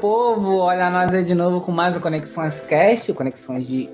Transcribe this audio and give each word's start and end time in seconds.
Povo! 0.00 0.58
Olha 0.58 0.88
nós 0.90 1.12
aí 1.12 1.24
de 1.24 1.34
novo 1.34 1.60
com 1.60 1.72
mais 1.72 1.96
o 1.96 2.00
Conexões 2.00 2.60
Cast, 2.60 3.12
Conexões 3.12 3.66
de 3.66 3.90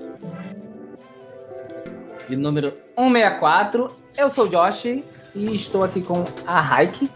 de 2.27 2.35
número 2.35 2.73
164. 2.97 3.87
Eu 4.17 4.29
sou 4.29 4.45
o 4.45 4.49
Josh 4.49 4.85
e 4.85 5.03
estou 5.35 5.83
aqui 5.83 6.01
com 6.01 6.25
a 6.45 6.59
Raik. 6.59 7.09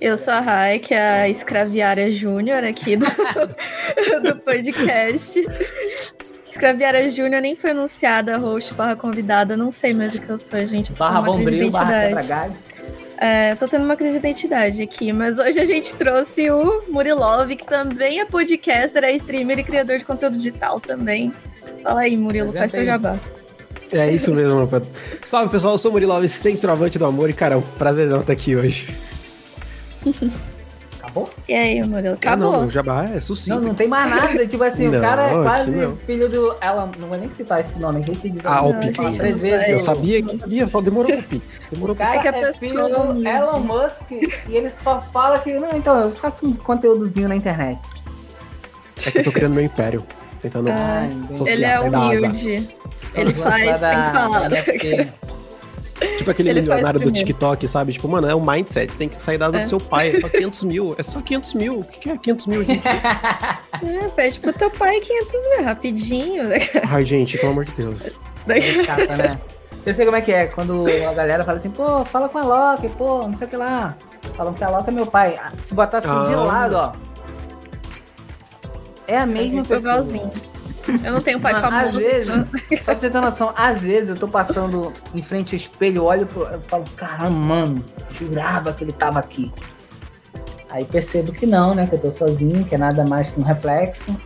Eu 0.00 0.16
sou 0.16 0.32
a 0.32 0.40
Raik, 0.40 0.94
a 0.94 1.28
escraviária 1.28 2.10
júnior 2.10 2.64
aqui 2.64 2.96
do, 2.96 3.06
do 4.22 4.36
podcast. 4.36 5.42
Escraviária 6.48 7.08
Júnior 7.08 7.40
nem 7.40 7.56
foi 7.56 7.70
anunciada, 7.70 8.36
host 8.36 8.74
barra 8.74 8.94
convidada, 8.94 9.56
não 9.56 9.70
sei 9.70 9.94
mais 9.94 10.14
o 10.14 10.20
que 10.20 10.28
eu 10.28 10.36
sou, 10.36 10.64
gente. 10.66 10.92
Barra 10.92 11.22
bombril, 11.22 11.70
barra 11.70 12.08
quebra 12.08 12.50
é, 13.22 13.54
tô 13.54 13.68
tendo 13.68 13.84
uma 13.84 13.94
crise 13.94 14.14
de 14.14 14.18
identidade 14.18 14.82
aqui, 14.82 15.12
mas 15.12 15.38
hoje 15.38 15.60
a 15.60 15.64
gente 15.64 15.94
trouxe 15.94 16.50
o 16.50 16.82
Murilov, 16.88 17.54
que 17.54 17.64
também 17.64 18.18
é 18.18 18.24
podcaster, 18.24 19.04
é 19.04 19.12
streamer 19.12 19.60
e 19.60 19.62
criador 19.62 19.96
de 19.96 20.04
conteúdo 20.04 20.36
digital 20.36 20.80
também. 20.80 21.32
Fala 21.84 22.00
aí, 22.00 22.16
Murilo, 22.16 22.52
faz 22.52 22.72
teu 22.72 22.84
jabá. 22.84 23.16
É 23.92 24.10
isso 24.10 24.34
mesmo, 24.34 24.56
meu 24.56 24.82
Salve, 25.22 25.52
pessoal, 25.52 25.74
eu 25.74 25.78
sou 25.78 25.92
o 25.92 25.94
Murilov, 25.94 26.26
centroavante 26.26 26.98
do 26.98 27.06
amor, 27.06 27.30
e, 27.30 27.32
cara, 27.32 27.54
é 27.54 27.58
um 27.58 27.62
prazer 27.62 28.10
estar 28.10 28.32
aqui 28.32 28.56
hoje. 28.56 28.88
Acabou? 31.12 31.28
E 31.46 31.54
aí, 31.54 31.82
Murilo? 31.82 32.14
Acabou. 32.14 32.52
não, 32.52 32.66
o 32.66 32.70
jabá 32.70 33.04
é 33.04 33.20
sucinto. 33.20 33.60
Não, 33.60 33.68
não 33.68 33.74
tem 33.74 33.86
mais 33.86 34.10
nada. 34.10 34.46
Tipo 34.46 34.64
assim, 34.64 34.88
não, 34.88 34.98
o 34.98 35.02
cara 35.02 35.30
é 35.30 35.42
quase 35.42 35.70
não. 35.70 35.96
filho 35.98 36.28
do. 36.28 36.56
Ela, 36.60 36.90
não 36.98 37.08
vou 37.08 37.18
nem 37.18 37.30
citar 37.30 37.60
esse 37.60 37.78
nome 37.78 38.00
aqui. 38.00 38.16
Que 38.16 38.30
diz, 38.30 38.40
ah, 38.44 38.62
o 38.62 38.74
Pix. 38.80 38.98
Três 39.16 39.38
vezes. 39.38 39.68
Eu 39.68 39.78
sabia 39.78 40.22
que 40.22 40.38
sabia, 40.38 40.66
só 40.68 40.80
demorou 40.80 41.12
um 41.12 41.22
Pix. 41.22 41.44
Demorou 41.70 41.94
o 41.94 41.98
cara 41.98 42.36
é, 42.36 42.40
é 42.40 42.52
filho 42.54 42.88
do 42.88 43.28
Elon 43.28 43.60
Musk 43.60 44.10
e 44.10 44.56
ele 44.56 44.70
só 44.70 45.00
fala 45.12 45.38
que. 45.38 45.52
Não, 45.58 45.70
então, 45.72 46.00
eu 46.00 46.10
faço 46.10 46.46
um 46.46 46.54
conteúdozinho 46.54 47.28
na 47.28 47.36
internet. 47.36 47.86
É 49.06 49.10
que 49.10 49.18
eu 49.18 49.24
tô 49.24 49.32
criando 49.32 49.52
meu 49.52 49.64
império. 49.64 50.04
Tentando 50.40 50.70
ah, 50.70 51.08
Ele 51.46 51.64
é 51.64 51.78
humilde. 51.78 52.68
Ele 53.14 53.32
faz 53.32 53.78
sem 53.78 54.04
falar. 54.04 54.50
Tipo 56.16 56.30
aquele 56.30 56.50
Ele 56.50 56.60
milionário 56.60 57.00
do 57.00 57.10
TikTok, 57.10 57.66
sabe? 57.66 57.92
Tipo, 57.92 58.08
mano, 58.08 58.28
é 58.28 58.34
um 58.34 58.44
mindset. 58.44 58.96
Tem 58.96 59.08
que 59.08 59.22
sair 59.22 59.38
da 59.38 59.46
é. 59.46 59.50
do 59.50 59.68
seu 59.68 59.80
pai. 59.80 60.10
É 60.10 60.20
só 60.20 60.28
500 60.28 60.64
mil. 60.64 60.94
É 60.98 61.02
só 61.02 61.20
500 61.20 61.54
mil. 61.54 61.80
O 61.80 61.84
que 61.84 62.10
é 62.10 62.16
500 62.16 62.46
mil, 62.46 62.64
gente? 62.64 62.82
é, 62.86 64.08
pede 64.14 64.40
pro 64.40 64.52
teu 64.52 64.70
pai 64.70 65.00
500 65.00 65.32
mil, 65.32 65.64
rapidinho. 65.64 66.42
Ai, 66.88 67.04
gente, 67.04 67.38
pelo 67.38 67.52
amor 67.52 67.64
de 67.64 67.72
Deus. 67.72 68.10
É 68.48 68.60
chata, 68.84 69.16
né? 69.16 69.38
Eu 69.84 69.92
sei 69.92 70.04
como 70.04 70.16
é 70.16 70.20
que 70.20 70.32
é. 70.32 70.46
Quando 70.46 70.84
a 70.86 71.12
galera 71.12 71.44
fala 71.44 71.58
assim, 71.58 71.70
pô, 71.70 72.04
fala 72.04 72.28
com 72.28 72.38
a 72.38 72.42
Loki, 72.42 72.88
pô, 72.90 73.26
não 73.26 73.36
sei 73.36 73.46
o 73.46 73.50
que 73.50 73.56
lá. 73.56 73.96
Falam 74.34 74.54
que 74.54 74.62
a 74.62 74.70
Loki 74.70 74.90
é 74.90 74.92
meu 74.92 75.06
pai. 75.06 75.38
Ah, 75.42 75.52
se 75.58 75.74
botar 75.74 75.98
assim 75.98 76.08
ah. 76.08 76.24
de 76.24 76.34
lado, 76.34 76.76
ó. 76.76 76.92
É 79.06 79.18
a 79.18 79.26
mesma 79.26 79.62
pessoa. 79.62 79.94
Igualzinho. 79.94 80.30
Eu 81.04 81.12
não 81.12 81.20
tenho 81.20 81.40
pai 81.40 81.52
Mas, 81.52 81.62
famoso. 81.62 81.86
Às 81.86 81.94
vezes, 81.94 82.34
só 82.78 82.84
pra 82.84 82.96
você 82.96 83.10
ter 83.10 83.20
noção, 83.20 83.52
às 83.56 83.80
vezes 83.82 84.10
eu 84.10 84.16
tô 84.16 84.28
passando 84.28 84.92
em 85.14 85.22
frente 85.22 85.54
ao 85.54 85.56
espelho, 85.56 86.04
olho 86.04 86.28
e 86.28 86.68
falo, 86.68 86.84
caramba, 86.96 87.30
mano, 87.30 87.84
jurava 88.12 88.72
que 88.72 88.84
ele 88.84 88.92
tava 88.92 89.18
aqui. 89.18 89.52
Aí 90.70 90.84
percebo 90.84 91.32
que 91.32 91.46
não, 91.46 91.74
né? 91.74 91.86
Que 91.86 91.94
eu 91.94 92.00
tô 92.00 92.10
sozinho, 92.10 92.64
que 92.64 92.74
é 92.74 92.78
nada 92.78 93.04
mais 93.04 93.30
que 93.30 93.38
um 93.38 93.44
reflexo. 93.44 94.16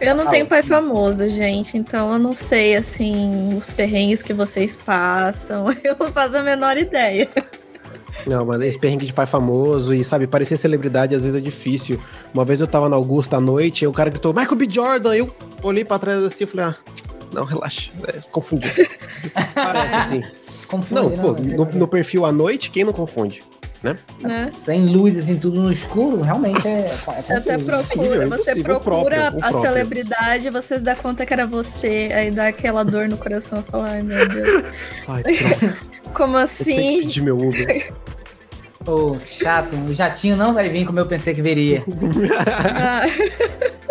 Eu 0.00 0.14
não 0.14 0.26
tenho 0.26 0.44
pai 0.46 0.62
famoso, 0.62 1.26
gente, 1.28 1.78
então 1.78 2.12
eu 2.12 2.18
não 2.18 2.34
sei, 2.34 2.76
assim, 2.76 3.56
os 3.56 3.72
perrengues 3.72 4.22
que 4.22 4.34
vocês 4.34 4.76
passam. 4.76 5.66
Eu 5.82 5.96
não 5.98 6.12
faço 6.12 6.36
a 6.36 6.42
menor 6.42 6.76
ideia. 6.76 7.30
Não, 8.26 8.44
mas 8.44 8.60
esse 8.62 8.78
perrengue 8.78 9.06
de 9.06 9.12
pai 9.12 9.26
famoso 9.26 9.94
e, 9.94 10.04
sabe, 10.04 10.26
parecer 10.26 10.56
celebridade 10.56 11.14
às 11.14 11.24
vezes 11.24 11.40
é 11.40 11.44
difícil. 11.44 11.98
Uma 12.32 12.44
vez 12.44 12.60
eu 12.60 12.66
tava 12.66 12.88
na 12.88 12.96
Augusta 12.96 13.36
à 13.36 13.40
noite 13.40 13.84
e 13.84 13.86
o 13.86 13.92
cara 13.92 14.10
gritou, 14.10 14.32
Michael 14.32 14.56
B. 14.56 14.68
Jordan. 14.68 15.14
Eu 15.14 15.30
olhei 15.62 15.84
pra 15.84 15.98
trás 15.98 16.22
assim 16.22 16.44
e 16.44 16.46
falei, 16.46 16.66
ah, 16.66 16.76
não, 17.32 17.44
relaxa, 17.44 17.90
é, 18.08 18.20
confundi. 18.30 18.68
Parece 19.54 19.96
assim. 19.96 20.22
Confundi, 20.66 21.00
não, 21.00 21.10
não, 21.10 21.34
pô, 21.34 21.40
no, 21.40 21.64
no, 21.78 21.88
perfil 21.88 22.24
à 22.24 22.32
noite, 22.32 22.70
quem 22.70 22.84
não 22.84 22.92
confunde? 22.92 23.42
Né? 23.82 23.96
né? 24.20 24.48
Sem 24.50 24.86
luz, 24.86 25.18
assim, 25.18 25.36
tudo 25.36 25.60
no 25.60 25.70
escuro, 25.70 26.22
realmente 26.22 26.66
é. 26.66 26.80
é 26.80 26.88
você 26.88 27.32
até 27.32 27.58
procura, 27.58 27.76
Sim, 27.82 28.22
é 28.22 28.26
você 28.26 28.62
procura 28.62 28.80
próprio, 28.80 29.26
a 29.26 29.30
próprio. 29.30 29.60
celebridade, 29.60 30.50
você 30.50 30.78
dá 30.78 30.96
conta 30.96 31.26
que 31.26 31.32
era 31.32 31.46
você, 31.46 32.10
aí 32.14 32.30
dá 32.30 32.48
aquela 32.48 32.84
dor 32.84 33.08
no 33.08 33.16
coração, 33.16 33.62
fala, 33.62 33.90
ai 33.90 34.02
meu 34.02 34.28
Deus. 34.28 34.64
Ai, 35.08 35.22
Como 36.14 36.36
assim? 36.36 36.70
Eu 36.70 36.76
tenho 36.76 36.88
que 36.88 36.98
assim? 36.98 37.00
pedir 37.02 37.22
meu 37.22 37.36
Uber. 37.36 37.92
Ô, 38.86 39.10
oh, 39.10 39.14
chato, 39.26 39.74
o 39.74 39.92
jatinho 39.92 40.36
não 40.36 40.54
vai 40.54 40.68
vir 40.68 40.86
como 40.86 41.00
eu 41.00 41.06
pensei 41.06 41.34
que 41.34 41.42
viria. 41.42 41.82
Ah. 42.74 43.02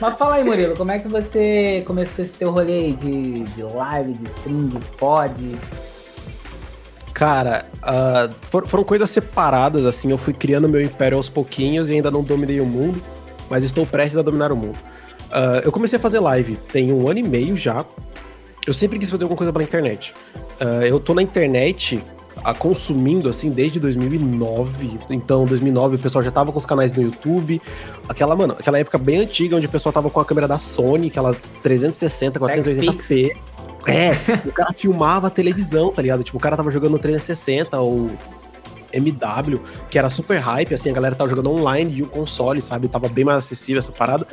Mas 0.00 0.16
fala 0.16 0.36
aí, 0.36 0.44
Murilo, 0.44 0.76
como 0.76 0.92
é 0.92 0.98
que 0.98 1.08
você 1.08 1.82
começou 1.84 2.24
esse 2.24 2.34
teu 2.34 2.52
rolê 2.52 2.72
aí 2.72 2.92
de, 2.92 3.40
de 3.40 3.62
live, 3.62 4.12
de 4.12 4.26
stream, 4.26 4.68
de 4.68 4.78
pod? 4.96 5.58
Cara, 7.18 7.66
uh, 7.78 8.32
for, 8.42 8.64
foram 8.64 8.84
coisas 8.84 9.10
separadas, 9.10 9.84
assim. 9.84 10.08
Eu 10.12 10.16
fui 10.16 10.32
criando 10.32 10.68
meu 10.68 10.80
império 10.80 11.16
aos 11.16 11.28
pouquinhos 11.28 11.88
e 11.88 11.94
ainda 11.94 12.12
não 12.12 12.22
dominei 12.22 12.60
o 12.60 12.64
mundo, 12.64 13.02
mas 13.50 13.64
estou 13.64 13.84
prestes 13.84 14.16
a 14.16 14.22
dominar 14.22 14.52
o 14.52 14.56
mundo. 14.56 14.78
Uh, 15.26 15.58
eu 15.64 15.72
comecei 15.72 15.98
a 15.98 16.00
fazer 16.00 16.20
live 16.20 16.56
tem 16.72 16.92
um 16.92 17.08
ano 17.08 17.18
e 17.18 17.22
meio 17.24 17.56
já. 17.56 17.84
Eu 18.64 18.72
sempre 18.72 19.00
quis 19.00 19.10
fazer 19.10 19.24
alguma 19.24 19.36
coisa 19.36 19.52
pela 19.52 19.64
internet. 19.64 20.14
Uh, 20.60 20.84
eu 20.84 21.00
tô 21.00 21.12
na 21.12 21.20
internet 21.20 22.00
a 22.44 22.54
consumindo 22.54 23.28
assim 23.28 23.50
desde 23.50 23.80
2009. 23.80 25.00
Então, 25.10 25.44
2009 25.44 25.96
o 25.96 25.98
pessoal 25.98 26.22
já 26.22 26.30
tava 26.30 26.52
com 26.52 26.58
os 26.58 26.66
canais 26.66 26.92
no 26.92 27.02
YouTube. 27.02 27.60
Aquela, 28.08 28.36
mano, 28.36 28.54
aquela 28.56 28.78
época 28.78 28.96
bem 28.96 29.18
antiga 29.18 29.56
onde 29.56 29.66
o 29.66 29.68
pessoal 29.68 29.92
tava 29.92 30.08
com 30.08 30.20
a 30.20 30.24
câmera 30.24 30.46
da 30.46 30.56
Sony, 30.56 31.08
aquelas 31.08 31.36
360, 31.64 32.38
480p. 32.38 33.36
É, 33.88 34.12
o 34.46 34.52
cara 34.52 34.72
filmava 34.72 35.28
a 35.28 35.30
televisão, 35.30 35.90
tá 35.90 36.02
ligado? 36.02 36.22
Tipo, 36.22 36.36
o 36.36 36.40
cara 36.40 36.56
tava 36.56 36.70
jogando 36.70 36.98
360 36.98 37.78
ou 37.80 38.10
MW, 38.92 39.60
que 39.90 39.98
era 39.98 40.08
super 40.08 40.38
hype, 40.38 40.74
assim, 40.74 40.90
a 40.90 40.92
galera 40.92 41.14
tava 41.14 41.30
jogando 41.30 41.50
online 41.50 41.96
e 41.96 42.02
o 42.02 42.06
console, 42.06 42.60
sabe? 42.60 42.88
Tava 42.88 43.08
bem 43.08 43.24
mais 43.24 43.38
acessível 43.38 43.78
essa 43.78 43.92
parada. 43.92 44.26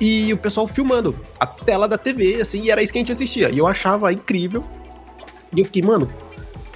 E 0.00 0.32
o 0.32 0.38
pessoal 0.38 0.66
filmando 0.66 1.14
a 1.38 1.46
tela 1.46 1.86
da 1.86 1.98
TV, 1.98 2.40
assim, 2.40 2.62
e 2.62 2.70
era 2.70 2.82
isso 2.82 2.92
que 2.92 2.98
a 2.98 3.02
gente 3.02 3.12
assistia. 3.12 3.50
E 3.52 3.58
eu 3.58 3.66
achava 3.66 4.12
incrível. 4.12 4.64
E 5.54 5.60
eu 5.60 5.66
fiquei, 5.66 5.82
mano, 5.82 6.08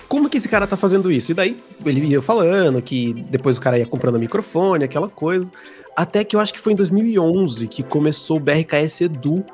como 0.09 0.29
que 0.29 0.37
esse 0.37 0.49
cara 0.49 0.67
tá 0.67 0.77
fazendo 0.77 1.11
isso? 1.11 1.33
E 1.33 1.35
daí 1.35 1.63
ele 1.85 2.07
ia 2.07 2.21
falando 2.21 2.83
que 2.83 3.15
depois 3.31 3.57
o 3.57 3.61
cara 3.61 3.79
ia 3.79 3.87
comprando 3.87 4.19
microfone, 4.19 4.85
aquela 4.85 5.09
coisa. 5.09 5.51
Até 5.97 6.25
que 6.25 6.37
eu 6.37 6.41
acho 6.41 6.53
que 6.53 6.59
foi 6.59 6.73
em 6.73 6.77
2011 6.77 7.69
que 7.69 7.83
começou 7.83 8.37
o 8.37 8.41
BRKS 8.41 9.03
Edu 9.03 9.45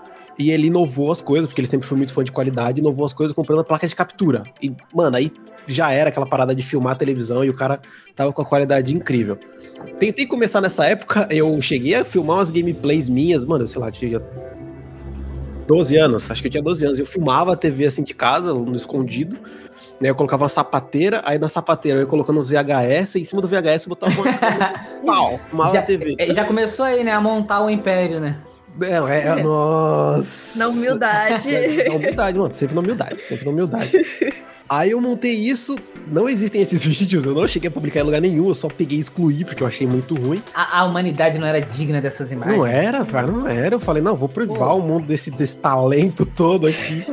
e 0.40 0.50
ele 0.50 0.68
inovou 0.68 1.12
as 1.12 1.20
coisas, 1.20 1.46
porque 1.46 1.60
ele 1.60 1.68
sempre 1.68 1.86
foi 1.86 1.98
muito 1.98 2.14
fã 2.14 2.24
de 2.24 2.32
qualidade, 2.32 2.80
inovou 2.80 3.04
as 3.04 3.12
coisas 3.12 3.34
comprando 3.34 3.60
a 3.60 3.64
placa 3.64 3.86
de 3.86 3.94
captura. 3.94 4.42
E, 4.62 4.72
mano, 4.94 5.16
aí 5.16 5.30
já 5.66 5.92
era 5.92 6.08
aquela 6.08 6.26
parada 6.26 6.54
de 6.54 6.62
filmar 6.62 6.92
a 6.92 6.96
televisão 6.96 7.44
e 7.44 7.50
o 7.50 7.54
cara 7.54 7.78
tava 8.14 8.32
com 8.32 8.40
a 8.40 8.44
qualidade 8.44 8.96
incrível. 8.96 9.38
Tentei 9.98 10.26
começar 10.26 10.62
nessa 10.62 10.86
época, 10.86 11.28
eu 11.30 11.60
cheguei 11.60 11.94
a 11.94 12.04
filmar 12.06 12.38
umas 12.38 12.50
gameplays 12.50 13.06
minhas, 13.08 13.44
mano, 13.44 13.66
sei 13.66 13.80
lá, 13.80 13.90
tinha 13.90 14.22
12 15.66 15.96
anos, 15.98 16.30
acho 16.30 16.40
que 16.40 16.48
eu 16.48 16.52
tinha 16.52 16.62
12 16.62 16.86
anos. 16.86 16.98
Eu 16.98 17.06
filmava 17.06 17.52
a 17.52 17.56
TV 17.56 17.84
assim 17.84 18.02
de 18.02 18.14
casa, 18.14 18.54
no 18.54 18.74
escondido, 18.74 19.38
né, 20.00 20.08
eu 20.08 20.14
colocava 20.14 20.44
uma 20.44 20.48
sapateira, 20.48 21.20
aí 21.22 21.38
na 21.38 21.50
sapateira 21.50 21.98
eu 21.98 22.02
ia 22.02 22.06
colocando 22.06 22.38
os 22.38 22.48
VHS, 22.48 23.16
e 23.16 23.20
em 23.20 23.24
cima 23.24 23.42
do 23.42 23.48
VHS 23.48 23.84
eu 23.84 23.90
botava 23.90 24.14
uma... 24.18 25.04
pau, 25.04 25.40
uma 25.52 25.70
já, 25.70 25.82
TV. 25.82 26.14
É, 26.18 26.32
já 26.32 26.46
começou 26.46 26.86
aí, 26.86 27.04
né, 27.04 27.12
a 27.12 27.20
montar 27.20 27.62
o 27.62 27.68
império, 27.68 28.20
né? 28.20 28.36
É, 28.80 28.86
é, 28.86 29.26
é 29.26 29.42
nossa. 29.42 30.26
Na 30.54 30.68
humildade. 30.68 31.48
É, 31.50 31.88
na 31.88 31.94
humildade, 31.94 32.38
mano, 32.38 32.54
sempre 32.54 32.74
na 32.74 32.80
humildade, 32.80 33.20
sempre 33.20 33.44
na 33.44 33.50
humildade. 33.50 33.92
Aí 34.68 34.92
eu 34.92 35.00
montei 35.00 35.34
isso, 35.34 35.76
não 36.06 36.28
existem 36.28 36.62
esses 36.62 36.86
vídeos, 36.86 37.24
eu 37.24 37.34
não 37.34 37.44
cheguei 37.48 37.66
a 37.68 37.72
publicar 37.72 38.00
em 38.00 38.04
lugar 38.04 38.20
nenhum, 38.20 38.46
eu 38.46 38.54
só 38.54 38.68
peguei 38.68 38.98
e 38.98 39.00
excluí 39.00 39.44
porque 39.44 39.64
eu 39.64 39.66
achei 39.66 39.84
muito 39.84 40.14
ruim. 40.14 40.40
A, 40.54 40.78
a 40.78 40.84
humanidade 40.84 41.38
não 41.38 41.46
era 41.46 41.60
digna 41.60 42.00
dessas 42.00 42.30
imagens. 42.30 42.56
Não 42.56 42.64
era, 42.64 43.04
cara, 43.04 43.26
não 43.26 43.48
era. 43.48 43.74
Eu 43.74 43.80
falei, 43.80 44.00
não, 44.00 44.14
vou 44.14 44.28
privar 44.28 44.70
Pô. 44.70 44.76
o 44.76 44.82
mundo 44.82 45.06
desse, 45.06 45.32
desse 45.32 45.58
talento 45.58 46.24
todo 46.24 46.68
aqui. 46.68 47.04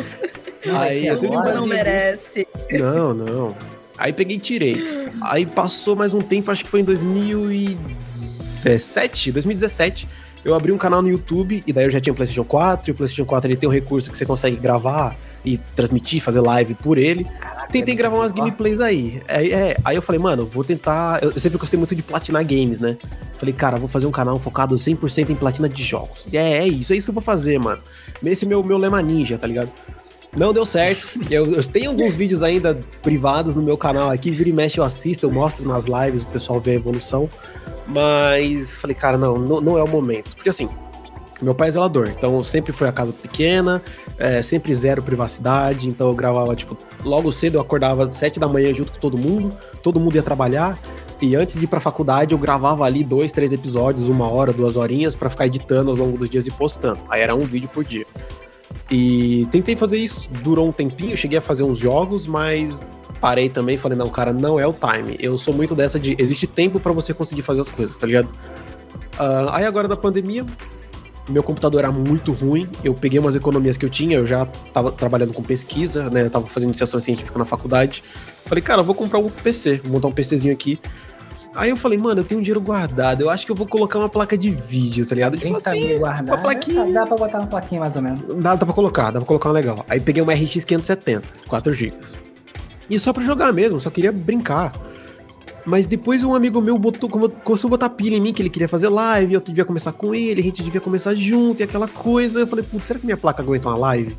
Aí 0.72 1.10
você 1.10 1.28
não 1.28 1.66
merece. 1.66 2.48
Não, 2.72 3.12
não. 3.14 3.56
Aí 3.98 4.14
peguei 4.14 4.38
e 4.38 4.40
tirei. 4.40 5.12
Aí 5.22 5.46
passou 5.46 5.96
mais 5.96 6.14
um 6.14 6.22
tempo, 6.22 6.52
acho 6.52 6.64
que 6.64 6.70
foi 6.70 6.82
em 6.82 6.84
2017, 6.84 9.32
2017. 9.32 10.08
Eu 10.44 10.54
abri 10.54 10.72
um 10.72 10.78
canal 10.78 11.02
no 11.02 11.10
YouTube 11.10 11.64
e 11.66 11.74
daí 11.74 11.86
eu 11.86 11.92
já 11.92 12.00
tinha 12.00 12.14
o 12.14 12.16
PlayStation 12.16 12.44
4, 12.44 12.90
e 12.90 12.92
o 12.92 12.96
PlayStation 12.96 13.26
4 13.26 13.50
ele 13.50 13.58
tem 13.58 13.68
um 13.68 13.72
recurso 13.72 14.10
que 14.10 14.18
você 14.18 14.26
consegue 14.26 14.56
gravar 14.56 15.18
e 15.44 15.58
transmitir, 15.58 16.22
fazer 16.22 16.42
live 16.42 16.74
por 16.76 16.98
ele. 16.98 17.24
Caraca, 17.26 17.68
Tentei 17.72 17.94
é 17.94 17.98
gravar 17.98 18.18
umas 18.18 18.32
gameplays 18.32 18.80
aí. 18.80 19.22
É, 19.28 19.48
é, 19.48 19.78
aí 19.84 19.96
eu 19.96 20.02
falei, 20.02 20.22
mano, 20.22 20.46
vou 20.46 20.64
tentar. 20.64 21.22
Eu 21.24 21.38
sempre 21.40 21.58
gostei 21.58 21.78
muito 21.78 21.96
de 21.96 22.02
platinar 22.02 22.46
games, 22.46 22.80
né? 22.80 22.98
Falei, 23.38 23.54
cara, 23.54 23.78
vou 23.78 23.88
fazer 23.88 24.08
um 24.08 24.12
canal 24.12 24.38
focado 24.40 24.76
100% 24.76 25.30
em 25.30 25.36
platina 25.36 25.68
de 25.68 25.84
jogos. 25.84 26.34
É, 26.34 26.60
é 26.60 26.68
isso, 26.68 26.94
é 26.94 26.96
isso 26.96 27.06
que 27.06 27.12
eu 27.12 27.16
vou 27.16 27.24
fazer, 27.24 27.60
mano. 27.60 27.82
Esse 28.24 28.46
é 28.46 28.48
meu, 28.48 28.64
meu 28.64 28.78
lema 28.78 29.02
ninja, 29.02 29.38
tá 29.38 29.48
ligado? 29.48 29.72
Não 30.36 30.54
deu 30.54 30.66
certo. 30.66 31.20
Eu, 31.32 31.52
eu, 31.54 31.64
tenho 31.64 31.90
alguns 31.90 32.16
vídeos 32.16 32.44
ainda 32.44 32.78
privados 33.02 33.56
no 33.56 33.62
meu 33.62 33.78
canal 33.78 34.10
aqui. 34.12 34.30
Vira 34.32 34.50
e 34.50 34.54
mexe, 34.54 34.78
eu 34.78 34.84
assisto, 34.84 35.26
eu 35.26 35.32
mostro 35.32 35.68
nas 35.68 35.86
lives, 35.86 36.22
o 36.22 36.26
pessoal 36.28 36.60
vê 36.60 36.72
a 36.72 36.76
evolução. 36.76 37.30
Mas 37.88 38.78
falei, 38.80 38.96
cara, 38.96 39.18
não, 39.18 39.36
não, 39.36 39.62
não 39.62 39.78
é 39.78 39.84
o 39.84 39.88
momento. 39.88 40.36
Porque 40.36 40.50
assim, 40.50 40.70
meu 41.42 41.54
pai 41.54 41.68
é 41.68 41.72
zelador, 41.72 42.10
então 42.10 42.42
sempre 42.44 42.74
foi 42.74 42.88
a 42.88 42.92
casa 42.92 43.14
pequena, 43.14 43.82
é, 44.18 44.42
sempre 44.42 44.74
zero 44.74 45.02
privacidade, 45.02 45.88
então 45.88 46.08
eu 46.08 46.16
gravava, 46.16 46.56
tipo, 46.56 46.76
logo 47.04 47.32
cedo 47.32 47.56
eu 47.56 47.62
acordava 47.62 48.04
às 48.04 48.16
sete 48.16 48.40
da 48.40 48.48
manhã 48.48 48.74
junto 48.74 48.92
com 48.94 49.00
todo 49.00 49.18
mundo, 49.18 49.56
todo 49.84 50.00
mundo 50.00 50.16
ia 50.16 50.24
trabalhar, 50.24 50.78
e 51.22 51.36
antes 51.36 51.58
de 51.58 51.66
ir 51.66 51.68
pra 51.68 51.80
faculdade 51.80 52.34
eu 52.34 52.38
gravava 52.38 52.86
ali 52.86 53.04
dois, 53.04 53.32
três 53.32 53.54
episódios, 53.54 54.10
uma 54.10 54.28
hora, 54.28 54.52
duas 54.52 54.78
horinhas, 54.78 55.16
para 55.16 55.30
ficar 55.30 55.46
editando 55.46 55.92
ao 55.92 55.96
longo 55.96 56.18
dos 56.18 56.30
dias 56.30 56.48
e 56.48 56.52
postando. 56.52 57.00
Aí 57.10 57.22
era 57.22 57.36
um 57.36 57.40
vídeo 57.40 57.70
por 57.72 57.84
dia. 57.84 58.06
E 58.90 59.48
tentei 59.52 59.76
fazer 59.76 59.98
isso, 59.98 60.30
durou 60.44 60.68
um 60.68 60.72
tempinho, 60.72 61.16
cheguei 61.16 61.38
a 61.38 61.42
fazer 61.42 61.64
uns 61.64 61.78
jogos, 61.78 62.26
mas 62.26 62.80
parei 63.20 63.50
também, 63.50 63.78
falei, 63.78 63.98
não, 63.98 64.10
cara, 64.10 64.34
não 64.34 64.60
é 64.60 64.66
o 64.66 64.74
time. 64.74 65.18
Eu 65.20 65.38
sou 65.38 65.54
muito 65.54 65.76
dessa 65.76 66.00
de, 66.00 66.16
existe 66.20 66.48
tempo 66.48 66.80
para 66.80 66.92
você 66.92 67.14
conseguir 67.14 67.42
fazer 67.42 67.62
as 67.62 67.70
coisas, 67.70 67.98
tá 67.98 68.08
ligado? 68.08 68.30
Uh, 69.20 69.50
aí 69.52 69.66
agora 69.66 69.88
da 69.88 69.98
pandemia, 69.98 70.46
meu 71.28 71.44
computador 71.44 71.80
era 71.80 71.92
muito 71.92 72.32
ruim, 72.32 72.70
eu 72.84 72.94
peguei 72.94 73.20
umas 73.20 73.36
economias 73.36 73.78
que 73.78 73.86
eu 73.86 73.90
tinha, 73.90 74.18
eu 74.18 74.26
já 74.26 74.46
tava 74.46 74.92
trabalhando 74.92 75.34
com 75.34 75.44
pesquisa, 75.44 76.10
né, 76.10 76.22
eu 76.22 76.30
tava 76.30 76.48
fazendo 76.48 76.70
iniciação 76.70 77.00
científica 77.00 77.38
na 77.38 77.46
faculdade. 77.46 78.04
Falei, 78.46 78.62
cara, 78.62 78.82
eu 78.82 78.86
vou 78.86 78.96
comprar 78.96 79.20
um 79.20 79.30
PC, 79.30 79.82
vou 79.84 79.94
montar 79.94 80.08
um 80.08 80.12
PCzinho 80.12 80.54
aqui. 80.54 80.80
Aí 81.56 81.72
eu 81.72 81.78
falei, 81.78 81.98
mano, 81.98 82.22
eu 82.22 82.24
tenho 82.24 82.40
um 82.40 82.44
dinheiro 82.44 82.62
guardado, 82.62 83.22
eu 83.22 83.30
acho 83.32 83.44
que 83.44 83.52
eu 83.52 83.56
vou 83.56 83.66
colocar 83.66 83.98
uma 83.98 84.08
placa 84.08 84.38
de 84.38 84.52
vídeo, 84.52 85.04
tá 85.06 85.16
ligado? 85.16 85.38
Tipo 85.38 85.56
assim, 85.56 85.98
guardado, 85.98 86.28
uma 86.28 86.38
plaquinha. 86.38 86.86
Dá, 86.86 86.92
dá 86.92 87.08
pra 87.08 87.18
botar 87.18 87.40
uma 87.40 87.48
plaquinha 87.48 87.82
mais 87.82 87.96
ou 87.96 88.02
menos. 88.02 88.22
Dá, 88.36 88.56
dá 88.56 88.66
pra 88.66 88.76
colocar, 88.76 89.06
dá 89.06 89.20
pra 89.20 89.26
colocar 89.26 89.50
uma 89.50 89.56
legal. 89.56 89.84
Aí 89.90 90.00
peguei 90.00 90.22
uma 90.22 90.34
RX 90.34 90.64
570, 90.64 91.28
4 91.48 91.74
GB. 91.74 91.98
E 92.90 93.00
só 93.00 93.12
pra 93.12 93.24
jogar 93.24 93.52
mesmo, 93.52 93.80
só 93.80 93.90
queria 93.90 94.12
brincar. 94.12 94.74
Mas 95.66 95.86
depois 95.86 96.24
um 96.24 96.34
amigo 96.34 96.62
meu 96.62 96.78
botou, 96.78 97.10
começou 97.10 97.68
a 97.68 97.72
botar 97.72 97.90
pilha 97.90 98.16
em 98.16 98.22
mim 98.22 98.32
que 98.32 98.42
ele 98.42 98.50
queria 98.50 98.70
fazer 98.70 98.88
live, 98.88 99.34
eu 99.34 99.42
devia 99.42 99.66
começar 99.66 99.92
com 99.92 100.16
ele, 100.16 100.40
a 100.40 100.44
gente 100.44 100.64
devia 100.64 100.80
começar 100.80 101.14
junto 101.14 101.60
e 101.60 101.64
aquela 101.64 101.90
coisa. 101.90 102.40
Eu 102.40 102.48
falei, 102.48 102.64
putz, 102.64 102.88
será 102.88 102.98
que 102.98 103.06
minha 103.06 103.18
placa 103.18 103.44
aguenta 103.44 103.68
uma 103.68 103.78
live? 103.78 104.18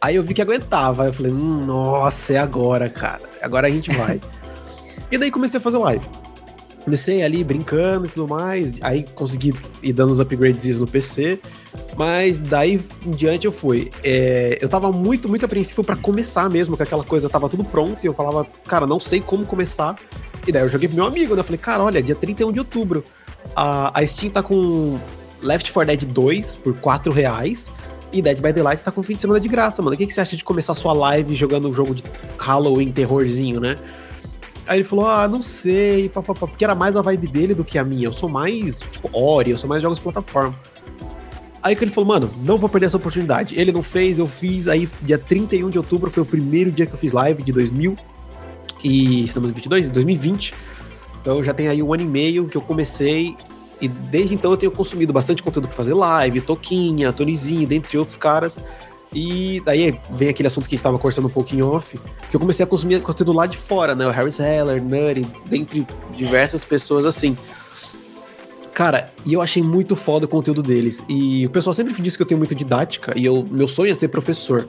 Aí 0.00 0.16
eu 0.16 0.22
vi 0.22 0.32
que 0.32 0.40
aguentava, 0.40 1.04
eu 1.04 1.12
falei, 1.12 1.30
hum, 1.30 1.66
nossa, 1.66 2.32
é 2.32 2.38
agora, 2.38 2.88
cara. 2.88 3.20
Agora 3.42 3.66
a 3.66 3.70
gente 3.70 3.90
vai. 3.92 4.18
e 5.12 5.18
daí 5.18 5.30
comecei 5.30 5.58
a 5.58 5.60
fazer 5.60 5.76
live. 5.76 6.04
Comecei 6.84 7.22
ali 7.22 7.44
brincando 7.44 8.06
e 8.06 8.08
tudo 8.08 8.26
mais, 8.26 8.78
aí 8.82 9.04
consegui 9.14 9.54
ir 9.82 9.92
dando 9.92 10.10
os 10.10 10.18
upgrades 10.18 10.80
no 10.80 10.86
PC, 10.86 11.38
mas 11.96 12.40
daí 12.40 12.80
em 13.06 13.10
diante 13.10 13.46
eu 13.46 13.52
fui. 13.52 13.90
É, 14.02 14.58
eu 14.60 14.68
tava 14.68 14.90
muito, 14.90 15.28
muito 15.28 15.44
apreensivo 15.44 15.84
para 15.84 15.94
começar 15.94 16.50
mesmo, 16.50 16.76
que 16.76 16.82
aquela 16.82 17.04
coisa 17.04 17.28
tava 17.28 17.48
tudo 17.48 17.62
pronto 17.62 18.02
e 18.02 18.06
eu 18.06 18.14
falava, 18.14 18.44
cara, 18.66 18.86
não 18.86 18.98
sei 18.98 19.20
como 19.20 19.46
começar. 19.46 19.96
E 20.44 20.50
daí 20.50 20.62
eu 20.62 20.68
joguei 20.68 20.88
pro 20.88 20.96
meu 20.96 21.06
amigo, 21.06 21.34
né? 21.34 21.40
Eu 21.40 21.44
falei, 21.44 21.58
cara, 21.58 21.84
olha, 21.84 22.02
dia 22.02 22.16
31 22.16 22.50
de 22.50 22.58
outubro, 22.58 23.04
a, 23.54 24.00
a 24.00 24.06
Steam 24.06 24.30
tá 24.30 24.42
com 24.42 24.98
Left 25.40 25.70
4 25.72 25.86
Dead 25.86 26.12
2 26.12 26.56
por 26.56 26.74
4 26.74 27.12
reais. 27.12 27.70
E 28.12 28.20
Dead 28.20 28.38
by 28.40 28.52
Daylight 28.52 28.84
tá 28.84 28.92
com 28.92 29.02
fim 29.02 29.14
de 29.14 29.22
semana 29.22 29.40
de 29.40 29.48
graça, 29.48 29.80
mano. 29.80 29.94
O 29.94 29.98
que, 29.98 30.06
que 30.06 30.12
você 30.12 30.20
acha 30.20 30.36
de 30.36 30.44
começar 30.44 30.74
sua 30.74 30.92
live 30.92 31.34
jogando 31.34 31.68
um 31.68 31.72
jogo 31.72 31.94
de 31.94 32.04
Halloween, 32.38 32.92
terrorzinho, 32.92 33.58
né? 33.58 33.78
Aí 34.66 34.78
ele 34.78 34.84
falou, 34.84 35.06
ah, 35.06 35.26
não 35.26 35.42
sei, 35.42 36.08
papapá, 36.08 36.46
porque 36.46 36.64
era 36.64 36.74
mais 36.74 36.96
a 36.96 37.02
vibe 37.02 37.26
dele 37.26 37.54
do 37.54 37.64
que 37.64 37.78
a 37.78 37.84
minha. 37.84 38.04
Eu 38.04 38.12
sou 38.12 38.28
mais, 38.28 38.80
tipo, 38.80 39.10
Ori, 39.12 39.50
eu 39.50 39.58
sou 39.58 39.68
mais 39.68 39.82
jogos 39.82 39.98
de 39.98 40.04
plataforma. 40.04 40.54
Aí 41.62 41.76
que 41.76 41.84
ele 41.84 41.90
falou, 41.90 42.08
mano, 42.08 42.30
não 42.44 42.58
vou 42.58 42.68
perder 42.68 42.86
essa 42.86 42.96
oportunidade. 42.96 43.58
Ele 43.58 43.70
não 43.70 43.82
fez, 43.82 44.18
eu 44.18 44.26
fiz. 44.26 44.66
Aí, 44.66 44.88
dia 45.00 45.18
31 45.18 45.70
de 45.70 45.78
outubro 45.78 46.10
foi 46.10 46.22
o 46.22 46.26
primeiro 46.26 46.72
dia 46.72 46.86
que 46.86 46.92
eu 46.92 46.98
fiz 46.98 47.12
live 47.12 47.42
de 47.42 47.52
2000. 47.52 47.96
E 48.82 49.24
estamos 49.24 49.50
em 49.50 49.54
22, 49.54 49.90
2020. 49.90 50.54
Então 51.20 51.42
já 51.42 51.54
tem 51.54 51.68
aí 51.68 51.80
um 51.80 51.92
ano 51.94 52.02
e 52.02 52.06
meio 52.06 52.46
que 52.46 52.56
eu 52.56 52.62
comecei. 52.62 53.36
E 53.80 53.86
desde 53.86 54.34
então 54.34 54.50
eu 54.50 54.56
tenho 54.56 54.72
consumido 54.72 55.12
bastante 55.12 55.42
conteúdo 55.42 55.68
pra 55.68 55.76
fazer 55.76 55.94
live, 55.94 56.40
Toquinha, 56.40 57.12
Tonizinho, 57.12 57.66
dentre 57.66 57.96
outros 57.96 58.16
caras. 58.16 58.58
E 59.12 59.60
daí 59.64 59.98
vem 60.10 60.28
aquele 60.28 60.46
assunto 60.46 60.68
que 60.68 60.74
a 60.74 60.76
gente 60.76 60.84
tava 60.84 60.98
conversando 60.98 61.28
um 61.28 61.30
pouquinho 61.30 61.68
off, 61.68 61.98
que 62.30 62.36
eu 62.36 62.40
comecei 62.40 62.64
a 62.64 62.66
consumir 62.66 63.00
conteúdo 63.00 63.32
lá 63.32 63.46
de 63.46 63.56
fora, 63.56 63.94
né? 63.94 64.06
O 64.06 64.10
Harry 64.10 64.30
Heller, 64.38 64.82
Nutty, 64.82 65.26
dentre 65.46 65.86
diversas 66.16 66.64
pessoas 66.64 67.04
assim. 67.04 67.36
Cara, 68.72 69.12
e 69.26 69.34
eu 69.34 69.42
achei 69.42 69.62
muito 69.62 69.94
foda 69.94 70.24
o 70.24 70.28
conteúdo 70.28 70.62
deles. 70.62 71.04
E 71.08 71.44
o 71.44 71.50
pessoal 71.50 71.74
sempre 71.74 71.92
diz 72.00 72.16
que 72.16 72.22
eu 72.22 72.26
tenho 72.26 72.38
muito 72.38 72.54
didática, 72.54 73.12
e 73.14 73.24
eu, 73.24 73.46
meu 73.50 73.68
sonho 73.68 73.92
é 73.92 73.94
ser 73.94 74.08
professor. 74.08 74.66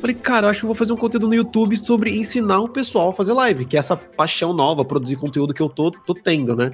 Falei, 0.00 0.16
cara, 0.16 0.46
eu 0.46 0.50
acho 0.50 0.60
que 0.60 0.64
eu 0.64 0.68
vou 0.68 0.74
fazer 0.74 0.92
um 0.92 0.96
conteúdo 0.96 1.28
no 1.28 1.34
YouTube 1.34 1.76
sobre 1.76 2.16
ensinar 2.16 2.60
o 2.60 2.68
pessoal 2.68 3.10
a 3.10 3.12
fazer 3.12 3.34
live, 3.34 3.64
que 3.66 3.76
é 3.76 3.78
essa 3.78 3.96
paixão 3.96 4.52
nova, 4.52 4.84
produzir 4.84 5.16
conteúdo 5.16 5.54
que 5.54 5.62
eu 5.62 5.68
tô, 5.68 5.90
tô 5.90 6.14
tendo, 6.14 6.56
né? 6.56 6.72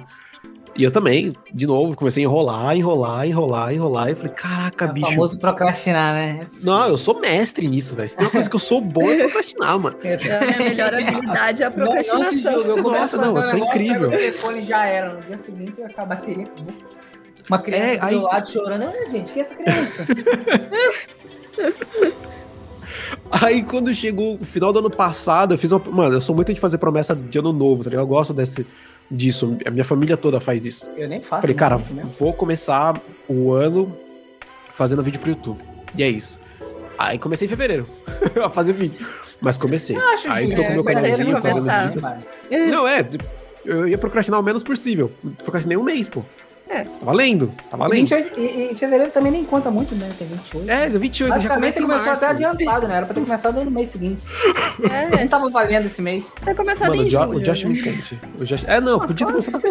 E 0.79 0.83
eu 0.85 0.91
também, 0.91 1.35
de 1.53 1.67
novo, 1.67 1.93
comecei 1.93 2.23
a 2.23 2.25
enrolar, 2.25 2.73
enrolar, 2.73 3.27
enrolar, 3.27 3.73
enrolar. 3.73 4.11
E 4.11 4.15
falei, 4.15 4.31
caraca, 4.31 4.85
é 4.85 4.87
bicho. 4.87 5.07
O 5.07 5.09
famoso 5.09 5.37
procrastinar, 5.37 6.13
né? 6.13 6.39
Não, 6.63 6.87
eu 6.87 6.97
sou 6.97 7.19
mestre 7.19 7.67
nisso, 7.67 7.97
velho. 7.97 8.07
Se 8.07 8.15
tem 8.15 8.25
uma 8.25 8.31
coisa 8.31 8.49
que 8.49 8.55
eu 8.55 8.61
sou 8.61 8.79
bom 8.79 9.11
é 9.11 9.17
procrastinar, 9.17 9.77
mano. 9.77 9.97
É, 10.09 10.55
a 10.55 10.57
melhor 10.57 10.93
habilidade 10.93 11.63
é 11.63 11.65
a 11.65 11.71
procrastinação. 11.71 12.63
Não, 12.63 12.77
não, 12.77 12.83
Nossa, 12.83 13.17
não, 13.17 13.35
eu 13.35 13.41
sou 13.41 13.59
incrível. 13.59 14.07
O 14.07 14.11
telefone 14.11 14.61
já 14.61 14.85
era. 14.85 15.15
No 15.15 15.21
dia 15.21 15.37
seguinte, 15.37 15.81
a 15.97 16.05
bateria. 16.05 16.47
Uma 17.49 17.59
criança 17.59 17.83
é, 17.83 17.97
do 17.97 18.05
aí... 18.05 18.15
lado 18.15 18.49
chorando. 18.49 18.85
Olha, 18.85 19.11
gente, 19.11 19.33
que 19.33 19.39
é 19.39 19.43
essa 19.43 19.55
criança? 19.55 20.05
Aí 23.31 23.63
quando 23.63 23.93
chegou 23.93 24.35
o 24.35 24.45
final 24.45 24.71
do 24.71 24.79
ano 24.79 24.89
passado, 24.89 25.53
eu 25.53 25.57
fiz 25.57 25.71
uma. 25.71 25.81
Mano, 25.91 26.15
eu 26.15 26.21
sou 26.21 26.33
muito 26.33 26.53
de 26.53 26.59
fazer 26.59 26.77
promessa 26.77 27.15
de 27.15 27.37
ano 27.37 27.51
novo, 27.51 27.83
tá 27.83 27.89
ligado? 27.89 28.03
Eu 28.03 28.07
gosto 28.07 28.33
desse, 28.33 28.65
disso. 29.09 29.57
A 29.65 29.71
minha 29.71 29.85
família 29.85 30.17
toda 30.17 30.39
faz 30.39 30.65
isso. 30.65 30.85
Eu 30.95 31.07
nem 31.07 31.21
faço. 31.21 31.41
Falei, 31.41 31.55
cara, 31.55 31.77
vou 31.77 32.33
começar 32.33 33.01
o 33.27 33.51
ano 33.51 33.95
fazendo 34.73 35.01
vídeo 35.03 35.19
pro 35.19 35.29
YouTube. 35.29 35.59
E 35.97 36.03
é 36.03 36.09
isso. 36.09 36.39
Aí 36.97 37.17
comecei 37.17 37.45
em 37.45 37.49
fevereiro 37.49 37.87
a 38.43 38.49
fazer 38.49 38.73
vídeo. 38.73 39.05
Mas 39.41 39.57
comecei. 39.57 39.97
Aí 40.29 40.53
tô 40.53 40.63
com 40.63 40.73
meu 40.73 40.83
canalzinho 40.83 41.37
fazendo 41.37 41.69
vídeos. 41.85 42.03
Não, 42.69 42.87
é. 42.87 43.07
Eu 43.65 43.87
ia 43.87 43.97
procrastinar 43.97 44.39
o 44.39 44.43
menos 44.43 44.63
possível. 44.63 45.11
Procrastinei 45.43 45.77
um 45.77 45.83
mês, 45.83 46.07
pô. 46.09 46.23
É. 46.69 46.83
Tá 46.83 46.91
valendo, 47.01 47.51
tá 47.67 47.75
valendo. 47.75 48.07
E, 48.37 48.71
e, 48.71 48.75
fevereiro 48.75 49.11
também 49.11 49.31
nem 49.31 49.43
conta 49.43 49.71
muito, 49.71 49.95
né? 49.95 50.07
Tem 50.19 50.27
28. 50.27 50.69
É, 50.69 50.87
28, 50.87 51.41
já 51.41 51.49
começa 51.55 51.81
começou 51.81 52.05
março. 52.05 52.25
até 52.25 52.33
adiantado, 52.33 52.87
né? 52.87 52.97
Era 52.97 53.05
pra 53.07 53.15
ter 53.15 53.21
começado 53.21 53.65
no 53.65 53.71
mês 53.71 53.89
seguinte. 53.89 54.23
É. 54.89 55.21
Não 55.21 55.27
tava 55.27 55.49
valendo 55.49 55.87
esse 55.87 55.99
mês. 55.99 56.25
Vai 56.43 56.53
começar 56.53 56.87
Mano, 56.89 57.03
em 57.03 57.09
julho. 57.09 57.37
O 57.37 57.41
Josh 57.41 57.63
né? 57.63 57.69
me 57.71 57.81
quente. 57.81 58.19
O 58.39 58.45
Josh... 58.45 58.63
É, 58.67 58.79
não, 58.79 58.97
ah, 58.97 59.07
podia 59.07 59.25
ter 59.25 59.33
começado 59.33 59.61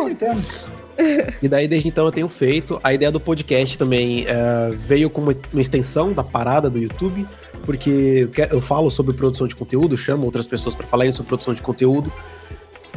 E 1.40 1.48
daí, 1.48 1.68
desde 1.68 1.88
então, 1.88 2.04
eu 2.04 2.12
tenho 2.12 2.28
feito. 2.28 2.80
A 2.82 2.92
ideia 2.92 3.12
do 3.12 3.20
podcast 3.20 3.78
também 3.78 4.24
uh, 4.24 4.72
veio 4.72 5.08
como 5.08 5.32
uma 5.52 5.60
extensão 5.60 6.12
da 6.12 6.24
parada 6.24 6.68
do 6.68 6.78
YouTube, 6.78 7.24
porque 7.64 8.28
eu 8.50 8.60
falo 8.60 8.90
sobre 8.90 9.14
produção 9.14 9.46
de 9.46 9.54
conteúdo, 9.54 9.96
chamo 9.96 10.24
outras 10.24 10.46
pessoas 10.46 10.74
para 10.74 10.86
falarem 10.88 11.12
sobre 11.12 11.28
produção 11.28 11.54
de 11.54 11.62
conteúdo. 11.62 12.12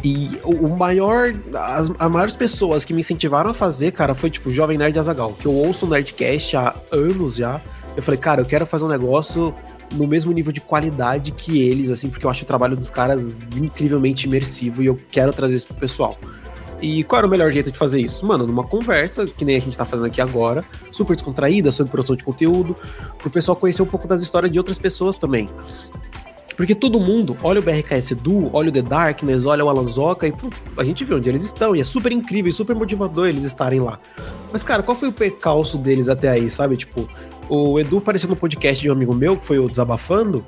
E 0.03 0.39
o 0.43 0.69
maior. 0.75 1.33
As, 1.53 1.91
as 1.99 2.11
maiores 2.11 2.35
pessoas 2.35 2.83
que 2.83 2.93
me 2.93 3.01
incentivaram 3.01 3.51
a 3.51 3.53
fazer, 3.53 3.91
cara, 3.91 4.15
foi 4.15 4.29
tipo 4.29 4.49
Jovem 4.49 4.77
Nerd 4.77 4.97
Azagal, 4.97 5.33
que 5.33 5.45
eu 5.45 5.53
ouço 5.53 5.85
o 5.85 5.89
Nerdcast 5.89 6.57
há 6.57 6.75
anos 6.91 7.35
já. 7.35 7.61
Eu 7.95 8.01
falei, 8.01 8.19
cara, 8.19 8.41
eu 8.41 8.45
quero 8.45 8.65
fazer 8.65 8.85
um 8.85 8.87
negócio 8.87 9.53
no 9.93 10.07
mesmo 10.07 10.31
nível 10.31 10.51
de 10.51 10.61
qualidade 10.61 11.31
que 11.31 11.61
eles, 11.61 11.89
assim, 11.89 12.09
porque 12.09 12.25
eu 12.25 12.29
acho 12.29 12.43
o 12.43 12.47
trabalho 12.47 12.75
dos 12.75 12.89
caras 12.89 13.39
incrivelmente 13.61 14.25
imersivo 14.25 14.81
e 14.81 14.85
eu 14.85 14.97
quero 15.11 15.33
trazer 15.33 15.57
isso 15.57 15.67
pro 15.67 15.75
pessoal. 15.75 16.17
E 16.81 17.03
qual 17.03 17.19
era 17.19 17.27
o 17.27 17.29
melhor 17.29 17.51
jeito 17.51 17.71
de 17.71 17.77
fazer 17.77 18.01
isso? 18.01 18.25
Mano, 18.25 18.47
numa 18.47 18.63
conversa, 18.63 19.27
que 19.27 19.45
nem 19.45 19.55
a 19.55 19.59
gente 19.59 19.77
tá 19.77 19.85
fazendo 19.85 20.07
aqui 20.07 20.19
agora, 20.19 20.65
super 20.91 21.15
descontraída 21.15 21.71
sobre 21.71 21.91
produção 21.91 22.15
de 22.15 22.23
conteúdo, 22.23 22.75
pro 23.19 23.29
pessoal 23.29 23.55
conhecer 23.55 23.83
um 23.83 23.85
pouco 23.85 24.07
das 24.07 24.21
histórias 24.21 24.51
de 24.51 24.57
outras 24.57 24.79
pessoas 24.79 25.15
também. 25.15 25.47
Porque 26.61 26.75
todo 26.75 26.99
mundo 26.99 27.35
olha 27.41 27.59
o 27.59 27.63
BRKS 27.63 28.13
Duo, 28.13 28.51
olha 28.53 28.69
o 28.69 28.71
The 28.71 28.83
Darkness, 28.83 29.47
olha 29.47 29.65
o 29.65 29.67
Alanzoca 29.67 30.27
e 30.27 30.31
pô, 30.31 30.47
a 30.77 30.83
gente 30.83 31.03
vê 31.03 31.15
onde 31.15 31.27
eles 31.27 31.41
estão. 31.41 31.75
E 31.75 31.81
é 31.81 31.83
super 31.83 32.11
incrível 32.11 32.51
e 32.51 32.53
super 32.53 32.75
motivador 32.75 33.27
eles 33.27 33.45
estarem 33.45 33.79
lá. 33.79 33.97
Mas, 34.51 34.63
cara, 34.63 34.83
qual 34.83 34.95
foi 34.95 35.09
o 35.09 35.11
percalço 35.11 35.75
deles 35.79 36.07
até 36.07 36.29
aí, 36.29 36.51
sabe? 36.51 36.77
Tipo, 36.77 37.07
o 37.49 37.79
Edu 37.79 37.97
apareceu 37.97 38.29
no 38.29 38.35
podcast 38.35 38.79
de 38.79 38.87
um 38.91 38.93
amigo 38.93 39.11
meu, 39.11 39.37
que 39.37 39.43
foi 39.43 39.57
o 39.57 39.67
Desabafando. 39.67 40.45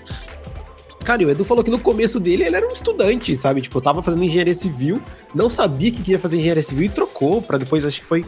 Cara, 1.03 1.24
e 1.24 1.25
o 1.25 1.32
Edu 1.32 1.43
falou 1.43 1.63
que 1.63 1.72
no 1.72 1.79
começo 1.79 2.20
dele 2.20 2.43
ele 2.43 2.58
era 2.58 2.67
um 2.67 2.74
estudante, 2.74 3.36
sabe? 3.36 3.62
Tipo, 3.62 3.82
tava 3.82 4.03
fazendo 4.03 4.24
engenharia 4.24 4.53
civil, 4.53 5.01
não 5.34 5.50
sabia 5.50 5.89
que 5.89 6.03
queria 6.03 6.20
fazer 6.20 6.38
engenharia 6.38 6.62
civil 6.62 6.86
e 6.86 6.89
trocou 6.89 7.41
para 7.41 7.58
depois, 7.58 7.88
acho 7.88 8.00
que 8.00 8.05
foi 8.05 8.24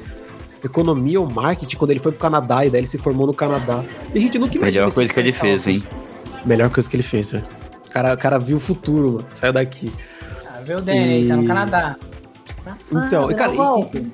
economia 0.63 1.22
ou 1.22 1.30
marketing, 1.30 1.77
quando 1.77 1.92
ele 1.92 2.00
foi 2.00 2.12
pro 2.12 2.20
Canadá 2.20 2.65
e 2.65 2.72
daí 2.72 2.80
ele 2.80 2.88
se 2.88 2.98
formou 2.98 3.27
no 3.27 3.34
Canadá. 3.34 3.86
E 4.12 4.18
a 4.18 4.22
gente 4.22 4.39
nunca 4.39 4.58
imaginou. 4.58 4.86
Melhor 4.86 4.92
coisa 4.92 5.13
que 5.13 5.20
ele 5.20 5.32
fez, 5.32 5.68
hein? 5.68 5.84
Melhor 6.44 6.72
coisa 6.72 6.89
que 6.89 6.96
ele 6.96 7.04
fez, 7.04 7.32
é 7.32 7.44
cara, 7.96 8.14
o 8.14 8.18
cara 8.18 8.38
viu 8.38 8.58
o 8.58 8.60
futuro, 8.60 9.14
mano. 9.14 9.28
Saiu 9.32 9.54
daqui. 9.54 9.92
Ah, 10.46 10.60
viu 10.62 10.78
o 10.78 10.82
Danny, 10.82 11.24
e... 11.24 11.28
tá 11.30 11.38
no 11.38 11.48
Canadá. 11.48 11.96
Safado, 12.62 13.06
então, 13.06 13.28
cara, 13.34 13.54
e, 13.54 14.12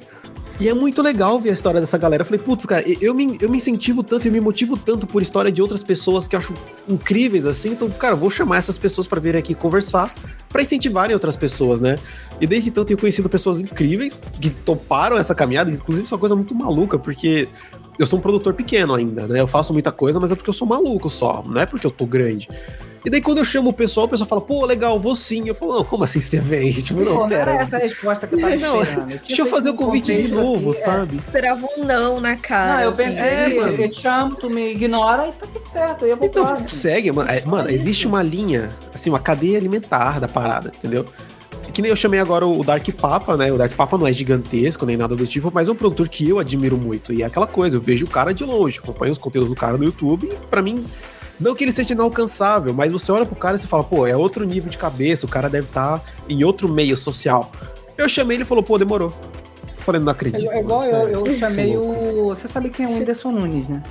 E 0.60 0.70
é 0.70 0.74
muito 0.74 1.02
legal 1.02 1.40
ver 1.40 1.50
a 1.50 1.54
história 1.54 1.80
dessa 1.80 1.98
galera. 1.98 2.22
Eu 2.22 2.26
falei, 2.26 2.40
putz, 2.40 2.68
cara, 2.68 2.84
eu 3.02 3.16
me, 3.16 3.40
eu 3.42 3.50
me 3.50 3.58
incentivo 3.58 4.04
tanto 4.04 4.28
e 4.28 4.32
me 4.32 4.40
motivo 4.40 4.78
tanto 4.78 5.08
por 5.08 5.24
história 5.24 5.52
de 5.52 5.64
outras 5.64 5.84
pessoas 5.84 6.28
que 6.28 6.36
eu 6.36 6.40
acho 6.40 6.54
incríveis, 6.88 7.48
assim. 7.48 7.72
Então, 7.72 7.90
cara, 7.90 8.16
vou 8.16 8.30
chamar 8.30 8.58
essas 8.58 8.78
pessoas 8.78 9.08
para 9.08 9.20
virem 9.20 9.40
aqui 9.40 9.56
conversar, 9.56 10.14
para 10.50 10.62
incentivarem 10.62 11.16
outras 11.16 11.36
pessoas, 11.36 11.82
né? 11.82 11.98
E 12.40 12.46
desde 12.46 12.70
então 12.70 12.82
eu 12.82 12.86
tenho 12.86 13.00
conhecido 13.00 13.28
pessoas 13.30 13.62
incríveis 13.62 14.24
que 14.40 14.52
toparam 14.52 15.18
essa 15.18 15.34
caminhada. 15.34 15.72
Inclusive, 15.72 16.06
isso 16.06 16.14
é 16.14 16.16
uma 16.16 16.20
coisa 16.20 16.36
muito 16.36 16.54
maluca, 16.54 17.00
porque 17.00 17.50
eu 17.98 18.06
sou 18.06 18.20
um 18.20 18.22
produtor 18.22 18.54
pequeno 18.54 18.94
ainda, 18.94 19.28
né? 19.28 19.40
Eu 19.40 19.48
faço 19.48 19.74
muita 19.74 19.92
coisa, 19.92 20.20
mas 20.20 20.30
é 20.30 20.36
porque 20.36 20.52
eu 20.52 20.54
sou 20.54 20.68
maluco 20.68 21.10
só, 21.10 21.44
não 21.48 21.60
é 21.60 21.66
porque 21.66 21.88
eu 21.88 21.92
tô 21.92 22.06
grande. 22.06 22.48
E 23.04 23.10
daí 23.10 23.22
quando 23.22 23.40
eu 23.40 23.46
chamo 23.46 23.72
o 23.72 23.74
pessoal, 23.74 24.06
o 24.06 24.10
pessoal 24.10 24.28
fala, 24.28 24.42
pô, 24.42 24.66
legal, 24.66 25.00
vou 25.00 25.16
sim. 25.16 25.48
Eu 25.48 25.56
falo, 25.56 25.78
não, 25.78 25.84
como 25.84 26.04
assim 26.04 26.22
você 26.22 26.40
vem? 26.40 26.72
Tipo, 26.82 27.02
não, 27.02 27.18
Pô, 27.18 27.28
pera. 27.28 27.46
Não 27.46 27.54
era 27.54 27.64
essa 27.64 27.78
a 27.78 27.80
resposta 27.80 28.28
que 28.28 28.36
eu 28.36 28.40
tava 28.40 28.56
não, 28.58 28.82
esperando. 28.82 29.12
Eu 29.12 29.20
deixa 29.28 29.42
eu 29.42 29.46
fazer 29.46 29.70
o 29.70 29.74
convite 29.74 30.16
de 30.16 30.32
novo, 30.32 30.70
aqui, 30.70 30.80
é. 30.80 30.84
sabe? 30.84 31.16
É. 31.16 31.20
Esperava 31.20 31.68
um 31.78 31.84
não 31.84 32.20
na 32.20 32.36
cara. 32.36 32.76
Não, 32.76 32.82
eu 32.84 32.90
assim. 32.90 33.04
pensei, 33.04 33.24
assim. 33.24 33.60
é, 33.60 33.86
eu 33.86 33.92
te 33.92 34.02
chamo, 34.02 34.36
tu 34.36 34.50
me 34.50 34.72
ignora 34.72 35.28
e 35.28 35.32
tá 35.32 35.48
tudo 35.48 35.68
certo. 35.68 36.06
Eu 36.06 36.18
então, 36.22 36.46
próximo. 36.46 36.70
segue, 36.70 37.12
mano. 37.12 37.30
É, 37.30 37.44
mano, 37.46 37.70
existe 37.70 38.06
uma 38.06 38.22
linha, 38.22 38.70
assim, 38.94 39.10
uma 39.10 39.20
cadeia 39.20 39.58
alimentar 39.58 40.20
da 40.20 40.28
parada, 40.28 40.72
entendeu? 40.76 41.06
que 41.72 41.82
nem 41.82 41.90
eu 41.90 41.96
chamei 41.96 42.20
agora 42.20 42.46
o 42.46 42.64
Dark 42.64 42.86
Papa, 42.90 43.38
né? 43.38 43.52
O 43.52 43.58
Dark 43.58 43.72
Papa 43.74 43.98
não 43.98 44.06
é 44.06 44.12
gigantesco 44.12 44.86
nem 44.86 44.98
nada 44.98 45.16
do 45.16 45.26
tipo, 45.26 45.50
mas 45.54 45.70
é 45.70 45.72
um 45.72 45.76
produtor 45.76 46.10
que 46.10 46.28
eu 46.28 46.38
admiro 46.38 46.78
muito. 46.78 47.14
E 47.14 47.24
é 47.24 47.26
aquela 47.26 47.48
coisa, 47.48 47.78
eu 47.78 47.82
vejo 47.82 48.06
o 48.06 48.10
cara 48.10 48.34
de 48.34 48.44
longe, 48.44 48.80
acompanho 48.80 49.14
os 49.14 49.18
conteúdos 49.18 49.52
do 49.52 49.56
cara 49.56 49.78
no 49.78 49.86
YouTube 49.86 50.30
e 50.32 50.48
pra 50.48 50.62
mim 50.62 50.86
não 51.42 51.56
que 51.56 51.64
ele 51.64 51.72
seja 51.72 51.94
inalcançável, 51.94 52.74
mas 52.74 52.92
você 52.92 53.12
olha 53.12 53.26
pro 53.26 53.36
cara 53.36 53.56
e 53.56 53.60
você 53.60 53.68
fala, 53.68 53.84
pô, 53.84 54.06
é 54.06 54.16
outro 54.16 54.46
nível 54.46 54.70
de 54.70 54.78
cabeça, 54.78 55.26
o 55.26 55.30
cara 55.30 55.50
deve 55.50 55.68
estar 55.68 56.00
tá 56.00 56.06
em 56.30 56.44
outro 56.44 56.70
meio 56.70 56.96
social. 56.96 57.52
Eu 57.98 58.08
chamei 58.08 58.38
ele 58.38 58.44
e 58.44 58.48
falou, 58.48 58.64
pô, 58.64 58.78
demorou. 58.78 59.12
Eu 59.66 59.84
falei, 59.84 60.00
não 60.00 60.12
acredito. 60.12 60.52
É, 60.52 60.58
é 60.58 60.60
igual 60.60 60.84
eu, 60.84 61.26
eu 61.26 61.38
chamei 61.38 61.76
o. 61.76 62.28
Você 62.28 62.48
sabe 62.48 62.70
quem 62.70 62.86
é 62.86 62.90
o 62.90 62.94
Whindersson 62.94 63.32
Nunes, 63.32 63.68
né? 63.68 63.82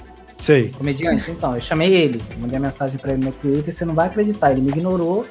Sei. 0.40 0.70
Comediante, 0.70 1.30
então. 1.30 1.54
Eu 1.54 1.60
chamei 1.60 1.92
ele, 1.92 2.22
mandei 2.40 2.56
a 2.56 2.60
mensagem 2.60 2.98
pra 2.98 3.12
ele 3.12 3.24
no 3.24 3.32
Twitter, 3.32 3.74
você 3.74 3.84
não 3.84 3.94
vai 3.94 4.06
acreditar. 4.06 4.52
Ele 4.52 4.60
me 4.60 4.68
ignorou. 4.68 5.26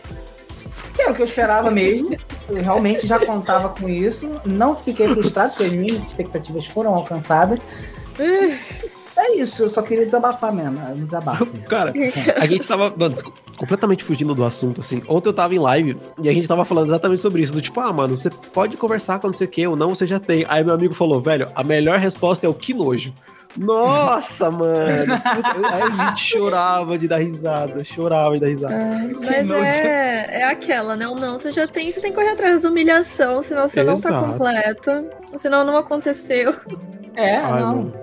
Que 0.93 1.01
era 1.01 1.11
o 1.11 1.15
que 1.15 1.21
eu 1.21 1.25
esperava 1.25 1.71
mesmo. 1.71 2.15
Eu 2.49 2.61
realmente 2.61 3.07
já 3.07 3.17
contava 3.25 3.69
com 3.69 3.87
isso. 3.87 4.29
Não 4.45 4.75
fiquei 4.75 5.07
frustrado, 5.07 5.51
porque 5.51 5.63
as 5.63 5.71
minhas 5.71 6.03
expectativas 6.03 6.65
foram 6.65 6.93
alcançadas. 6.93 7.59
É 9.19 9.35
isso, 9.35 9.63
eu 9.63 9.69
só 9.69 9.81
queria 9.81 10.05
desabafar 10.05 10.53
mesmo. 10.53 10.79
Desabafo. 10.95 11.45
Cara, 11.67 11.93
a 12.37 12.45
gente 12.45 12.65
tava 12.65 12.93
mano, 12.95 13.13
completamente 13.57 14.01
fugindo 14.01 14.33
do 14.33 14.45
assunto, 14.45 14.79
assim. 14.79 15.01
Ontem 15.09 15.27
eu 15.27 15.33
tava 15.33 15.53
em 15.53 15.59
live 15.59 15.97
e 16.23 16.29
a 16.29 16.33
gente 16.33 16.47
tava 16.47 16.63
falando 16.63 16.87
exatamente 16.87 17.19
sobre 17.19 17.41
isso. 17.41 17.53
Do 17.53 17.61
tipo, 17.61 17.81
ah, 17.81 17.91
mano, 17.91 18.17
você 18.17 18.29
pode 18.29 18.77
conversar 18.77 19.19
com 19.19 19.27
não 19.27 19.33
sei 19.33 19.45
o 19.45 19.49
que 19.49 19.67
ou 19.67 19.75
não, 19.75 19.93
você 19.93 20.07
já 20.07 20.21
tem. 20.21 20.45
Aí 20.47 20.63
meu 20.63 20.73
amigo 20.73 20.93
falou, 20.93 21.19
velho, 21.19 21.49
a 21.53 21.61
melhor 21.63 21.99
resposta 21.99 22.45
é 22.45 22.49
o 22.49 22.53
que 22.53 22.73
nojo. 22.73 23.13
Nossa, 23.57 24.49
mano! 24.51 25.13
Aí 25.69 25.81
a 25.81 26.09
gente 26.09 26.21
chorava 26.21 26.97
de 26.97 27.07
dar 27.07 27.17
risada, 27.17 27.83
chorava 27.83 28.35
de 28.35 28.39
dar 28.39 28.47
risada. 28.47 28.73
É, 28.73 29.13
mas 29.13 29.51
é, 29.51 30.41
é 30.41 30.43
aquela, 30.45 30.95
né? 30.95 31.05
O 31.09 31.15
não, 31.15 31.37
você 31.37 31.51
já 31.51 31.67
tem, 31.67 31.91
você 31.91 31.99
tem 31.99 32.11
que 32.11 32.15
correr 32.15 32.29
atrás 32.29 32.61
da 32.61 32.69
humilhação, 32.69 33.41
senão 33.41 33.67
você 33.67 33.81
Exato. 33.81 34.13
não 34.13 34.21
tá 34.21 34.27
completo. 34.31 35.09
Senão 35.35 35.65
não 35.65 35.75
aconteceu. 35.75 36.55
É, 37.15 37.35
Ai, 37.37 37.59
não. 37.59 37.75
Mano. 37.75 37.93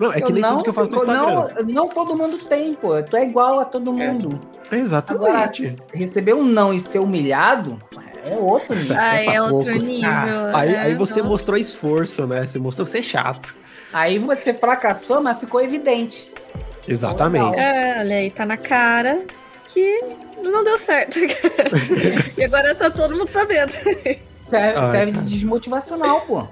Não, 0.00 0.10
é 0.10 0.20
que 0.22 0.32
nem 0.32 0.40
não, 0.40 0.52
tudo 0.52 0.62
que 0.62 0.70
eu 0.70 0.72
faço 0.72 0.90
no 0.92 0.96
Instagram. 0.96 1.48
Não, 1.56 1.64
não 1.64 1.88
todo 1.88 2.16
mundo 2.16 2.38
tem, 2.38 2.72
pô. 2.72 3.02
Tu 3.02 3.16
é 3.16 3.24
igual 3.24 3.60
a 3.60 3.66
todo 3.66 3.90
é. 4.00 4.10
mundo. 4.10 4.40
É. 4.72 4.76
Exatamente. 4.76 5.26
Agora, 5.26 5.52
receber 5.92 6.32
um 6.32 6.42
não 6.42 6.72
e 6.72 6.80
ser 6.80 7.00
humilhado 7.00 7.78
é 8.24 8.34
outro 8.34 8.74
nível. 8.74 8.96
Ah, 8.98 9.16
é, 9.16 9.26
é 9.26 9.42
outro 9.42 9.72
nível. 9.72 10.08
Ah, 10.08 10.52
aí, 10.54 10.74
aí 10.74 10.94
você 10.94 11.18
nossa. 11.18 11.28
mostrou 11.28 11.58
esforço, 11.58 12.26
né? 12.26 12.46
Você 12.46 12.58
mostrou 12.58 12.86
ser 12.86 13.02
chato. 13.02 13.54
Aí 13.92 14.18
você 14.18 14.54
fracassou, 14.54 15.22
mas 15.22 15.38
ficou 15.38 15.60
evidente. 15.60 16.32
Exatamente. 16.88 17.58
É, 17.58 17.98
olha 17.98 18.16
aí, 18.16 18.30
tá 18.30 18.46
na 18.46 18.56
cara 18.56 19.22
que 19.68 20.00
não 20.42 20.64
deu 20.64 20.78
certo. 20.78 21.18
e 22.38 22.42
agora 22.42 22.74
tá 22.74 22.90
todo 22.90 23.14
mundo 23.14 23.28
sabendo. 23.28 23.72
Serve, 23.72 24.90
serve 24.90 25.12
de 25.12 25.20
desmotivacional, 25.24 26.22
pô. 26.22 26.48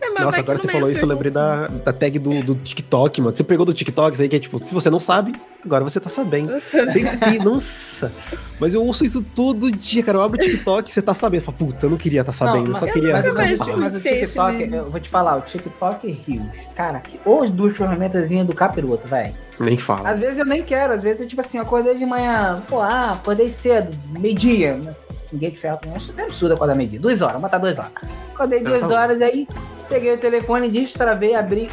É, 0.00 0.08
Nossa, 0.22 0.40
agora 0.40 0.56
você 0.56 0.68
falou 0.68 0.90
isso, 0.90 1.04
eu 1.04 1.08
lembrei 1.08 1.30
da, 1.30 1.66
da 1.66 1.92
tag 1.92 2.18
do, 2.18 2.42
do 2.42 2.54
TikTok, 2.54 3.20
mano. 3.20 3.34
Você 3.34 3.42
pegou 3.42 3.66
do 3.66 3.74
TikTok, 3.74 4.14
isso 4.14 4.22
aí 4.22 4.28
que 4.28 4.36
é 4.36 4.38
tipo, 4.38 4.58
se 4.58 4.72
você 4.72 4.88
não 4.88 5.00
sabe, 5.00 5.34
agora 5.64 5.82
você 5.82 5.98
tá 5.98 6.08
sabendo. 6.08 6.52
Sempre, 6.60 7.38
nossa. 7.40 8.12
Mas 8.60 8.74
eu 8.74 8.84
ouço 8.84 9.04
isso 9.04 9.22
todo 9.22 9.70
dia, 9.72 10.02
cara. 10.02 10.18
Eu 10.18 10.22
abro 10.22 10.38
o 10.38 10.40
TikTok 10.40 10.88
e 10.88 10.94
você 10.94 11.02
tá 11.02 11.14
sabendo. 11.14 11.42
Fala, 11.42 11.58
puta, 11.58 11.86
eu 11.86 11.90
não 11.90 11.96
queria 11.96 12.20
estar 12.20 12.32
tá 12.32 12.38
sabendo, 12.38 12.68
não, 12.68 12.72
eu 12.72 12.78
só 12.78 12.86
queria 12.86 13.12
mas, 13.12 13.34
mas, 13.34 13.58
mas, 13.58 13.94
o 13.96 14.00
TikTok, 14.00 14.62
eu 14.72 14.90
vou 14.90 15.00
te 15.00 15.08
falar, 15.08 15.36
o 15.36 15.40
TikTok 15.40 16.06
e 16.06 16.12
Rios, 16.12 16.56
cara, 16.74 17.00
que, 17.00 17.20
ou 17.24 17.42
as 17.42 17.50
duas 17.50 17.76
ferramentas 17.76 18.28
do 18.28 18.54
capiroto, 18.54 19.08
velho. 19.08 19.34
Nem 19.58 19.76
fala. 19.76 20.10
Às 20.10 20.18
vezes 20.18 20.38
eu 20.38 20.44
nem 20.44 20.62
quero, 20.62 20.92
às 20.92 21.02
vezes, 21.02 21.26
tipo 21.26 21.40
assim, 21.40 21.58
eu 21.58 21.64
acordei 21.64 21.94
de 21.94 22.06
manhã, 22.06 22.62
pô, 22.68 22.80
ah, 22.80 23.12
acordei 23.12 23.48
cedo, 23.48 23.96
meio-dia, 24.10 24.74
né? 24.74 24.94
Ninguém 25.32 25.50
de 25.50 25.58
ferro 25.58 25.78
com 25.82 25.94
acho 25.94 26.10
até 26.10 26.24
absurdo 26.24 26.54
acordar 26.54 26.74
meio-dia. 26.74 26.98
Duas 26.98 27.20
horas, 27.20 27.40
botar 27.40 27.58
duas 27.58 27.78
horas. 27.78 27.92
Acordei 28.34 28.60
duas 28.60 28.90
horas, 28.90 29.20
aí 29.20 29.46
peguei 29.88 30.14
o 30.14 30.18
telefone, 30.18 30.70
destravei, 30.70 31.34
abri 31.34 31.68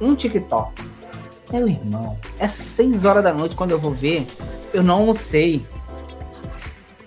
um 0.00 0.14
TikTok. 0.14 0.82
Meu 1.52 1.68
irmão, 1.68 2.16
é 2.38 2.46
seis 2.46 3.04
horas 3.04 3.22
da 3.22 3.32
noite 3.32 3.56
quando 3.56 3.72
eu 3.72 3.78
vou 3.78 3.92
ver, 3.92 4.26
eu 4.72 4.82
não 4.82 4.96
almocei. 4.96 5.64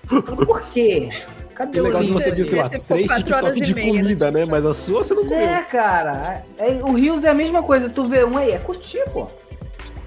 Por 0.08 0.62
quê? 0.64 1.10
Cadê 1.56 1.80
o 1.80 1.84
legal 1.84 2.02
que 2.02 2.12
você 2.12 2.32
viu, 2.32 2.46
lá, 2.58 2.70
três 2.70 3.12
TikTok 3.12 3.62
de 3.62 3.76
meia, 3.76 4.02
comida, 4.02 4.32
né? 4.32 4.46
Mas 4.46 4.66
a 4.66 4.74
sua 4.74 5.04
você 5.04 5.14
não 5.14 5.24
comeu. 5.24 5.40
É, 5.40 5.62
cara. 5.62 6.44
É, 6.58 6.72
o 6.84 6.94
Rios 6.94 7.24
é 7.24 7.30
a 7.30 7.34
mesma 7.34 7.62
coisa. 7.62 7.90
Tu 7.90 8.04
vê 8.06 8.24
um 8.26 8.38
aí, 8.38 8.52
é 8.52 8.58
curtir, 8.58 9.04
pô. 9.12 9.28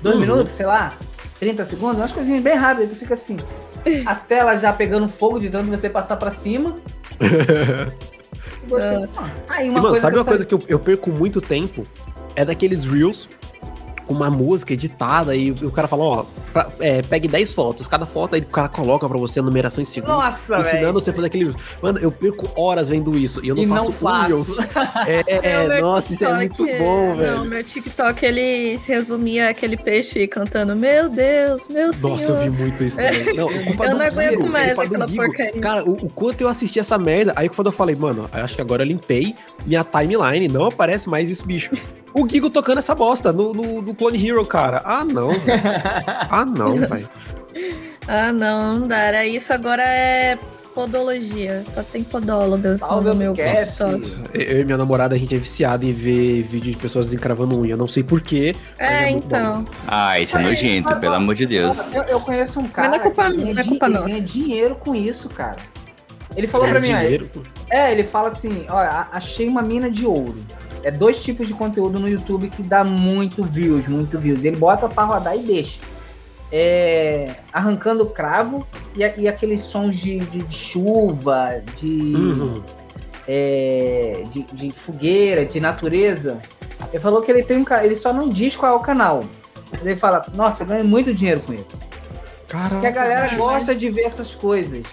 Dois 0.02 0.16
uhum. 0.16 0.20
minutos, 0.20 0.52
sei 0.52 0.66
lá, 0.66 0.92
30 1.38 1.64
segundos, 1.64 1.98
umas 1.98 2.12
coisinhas 2.12 2.42
bem 2.42 2.56
rápidas. 2.56 2.90
Tu 2.90 2.96
fica 2.96 3.14
assim, 3.14 3.36
a 4.04 4.14
tela 4.14 4.58
já 4.58 4.72
pegando 4.72 5.08
fogo 5.08 5.38
de 5.38 5.50
tanto 5.50 5.70
você 5.70 5.88
passar 5.88 6.16
para 6.16 6.30
cima. 6.30 6.76
você, 8.66 8.96
uma 8.96 9.62
e, 9.62 9.68
mano, 9.68 9.88
coisa 9.88 10.00
sabe 10.00 10.16
uma 10.16 10.24
coisa 10.24 10.44
que 10.44 10.54
eu, 10.54 10.62
eu 10.68 10.78
perco 10.78 11.10
muito 11.10 11.40
tempo? 11.40 11.82
É 12.34 12.44
daqueles 12.44 12.84
reels 12.84 13.28
com 14.06 14.14
uma 14.14 14.30
música 14.30 14.72
editada 14.72 15.34
e 15.34 15.50
o 15.50 15.70
cara 15.70 15.88
fala, 15.88 16.04
ó, 16.04 16.24
pra, 16.52 16.68
é, 16.80 17.02
pegue 17.02 17.28
10 17.28 17.52
fotos, 17.52 17.88
cada 17.88 18.06
foto 18.06 18.34
aí 18.34 18.40
o 18.40 18.46
cara 18.46 18.68
coloca 18.68 19.08
pra 19.08 19.18
você 19.18 19.40
a 19.40 19.42
numeração 19.42 19.82
em 19.82 19.84
segundos. 19.84 20.16
Nossa, 20.16 20.58
Ensinando 20.58 20.80
véio. 20.80 20.92
você 20.92 21.10
a 21.10 21.12
fazer 21.12 21.26
aquele. 21.26 21.54
Mano, 21.82 21.98
eu 21.98 22.10
perco 22.10 22.48
horas 22.56 22.88
vendo 22.88 23.16
isso 23.18 23.44
e 23.44 23.48
eu 23.48 23.54
não 23.54 23.62
e 23.62 23.66
faço, 23.66 23.92
não. 24.02 24.36
É, 25.06 25.24
é 25.26 25.80
nossa, 25.80 26.12
isso 26.14 26.24
é 26.24 26.34
muito 26.34 26.64
bom, 26.64 27.16
velho. 27.16 27.36
Não, 27.38 27.44
meu 27.44 27.62
TikTok 27.62 28.24
ele 28.24 28.78
se 28.78 28.92
resumia 28.92 29.50
aquele 29.50 29.76
peixe 29.76 30.26
cantando, 30.26 30.74
meu 30.74 31.08
Deus, 31.08 31.68
meu 31.68 31.92
Senhor. 31.92 32.10
Nossa, 32.10 32.32
eu 32.32 32.40
vi 32.40 32.50
muito 32.50 32.84
isso 32.84 32.96
também. 32.96 33.26
Não, 33.36 33.50
eu 33.50 33.96
não 33.96 34.06
aguento 34.06 34.38
Guigo, 34.38 34.48
mais 34.48 34.78
aquela 34.78 35.06
porcaria. 35.06 35.60
Cara, 35.60 35.84
o, 35.84 35.92
o, 35.92 36.08
quanto 36.08 36.40
eu 36.40 36.48
assisti 36.48 36.78
essa 36.78 36.98
merda, 36.98 37.32
aí 37.36 37.48
quando 37.48 37.66
eu 37.66 37.72
falei, 37.72 37.94
mano, 37.94 38.28
acho 38.32 38.54
que 38.54 38.60
agora 38.60 38.82
eu 38.82 38.86
limpei 38.86 39.34
minha 39.66 39.84
timeline, 39.84 40.48
não 40.48 40.66
aparece 40.66 41.08
mais 41.08 41.30
isso, 41.30 41.44
bicho. 41.44 41.70
O 42.18 42.26
Gigo 42.26 42.48
tocando 42.48 42.78
essa 42.78 42.94
bosta 42.94 43.30
no, 43.30 43.52
no, 43.52 43.82
no 43.82 43.94
Clone 43.94 44.26
Hero, 44.26 44.44
cara. 44.46 44.80
Ah, 44.86 45.04
não. 45.04 45.28
ah, 46.30 46.46
não, 46.46 46.74
velho. 46.76 47.08
Ah, 48.08 48.32
não, 48.32 48.78
não 48.78 48.88
dá. 48.88 48.96
Era 48.96 49.26
isso, 49.26 49.52
agora 49.52 49.82
é 49.82 50.38
podologia. 50.74 51.62
Só 51.68 51.82
tem 51.82 52.02
podólogas 52.02 52.80
Salve 52.80 53.08
no 53.08 53.14
meu 53.14 53.34
TikTok. 53.34 54.30
Eu 54.32 54.60
e 54.62 54.64
minha 54.64 54.78
namorada, 54.78 55.14
a 55.14 55.18
gente 55.18 55.34
é 55.34 55.38
viciado 55.38 55.84
em 55.84 55.92
ver 55.92 56.42
vídeo 56.42 56.72
de 56.72 56.78
pessoas 56.78 57.04
desencravando 57.06 57.54
unha. 57.54 57.76
Não 57.76 57.86
sei 57.86 58.02
porquê. 58.02 58.56
É, 58.78 59.04
é 59.04 59.10
então. 59.10 59.64
Bom. 59.64 59.72
Ah, 59.86 60.18
isso 60.18 60.38
é 60.38 60.40
nojento, 60.40 60.96
pelo 60.96 61.14
amor 61.16 61.34
de 61.34 61.44
Deus. 61.44 61.76
Eu, 61.92 62.02
eu 62.04 62.20
conheço 62.20 62.58
um 62.58 62.66
cara. 62.66 62.88
Mas 62.88 62.96
não 62.96 63.04
é 63.04 63.10
culpa, 63.10 63.28
não 63.28 63.60
é 63.60 63.64
culpa 63.64 63.88
nossa. 63.90 64.06
ganha 64.06 64.22
dinheiro 64.22 64.74
com 64.74 64.94
isso, 64.94 65.28
cara. 65.28 65.56
Ele 66.34 66.46
falou 66.46 66.66
é, 66.66 66.70
pra 66.70 66.80
mim, 66.80 66.86
dinheiro? 66.86 67.30
é, 67.70 67.92
ele 67.92 68.04
fala 68.04 68.28
assim: 68.28 68.64
olha, 68.70 69.06
achei 69.12 69.46
uma 69.48 69.60
mina 69.60 69.90
de 69.90 70.06
ouro 70.06 70.38
é 70.86 70.90
dois 70.92 71.20
tipos 71.20 71.48
de 71.48 71.52
conteúdo 71.52 71.98
no 71.98 72.08
YouTube 72.08 72.48
que 72.48 72.62
dá 72.62 72.84
muito 72.84 73.42
views, 73.42 73.88
muito 73.88 74.16
views. 74.20 74.44
Ele 74.44 74.56
bota 74.56 74.88
para 74.88 75.02
rodar 75.02 75.36
e 75.36 75.40
deixa. 75.40 75.80
É, 76.52 77.38
arrancando 77.52 78.06
cravo 78.06 78.64
e, 78.94 79.00
e 79.00 79.26
aqueles 79.26 79.62
sons 79.62 79.96
de, 79.96 80.20
de, 80.20 80.44
de 80.44 80.54
chuva, 80.54 81.60
de, 81.74 81.88
uhum. 81.88 82.62
é, 83.26 84.26
de, 84.30 84.44
de, 84.52 84.70
fogueira, 84.70 85.44
de 85.44 85.58
natureza. 85.58 86.40
Ele 86.92 87.00
falou 87.00 87.20
que 87.20 87.32
ele 87.32 87.42
tem 87.42 87.56
um 87.56 87.64
ele 87.82 87.96
só 87.96 88.12
não 88.12 88.28
diz 88.28 88.54
qual 88.54 88.72
é 88.72 88.76
o 88.76 88.80
canal. 88.80 89.24
Ele 89.82 89.96
fala, 89.96 90.24
nossa, 90.36 90.62
eu 90.62 90.68
ganho 90.68 90.84
muito 90.84 91.12
dinheiro 91.12 91.40
com 91.40 91.52
isso. 91.52 91.76
Caraca, 92.46 92.74
Porque 92.76 92.86
a 92.86 92.92
galera 92.92 93.34
gosta 93.34 93.74
de 93.74 93.90
ver 93.90 94.02
essas 94.02 94.36
coisas. 94.36 94.86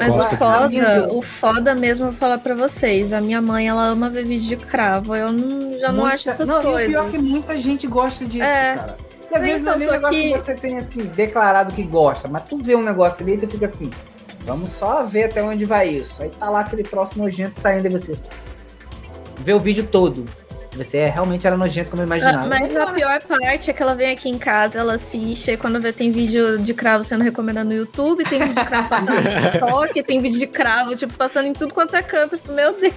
Mas 0.00 0.18
o 0.18 0.22
foda, 0.22 1.08
o 1.12 1.22
foda 1.22 1.74
mesmo, 1.74 2.06
eu 2.06 2.10
vou 2.10 2.18
falar 2.18 2.38
pra 2.38 2.54
vocês. 2.54 3.12
A 3.12 3.20
minha 3.20 3.42
mãe, 3.42 3.68
ela 3.68 3.84
ama 3.84 4.08
ver 4.08 4.24
vídeo 4.24 4.48
de 4.48 4.56
cravo. 4.56 5.14
Eu 5.14 5.30
não, 5.30 5.78
já 5.78 5.92
não 5.92 6.06
acho 6.06 6.30
essas 6.30 6.48
não, 6.48 6.62
coisas. 6.62 6.90
Não, 6.90 7.04
pior 7.04 7.08
é 7.08 7.10
que 7.10 7.18
muita 7.18 7.56
gente 7.58 7.86
gosta 7.86 8.24
disso, 8.24 8.42
é. 8.42 8.76
cara. 8.76 8.96
E 9.30 9.36
às 9.36 9.42
vezes 9.42 9.60
então, 9.60 9.76
não 9.76 9.82
é 9.82 9.86
nem 9.86 9.90
negócio 9.90 10.18
que... 10.18 10.32
que 10.32 10.38
você 10.38 10.54
tem, 10.54 10.78
assim, 10.78 11.02
declarado 11.02 11.72
que 11.74 11.82
gosta. 11.82 12.28
Mas 12.28 12.44
tu 12.44 12.56
vê 12.56 12.74
um 12.74 12.82
negócio 12.82 13.22
ali 13.22 13.34
e 13.34 13.38
tu 13.38 13.46
fica 13.46 13.66
assim, 13.66 13.90
vamos 14.40 14.70
só 14.70 15.04
ver 15.04 15.24
até 15.24 15.42
onde 15.42 15.66
vai 15.66 15.88
isso. 15.88 16.22
Aí 16.22 16.30
tá 16.30 16.48
lá 16.48 16.60
aquele 16.60 16.82
troço 16.82 17.18
nojento 17.18 17.60
saindo 17.60 17.82
de 17.82 17.90
você. 17.90 18.18
Vê 19.40 19.52
o 19.52 19.60
vídeo 19.60 19.86
todo. 19.86 20.24
Você 20.76 20.98
é, 20.98 21.08
realmente 21.08 21.46
era 21.46 21.56
nojento 21.56 21.90
como 21.90 22.02
eu 22.02 22.06
imaginava. 22.06 22.44
Ah, 22.44 22.48
Mas 22.48 22.76
a 22.76 22.86
pior 22.86 23.20
parte 23.22 23.70
é 23.70 23.72
que 23.72 23.82
ela 23.82 23.94
vem 23.94 24.10
aqui 24.12 24.28
em 24.28 24.38
casa, 24.38 24.78
ela 24.78 24.94
assiste, 24.94 25.50
aí 25.50 25.56
quando 25.56 25.80
vê 25.80 25.92
tem 25.92 26.12
vídeo 26.12 26.58
de 26.58 26.72
cravo 26.72 27.02
sendo 27.02 27.24
recomendado 27.24 27.66
no 27.66 27.74
YouTube, 27.74 28.22
tem 28.24 28.38
vídeo 28.38 28.54
de 28.54 28.64
cravo 28.64 28.88
passando 28.88 29.20
no 29.20 29.40
TikTok, 29.40 30.02
tem 30.04 30.22
vídeo 30.22 30.38
de 30.38 30.46
cravo, 30.46 30.94
tipo, 30.94 31.12
passando 31.14 31.46
em 31.46 31.52
tudo 31.52 31.74
quanto 31.74 31.96
é 31.96 32.02
canto. 32.02 32.36
Eu 32.36 32.38
falo, 32.38 32.54
Meu 32.56 32.72
Deus. 32.72 32.94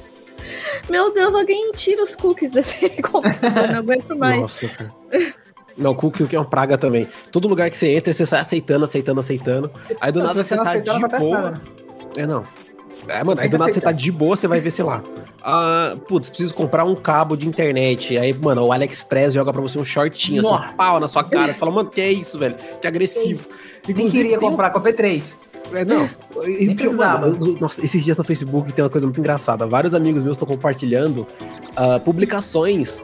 Meu 0.89 1.13
Deus, 1.13 1.33
alguém 1.33 1.71
tira 1.71 2.03
os 2.03 2.15
cookies 2.15 2.51
desse 2.51 2.89
computador, 3.01 3.69
não 3.69 3.79
aguento 3.79 4.15
mais. 4.17 4.41
Nossa, 4.41 4.67
cara. 4.67 4.93
Não, 5.77 5.95
cookie 5.95 6.27
que 6.27 6.35
é 6.35 6.39
uma 6.39 6.45
praga 6.45 6.77
também. 6.77 7.07
Todo 7.31 7.47
lugar 7.47 7.69
que 7.69 7.77
você 7.77 7.95
entra, 7.95 8.13
você 8.13 8.25
sai 8.25 8.41
aceitando, 8.41 8.85
aceitando, 8.85 9.19
aceitando. 9.19 9.71
Aí 9.99 10.11
do 10.11 10.19
Não, 10.19 10.27
nada 10.27 10.43
se 10.43 10.49
você 10.49 10.55
tá 10.55 10.61
aceitar, 10.61 10.99
de 10.99 11.17
boa. 11.17 11.41
nada. 11.41 11.61
É, 12.15 12.27
não. 12.27 12.43
É, 13.07 13.23
mano, 13.23 13.41
aí 13.41 13.49
do 13.49 13.57
nada 13.57 13.73
você 13.73 13.81
tá 13.81 13.91
de 13.91 14.11
boa, 14.11 14.35
você 14.35 14.47
vai 14.47 14.59
ver, 14.59 14.71
sei 14.71 14.85
lá. 14.85 15.03
Ah, 15.43 15.95
putz, 16.07 16.29
preciso 16.29 16.53
comprar 16.53 16.85
um 16.85 16.95
cabo 16.95 17.35
de 17.35 17.47
internet. 17.47 18.17
Aí, 18.17 18.33
mano, 18.33 18.65
o 18.65 18.71
AliExpress 18.71 19.33
joga 19.33 19.51
pra 19.51 19.61
você 19.61 19.77
um 19.77 19.83
shortinho, 19.83 20.41
assim, 20.41 20.49
Nossa. 20.49 20.73
um 20.73 20.77
pau 20.77 20.99
na 20.99 21.07
sua 21.07 21.23
cara. 21.23 21.53
Você 21.53 21.59
fala, 21.59 21.71
mano, 21.71 21.89
que 21.89 21.99
é 21.99 22.11
isso, 22.11 22.39
velho? 22.39 22.55
Que 22.81 22.87
agressivo. 22.87 23.45
Nem 23.87 24.09
queria 24.09 24.37
tem 24.37 24.49
comprar 24.49 24.69
com 24.69 24.79
a 24.79 24.81
P3. 24.81 25.21
É, 25.73 25.83
não. 25.83 26.09
E 26.45 26.67
Nem 26.67 26.75
precisava. 26.75 27.27
mano, 27.29 27.57
nossa, 27.59 27.83
esses 27.83 28.03
dias 28.03 28.15
no 28.15 28.23
Facebook 28.23 28.71
tem 28.71 28.83
uma 28.83 28.89
coisa 28.89 29.07
muito 29.07 29.19
engraçada. 29.19 29.65
Vários 29.65 29.93
amigos 29.93 30.23
meus 30.23 30.35
estão 30.35 30.47
compartilhando 30.47 31.25
ah, 31.75 31.99
publicações 31.99 33.03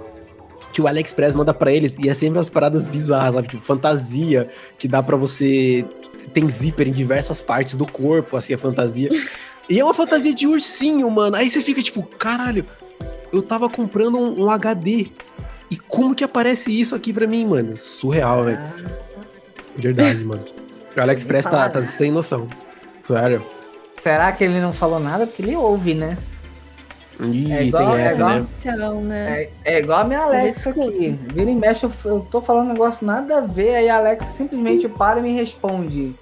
que 0.72 0.82
o 0.82 0.88
AliExpress 0.88 1.36
manda 1.36 1.53
pra 1.53 1.72
eles 1.72 1.98
e 1.98 2.10
é 2.10 2.13
sempre 2.13 2.38
umas 2.38 2.48
paradas 2.50 2.86
bizarras, 2.86 3.36
sabe? 3.36 3.48
Tipo, 3.48 3.63
fantasia 3.63 4.48
que 4.77 4.88
dá 4.88 5.01
pra 5.01 5.18
você. 5.18 5.86
Tem 6.34 6.48
zíper 6.48 6.88
em 6.88 6.91
diversas 6.91 7.41
partes 7.41 7.75
do 7.75 7.88
corpo, 7.88 8.38
assim, 8.38 8.53
a 8.53 8.58
fantasia. 8.58 9.10
E 9.69 9.79
é 9.79 9.83
uma 9.83 9.93
fantasia 9.93 10.33
de 10.33 10.47
ursinho, 10.47 11.09
mano. 11.11 11.35
Aí 11.35 11.49
você 11.49 11.61
fica 11.61 11.81
tipo, 11.81 12.01
caralho, 12.03 12.65
eu 13.31 13.41
tava 13.41 13.69
comprando 13.69 14.17
um, 14.17 14.43
um 14.45 14.49
HD. 14.49 15.07
E 15.69 15.77
como 15.77 16.15
que 16.15 16.23
aparece 16.23 16.71
isso 16.77 16.95
aqui 16.95 17.13
pra 17.13 17.27
mim, 17.27 17.45
mano? 17.45 17.77
Surreal, 17.77 18.45
velho. 18.45 18.59
Verdade, 19.77 20.23
mano. 20.25 20.43
O 20.97 20.99
AliExpress 20.99 21.45
tá, 21.45 21.69
tá 21.69 21.81
sem 21.83 22.11
noção. 22.11 22.47
Sério. 23.07 23.45
Será 23.91 24.31
que 24.31 24.43
ele 24.43 24.59
não 24.59 24.71
falou 24.71 24.99
nada? 24.99 25.27
Porque 25.27 25.43
ele 25.43 25.55
ouve, 25.55 25.93
né? 25.93 26.17
Ih, 27.21 27.51
É 27.51 27.63
igual- 27.65 27.91
tem 27.91 28.01
é 28.01 28.05
essa, 28.05 28.15
igual- 28.15 28.29
né? 28.39 28.45
Então, 28.57 29.01
né? 29.03 29.43
É, 29.65 29.75
é 29.75 29.79
igual 29.79 29.99
a 29.99 30.03
minha 30.05 30.21
Alexa 30.21 30.69
aqui. 30.71 31.19
Vira 31.33 31.51
e 31.51 31.55
mexe, 31.55 31.85
eu, 31.85 31.91
eu 32.05 32.27
tô 32.31 32.41
falando 32.41 32.67
um 32.69 32.73
negócio 32.73 33.05
nada 33.05 33.38
a 33.38 33.41
ver, 33.41 33.75
aí 33.75 33.89
a 33.89 33.97
Alexa 33.97 34.29
simplesmente 34.29 34.88
para 34.88 35.19
e 35.19 35.23
me 35.23 35.33
responde. 35.33 36.15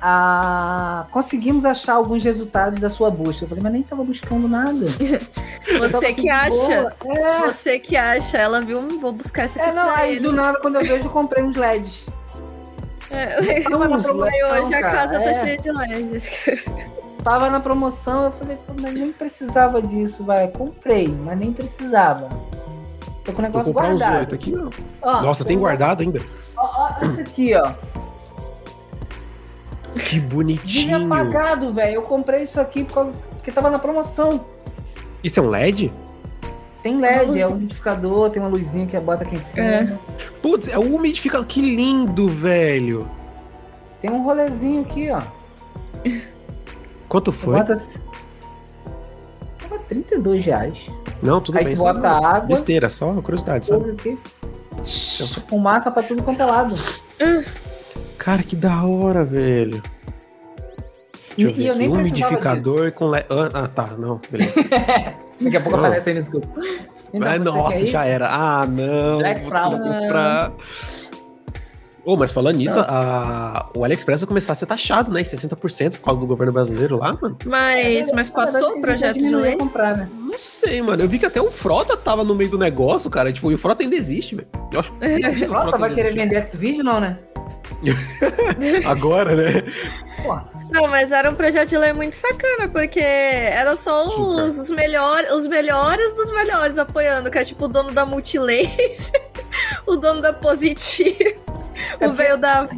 Ah, 0.00 1.06
conseguimos 1.10 1.64
achar 1.64 1.94
alguns 1.94 2.22
resultados 2.22 2.78
da 2.78 2.88
sua 2.88 3.10
busca. 3.10 3.44
Eu 3.44 3.48
falei, 3.48 3.62
mas 3.62 3.72
nem 3.72 3.82
tava 3.82 4.04
buscando 4.04 4.46
nada. 4.48 4.86
Você 5.80 6.12
que 6.14 6.30
acha. 6.30 6.94
É, 7.04 7.40
Você 7.46 7.78
que 7.78 7.96
acha. 7.96 8.38
Ela 8.38 8.60
viu, 8.60 8.78
"Hum, 8.80 9.00
vou 9.00 9.12
buscar 9.12 9.46
esse 9.46 9.60
aqui 9.60 9.70
é, 9.70 9.72
não, 9.72 9.88
aí 9.88 10.12
ele. 10.12 10.20
do 10.20 10.32
nada, 10.32 10.60
quando 10.60 10.76
eu 10.76 10.82
vejo, 10.82 11.06
eu 11.06 11.10
comprei 11.10 11.42
uns 11.42 11.56
LEDs. 11.56 12.06
É, 13.10 13.60
Tava 13.68 13.88
na 13.88 13.98
promoção, 13.98 14.16
hoje 14.62 14.74
a 14.74 14.80
cara, 14.80 14.92
casa 14.92 15.14
é. 15.22 15.32
tá 15.32 15.40
cheia 15.40 15.58
de 15.58 15.70
LEDs. 15.72 16.28
Tava 17.24 17.50
na 17.50 17.58
promoção, 17.58 18.26
eu 18.26 18.32
falei, 18.32 18.56
"Pô, 18.56 18.72
mas 18.80 18.94
nem 18.94 19.12
precisava 19.12 19.82
disso, 19.82 20.22
vai. 20.24 20.46
Comprei, 20.48 21.08
mas 21.08 21.36
nem 21.38 21.52
precisava. 21.52 22.28
Tô 23.24 23.32
com 23.32 23.40
o 23.40 23.42
negócio 23.42 23.72
guardado. 23.72 24.34
aqui, 24.34 24.54
Nossa, 25.02 25.44
tem 25.44 25.58
guardado 25.58 26.02
ainda? 26.02 26.20
Ó, 26.56 26.64
ó, 27.00 27.04
esse 27.04 27.20
aqui, 27.20 27.54
ó. 27.54 27.72
Que 29.98 30.20
bonitinho. 30.20 31.04
apagado, 31.06 31.72
velho. 31.72 31.94
Eu 31.96 32.02
comprei 32.02 32.42
isso 32.42 32.60
aqui 32.60 32.84
por 32.84 32.94
causa 32.94 33.16
porque 33.30 33.50
tava 33.52 33.70
na 33.70 33.78
promoção. 33.78 34.44
Isso 35.22 35.40
é 35.40 35.42
um 35.42 35.48
LED? 35.48 35.92
Tem 36.82 36.96
LED, 36.98 37.40
é 37.40 37.46
um 37.46 37.50
umidificador, 37.52 38.30
tem 38.30 38.40
uma 38.40 38.48
luzinha 38.48 38.86
que 38.86 38.98
bota 39.00 39.24
aqui 39.24 39.34
em 39.34 39.40
cima. 39.40 39.66
É. 39.66 39.98
Putz, 40.40 40.68
é 40.68 40.78
um 40.78 40.94
umidificador. 40.94 41.46
Que 41.46 41.60
lindo, 41.60 42.28
velho. 42.28 43.08
Tem 44.00 44.10
um 44.10 44.22
rolezinho 44.22 44.82
aqui, 44.82 45.10
ó. 45.10 45.20
Quanto 47.08 47.32
foi? 47.32 47.54
Bota... 47.54 47.72
assim- 47.72 47.98
Tava 49.58 49.78
32 49.80 50.44
reais. 50.44 50.88
Não, 51.20 51.40
tudo 51.40 51.58
Aí 51.58 51.64
bem. 51.64 51.76
só 51.76 51.92
bota 51.92 52.08
água. 52.08 52.46
Besteira, 52.46 52.88
só 52.88 53.12
curiosidade, 53.14 53.66
sabe? 53.66 53.96
Fumaça 55.48 55.90
pra 55.90 56.02
tudo 56.02 56.22
quanto 56.22 56.40
é 56.40 56.44
lado. 56.46 56.76
Cara, 58.16 58.42
que 58.42 58.56
da 58.56 58.82
hora, 58.84 59.24
velho. 59.24 59.82
E, 61.36 61.44
Deixa 61.44 61.50
eu 61.50 61.54
ver 61.54 61.62
e 61.62 61.66
eu 61.66 61.72
aqui. 61.72 61.78
nem 61.78 61.90
precisava 61.90 62.02
disso. 62.02 62.26
Umidificador 62.26 62.92
com 62.92 63.06
LED. 63.06 63.26
Ah, 63.54 63.68
tá, 63.68 63.86
não, 63.98 64.20
beleza. 64.30 64.54
Daqui 65.40 65.56
a 65.56 65.60
pouco 65.60 65.76
Não. 65.78 65.84
aparece 65.84 66.08
aí 66.08 66.14
no 66.14 66.20
escuro. 66.20 66.48
Então, 67.14 67.30
Ah, 67.32 67.36
você 67.38 67.44
nossa, 67.44 67.86
já 67.86 68.04
era. 68.04 68.28
Ah, 68.28 68.66
não. 68.66 69.18
Black 69.18 69.40
vou 69.42 69.48
Fraud. 69.50 69.76
comprar. 69.78 70.52
Ô, 72.04 72.16
mas 72.16 72.32
falando 72.32 72.56
nisso, 72.56 72.80
a... 72.80 73.68
o 73.74 73.84
AliExpress 73.84 74.20
vai 74.20 74.26
começar 74.28 74.52
a 74.52 74.54
ser 74.54 74.66
taxado, 74.66 75.12
né? 75.12 75.20
Em 75.20 75.24
60% 75.24 75.92
por 75.92 76.00
causa 76.00 76.18
do 76.20 76.26
governo 76.26 76.52
brasileiro 76.52 76.96
lá, 76.96 77.16
mano. 77.20 77.36
Mas, 77.44 78.10
mas 78.12 78.30
Na 78.30 78.44
verdade, 78.44 78.52
passou 78.54 78.78
o 78.78 78.80
projeto 78.80 79.18
de 79.18 79.28
lei? 79.34 79.56
comprar, 79.56 79.96
né? 79.96 80.08
Não 80.28 80.38
sei, 80.38 80.82
mano. 80.82 81.02
Eu 81.02 81.08
vi 81.08 81.18
que 81.18 81.24
até 81.24 81.40
o 81.40 81.50
Frota 81.50 81.96
tava 81.96 82.22
no 82.22 82.34
meio 82.34 82.50
do 82.50 82.58
negócio, 82.58 83.08
cara. 83.08 83.32
Tipo, 83.32 83.50
e 83.50 83.54
o 83.54 83.58
Frota 83.58 83.82
ainda 83.82 83.96
existe, 83.96 84.36
velho. 84.36 84.48
Eu 84.70 84.80
acho 84.80 84.92
que 84.92 85.44
o 85.44 85.48
Frota 85.48 85.78
vai 85.78 85.88
querer 85.88 86.08
existe. 86.08 86.18
vender 86.22 86.36
X-Video, 86.36 86.84
não, 86.84 87.00
né? 87.00 87.16
Agora, 88.84 89.34
né? 89.34 89.62
Não, 90.70 90.86
mas 90.88 91.12
era 91.12 91.30
um 91.30 91.34
projeto 91.34 91.70
de 91.70 91.78
lei 91.78 91.94
muito 91.94 92.14
sacana, 92.14 92.68
porque 92.68 93.00
era 93.00 93.74
só 93.74 94.06
os, 94.06 94.58
os, 94.58 94.70
melhor, 94.70 95.24
os 95.32 95.46
melhores 95.46 96.14
dos 96.14 96.30
melhores 96.32 96.76
apoiando, 96.76 97.30
que 97.30 97.38
é 97.38 97.44
tipo 97.44 97.64
o 97.64 97.68
dono 97.68 97.90
da 97.92 98.04
Multilaser, 98.04 99.10
o 99.86 99.96
dono 99.96 100.20
da 100.20 100.32
Positivo, 100.32 101.16
É 102.00 102.06
o 102.06 102.12
veio 102.12 102.36
da. 102.36 102.68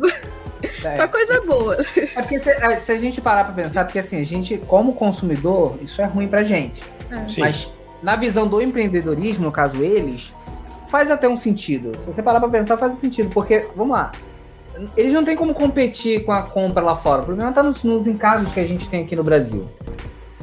é. 0.85 0.93
Só 0.93 1.09
coisa 1.09 1.41
boa. 1.41 1.77
É 1.77 2.23
porque 2.23 2.39
se, 2.39 2.51
é, 2.51 2.79
se 2.79 2.93
a 2.93 2.97
gente 2.97 3.21
parar 3.21 3.45
pra 3.45 3.55
pensar, 3.55 3.85
porque 3.85 3.99
assim, 3.99 4.21
a 4.21 4.25
gente, 4.25 4.57
como 4.59 4.93
consumidor, 4.93 5.79
isso 5.83 6.01
é 6.01 6.07
ruim 6.07 6.29
pra 6.29 6.45
gente. 6.45 6.83
Sim. 7.29 7.41
Mas 7.41 7.73
na 8.03 8.17
visão 8.17 8.47
do 8.47 8.61
empreendedorismo, 8.61 9.45
no 9.45 9.53
caso 9.53 9.83
eles, 9.83 10.33
faz 10.89 11.11
até 11.11 11.29
um 11.29 11.37
sentido. 11.37 11.93
Se 12.01 12.07
você 12.07 12.23
parar 12.23 12.41
pra 12.41 12.49
pensar, 12.49 12.77
faz 12.77 12.93
um 12.93 12.97
sentido. 12.97 13.31
Porque, 13.31 13.67
vamos 13.77 13.97
lá, 13.97 14.13
eles 14.97 15.13
não 15.13 15.25
têm 15.25 15.37
como 15.37 15.55
competir 15.55 16.25
com 16.25 16.33
a 16.33 16.43
compra 16.43 16.83
lá 16.83 16.97
fora. 16.97 17.23
O 17.23 17.25
problema 17.25 17.53
tá 17.53 17.63
nos, 17.63 17.85
nos 17.85 18.07
encargos 18.07 18.53
que 18.53 18.61
a 18.61 18.67
gente 18.67 18.89
tem 18.89 19.05
aqui 19.05 19.15
no 19.15 19.23
Brasil. 19.23 19.69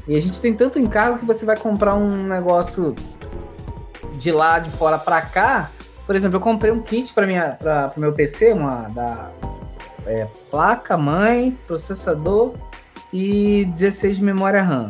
E 0.07 0.15
a 0.15 0.21
gente 0.21 0.39
tem 0.39 0.53
tanto 0.53 0.79
encargo 0.79 1.19
que 1.19 1.25
você 1.25 1.45
vai 1.45 1.57
comprar 1.57 1.95
um 1.95 2.23
negócio 2.23 2.95
de 4.13 4.31
lá 4.31 4.59
de 4.59 4.69
fora 4.71 4.97
pra 4.97 5.21
cá. 5.21 5.69
Por 6.05 6.15
exemplo, 6.15 6.37
eu 6.37 6.41
comprei 6.41 6.71
um 6.71 6.81
kit 6.81 7.13
para 7.13 7.27
minha 7.27 7.57
para 7.59 7.91
o 7.95 7.99
meu 7.99 8.13
PC, 8.13 8.53
uma 8.53 8.87
da 8.89 9.29
é, 10.05 10.25
placa, 10.49 10.97
mãe, 10.97 11.57
processador 11.67 12.53
e 13.11 13.65
16 13.65 14.17
de 14.17 14.23
memória 14.23 14.63
RAM. 14.63 14.89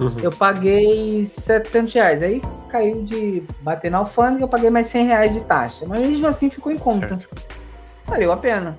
Uhum. 0.00 0.16
Eu 0.22 0.30
paguei 0.32 1.24
700 1.24 1.92
reais. 1.92 2.22
Aí 2.22 2.42
caiu 2.68 3.02
de 3.04 3.42
bater 3.60 3.90
na 3.90 3.98
alfândega, 3.98 4.44
eu 4.44 4.48
paguei 4.48 4.70
mais 4.70 4.86
100 4.86 5.06
reais 5.06 5.34
de 5.34 5.42
taxa. 5.42 5.84
Mas 5.86 6.00
mesmo 6.00 6.26
assim 6.26 6.48
ficou 6.48 6.72
em 6.72 6.78
conta. 6.78 7.08
Certo. 7.08 7.28
Valeu 8.06 8.32
a 8.32 8.36
pena. 8.36 8.74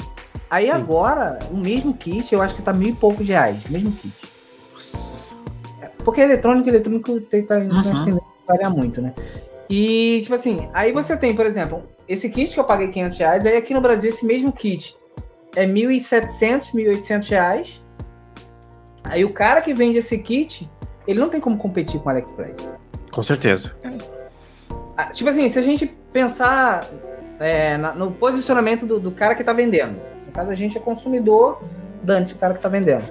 Aí 0.50 0.66
Sim. 0.66 0.72
agora, 0.74 1.40
o 1.52 1.56
mesmo 1.56 1.96
kit, 1.96 2.34
eu 2.34 2.42
acho 2.42 2.56
que 2.56 2.62
tá 2.62 2.74
mil 2.74 2.90
e 2.90 2.94
poucos 2.94 3.28
reais. 3.28 3.66
Mesmo 3.70 3.92
kit. 3.92 4.14
Nossa. 4.74 5.36
Porque 6.04 6.20
eletrônico, 6.20 6.68
eletrônico 6.68 7.22
tem, 7.22 7.46
tá, 7.46 7.56
Uhum. 7.58 7.82
tendemos 7.94 8.22
a 8.48 8.52
variar 8.52 8.72
muito, 8.76 9.02
né? 9.02 9.14
E, 9.70 10.20
tipo 10.24 10.34
assim, 10.36 10.68
aí 10.74 10.92
você 10.92 11.16
tem, 11.16 11.34
por 11.36 11.46
exemplo, 11.46 11.84
esse 12.10 12.30
kit 12.30 12.54
que 12.54 12.60
eu 12.60 12.64
paguei 12.64 12.90
500 12.90 13.18
reais, 13.20 13.46
aí 13.46 13.56
aqui 13.56 13.74
no 13.74 13.80
Brasil 13.80 14.10
esse 14.10 14.26
mesmo 14.26 14.52
kit 14.52 14.98
é 15.56 15.66
1.700, 15.66 16.74
1.800 16.74 17.30
reais. 17.30 17.82
Aí 19.04 19.24
o 19.24 19.32
cara 19.32 19.62
que 19.62 19.74
vende 19.74 20.00
esse 20.00 20.18
kit, 20.18 20.70
ele 21.08 21.20
não 21.20 21.30
tem 21.30 21.40
como 21.40 21.58
competir 21.58 22.00
com 22.00 22.08
o 22.08 22.10
AliExpress. 22.12 22.70
Com 23.12 23.24
certeza. 23.24 23.74
Ah, 24.98 25.06
Tipo 25.06 25.30
assim, 25.30 25.50
se 25.50 25.58
a 25.60 25.62
gente 25.62 25.86
pensar 26.14 26.86
é, 27.40 27.76
na- 27.78 27.94
no 27.94 28.12
posicionamento 28.12 28.86
do, 28.86 29.00
do 29.00 29.12
cara 29.12 29.34
que 29.34 29.44
tá 29.44 29.52
vendendo. 29.54 29.96
No 30.28 30.32
caso, 30.32 30.52
a 30.52 30.56
gente 30.56 30.78
é 30.78 30.82
consumidor, 30.82 31.60
dane-se 32.04 32.34
o 32.34 32.38
cara 32.38 32.54
que 32.54 32.60
tá 32.62 32.70
vendendo. 32.70 33.04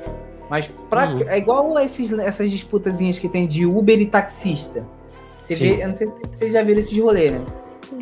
Mas 0.49 0.69
pra, 0.89 1.09
Uhum. 1.09 1.29
é 1.29 1.37
igual 1.39 1.79
esses, 1.81 2.13
essas 2.13 2.51
disputazinhas 2.51 3.19
que 3.19 3.29
tem 3.29 3.47
de 3.47 3.67
Uber 3.67 4.01
e 4.01 4.07
taxista. 4.07 4.85
Você 5.35 5.55
Sim. 5.55 5.77
vê, 5.77 5.83
eu 5.83 5.89
não 5.89 5.95
sei 5.95 6.07
se 6.09 6.15
vocês 6.29 6.53
já 6.53 6.63
viram 6.63 6.79
esses 6.81 6.97
rolê, 6.99 7.31
né? 7.33 7.45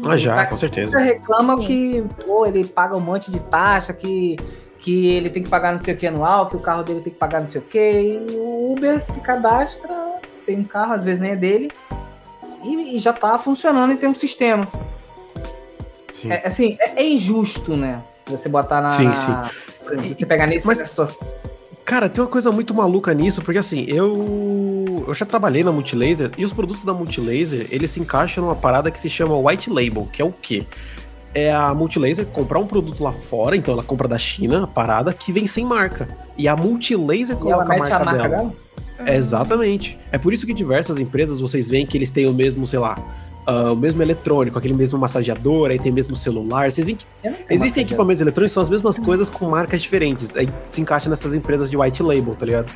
Ah, 0.04 0.16
já, 0.16 0.44
com 0.46 0.54
certeza. 0.56 0.98
reclama 0.98 1.56
Sim. 1.58 1.64
que 1.64 2.04
pô, 2.26 2.44
ele 2.46 2.64
paga 2.64 2.94
um 2.96 3.00
monte 3.00 3.30
de 3.30 3.40
taxa, 3.40 3.92
que, 3.94 4.36
que 4.78 5.08
ele 5.08 5.30
tem 5.30 5.42
que 5.42 5.48
pagar 5.48 5.72
não 5.72 5.78
sei 5.78 5.94
o 5.94 5.96
que 5.96 6.06
anual, 6.06 6.48
que 6.48 6.56
o 6.56 6.60
carro 6.60 6.82
dele 6.82 7.00
tem 7.00 7.12
que 7.12 7.18
pagar 7.18 7.40
não 7.40 7.48
sei 7.48 7.60
o 7.60 7.64
que. 7.64 7.78
E 7.78 8.36
o 8.36 8.72
Uber 8.72 9.00
se 9.00 9.20
cadastra, 9.20 10.20
tem 10.46 10.58
um 10.58 10.64
carro, 10.64 10.92
às 10.94 11.04
vezes 11.04 11.20
nem 11.20 11.32
é 11.32 11.36
dele, 11.36 11.70
e, 12.64 12.96
e 12.96 12.98
já 12.98 13.12
tá 13.12 13.36
funcionando 13.38 13.92
e 13.92 13.96
tem 13.96 14.08
um 14.08 14.14
sistema. 14.14 14.66
Sim. 16.12 16.32
É, 16.32 16.46
assim, 16.46 16.76
é, 16.80 17.02
é 17.02 17.08
injusto, 17.08 17.76
né? 17.76 18.02
Se 18.18 18.30
você 18.30 18.48
botar 18.48 18.80
na. 18.80 18.88
Sim, 18.88 19.12
sim. 19.12 19.32
Por 19.84 19.92
exemplo, 19.92 20.08
se 20.08 20.14
você 20.14 20.26
pegar 20.26 20.46
nesse, 20.46 20.66
Mas- 20.66 20.78
nessa 20.78 20.90
situação. 20.90 21.20
Cara, 21.84 22.06
tem 22.06 22.22
uma 22.22 22.28
coisa 22.28 22.52
muito 22.52 22.74
maluca 22.74 23.14
nisso, 23.14 23.40
porque 23.40 23.58
assim, 23.58 23.86
eu 23.88 25.04
eu 25.06 25.14
já 25.14 25.24
trabalhei 25.24 25.64
na 25.64 25.72
Multilaser 25.72 26.30
e 26.36 26.44
os 26.44 26.52
produtos 26.52 26.84
da 26.84 26.92
Multilaser, 26.92 27.66
eles 27.70 27.90
se 27.90 27.98
encaixam 27.98 28.44
numa 28.44 28.54
parada 28.54 28.90
que 28.90 28.98
se 28.98 29.08
chama 29.08 29.34
White 29.38 29.70
Label, 29.70 30.06
que 30.12 30.20
é 30.20 30.24
o 30.24 30.30
quê? 30.30 30.66
É 31.34 31.52
a 31.52 31.74
Multilaser 31.74 32.26
comprar 32.26 32.58
um 32.58 32.66
produto 32.66 33.02
lá 33.02 33.12
fora, 33.12 33.54
então 33.54 33.74
ela 33.74 33.82
compra 33.82 34.08
da 34.08 34.18
China 34.18 34.64
a 34.64 34.66
parada 34.66 35.12
que 35.12 35.32
vem 35.32 35.46
sem 35.46 35.64
marca. 35.64 36.08
E 36.36 36.48
a 36.48 36.56
Multilaser 36.56 37.36
coloca 37.36 37.74
a 37.74 37.78
marca, 37.78 37.96
a 37.96 38.04
marca 38.04 38.22
dela. 38.22 38.28
dela? 38.28 38.52
É, 39.06 39.16
exatamente. 39.16 39.98
É 40.10 40.18
por 40.18 40.32
isso 40.32 40.46
que 40.46 40.52
diversas 40.52 41.00
empresas 41.00 41.40
vocês 41.40 41.68
veem 41.68 41.86
que 41.86 41.96
eles 41.96 42.10
têm 42.10 42.26
o 42.26 42.32
mesmo, 42.32 42.66
sei 42.66 42.78
lá, 42.78 42.96
ah, 43.48 43.72
o 43.72 43.76
mesmo 43.76 44.02
eletrônico, 44.02 44.58
aquele 44.58 44.74
mesmo 44.74 44.98
massageador, 44.98 45.70
aí 45.70 45.78
tem 45.78 45.90
mesmo 45.90 46.14
celular. 46.14 46.70
Vocês 46.70 46.84
veem 46.84 46.98
que 46.98 47.06
existem 47.48 47.82
equipamentos 47.82 48.20
eletrônicos, 48.20 48.52
são 48.52 48.62
as 48.62 48.68
mesmas 48.68 48.98
coisas 48.98 49.30
com 49.30 49.48
marcas 49.48 49.80
diferentes. 49.80 50.36
Aí 50.36 50.46
se 50.68 50.82
encaixa 50.82 51.08
nessas 51.08 51.34
empresas 51.34 51.70
de 51.70 51.76
white 51.76 52.02
label, 52.02 52.34
tá 52.34 52.44
ligado? 52.44 52.70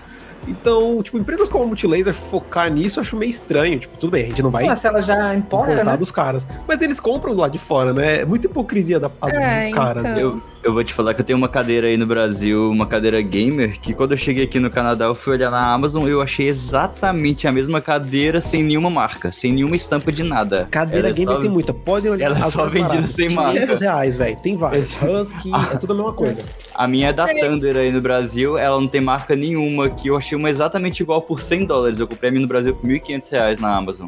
Então, 0.46 1.02
tipo, 1.02 1.18
empresas 1.18 1.48
como 1.48 1.64
a 1.64 1.66
Multilaser 1.66 2.12
focar 2.12 2.70
nisso 2.70 2.98
eu 2.98 3.02
acho 3.02 3.16
meio 3.16 3.30
estranho. 3.30 3.78
Tipo, 3.78 3.96
tudo 3.96 4.10
bem, 4.10 4.24
a 4.24 4.26
gente 4.28 4.42
não 4.42 4.50
vai 4.50 4.64
dela. 4.64 4.74
Ah, 4.82 4.88
ela 4.88 5.02
já 5.02 5.34
importa, 5.34 5.84
né? 5.84 5.96
dos 5.96 6.10
caras. 6.10 6.46
Mas 6.66 6.80
eles 6.82 6.98
compram 6.98 7.32
lá 7.34 7.48
de 7.48 7.58
fora, 7.58 7.92
né? 7.92 8.20
É 8.20 8.24
muita 8.24 8.46
hipocrisia 8.46 8.98
da, 8.98 9.10
É, 9.26 9.66
dos 9.66 9.74
caras. 9.74 10.02
então. 10.04 10.14
né? 10.16 10.22
Eu, 10.22 10.42
eu 10.62 10.72
vou 10.72 10.84
te 10.84 10.94
falar 10.94 11.12
que 11.14 11.20
eu 11.20 11.24
tenho 11.24 11.36
uma 11.38 11.48
cadeira 11.48 11.86
aí 11.88 11.96
no 11.96 12.06
Brasil, 12.06 12.70
uma 12.70 12.86
cadeira 12.86 13.20
gamer, 13.20 13.78
que 13.80 13.92
quando 13.92 14.12
eu 14.12 14.16
cheguei 14.16 14.44
aqui 14.44 14.60
no 14.60 14.70
Canadá, 14.70 15.06
eu 15.06 15.14
fui 15.14 15.32
olhar 15.34 15.50
na 15.50 15.72
Amazon 15.72 16.06
eu 16.06 16.20
achei 16.20 16.46
exatamente 16.48 17.46
a 17.48 17.52
mesma 17.52 17.80
cadeira 17.80 18.40
sem 18.40 18.62
nenhuma 18.62 18.90
marca, 18.90 19.32
sem 19.32 19.52
nenhuma 19.52 19.74
estampa 19.76 20.12
de 20.12 20.22
nada. 20.22 20.68
Cadeira 20.70 21.08
Ela 21.08 21.16
gamer 21.16 21.34
só- 21.36 21.40
tem 21.40 21.50
muita. 21.50 21.72
Podem 21.74 22.10
olhar. 22.10 22.26
ela 22.26 22.38
é 22.38 22.42
só 22.50 22.64
vendida 22.66 22.88
baratas. 22.88 23.10
sem 23.10 23.28
500 23.28 23.44
marca. 23.58 23.76
reais, 23.78 24.16
velho. 24.16 24.36
Tem 24.42 24.56
vários. 24.56 24.96
Husky, 25.02 25.50
é 25.72 25.76
tudo 25.78 25.92
a 25.92 25.96
mesma 25.96 26.12
coisa. 26.12 26.44
A 26.74 26.86
minha 26.86 27.08
é 27.08 27.12
da. 27.12 27.26
Thunder 27.26 27.76
aí 27.76 27.90
no 27.90 28.00
Brasil, 28.00 28.56
ela 28.58 28.80
não 28.80 28.86
tem 28.88 29.00
marca 29.00 29.34
nenhuma, 29.34 29.88
que 29.88 30.08
eu 30.08 30.16
achei 30.16 30.36
uma 30.36 30.48
exatamente 30.50 31.02
igual 31.02 31.22
por 31.22 31.40
100 31.40 31.64
dólares. 31.66 31.98
Eu 31.98 32.06
comprei 32.06 32.28
a 32.28 32.32
minha 32.32 32.42
no 32.42 32.48
Brasil 32.48 32.74
por 32.74 32.88
1.500 32.88 33.30
reais 33.30 33.58
na 33.58 33.74
Amazon. 33.74 34.06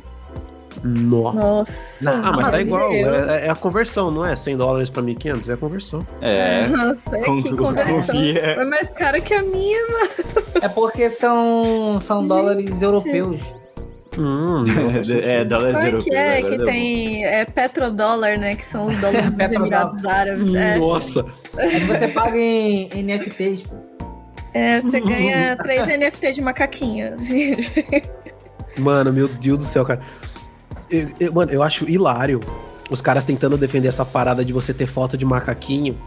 Nossa. 0.84 1.38
Nossa. 1.38 2.10
Ah, 2.10 2.32
mas 2.32 2.48
tá 2.48 2.60
igual. 2.60 2.90
Deus. 2.90 3.08
É, 3.30 3.46
é 3.46 3.50
a 3.50 3.54
conversão, 3.54 4.10
não 4.10 4.24
é? 4.24 4.36
100 4.36 4.56
dólares 4.58 4.90
pra 4.90 5.02
1.500? 5.02 5.48
É 5.48 5.52
a 5.54 5.56
conversão. 5.56 6.06
É. 6.20 6.66
Nossa, 6.66 7.18
com- 7.22 7.42
que 7.42 7.56
conversão. 7.56 8.16
Foi 8.54 8.64
mais 8.66 8.92
cara 8.92 9.18
que 9.20 9.32
a 9.32 9.42
minha. 9.42 9.80
É 10.60 10.68
porque 10.68 11.08
são, 11.08 11.98
são 12.00 12.20
Gente. 12.20 12.28
dólares 12.28 12.82
europeus. 12.82 13.40
Hum, 14.18 14.64
é, 15.24 15.44
dólares 15.44 15.72
Qual 15.78 15.84
é 15.84 15.88
europeus. 15.88 16.04
que 16.04 16.14
é? 16.14 16.42
Que 16.42 16.56
deu. 16.58 16.66
tem 16.66 17.24
é, 17.24 17.44
petrodólar, 17.46 18.38
né? 18.38 18.54
Que 18.54 18.64
são 18.66 18.86
os 18.86 18.96
dólares 19.00 19.34
dos. 19.34 19.50
Emirados 19.50 20.04
Árabes. 20.04 20.54
É, 20.54 20.76
Nossa. 20.78 21.24
Aí 21.56 21.80
você 21.80 22.08
paga 22.08 22.38
em 22.38 22.90
NFTs, 23.02 23.62
pô. 23.62 23.74
é, 24.52 24.80
você 24.82 25.00
ganha 25.00 25.56
três 25.56 25.88
NFT 25.88 26.32
de 26.32 26.42
macaquinho. 26.42 27.14
assim. 27.14 27.56
Mano, 28.76 29.12
meu 29.12 29.28
Deus 29.28 29.58
do 29.58 29.64
céu, 29.64 29.84
cara. 29.84 30.00
Eu- 30.90 31.08
eu- 31.20 31.32
mano, 31.32 31.50
eu 31.52 31.62
acho 31.62 31.88
hilário 31.88 32.40
os 32.90 33.00
caras 33.00 33.24
tentando 33.24 33.56
defender 33.56 33.88
essa 33.88 34.04
parada 34.04 34.44
de 34.44 34.52
você 34.52 34.72
ter 34.74 34.86
foto 34.86 35.16
de 35.16 35.24
macaquinho. 35.24 35.98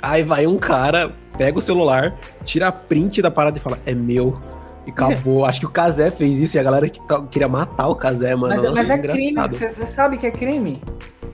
Aí 0.00 0.22
vai 0.22 0.46
um 0.46 0.58
cara, 0.58 1.12
pega 1.36 1.58
o 1.58 1.60
celular, 1.60 2.14
tira 2.44 2.68
a 2.68 2.72
print 2.72 3.20
da 3.20 3.30
parada 3.30 3.58
e 3.58 3.60
fala, 3.60 3.78
é 3.84 3.94
meu. 3.94 4.40
E 4.86 4.90
acabou. 4.90 5.44
acho 5.44 5.58
que 5.58 5.66
o 5.66 5.70
Kazé 5.70 6.12
fez 6.12 6.40
isso 6.40 6.56
e 6.56 6.60
a 6.60 6.62
galera 6.62 6.88
que 6.88 7.00
tá- 7.08 7.20
queria 7.28 7.48
matar 7.48 7.88
o 7.88 7.96
Kazé, 7.96 8.36
mano. 8.36 8.54
Mas, 8.54 8.62
Nossa, 8.62 8.74
mas 8.76 8.90
é 8.90 8.94
engraçado. 8.96 9.18
crime. 9.18 9.48
Você, 9.52 9.68
você 9.68 9.86
sabe 9.86 10.16
que 10.16 10.26
é 10.28 10.30
crime? 10.30 10.80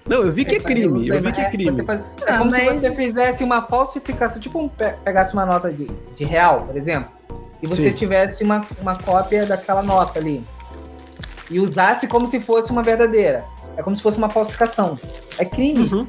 Não, 0.09 0.23
eu 0.23 0.33
vi 0.33 0.47
que 0.47 0.55
é 0.55 0.59
crime. 0.59 1.07
Eu 1.07 1.15
da 1.17 1.21
vi 1.21 1.33
que 1.37 1.41
é 1.43 1.51
crime. 1.51 1.83
faz- 1.85 2.01
É 2.27 2.33
Ah, 2.33 2.39
como 2.39 2.51
mas- 2.51 2.63
se 2.63 2.75
você 2.81 2.91
fizesse 2.95 3.45
uma 3.45 3.61
falsificação, 3.67 4.41
tipo 4.41 4.59
um, 4.59 4.69
pe- 4.71 4.95
pegasse 5.05 5.35
uma 5.35 5.45
nota 5.45 5.71
de, 5.71 5.87
de 6.17 6.25
real, 6.25 6.63
por 6.63 6.75
exemplo, 6.79 7.11
e 7.63 7.67
você 7.67 7.91
Sim. 7.91 7.93
tivesse 7.93 8.43
uma, 8.43 8.63
uma 8.81 8.97
cópia 8.97 9.45
daquela 9.45 9.83
nota 9.83 10.19
ali. 10.19 10.43
E 11.53 11.61
usasse 11.61 12.07
como 12.07 12.27
se 12.27 12.41
fosse 12.41 12.71
uma 12.73 12.83
verdadeira. 12.83 13.45
É 13.77 13.83
como 13.83 13.95
se 13.95 14.03
fosse 14.03 14.19
uma 14.19 14.29
falsificação. 14.31 14.99
É 15.39 15.45
crime. 15.45 15.81
Uhum. 15.93 16.07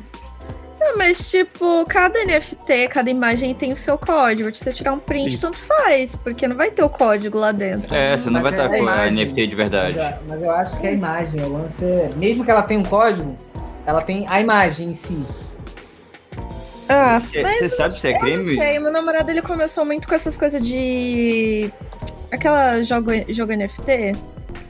Não, 0.79 0.97
mas, 0.97 1.29
tipo, 1.31 1.85
cada 1.85 2.25
NFT, 2.25 2.89
cada 2.89 3.09
imagem 3.09 3.53
tem 3.55 3.71
o 3.71 3.75
seu 3.75 3.97
código. 3.97 4.53
Se 4.53 4.63
você 4.63 4.73
tirar 4.73 4.91
um 4.93 4.99
print, 4.99 5.33
Isso. 5.33 5.41
tanto 5.45 5.57
faz, 5.57 6.13
porque 6.15 6.45
não 6.47 6.57
vai 6.57 6.71
ter 6.71 6.83
o 6.83 6.89
código 6.89 7.37
lá 7.39 7.51
dentro. 7.53 7.93
É, 7.95 8.17
você 8.17 8.29
não 8.29 8.41
Mas 8.41 8.55
vai 8.57 8.65
é 8.65 8.65
estar 8.65 8.77
com 8.77 8.89
a. 8.89 9.09
NFT 9.09 9.47
de 9.47 9.55
Mas, 9.55 9.55
verdade. 9.55 9.97
eu- 9.97 10.13
mas 10.27 10.41
eu 10.41 10.51
acho 10.51 10.77
que 10.79 10.87
a 10.87 10.91
imagem, 10.91 11.41
o 11.41 11.53
lance 11.53 11.85
é. 11.85 12.09
Mesmo 12.17 12.43
que 12.43 12.51
ela 12.51 12.63
tenha 12.63 12.79
um 12.79 12.83
código, 12.83 13.33
ela 13.85 14.01
tem 14.01 14.25
a 14.27 14.41
imagem 14.41 14.89
em 14.89 14.93
si. 14.93 15.25
Ah, 16.89 17.19
Você 17.21 17.41
mas 17.41 17.59
você 17.59 17.69
sabe 17.69 17.95
se 17.95 18.09
é 18.09 18.15
eu 18.15 18.19
crime? 18.19 18.37
não 18.37 18.43
sei. 18.43 18.79
Meu 18.79 18.91
namorado, 18.91 19.31
ele 19.31 19.41
começou 19.41 19.85
muito 19.85 20.05
com 20.07 20.13
essas 20.15 20.37
coisas 20.37 20.61
de... 20.61 21.71
Aquela 22.29 22.81
jogo, 22.83 23.11
jogo 23.29 23.53
NFT. 23.53 24.13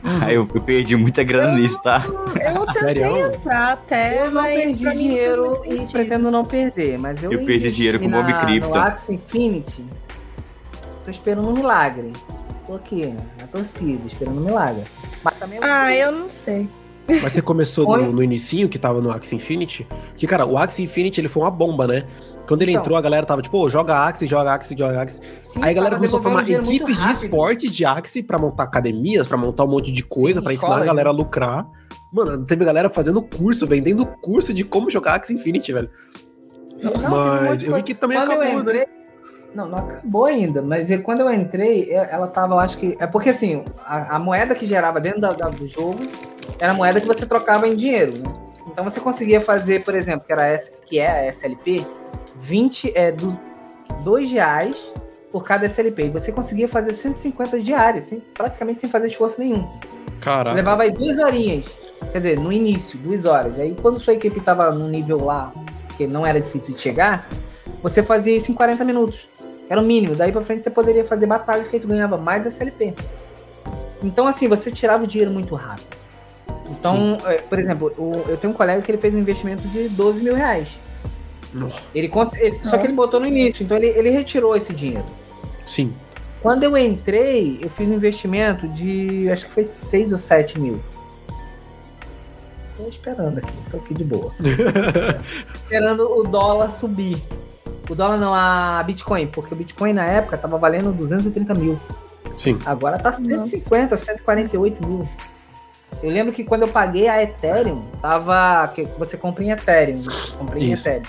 Ah, 0.03 0.31
eu, 0.31 0.47
eu 0.53 0.61
perdi 0.61 0.95
muita 0.97 1.23
grana 1.23 1.57
nisso, 1.57 1.81
tá? 1.81 2.03
Eu 2.05 2.65
tentei 2.67 2.81
Sério? 2.81 3.33
entrar 3.33 3.71
até, 3.73 4.21
Eu 4.21 4.31
não 4.31 4.41
mas 4.41 4.53
perdi 4.55 4.91
dinheiro 4.91 5.53
e 5.65 5.87
pretendo 5.87 6.29
não 6.29 6.43
perder, 6.43 6.99
mas 6.99 7.23
eu 7.23 7.31
Eu 7.31 7.45
perdi 7.45 7.71
dinheiro 7.71 7.99
com 7.99 8.09
na, 8.09 8.21
Mob 8.21 8.33
Crypto. 8.39 8.69
No 8.69 8.75
Axie 8.75 9.13
Infinity. 9.15 9.85
Tô 11.05 11.09
esperando 11.11 11.47
um 11.49 11.53
milagre. 11.53 12.11
Tô 12.67 12.75
aqui, 12.75 13.13
na 13.39 13.47
torcida, 13.47 14.05
esperando 14.05 14.39
um 14.41 14.45
milagre. 14.45 14.83
Mas 15.23 15.33
também 15.35 15.59
Ah, 15.61 15.93
eu 15.95 16.11
não 16.11 16.27
sei. 16.27 16.67
Mas 17.07 17.33
você 17.33 17.41
começou 17.41 17.97
no, 17.97 18.11
no 18.13 18.23
inicinho, 18.23 18.69
que 18.69 18.79
tava 18.79 19.01
no 19.01 19.11
Axie 19.11 19.35
Infinity? 19.35 19.85
Que, 20.15 20.25
cara, 20.25 20.45
o 20.45 20.57
Axie 20.57 20.83
Infinity, 20.83 21.19
ele 21.21 21.27
foi 21.27 21.43
uma 21.43 21.51
bomba, 21.51 21.85
né? 21.85 22.05
Quando 22.47 22.61
ele 22.61 22.71
Então. 22.71 22.81
entrou, 22.81 22.97
a 22.97 23.01
galera 23.01 23.25
tava 23.25 23.41
tipo, 23.41 23.57
ô, 23.57 23.69
joga 23.69 24.05
Axie, 24.05 24.25
joga 24.27 24.53
Axie, 24.53 24.77
joga 24.77 25.01
Axie. 25.01 25.19
Sim, 25.41 25.59
Aí 25.61 25.71
a 25.71 25.73
galera 25.73 25.95
começou 25.95 26.19
a 26.19 26.21
formar 26.21 26.49
equipes 26.49 26.97
de 26.97 27.11
esportes 27.11 27.71
de 27.71 27.85
Axie 27.85 28.23
pra 28.23 28.37
montar 28.39 28.63
academias, 28.63 29.27
pra 29.27 29.37
montar 29.37 29.65
um 29.65 29.67
monte 29.69 29.91
de 29.91 30.03
coisa, 30.03 30.41
pra 30.41 30.53
ensinar 30.53 30.77
a 30.81 30.85
galera 30.85 31.09
a 31.09 31.13
né? 31.13 31.19
lucrar. 31.19 31.67
Mano, 32.11 32.45
teve 32.45 32.63
galera 32.63 32.89
fazendo 32.89 33.21
curso, 33.21 33.65
vendendo 33.67 34.05
curso 34.05 34.53
de 34.53 34.63
como 34.63 34.89
jogar 34.89 35.15
Axie 35.15 35.33
Infinity, 35.33 35.73
velho. 35.73 35.89
Não, 36.81 36.91
Mas 37.09 37.63
eu 37.63 37.75
vi 37.75 37.83
que 37.83 37.93
também 37.93 38.17
eu 38.17 38.23
acabou, 38.23 38.43
entrei- 38.59 38.79
né? 38.81 38.85
Não, 39.53 39.67
não 39.67 39.77
acabou 39.79 40.25
ainda, 40.25 40.61
mas 40.61 40.89
e- 40.89 40.97
quando 40.97 41.21
eu 41.21 41.31
entrei, 41.31 41.83
e- 41.89 41.93
ela 41.93 42.27
tava, 42.27 42.55
eu 42.55 42.59
acho 42.59 42.77
que. 42.77 42.95
É 42.99 43.05
porque 43.07 43.29
assim, 43.29 43.63
a, 43.85 44.15
a 44.15 44.19
moeda 44.19 44.55
que 44.55 44.65
gerava 44.65 44.99
dentro 44.99 45.21
da- 45.21 45.31
da- 45.33 45.49
do 45.49 45.67
jogo 45.67 45.99
era 46.59 46.71
a 46.71 46.75
moeda 46.75 46.99
que 46.99 47.07
você 47.07 47.25
trocava 47.25 47.67
em 47.67 47.75
dinheiro, 47.75 48.17
né? 48.17 48.31
Então 48.67 48.83
você 48.83 48.99
conseguia 48.99 49.39
fazer, 49.39 49.83
por 49.83 49.93
exemplo, 49.93 50.25
que, 50.25 50.33
era 50.33 50.45
essa, 50.47 50.71
que 50.85 50.97
é 50.99 51.09
a 51.09 51.25
SLP, 51.27 51.85
20 52.35 52.91
é 52.95 53.11
do, 53.11 53.37
2 54.03 54.31
reais 54.31 54.93
por 55.31 55.43
cada 55.43 55.65
SLP. 55.67 56.05
E 56.05 56.09
você 56.09 56.31
conseguia 56.31 56.67
fazer 56.67 56.93
150 56.93 57.59
diárias, 57.59 58.05
sem, 58.05 58.19
praticamente 58.19 58.81
sem 58.81 58.89
fazer 58.89 59.07
esforço 59.07 59.39
nenhum. 59.39 59.61
Você 59.63 60.19
Caraca. 60.21 60.53
levava 60.55 60.83
aí 60.83 60.91
duas 60.91 61.19
horinhas. 61.19 61.65
Quer 62.11 62.17
dizer, 62.17 62.39
no 62.39 62.51
início, 62.51 62.97
duas 62.99 63.25
horas. 63.25 63.59
Aí 63.59 63.75
quando 63.81 63.99
sua 63.99 64.13
equipe 64.13 64.39
tava 64.41 64.71
no 64.71 64.87
nível 64.87 65.23
lá, 65.23 65.53
que 65.97 66.07
não 66.07 66.25
era 66.25 66.39
difícil 66.41 66.73
de 66.75 66.81
chegar, 66.81 67.27
você 67.83 68.01
fazia 68.01 68.35
isso 68.35 68.49
em 68.51 68.55
40 68.55 68.83
minutos. 68.83 69.29
Era 69.69 69.79
o 69.79 69.83
mínimo. 69.83 70.15
Daí 70.15 70.31
pra 70.31 70.41
frente 70.41 70.63
você 70.63 70.69
poderia 70.71 71.05
fazer 71.05 71.27
batalhas 71.27 71.67
que 71.67 71.75
aí 71.75 71.81
tu 71.81 71.87
ganhava 71.87 72.17
mais 72.17 72.45
SLP. 72.45 72.93
Então, 74.01 74.25
assim, 74.25 74.47
você 74.47 74.71
tirava 74.71 75.03
o 75.03 75.07
dinheiro 75.07 75.31
muito 75.31 75.53
rápido. 75.53 75.95
Então, 76.69 77.17
é, 77.25 77.35
por 77.35 77.59
exemplo, 77.59 77.93
o- 77.97 78.23
eu 78.27 78.37
tenho 78.37 78.51
um 78.51 78.55
colega 78.55 78.81
que 78.81 78.89
ele 78.91 78.97
fez 78.97 79.13
um 79.13 79.19
investimento 79.19 79.61
de 79.67 79.87
12 79.89 80.23
mil 80.23 80.33
reais. 80.35 80.79
Nossa. 81.53 81.79
Ele, 81.93 82.11
ele- 82.39 82.59
só 82.63 82.77
que 82.77 82.87
ele 82.87 82.95
botou 82.95 83.19
no 83.19 83.27
início, 83.27 83.63
então 83.63 83.77
ele, 83.77 83.87
ele 83.87 84.09
retirou 84.09 84.55
esse 84.55 84.73
dinheiro. 84.73 85.05
Sim. 85.67 85.93
Quando 86.41 86.63
eu 86.63 86.75
entrei, 86.77 87.59
eu 87.61 87.69
fiz 87.69 87.87
um 87.87 87.93
investimento 87.93 88.67
de. 88.67 89.29
acho 89.31 89.45
que 89.45 89.51
foi 89.51 89.63
6 89.63 90.11
ou 90.11 90.17
7 90.17 90.59
mil. 90.59 90.81
Tô 92.75 92.87
esperando 92.89 93.37
aqui, 93.37 93.53
tô 93.69 93.77
aqui 93.77 93.93
de 93.93 94.03
boa. 94.03 94.33
esperando 95.53 96.11
o 96.11 96.23
dólar 96.23 96.69
subir. 96.71 97.21
O 97.89 97.95
dólar 97.95 98.17
não, 98.17 98.33
a 98.33 98.81
Bitcoin, 98.83 99.27
porque 99.27 99.53
o 99.53 99.57
Bitcoin 99.57 99.93
na 99.93 100.05
época 100.05 100.37
tava 100.37 100.57
valendo 100.57 100.91
230 100.93 101.53
mil. 101.53 101.79
Sim. 102.37 102.57
Agora 102.65 102.97
tá 102.97 103.11
150, 103.11 103.95
148 103.97 104.85
mil. 104.85 105.07
Eu 106.01 106.09
lembro 106.11 106.33
que 106.33 106.43
quando 106.43 106.63
eu 106.63 106.67
paguei 106.67 107.07
a 107.07 107.21
Ethereum, 107.21 107.83
tava. 108.01 108.67
Que 108.73 108.83
você 108.97 109.17
compra 109.17 109.43
em 109.43 109.51
Ethereum. 109.51 109.97
né? 109.99 110.07
Comprei 110.37 110.63
em. 110.63 110.73
Ethereum. 110.73 111.03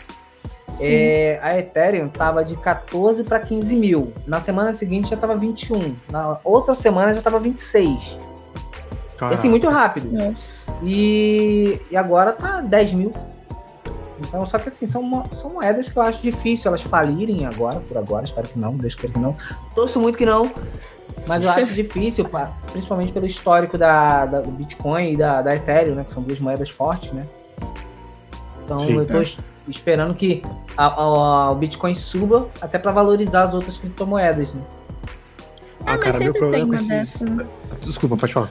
Sim. 0.69 0.87
É, 0.89 1.41
a 1.43 1.59
Ethereum 1.59 2.09
tava 2.09 2.45
de 2.45 2.57
14 2.57 3.23
para 3.25 3.39
15 3.41 3.77
mil. 3.77 4.13
Na 4.27 4.41
semana 4.41 4.73
seguinte 4.73 5.11
já 5.11 5.17
tava 5.17 5.37
21. 5.37 5.97
Na 6.11 6.39
outra 6.45 6.75
semana 6.75 7.13
já 7.13 7.23
tava 7.23 7.39
26. 7.39 8.19
E 9.15 9.17
Caraca. 9.17 9.35
assim, 9.35 9.49
muito 9.49 9.69
rápido. 9.69 10.11
Nossa. 10.13 10.73
E, 10.83 11.81
e 11.91 11.97
agora 11.97 12.33
tá 12.33 12.61
10 12.61 12.93
mil. 12.95 13.13
Então, 14.21 14.47
só 14.47 14.59
que 14.59 14.69
assim, 14.69 14.87
são, 14.87 15.25
são 15.33 15.51
moedas 15.51 15.89
que 15.89 15.99
eu 15.99 16.03
acho 16.03 16.23
difícil 16.23 16.69
elas 16.69 16.83
falirem 16.83 17.47
agora, 17.47 17.81
por 17.81 17.97
agora, 17.99 18.25
espero 18.25 18.47
que 18.49 18.59
não, 18.59 18.77
Deus 18.77 18.95
queira 18.95 19.13
que 19.13 19.19
não. 19.19 19.37
Torço 19.75 19.99
muito 20.01 20.17
que 20.17 20.25
não, 20.25 20.51
mas 21.27 21.43
eu 21.45 21.51
acho 21.51 21.67
difícil, 21.75 22.25
pa- 22.29 22.53
principalmente 22.71 23.13
pelo 23.13 23.27
histórico 23.27 23.77
da, 23.77 24.25
da- 24.27 24.41
do 24.41 24.51
Bitcoin 24.53 25.13
e 25.13 25.17
da, 25.17 25.43
da 25.43 25.57
Ethereum, 25.57 25.97
né? 25.97 26.05
Que 26.05 26.13
são 26.13 26.23
duas 26.23 26.39
moedas 26.39 26.71
fortes, 26.71 27.11
né? 27.13 27.25
Então 28.65 28.79
Sim. 28.79 28.95
eu 28.99 29.05
tô 29.07 29.21
es- 29.21 29.39
esperando 29.67 30.15
que 30.15 30.43
a- 30.77 30.87
a- 30.87 31.51
o 31.51 31.55
Bitcoin 31.57 31.95
suba 31.95 32.49
até 32.61 32.79
para 32.79 32.93
valorizar 32.93 33.43
as 33.43 33.53
outras 33.55 33.79
criptomoedas, 33.79 34.55
né? 34.55 34.63
Ah, 35.81 35.97
mas 35.97 35.99
cara, 35.99 36.19
meu 36.19 36.33
sempre 36.33 36.33
tem 36.33 36.41
problema 36.41 36.65
com 36.79 36.83
uma 36.85 36.97
esses. 37.03 37.21
dessa. 37.21 37.47
Desculpa, 37.83 38.17
pode 38.17 38.33
falar. 38.33 38.51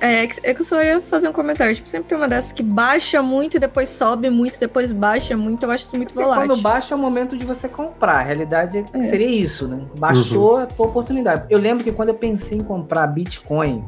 É, 0.00 0.22
é 0.22 0.26
que 0.26 0.40
é 0.46 0.54
que 0.54 0.60
eu 0.60 0.64
só 0.64 0.80
ia 0.82 1.00
fazer 1.02 1.28
um 1.28 1.32
comentário. 1.32 1.74
Tipo, 1.74 1.88
sempre 1.88 2.08
tem 2.08 2.16
uma 2.18 2.28
dessas 2.28 2.52
que 2.52 2.62
baixa 2.62 3.20
muito 3.20 3.56
e 3.56 3.60
depois 3.60 3.88
sobe 3.88 4.30
muito, 4.30 4.58
depois 4.60 4.92
baixa 4.92 5.36
muito. 5.36 5.64
Eu 5.66 5.70
acho 5.72 5.84
isso 5.84 5.96
muito 5.96 6.12
Porque 6.14 6.24
volátil. 6.24 6.46
quando 6.48 6.60
baixa 6.62 6.94
é 6.94 6.96
o 6.96 7.00
momento 7.00 7.36
de 7.36 7.44
você 7.44 7.68
comprar. 7.68 8.18
A 8.18 8.22
realidade 8.22 8.78
é 8.78 8.82
que 8.82 8.96
É. 8.96 9.02
seria 9.02 9.26
isso, 9.28 9.66
né? 9.66 9.84
Baixou 9.98 10.58
a 10.58 10.66
tua 10.66 10.86
oportunidade. 10.86 11.46
Eu 11.50 11.58
lembro 11.58 11.82
que 11.82 11.90
quando 11.92 12.10
eu 12.10 12.14
pensei 12.14 12.58
em 12.58 12.62
comprar 12.62 13.06
Bitcoin, 13.08 13.84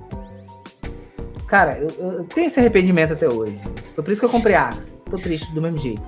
cara, 1.46 1.78
eu, 1.78 1.88
eu 2.12 2.24
tenho 2.24 2.46
esse 2.48 2.58
arrependimento 2.58 3.12
até 3.12 3.28
hoje. 3.28 3.58
Foi 3.94 4.02
por 4.04 4.10
isso 4.10 4.20
que 4.20 4.26
eu 4.26 4.30
comprei 4.30 4.54
Axie. 4.56 4.94
Tô 5.10 5.16
triste 5.16 5.52
do 5.54 5.62
mesmo 5.62 5.78
jeito. 5.78 6.02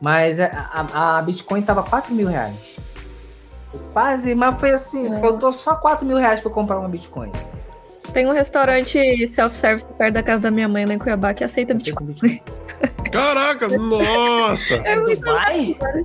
Mas 0.00 0.40
a, 0.40 0.46
a- 0.46 1.18
a 1.18 1.22
Bitcoin 1.22 1.62
tava 1.62 1.82
4 1.82 2.14
mil 2.14 2.28
reais. 2.28 2.54
Quase, 3.92 4.34
mas 4.34 4.58
foi 4.60 4.70
assim, 4.72 5.04
Nossa. 5.04 5.20
faltou 5.20 5.52
só 5.52 5.76
4 5.76 6.04
mil 6.04 6.16
reais 6.16 6.40
pra 6.40 6.50
eu 6.50 6.54
comprar 6.54 6.78
uma 6.78 6.88
Bitcoin. 6.88 7.30
Tem 8.12 8.26
um 8.26 8.32
restaurante 8.32 9.26
self-service 9.28 9.86
perto 9.96 10.14
da 10.14 10.22
casa 10.22 10.42
da 10.42 10.50
minha 10.50 10.68
mãe 10.68 10.84
lá 10.84 10.94
em 10.94 10.98
Cuiabá 10.98 11.32
que 11.32 11.44
aceita 11.44 11.72
Bitcoin. 11.74 12.14
Caraca, 13.10 13.68
nossa! 13.68 14.74
É 14.76 14.96
muito 15.00 15.20
Dubai? 15.24 15.76
Né? 15.80 16.04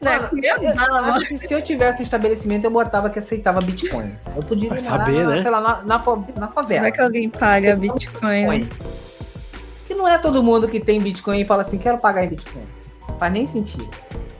Mano, 0.00 0.28
Cuiabá, 0.28 0.62
eu- 0.62 1.14
eu 1.32 1.38
se 1.38 1.52
eu 1.52 1.60
tivesse 1.60 2.00
um 2.00 2.02
estabelecimento, 2.02 2.64
eu 2.64 2.70
botava 2.70 3.10
que 3.10 3.18
aceitava 3.18 3.60
Bitcoin. 3.60 4.14
Eu 4.34 4.42
podia 4.42 4.72
ir 4.72 4.80
saber, 4.80 5.26
né? 5.26 5.42
sei 5.42 5.50
lá, 5.50 5.60
na, 5.60 5.82
na, 5.82 5.98
na 6.36 6.48
favela. 6.48 6.84
Será 6.84 6.90
que 6.92 7.00
alguém 7.00 7.28
paga 7.28 7.76
Bitcoin? 7.76 8.46
Bitcoin. 8.46 8.68
Que 9.86 9.94
não 9.94 10.08
é 10.08 10.16
todo 10.18 10.42
mundo 10.42 10.66
que 10.68 10.80
tem 10.80 11.00
Bitcoin 11.00 11.40
e 11.40 11.44
fala 11.44 11.62
assim, 11.62 11.76
quero 11.78 11.98
pagar 11.98 12.24
em 12.24 12.28
Bitcoin. 12.28 12.62
Faz 13.18 13.32
nem 13.32 13.44
sentido. 13.44 13.88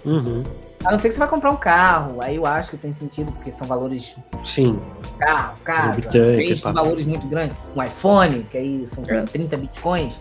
Uhum. 0.04 0.44
A 0.84 0.92
não 0.92 0.98
ser 0.98 1.08
que 1.08 1.14
você 1.14 1.18
vai 1.18 1.28
comprar 1.28 1.50
um 1.50 1.56
carro, 1.56 2.18
aí 2.22 2.36
eu 2.36 2.46
acho 2.46 2.70
que 2.70 2.76
tem 2.76 2.92
sentido, 2.92 3.32
porque 3.32 3.50
são 3.50 3.66
valores 3.66 4.14
Sim. 4.44 4.80
carro, 5.18 5.54
casa, 5.64 5.88
bens 6.10 6.60
pá. 6.60 6.70
de 6.70 6.74
valores 6.76 7.04
muito 7.06 7.26
grandes. 7.26 7.56
Um 7.74 7.82
iPhone, 7.82 8.46
que 8.50 8.56
aí 8.56 8.86
são 8.86 9.02
É. 9.08 9.22
30 9.22 9.56
Bitcoins. 9.56 10.20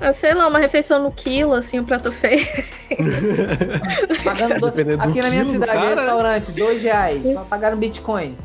Ah, 0.00 0.12
sei 0.12 0.34
lá, 0.34 0.46
uma 0.48 0.58
refeição 0.58 1.02
no 1.02 1.10
quilo, 1.12 1.54
assim, 1.54 1.78
um 1.80 1.84
prato 1.84 2.10
feio. 2.12 2.46
Pagando 4.24 4.58
do- 4.70 5.02
Aqui 5.02 5.20
na 5.20 5.30
minha 5.30 5.44
cidade, 5.44 5.72
cara. 5.72 5.94
restaurante, 5.94 6.52
dois 6.52 6.82
reais. 6.82 7.22
Vai 7.22 7.44
pagar 7.44 7.70
no 7.70 7.76
Bitcoin. 7.76 8.36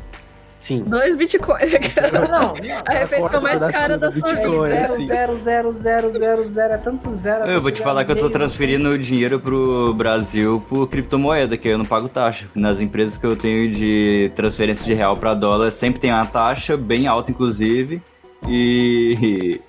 Sim. 0.60 0.82
Dois 0.86 1.16
bitcoins. 1.16 1.70
Não, 2.12 2.28
não. 2.28 2.54
A 2.86 2.92
refeição 2.92 3.40
mais 3.40 3.60
cara 3.72 3.96
da 3.96 4.12
sua 4.12 4.34
Bitcoin, 4.34 4.68
vida. 4.68 4.80
assim. 4.82 5.06
Zero, 5.06 5.36
zero, 5.36 5.72
zero, 5.72 6.10
zero, 6.10 6.48
zero, 6.48 6.72
é 6.74 6.76
tanto 6.76 7.12
zero. 7.14 7.46
Eu 7.46 7.62
vou 7.62 7.70
te 7.70 7.80
falar 7.80 8.04
que 8.04 8.12
eu 8.12 8.16
tô 8.16 8.28
transferindo 8.28 8.90
o 8.90 8.98
dinheiro 8.98 9.40
pro 9.40 9.94
Brasil 9.94 10.62
por 10.68 10.86
criptomoeda, 10.86 11.56
que 11.56 11.66
eu 11.66 11.78
não 11.78 11.86
pago 11.86 12.08
taxa. 12.10 12.46
Nas 12.54 12.78
empresas 12.78 13.16
que 13.16 13.24
eu 13.26 13.34
tenho 13.34 13.70
de 13.70 14.30
transferência 14.36 14.84
de 14.84 14.92
real 14.92 15.16
pra 15.16 15.32
dólar, 15.32 15.70
sempre 15.72 15.98
tem 15.98 16.12
uma 16.12 16.26
taxa 16.26 16.76
bem 16.76 17.06
alta, 17.06 17.30
inclusive. 17.30 18.02
E 18.46 19.60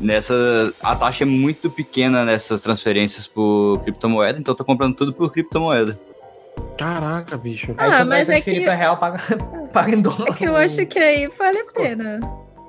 nessa 0.00 0.34
a 0.82 0.96
taxa 0.96 1.22
é 1.22 1.26
muito 1.26 1.70
pequena 1.70 2.24
nessas 2.24 2.62
transferências 2.62 3.28
por 3.28 3.80
criptomoeda, 3.82 4.38
então 4.40 4.52
eu 4.52 4.56
tô 4.56 4.64
comprando 4.64 4.96
tudo 4.96 5.12
por 5.12 5.30
criptomoeda. 5.30 5.98
Caraca, 6.76 7.36
bicho. 7.36 7.74
Ah, 7.78 8.04
mas 8.04 8.28
é 8.28 8.40
que- 8.40 8.60
pra 8.60 8.74
real, 8.74 8.96
paga, 8.98 9.18
paga 9.72 9.90
em 9.94 10.00
dólar. 10.02 10.28
É 10.28 10.32
que 10.32 10.44
eu 10.44 10.56
acho 10.56 10.84
que 10.86 10.98
aí 10.98 11.26
vale 11.28 11.58
a 11.58 11.64
pena. 11.72 12.20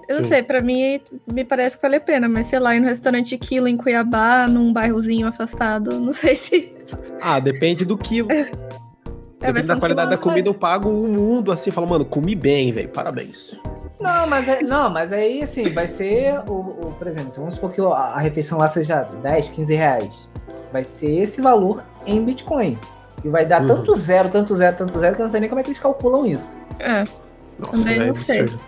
Eu 0.07 0.21
não 0.21 0.27
sei, 0.27 0.41
pra 0.41 0.61
mim 0.61 1.01
me 1.29 1.43
parece 1.43 1.75
que 1.75 1.81
vale 1.81 1.97
a 1.97 2.01
pena, 2.01 2.29
mas 2.29 2.45
sei 2.47 2.59
lá, 2.59 2.73
ir 2.73 2.79
no 2.79 2.87
restaurante 2.87 3.37
Quilo 3.37 3.67
em 3.67 3.75
Cuiabá, 3.75 4.47
num 4.47 4.71
bairrozinho 4.71 5.27
afastado, 5.27 5.99
não 5.99 6.13
sei 6.13 6.35
se. 6.37 6.73
Ah, 7.21 7.37
depende 7.39 7.83
do 7.83 7.97
quilo. 7.97 8.31
É, 8.31 8.49
Depende 9.41 9.67
da 9.67 9.75
qualidade 9.75 10.09
da 10.11 10.17
comida, 10.17 10.47
eu 10.47 10.53
pago 10.53 10.89
o 10.89 11.07
mundo 11.09 11.51
assim, 11.51 11.69
falo, 11.69 11.85
mano, 11.85 12.05
comi 12.05 12.33
bem, 12.33 12.71
velho. 12.71 12.87
Parabéns. 12.89 13.53
Não, 13.99 14.27
mas, 14.29 14.47
é- 14.47 14.61
não, 14.63 14.89
mas 14.89 15.11
aí 15.11 15.41
assim, 15.43 15.67
vai 15.69 15.85
ser 15.87 16.39
o, 16.47 16.53
o- 16.53 16.95
por 16.97 17.07
exemplo, 17.07 17.31
vamos 17.35 17.55
supor 17.55 17.71
que 17.73 17.81
a, 17.81 17.85
a 17.87 18.19
refeição 18.19 18.57
lá 18.57 18.69
seja 18.69 19.01
10, 19.21 19.49
15 19.49 19.75
reais. 19.75 20.29
Vai 20.71 20.83
ser 20.85 21.11
esse 21.23 21.41
valor 21.41 21.83
em 22.05 22.23
Bitcoin. 22.23 22.77
E 23.23 23.29
vai 23.29 23.45
dar 23.45 23.61
Uhum. 23.61 23.67
tanto 23.67 23.95
zero, 23.95 24.29
tanto 24.29 24.55
zero, 24.55 24.75
tanto 24.77 24.97
zero, 24.99 25.15
que 25.15 25.21
eu 25.21 25.25
não 25.25 25.31
sei 25.31 25.39
nem 25.39 25.49
como 25.49 25.59
é 25.59 25.63
que 25.63 25.69
eles 25.69 25.79
calculam 25.79 26.25
isso. 26.25 26.57
É, 26.79 27.03
Nossa, 27.59 27.71
Também 27.71 27.99
não 28.07 28.13
sei. 28.13 28.41
absurdo. 28.41 28.61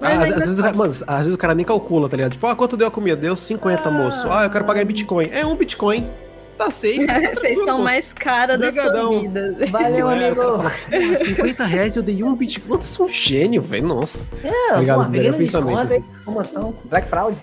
mas 0.00 0.10
Ah, 0.10 0.16
às, 0.16 0.22
ainda 0.24 0.36
às 0.36 0.42
vezes, 0.44 0.58
o 0.58 0.62
cara- 0.62 0.76
mano, 0.76 0.92
às 1.06 1.18
vezes 1.18 1.34
o 1.34 1.38
cara 1.38 1.54
nem 1.54 1.64
calcula, 1.64 2.08
tá 2.08 2.16
ligado? 2.16 2.32
Tipo, 2.32 2.46
ah, 2.48 2.56
quanto 2.56 2.76
deu 2.76 2.88
a 2.88 2.90
comida? 2.90 3.16
Deu 3.16 3.36
50, 3.36 3.90
moço. 3.90 4.26
Ah, 4.30 4.44
eu 4.44 4.50
quero 4.50 4.64
pagar 4.64 4.82
em 4.82 4.86
Bitcoin. 4.86 5.28
É 5.32 5.46
um 5.46 5.54
Bitcoin. 5.56 6.10
Tá 6.58 6.70
safe. 6.70 7.06
é 7.08 7.10
a 7.10 7.18
refeição 7.18 7.80
mais 7.82 8.12
cara 8.12 8.58
da 8.58 8.70
sua 8.70 8.82
Obrigadão. 8.82 9.20
vida. 9.20 9.56
Valeu, 9.70 10.10
é, 10.10 10.26
amigo. 10.26 10.36
fala, 10.42 10.70
"Pô, 10.90 11.24
50 11.24 11.64
reais 11.64 11.96
eu 11.96 12.02
dei 12.02 12.22
um 12.22 12.34
Bitcoin. 12.36 12.68
Nossa, 12.74 12.88
eu 12.88 12.92
sou 12.94 13.06
um 13.06 13.08
gênio, 13.08 13.62
velho. 13.62 13.86
Nossa. 13.88 14.28
É, 14.44 14.72
Obrigado, 14.74 15.08
melhor 15.10 15.34
pensamento, 15.34 15.86
desconto, 15.88 15.92
hein? 15.94 16.04
Promoção, 16.24 16.74
Black 16.84 17.08
Fraud. 17.08 17.36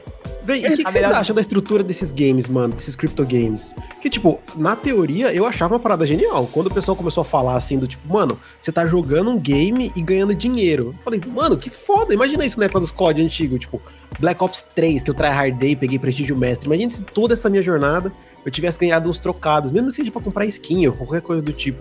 E 0.55 0.59
o 0.59 0.63
que, 0.69 0.75
que 0.77 0.87
A 0.87 0.91
vocês 0.91 1.05
melhor- 1.05 1.19
acham 1.19 1.35
da 1.35 1.41
estrutura 1.41 1.83
desses 1.83 2.11
games, 2.11 2.47
mano? 2.49 2.73
Desses 2.73 2.95
crypto 2.95 3.25
games? 3.25 3.73
Que, 4.01 4.09
tipo, 4.09 4.39
na 4.55 4.75
teoria, 4.75 5.33
eu 5.33 5.45
achava 5.45 5.73
uma 5.75 5.79
parada 5.79 6.05
genial. 6.05 6.47
Quando 6.51 6.67
o 6.67 6.73
pessoal 6.73 6.95
começou 6.95 7.21
a 7.21 7.25
falar 7.25 7.55
assim, 7.55 7.77
do 7.77 7.87
tipo, 7.87 8.11
mano, 8.11 8.39
você 8.59 8.71
tá 8.71 8.85
jogando 8.85 9.29
um 9.31 9.39
game 9.39 9.91
e 9.95 10.01
ganhando 10.01 10.33
dinheiro. 10.35 10.95
Eu 10.97 11.03
falei, 11.03 11.21
mano, 11.27 11.57
que 11.57 11.69
foda. 11.69 12.13
Imagina 12.13 12.45
isso 12.45 12.59
na 12.59 12.65
época 12.65 12.79
dos 12.81 12.91
COD 12.91 13.21
antigos, 13.21 13.59
tipo, 13.59 13.81
Black 14.19 14.43
Ops 14.43 14.63
3, 14.75 15.03
que 15.03 15.09
eu 15.09 15.13
tryhardei, 15.13 15.75
peguei 15.75 15.99
prestígio 15.99 16.35
mestre. 16.35 16.67
Imagina 16.67 16.91
se 16.91 17.03
toda 17.03 17.33
essa 17.33 17.49
minha 17.49 17.61
jornada 17.63 18.11
eu 18.45 18.51
tivesse 18.51 18.79
ganhado 18.79 19.09
uns 19.09 19.19
trocados, 19.19 19.71
mesmo 19.71 19.89
que 19.89 19.95
seja 19.95 20.11
pra 20.11 20.21
comprar 20.21 20.45
skin 20.45 20.87
ou 20.87 20.93
qualquer 20.93 21.21
coisa 21.21 21.41
do 21.41 21.53
tipo. 21.53 21.79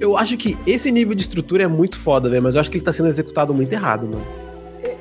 Eu 0.00 0.16
acho 0.16 0.36
que 0.36 0.56
esse 0.66 0.90
nível 0.90 1.14
de 1.14 1.22
estrutura 1.22 1.62
é 1.64 1.68
muito 1.68 1.96
foda, 1.98 2.28
velho, 2.28 2.42
mas 2.42 2.54
eu 2.56 2.60
acho 2.60 2.70
que 2.70 2.76
ele 2.76 2.84
tá 2.84 2.90
sendo 2.92 3.08
executado 3.08 3.54
muito 3.54 3.72
errado, 3.72 4.08
mano. 4.08 4.24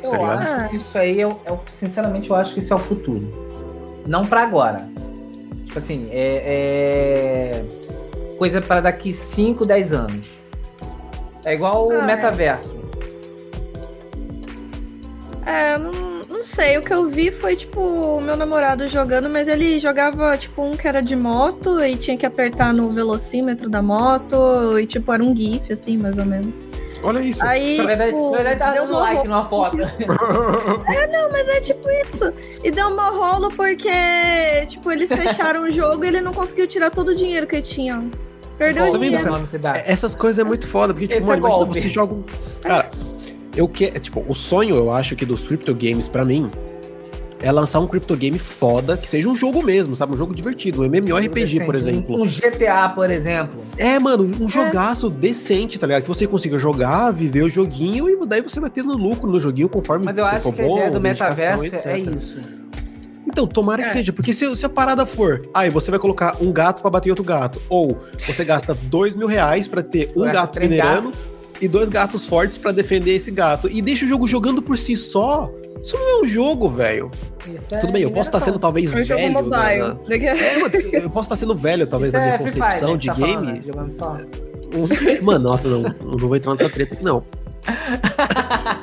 Eu 0.04 0.12
Tá 0.12 0.34
acho 0.34 0.70
que 0.70 0.76
isso 0.78 0.98
aí, 0.98 1.20
é, 1.22 1.28
o- 1.28 1.39
é 1.46 1.52
o- 1.52 1.60
sinceramente, 1.70 2.30
eu 2.30 2.36
acho 2.36 2.54
que 2.54 2.60
isso 2.60 2.72
é 2.74 2.76
o 2.76 2.80
futuro. 2.80 3.32
Não 4.06 4.26
pra 4.26 4.44
agora. 4.44 4.88
Tipo 5.65 5.78
assim, 5.78 6.08
é, 6.12 7.63
é 7.63 8.36
coisa 8.38 8.62
para 8.62 8.82
daqui 8.82 9.12
5, 9.13 9.65
10 9.65 9.91
anos. 9.94 10.28
É 11.46 11.54
igual 11.54 11.88
o 11.88 11.91
Ah, 11.91 11.96
é. 12.04 12.06
metaverso. 12.06 12.80
É, 15.46 15.78
não, 15.78 15.91
não 16.30 16.44
sei. 16.44 16.78
O 16.78 16.82
que 16.82 16.94
eu 16.94 17.08
vi 17.08 17.32
foi, 17.32 17.56
tipo, 17.56 17.80
o 17.80 18.22
meu 18.22 18.36
namorado 18.38 18.88
jogando, 18.88 19.30
mas 19.30 19.48
ele 19.48 19.80
jogava, 19.80 20.38
tipo, 20.38 20.62
um 20.63 20.72
que 20.78 20.88
era 20.88 21.02
de 21.02 21.15
moto 21.15 21.80
e 21.84 21.96
tinha 21.96 22.15
que 22.17 22.26
apertar 22.26 22.74
no 22.74 22.91
velocímetro 22.91 23.70
da 23.70 23.82
moto 23.82 24.78
e, 24.80 24.86
tipo, 24.86 25.12
era 25.12 25.24
um 25.24 25.36
GIF, 25.36 25.74
assim, 25.74 25.98
mais 25.98 26.17
ou 26.17 26.26
menos. 26.26 26.62
Olha 27.03 27.19
isso. 27.19 27.43
Aí, 27.43 27.77
Na 27.77 27.85
verdade, 27.85 28.11
tipo, 28.11 28.31
na 28.31 28.37
verdade 28.37 28.59
tá 28.59 28.71
deu 28.71 28.83
dando 28.83 28.99
like 28.99 29.27
numa 29.27 29.43
foto. 29.47 29.77
Mas 31.31 31.47
é 31.49 31.59
tipo 31.61 31.89
isso. 31.89 32.33
E 32.63 32.71
deu 32.71 32.89
uma 32.89 33.09
rolo 33.09 33.49
porque, 33.49 33.89
tipo, 34.67 34.91
eles 34.91 35.11
fecharam 35.11 35.63
o 35.63 35.69
jogo 35.71 36.03
e 36.05 36.07
ele 36.07 36.21
não 36.21 36.33
conseguiu 36.33 36.67
tirar 36.67 36.91
todo 36.91 37.09
o 37.09 37.15
dinheiro 37.15 37.47
que 37.47 37.55
ele 37.55 37.63
tinha. 37.63 38.03
Perdeu 38.57 38.83
o 38.85 38.91
Tá 38.91 38.97
vendo, 38.97 39.17
dinheiro. 39.17 39.47
cara? 39.61 39.83
Essas 39.87 40.13
coisas 40.13 40.39
é 40.39 40.43
muito 40.43 40.67
foda, 40.67 40.93
porque, 40.93 41.07
tipo, 41.07 41.19
Esse 41.19 41.27
mano, 41.27 41.63
é 41.63 41.65
você 41.65 41.89
joga 41.89 42.13
um. 42.13 42.23
Cara, 42.61 42.91
eu 43.55 43.67
que. 43.67 43.89
Tipo, 43.99 44.23
o 44.27 44.35
sonho, 44.35 44.75
eu 44.75 44.91
acho 44.91 45.15
que 45.15 45.25
dos 45.25 45.47
crypto 45.47 45.73
games, 45.73 46.07
pra 46.07 46.23
mim, 46.23 46.51
é 47.41 47.51
lançar 47.51 47.80
um 47.80 47.88
crypto 47.88 48.15
game 48.15 48.38
foda, 48.38 48.95
que 48.97 49.08
seja 49.08 49.27
um 49.27 49.36
jogo 49.36 49.63
mesmo, 49.63 49.95
sabe? 49.95 50.13
Um 50.13 50.17
jogo 50.17 50.34
divertido, 50.34 50.82
um 50.82 50.86
MMORPG, 50.86 51.65
por 51.65 51.75
exemplo. 51.75 52.21
Um 52.21 52.25
GTA, 52.27 52.89
por 52.93 53.10
exemplo. 53.10 53.62
É, 53.77 53.97
mano, 53.99 54.23
um 54.39 54.47
jogaço 54.47 55.10
decente, 55.10 55.80
tá 55.80 55.88
ligado? 55.88 56.04
Que 56.04 56.08
você 56.08 56.27
consiga 56.27 56.60
jogar, 56.60 57.12
viver 57.12 57.43
o 57.43 57.49
joguinho 57.49 58.10
e 58.10 58.25
daí 58.27 58.41
você 58.41 58.60
vai 58.60 58.69
tendo 58.69 58.93
lucro 58.93 59.30
no 59.30 59.39
joguinho 59.39 59.67
conforme 59.69 60.06
Mas 60.06 60.17
eu 60.17 60.27
você 60.27 60.36
acho 60.36 60.43
for 60.43 60.54
que 60.54 60.62
a 60.62 60.65
bom, 60.65 60.75
ideia 60.77 60.91
do 60.91 61.01
metaverso 61.01 61.63
é 61.63 61.67
etc. 61.67 61.97
isso. 62.15 62.39
Então, 63.27 63.47
tomara 63.47 63.84
que 63.84 63.89
É. 63.89 63.93
seja, 63.93 64.12
porque 64.12 64.34
se, 64.34 64.56
se 64.56 64.65
a 64.65 64.69
parada 64.69 65.06
for, 65.06 65.47
aí 65.54 65.69
você 65.69 65.89
vai 65.89 65.99
colocar 65.99 66.36
um 66.41 66.51
gato 66.51 66.82
pra 66.82 66.91
bater 66.91 67.10
em 67.10 67.12
outro 67.12 67.23
gato, 67.23 67.62
ou 67.69 67.97
você 68.17 68.43
gasta 68.43 68.75
dois 68.84 69.15
mil 69.15 69.27
reais 69.27 69.67
pra 69.67 69.82
ter 69.82 70.12
um 70.15 70.23
gato 70.23 70.60
minerando 70.60 71.12
e 71.62 71.67
dois 71.67 71.88
gatos 71.89 72.25
fortes 72.25 72.58
pra 72.58 72.71
defender 72.71 73.12
esse 73.15 73.32
gato, 73.32 73.69
e 73.71 73.82
deixa 73.82 74.06
o 74.06 74.08
jogo 74.08 74.27
jogando 74.27 74.62
por 74.62 74.77
si 74.77 74.97
só, 74.97 75.49
isso 75.82 75.98
não 75.98 76.10
é 76.10 76.22
um 76.22 76.28
jogo, 76.28 76.70
velho. 76.70 77.10
Isso 77.54 77.74
é 77.74 77.78
Tudo 77.80 77.91
bem, 77.94 78.04
eu 78.04 78.12
posso 78.12 78.30
estar 78.30 78.39
sendo 78.39 78.60
talvez 78.60 78.91
É 78.94 79.00
um 79.00 79.04
jogo 79.04 79.20
velho. 79.22 79.34
da- 79.34 79.41
mobile. 79.41 79.80
da- 79.82 79.98
Daqui 80.10 80.28
a- 80.28 80.38
É, 80.38 81.06
eu 81.06 81.10
posso 81.10 81.26
estar 81.28 81.36
sendo 81.36 81.56
velho, 81.56 81.88
talvez, 81.88 82.10
Isso 82.13 82.17
na 82.17 82.24
minha 82.24 82.36
é 82.36 82.38
concepção 82.38 82.91
né, 82.91 82.98
de 82.98 83.08
você 83.08 83.08
tá 83.08 83.15
falando, 83.15 83.46
game. 83.46 83.58
né? 83.60 83.63
Jogando 83.65 83.89
só. 83.91 84.17
Um- 84.74 85.26
Mano, 85.26 85.39
nossa, 85.50 85.67
não, 85.67 85.82
não 85.82 86.17
vou 86.17 86.36
entrar 86.36 86.52
nessa 86.54 86.70
treta 86.70 86.94
aqui, 86.94 87.04
não. 87.04 87.24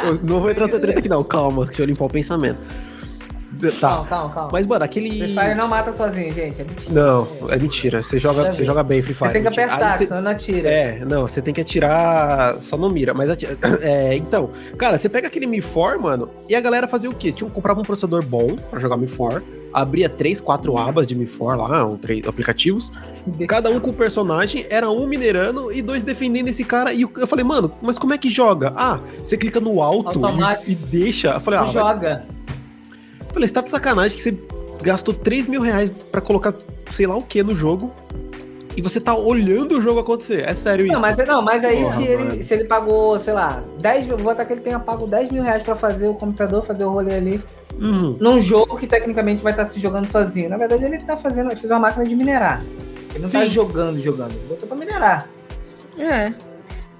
Eu 0.04 0.14
não 0.22 0.40
vou 0.40 0.50
entrar 0.50 0.66
nessa 0.66 0.78
treta 0.80 0.98
aqui, 0.98 1.08
não. 1.08 1.22
Calma, 1.24 1.64
deixa 1.64 1.82
eu 1.82 1.86
limpar 1.86 2.04
o 2.06 2.10
pensamento. 2.10 2.58
Tá. 3.80 3.88
Calma, 3.88 4.06
calma, 4.06 4.34
calma. 4.34 4.50
Mas, 4.52 4.66
mano, 4.66 4.84
aquele. 4.84 5.10
Free 5.10 5.34
Fire 5.34 5.54
não 5.54 5.66
mata 5.68 5.92
sozinho, 5.92 6.32
gente. 6.32 6.60
É 6.60 6.64
mentira. 6.64 6.92
Não, 6.94 7.28
é 7.48 7.56
mentira. 7.58 8.02
Você 8.02 8.18
joga, 8.18 8.44
Você 8.44 8.64
joga 8.64 8.82
bem 8.82 9.02
Free 9.02 9.14
Fire. 9.14 9.28
Você 9.28 9.32
tem 9.32 9.42
que 9.42 9.48
mentira. 9.48 9.66
apertar, 9.74 9.98
você- 9.98 10.06
senão 10.06 10.22
não 10.22 10.30
atira. 10.30 10.68
É, 10.68 11.04
não, 11.04 11.22
você 11.22 11.42
tem 11.42 11.52
que 11.52 11.60
atirar, 11.60 12.60
só 12.60 12.76
não 12.76 12.90
mira, 12.90 13.12
mas 13.14 13.30
atira, 13.30 13.56
é, 13.82 14.14
então, 14.14 14.50
cara, 14.76 14.98
você 14.98 15.08
pega 15.08 15.26
aquele 15.28 15.46
Mi 15.46 15.60
4, 15.60 16.00
mano, 16.00 16.28
e 16.48 16.54
a 16.54 16.60
galera 16.60 16.86
fazia 16.86 17.10
o 17.10 17.14
quê? 17.14 17.32
Tinha 17.32 17.48
comprava 17.50 17.80
um 17.80 17.84
processador 17.84 18.24
bom 18.24 18.56
pra 18.70 18.78
jogar 18.78 18.96
Mi 18.96 19.08
4, 19.08 19.42
abria 19.72 20.08
três, 20.08 20.40
quatro 20.40 20.78
abas 20.78 21.06
de 21.06 21.14
MIFOR 21.14 21.56
lá, 21.56 21.84
um, 21.84 21.96
três 21.96 22.26
aplicativos. 22.26 22.90
Cada 23.46 23.70
um 23.70 23.78
com 23.78 23.92
personagem, 23.92 24.64
era 24.70 24.90
um 24.90 25.06
minerando 25.06 25.70
e 25.72 25.82
dois 25.82 26.02
defendendo 26.02 26.48
esse 26.48 26.64
cara. 26.64 26.92
E 26.92 27.02
eu 27.02 27.26
falei, 27.26 27.44
mano, 27.44 27.70
mas 27.82 27.98
como 27.98 28.14
é 28.14 28.18
que 28.18 28.30
joga? 28.30 28.72
Ah, 28.76 28.98
você 29.22 29.36
clica 29.36 29.60
no 29.60 29.82
alto 29.82 30.20
e, 30.66 30.72
e 30.72 30.74
deixa. 30.74 31.32
Eu 31.32 31.40
falei, 31.40 31.60
ah, 31.60 31.64
Não 31.64 31.72
vai- 31.72 31.82
joga. 31.94 32.26
Eu 33.28 33.34
falei, 33.34 33.46
você 33.48 33.54
tá 33.54 33.60
de 33.60 33.70
sacanagem 33.70 34.16
que 34.16 34.22
você 34.22 34.36
gastou 34.82 35.12
3 35.14 35.46
mil 35.46 35.60
reais 35.60 35.90
pra 35.90 36.20
colocar 36.20 36.54
sei 36.90 37.06
lá 37.06 37.16
o 37.16 37.22
que 37.22 37.42
no 37.42 37.54
jogo 37.54 37.92
e 38.76 38.80
você 38.80 39.00
tá 39.00 39.12
olhando 39.16 39.78
o 39.78 39.80
jogo 39.80 39.98
acontecer. 39.98 40.48
É 40.48 40.54
sério 40.54 40.84
isso. 40.86 40.94
Não, 40.94 41.00
mas, 41.00 41.16
não, 41.26 41.42
mas 41.42 41.64
aí 41.64 41.82
Porra, 41.82 41.96
se, 41.96 42.04
ele, 42.04 42.42
se 42.44 42.54
ele 42.54 42.64
pagou, 42.64 43.18
sei 43.18 43.32
lá, 43.32 43.62
10 43.80 44.06
mil, 44.06 44.16
vou 44.16 44.26
botar 44.26 44.44
que 44.44 44.52
ele 44.52 44.60
tenha 44.60 44.78
pago 44.78 45.04
10 45.06 45.32
mil 45.32 45.42
reais 45.42 45.62
pra 45.64 45.74
fazer 45.74 46.06
o 46.06 46.14
computador, 46.14 46.62
fazer 46.64 46.84
o 46.84 46.90
rolê 46.90 47.14
ali, 47.14 47.42
Uhum. 47.80 48.16
num 48.20 48.40
jogo 48.40 48.76
que 48.76 48.86
tecnicamente 48.88 49.42
vai 49.42 49.52
estar 49.52 49.64
se 49.64 49.78
jogando 49.78 50.06
sozinho. 50.06 50.48
Na 50.48 50.56
verdade, 50.56 50.84
ele 50.84 50.98
tá 50.98 51.16
fazendo, 51.16 51.48
ele 51.48 51.56
fez 51.56 51.70
uma 51.70 51.78
máquina 51.80 52.04
de 52.04 52.14
minerar. 52.14 52.62
Ele 53.10 53.20
não 53.20 53.28
tá 53.28 53.40
Sim. 53.44 53.46
jogando, 53.46 53.98
jogando. 53.98 54.32
Ele 54.32 54.46
botou 54.48 54.68
pra 54.68 54.76
minerar. 54.76 55.28
É. 55.98 56.32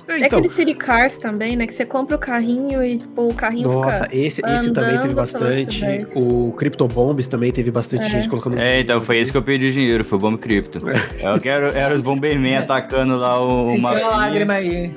É, 0.09 0.13
É 0.15 0.17
então, 0.27 0.39
aquele 0.39 0.49
City 0.49 0.75
Cars 0.75 1.19
também, 1.19 1.55
né? 1.57 1.67
Que 1.67 1.75
você 1.75 1.85
compra 1.85 2.17
o 2.17 2.19
carrinho 2.19 2.83
e 2.83 2.97
tipo, 2.99 3.29
o 3.29 3.35
carrinho 3.35 3.71
nossa, 3.71 4.05
fica. 4.05 4.17
esse, 4.17 4.41
esse 4.45 4.73
também 4.73 4.99
teve 4.99 5.15
bastante. 5.15 5.85
O 6.17 6.53
Crypto 6.57 6.89
Bombs 6.89 7.29
também 7.29 7.53
teve 7.53 7.71
bastante 7.71 8.05
É. 8.07 8.09
gente 8.09 8.29
colocando. 8.29 8.59
É, 8.59 8.81
então 8.81 9.01
foi 9.01 9.19
esse 9.19 9.31
que 9.31 9.37
eu 9.37 9.43
perdi 9.43 9.71
dinheiro, 9.71 10.03
foi 10.05 10.17
o 10.17 10.21
Bomb 10.21 10.39
Crypto. 10.39 10.79
Eu 11.21 11.39
quero, 11.41 11.67
era 11.67 11.95
os 11.95 12.01
Bomberman 12.01 12.57
atacando 12.57 13.17
lá 13.19 13.39
o, 13.39 13.67
uma. 13.67 13.93
uma 13.93 14.09
lágrima 14.17 14.55
aí. 14.55 14.91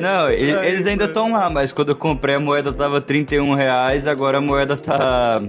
Não, 0.00 0.30
e- 0.30 0.52
Ai, 0.54 0.68
eles 0.68 0.86
ainda 0.86 1.06
estão 1.06 1.32
lá, 1.32 1.50
mas 1.50 1.72
quando 1.72 1.88
eu 1.90 1.96
comprei 1.96 2.36
a 2.36 2.40
moeda 2.40 2.72
tava 2.72 3.00
31 3.00 3.54
reais, 3.54 4.06
agora 4.06 4.38
a 4.38 4.40
moeda 4.40 4.76
tá 4.76 5.42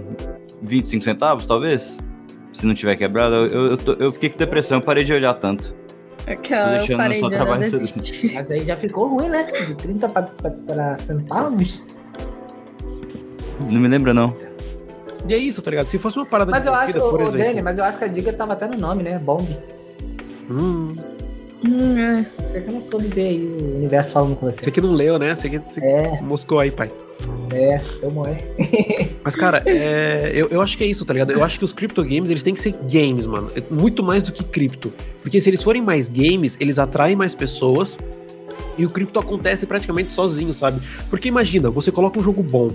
25 0.62 1.04
centavos, 1.04 1.46
talvez? 1.46 2.00
Se 2.52 2.66
não 2.66 2.74
tiver 2.74 2.96
quebrado, 2.96 3.36
eu, 3.36 3.46
eu, 3.46 3.66
eu 3.72 3.78
tô- 3.78 3.94
eu 4.00 4.12
fiquei 4.12 4.30
com 4.30 4.38
depressão, 4.40 4.82
parei 4.82 5.04
de 5.04 5.14
olhar 5.14 5.36
tanto. 5.36 5.76
Aquela 6.28 6.74
eu 6.74 6.78
deixando 6.80 6.98
parei 6.98 7.20
só 7.22 7.30
de 7.30 7.70
desistir. 7.70 8.34
Mas 8.34 8.52
aí 8.52 8.64
já 8.64 8.76
ficou 8.76 9.08
ruim, 9.08 9.30
né? 9.30 9.44
De 9.44 9.76
30 9.76 10.10
pra, 10.10 10.24
pra, 10.24 10.52
pra 10.52 10.96
centavos. 10.98 11.86
Não 13.72 13.80
me 13.80 13.88
lembra, 13.88 14.14
não. 14.14 14.36
E 15.28 15.34
é 15.34 15.38
isso, 15.38 15.62
tá 15.62 15.72
ligado? 15.72 15.88
Se 15.90 15.98
fosse 15.98 16.18
uma 16.18 16.26
parada 16.26 16.52
Mas 16.52 16.66
eu 16.66 16.74
acho, 16.74 16.88
divertida, 16.94 17.10
por 17.12 17.20
o, 17.22 17.24
exemplo. 17.28 17.46
Dani, 17.48 17.62
mas 17.62 17.78
eu 17.78 17.84
acho 17.84 17.98
que 17.98 18.04
a 18.04 18.08
dica 18.08 18.32
tava 18.34 18.54
até 18.54 18.68
no 18.68 18.78
nome, 18.78 19.04
né? 19.04 19.18
Bomb. 19.18 19.48
Hum, 20.50 20.96
Hum, 21.66 21.98
é. 21.98 22.26
Você 22.38 22.62
que 22.62 22.68
eu 22.70 22.74
não 22.74 22.82
soube 22.82 23.08
ver 23.08 23.30
aí 23.30 23.46
o 23.48 23.78
universo 23.78 24.12
falando 24.12 24.36
com 24.36 24.46
você. 24.46 24.62
você 24.62 24.70
que 24.70 24.80
não 24.80 24.92
leu, 24.92 25.18
né? 25.18 25.34
Você 25.34 25.50
que 25.50 25.58
você 25.58 25.84
É, 25.84 26.22
moscou 26.22 26.60
aí, 26.60 26.70
pai. 26.70 26.92
É, 27.54 27.82
eu 28.02 28.12
morri. 28.12 28.38
Mas, 29.24 29.36
cara, 29.36 29.64
é, 29.66 30.32
eu, 30.34 30.48
eu 30.50 30.62
acho 30.62 30.78
que 30.78 30.84
é 30.84 30.88
isso, 30.88 31.06
tá 31.06 31.14
ligado? 31.14 31.32
Eu 31.32 31.44
acho 31.44 31.58
que 31.58 31.66
os 31.66 31.74
crypto 31.74 32.04
games, 32.04 32.30
eles 32.30 32.44
têm 32.44 32.54
que 32.54 32.60
ser 32.60 32.76
games, 32.92 33.26
mano. 33.26 33.50
É 33.56 33.64
Muito 33.74 34.04
mais 34.04 34.24
do 34.24 34.32
que 34.32 34.44
cripto. 34.44 34.94
Porque 35.22 35.40
se 35.40 35.50
eles 35.50 35.64
forem 35.64 35.82
mais 35.82 36.10
games, 36.10 36.58
eles 36.60 36.78
atraem 36.78 37.16
mais 37.16 37.34
pessoas. 37.34 37.98
E 38.78 38.86
o 38.86 38.90
cripto 38.90 39.20
acontece 39.20 39.66
praticamente 39.66 40.12
sozinho, 40.12 40.54
sabe? 40.54 40.82
Porque 41.10 41.28
imagina, 41.28 41.70
você 41.72 41.92
coloca 41.92 42.20
um 42.20 42.24
jogo 42.24 42.44
bom. 42.44 42.72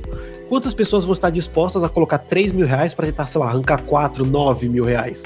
Quantas 0.49 0.75
pessoas 0.75 1.05
vão 1.05 1.13
estar 1.13 1.31
dispostas 1.31 1.85
a 1.85 1.89
colocar 1.89 2.19
3 2.19 2.51
mil 2.51 2.67
reais 2.67 2.93
pra 2.93 3.07
tentar, 3.07 3.27
sei 3.27 3.41
lá, 3.41 3.49
arrancar 3.49 3.83
4, 3.83 4.27
9 4.27 4.69
mil 4.69 4.85
reais? 4.85 5.25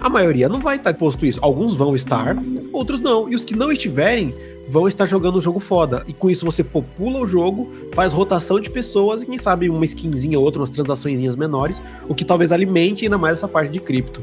A 0.00 0.08
maioria 0.08 0.48
não 0.48 0.60
vai 0.60 0.76
estar 0.76 0.92
disposto 0.92 1.24
a 1.24 1.28
isso. 1.28 1.38
Alguns 1.42 1.74
vão 1.74 1.94
estar, 1.94 2.36
outros 2.72 3.02
não. 3.02 3.28
E 3.28 3.34
os 3.34 3.44
que 3.44 3.54
não 3.54 3.70
estiverem 3.70 4.34
vão 4.68 4.86
estar 4.88 5.06
jogando 5.06 5.38
um 5.38 5.40
jogo 5.40 5.58
foda. 5.60 6.02
E 6.06 6.12
com 6.12 6.30
isso 6.30 6.44
você 6.44 6.62
popula 6.64 7.20
o 7.20 7.26
jogo, 7.26 7.68
faz 7.94 8.12
rotação 8.12 8.58
de 8.60 8.70
pessoas 8.70 9.22
e 9.22 9.26
quem 9.26 9.38
sabe 9.38 9.68
uma 9.68 9.84
skinzinha 9.84 10.38
ou 10.38 10.44
outra, 10.44 10.60
umas 10.60 10.70
transaçõezinhas 10.70 11.36
menores, 11.36 11.82
o 12.08 12.14
que 12.14 12.24
talvez 12.24 12.52
alimente 12.52 13.04
ainda 13.04 13.18
mais 13.18 13.38
essa 13.38 13.48
parte 13.48 13.70
de 13.70 13.80
cripto. 13.80 14.22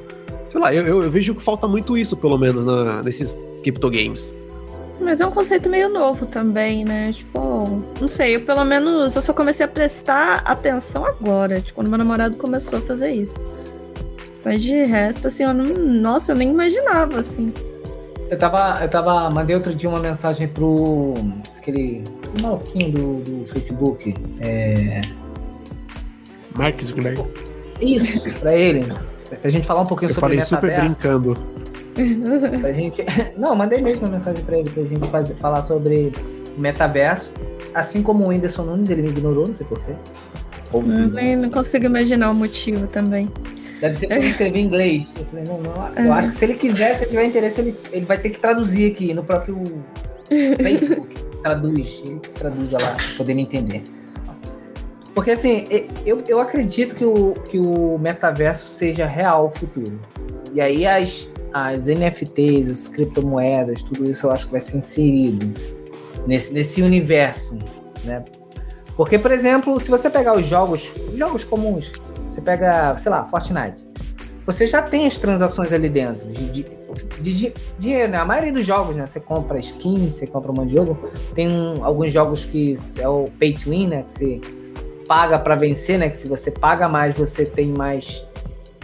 Sei 0.52 0.60
lá, 0.60 0.74
eu, 0.74 0.86
eu- 0.88 1.04
eu 1.04 1.12
vejo 1.12 1.36
que 1.36 1.42
falta 1.44 1.68
muito 1.68 1.98
isso, 1.98 2.18
pelo 2.18 2.38
menos, 2.38 2.66
na- 2.66 3.04
nesses 3.04 3.48
cripto 3.62 3.90
games. 3.90 4.34
Mas 5.00 5.22
é 5.22 5.26
um 5.26 5.32
conceito 5.32 5.70
meio 5.70 5.88
novo 5.90 6.26
também, 6.26 6.84
né? 6.84 7.12
Tipo, 7.14 7.82
não 8.02 8.08
sei, 8.08 8.36
eu 8.36 8.42
pelo 8.42 8.66
menos 8.66 9.16
eu 9.16 9.22
só 9.22 9.32
comecei 9.32 9.66
a 9.66 9.70
prestar 9.70 10.40
atenção 10.46 11.06
agora, 11.06 11.62
tipo, 11.62 11.76
quando 11.76 11.88
meu 11.88 11.98
namorado 11.98 12.36
começou 12.36 12.80
a 12.80 12.82
fazer 12.82 13.12
isso. 13.12 13.46
Mas 14.44 14.62
de 14.62 14.74
resto, 14.86 15.28
assim, 15.28 15.44
eu 15.44 15.54
não. 15.54 15.66
Nossa, 15.66 16.32
eu 16.32 16.36
nem 16.36 16.50
imaginava, 16.50 17.20
assim. 17.20 17.54
Eu 18.30 18.38
tava, 18.38 18.82
eu 18.82 18.90
tava, 18.90 19.30
mandei 19.30 19.56
outro 19.56 19.74
dia 19.74 19.90
uma 19.90 20.00
mensagem 20.00 20.48
pro 20.48 21.16
aquele 21.58 22.04
maluquinho 22.42 22.92
do, 22.92 23.16
do 23.22 23.48
Facebook. 23.48 24.14
É, 24.40 25.02
Mark 26.56 26.82
Zuckerberg. 26.82 27.24
isso, 27.82 28.30
pra 28.40 28.56
ele. 28.56 28.86
Pra 29.42 29.50
gente 29.50 29.66
falar 29.66 29.82
um 29.82 29.86
pouquinho 29.86 30.10
Eu 30.10 30.16
sobre 30.16 30.30
falei 30.38 30.42
super 30.42 30.68
metaverso. 30.70 31.02
brincando. 31.02 31.38
Pra 32.62 32.72
gente. 32.72 33.04
Não, 33.38 33.56
mandei 33.56 33.82
mesmo 33.82 34.06
uma 34.06 34.14
mensagem 34.14 34.44
pra 34.46 34.58
ele 34.58 34.70
pra 34.70 34.84
gente 34.84 35.06
fazer, 35.10 35.36
falar 35.36 35.62
sobre 35.64 36.12
o 36.58 36.60
metaverso. 36.62 37.34
Assim 37.74 38.02
como 38.02 38.24
o 38.24 38.28
Whindersson 38.30 38.64
Nunes, 38.64 38.90
ele 38.90 39.02
me 39.02 39.10
ignorou, 39.10 39.48
não 39.48 39.56
sei 39.56 39.66
porquê. 39.68 39.94
Não. 40.72 41.36
não 41.38 41.50
consigo 41.50 41.86
imaginar 41.88 42.32
o 42.32 42.34
motivo 42.34 42.88
também. 42.88 43.30
Deve 43.80 43.96
ser 43.96 44.08
porque 44.08 44.22
ele 44.22 44.30
escreveu 44.30 44.62
em 44.62 44.66
inglês. 44.66 45.16
Eu 45.18 45.26
falei, 45.26 45.46
não, 45.46 45.62
não. 45.62 45.88
É. 45.96 46.08
Eu 46.08 46.14
acho 46.14 46.30
que 46.30 46.36
se 46.36 46.46
ele 46.46 46.56
quiser, 46.56 46.96
se 46.96 47.04
ele 47.04 47.12
tiver 47.12 47.26
interesse, 47.26 47.62
ele, 47.62 47.76
ele 47.92 48.06
vai 48.06 48.18
ter 48.18 48.30
que 48.30 48.40
traduzir 48.40 48.92
aqui 48.92 49.14
no 49.14 49.24
próprio 49.24 49.62
Facebook. 50.62 51.16
Traduz, 51.42 52.04
ele 52.06 52.20
traduz 52.34 52.72
lá, 52.74 52.80
pra 52.80 52.98
poder 53.18 53.34
me 53.34 53.44
entender. 53.44 53.84
Porque 55.16 55.32
assim, 55.32 55.66
eu, 56.06 56.22
eu 56.28 56.40
acredito 56.40 56.96
que 56.96 57.06
o, 57.06 57.34
que 57.50 57.58
o 57.58 57.98
metaverso 57.98 58.68
seja 58.68 59.06
real 59.06 59.48
o 59.48 59.50
futuro. 59.50 60.00
E 60.54 60.62
aí 60.62 60.86
as, 60.86 61.30
as 61.54 61.88
NFTs, 61.88 62.70
as 62.70 62.88
criptomoedas, 62.88 63.84
tudo 63.84 64.10
isso 64.10 64.28
eu 64.28 64.32
acho 64.32 64.46
que 64.46 64.52
vai 64.52 64.62
ser 64.62 64.78
inserido 64.78 65.54
nesse, 66.28 66.54
nesse 66.54 66.82
universo, 66.82 67.58
né? 68.04 68.24
Porque, 68.96 69.18
por 69.18 69.32
exemplo, 69.32 69.80
se 69.80 69.90
você 69.90 70.10
pegar 70.10 70.36
os 70.36 70.46
jogos, 70.46 70.92
os 71.12 71.18
jogos 71.18 71.44
comuns, 71.44 71.92
você 72.40 72.42
pega, 72.42 72.98
sei 72.98 73.12
lá, 73.12 73.26
Fortnite. 73.26 73.84
Você 74.46 74.66
já 74.66 74.82
tem 74.82 75.06
as 75.06 75.18
transações 75.18 75.72
ali 75.72 75.90
dentro 75.90 76.28
de, 76.28 76.50
de, 76.50 76.66
de 77.22 77.34
di- 77.34 77.54
dinheiro, 77.78 78.12
né? 78.12 78.18
A 78.18 78.26
maioria 78.26 78.52
dos 78.52 78.66
jogos, 78.66 78.96
né? 78.96 79.06
Você 79.06 79.20
compra 79.20 79.60
skin, 79.60 80.10
você 80.10 80.26
compra 80.26 80.52
um 80.52 80.56
monte 80.56 80.70
de 80.70 80.74
jogo. 80.76 80.98
Tem 81.36 81.48
um- 81.50 81.84
alguns 81.86 82.12
jogos 82.12 82.46
que 82.46 82.76
é 82.98 83.08
o 83.08 83.26
pay 83.40 83.54
to 83.54 83.70
win, 83.70 83.88
né? 83.90 84.04
Que 84.08 84.14
você 84.14 84.42
paga 85.08 85.38
pra 85.38 85.54
vencer, 85.56 86.00
né? 86.00 86.10
Que 86.10 86.18
se 86.18 86.28
você 86.28 86.50
paga 86.50 86.90
mais, 86.90 87.16
você 87.16 87.46
tem 87.46 87.68
mais 87.68 88.26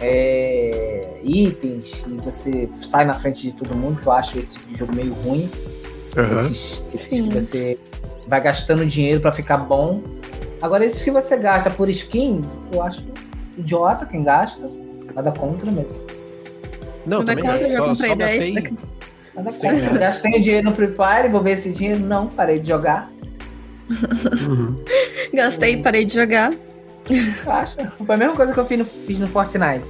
é, 0.00 1.16
itens 1.24 2.04
e 2.06 2.12
você 2.22 2.68
sai 2.82 3.04
na 3.04 3.14
frente 3.14 3.42
de 3.50 3.52
todo 3.52 3.74
mundo, 3.74 4.00
que 4.00 4.06
eu 4.06 4.12
acho 4.12 4.38
esse 4.38 4.58
tipo 4.58 4.76
jogo 4.76 4.94
meio 4.94 5.12
ruim. 5.14 5.50
Aham. 6.16 6.34
Esses, 6.34 6.84
esses 6.94 7.08
que 7.08 7.22
você 7.34 7.78
vai 8.28 8.40
gastando 8.40 8.86
dinheiro 8.86 9.20
pra 9.20 9.32
ficar 9.32 9.56
bom. 9.56 10.00
Agora, 10.62 10.84
esses 10.84 11.02
que 11.02 11.10
você 11.10 11.36
gasta 11.36 11.70
por 11.70 11.88
skin, 11.90 12.42
eu 12.72 12.82
acho 12.82 13.02
idiota 13.56 14.06
quem 14.06 14.22
gasta. 14.24 14.68
Nada 15.14 15.32
contra, 15.32 15.70
mas. 15.70 16.00
Não, 17.06 17.18
Nada 17.18 17.32
também 17.34 17.44
contra, 17.44 17.66
eu 17.66 17.70
já 17.70 17.78
só, 17.78 17.86
comprei 17.86 18.10
só 18.10 18.16
10 18.16 18.32
gastei. 18.32 18.54
daqui. 18.54 18.78
Nada 19.34 19.50
Sim, 19.50 19.68
contra. 19.70 19.92
né? 19.92 19.98
Gastei 19.98 20.40
dinheiro 20.40 20.70
no 20.70 20.74
Free 20.74 20.88
Fire, 20.88 21.28
vou 21.30 21.42
ver 21.42 21.52
esse 21.52 21.72
dinheiro. 21.72 22.00
Não, 22.00 22.26
parei 22.26 22.58
de 22.58 22.68
jogar. 22.68 23.10
Uhum. 24.48 24.82
Gastei, 25.32 25.76
parei 25.82 26.04
de 26.04 26.14
jogar. 26.14 26.52
Eu 27.08 27.52
acho. 27.52 27.76
Foi 28.04 28.14
a 28.14 28.18
mesma 28.18 28.34
coisa 28.34 28.52
que 28.52 28.58
eu 28.58 28.66
fiz 28.66 28.78
no, 28.78 28.84
fiz 28.84 29.20
no 29.20 29.28
Fortnite. 29.28 29.88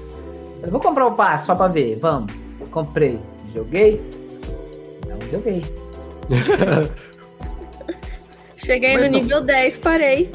Falei, 0.57 0.71
vou 0.71 0.81
comprar 0.81 1.07
o 1.07 1.13
passe 1.13 1.47
só 1.47 1.55
pra 1.55 1.69
ver. 1.69 1.99
Vamos. 2.01 2.33
Comprei. 2.71 3.19
Joguei. 3.55 4.03
Não 5.09 5.19
joguei. 5.31 5.63
Cheguei 8.67 8.95
Mas 8.95 9.07
no 9.07 9.13
não- 9.13 9.19
nível 9.21 9.41
10, 9.43 9.79
parei. 9.79 10.29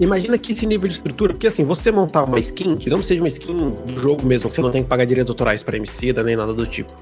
Imagina 0.00 0.36
que 0.36 0.52
esse 0.52 0.66
nível 0.66 0.88
de 0.88 0.94
estrutura, 0.94 1.32
porque 1.32 1.46
assim, 1.46 1.62
você 1.64 1.92
montar 1.92 2.24
uma 2.24 2.40
skin, 2.40 2.74
digamos 2.76 3.04
que 3.04 3.08
seja 3.08 3.22
uma 3.22 3.28
skin 3.28 3.70
do 3.86 4.00
jogo 4.00 4.26
mesmo, 4.26 4.50
que 4.50 4.56
você 4.56 4.62
não 4.62 4.70
tem 4.70 4.82
que 4.82 4.88
pagar 4.88 5.04
direitos 5.04 5.30
autorais 5.30 5.62
pra 5.62 5.76
Emicida, 5.76 6.22
nem 6.24 6.34
nada 6.34 6.52
do 6.52 6.66
tipo. 6.66 6.92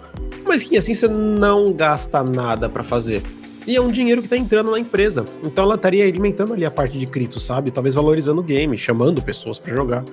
Uma 0.44 0.54
skin 0.56 0.76
assim 0.76 0.92
você 0.94 1.08
não 1.08 1.72
gasta 1.72 2.22
nada 2.22 2.68
pra 2.68 2.82
fazer. 2.82 3.22
E 3.66 3.74
é 3.76 3.80
um 3.80 3.90
dinheiro 3.90 4.20
que 4.22 4.28
tá 4.28 4.36
entrando 4.36 4.70
na 4.70 4.78
empresa. 4.78 5.24
Então 5.42 5.64
ela 5.64 5.76
estaria 5.76 6.04
alimentando 6.04 6.52
ali 6.52 6.64
a 6.64 6.70
parte 6.70 6.98
de 6.98 7.06
cripto, 7.06 7.40
sabe? 7.40 7.70
Talvez 7.70 7.94
valorizando 7.94 8.40
o 8.40 8.44
game, 8.44 8.76
chamando 8.76 9.22
pessoas 9.22 9.58
pra 9.58 9.72
jogar. 9.74 10.04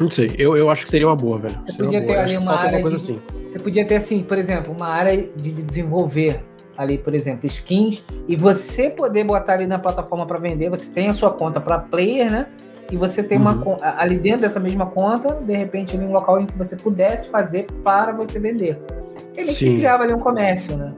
Não 0.00 0.10
sei, 0.10 0.32
eu, 0.38 0.56
eu 0.56 0.68
acho 0.68 0.84
que 0.84 0.90
seria 0.90 1.06
uma 1.06 1.16
boa, 1.16 1.38
velho. 1.38 1.54
Você 1.66 1.72
Seria 1.74 1.84
podia 1.86 2.00
uma 2.00 2.06
ter 2.06 2.06
boa. 2.06 2.16
Eu 2.16 2.20
ali 2.22 2.32
acho 2.32 2.40
que 2.40 2.46
uma 2.48 2.54
área 2.58 2.76
uma 2.78 2.82
coisa 2.82 2.96
de- 2.96 3.02
assim. 3.02 3.22
Você 3.48 3.58
podia 3.58 3.86
ter, 3.86 3.96
assim, 3.96 4.20
por 4.20 4.38
exemplo, 4.38 4.74
uma 4.74 4.88
área 4.88 5.16
de 5.36 5.50
desenvolver 5.52 6.40
ali, 6.76 6.98
por 6.98 7.14
exemplo, 7.14 7.46
skins, 7.46 8.02
e 8.28 8.34
você 8.36 8.88
poder 8.90 9.24
botar 9.24 9.54
ali 9.54 9.66
na 9.66 9.78
plataforma 9.78 10.26
para 10.26 10.38
vender. 10.38 10.70
Você 10.70 10.90
tem 10.90 11.08
a 11.08 11.14
sua 11.14 11.30
conta 11.30 11.60
para 11.60 11.78
player, 11.78 12.30
né? 12.30 12.46
E 12.90 12.96
você 12.96 13.22
tem 13.22 13.38
uma 13.38 13.52
Uhum. 13.52 13.60
con- 13.60 13.76
ali 13.80 14.18
dentro 14.18 14.42
dessa 14.42 14.60
mesma 14.60 14.86
conta, 14.86 15.34
de 15.36 15.54
repente, 15.54 15.96
ali 15.96 16.04
um 16.04 16.12
local 16.12 16.40
em 16.40 16.46
que 16.46 16.56
você 16.56 16.76
pudesse 16.76 17.28
fazer 17.28 17.66
para 17.82 18.12
você 18.12 18.38
vender. 18.38 18.78
Ele 19.34 19.44
Sim. 19.44 19.76
criava 19.78 20.02
ali 20.04 20.12
um 20.12 20.18
comércio, 20.20 20.76
né? 20.76 20.92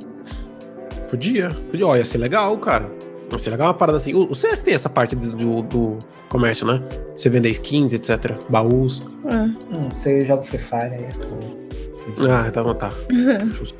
Podia, 1.08 1.50
podia. 1.70 1.86
Ó, 1.86 1.96
ia 1.96 2.04
ser 2.04 2.18
legal, 2.18 2.56
cara. 2.58 2.90
Nossa, 3.30 3.48
é 3.48 3.52
legal 3.52 3.68
uma 3.68 3.74
parada 3.74 3.96
assim. 3.96 4.12
O, 4.14 4.30
o 4.30 4.34
CS 4.34 4.62
tem 4.62 4.74
essa 4.74 4.88
parte 4.88 5.14
do, 5.14 5.62
do, 5.62 5.98
comércio, 6.28 6.66
né? 6.66 6.82
Você 7.16 7.28
vender 7.28 7.50
skins, 7.50 7.92
etc. 7.92 8.32
Baús. 8.48 9.02
Ah, 9.30 9.48
Não 9.70 9.90
sei, 9.92 10.20
eu 10.22 10.26
jogo 10.26 10.42
Free 10.42 10.58
Fire 10.58 10.82
aí. 10.94 11.06
pô. 11.14 12.28
Ah, 12.28 12.50
tá, 12.50 12.74
tá. 12.74 12.90
Justo. 13.54 13.78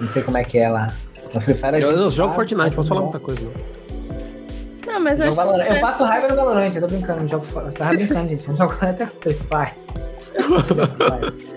Não 0.00 0.08
sei 0.08 0.22
como 0.22 0.36
é 0.38 0.44
que 0.44 0.58
é 0.58 0.68
lá. 0.68 0.92
No 1.34 1.40
Free 1.40 1.54
Fire 1.54 1.80
Eu, 1.80 1.90
eu 1.92 2.10
jogo 2.10 2.34
Fortnite, 2.34 2.70
tá 2.70 2.76
posso 2.76 2.88
falar 2.88 3.02
muita 3.02 3.18
coisa, 3.20 3.44
não. 4.86 5.00
Mas 5.00 5.18
eu 5.20 5.26
Eu, 5.26 5.32
Valorant. 5.32 5.66
que 5.66 5.72
eu 5.72 5.80
passo 5.80 6.04
raiva 6.04 6.28
no 6.28 6.36
Valorant, 6.36 6.74
eu 6.74 6.80
tô 6.82 6.86
brincando, 6.88 7.20
não 7.20 7.28
jogo 7.28 7.44
fora. 7.44 7.68
Eu 7.68 7.72
tava 7.72 7.94
brincando, 7.94 8.28
gente. 8.28 8.48
Eu 8.48 8.56
jogo 8.56 8.74
até 8.80 9.06
Free 9.06 9.34
Fire. 9.34 9.72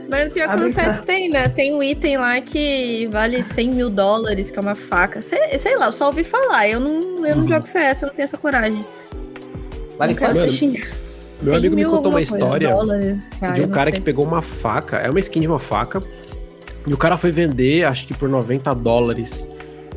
Mas 0.10 0.34
pior 0.34 0.50
Ah, 0.50 0.56
que 0.56 0.60
no. 0.64 0.72
CS 0.72 1.02
tem, 1.02 1.30
né? 1.30 1.48
Tem 1.50 1.74
um 1.74 1.84
item 1.84 2.18
lá 2.18 2.40
que 2.42 3.08
vale 3.12 3.44
100 3.44 3.70
mil 3.72 3.90
dólares, 3.90 4.52
que 4.52 4.58
é 4.58 4.62
uma 4.62 4.76
faca. 4.76 5.22
Sei, 5.22 5.58
sei 5.60 5.76
lá, 5.78 5.88
eu 5.88 5.92
só 5.92 6.08
ouvi 6.08 6.24
falar. 6.24 6.68
Eu 6.70 6.80
não, 6.80 7.26
eu 7.26 7.36
não 7.36 7.44
Uhum. 7.44 7.48
jogo 7.48 7.66
CS, 7.68 8.02
eu 8.02 8.08
não 8.08 8.16
tenho 8.16 8.26
essa 8.26 8.38
coragem. 8.38 8.86
Vale 9.98 10.14
não 10.14 10.20
quero 10.20 10.34
meu 10.34 10.50
100 11.54 11.56
amigo 11.58 11.76
me 11.76 11.82
mil 11.84 11.90
contou 11.92 12.12
uma 12.12 12.22
história 12.22 12.70
dólares, 12.74 13.32
reais, 13.42 13.56
de 13.56 13.62
um 13.64 13.70
cara 13.70 13.90
sei. 13.90 13.94
que 14.00 14.02
pegou 14.02 14.26
uma 14.26 14.42
faca, 14.42 14.98
é 14.98 15.10
uma 15.10 15.20
skin 15.20 15.42
de 15.42 15.48
uma 15.48 15.60
faca, 15.60 16.02
e 16.88 16.94
o 16.94 16.98
cara 16.98 17.18
foi 17.18 17.32
vender, 17.32 17.84
acho 17.84 18.06
que 18.06 18.14
por 18.14 18.30
90 18.30 18.74
dólares, 18.76 19.48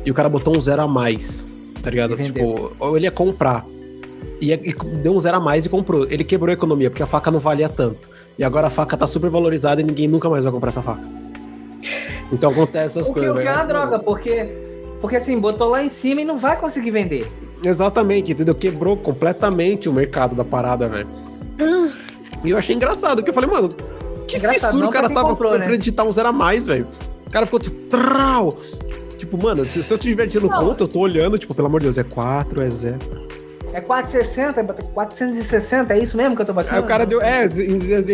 e 0.05 0.11
o 0.11 0.13
cara 0.13 0.27
botou 0.29 0.55
um 0.55 0.61
zero 0.61 0.81
a 0.81 0.87
mais, 0.87 1.47
tá 1.81 1.89
ligado? 1.89 2.13
E 2.13 2.15
vendeu. 2.15 2.33
Tipo, 2.55 2.71
ou 2.79 2.95
ele 2.97 3.05
ia 3.05 3.11
comprar. 3.11 3.65
E, 4.41 4.51
e 4.53 4.73
deu 5.01 5.13
um 5.13 5.19
zero 5.19 5.37
a 5.37 5.39
mais 5.39 5.65
e 5.65 5.69
comprou. 5.69 6.05
Ele 6.09 6.23
quebrou 6.23 6.49
a 6.49 6.53
economia, 6.53 6.89
porque 6.89 7.03
a 7.03 7.07
faca 7.07 7.29
não 7.29 7.39
valia 7.39 7.67
tanto. 7.69 8.09
E 8.37 8.43
agora 8.43 8.67
a 8.67 8.69
faca 8.69 8.95
tá 8.97 9.05
super 9.07 9.29
valorizada 9.29 9.81
e 9.81 9.83
ninguém 9.83 10.07
nunca 10.07 10.29
mais 10.29 10.43
vai 10.43 10.51
comprar 10.53 10.69
essa 10.69 10.81
faca. 10.81 11.03
Então 12.31 12.51
acontece 12.51 12.99
essas 12.99 13.09
O 13.09 13.13
coisas. 13.13 13.31
o 13.31 13.33
que 13.33 13.39
é 13.39 13.43
velho. 13.51 13.55
uma 13.57 13.63
droga, 13.65 13.97
porque, 13.99 14.49
porque 15.01 15.15
assim, 15.15 15.39
botou 15.39 15.67
lá 15.69 15.83
em 15.83 15.89
cima 15.89 16.21
e 16.21 16.25
não 16.25 16.37
vai 16.37 16.55
conseguir 16.57 16.91
vender. 16.91 17.25
Exatamente, 17.65 18.31
entendeu? 18.33 18.53
Quebrou 18.53 18.95
completamente 18.95 19.89
o 19.89 19.93
mercado 19.93 20.35
da 20.35 20.43
parada, 20.45 20.87
velho. 20.87 21.07
Ah, 21.59 21.89
E 22.45 22.51
eu 22.51 22.57
achei 22.57 22.75
engraçado, 22.75 23.17
porque 23.17 23.31
eu 23.31 23.33
falei, 23.33 23.49
mano, 23.49 23.69
que 24.31 24.37
Engraçado, 24.37 24.71
fissura 24.71 24.87
o 24.87 24.91
cara 24.91 25.09
tava 25.09 25.29
comprou, 25.29 25.49
pra 25.51 25.59
né? 25.59 25.65
acreditar 25.65 26.03
um 26.03 26.11
zero 26.11 26.29
a 26.29 26.31
mais, 26.31 26.65
velho. 26.65 26.87
O 27.27 27.31
cara 27.31 27.45
ficou 27.45 27.59
tipo, 27.59 27.77
trau. 27.89 28.57
Tipo, 29.17 29.41
mano, 29.41 29.63
se, 29.63 29.83
se 29.83 29.93
eu 29.93 29.97
tiver 29.97 30.27
Não. 30.47 30.49
conta, 30.49 30.83
eu 30.83 30.87
tô 30.87 30.99
olhando, 30.99 31.37
tipo, 31.37 31.53
pelo 31.53 31.67
amor 31.67 31.79
de 31.79 31.85
Deus, 31.85 31.97
é 31.97 32.03
4, 32.03 32.61
é 32.61 32.69
0. 32.69 32.97
É 33.71 33.81
460, 33.81 34.61
é 34.61 34.63
460, 34.63 35.93
é 35.93 35.99
isso 35.99 36.17
mesmo 36.17 36.35
que 36.35 36.41
eu 36.41 36.45
tô 36.45 36.53
batendo? 36.53 36.73
Aí 36.73 36.79
o 36.79 36.85
cara 36.85 37.05
deu, 37.05 37.21
é, 37.21 37.45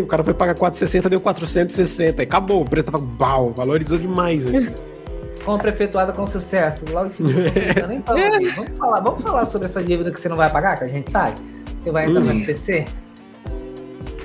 o 0.02 0.06
cara 0.08 0.24
foi 0.24 0.34
pagar 0.34 0.54
460, 0.56 1.10
deu 1.10 1.22
460, 1.22 2.22
aí 2.22 2.28
acabou, 2.28 2.62
o 2.62 2.70
preço 2.70 2.88
tava, 2.88 2.98
bau, 2.98 3.52
valorizou 3.52 3.98
demais, 3.98 4.44
velho. 4.44 4.74
Compra 5.46 5.70
efetuada 5.70 6.12
com 6.12 6.26
sucesso. 6.26 6.86
Logo 6.92 7.06
em 7.08 7.12
seguida, 7.12 7.52
eu 7.80 7.88
nem 7.88 8.02
falo. 8.02 8.20
vamos, 8.56 8.78
falar, 8.78 9.00
vamos 9.00 9.22
falar 9.22 9.46
sobre 9.46 9.68
essa 9.68 9.82
dívida 9.82 10.12
que 10.12 10.20
você 10.20 10.28
não 10.28 10.36
vai 10.36 10.50
pagar, 10.50 10.78
que 10.78 10.84
a 10.84 10.88
gente 10.88 11.10
sabe? 11.10 11.36
Você 11.78 11.92
vai 11.92 12.08
entrar 12.10 12.20
Hum. 12.22 12.26
no 12.26 12.32
SPC? 12.34 12.86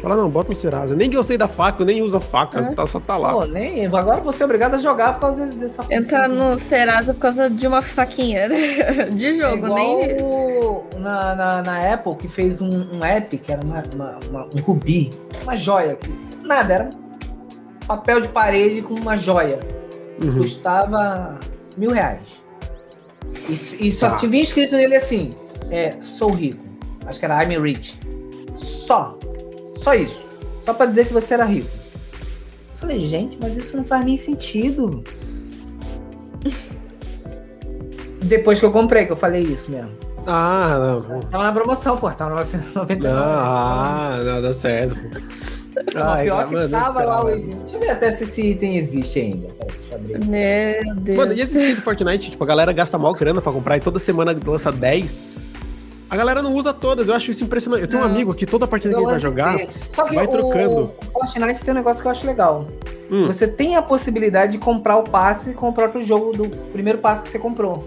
Fala, 0.01 0.17
não, 0.17 0.31
bota 0.31 0.51
um 0.51 0.55
Serasa. 0.55 0.97
Nem 0.97 1.11
gostei 1.11 1.37
da 1.37 1.47
faca, 1.49 1.83
eu 1.83 1.87
nem 1.87 2.01
uso 2.03 2.17
a 2.17 2.21
faca, 2.21 2.61
É. 2.61 2.73
tá- 2.73 2.87
só 2.87 2.99
tá 2.99 3.17
lá. 3.17 3.33
Pô, 3.33 3.45
nem. 3.45 3.85
Agora 3.87 4.21
você 4.21 4.43
é 4.43 4.47
obrigado 4.47 4.75
a 4.75 4.79
jogar 4.79 5.15
por 5.15 5.21
causa 5.21 5.47
dessa 5.47 5.85
Entrar 5.91 6.29
no 6.29 6.59
Serasa 6.59 7.13
por 7.13 7.21
causa 7.21 7.51
de 7.51 7.67
uma 7.67 7.83
faquinha 7.83 8.49
de 9.13 9.27
É 9.27 9.33
jogo, 9.35 9.67
igual 9.67 9.75
nem. 9.99 10.23
o- 10.23 10.85
na, 10.99 11.35
na, 11.35 11.63
na 11.63 11.93
Apple 11.95 12.17
que 12.17 12.29
fez 12.29 12.61
um, 12.63 12.71
um 12.95 13.05
app 13.05 13.37
que 13.37 13.53
era 13.53 13.63
uma, 13.63 13.83
uma- 13.95 14.19
uma- 14.31 14.49
um 14.55 14.61
rubi, 14.61 15.11
uma 15.43 15.55
joia. 15.57 15.97
Que, 15.97 16.11
nada, 16.45 16.73
era 16.75 16.91
papel 17.87 18.21
de 18.21 18.29
parede 18.29 18.83
com 18.83 18.95
uma 18.95 19.17
joia. 19.17 19.61
Uhum. 20.23 20.39
Custava 20.39 21.39
mil 21.77 21.91
reais. 21.93 22.41
E, 23.49 23.89
e 23.89 23.93
só 23.93 24.11
Tá. 24.11 24.17
tinha 24.17 24.41
escrito 24.43 24.75
nele 24.77 24.97
assim: 24.97 25.31
é, 25.71 25.93
sou 26.01 26.31
rico. 26.31 26.63
Acho 27.07 27.19
que 27.19 27.25
era 27.25 27.43
I'm 27.45 27.59
rich. 27.61 27.99
Só. 28.57 29.19
Só 29.81 29.95
isso. 29.95 30.25
Só 30.61 30.75
pra 30.75 30.87
dizer 30.87 31.07
que 31.07 31.13
você 31.13 31.35
era 31.35 31.45
rico. 31.45 31.69
Eu 32.73 32.77
falei, 32.77 33.01
gente, 33.01 33.39
mas 33.41 33.57
isso 33.57 33.77
não 33.77 33.85
faz 33.85 34.05
nem 34.05 34.17
sentido. 34.17 35.03
Depois 38.23 38.61
que 38.61 38.67
eu 38.67 38.71
comprei, 38.71 39.07
que 39.07 39.13
eu 39.13 39.17
falei 39.17 39.43
isso 39.43 39.71
mesmo. 39.71 39.91
Ah, 40.27 41.01
não. 41.09 41.21
Tava 41.21 41.45
na 41.45 41.53
promoção, 41.53 41.97
pô. 41.97 42.11
Tava 42.11 42.35
999. 42.35 42.97
Não, 42.97 43.23
ah, 43.23 44.21
não, 44.23 44.43
dá 44.43 44.53
certo, 44.53 44.95
Ai, 45.97 46.25
pior 46.25 46.37
cara, 46.37 46.49
que 46.49 46.55
mano, 46.55 46.69
tava 46.69 47.03
lá 47.03 47.25
hoje. 47.25 47.47
Deixa 47.47 47.77
eu 47.77 47.81
ver 47.81 47.91
até 47.91 48.13
se 48.13 48.25
esse 48.25 48.43
item 48.43 48.77
existe 48.77 49.21
ainda. 49.21 49.49
Meu 50.27 50.95
Deus. 50.97 51.17
Mano, 51.17 51.33
e 51.33 51.41
esse 51.41 51.59
skin 51.59 51.75
do 51.75 51.81
Fortnite, 51.81 52.33
tipo, 52.33 52.45
a 52.45 52.47
galera 52.47 52.73
gasta 52.73 52.99
mal 52.99 53.15
grana 53.15 53.41
pra 53.41 53.53
comprar 53.53 53.79
e 53.79 53.81
toda 53.81 53.99
semana 53.99 54.37
lança 54.45 54.71
10. 54.71 55.25
A 56.11 56.17
galera 56.17 56.43
não 56.43 56.53
usa 56.55 56.75
todas, 56.75 57.09
eu 57.09 57.15
acho 57.15 57.31
isso 57.31 57.45
impressionante. 57.45 57.83
Eu 57.83 57.89
tenho 57.89 58.03
um 58.03 58.05
Não. 58.05 58.13
amigo 58.13 58.35
que 58.35 58.45
toda 58.45 58.67
partida 58.67 58.93
que 58.95 58.99
ele 58.99 59.07
vai 59.07 59.15
Eu 59.15 59.21
jogar. 59.21 59.53
lancei. 59.53 59.69
Só 59.95 60.03
que 60.03 60.15
vai 60.17 60.25
o- 60.25 60.29
trocando. 60.29 60.91
O 61.07 61.13
Fortnite 61.13 61.65
tem 61.65 61.73
um 61.73 61.77
negócio 61.77 62.03
que 62.03 62.09
eu 62.09 62.11
acho 62.11 62.27
legal. 62.27 62.67
Hum, 63.11 63.27
Você 63.29 63.47
tem 63.47 63.77
a 63.77 63.83
possibilidade 63.83 64.53
de 64.53 64.59
comprar 64.59 64.97
o 64.97 65.05
passe 65.05 65.53
com 65.55 65.69
o 65.69 65.73
próprio 65.73 66.03
jogo 66.05 66.33
do 66.37 66.49
primeiro 66.73 66.99
passe 66.99 67.23
que 67.23 67.29
você 67.29 67.39
comprou. 67.39 67.85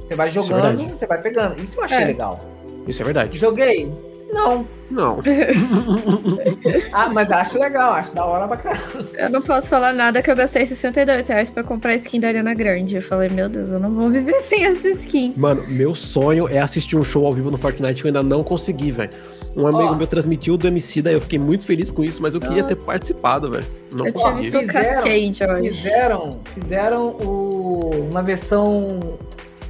Você 0.00 0.14
vai 0.14 0.28
é 0.28 0.30
jogando, 0.30 0.62
verdade. 0.62 0.86
você 0.96 1.06
vai 1.06 1.20
pegando. 1.20 1.60
Isso 1.62 1.78
eu 1.80 1.84
achei 1.84 1.98
É. 1.98 2.04
legal. 2.04 2.40
isso 2.86 3.02
é 3.02 3.04
verdade. 3.04 3.36
Joguei? 3.36 3.92
Não. 4.32 4.66
Não. 4.90 5.20
Ah, 6.92 7.08
mas 7.08 7.30
acho 7.30 7.58
legal, 7.58 7.92
acho 7.94 8.12
da 8.14 8.24
hora 8.24 8.46
pra 8.48 8.56
caramba. 8.56 9.06
Eu 9.16 9.30
não 9.30 9.40
posso 9.40 9.68
falar 9.68 9.92
nada 9.92 10.20
que 10.22 10.30
eu 10.30 10.34
gastei 10.36 10.66
62 10.66 11.28
reais 11.28 11.48
pra 11.50 11.62
comprar 11.62 11.92
a 11.92 11.96
skin 11.96 12.18
da 12.20 12.28
Ariana 12.28 12.52
Grande. 12.54 12.96
Eu 12.96 13.02
falei, 13.02 13.28
meu 13.28 13.48
Deus, 13.48 13.68
eu 13.70 13.78
não 13.78 13.94
vou 13.94 14.10
viver 14.10 14.34
sem 14.42 14.64
essa 14.64 14.88
skin. 14.88 15.34
Mano, 15.36 15.64
meu 15.68 15.94
sonho 15.94 16.48
é 16.48 16.58
assistir 16.58 16.96
um 16.96 17.02
show 17.04 17.24
ao 17.26 17.32
vivo 17.32 17.50
no 17.50 17.56
Fortnite 17.58 18.02
que 18.02 18.08
eu 18.08 18.08
ainda 18.08 18.22
não 18.22 18.42
consegui, 18.42 18.90
velho. 18.90 19.10
Um 19.56 19.66
amigo 19.66 19.92
Ó. 19.92 19.94
meu 19.94 20.06
transmitiu 20.06 20.56
do 20.56 20.66
MC, 20.66 21.02
daí 21.02 21.14
eu 21.14 21.20
fiquei 21.20 21.38
muito 21.38 21.64
feliz 21.66 21.90
com 21.92 22.02
isso, 22.04 22.20
mas 22.22 22.34
eu 22.34 22.40
queria 22.40 22.62
Nossa. 22.62 22.74
ter 22.74 22.80
participado, 22.82 23.50
velho. 23.50 23.64
Não 23.92 24.06
eu 24.06 24.12
tinha 24.12 24.32
visto 24.32 24.56
o 24.56 24.60
Fizeram- 24.60 24.82
Cascade 25.02 25.44
hoje. 25.60 25.70
Fizeram, 25.76 26.40
fizeram 26.54 27.06
o- 27.20 28.08
uma 28.10 28.22
versão 28.22 29.18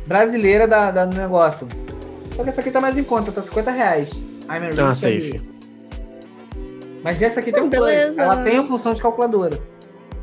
brasileira 0.06 0.66
da, 0.66 0.90
da- 0.90 1.04
do 1.04 1.16
negócio. 1.16 1.68
Só 2.36 2.42
que 2.42 2.48
essa 2.48 2.60
aqui 2.60 2.70
tá 2.70 2.80
mais 2.80 2.96
em 2.98 3.04
conta, 3.04 3.30
tá 3.32 3.42
50 3.42 3.70
reais. 3.70 4.10
I'm 4.50 4.64
a 4.78 4.90
Ah, 4.90 4.94
safe. 4.94 5.40
Mas 7.04 7.22
essa 7.22 7.40
aqui 7.40 7.52
tem 7.52 7.62
um 7.62 7.70
plus. 7.70 8.18
Ela 8.18 8.42
tem 8.42 8.58
a 8.58 8.62
função 8.62 8.92
de 8.92 9.00
calculadora. 9.00 9.58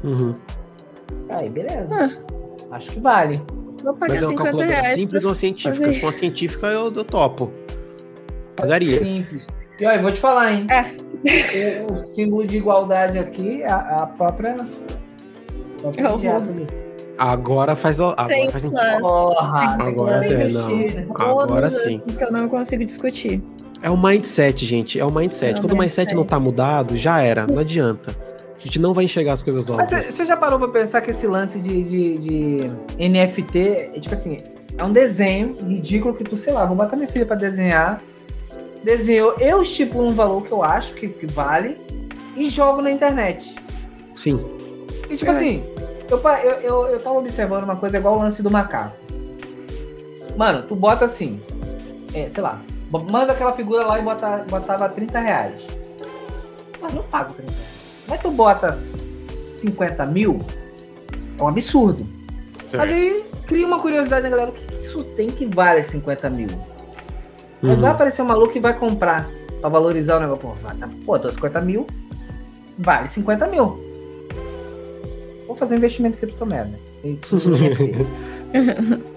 Uhum. 0.04 0.36
Aí, 1.30 1.50
beleza. 1.50 1.88
Ah. 1.96 2.76
Acho 2.76 2.92
que 2.92 3.00
vale. 3.00 3.42
Vou 3.84 3.94
pagar 3.94 4.14
Mas 4.14 4.24
é 4.24 4.26
uma 4.26 4.32
50 4.32 4.44
calculadora 4.44 4.82
reais. 4.82 5.00
simples 5.00 5.22
pra- 5.22 5.30
ou 5.30 5.36
científica? 5.36 5.76
fazer. 5.76 5.94
Se 5.94 6.00
for 6.00 6.06
uma 6.08 6.12
científica, 6.12 6.68
eu, 6.68 6.92
eu 6.94 7.04
topo. 7.06 7.52
Pagaria. 8.56 9.00
Simples. 9.00 9.48
E 9.80 9.86
olha, 9.86 10.02
vou 10.02 10.12
te 10.12 10.20
falar, 10.20 10.52
hein? 10.52 10.68
É. 10.70 11.86
O, 11.90 11.94
o 11.94 12.00
símbolo 12.00 12.46
de 12.46 12.58
igualdade 12.58 13.18
aqui 13.20 13.62
é 13.62 13.70
a, 13.70 13.78
a 14.04 14.08
própria. 14.08 14.56
a 15.84 15.92
própria 15.92 16.30
É 16.30 16.36
ali. 16.36 16.68
Agora 17.18 17.76
faz, 17.76 18.00
agora 18.00 18.52
faz 18.52 18.62
sentido. 18.62 18.80
Porra, 19.00 19.78
Agora 19.80 20.28
investir, 20.28 20.96
né? 20.96 21.08
Agora 21.16 21.70
sim. 21.70 22.00
que 22.00 22.24
eu 22.24 22.32
não 22.32 22.48
consigo 22.50 22.86
discutir. 22.86 23.42
É 23.82 23.90
o 23.90 23.98
mindset, 23.98 24.66
gente. 24.66 25.00
É 25.00 25.06
o 25.06 25.12
mindset. 25.12 25.56
É 25.56 25.58
o 25.58 25.62
Quando 25.62 25.74
o 25.74 25.78
mindset 25.78 26.14
não 26.16 26.24
tá 26.24 26.38
mindset. 26.40 26.58
mudado, 26.62 26.98
já 26.98 27.22
era. 27.22 27.46
Não 27.48 27.60
adianta. 27.60 28.16
A 28.56 28.60
gente 28.60 28.80
não 28.80 28.94
vai 28.94 29.06
enxergar 29.06 29.34
as 29.34 29.42
coisas 29.42 29.70
Mas 29.70 29.88
óbvias. 29.88 30.06
você 30.08 30.26
já 30.26 30.36
parou 30.36 30.58
pra 30.58 30.68
pensar 30.68 31.00
que 31.02 31.12
esse 31.12 31.28
lance 31.28 31.60
de, 31.60 31.84
de, 31.84 32.18
de 32.18 32.72
NFT 33.10 33.60
é 33.94 34.00
tipo 34.00 34.14
assim, 34.16 34.40
é 34.78 34.84
um 34.84 34.92
desenho 34.92 35.56
ridículo 35.68 36.14
que 36.16 36.24
tu, 36.24 36.36
sei 36.38 36.54
lá, 36.54 36.66
vou 36.66 36.76
botar 36.76 36.96
minha 36.96 37.08
filha 37.08 37.26
pra 37.26 37.36
desenhar. 37.36 38.02
Desenhou, 38.84 39.36
eu 39.40 39.62
estipulo 39.62 40.08
um 40.08 40.14
valor 40.14 40.44
que 40.44 40.52
eu 40.52 40.64
acho 40.64 40.94
que, 40.96 41.08
que 41.08 41.28
vale 41.28 41.78
e 42.36 42.50
jogo 42.50 42.82
na 42.82 42.90
internet. 42.92 43.56
Sim. 44.16 44.44
E 45.10 45.16
tipo 45.16 45.32
É. 45.32 45.36
assim, 45.36 45.64
eu, 46.10 46.18
eu, 46.20 46.52
eu, 46.62 46.88
eu 46.94 47.00
tava 47.00 47.18
observando 47.20 47.64
uma 47.64 47.76
coisa 47.76 47.98
igual 47.98 48.16
o 48.18 48.20
lance 48.20 48.42
do 48.42 48.50
macaco. 48.50 48.96
Mano, 50.36 50.64
tu 50.64 50.76
bota 50.76 51.06
assim, 51.06 51.40
é, 52.14 52.28
sei 52.30 52.42
lá, 52.44 52.62
manda 52.92 53.34
aquela 53.34 53.54
figura 53.54 53.86
lá 53.86 54.00
e 54.00 54.02
bota, 54.02 54.46
botava 54.50 54.88
30 54.90 55.20
reais. 55.20 55.68
Mas 56.82 56.94
não 56.94 57.04
pago 57.04 57.34
30 57.34 57.52
reais. 57.52 57.68
Mas 58.08 58.22
tu 58.22 58.32
bota 58.32 58.72
50 58.72 60.06
mil, 60.06 60.40
é 61.40 61.44
um 61.44 61.48
absurdo. 61.48 62.08
Mas 62.76 62.92
aí 62.92 63.24
cria 63.46 63.66
uma 63.68 63.80
curiosidade 63.80 64.24
na 64.24 64.30
galera, 64.30 64.50
o 64.50 64.54
que, 64.54 64.66
que 64.66 64.76
isso 64.76 65.04
tem 65.04 65.28
que 65.30 65.46
vale 65.46 65.82
50 65.84 66.30
mil? 66.30 66.48
Aí 67.64 67.70
Uhum. 67.72 67.76
vai 67.82 67.92
aparecer 67.92 68.22
um 68.22 68.26
maluco 68.26 68.54
que 68.54 68.60
vai 68.60 68.78
comprar 68.78 69.28
pra 69.60 69.70
valorizar 69.70 70.18
o 70.18 70.20
negócio. 70.20 70.42
Pô, 70.48 70.54
vai, 70.54 70.76
tá- 70.76 70.90
pô, 71.06 71.18
tô 71.18 71.30
50 71.30 71.60
mil, 71.62 71.88
vale 72.78 73.08
50 73.08 73.48
mil. 73.48 73.84
Vou 75.48 75.56
fazer 75.56 75.76
um 75.76 75.78
investimento 75.78 76.24
aqui, 76.24 76.34
tô 76.34 76.46
merda. 76.46 76.78
E- 77.04 77.18
Minha 77.48 77.76
filha. 77.76 78.06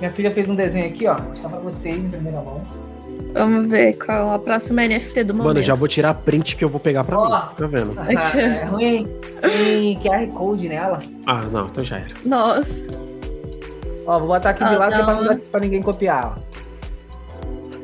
Minha 0.00 0.10
filha 0.10 0.30
fez 0.32 0.48
um 0.50 0.54
desenho 0.54 0.86
aqui, 0.86 1.06
ó. 1.06 1.14
Vou 1.14 1.28
mostrar 1.30 1.48
pra 1.48 1.58
vocês 1.60 2.04
em 2.04 2.08
primeira 2.10 2.40
mão. 2.40 2.60
Vamos 3.36 3.68
ver 3.68 3.92
qual 3.94 4.30
a 4.32 4.38
próxima 4.38 4.82
NFT 4.86 5.24
do 5.24 5.34
momento. 5.34 5.48
Mano, 5.48 5.62
já 5.62 5.74
vou 5.74 5.86
tirar 5.86 6.10
a 6.10 6.14
print 6.14 6.56
que 6.56 6.64
eu 6.64 6.68
vou 6.68 6.80
pegar 6.80 7.04
pra 7.04 7.18
Ó. 7.18 7.28
mim. 7.28 7.42
Fica 7.50 7.68
vendo. 7.68 7.94
Ah, 7.98 8.06
é 8.40 8.64
ruim. 8.70 9.08
Tem 9.40 9.98
QR 10.00 10.26
Code 10.32 10.68
nela. 10.68 11.02
Ah, 11.26 11.42
não, 11.52 11.66
então 11.66 11.84
já 11.84 11.96
era. 11.96 12.14
Nossa. 12.24 12.82
Ó, 14.06 14.18
vou 14.18 14.28
botar 14.28 14.50
aqui 14.50 14.64
de 14.64 14.74
Ah, 14.74 14.78
lado 14.78 14.94
que 14.94 15.00
é 15.00 15.04
pra, 15.04 15.14
não. 15.22 15.38
pra 15.38 15.60
ninguém 15.60 15.82
copiar. 15.82 16.38
ó. 16.38 16.46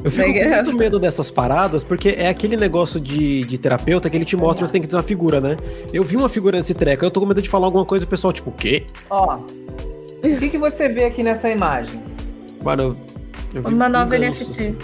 Eu 0.04 0.10
fico 0.10 0.32
com 0.32 0.48
muito 0.48 0.76
medo 0.76 0.98
dessas 0.98 1.30
paradas, 1.30 1.84
porque 1.84 2.16
é 2.18 2.28
aquele 2.28 2.56
negócio 2.56 2.98
de, 2.98 3.44
de 3.44 3.56
terapeuta 3.56 4.10
que 4.10 4.16
ele 4.16 4.24
te 4.24 4.36
mostra, 4.36 4.66
você 4.66 4.72
tem 4.72 4.80
que 4.82 4.88
ter 4.88 4.96
uma 4.96 5.02
figura, 5.02 5.40
né? 5.40 5.56
Eu 5.92 6.02
vi 6.02 6.16
uma 6.16 6.28
figura 6.28 6.58
nesse 6.58 6.74
treco, 6.74 7.04
eu 7.04 7.10
tô 7.10 7.20
com 7.20 7.26
medo 7.26 7.40
de 7.40 7.48
falar 7.48 7.66
alguma 7.68 7.84
coisa 7.84 8.04
e 8.04 8.06
o 8.06 8.08
pessoal, 8.08 8.32
tipo, 8.32 8.50
o 8.50 8.52
quê? 8.52 8.84
Ó, 9.08 9.36
o 9.36 10.36
que, 10.38 10.48
que 10.48 10.58
você 10.58 10.88
vê 10.88 11.04
aqui 11.04 11.22
nessa 11.22 11.48
imagem? 11.50 12.02
Mano, 12.64 12.96
eu 13.54 13.62
vi 13.62 13.72
Uma 13.72 13.88
nova 13.88 14.18
NFT. 14.18 14.74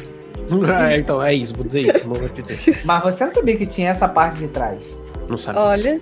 é, 0.90 0.96
então, 0.99 1.22
é 1.22 1.34
isso, 1.34 1.55
vou 1.55 1.64
dizer 1.66 1.82
isso. 1.82 2.07
Não, 2.09 2.14
NFT. 2.16 2.78
Mas 2.86 3.03
você 3.03 3.24
não 3.26 3.32
sabia 3.32 3.57
que 3.57 3.66
tinha 3.66 3.90
essa 3.90 4.09
parte 4.09 4.38
de 4.38 4.49
trás. 4.49 4.84
não 5.28 5.36
sabe. 5.36 5.59
Olha. 5.59 6.01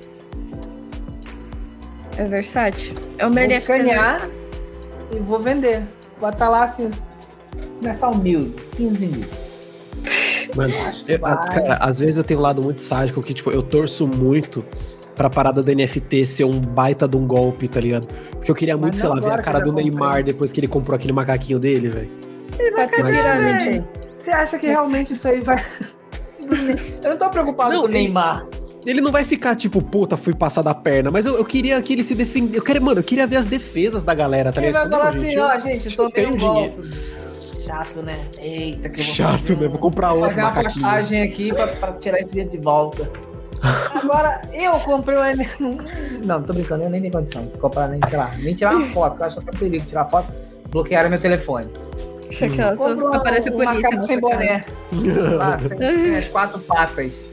É 2.18 2.24
versátil. 2.24 2.94
É 3.18 3.24
o 3.26 3.28
Vou 3.28 3.34
meu 3.34 3.44
NFT. 3.44 3.60
escanear 3.60 4.28
e 5.12 5.16
vou 5.18 5.38
vender. 5.38 5.82
Botar 6.20 6.48
lá 6.48 6.64
assim, 6.64 6.90
começar 7.78 8.08
humilde, 8.08 8.54
15 8.76 9.06
mil. 9.06 9.26
Mano, 10.56 10.72
eu- 11.06 11.18
vai. 11.18 11.46
cara, 11.48 11.74
às 11.74 11.98
vezes 11.98 12.16
eu 12.16 12.24
tenho 12.24 12.40
um 12.40 12.42
lado 12.42 12.62
muito 12.62 12.80
sádico 12.80 13.22
que, 13.22 13.34
tipo, 13.34 13.50
eu 13.50 13.62
torço 13.62 14.06
muito 14.08 14.64
pra 15.14 15.28
parada 15.28 15.62
do 15.62 15.70
NFT 15.70 16.24
ser 16.24 16.44
um 16.44 16.58
baita 16.58 17.06
de 17.06 17.16
um 17.18 17.26
golpe, 17.26 17.68
tá 17.68 17.80
ligado? 17.80 18.06
Porque 18.30 18.50
eu 18.50 18.54
queria 18.54 18.76
muito, 18.78 18.96
sei 18.96 19.08
lá, 19.10 19.20
ver 19.20 19.32
a 19.32 19.42
cara 19.42 19.58
eu 19.58 19.64
do 19.64 19.70
comprei. 19.72 19.90
Neymar 19.90 20.22
depois 20.24 20.50
que 20.50 20.60
ele 20.60 20.68
comprou 20.68 20.96
aquele 20.96 21.12
macaquinho 21.12 21.58
dele, 21.58 21.88
velho. 21.90 22.10
Pode 22.74 22.92
ser 22.94 23.02
Mas- 23.02 23.16
pirâmide. 23.18 23.84
Você 24.26 24.32
acha 24.32 24.58
que 24.58 24.66
realmente 24.66 25.12
isso 25.12 25.28
aí 25.28 25.40
vai. 25.40 25.64
Eu 27.00 27.10
não 27.10 27.16
tô 27.16 27.30
preocupado 27.30 27.72
Não, 27.72 27.82
com 27.82 27.86
o 27.86 27.90
Neymar. 27.90 28.44
Ele 28.84 29.00
não 29.00 29.12
vai 29.12 29.22
ficar 29.22 29.54
tipo, 29.54 29.80
puta, 29.80 30.16
fui 30.16 30.34
passar 30.34 30.62
da 30.62 30.74
perna, 30.74 31.12
mas 31.12 31.26
eu, 31.26 31.36
eu 31.38 31.44
queria 31.44 31.80
que 31.80 31.92
ele 31.92 32.02
se 32.02 32.12
defenda. 32.16 32.56
Eu 32.56 32.60
quero, 32.62 32.82
mano, 32.82 32.98
eu 32.98 33.04
queria 33.04 33.24
ver 33.24 33.36
as 33.36 33.46
defesas 33.46 34.02
da 34.02 34.14
galera, 34.14 34.50
tá 34.52 34.60
Ele 34.60 34.72
vai 34.72 34.82
ligado? 34.84 34.98
falar 34.98 35.12
Não, 35.12 35.18
assim, 35.20 35.30
gente, 35.30 35.36
eu- 35.36 35.44
ó, 35.44 35.58
gente, 35.58 35.86
eu 35.98 36.10
tô 36.10 36.42
meio. 36.42 36.72
Chato, 37.64 38.02
né? 38.02 38.18
Eita, 38.40 38.88
que 38.88 39.00
eu 39.00 39.04
vou 39.04 39.14
Chato, 39.14 39.56
né? 39.56 39.68
Vou 39.68 39.78
comprar 39.78 40.12
outro 40.12 40.28
fazer 40.30 40.40
uma 40.40 40.48
macaquinho. 40.48 40.72
postagem 40.84 41.22
aqui 41.22 41.52
pra, 41.54 41.68
pra 41.68 41.92
tirar 41.92 42.18
esse 42.18 42.30
dinheiro 42.30 42.50
de 42.50 42.58
volta. 42.58 43.08
Agora, 43.94 44.42
eu 44.54 44.72
comprei 44.80 45.16
um 45.18 45.76
Não, 46.26 46.42
tô 46.42 46.52
brincando, 46.52 46.82
eu 46.82 46.90
nem 46.90 47.00
tenho 47.00 47.12
condição 47.12 47.46
de 47.46 47.56
comprar, 47.60 47.86
nem, 47.88 48.00
sei 48.08 48.18
lá, 48.18 48.32
nem 48.38 48.54
tirar 48.56 48.74
uma 48.74 48.86
foto, 48.86 49.20
eu 49.20 49.24
acho 49.26 49.40
que 49.40 49.48
é 49.50 49.52
perigo 49.56 49.86
tirar 49.86 50.04
foto. 50.06 50.32
Bloquearam 50.68 51.10
meu 51.10 51.20
telefone. 51.20 51.68
Aquela 52.42 52.76
só 52.76 52.94
um- 52.94 53.14
aparece 53.14 53.50
um 53.50 53.52
polícia 53.52 53.90
na 53.90 54.00
sem 54.02 54.20
boné. 54.20 54.64
Lá, 55.36 55.58
sem, 55.58 56.16
as 56.16 56.28
quatro 56.28 56.58
patas. 56.60 57.24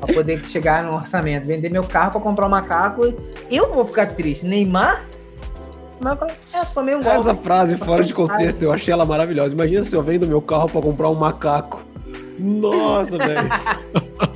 Pra 0.00 0.14
poder 0.14 0.44
chegar 0.46 0.84
no 0.84 0.94
orçamento. 0.94 1.46
Vender 1.46 1.70
meu 1.70 1.82
carro 1.84 2.12
pra 2.12 2.20
comprar 2.20 2.46
um 2.46 2.50
macaco. 2.50 3.14
Eu 3.50 3.72
vou 3.72 3.86
ficar 3.86 4.06
triste. 4.08 4.44
Neymar? 4.46 5.04
Mas 5.98 6.18
é, 6.52 6.64
tomei 6.74 6.94
um 6.94 7.02
golpe. 7.02 7.18
Essa 7.18 7.34
frase 7.34 7.76
fora 7.76 8.04
de 8.04 8.12
contexto, 8.12 8.62
eu 8.62 8.72
achei 8.72 8.92
ela 8.92 9.06
maravilhosa. 9.06 9.54
Imagina 9.54 9.82
se 9.82 9.94
eu 9.96 10.02
vendo 10.02 10.26
meu 10.26 10.42
carro 10.42 10.68
pra 10.68 10.82
comprar 10.82 11.08
um 11.08 11.14
macaco. 11.14 11.82
Nossa, 12.38 13.16
velho. 13.16 13.48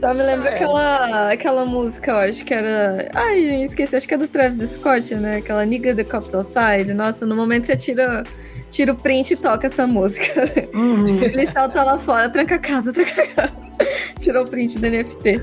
Só 0.00 0.14
me 0.14 0.22
lembra 0.22 0.48
Ah, 0.48 0.52
é. 0.52 0.54
aquela, 0.56 1.32
aquela 1.32 1.64
música, 1.66 2.10
eu 2.12 2.16
acho 2.16 2.44
que 2.44 2.54
era. 2.54 3.08
Ai, 3.14 3.40
gente, 3.40 3.66
esqueci, 3.68 3.96
acho 3.96 4.08
que 4.08 4.14
é 4.14 4.16
do 4.16 4.26
Travis 4.26 4.58
Scott, 4.70 5.14
né? 5.14 5.36
Aquela 5.36 5.64
Nigga 5.66 5.94
the 5.94 6.04
Cops 6.04 6.32
Outside. 6.34 6.94
Nossa, 6.94 7.26
no 7.26 7.36
momento 7.36 7.66
você 7.66 7.76
tira, 7.76 8.24
tira 8.70 8.92
o 8.92 8.96
print 8.96 9.32
e 9.32 9.36
toca 9.36 9.66
essa 9.66 9.86
música. 9.86 10.26
Ele 11.22 11.46
salta 11.46 11.82
lá 11.82 11.98
fora, 11.98 12.30
tranca 12.30 12.54
a 12.54 12.58
casa, 12.58 12.92
tranca 12.92 13.22
a 13.22 13.26
casa. 13.26 13.52
Tirou 14.18 14.44
o 14.44 14.48
print 14.48 14.78
do 14.78 14.86
NFT. 14.88 15.42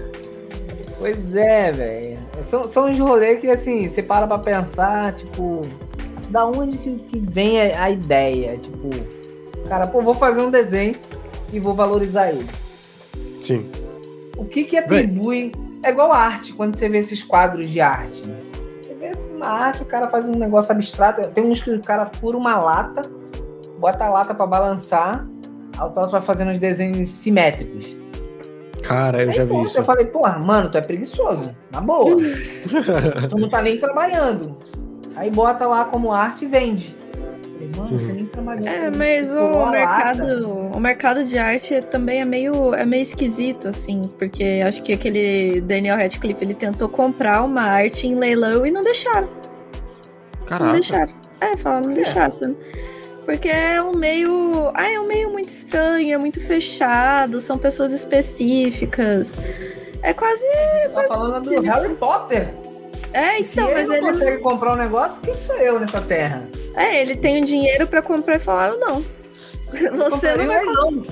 Pois 1.00 1.36
é, 1.36 1.72
velho. 1.72 2.18
São, 2.42 2.68
são 2.68 2.90
uns 2.90 2.98
rolês 2.98 3.40
que, 3.40 3.50
assim, 3.50 3.88
você 3.88 4.02
para 4.02 4.26
pra 4.28 4.40
pensar, 4.40 5.14
tipo, 5.14 5.62
da 6.30 6.46
onde 6.46 6.78
que, 6.80 6.96
que 6.96 7.20
vem 7.20 7.62
a, 7.62 7.84
a 7.84 7.90
ideia? 7.92 8.58
Tipo, 8.58 8.90
cara, 9.70 9.86
pô, 9.88 10.02
vou 10.02 10.14
fazer 10.16 10.42
um 10.42 10.50
desenho 10.50 10.96
e 11.54 11.60
vou 11.60 11.76
valorizar 11.76 12.30
ele. 12.30 12.46
Sim. 13.40 13.70
O 14.38 14.46
que 14.46 14.64
que 14.64 14.78
atribui... 14.78 15.52
É 15.84 15.90
igual 15.90 16.12
a 16.12 16.18
arte, 16.18 16.54
quando 16.54 16.76
você 16.76 16.90
vê 16.90 16.98
esses 16.98 17.22
quadros 17.22 17.70
de 17.70 17.80
arte. 17.80 18.28
né? 18.28 18.40
Você 18.82 18.94
vê 18.96 19.10
assim, 19.10 19.36
uma 19.36 19.48
arte, 19.48 19.84
o 19.84 19.86
cara 19.86 20.08
faz 20.08 20.28
um 20.28 20.36
negócio 20.36 20.72
abstrato. 20.72 21.22
Tem 21.30 21.44
uns 21.44 21.62
que 21.62 21.70
o 21.70 21.82
cara 21.82 22.08
fura 22.08 22.36
uma 22.36 22.58
lata, 22.58 23.04
bota 23.78 24.06
a 24.06 24.10
lata 24.10 24.34
pra 24.34 24.48
balançar, 24.48 25.28
aí 25.78 25.88
o 25.88 25.92
troço 25.92 26.12
vai 26.12 26.22
fazendo 26.22 26.50
uns 26.50 26.58
desenhos 26.60 27.10
simétricos. 27.10 27.96
Cara, 28.84 29.22
eu 29.22 29.30
Aí, 29.30 29.36
já 29.36 29.44
vi 29.44 29.52
pô, 29.52 29.62
isso. 29.62 29.78
Eu 29.78 29.84
falei, 29.84 30.06
porra, 30.06 30.40
mano, 30.40 30.72
tu 30.72 30.78
é 30.78 30.82
preguiçoso. 30.82 31.56
Na 31.72 31.80
boa. 31.80 32.16
tu 33.30 33.38
não 33.38 33.50
tá 33.50 33.62
nem 33.62 33.78
trabalhando. 33.78 34.58
Aí 35.16 35.30
bota 35.30 35.68
lá 35.68 35.86
como 35.86 36.12
arte 36.12 36.46
e 36.46 36.48
vende. 36.48 36.97
Falei, 37.58 37.72
mano, 37.76 37.98
você 37.98 38.14
nem 38.14 38.26
trabalhou. 38.28 38.68
É, 38.68 38.92
mas 38.92 39.32
o 39.32 39.70
mercado, 39.72 40.50
o 40.50 40.80
mercado 40.80 41.24
de 41.24 41.38
arte 41.40 41.82
também 41.82 42.22
é 42.22 42.26
meio, 42.26 42.74
é 42.76 42.86
meio 42.86 43.02
esquisito, 43.02 43.68
assim, 43.68 44.04
porque 44.20 44.62
acho 44.66 44.84
que 44.84 44.94
aquele 44.94 45.60
Daniel 45.62 45.98
Radcliffe, 45.98 46.44
ele 46.44 46.54
tentou 46.54 46.88
comprar 46.88 47.44
uma 47.44 47.64
arte 47.64 48.06
em 48.06 48.16
leilão 48.16 48.66
e 48.66 48.72
não 48.72 48.84
deixaram. 48.84 49.28
Não 50.40 50.46
Caraca. 50.46 50.74
deixaram. 50.74 51.14
É, 51.42 51.58
falaram, 51.58 51.88
não 51.88 51.94
deixassem. 51.94 52.56
Porque 53.26 53.50
é 53.50 53.82
um 53.82 53.94
meio. 53.94 54.72
Ah, 54.74 54.90
é 54.90 55.00
um 55.00 55.08
meio 55.08 55.32
muito 55.32 55.50
estranho, 55.50 56.14
é 56.14 56.18
muito 56.18 56.40
fechado, 56.40 57.42
são 57.42 57.58
pessoas 57.58 57.92
específicas. 57.92 59.36
É 60.02 60.14
quase. 60.14 60.46
Tá 60.94 61.04
falando 61.08 61.50
do 61.50 61.62
Harry 61.62 61.96
Potter. 61.96 62.67
É, 63.18 63.42
Se 63.42 63.54
então, 63.60 63.70
ele 63.70 63.80
mas 63.80 63.88
não 63.88 63.96
ele. 63.96 64.06
consegue 64.06 64.38
comprar 64.44 64.74
um 64.74 64.78
negócio, 64.78 65.22
quem 65.22 65.34
sou 65.36 65.56
eu 65.58 65.80
nessa 65.80 66.02
terra? 66.02 66.48
É, 66.76 67.02
ele 67.02 67.16
tem 67.16 67.42
o 67.42 67.46
dinheiro 67.46 67.88
pra 67.88 68.02
comprar 68.02 68.36
e 68.36 68.40
falaram 68.40 68.80
não. 68.80 69.04
Você 70.10 70.36
não 70.36 70.48
vai. 70.48 70.64
não. 70.64 71.04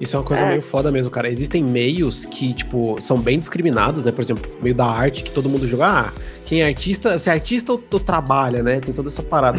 Isso 0.00 0.16
é 0.16 0.18
uma 0.18 0.24
coisa 0.24 0.44
É. 0.44 0.48
meio 0.48 0.62
foda 0.62 0.90
mesmo, 0.90 1.10
cara. 1.10 1.28
Existem 1.28 1.62
meios 1.62 2.24
que, 2.24 2.54
tipo, 2.54 2.96
são 3.00 3.18
bem 3.18 3.38
discriminados, 3.38 4.02
né? 4.02 4.10
Por 4.10 4.22
exemplo, 4.22 4.50
meio 4.62 4.74
da 4.74 4.86
arte, 4.86 5.22
que 5.22 5.30
todo 5.30 5.46
mundo 5.46 5.66
joga, 5.68 5.86
ah, 5.86 6.12
quem 6.46 6.62
é 6.62 6.66
artista, 6.66 7.18
se 7.18 7.28
é 7.28 7.32
artista 7.34 7.72
ou, 7.72 7.82
ou 7.92 8.00
trabalha, 8.00 8.62
né? 8.62 8.80
Tem 8.80 8.94
toda 8.94 9.08
essa 9.08 9.22
parada. 9.22 9.58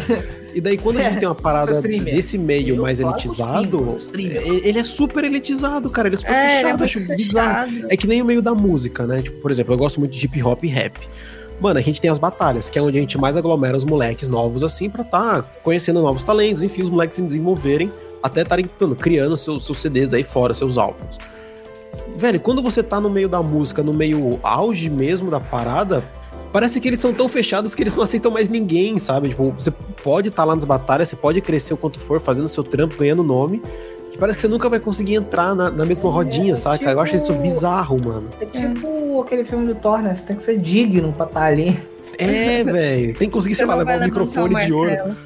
E 0.52 0.60
daí, 0.60 0.76
quando 0.76 0.98
a 0.98 1.02
gente 1.04 1.18
tem 1.20 1.28
uma 1.28 1.34
parada 1.40 1.70
streamer. 1.72 2.12
desse 2.14 2.36
meio 2.38 2.74
Eu 2.74 2.82
mais 2.82 3.00
elitizado, 3.00 3.96
streamers. 4.00 4.44
ele 4.44 4.68
ele 4.68 4.78
é 4.80 4.84
super 4.84 5.22
elitizado, 5.24 5.88
cara. 5.90 6.08
Ele 6.08 6.16
é 6.16 6.18
super 6.18 6.32
É, 6.32 6.38
ele 6.38 6.48
é 6.48 6.54
fechado, 6.56 6.68
muito 6.78 6.84
acho 6.84 7.00
bizarro. 7.16 7.70
fechado. 7.70 7.92
É 7.92 7.96
que 7.96 8.06
nem 8.08 8.20
o 8.20 8.24
meio 8.24 8.42
da 8.42 8.52
música, 8.54 9.06
né? 9.06 9.22
Tipo, 9.22 9.40
por 9.40 9.50
exemplo, 9.50 9.74
eu 9.74 9.78
gosto 9.78 10.00
muito 10.00 10.12
de 10.16 10.24
hip 10.26 10.42
hop 10.42 10.64
e 10.64 10.68
rap. 10.68 10.98
Mano, 11.60 11.78
a 11.78 11.82
gente 11.82 12.00
tem 12.00 12.10
as 12.10 12.18
batalhas, 12.18 12.68
que 12.68 12.78
é 12.78 12.82
onde 12.82 12.98
a 12.98 13.00
gente 13.00 13.16
mais 13.16 13.36
aglomera 13.36 13.76
os 13.76 13.84
moleques 13.84 14.28
novos, 14.28 14.62
assim, 14.62 14.90
pra 14.90 15.04
tá 15.04 15.42
conhecendo 15.62 16.02
novos 16.02 16.24
talentos, 16.24 16.62
enfim, 16.62 16.82
os 16.82 16.90
moleques 16.90 17.16
se 17.16 17.22
desenvolverem, 17.22 17.90
até 18.22 18.42
estarem 18.42 18.66
criando 18.98 19.36
seus, 19.36 19.64
seus 19.64 19.78
CDs 19.78 20.12
aí 20.12 20.24
fora, 20.24 20.54
seus 20.54 20.76
álbuns. 20.76 21.18
Velho, 22.16 22.40
quando 22.40 22.62
você 22.62 22.82
tá 22.82 23.00
no 23.00 23.08
meio 23.08 23.28
da 23.28 23.42
música, 23.42 23.82
no 23.82 23.92
meio 23.92 24.38
auge 24.42 24.90
mesmo 24.90 25.30
da 25.30 25.40
parada, 25.40 26.04
parece 26.52 26.80
que 26.80 26.88
eles 26.88 27.00
são 27.00 27.12
tão 27.12 27.28
fechados 27.28 27.74
que 27.74 27.82
eles 27.82 27.94
não 27.94 28.02
aceitam 28.02 28.30
mais 28.30 28.48
ninguém, 28.48 28.98
sabe? 28.98 29.30
Tipo, 29.30 29.50
você 29.50 29.70
pode 29.70 30.28
estar 30.28 30.44
lá 30.44 30.54
nas 30.54 30.64
batalhas, 30.64 31.08
você 31.08 31.16
pode 31.16 31.40
crescer 31.40 31.74
o 31.74 31.76
quanto 31.76 31.98
for, 31.98 32.20
fazendo 32.20 32.48
seu 32.48 32.62
trampo, 32.62 32.96
ganhando 32.96 33.22
nome, 33.22 33.62
que 34.12 34.18
parece 34.18 34.38
que 34.38 34.42
você 34.42 34.48
nunca 34.48 34.68
vai 34.68 34.78
conseguir 34.78 35.14
entrar 35.14 35.54
na, 35.54 35.70
na 35.70 35.84
mesma 35.84 36.08
É, 36.08 36.12
rodinha, 36.12 36.56
saca? 36.56 36.90
Eu 36.90 37.00
acho 37.00 37.16
isso 37.16 37.32
tipo- 37.32 37.42
bizarro, 37.42 37.96
mano. 38.04 38.28
É 38.40 38.46
tipo 38.46 39.20
aquele 39.22 39.44
filme 39.44 39.66
do 39.66 39.74
Thor, 39.74 40.00
né? 40.02 40.14
Você 40.14 40.22
tem 40.22 40.36
que 40.36 40.42
ser 40.42 40.58
digno 40.58 41.12
pra 41.12 41.26
estar 41.26 41.44
ali. 41.44 41.78
É, 42.18 42.62
velho. 42.62 43.14
Tem 43.14 43.28
que 43.28 43.34
conseguir, 43.34 43.54
sei 43.54 43.66
lá, 43.66 43.74
levar 43.74 43.98
um 43.98 44.04
microfone 44.04 44.66
de 44.66 44.72
ouro. 44.72 44.90
martelo. 44.90 45.16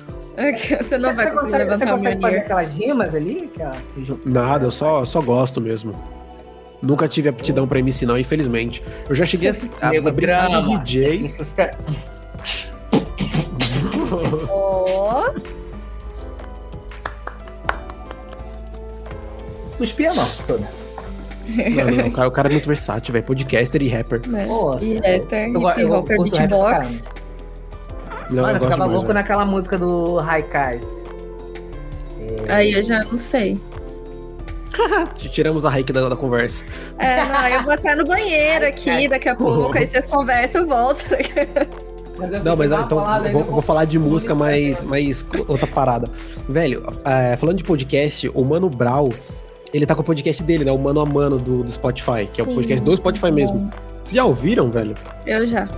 Você 0.56 0.98
não 0.98 1.10
Você- 1.10 1.14
vai 1.14 1.26
você 1.26 1.32
conseguir 1.32 1.34
consegue, 1.34 1.70
você 1.70 1.86
consegue 1.86 2.20
fazer 2.20 2.36
aquelas 2.38 2.72
rimas 2.74 3.14
ali? 3.14 3.50
A- 3.60 3.72
Ju- 3.98 4.20
Nada, 4.24 4.66
eu 4.66 4.70
só, 4.70 5.04
só 5.04 5.20
gosto 5.20 5.60
mesmo. 5.60 5.92
Nunca 6.86 7.08
tive 7.08 7.28
aptidão 7.28 7.66
pra 7.66 7.78
MC, 7.78 8.04
não, 8.06 8.18
infelizmente. 8.18 8.82
Eu 9.08 9.14
já 9.14 9.24
cheguei 9.24 9.48
a, 9.48 9.52
a, 9.80 9.90
Nego 9.90 10.08
a 10.08 10.12
brincar 10.12 10.62
de. 10.64 10.78
DJ. 10.78 11.14
Isso 11.24 11.42
é- 19.76 19.78
Cuspia 19.78 20.14
não, 20.14 20.26
toda. 20.46 20.68
Não, 21.48 21.84
não, 21.84 21.96
não, 21.96 22.06
o, 22.08 22.12
cara, 22.12 22.28
o 22.28 22.30
cara 22.30 22.48
é 22.48 22.52
muito 22.52 22.66
versátil, 22.66 23.12
velho. 23.12 23.24
Podcaster 23.24 23.82
e 23.82 23.88
rapper. 23.88 24.28
né? 24.28 24.46
Nossa, 24.46 24.84
e 24.84 24.94
rapper, 24.96 25.48
eu 25.54 25.70
hip 25.70 25.84
hopper, 25.84 26.22
beatbox. 26.22 27.10
Não, 28.30 28.42
Mano, 28.42 28.56
eu 28.56 28.60
ficava 28.62 28.74
demais, 28.74 28.90
louco 28.90 29.06
velho. 29.06 29.14
naquela 29.14 29.44
música 29.44 29.78
do 29.78 30.18
Haikais. 30.18 31.04
Aí 32.48 32.72
eu 32.72 32.82
já 32.82 33.04
não 33.04 33.16
sei. 33.16 33.60
Tiramos 35.30 35.64
a 35.64 35.70
reiki 35.70 35.92
da, 35.92 36.08
da 36.08 36.16
conversa. 36.16 36.64
É, 36.98 37.24
não, 37.24 37.48
eu 37.48 37.62
vou 37.62 37.72
até 37.72 37.94
no 37.94 38.04
banheiro 38.04 38.66
aqui, 38.66 39.08
daqui 39.08 39.28
a 39.28 39.34
pouco, 39.34 39.76
aí 39.76 39.86
vocês 39.86 40.06
conversam, 40.06 40.62
eu 40.62 40.68
volto. 40.68 41.06
Não, 42.42 42.56
mas 42.56 42.72
ah, 42.72 42.82
então 42.84 43.24
eu 43.26 43.32
vou, 43.32 43.44
vou 43.44 43.62
falar 43.62 43.84
de 43.84 43.98
música, 43.98 44.34
mas, 44.34 44.82
mas 44.84 45.24
outra 45.46 45.66
parada. 45.66 46.10
Velho, 46.48 46.82
é, 47.04 47.36
falando 47.36 47.58
de 47.58 47.64
podcast, 47.64 48.30
o 48.34 48.44
Mano 48.44 48.70
Brau, 48.70 49.10
ele 49.72 49.86
tá 49.86 49.94
com 49.94 50.02
o 50.02 50.04
podcast 50.04 50.42
dele, 50.42 50.64
né? 50.64 50.72
O 50.72 50.78
Mano 50.78 51.00
a 51.00 51.06
Mano 51.06 51.38
do, 51.38 51.62
do 51.62 51.70
Spotify, 51.70 52.26
que 52.32 52.40
é 52.40 52.44
o 52.44 52.48
Sim, 52.48 52.54
podcast 52.54 52.84
do 52.84 52.96
Spotify 52.96 53.30
mesmo. 53.30 53.58
bom. 53.58 53.70
Vocês 54.04 54.14
já 54.14 54.24
ouviram, 54.24 54.70
velho? 54.70 54.94
Eu 55.26 55.46
já. 55.46 55.68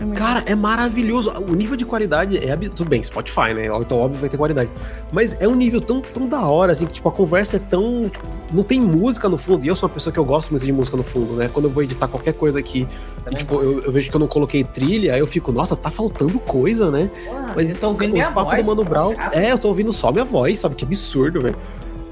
É 0.00 0.14
Cara, 0.14 0.42
é 0.46 0.54
maravilhoso. 0.54 1.30
O 1.30 1.54
nível 1.54 1.76
de 1.76 1.84
qualidade 1.84 2.38
é 2.38 2.50
absurdo. 2.50 2.76
Tudo 2.76 2.88
bem, 2.88 3.02
Spotify, 3.02 3.54
né? 3.54 3.66
Então, 3.66 3.98
óbvio, 3.98 4.20
vai 4.20 4.28
ter 4.28 4.36
qualidade. 4.36 4.70
Mas 5.12 5.36
é 5.38 5.46
um 5.46 5.54
nível 5.54 5.80
tão, 5.80 6.00
tão 6.00 6.28
da 6.28 6.46
hora, 6.46 6.72
assim, 6.72 6.86
que, 6.86 6.94
tipo, 6.94 7.08
a 7.08 7.12
conversa 7.12 7.56
é 7.56 7.58
tão. 7.58 8.08
tipo, 8.08 8.26
não 8.52 8.62
tem 8.62 8.80
música 8.80 9.28
no 9.28 9.36
fundo. 9.36 9.64
E 9.64 9.68
eu 9.68 9.76
sou 9.76 9.88
uma 9.88 9.94
pessoa 9.94 10.12
que 10.12 10.18
eu 10.18 10.24
gosto 10.24 10.50
muito 10.50 10.64
de 10.64 10.72
música 10.72 10.96
no 10.96 11.04
fundo, 11.04 11.34
né? 11.34 11.50
Quando 11.52 11.66
eu 11.66 11.70
vou 11.70 11.82
editar 11.82 12.08
qualquer 12.08 12.32
coisa 12.34 12.58
aqui, 12.58 12.86
e, 13.30 13.34
tipo, 13.34 13.60
eu, 13.60 13.82
eu 13.82 13.92
vejo 13.92 14.10
que 14.10 14.16
eu 14.16 14.20
não 14.20 14.28
coloquei 14.28 14.64
trilha, 14.64 15.14
aí 15.14 15.20
eu 15.20 15.26
fico, 15.26 15.52
nossa, 15.52 15.76
tá 15.76 15.90
faltando 15.90 16.38
coisa, 16.40 16.90
né? 16.90 17.10
Mas 17.54 17.68
eu 17.68 17.76
tô 17.76 17.88
ouvindo 17.88 18.10
os 18.10 18.14
minha 18.14 18.30
papos 18.30 18.52
voz, 18.54 18.66
do 18.66 18.68
Mano 18.68 18.84
Brown. 18.84 19.14
É, 19.32 19.52
eu 19.52 19.58
tô 19.58 19.68
ouvindo 19.68 19.92
só 19.92 20.10
minha 20.10 20.24
voz, 20.24 20.58
sabe? 20.58 20.74
Que 20.74 20.84
absurdo, 20.84 21.40
velho. 21.42 21.56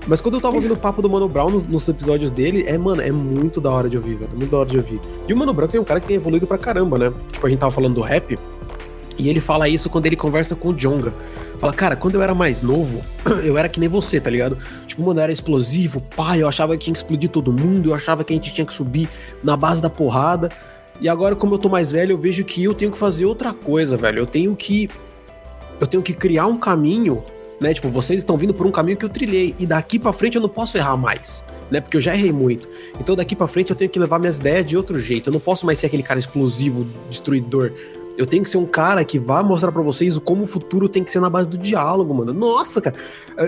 Mas 0.07 0.21
quando 0.21 0.35
eu 0.35 0.41
tava 0.41 0.57
ouvindo 0.57 0.75
o 0.75 0.77
papo 0.77 1.03
do 1.03 1.11
Mano 1.11 1.29
Brown 1.29 1.51
nos, 1.51 1.67
nos 1.67 1.89
episódios 1.89 2.31
dele, 2.31 2.65
é, 2.67 2.77
mano, 2.79 3.03
é 3.03 3.13
muito 3.13 3.61
da 3.61 3.71
hora 3.71 3.89
de 3.89 3.97
ouvir, 3.97 4.17
velho. 4.17 4.31
Muito 4.35 4.51
da 4.51 4.59
hora 4.59 4.69
de 4.69 4.77
ouvir. 4.77 5.01
E 5.29 5.33
o 5.33 5.37
Mano 5.37 5.53
Brown 5.53 5.69
que 5.69 5.77
é 5.77 5.81
um 5.81 5.85
cara 5.85 6.01
que 6.01 6.07
tem 6.07 6.17
evoluído 6.17 6.47
pra 6.47 6.59
caramba, 6.59 6.99
né? 6.99 7.13
Tipo, 7.31 7.47
a 7.47 7.51
gente 7.51 7.59
tava 7.59 7.71
falando 7.71 7.95
do 7.95 8.01
rap. 8.01 8.39
E 9.19 9.29
ele 9.29 9.39
fala 9.39 9.69
isso 9.69 9.91
quando 9.91 10.07
ele 10.07 10.17
conversa 10.17 10.57
com 10.57 10.69
o 10.69 10.73
Jonga. 10.73 11.13
Fala, 11.59 11.75
cara, 11.75 11.95
quando 11.95 12.15
eu 12.15 12.23
era 12.23 12.35
mais 12.35 12.63
novo, 12.63 13.03
eu 13.45 13.59
era 13.59 13.69
que 13.69 13.79
nem 13.79 13.89
você, 13.89 14.19
tá 14.19 14.31
ligado? 14.31 14.57
Tipo, 14.87 15.03
mano, 15.03 15.21
eu 15.21 15.25
era 15.25 15.33
explosivo, 15.33 16.01
pai, 16.17 16.43
eu 16.43 16.49
achava 16.49 16.73
que 16.73 16.85
tinha 16.85 16.95
que 16.95 16.99
explodir 16.99 17.29
todo 17.29 17.53
mundo, 17.53 17.91
eu 17.91 17.95
achava 17.95 18.25
que 18.25 18.33
a 18.33 18.37
gente 18.37 18.53
tinha 18.53 18.67
que 18.67 18.73
subir 18.73 19.09
na 19.45 19.59
base 19.59 19.83
da 19.83 19.91
porrada. 19.91 20.49
E 21.03 21.09
agora, 21.09 21.37
como 21.37 21.55
eu 21.55 21.59
tô 21.59 21.69
mais 21.69 21.93
velho, 21.93 22.13
eu 22.13 22.19
vejo 22.19 22.43
que 22.45 22.65
eu 22.65 22.73
tenho 22.73 22.91
que 22.91 22.97
fazer 22.97 23.27
outra 23.27 23.53
coisa, 23.53 23.97
velho. 23.97 24.21
Eu 24.21 24.27
tenho 24.27 24.57
que. 24.57 24.89
Eu 25.79 25.87
tenho 25.87 26.03
que 26.03 26.15
criar 26.15 26.47
um 26.47 26.57
caminho, 26.57 27.23
né? 27.61 27.75
Tipo, 27.75 27.89
vocês 27.91 28.21
estão 28.21 28.37
vindo 28.37 28.55
por 28.55 28.67
um 28.67 28.73
caminho 28.73 28.97
que 28.97 29.05
eu 29.05 29.09
trilhei. 29.09 29.55
E 29.59 29.67
daqui 29.67 29.99
pra 29.99 30.13
frente 30.13 30.37
eu 30.37 30.41
não 30.41 30.49
posso 30.49 30.79
errar 30.79 30.97
mais, 30.97 31.45
né? 31.71 31.81
Porque 31.81 31.97
eu 31.97 32.01
já 32.01 32.15
errei 32.15 32.33
muito. 32.33 32.69
Então 32.99 33.15
daqui 33.15 33.37
pra 33.37 33.47
frente 33.47 33.71
eu 33.71 33.77
tenho 33.77 33.91
que 33.91 33.99
levar 33.99 34.19
minhas 34.19 34.39
ideias 34.39 34.65
de 34.65 34.77
outro 34.77 34.99
jeito. 34.99 35.29
Eu 35.29 35.33
não 35.33 35.41
posso 35.41 35.67
mais 35.67 35.79
ser 35.79 35.87
aquele 35.87 36.03
cara 36.03 36.19
explosivo, 36.19 36.87
destruidor. 37.09 37.73
Eu 38.17 38.27
tenho 38.27 38.43
que 38.43 38.51
ser 38.51 38.59
um 38.59 38.67
cara 38.67 39.05
que 39.05 39.19
vá 39.19 39.43
mostrar 39.43 39.73
pra 39.73 39.83
vocês 39.83 40.17
o 40.17 40.21
como 40.21 40.43
o 40.43 40.47
futuro 40.47 40.89
tem 40.89 41.05
que 41.05 41.11
ser 41.11 41.21
na 41.21 41.31
base 41.31 41.49
do 41.49 41.57
diálogo, 41.57 42.13
mano. 42.15 42.33
Nossa, 42.33 42.81
cara. 42.81 42.97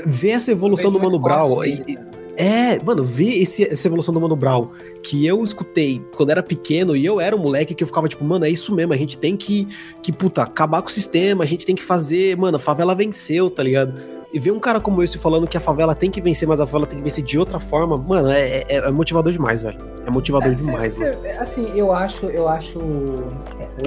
Ver 0.06 0.30
essa 0.30 0.52
evolução 0.52 0.90
do 0.92 1.00
Mano 1.00 1.18
Brown. 1.18 1.64
e-. 1.64 2.21
é, 2.36 2.82
mano, 2.82 3.02
ver 3.04 3.40
esse- 3.42 3.64
essa 3.64 3.86
evolução 3.88 4.12
do 4.14 4.20
Mano 4.20 4.34
Brown 4.36 4.68
que 5.02 5.26
eu 5.26 5.42
escutei 5.42 6.02
quando 6.16 6.30
era 6.30 6.42
pequeno 6.42 6.94
e 6.96 7.04
eu 7.04 7.20
era 7.20 7.34
um 7.36 7.38
moleque 7.38 7.74
que 7.74 7.82
eu 7.82 7.86
ficava 7.86 8.08
tipo, 8.08 8.24
mano, 8.24 8.44
é 8.44 8.50
isso 8.50 8.74
mesmo, 8.74 8.92
a 8.92 8.96
gente 8.96 9.18
tem 9.18 9.36
que, 9.36 9.66
que 10.02 10.12
puta, 10.12 10.42
acabar 10.42 10.80
com 10.82 10.88
o 10.88 10.90
sistema, 10.90 11.44
a 11.44 11.46
gente 11.46 11.66
tem 11.66 11.74
que 11.74 11.82
fazer, 11.82 12.36
mano, 12.36 12.56
a 12.56 12.60
favela 12.60 12.94
venceu, 12.94 13.50
tá 13.50 13.62
ligado? 13.62 13.94
E 14.32 14.38
ver 14.38 14.50
um 14.50 14.58
cara 14.58 14.80
como 14.80 15.02
esse 15.02 15.18
falando 15.18 15.46
que 15.46 15.58
a 15.58 15.60
favela 15.60 15.94
tem 15.94 16.10
que 16.10 16.18
vencer, 16.20 16.48
mas 16.48 16.58
a 16.60 16.66
favela 16.66 16.86
tem 16.86 16.96
que 16.98 17.04
vencer 17.04 17.22
de 17.22 17.38
outra 17.38 17.60
forma, 17.60 17.98
mano, 17.98 18.30
é, 18.30 18.64
é- 18.66 18.76
é 18.78 18.90
motivador 18.90 19.30
demais, 19.30 19.60
velho. 19.60 19.78
É 20.06 20.10
motivador 20.10 20.52
É, 20.52 20.54
demais, 20.54 20.94
cê- 20.94 21.10
assim, 21.38 21.70
eu 21.74 21.92
acho, 21.92 22.26
eu 22.26 22.48
acho 22.48 22.78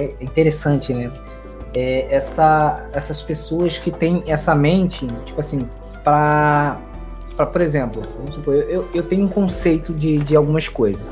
é, 0.00 0.04
é 0.04 0.24
interessante, 0.24 0.94
né? 0.94 1.10
É, 1.74 2.06
essa, 2.14 2.86
essas 2.92 3.20
pessoas 3.20 3.76
que 3.76 3.90
têm 3.90 4.22
essa 4.28 4.54
mente, 4.54 5.06
tipo 5.24 5.40
assim, 5.40 5.68
pra, 6.04 6.80
pra 7.36 7.46
por 7.46 7.60
exemplo, 7.60 8.02
vamos 8.16 8.34
supor, 8.34 8.54
eu, 8.54 8.88
eu- 8.94 9.02
tenho 9.02 9.24
um 9.24 9.28
conceito 9.28 9.92
de, 9.92 10.18
de 10.18 10.34
algumas 10.34 10.68
coisas. 10.68 11.02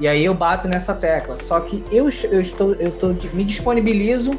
E 0.00 0.08
aí 0.08 0.24
eu 0.24 0.34
bato 0.34 0.66
nessa 0.66 0.92
tecla. 0.94 1.36
Só 1.36 1.60
que 1.60 1.84
eu, 1.92 2.08
eu 2.30 2.40
estou, 2.40 2.72
eu 2.74 2.90
tô, 2.90 3.08
me 3.34 3.44
disponibilizo 3.44 4.32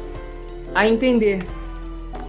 a 0.74 0.86
entender. 0.86 1.44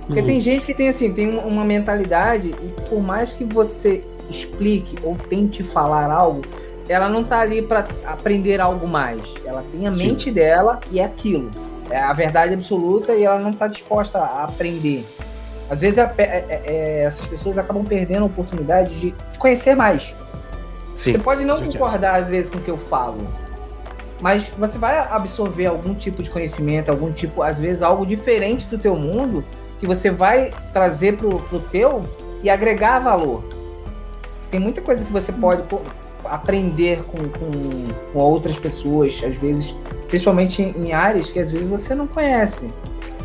Porque 0.08 0.22
Uhum. 0.22 0.28
tem 0.28 0.40
gente 0.40 0.66
que 0.66 0.74
tem 0.74 0.88
assim, 0.90 1.12
tem 1.12 1.28
um- 1.28 1.40
uma 1.46 1.66
mentalidade 1.66 2.52
e 2.52 2.82
por 2.90 3.02
mais 3.02 3.34
que 3.34 3.44
você 3.44 4.04
explique 4.30 4.96
ou 5.04 5.16
tente 5.16 5.64
falar 5.64 6.10
algo, 6.12 6.42
ela 6.88 7.10
não 7.10 7.24
tá 7.24 7.40
ali 7.42 7.62
para 7.62 7.84
aprender 8.06 8.62
algo 8.62 8.88
mais. 8.88 9.22
Ela 9.44 9.64
tem 9.72 9.88
a 9.88 9.94
Sim. 9.96 10.08
mente 10.08 10.32
dela 10.32 10.80
e 10.92 11.00
é 11.00 11.06
aquilo. 11.06 11.50
É 11.90 11.98
a 12.00 12.14
verdade 12.14 12.54
absoluta 12.54 13.14
e 13.14 13.24
ela 13.24 13.40
não 13.40 13.52
tá 13.52 13.68
disposta 13.68 14.20
a 14.20 14.44
aprender. 14.44 15.04
Às 15.70 15.82
vezes 15.82 16.00
a 16.00 16.14
é- 16.18 16.24
é- 16.24 16.62
é, 16.66 17.04
essas 17.04 17.26
pessoas 17.26 17.58
acabam 17.58 17.84
perdendo 17.84 18.24
a 18.24 18.26
oportunidade 18.26 19.00
de 19.00 19.16
conhecer 19.40 19.76
mais. 19.76 20.16
Sim. 20.94 21.12
Você 21.12 21.20
pode 21.20 21.44
não 21.44 21.62
concordar 21.62 22.16
às 22.22 22.30
vezes 22.30 22.50
com 22.50 22.58
o 22.58 22.62
que 22.62 22.72
eu 22.72 22.78
falo, 22.78 23.18
mas 24.22 24.50
você 24.58 24.78
vai 24.78 24.98
absorver 24.98 25.66
algum 25.66 25.94
tipo 25.94 26.24
de 26.24 26.30
conhecimento, 26.30 26.90
algum 26.90 27.12
tipo, 27.12 27.42
às 27.42 27.60
vezes 27.60 27.82
algo 27.82 28.06
diferente 28.06 28.66
do 28.68 28.78
teu 28.78 28.96
mundo 28.96 29.44
que 29.80 29.86
você 29.86 30.10
vai 30.10 30.52
trazer 30.72 31.18
pro, 31.18 31.40
pro 31.42 31.60
teu 31.60 32.02
e 32.42 32.50
agregar 32.50 33.00
valor. 33.00 33.44
Tem 34.50 34.60
muita 34.60 34.82
coisa 34.82 35.04
que 35.04 35.12
você 35.12 35.34
pode 35.34 35.64
pô, 35.64 35.82
aprender 36.24 37.04
com, 37.04 37.18
com, 37.18 38.12
com 38.14 38.20
outras 38.20 38.58
pessoas, 38.58 39.22
às 39.26 39.36
vezes, 39.36 39.78
principalmente 40.08 40.62
em 40.62 40.94
áreas 40.94 41.30
que 41.30 41.40
às 41.40 41.52
vezes 41.52 41.68
você 41.68 41.94
não 41.94 42.08
conhece. 42.08 42.68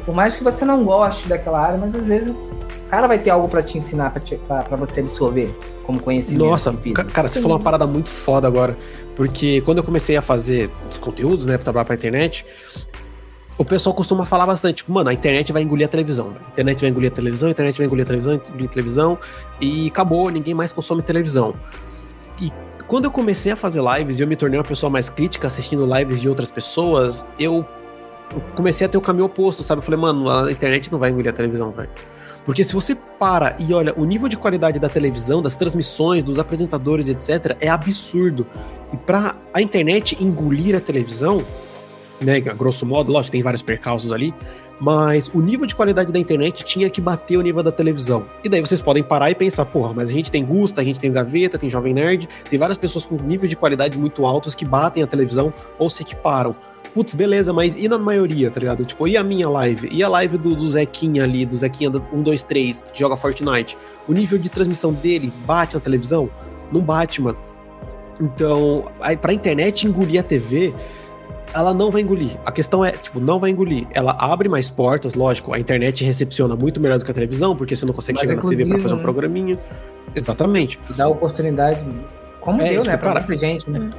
Por 0.04 0.14
mais 0.14 0.36
que 0.36 0.42
você 0.44 0.64
não 0.64 0.84
goste 0.84 1.28
daquela 1.28 1.60
área, 1.60 1.78
mas 1.78 1.94
às 1.94 2.04
vezes 2.04 2.28
o 2.30 2.90
cara 2.90 3.06
vai 3.06 3.18
ter 3.18 3.30
algo 3.30 3.48
para 3.48 3.62
te 3.62 3.78
ensinar, 3.78 4.12
para 4.12 4.76
você 4.76 5.00
absorver 5.00 5.54
como 5.84 6.00
conhecimento. 6.00 6.44
Nossa, 6.44 6.74
cara, 7.12 7.28
você 7.28 7.34
Sim. 7.34 7.42
falou 7.42 7.56
uma 7.56 7.62
parada 7.62 7.86
muito 7.86 8.08
foda 8.08 8.46
agora. 8.46 8.76
Porque 9.14 9.60
quando 9.62 9.78
eu 9.78 9.84
comecei 9.84 10.16
a 10.16 10.22
fazer 10.22 10.70
os 10.90 10.98
conteúdos, 10.98 11.46
né, 11.46 11.56
pra 11.56 11.64
trabalhar 11.64 11.84
pra 11.84 11.94
internet, 11.94 12.44
o 13.58 13.64
pessoal 13.64 13.94
costuma 13.94 14.24
falar 14.24 14.46
bastante, 14.46 14.76
tipo, 14.76 14.92
mano, 14.92 15.10
a 15.10 15.12
internet 15.12 15.52
vai 15.52 15.62
engolir 15.62 15.86
a 15.86 15.90
televisão. 15.90 16.30
velho. 16.30 16.40
A 16.46 16.50
internet 16.50 16.80
vai 16.80 16.90
engolir 16.90 17.10
a 17.12 17.14
televisão, 17.14 17.48
a 17.48 17.50
internet 17.50 17.76
vai 17.76 17.86
engolir 17.86 18.04
a 18.04 18.06
televisão, 18.06 18.34
engolir 18.34 18.66
a 18.66 18.72
televisão, 18.72 19.18
e 19.60 19.88
acabou, 19.88 20.30
ninguém 20.30 20.54
mais 20.54 20.72
consome 20.72 21.02
televisão. 21.02 21.54
E 22.40 22.50
quando 22.86 23.04
eu 23.04 23.10
comecei 23.10 23.52
a 23.52 23.56
fazer 23.56 23.82
lives 23.82 24.18
e 24.18 24.22
eu 24.22 24.26
me 24.26 24.34
tornei 24.34 24.58
uma 24.58 24.64
pessoa 24.64 24.88
mais 24.88 25.10
crítica 25.10 25.46
assistindo 25.46 25.86
lives 25.96 26.20
de 26.20 26.28
outras 26.28 26.50
pessoas, 26.50 27.24
eu 27.38 27.64
eu 28.34 28.40
comecei 28.54 28.86
a 28.86 28.88
ter 28.88 28.98
o 28.98 29.00
caminho 29.00 29.26
oposto, 29.26 29.62
sabe? 29.62 29.80
Eu 29.80 29.82
falei, 29.82 30.00
mano, 30.00 30.30
a 30.30 30.50
internet 30.50 30.90
não 30.90 30.98
vai 30.98 31.10
engolir 31.10 31.30
a 31.30 31.34
televisão, 31.34 31.70
velho. 31.70 31.90
Porque 32.44 32.64
se 32.64 32.72
você 32.72 32.94
para 32.94 33.54
e 33.58 33.72
olha 33.74 33.94
o 33.96 34.04
nível 34.04 34.28
de 34.28 34.36
qualidade 34.36 34.78
da 34.78 34.88
televisão, 34.88 35.42
das 35.42 35.56
transmissões, 35.56 36.22
dos 36.22 36.38
apresentadores, 36.38 37.08
etc., 37.08 37.56
é 37.60 37.68
absurdo. 37.68 38.46
E 38.92 38.96
pra 38.96 39.36
a 39.52 39.60
internet 39.60 40.22
engolir 40.22 40.74
a 40.74 40.80
televisão, 40.80 41.44
né, 42.20 42.40
grosso 42.40 42.86
modo, 42.86 43.12
lógico, 43.12 43.32
tem 43.32 43.42
vários 43.42 43.62
percalços 43.62 44.10
ali, 44.10 44.34
mas 44.80 45.28
o 45.34 45.40
nível 45.40 45.66
de 45.66 45.74
qualidade 45.74 46.12
da 46.12 46.18
internet 46.18 46.64
tinha 46.64 46.88
que 46.88 47.00
bater 47.00 47.36
o 47.36 47.42
nível 47.42 47.62
da 47.62 47.70
televisão. 47.70 48.24
E 48.42 48.48
daí 48.48 48.60
vocês 48.60 48.80
podem 48.80 49.02
parar 49.02 49.30
e 49.30 49.34
pensar, 49.34 49.66
porra, 49.66 49.92
mas 49.94 50.08
a 50.08 50.12
gente 50.12 50.30
tem 50.30 50.44
Gusta, 50.44 50.80
a 50.80 50.84
gente 50.84 50.98
tem 50.98 51.12
Gaveta, 51.12 51.58
tem 51.58 51.68
Jovem 51.68 51.92
Nerd, 51.92 52.26
tem 52.48 52.58
várias 52.58 52.78
pessoas 52.78 53.04
com 53.04 53.16
nível 53.16 53.48
de 53.48 53.56
qualidade 53.56 53.98
muito 53.98 54.24
altos 54.24 54.54
que 54.54 54.64
batem 54.64 55.02
a 55.02 55.06
televisão 55.06 55.52
ou 55.78 55.90
se 55.90 56.02
equiparam. 56.02 56.56
Putz, 56.92 57.14
beleza, 57.14 57.52
mas 57.52 57.76
e 57.76 57.88
na 57.88 57.98
maioria, 57.98 58.50
tá 58.50 58.58
ligado? 58.58 58.84
Tipo, 58.84 59.06
e 59.06 59.16
a 59.16 59.22
minha 59.22 59.48
live? 59.48 59.88
E 59.92 60.02
a 60.02 60.08
live 60.08 60.36
do, 60.36 60.56
do 60.56 60.68
Zequinha 60.68 61.22
ali, 61.24 61.46
do 61.46 61.56
Zequinha 61.56 61.88
do 61.88 62.04
1, 62.12 62.22
2, 62.22 62.42
3, 62.42 62.82
que 62.92 62.98
joga 62.98 63.16
Fortnite? 63.16 63.76
O 64.08 64.12
nível 64.12 64.38
de 64.38 64.48
transmissão 64.48 64.92
dele 64.92 65.32
bate 65.46 65.74
na 65.74 65.80
televisão? 65.80 66.28
Não 66.72 66.80
bate, 66.80 67.22
mano. 67.22 67.38
Então, 68.20 68.90
aí 69.00 69.16
pra 69.16 69.32
internet 69.32 69.86
engolir 69.86 70.20
a 70.20 70.22
TV, 70.22 70.74
ela 71.54 71.72
não 71.72 71.90
vai 71.90 72.02
engolir. 72.02 72.36
A 72.44 72.52
questão 72.52 72.84
é, 72.84 72.90
tipo, 72.92 73.20
não 73.20 73.38
vai 73.40 73.50
engolir. 73.50 73.86
Ela 73.92 74.16
abre 74.18 74.48
mais 74.48 74.68
portas, 74.68 75.14
lógico. 75.14 75.54
A 75.54 75.58
internet 75.58 76.04
recepciona 76.04 76.54
muito 76.56 76.80
melhor 76.80 76.98
do 76.98 77.04
que 77.04 77.10
a 77.10 77.14
televisão, 77.14 77.56
porque 77.56 77.74
você 77.74 77.86
não 77.86 77.94
consegue 77.94 78.18
Mais 78.18 78.28
chegar 78.28 78.42
na 78.42 78.48
TV 78.48 78.66
pra 78.66 78.78
fazer 78.78 78.94
um 78.94 78.98
né? 78.98 79.02
programinha. 79.02 79.58
Exatamente. 80.14 80.78
dá 80.96 81.08
oportunidade, 81.08 81.84
como 82.40 82.60
É, 82.60 82.70
deu, 82.70 82.82
tipo, 82.82 82.86
né, 82.90 82.96
pra 82.96 83.08
cara, 83.14 83.20
muita 83.20 83.36
gente, 83.36 83.70
né? 83.70 83.90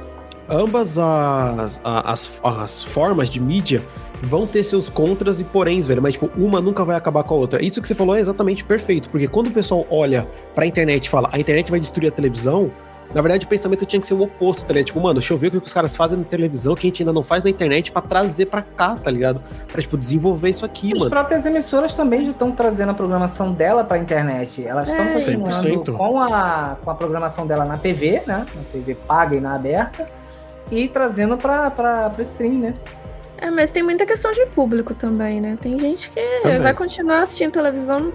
Ambas 0.52 0.98
as, 0.98 1.80
as, 1.84 2.40
as 2.44 2.84
formas 2.84 3.28
de 3.30 3.40
mídia 3.40 3.82
vão 4.22 4.46
ter 4.46 4.62
seus 4.62 4.88
contras 4.88 5.40
e 5.40 5.44
poréns, 5.44 5.86
velho. 5.86 6.02
Mas, 6.02 6.12
tipo, 6.12 6.30
uma 6.36 6.60
nunca 6.60 6.84
vai 6.84 6.94
acabar 6.96 7.24
com 7.24 7.34
a 7.34 7.36
outra. 7.38 7.64
Isso 7.64 7.80
que 7.80 7.88
você 7.88 7.94
falou 7.94 8.14
é 8.14 8.20
exatamente 8.20 8.64
perfeito. 8.64 9.08
Porque 9.10 9.26
quando 9.26 9.48
o 9.48 9.50
pessoal 9.50 9.86
olha 9.90 10.28
pra 10.54 10.66
internet 10.66 11.06
e 11.06 11.08
fala, 11.10 11.28
a 11.32 11.38
internet 11.40 11.70
vai 11.70 11.80
destruir 11.80 12.08
a 12.08 12.10
televisão, 12.12 12.70
na 13.14 13.20
verdade 13.20 13.44
o 13.44 13.48
pensamento 13.48 13.84
tinha 13.84 13.98
que 14.00 14.06
ser 14.06 14.14
o 14.14 14.22
oposto, 14.22 14.64
tá 14.64 14.72
ligado? 14.72 14.86
Tipo, 14.86 15.00
mano, 15.00 15.14
deixa 15.18 15.34
eu 15.34 15.36
ver 15.38 15.48
o 15.48 15.60
que 15.60 15.66
os 15.66 15.72
caras 15.74 15.94
fazem 15.96 16.18
na 16.18 16.24
televisão 16.24 16.74
que 16.74 16.86
a 16.86 16.88
gente 16.88 17.02
ainda 17.02 17.12
não 17.12 17.22
faz 17.22 17.42
na 17.42 17.50
internet 17.50 17.90
pra 17.92 18.00
trazer 18.00 18.46
pra 18.46 18.62
cá, 18.62 18.94
tá 18.96 19.10
ligado? 19.10 19.42
Pra, 19.70 19.82
tipo, 19.82 19.98
desenvolver 19.98 20.50
isso 20.50 20.64
aqui, 20.64 20.92
As 20.94 20.98
mano. 21.00 21.10
próprias 21.10 21.44
emissoras 21.44 21.92
também 21.92 22.24
já 22.24 22.30
estão 22.30 22.52
trazendo 22.52 22.90
a 22.90 22.94
programação 22.94 23.52
dela 23.52 23.82
para 23.84 23.96
a 23.96 24.00
internet. 24.00 24.64
Elas 24.66 24.88
estão 24.88 25.04
É. 25.04 25.12
continuando 25.14 25.50
100%. 25.50 25.92
com 25.96 26.20
a, 26.20 26.76
com 26.82 26.90
a 26.90 26.94
programação 26.94 27.46
dela 27.46 27.64
na 27.64 27.76
TV, 27.76 28.22
né? 28.26 28.46
Na 28.54 28.62
TV 28.72 28.94
paga 28.94 29.34
e 29.36 29.40
na 29.40 29.54
aberta. 29.56 30.08
E 30.72 30.88
trazendo 30.88 31.36
para 31.36 32.10
o 32.16 32.22
stream, 32.22 32.54
né? 32.54 32.74
É, 33.36 33.50
mas 33.50 33.70
tem 33.70 33.82
muita 33.82 34.06
questão 34.06 34.32
de 34.32 34.46
público 34.46 34.94
também, 34.94 35.38
né? 35.38 35.58
Tem 35.60 35.78
gente 35.78 36.10
que 36.10 36.20
Também. 36.42 36.60
vai 36.60 36.72
continuar 36.72 37.20
assistindo 37.20 37.52
televisão 37.52 38.10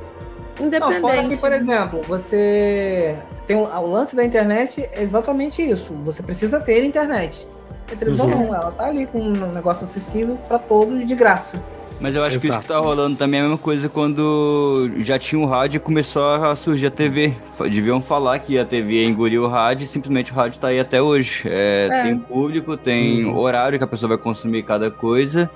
Não, 0.59 0.65
independente. 0.65 1.01
fora 1.01 1.23
que, 1.27 1.37
por 1.37 1.51
exemplo, 1.53 2.01
você 2.07 3.15
tem 3.45 3.55
o, 3.55 3.63
o 3.63 3.85
lance 3.87 4.15
da 4.15 4.23
internet 4.25 4.89
é 4.91 5.03
exatamente 5.03 5.61
isso. 5.61 5.93
Você 6.03 6.23
precisa 6.23 6.59
ter 6.59 6.83
internet. 6.83 7.47
A 7.91 7.95
televisão 7.95 8.25
Uhum. 8.25 8.47
não, 8.47 8.55
ela 8.55 8.71
tá 8.71 8.85
ali 8.85 9.05
com 9.05 9.19
um 9.19 9.51
negócio 9.53 9.83
acessível 9.83 10.35
para 10.47 10.57
todos 10.57 11.05
de 11.05 11.13
graça. 11.13 11.61
Mas 11.99 12.13
eu 12.13 12.23
acho 12.23 12.35
que 12.39 12.43
isso 12.45 12.47
Exato. 12.47 12.61
que 12.61 12.67
tá 12.67 12.77
rolando 12.77 13.15
também 13.17 13.39
é 13.39 13.41
a 13.41 13.45
mesma 13.45 13.57
coisa 13.57 13.89
quando 13.89 14.87
já 14.99 15.17
tinha 15.17 15.39
um 15.41 15.45
rádio 15.45 15.77
e 15.77 15.79
começou 15.79 16.23
a 16.23 16.55
surgir 16.55 16.87
a 16.87 16.91
TV. 16.91 17.33
Deviam 17.71 17.99
falar 18.01 18.37
que 18.37 18.57
a 18.59 18.63
TV 18.63 19.03
engoliu 19.03 19.43
o 19.43 19.47
rádio 19.47 19.83
e 19.83 19.87
simplesmente 19.87 20.31
o 20.31 20.35
rádio 20.35 20.59
tá 20.59 20.67
aí 20.67 20.79
até 20.79 21.01
hoje. 21.01 21.43
É, 21.45 21.87
É. 21.91 22.03
Tem 22.03 22.19
público, 22.19 22.77
tem 22.77 23.25
Uhum. 23.25 23.35
horário 23.37 23.79
que 23.79 23.83
a 23.83 23.87
pessoa 23.87 24.09
vai 24.09 24.17
consumir 24.19 24.61
cada 24.63 24.91
coisa. 24.91 25.49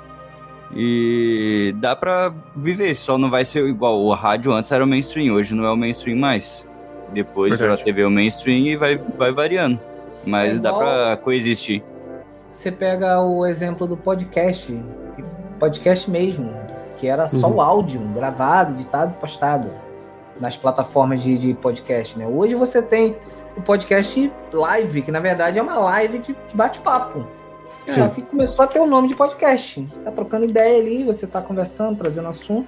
E 0.75 1.75
dá 1.77 1.95
pra 1.95 2.33
viver, 2.55 2.95
só 2.95 3.17
não 3.17 3.29
vai 3.29 3.43
ser 3.45 3.65
igual. 3.67 3.99
O 4.01 4.13
rádio 4.13 4.51
antes 4.53 4.71
era 4.71 4.83
o 4.83 4.87
mainstream, 4.87 5.33
hoje 5.35 5.53
não 5.53 5.65
é 5.65 5.71
o 5.71 5.77
mainstream 5.77 6.17
mais. 6.17 6.65
Depois 7.13 7.57
virou 7.59 7.73
a. 7.75 7.77
TV 7.77 8.05
o 8.05 8.09
mainstream 8.09 8.59
e 8.59 8.75
vai, 8.75 8.97
vai 9.17 9.31
variando. 9.33 9.79
Mas 10.25 10.55
É 10.55 10.59
dá 10.59 10.71
pra 10.73 11.17
coexistir. 11.21 11.83
Você 12.51 12.71
pega 12.71 13.19
o 13.21 13.45
exemplo 13.45 13.85
do 13.87 13.97
podcast, 13.97 14.77
podcast 15.61 16.09
mesmo, 16.09 16.51
que 16.97 17.05
era 17.07 17.27
só 17.27 17.47
Uhum. 17.47 17.57
o 17.57 17.61
áudio, 17.61 18.01
gravado, 18.15 18.73
editado, 18.73 19.13
postado 19.19 19.69
nas 20.39 20.57
plataformas 20.57 21.21
de, 21.21 21.37
de 21.37 21.53
podcast, 21.53 22.17
né? 22.17 22.25
Hoje 22.27 22.55
você 22.55 22.81
tem 22.81 23.15
o 23.55 23.61
podcast 23.61 24.31
live, 24.51 25.03
que 25.03 25.11
na 25.11 25.19
verdade 25.19 25.59
é 25.59 25.61
uma 25.61 25.77
live 25.77 26.17
de, 26.17 26.33
de 26.49 26.55
bate-papo. 26.55 27.27
Só 27.85 28.05
Sim. 28.05 28.09
que 28.09 28.21
começou 28.23 28.65
a 28.65 28.67
ter 28.67 28.79
o 28.79 28.87
nome 28.87 29.07
de 29.07 29.15
podcast. 29.15 29.87
Tá 30.03 30.11
trocando 30.11 30.45
ideia 30.45 30.79
ali, 30.79 31.03
você 31.03 31.27
tá 31.27 31.41
conversando, 31.43 31.95
trazendo 31.97 32.27
assunto. 32.27 32.67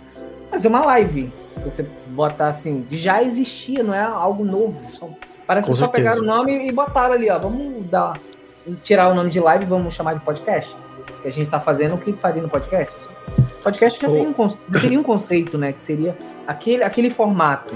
Mas 0.52 0.64
é 0.64 0.70
uma 0.70 0.86
live. 0.86 1.34
Se 1.56 1.64
você 1.64 1.84
botar 2.10 2.48
assim, 2.50 2.86
já 2.92 3.24
existia, 3.24 3.82
não 3.84 3.94
é 3.94 4.02
algo 4.04 4.46
novo. 4.46 4.80
Só- 4.92 5.10
parece 5.48 5.66
Com 5.68 5.74
que 5.74 5.80
só 5.80 5.86
certeza. 5.86 6.10
pegaram 6.10 6.22
o 6.22 6.26
nome 6.38 6.68
e 6.68 6.72
botaram 6.72 7.14
ali, 7.16 7.28
ó. 7.30 7.40
Vamos 7.40 7.88
dar, 7.88 8.20
tirar 8.84 9.10
o 9.12 9.16
nome 9.16 9.32
de 9.32 9.40
live 9.40 9.64
e 9.66 9.68
vamos 9.68 9.94
chamar 9.96 10.14
de 10.14 10.20
podcast. 10.20 10.76
Que 11.24 11.30
a 11.30 11.32
gente 11.32 11.50
tá 11.50 11.60
fazendo 11.60 11.96
o 11.96 11.98
que 11.98 12.14
faria 12.14 12.44
no 12.44 12.50
podcast. 12.50 13.08
Podcast 13.64 14.00
já, 14.00 14.08
Oh. 14.08 14.12
tem 14.14 14.28
um, 14.28 14.48
teria 14.80 15.00
um 15.00 15.04
conceito, 15.04 15.58
né? 15.58 15.72
Que 15.72 15.82
seria 15.82 16.16
aquele, 16.46 16.84
aquele 16.84 17.10
formato. 17.10 17.74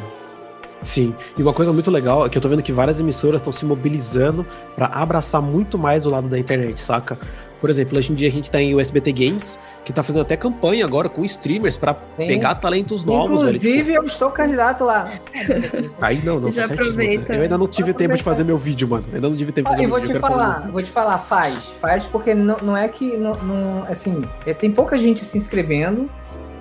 Sim. 0.82 1.16
E 1.36 1.41
uma 1.41 1.54
coisa 1.54 1.74
muito 1.74 1.89
legal 1.89 2.26
é 2.26 2.30
que 2.30 2.38
eu 2.38 2.41
tô 2.41 2.48
vendo 2.48 2.62
que 2.62 2.72
várias 2.72 3.00
emissoras 3.00 3.41
estão 3.41 3.52
se 3.52 3.66
mobilizando 3.66 4.45
pra 4.76 4.88
abraçar 4.88 5.41
muito 5.41 5.78
mais 5.78 6.06
o 6.06 6.10
lado 6.12 6.28
da 6.30 6.38
internet, 6.38 6.80
saca? 6.80 7.18
Por 7.60 7.70
exemplo, 7.70 7.97
hoje 7.97 8.12
em 8.12 8.16
dia 8.16 8.28
a 8.28 8.32
gente 8.32 8.51
tem 8.51 8.74
o 8.76 8.80
SBT 8.80 9.12
Games, 9.12 9.58
que 9.84 9.91
tá 9.91 10.03
fazendo 10.03 10.22
até 10.22 10.38
campanha 10.38 10.86
agora 10.86 11.10
com 11.10 11.26
streamers 11.26 11.76
Sim. 11.76 12.28
pegar 12.28 12.55
talentos 12.55 13.03
novos, 13.03 13.41
velho. 13.41 13.53
Tipo, 13.53 13.68
Inclusive, 13.68 13.93
eu 13.95 14.03
estou 14.03 14.30
candidato 14.30 14.84
lá. 14.84 15.10
Aí 16.01 16.22
não, 16.24 16.39
não, 16.39 16.49
Já 16.49 16.64
tá 16.64 16.68
certíssimo. 16.70 17.01
aproveita. 17.03 17.34
Eu 17.34 17.41
ainda 17.41 17.58
não 17.58 17.68
tive 17.68 17.93
tempo 17.93 18.16
de 18.16 18.24
fazer 18.24 18.43
meu 18.43 18.58
vídeo, 18.58 18.88
mano. 18.88 19.05
Eu 19.10 19.16
ainda 19.16 19.30
não 19.30 19.36
tive 19.36 19.51
tempo 19.51 19.70
de 19.70 19.76
fazer 19.76 19.84
e 19.84 19.88
meu 19.88 19.89
vou 19.89 19.99
vídeo. 19.99 20.14
te 20.14 20.18
eu 20.18 20.22
quero 20.22 20.34
fazer 20.34 20.51
falar, 20.51 20.72
vou 20.72 20.84
te 20.84 20.91
falar, 20.91 21.18
faz. 21.18 21.55
Faz 21.82 22.05
porque 22.05 22.34
não, 22.34 22.58
não 22.62 22.78
é 22.78 22.88
que. 22.88 23.18
Não, 23.18 23.36
não- 23.38 23.84
assim, 23.89 24.24
é, 24.45 24.53
tem 24.53 24.72
pouca 24.72 24.95
gente 24.97 25.26
se 25.26 25.38
inscrevendo 25.38 26.10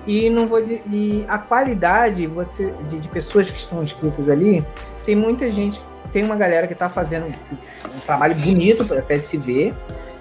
e 0.07 0.29
não 0.29 0.47
vou. 0.47 0.59
E 0.59 1.25
a 1.27 1.37
qualidade 1.37 2.25
você, 2.27 2.73
de, 2.89 2.99
de 2.99 3.07
pessoas 3.07 3.51
que 3.51 3.57
estão 3.57 3.83
inscritas 3.83 4.29
ali, 4.29 4.65
tem 5.05 5.15
muita 5.15 5.49
gente. 5.51 5.81
Tem 6.11 6.23
uma 6.23 6.35
galera 6.35 6.67
que 6.67 6.73
tá 6.73 6.87
fazendo 6.89 7.25
um 7.27 7.99
trabalho 8.05 8.33
bonito 8.35 8.91
até 8.93 9.17
de 9.17 9.27
se 9.27 9.37
ver. 9.37 9.75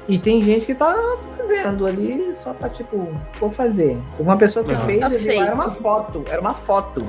E 0.09 0.19
tem 0.19 0.41
gente 0.41 0.65
que 0.67 0.75
tá 0.75 0.95
fazendo 1.37 1.87
ali 1.87 2.35
só 2.35 2.53
pra, 2.53 2.69
tipo, 2.69 3.09
vou 3.41 3.51
fazer. 3.51 3.99
Uma 4.19 4.37
pessoa 4.37 4.65
que 4.65 4.73
Ah. 4.73 4.79
fez, 4.79 5.01
Tá 5.01 5.11
feito. 5.11 5.43
era 5.43 5.55
uma 5.55 5.71
foto. 5.71 6.25
Era 6.29 6.41
uma 6.41 6.55
foto. 6.55 7.03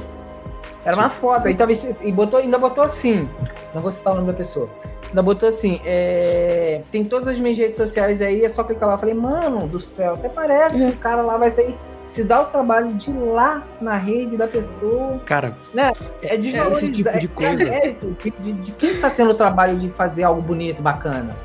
Era 0.83 0.95
uma 0.95 1.09
foto. 1.09 1.47
Aí 1.47 1.53
talvez. 1.55 1.87
E 2.01 2.11
botou, 2.11 2.39
ainda 2.39 2.57
botou 2.57 2.83
assim. 2.83 3.29
Não 3.73 3.81
vou 3.81 3.91
citar 3.91 4.13
o 4.13 4.15
nome 4.15 4.27
da 4.27 4.33
pessoa. 4.33 4.69
Ainda 5.09 5.21
botou 5.21 5.47
assim, 5.47 5.79
é, 5.85 6.81
tem 6.91 7.05
todas 7.05 7.27
as 7.29 7.39
minhas 7.39 7.57
redes 7.57 7.77
sociais 7.77 8.21
aí, 8.21 8.43
é 8.43 8.49
só 8.49 8.63
clicar 8.63 8.87
lá. 8.89 8.95
Eu 8.95 8.99
falei, 8.99 9.13
mano 9.15 9.65
do 9.67 9.79
céu, 9.79 10.15
até 10.15 10.27
parece 10.27 10.85
que 10.85 10.91
o 10.93 10.97
cara 10.97 11.21
lá 11.21 11.37
vai 11.37 11.49
sair. 11.51 11.77
Se 12.07 12.23
dá 12.23 12.41
o 12.41 12.45
trabalho 12.45 12.87
de 12.93 13.09
ir 13.11 13.13
lá 13.17 13.63
na 13.81 13.95
rede 13.97 14.37
da 14.37 14.47
pessoa. 14.47 15.19
Cara, 15.25 15.57
É 15.75 15.91
esse 16.23 16.37
desvalorizar. 16.37 17.19
tipo 17.19 17.41
de 17.41 17.47
coisa. 17.47 17.63
É 17.63 17.89
de, 17.93 18.31
de, 18.39 18.53
de 18.53 18.71
quem 18.71 18.97
tá 18.99 19.09
tendo 19.09 19.31
o 19.31 19.35
trabalho 19.35 19.77
de 19.77 19.89
fazer 19.89 20.23
algo 20.23 20.41
bonito, 20.41 20.81
bacana. 20.81 21.35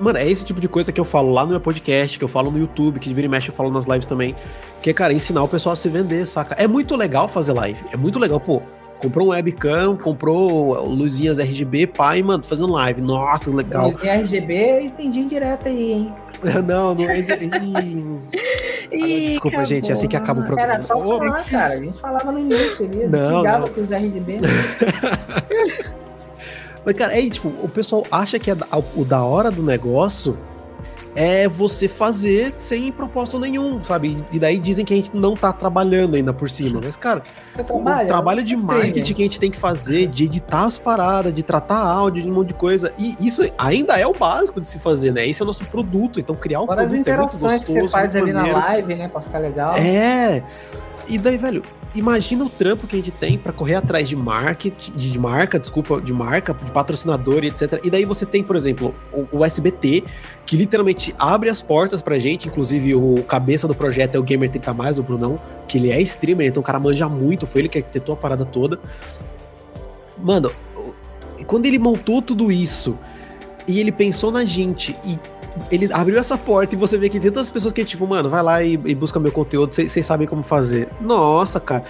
Mano, 0.00 0.18
é 0.18 0.28
esse 0.28 0.44
tipo 0.44 0.60
de 0.60 0.68
coisa 0.68 0.92
que 0.92 1.00
eu 1.00 1.04
falo 1.04 1.32
lá 1.32 1.44
no 1.44 1.50
meu 1.50 1.60
podcast, 1.60 2.18
que 2.18 2.24
eu 2.24 2.28
falo 2.28 2.50
no 2.50 2.58
YouTube, 2.58 2.98
que 3.00 3.08
de 3.08 3.14
vira 3.14 3.26
e 3.26 3.30
mexe 3.30 3.48
eu 3.48 3.54
falo 3.54 3.70
nas 3.70 3.84
lives 3.84 4.06
também. 4.06 4.34
Que 4.80 4.90
é, 4.90 4.92
cara, 4.92 5.12
ensinar 5.12 5.42
o 5.42 5.48
pessoal 5.48 5.72
a 5.72 5.76
se 5.76 5.88
vender, 5.88 6.26
saca? 6.26 6.54
É 6.58 6.66
muito 6.66 6.96
legal 6.96 7.28
fazer 7.28 7.52
live. 7.52 7.80
É 7.92 7.96
muito 7.96 8.18
legal, 8.18 8.40
pô. 8.40 8.62
Comprou 8.98 9.26
um 9.26 9.30
webcam, 9.30 9.96
comprou 9.96 10.84
luzinhas 10.86 11.40
RGB, 11.40 11.88
pai, 11.88 12.22
mano, 12.22 12.44
fazendo 12.44 12.72
live. 12.72 13.02
Nossa, 13.02 13.50
legal. 13.50 13.88
Luzinha 13.88 14.14
RGB 14.14 14.86
e 14.86 14.90
tem 14.90 15.10
dia 15.10 15.22
indireta 15.22 15.68
aí, 15.68 15.92
hein? 15.92 16.14
Não, 16.66 16.92
não 16.92 17.08
é. 17.08 17.20
Ih. 18.90 19.28
Desculpa, 19.28 19.64
gente, 19.64 19.90
é 19.90 19.92
assim 19.92 20.08
que 20.08 20.16
acaba 20.16 20.40
o 20.40 20.44
programa. 20.44 20.72
Era 20.72 20.82
só 20.82 21.00
falar, 21.00 21.44
cara. 21.44 21.74
A 21.74 21.80
gente 21.80 21.98
falava 21.98 22.32
no 22.32 22.38
início 22.40 22.84
ali, 22.84 23.06
Não, 23.06 23.38
ligava 23.38 23.66
não. 23.66 23.74
com 23.74 23.80
os 23.80 23.90
RGB. 23.90 24.40
Mas, 26.84 26.94
cara, 26.94 27.18
é 27.18 27.28
tipo, 27.30 27.48
o 27.48 27.68
pessoal 27.68 28.04
acha 28.10 28.38
que 28.38 28.50
é 28.50 28.54
da- 28.54 28.66
o 28.96 29.04
da 29.04 29.22
hora 29.24 29.50
do 29.50 29.62
negócio 29.62 30.36
é 31.14 31.46
você 31.46 31.88
fazer 31.88 32.54
sem 32.56 32.90
propósito 32.90 33.38
nenhum, 33.38 33.84
sabe? 33.84 34.16
E 34.32 34.38
daí 34.38 34.56
dizem 34.58 34.82
que 34.82 34.94
a 34.94 34.96
gente 34.96 35.14
não 35.14 35.34
tá 35.34 35.52
trabalhando 35.52 36.16
ainda 36.16 36.32
por 36.32 36.48
cima. 36.48 36.80
Mas, 36.82 36.96
cara, 36.96 37.22
o 37.70 38.06
trabalho 38.06 38.42
de 38.42 38.56
marketing 38.56 39.12
que 39.14 39.20
a 39.22 39.24
gente 39.26 39.38
tem 39.38 39.50
que 39.50 39.58
fazer, 39.58 40.06
de 40.06 40.24
editar 40.24 40.64
as 40.64 40.78
paradas, 40.78 41.30
de 41.34 41.42
tratar 41.42 41.76
áudio, 41.84 42.22
de 42.22 42.30
um 42.30 42.34
monte 42.34 42.48
de 42.48 42.54
coisa. 42.54 42.92
E 42.98 43.14
isso 43.20 43.42
ainda 43.58 43.98
é 43.98 44.06
o 44.06 44.14
básico 44.14 44.58
de 44.58 44.66
se 44.66 44.78
fazer, 44.78 45.12
né? 45.12 45.26
Esse 45.26 45.42
é 45.42 45.44
o 45.44 45.46
nosso 45.46 45.66
produto. 45.66 46.18
Então, 46.18 46.34
criar 46.34 46.62
um 46.62 46.66
Fora 46.66 46.82
as 46.82 46.88
produto 46.88 47.06
é 47.08 47.16
muito 47.16 47.28
interações 47.34 47.64
que 47.64 47.72
gostoso, 47.74 47.88
você 47.88 47.92
faz 47.92 48.16
ali 48.16 48.32
na 48.32 48.38
maneiro. 48.40 48.58
live, 48.58 48.94
né? 48.94 49.08
Pra 49.08 49.20
ficar 49.20 49.38
legal. 49.38 49.74
É. 49.76 50.42
E 51.06 51.18
daí, 51.18 51.36
velho, 51.36 51.62
imagina 51.94 52.44
o 52.44 52.48
trampo 52.48 52.86
que 52.86 52.94
a 52.94 52.98
gente 52.98 53.10
tem 53.10 53.38
pra 53.38 53.52
correr 53.52 53.74
atrás 53.74 54.08
de 54.08 54.16
marketing, 54.16 54.92
de 54.92 55.18
marca, 55.18 55.58
desculpa, 55.58 56.00
de 56.00 56.12
marca, 56.12 56.54
de 56.54 56.70
patrocinador 56.70 57.44
e 57.44 57.48
etc. 57.48 57.80
E 57.82 57.90
daí 57.90 58.04
você 58.04 58.24
tem, 58.24 58.42
por 58.42 58.56
exemplo, 58.56 58.94
o, 59.12 59.38
o 59.38 59.44
SBT, 59.44 60.04
que 60.46 60.56
literalmente 60.56 61.14
abre 61.18 61.50
as 61.50 61.60
portas 61.60 62.00
pra 62.00 62.18
gente, 62.18 62.48
inclusive 62.48 62.94
o 62.94 63.22
cabeça 63.24 63.68
do 63.68 63.74
projeto 63.74 64.14
é 64.14 64.18
o 64.18 64.22
Gamer 64.22 64.48
30 64.48 64.74
Mais, 64.74 64.98
o 64.98 65.02
Brunão, 65.02 65.38
que 65.68 65.78
ele 65.78 65.90
é 65.90 66.00
streamer, 66.00 66.46
então 66.46 66.60
o 66.60 66.64
cara 66.64 66.78
manja 66.78 67.08
muito, 67.08 67.46
foi 67.46 67.62
ele 67.62 67.68
que 67.68 67.78
arquitetou 67.78 68.14
a 68.14 68.16
parada 68.16 68.44
toda. 68.44 68.78
Mano, 70.18 70.50
quando 71.46 71.66
ele 71.66 71.78
montou 71.78 72.22
tudo 72.22 72.50
isso 72.50 72.98
e 73.66 73.80
ele 73.80 73.92
pensou 73.92 74.30
na 74.30 74.44
gente 74.44 74.96
e 75.04 75.18
ele 75.70 75.92
abriu 75.92 76.18
essa 76.18 76.36
porta 76.36 76.74
e 76.74 76.78
você 76.78 76.96
vê 76.96 77.08
que 77.08 77.20
tem 77.20 77.30
tantas 77.30 77.50
pessoas 77.50 77.72
que, 77.72 77.84
tipo, 77.84 78.06
mano, 78.06 78.28
vai 78.28 78.42
lá 78.42 78.62
e, 78.62 78.72
e 78.72 78.94
busca 78.94 79.20
meu 79.20 79.32
conteúdo, 79.32 79.72
vocês 79.74 80.04
sabem 80.04 80.26
como 80.26 80.42
fazer. 80.42 80.88
Nossa, 81.00 81.60
cara. 81.60 81.84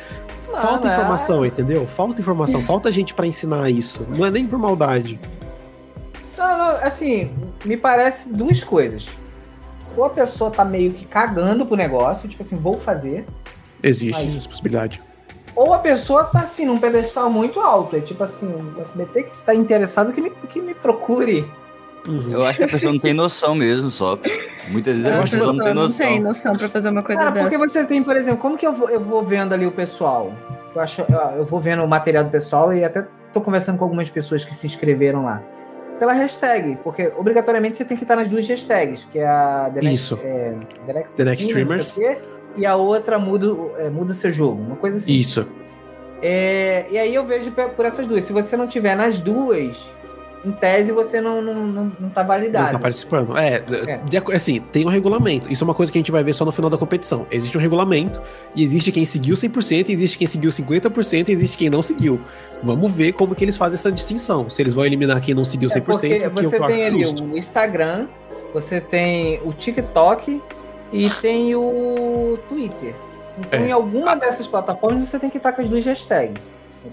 Falta 0.61 0.89
é- 0.89 0.93
informação, 0.93 1.47
entendeu? 1.47 1.87
Falta 1.87 2.21
informação, 2.21 2.63
falta 2.65 2.91
gente 2.91 3.15
pra 3.15 3.27
ensinar 3.27 3.71
isso. 3.71 4.07
Não 4.17 4.27
é 4.27 4.31
nem 4.31 4.47
por 4.47 4.59
maldade. 4.59 5.19
Não, 6.37 6.59
não, 6.59 6.77
assim, 6.85 7.31
me 7.65 7.77
parece 7.77 8.29
duas 8.29 8.63
coisas. 8.65 9.09
Ou 9.97 10.05
a 10.05 10.11
pessoa 10.11 10.51
tá 10.51 10.65
meio 10.65 10.93
que 10.93 11.05
cagando 11.05 11.65
pro 11.67 11.77
negócio, 11.77 12.29
tipo 12.29 12.43
assim, 12.43 12.57
vou 12.57 12.79
fazer. 12.81 13.27
Existe 13.83 14.25
Mas- 14.25 14.37
essa 14.37 14.49
possibilidade. 14.49 15.01
Ou 15.55 15.75
a 15.75 15.79
pessoa 15.79 16.25
tá 16.25 16.41
assim, 16.41 16.65
num 16.65 16.79
pedestal 16.79 17.29
muito 17.29 17.61
alto. 17.61 17.95
É 17.95 18.01
tipo 18.01 18.23
assim, 18.25 18.47
o 18.47 18.81
SBT 18.81 19.25
que 19.25 19.35
está 19.35 19.55
interessado 19.55 20.11
que 20.13 20.21
me, 20.21 20.31
que 20.31 20.61
me 20.63 20.75
procure. 20.75 21.49
Uhum. 22.07 22.33
Eu 22.33 22.45
acho 22.45 22.59
que 22.59 22.65
a 22.65 22.69
pessoa 22.69 22.93
não 22.93 22.99
tem 22.99 23.15
noção 23.15 23.55
mesmo, 23.55 23.91
só. 23.91 24.19
Muitas 24.69 24.97
vezes 24.97 25.11
A 25.11 25.19
a 25.19 25.23
pessoa 25.23 25.53
não 25.53 25.65
tem 25.65 25.75
não 25.75 25.83
noção. 25.83 26.07
tem 26.07 26.21
noção 26.21 26.57
pra 26.57 26.69
fazer 26.69 26.89
uma 26.89 27.03
coisa 27.03 27.21
Cara, 27.21 27.33
porque 27.33 27.57
dessa. 27.57 27.69
você 27.69 27.85
tem, 27.85 28.03
por 28.03 28.17
exemplo, 28.17 28.39
como 28.39 28.57
que 28.59 28.67
eu 28.67 28.73
vou, 28.73 28.91
eu 28.91 29.01
vou 29.01 29.25
vendo 29.25 29.53
ali 29.53 29.67
o 29.67 29.73
pessoal? 29.73 30.33
Eu, 30.75 30.81
acho, 30.81 31.03
eu, 31.37 31.45
vou 31.45 31.61
vendo 31.61 31.83
o 31.85 31.89
material 31.89 32.25
do 32.25 32.31
pessoal 32.31 32.73
e 32.75 32.83
até 32.85 33.07
tô 33.33 33.41
conversando 33.41 33.79
com 33.79 33.85
algumas 33.85 34.11
pessoas 34.11 34.45
que 34.45 34.55
se 34.55 34.67
inscreveram 34.67 35.25
lá. 35.25 35.43
Pela 35.99 36.13
hashtag, 36.15 36.79
porque 36.83 37.13
obrigatoriamente 37.17 37.77
você 37.77 37.85
tem 37.85 37.97
que 37.97 38.03
estar 38.03 38.17
nas 38.17 38.29
duas 38.29 38.47
hashtags, 38.49 39.05
que 39.05 39.21
é 39.21 39.27
a 39.29 39.71
The 39.73 39.83
Next, 39.83 39.95
Isso. 39.95 40.21
é, 40.25 40.55
The 40.87 40.93
Next, 40.93 41.17
The 41.17 41.25
Next 41.25 41.47
Streamer, 41.47 41.77
não 41.77 41.85
sei 41.85 42.05
o 42.05 42.11
quê, 42.17 42.19
e 42.57 42.67
a 42.67 42.75
outra 42.75 43.19
muda, 43.21 43.47
é, 43.79 43.89
muda 43.89 44.13
seu 44.13 44.33
jogo, 44.33 44.61
uma 44.61 44.75
coisa 44.77 44.97
assim. 44.97 45.13
Isso. 45.13 45.47
É, 46.21 46.87
e 46.91 46.99
aí 46.99 47.15
eu 47.15 47.25
vejo 47.25 47.53
por 47.53 47.85
essas 47.85 48.07
duas. 48.07 48.25
Se 48.25 48.33
você 48.33 48.57
não 48.57 48.67
tiver 48.67 48.97
nas 48.97 49.21
duas, 49.21 49.89
em 50.45 50.51
tese 50.53 50.91
você 50.93 51.21
não, 51.21 51.41
não, 51.41 51.55
não, 51.55 51.93
não 52.01 52.11
tá 52.11 52.23
Não 52.23 52.29
validado. 52.29 52.73
tá 52.73 52.79
participando. 52.79 53.37
É, 53.39 53.63
aco- 54.17 54.33
assim, 54.33 54.59
tem 54.61 54.85
um 54.85 54.89
regulamento. 54.89 55.53
Isso 55.53 55.63
é 55.63 55.67
uma 55.67 55.75
coisa 55.75 55.91
que 55.93 55.99
a 55.99 56.01
gente 56.01 56.11
vai 56.11 56.25
ver 56.25 56.33
só 56.33 56.45
no 56.45 56.51
final 56.51 56.69
da 56.69 56.77
competição. 56.77 57.27
Existe 57.31 57.57
um 57.57 57.61
regulamento 57.61 58.21
e 58.55 58.63
existe 58.63 58.91
quem 58.91 59.05
seguiu 59.05 59.35
100%, 59.37 59.89
existe 59.91 60.19
quem 60.19 60.27
seguiu 60.27 60.51
50% 60.51 61.29
e 61.29 61.33
existe 61.33 61.57
quem 61.57 61.71
não 61.71 61.81
seguiu. 61.83 62.21
Vamos 62.63 62.93
ver 62.95 63.13
como 63.13 63.35
que 63.35 63.45
eles 63.45 63.57
fazem 63.57 63.75
essa 63.75 63.93
distinção. 63.93 64.51
Se 64.51 64.61
eles 64.63 64.75
vão 64.75 64.85
eliminar 64.85 65.21
quem 65.21 65.35
não 65.35 65.45
seguiu 65.45 65.69
100%, 65.69 65.77
É 65.77 65.81
porque 65.81 66.09
que 66.09 66.15
é 66.15 66.29
que 66.29 66.35
você 66.49 66.57
eu 66.57 66.67
tem 66.67 66.85
ali 66.87 67.05
justo. 67.05 67.25
o 67.25 67.39
Instagram, 67.39 68.07
você 68.53 68.81
tem 68.81 69.41
o 69.45 69.53
TikTok 69.53 70.43
e 70.93 71.09
tem 71.23 71.55
o 71.55 72.39
Twitter. 72.49 72.95
Então, 73.39 73.61
É. 73.61 73.69
em 73.69 73.73
alguma 73.73 74.15
dessas 74.15 74.47
plataformas, 74.47 75.09
você 75.09 75.19
tem 75.19 75.31
que 75.31 75.39
estar 75.39 75.53
com 75.53 75.63
as 75.63 75.69
duas 75.69 75.85
hashtags. 75.85 76.35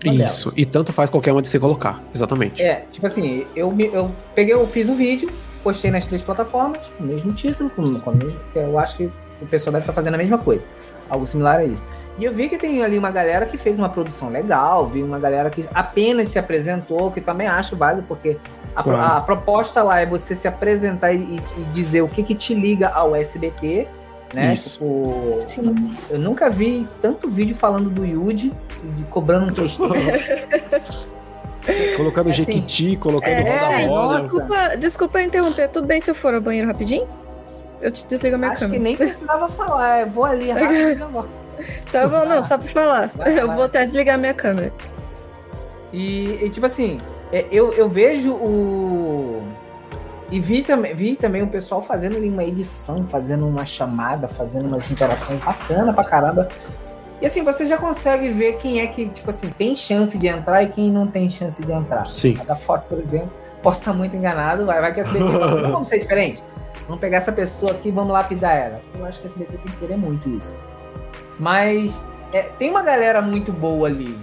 Isso. 0.03 0.53
E 0.55 0.65
tanto 0.65 0.93
faz 0.93 1.09
qualquer 1.09 1.31
uma 1.31 1.41
de 1.41 1.47
você 1.47 1.59
colocar. 1.59 2.01
Exatamente. 2.13 2.61
É, 2.61 2.85
tipo 2.91 3.05
assim, 3.07 3.45
eu, 3.55 3.73
eu 3.79 4.11
peguei, 4.35 4.53
eu 4.53 4.65
fiz 4.67 4.87
um 4.87 4.95
vídeo, 4.95 5.29
postei 5.63 5.91
nas 5.91 6.05
três 6.05 6.21
plataformas, 6.21 6.79
com 6.97 7.03
o 7.03 7.07
mesmo 7.07 7.33
título, 7.33 7.69
com, 7.69 7.99
com 7.99 8.09
a 8.09 8.13
mesma, 8.13 8.39
que 8.53 8.59
eu 8.59 8.77
acho 8.79 8.95
que 8.97 9.11
o 9.41 9.45
pessoal 9.49 9.71
deve 9.73 9.83
estar 9.83 9.93
fazendo 9.93 10.15
a 10.15 10.17
mesma 10.17 10.37
coisa. 10.37 10.63
Algo 11.09 11.25
similar 11.25 11.59
a 11.59 11.63
isso. 11.65 11.85
E 12.17 12.25
eu 12.25 12.33
vi 12.33 12.49
que 12.49 12.57
tem 12.57 12.83
ali 12.83 12.97
uma 12.97 13.11
galera 13.11 13.45
que 13.45 13.57
fez 13.57 13.77
uma 13.77 13.87
produção 13.87 14.29
legal, 14.29 14.87
vi 14.87 15.01
uma 15.01 15.17
galera 15.17 15.49
que 15.49 15.65
apenas 15.73 16.27
se 16.27 16.37
apresentou, 16.37 17.09
que 17.11 17.21
também 17.21 17.47
acho 17.47 17.77
válido, 17.77 18.03
porque 18.07 18.37
a, 18.75 18.83
Claro. 18.83 19.17
a 19.17 19.21
proposta 19.21 19.81
lá 19.81 20.01
é 20.01 20.05
você 20.05 20.35
se 20.35 20.47
apresentar 20.47 21.13
e, 21.13 21.17
e 21.37 21.61
dizer 21.71 22.01
o 22.01 22.09
que, 22.09 22.21
que 22.21 22.35
te 22.35 22.53
liga 22.53 22.89
ao 22.89 23.15
SBT 23.15 23.87
né? 24.35 24.53
Isso. 24.53 24.79
Tipo, 24.79 25.39
Sim. 25.73 25.97
eu 26.09 26.19
nunca 26.19 26.49
vi 26.49 26.87
tanto 27.01 27.27
vídeo 27.29 27.55
falando 27.55 27.89
do 27.89 28.05
Yuji, 28.05 28.53
de 28.95 29.03
cobrando 29.05 29.47
um 29.51 29.53
Playstation. 29.53 29.89
Colocando 31.97 32.29
Assim, 32.29 32.43
Jequiti, 32.43 32.95
colocando 32.95 33.31
É, 33.33 33.41
roda 33.41 33.65
gente, 33.77 33.87
roda. 33.89 34.07
nossa. 34.07 34.21
desculpa, 34.23 34.77
desculpa 34.77 35.21
interromper. 35.21 35.67
Tudo 35.69 35.85
bem 35.85 36.01
se 36.01 36.09
eu 36.09 36.15
for 36.15 36.33
ao 36.33 36.41
banheiro 36.41 36.67
rapidinho? 36.67 37.07
Eu 37.81 37.91
te 37.91 38.05
desligo 38.07 38.35
a 38.35 38.37
minha 38.39 38.51
Acho 38.51 38.59
que 38.61 38.65
câmera. 38.65 38.83
nem 38.83 38.95
precisava 38.95 39.49
falar, 39.49 40.01
eu 40.01 40.09
vou 40.09 40.25
ali 40.25 40.49
rápido 40.51 41.07
e. 41.11 41.25
Tá 41.91 42.07
bom, 42.07 42.25
não, 42.25 42.41
só 42.41 42.57
pra 42.57 42.67
falar. 42.67 43.11
Vai, 43.13 43.39
eu 43.39 43.47
vai. 43.47 43.55
vou 43.55 43.65
até 43.65 43.85
desligar 43.85 44.15
a 44.15 44.17
minha 44.17 44.33
câmera. 44.33 44.71
E, 45.93 46.39
e, 46.45 46.49
tipo 46.49 46.65
assim, 46.65 46.99
é, 47.31 47.45
eu, 47.51 47.73
eu 47.73 47.89
vejo 47.89 48.31
o. 48.33 49.43
E 50.31 50.39
vi 50.39 50.61
também, 50.61 50.93
vi 50.93 51.15
também 51.15 51.41
o 51.41 51.47
pessoal 51.47 51.81
fazendo 51.81 52.17
ali 52.17 52.29
uma 52.29 52.43
edição, 52.43 53.05
fazendo 53.07 53.47
uma 53.47 53.65
chamada, 53.65 54.27
fazendo 54.27 54.67
umas 54.67 54.89
interações 54.91 55.41
bacana 55.43 55.91
pra 55.91 56.03
caramba. 56.03 56.47
E 57.21 57.25
assim, 57.25 57.43
você 57.43 57.65
já 57.65 57.77
consegue 57.77 58.29
ver 58.29 58.57
quem 58.57 58.79
é 58.79 58.87
que, 58.87 59.09
tipo 59.09 59.29
assim, 59.29 59.49
tem 59.49 59.75
chance 59.75 60.17
de 60.17 60.27
entrar 60.27 60.63
e 60.63 60.69
quem 60.69 60.91
não 60.91 61.07
tem 61.07 61.29
chance 61.29 61.61
de 61.63 61.71
entrar. 61.71 62.05
Sim. 62.05 62.35
Da 62.45 62.55
foto, 62.55 62.87
por 62.87 62.99
exemplo, 62.99 63.31
posso 63.61 63.79
estar 63.79 63.93
muito 63.93 64.15
enganado, 64.15 64.65
vai, 64.65 64.79
vai 64.79 64.93
que 64.93 65.01
a 65.01 65.03
SBT 65.03 65.31
fala 65.31 65.51
assim, 65.51 65.71
vamos 65.71 65.87
ser 65.87 65.99
diferente. 65.99 66.43
Vamos 66.87 67.01
pegar 67.01 67.17
essa 67.17 67.31
pessoa 67.31 67.71
aqui 67.71 67.89
e 67.89 67.91
vamos 67.91 68.13
lapidar 68.13 68.55
ela. 68.55 68.81
Eu 68.97 69.05
acho 69.05 69.19
que 69.19 69.27
a 69.27 69.29
SBT 69.29 69.57
tem 69.57 69.71
que 69.71 69.77
querer 69.77 69.97
muito 69.97 70.29
isso. 70.29 70.57
Mas 71.37 72.01
é, 72.31 72.43
tem 72.57 72.69
uma 72.69 72.83
galera 72.83 73.21
muito 73.21 73.51
boa 73.51 73.87
ali. 73.87 74.17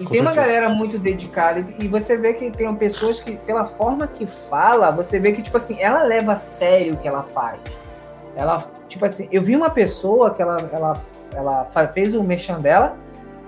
E 0.00 0.04
Com 0.04 0.12
tem 0.12 0.22
uma 0.22 0.32
certeza. 0.32 0.54
galera 0.54 0.74
muito 0.74 0.98
dedicada. 0.98 1.66
E 1.78 1.86
você 1.86 2.16
vê 2.16 2.32
que 2.32 2.50
tem 2.50 2.74
pessoas 2.76 3.20
que, 3.20 3.36
pela 3.36 3.66
forma 3.66 4.06
que 4.06 4.26
fala, 4.26 4.90
você 4.90 5.20
vê 5.20 5.32
que, 5.32 5.42
tipo 5.42 5.56
assim, 5.58 5.76
ela 5.78 6.02
leva 6.02 6.32
a 6.32 6.36
sério 6.36 6.94
o 6.94 6.96
que 6.96 7.06
ela 7.06 7.22
faz. 7.22 7.60
Ela, 8.34 8.64
tipo 8.88 9.04
assim, 9.04 9.28
eu 9.30 9.42
vi 9.42 9.54
uma 9.54 9.68
pessoa 9.68 10.30
que 10.30 10.40
ela, 10.40 10.70
ela, 10.72 11.02
ela 11.34 11.64
fez 11.92 12.14
o 12.14 12.22
merchan 12.22 12.60
dela, 12.60 12.96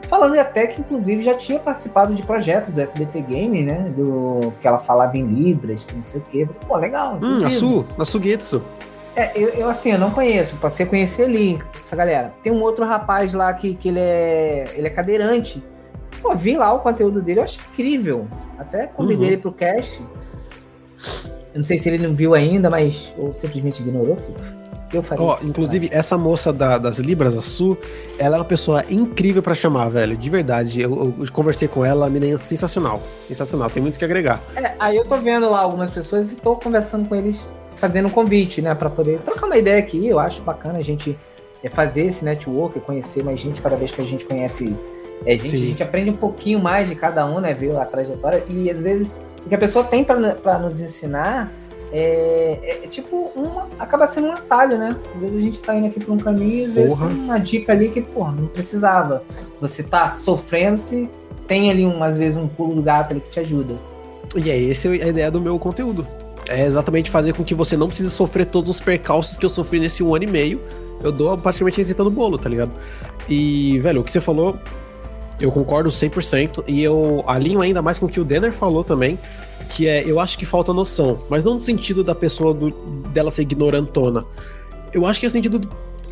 falando 0.09 0.38
até 0.38 0.66
que, 0.66 0.82
inclusive, 0.82 1.22
já 1.22 1.34
tinha 1.34 1.59
participado 1.59 2.14
de 2.14 2.22
projetos 2.22 2.74
do 2.74 2.80
SBT 2.82 3.22
Game, 3.22 3.62
né? 3.62 3.90
Do, 3.96 4.53
que 4.61 4.68
ela 4.68 4.78
falava 4.78 5.16
em 5.16 5.24
Libras, 5.24 5.84
que 5.84 5.94
não 5.94 6.03
sei 6.03 6.20
o 6.20 6.24
quê. 6.24 6.48
Pô, 6.68 6.76
legal. 6.76 7.14
Hum, 7.14 7.16
inclusive. 7.16 7.46
a 7.46 7.50
Su, 7.50 7.86
a 7.98 8.05
Sugetsu. 8.05 8.62
É, 9.16 9.30
eu, 9.34 9.48
eu, 9.50 9.68
assim, 9.70 9.92
eu 9.92 9.98
não 9.98 10.11
conheço, 10.11 10.57
passei 10.57 10.84
a 10.84 10.88
conhecer 10.88 11.24
ali, 11.24 11.62
essa 11.82 11.94
galera. 11.96 12.32
Tem 12.42 12.53
um 12.53 12.62
outro 12.62 12.84
rapaz 12.84 13.32
lá 13.34 13.53
que, 13.53 13.74
que 13.74 13.88
ele, 13.88 14.00
é, 14.00 14.70
ele 14.74 14.86
é 14.86 14.90
cadeirante. 14.90 15.62
Pô, 16.23 16.35
vi 16.37 16.57
lá 16.57 16.73
o 16.73 16.79
conteúdo 16.79 17.20
dele, 17.20 17.41
eu 17.41 17.45
acho 17.45 17.59
incrível. 17.73 18.29
Até 18.59 18.87
convidei 18.87 19.16
Uhum. 19.27 19.33
ele 19.33 19.37
pro 19.39 19.53
cast. 19.53 20.01
Eu 21.53 21.59
não 21.59 21.64
sei 21.64 21.77
se 21.79 21.89
ele 21.91 22.07
não 22.07 22.14
viu 22.14 22.33
ainda, 22.35 22.70
mas. 22.70 23.12
Ou 23.18 23.33
simplesmente 23.33 23.81
ignorou. 23.83 24.16
que 24.89 24.99
Eu 24.99 25.03
faria 25.03 25.25
Ó, 25.25 25.35
isso, 25.37 25.47
inclusive, 25.47 25.89
essa 25.91 26.18
moça 26.18 26.53
da- 26.53 26.77
das 26.77 26.99
Libras, 26.99 27.35
a 27.35 27.41
Su, 27.41 27.79
ela 28.18 28.37
é 28.37 28.39
uma 28.39 28.45
pessoa 28.45 28.85
incrível 28.91 29.43
pra 29.43 29.55
chamar, 29.55 29.89
velho. 29.89 30.14
De 30.14 30.29
verdade. 30.29 30.83
Eu, 30.83 31.14
eu 31.18 31.33
conversei 31.33 31.66
com 31.66 31.83
ela, 31.83 32.07
a 32.07 32.11
menina 32.11 32.35
é 32.35 32.39
sensacional. 32.39 33.01
Sensacional, 33.27 33.70
tem 33.70 33.83
muito 33.83 33.99
que 33.99 34.05
agregar. 34.05 34.43
É, 34.55 34.75
aí 34.79 34.99
eu 34.99 35.07
tô 35.07 35.16
vendo 35.16 35.49
lá 35.49 35.61
algumas 35.61 35.91
pessoas 35.91 36.31
e 36.31 36.37
tô 36.37 36.57
conversando 36.57 37.09
com 37.09 37.14
eles, 37.16 37.43
fazendo 37.79 38.09
um 38.09 38.11
convite, 38.11 38.61
né, 38.61 38.75
Pra 38.75 38.91
poder 38.91 39.20
trocar 39.20 39.47
uma 39.47 39.57
ideia 39.57 39.79
aqui. 39.79 40.07
Eu 40.07 40.18
acho 40.18 40.43
bacana 40.43 40.79
a 40.79 40.83
gente 40.83 41.16
é, 41.64 41.70
fazer 41.70 42.03
esse 42.03 42.23
network, 42.23 42.79
conhecer 42.81 43.25
mais 43.25 43.41
gente 43.41 43.62
cada 43.62 43.77
vez 43.77 43.93
que 43.93 44.01
a 44.03 44.05
gente 44.05 44.27
conhece 44.27 44.77
é, 45.25 45.37
gente, 45.37 45.57
Sim. 45.57 45.64
a 45.64 45.66
gente 45.68 45.83
aprende 45.83 46.11
um 46.11 46.16
pouquinho 46.16 46.61
mais 46.61 46.89
de 46.89 46.95
cada 46.95 47.27
um, 47.27 47.41
né, 47.41 47.55
ver 47.55 47.77
a 47.77 47.85
trajetória 47.85 48.43
e 48.49 48.70
às 48.70 48.83
vezes 48.83 49.14
o 49.45 49.49
que 49.49 49.55
a 49.55 49.59
pessoa 49.59 49.85
tem 49.85 50.05
pra 50.05 50.35
pra 50.35 50.59
nos 50.59 50.81
ensinar 50.81 51.53
é, 51.93 52.59
é, 52.62 52.85
é 52.85 52.89
tipo 52.89 53.31
uma, 53.37 53.68
acaba 53.79 54.07
sendo 54.07 54.29
um 54.29 54.33
atalho, 54.33 54.79
né? 54.79 54.97
Às 55.14 55.20
vezes 55.20 55.37
a 55.37 55.41
gente 55.41 55.59
tá 55.59 55.75
indo 55.75 55.87
aqui 55.87 56.01
por 56.01 56.12
um 56.12 56.18
caminho 56.18 56.61
e 56.61 56.64
às 56.64 56.73
vezes 56.73 56.91
Porra. 56.95 57.09
tem 57.09 57.18
uma 57.18 57.39
dica 57.39 57.73
ali 57.73 57.89
que, 57.91 58.01
porra, 58.01 58.33
não 58.33 58.47
precisava. 58.47 59.23
Você 59.61 59.83
tá 59.83 60.09
sofrendo 60.09 60.79
se 60.79 61.09
tem 61.47 61.70
ali 61.70 61.85
um, 61.85 62.03
às 62.03 62.16
vezes 62.16 62.39
um 62.39 62.49
pulo 62.49 62.75
do 62.75 62.83
gato 62.83 63.11
ali 63.11 63.20
que 63.20 63.29
te 63.29 63.41
ajuda. 63.41 63.79
E 64.35 64.51
é 64.51 64.70
essa 64.70 64.89
a 64.89 64.95
ideia 64.95 65.31
do 65.31 65.41
meu 65.41 65.59
conteúdo. 65.59 66.07
É 66.49 66.64
exatamente 66.64 67.11
fazer 67.11 67.35
com 67.35 67.45
que 67.45 67.55
você 67.55 67.77
não 67.77 67.89
precise 67.89 68.11
sofrer 68.11 68.47
todos 68.47 68.70
os 68.70 68.81
percalços 68.81 69.37
que 69.37 69.45
eu 69.45 69.51
sofri 69.51 69.79
nesse 69.79 70.03
um 70.03 70.14
ano 70.14 70.25
e 70.25 70.27
meio. 70.27 70.61
Eu 71.03 71.12
dou 71.12 71.37
praticamente 71.37 71.79
a 71.79 71.83
receita 71.83 72.03
do 72.03 72.11
bolo, 72.11 72.39
tá 72.39 72.49
ligado? 72.49 72.73
E, 73.29 73.79
velho, 73.81 74.01
o 74.01 74.05
que 74.05 74.11
você 74.11 74.20
falou, 74.20 74.57
eu 75.43 75.51
concordo 75.53 75.90
100%. 75.90 76.64
E 76.66 76.82
eu 76.82 77.22
alinho 77.26 77.61
ainda 77.61 77.82
mais 77.82 77.99
com 77.99 78.07
o 78.07 78.09
que 78.09 78.20
o 78.20 78.24
Denner 78.24 78.53
falou 78.53 78.82
também. 78.84 79.18
Que 79.68 79.86
é, 79.88 80.03
eu 80.09 80.20
acho 80.20 80.38
que 80.38 80.45
falta 80.45 80.72
noção. 80.72 81.18
Mas 81.28 81.45
não 81.45 81.55
no 81.55 81.61
sentido 81.61 82.03
da 82.05 82.14
pessoa, 82.14 82.53
do, 82.55 82.70
dela 83.12 83.30
ser 83.30 83.43
ignorantona. 83.43 84.24
Eu 84.93 85.07
acho 85.07 85.18
que 85.20 85.26
é 85.26 85.28
no 85.28 85.32
sentido 85.32 85.59
do- 85.59 85.68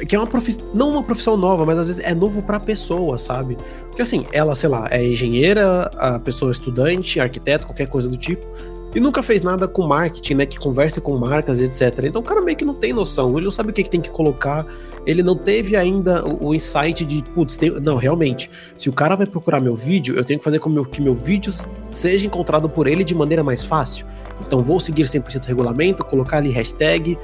que 0.06 0.16
é 0.16 0.18
uma 0.18 0.26
profissão, 0.26 0.64
não 0.72 0.90
uma 0.92 1.02
profissão 1.02 1.36
nova, 1.36 1.66
mas 1.66 1.76
às 1.78 1.86
vezes 1.86 2.02
é 2.02 2.14
novo 2.14 2.40
pra 2.42 2.58
pessoa, 2.58 3.18
sabe? 3.18 3.58
Porque 3.88 4.00
assim, 4.00 4.24
ela, 4.32 4.54
sei 4.54 4.70
lá, 4.70 4.88
é 4.90 5.04
engenheira, 5.06 5.90
a 5.98 6.18
pessoa 6.18 6.50
é 6.50 6.52
estudante, 6.52 7.20
arquiteto, 7.20 7.66
qualquer 7.66 7.86
coisa 7.86 8.08
do 8.08 8.16
tipo, 8.16 8.46
e 8.94 9.00
nunca 9.00 9.22
fez 9.22 9.42
nada 9.42 9.68
com 9.68 9.86
marketing, 9.86 10.34
né? 10.34 10.46
Que 10.46 10.58
conversa 10.58 11.00
com 11.00 11.16
marcas, 11.16 11.60
etc. 11.60 12.04
Então 12.04 12.20
o 12.20 12.24
cara 12.24 12.40
meio 12.40 12.56
que 12.56 12.64
não 12.64 12.74
tem 12.74 12.92
noção, 12.92 13.36
ele 13.36 13.44
não 13.44 13.50
sabe 13.52 13.70
o 13.70 13.72
que, 13.72 13.82
que 13.82 13.90
tem 13.90 14.00
que 14.00 14.10
colocar, 14.10 14.66
ele 15.06 15.22
não 15.22 15.36
teve 15.36 15.76
ainda 15.76 16.26
o, 16.26 16.48
o 16.48 16.54
insight 16.54 17.04
de, 17.04 17.22
putz, 17.34 17.56
tem- 17.56 17.70
não, 17.80 17.96
realmente, 17.96 18.50
se 18.76 18.88
o 18.88 18.92
cara 18.92 19.14
vai 19.16 19.26
procurar 19.26 19.60
meu 19.60 19.76
vídeo, 19.76 20.16
eu 20.16 20.24
tenho 20.24 20.38
que 20.40 20.44
fazer 20.44 20.58
com 20.58 20.68
meu- 20.68 20.84
que 20.84 21.00
meu 21.00 21.14
vídeo 21.14 21.52
seja 21.90 22.26
encontrado 22.26 22.68
por 22.68 22.86
ele 22.86 23.04
de 23.04 23.14
maneira 23.14 23.44
mais 23.44 23.62
fácil. 23.62 24.06
Então 24.40 24.60
vou 24.60 24.80
seguir 24.80 25.04
100% 25.04 25.44
regulamento, 25.46 26.04
colocar 26.04 26.38
ali 26.38 26.50
hashtag, 26.50 27.16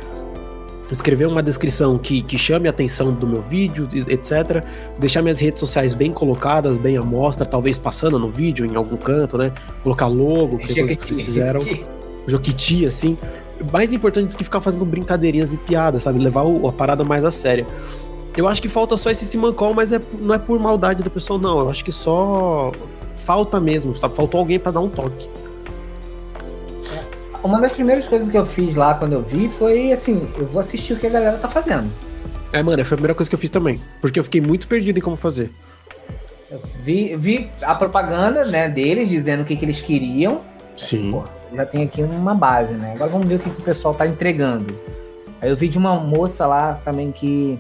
escrever 0.91 1.27
uma 1.27 1.43
descrição 1.43 1.97
que, 1.97 2.23
que 2.23 2.39
chame 2.39 2.69
a 2.69 2.71
atenção 2.71 3.13
do 3.13 3.27
meu 3.27 3.43
vídeo, 3.43 3.89
etc. 4.09 4.65
Deixar 4.99 5.23
minhas 5.23 5.39
redes 5.39 5.61
sociais 5.61 5.95
bem 5.95 6.13
colocadas, 6.13 6.79
bem 6.79 6.97
à 6.97 7.03
mostra, 7.03 7.45
talvez 7.45 7.77
passando 7.79 8.19
no 8.19 8.31
vídeo 8.31 8.65
em 8.65 8.77
algum 8.77 8.97
canto, 8.97 9.37
né? 9.37 9.53
Colocar 9.83 10.07
logo, 10.07 10.59
que 10.59 10.73
é 10.73 10.75
coisa 10.85 10.97
que 10.97 11.07
vocês 11.07 11.21
fizeram. 11.27 11.61
Joquiti, 12.27 12.87
assim. 12.87 13.17
Mais 13.73 13.93
importante 13.93 14.31
do 14.31 14.37
que 14.37 14.45
ficar 14.45 14.61
fazendo 14.61 14.85
brincadeirinhas 14.85 15.53
e 15.53 15.57
piadas, 15.57 16.03
sabe? 16.03 16.19
Levar 16.19 16.43
o- 16.45 16.69
a 16.69 16.73
parada 16.73 17.05
mais 17.05 17.25
a 17.25 17.31
sério. 17.31 17.67
Eu 18.37 18.47
acho 18.47 18.61
que 18.61 18.69
falta 18.69 18.97
só 18.99 19.11
esse 19.11 19.25
simancol, 19.25 19.73
mas 19.73 19.93
é, 19.93 20.01
não 20.21 20.35
é 20.35 20.39
por 20.39 20.59
maldade 20.61 21.03
da 21.03 21.09
pessoa, 21.09 21.39
não. 21.39 21.61
Eu 21.61 21.71
acho 21.71 21.83
que 21.85 21.91
só 21.91 22.71
falta 23.25 23.59
mesmo, 23.59 23.97
sabe? 23.97 24.15
Faltou 24.15 24.39
alguém 24.41 24.59
pra 24.59 24.71
dar 24.71 24.81
um 24.81 24.89
toque. 24.91 25.29
Uma 27.43 27.61
das 27.61 27.73
primeiras 27.73 28.07
coisas 28.09 28.29
que 28.29 28.37
eu 28.37 28.45
fiz 28.45 28.77
lá 28.77 28.95
quando 28.95 29.13
eu 29.13 29.23
vi 29.23 29.49
foi 29.49 29.93
assim, 29.93 30.29
eu 30.39 30.47
vou 30.47 30.61
assistir 30.61 30.95
o 30.95 30.97
que 30.97 31.07
a 31.07 31.11
galera 31.11 31.39
tá 31.39 31.49
fazendo. 31.49 31.91
É, 32.53 32.63
mano, 32.63 32.85
foi 32.85 32.95
a 32.95 32.99
primeira 32.99 33.15
coisa 33.15 33.29
que 33.29 33.35
eu 33.35 33.39
fiz 33.39 33.51
também. 33.51 33.81
Porque 34.01 34.19
eu 34.19 34.25
fiquei 34.25 34.41
muito 34.41 34.67
perdido 34.69 34.99
em 34.99 35.03
como 35.03 35.17
fazer. 35.17 35.51
Eu 36.51 36.61
vi, 36.81 37.15
vi 37.17 37.51
a 37.63 37.75
propaganda 37.75 38.45
né, 38.45 38.69
deles 38.69 39.09
dizendo 39.09 39.43
o 39.43 39.45
que, 39.45 39.57
que 39.57 39.65
eles 39.65 39.81
queriam. 39.81 40.43
Sim. 40.77 41.11
Pô, 41.11 41.25
já 41.55 41.67
tem 41.67 41.83
aqui 41.83 42.03
uma 42.03 42.35
base, 42.35 42.75
né? 42.75 42.93
Agora 42.95 43.11
vamos 43.11 43.29
ver 43.29 43.37
o 43.37 43.39
que, 43.39 43.51
que 43.51 43.61
o 43.61 43.65
pessoal 43.65 43.95
tá 43.95 44.07
entregando. 44.07 44.79
Aí 45.41 45.51
eu 45.51 45.57
vi 45.57 45.69
de 45.69 45.77
uma 45.77 45.95
moça 45.95 46.47
lá 46.47 46.81
também 46.85 47.13
que 47.13 47.59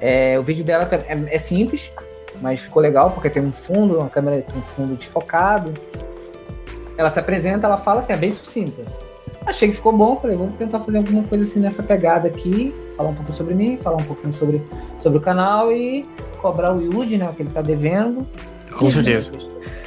é, 0.00 0.38
o 0.38 0.42
vídeo 0.42 0.64
dela 0.64 0.88
é, 0.92 1.34
é 1.34 1.38
simples, 1.38 1.90
mas 2.40 2.60
ficou 2.60 2.80
legal 2.82 3.10
porque 3.10 3.28
tem 3.28 3.42
um 3.42 3.52
fundo, 3.52 3.98
uma 3.98 4.08
câmera 4.08 4.42
com 4.42 4.58
um 4.58 4.62
fundo 4.62 4.96
desfocado. 4.96 5.72
Ela 7.00 7.08
se 7.08 7.18
apresenta, 7.18 7.66
ela 7.66 7.78
fala 7.78 8.00
assim, 8.00 8.12
é 8.12 8.16
bem 8.16 8.30
sucinta. 8.30 8.82
Achei 9.46 9.68
que 9.68 9.74
ficou 9.74 9.96
bom, 9.96 10.16
falei, 10.16 10.36
vamos 10.36 10.56
tentar 10.56 10.80
fazer 10.80 10.98
alguma 10.98 11.22
coisa 11.22 11.44
assim 11.44 11.60
nessa 11.60 11.82
pegada 11.82 12.28
aqui, 12.28 12.74
falar 12.94 13.08
um 13.08 13.14
pouco 13.14 13.32
sobre 13.32 13.54
mim, 13.54 13.78
falar 13.78 13.96
um 13.96 14.04
pouquinho 14.04 14.34
sobre, 14.34 14.62
sobre 14.98 15.18
o 15.18 15.20
canal 15.20 15.72
e 15.72 16.04
cobrar 16.42 16.76
o 16.76 16.82
Yuji, 16.82 17.16
né, 17.16 17.26
o 17.26 17.32
que 17.32 17.42
ele 17.42 17.50
tá 17.50 17.62
devendo. 17.62 18.26
Com 18.76 18.90
certeza. 18.90 19.32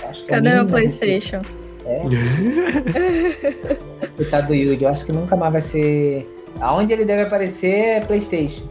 Acho 0.09 0.25
que 0.25 0.33
é 0.33 0.35
Cadê 0.35 0.49
meu 0.49 0.63
mínima 0.63 0.71
PlayStation? 0.71 1.39
Coitado 4.17 4.47
do 4.47 4.55
Yuji, 4.55 4.83
eu 4.83 4.89
acho 4.89 5.05
que 5.05 5.11
nunca 5.11 5.35
mais 5.35 5.51
vai 5.51 5.61
ser. 5.61 6.27
Aonde 6.59 6.93
ele 6.93 7.05
deve 7.05 7.21
aparecer 7.21 7.75
é 7.75 8.01
PlayStation. 8.01 8.63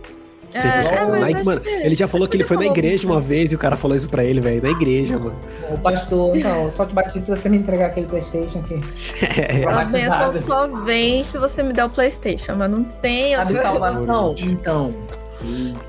É, 0.55 0.95
é, 0.95 1.45
mano, 1.45 1.61
que- 1.61 1.69
ele 1.69 1.95
já 1.95 2.07
falou 2.07 2.29
que 2.29 2.37
ele 2.37 2.45
foi 2.45 2.57
na 2.59 2.67
igreja 2.67 3.07
uma 3.07 3.21
vez 3.21 3.53
e 3.53 3.55
o 3.55 3.59
cara 3.59 3.77
falou 3.77 3.97
isso 3.97 4.09
pra 4.09 4.23
ele, 4.25 4.41
velho. 4.41 4.63
Na 4.63 4.71
igreja, 4.71 5.19
mano. 5.19 5.39
O 5.71 5.79
pastor, 5.79 6.37
então, 6.37 6.71
só 6.71 6.85
te 6.85 6.95
bati 6.95 7.21
se 7.21 7.31
você 7.31 7.49
me 7.49 7.57
entregar 7.57 7.87
aquele 7.87 8.07
PlayStation 8.07 8.59
aqui. 8.61 8.79
É, 9.39 9.65
A 9.65 9.85
bênção 9.85 10.35
só 10.35 10.67
vem 10.85 11.25
se 11.25 11.39
você 11.39 11.63
me 11.63 11.73
der 11.73 11.85
o 11.85 11.89
PlayStation, 11.91 12.55
mas 12.57 12.71
não 12.71 12.85
tem 12.85 13.35
Sabe 13.37 13.55
outra- 13.55 13.69
salvação? 13.71 14.35
Então. 14.39 14.95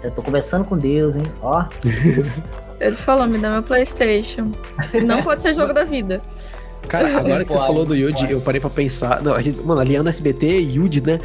Eu 0.01 0.09
tô 0.11 0.21
conversando 0.23 0.65
com 0.65 0.77
Deus, 0.77 1.15
hein? 1.15 1.23
Ó. 1.41 1.63
Ele 2.79 2.95
falou, 2.95 3.27
me 3.27 3.37
dá 3.37 3.51
meu 3.51 3.63
PlayStation. 3.63 4.51
Não 5.05 5.21
pode 5.21 5.41
ser 5.41 5.53
jogo 5.53 5.73
da 5.73 5.83
vida. 5.83 6.21
Cara, 6.87 7.07
agora 7.19 7.43
que 7.45 7.49
você 7.51 7.57
falou 7.59 7.85
do 7.85 7.95
Yuji, 7.95 8.13
pode. 8.21 8.31
eu 8.33 8.41
parei 8.41 8.59
pra 8.59 8.69
pensar. 8.69 9.21
Não, 9.21 9.33
a 9.33 9.41
gente, 9.41 9.61
mano, 9.61 9.81
no 10.03 10.09
SBT, 10.09 10.47
Yuji, 10.59 11.01
né? 11.05 11.19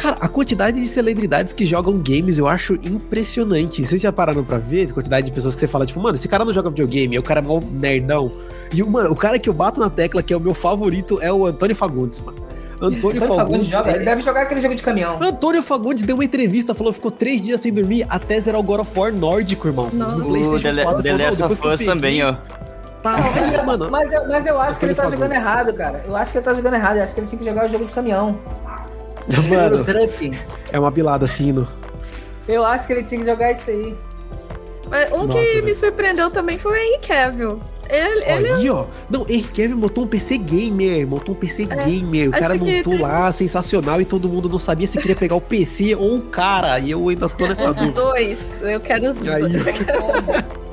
Cara, 0.00 0.16
a 0.18 0.28
quantidade 0.28 0.80
de 0.80 0.86
celebridades 0.86 1.52
que 1.52 1.66
jogam 1.66 1.98
games 2.02 2.38
eu 2.38 2.48
acho 2.48 2.74
impressionante. 2.82 3.84
Vocês 3.84 4.00
já 4.00 4.10
pararam 4.10 4.42
pra 4.42 4.56
ver 4.56 4.88
a 4.90 4.94
quantidade 4.94 5.26
de 5.26 5.32
pessoas 5.32 5.54
que 5.54 5.60
você 5.60 5.68
fala, 5.68 5.84
tipo, 5.84 6.00
mano, 6.00 6.14
esse 6.16 6.26
cara 6.26 6.42
não 6.44 6.54
joga 6.54 6.70
videogame, 6.70 7.18
o 7.18 7.22
cara 7.22 7.40
é 7.40 7.42
mó 7.42 7.60
nerdão. 7.60 8.32
E, 8.72 8.82
o- 8.82 8.88
mano, 8.90 9.10
o 9.10 9.14
cara 9.16 9.38
que 9.38 9.48
eu 9.48 9.52
bato 9.52 9.78
na 9.78 9.90
tecla, 9.90 10.22
que 10.22 10.32
é 10.32 10.36
o 10.36 10.40
meu 10.40 10.54
favorito, 10.54 11.18
é 11.20 11.30
o 11.30 11.44
Antônio 11.44 11.76
Fagundes, 11.76 12.18
mano. 12.20 12.38
Antônio 12.80 12.96
Antônio 12.96 13.20
Fagundes 13.20 13.36
Fagundes. 13.36 13.66
joga, 13.68 13.90
ele 13.94 14.04
deve 14.06 14.22
jogar 14.22 14.42
aquele 14.42 14.60
jogo 14.62 14.74
de 14.74 14.82
caminhão. 14.82 15.18
Antônio 15.20 15.62
Fagundes 15.62 16.02
deu 16.02 16.16
uma 16.16 16.24
entrevista, 16.24 16.72
falou 16.74 16.92
que 16.92 16.96
ficou 16.96 17.10
três 17.10 17.42
dias 17.42 17.60
sem 17.60 17.70
dormir 17.70 18.06
até 18.08 18.40
zerar 18.40 18.58
o 18.58 18.64
God 18.64 18.80
of 18.80 18.98
War 18.98 19.12
nórdico, 19.12 19.68
irmão. 19.68 19.90
Nossa. 19.92 20.16
No 20.16 20.24
PlayStation 20.24 20.74
The, 20.76 20.82
4, 20.84 21.02
The 21.02 21.10
falou, 21.10 21.26
Last 21.26 21.40
"Não, 21.40 21.46
of 21.50 21.68
Us 21.68 21.80
também, 21.84 22.22
ó. 22.24 22.36
Tá, 23.02 23.16
aí, 23.16 23.66
mano. 23.66 23.90
Mas 23.90 24.14
eu, 24.14 24.26
mas 24.28 24.46
eu 24.46 24.58
acho 24.58 24.78
que 24.78 24.86
ele 24.86 24.94
tá 24.94 25.02
Antônio 25.02 25.18
jogando 25.18 25.38
Fagundes. 25.38 25.52
errado, 25.54 25.74
cara. 25.74 26.04
Eu 26.08 26.16
acho 26.16 26.32
que 26.32 26.38
ele 26.38 26.44
tá 26.44 26.54
jogando 26.54 26.74
errado. 26.74 26.96
Eu 26.96 27.02
acho 27.04 27.14
que 27.14 27.20
ele 27.20 27.26
tinha 27.26 27.38
que 27.38 27.44
jogar 27.44 27.66
o 27.66 27.68
jogo 27.68 27.84
de 27.84 27.92
caminhão. 27.92 28.38
Mano, 29.48 29.84
é 30.72 30.78
uma 30.78 30.90
bilada 30.90 31.24
assim, 31.24 31.52
no... 31.52 31.66
Eu 32.48 32.64
acho 32.64 32.86
que 32.86 32.92
ele 32.92 33.04
tinha 33.04 33.20
que 33.20 33.26
jogar 33.26 33.52
isso 33.52 33.70
aí. 33.70 33.94
Mas 34.88 35.12
um 35.12 35.24
Nossa, 35.26 35.38
que 35.38 35.44
velho. 35.52 35.64
me 35.64 35.74
surpreendeu 35.74 36.30
também 36.30 36.58
foi 36.58 36.72
o 36.72 36.76
Henry 36.76 36.98
Cavill. 37.06 37.60
Ele, 37.88 38.24
ele 38.24 38.52
Aí, 38.52 38.70
ó. 38.70 38.84
Não, 39.08 39.22
Henry 39.28 39.42
Cavill 39.42 39.76
montou 39.76 40.04
um 40.04 40.06
PC 40.06 40.38
gamer, 40.38 41.06
montou 41.06 41.34
um 41.34 41.38
PC 41.38 41.64
gamer. 41.64 42.28
O 42.28 42.32
cara 42.32 42.54
montou 42.54 42.92
tem- 42.92 43.00
lá, 43.00 43.30
sensacional, 43.32 44.00
e 44.00 44.04
todo 44.04 44.28
mundo 44.28 44.48
não 44.48 44.58
sabia 44.58 44.86
se 44.86 44.96
queria 44.98 45.16
pegar 45.16 45.34
o 45.34 45.40
PC 45.40 45.94
ou 45.96 46.16
o 46.16 46.22
cara. 46.22 46.78
E 46.78 46.90
eu 46.92 47.08
ainda 47.08 47.28
tô 47.28 47.46
nessa 47.46 47.70
os 47.70 47.76
dúvida. 47.76 48.00
dois. 48.00 48.54
Eu 48.62 48.80
quero 48.80 49.08
os 49.10 49.26
Aí. 49.28 49.40
dois. 49.42 49.52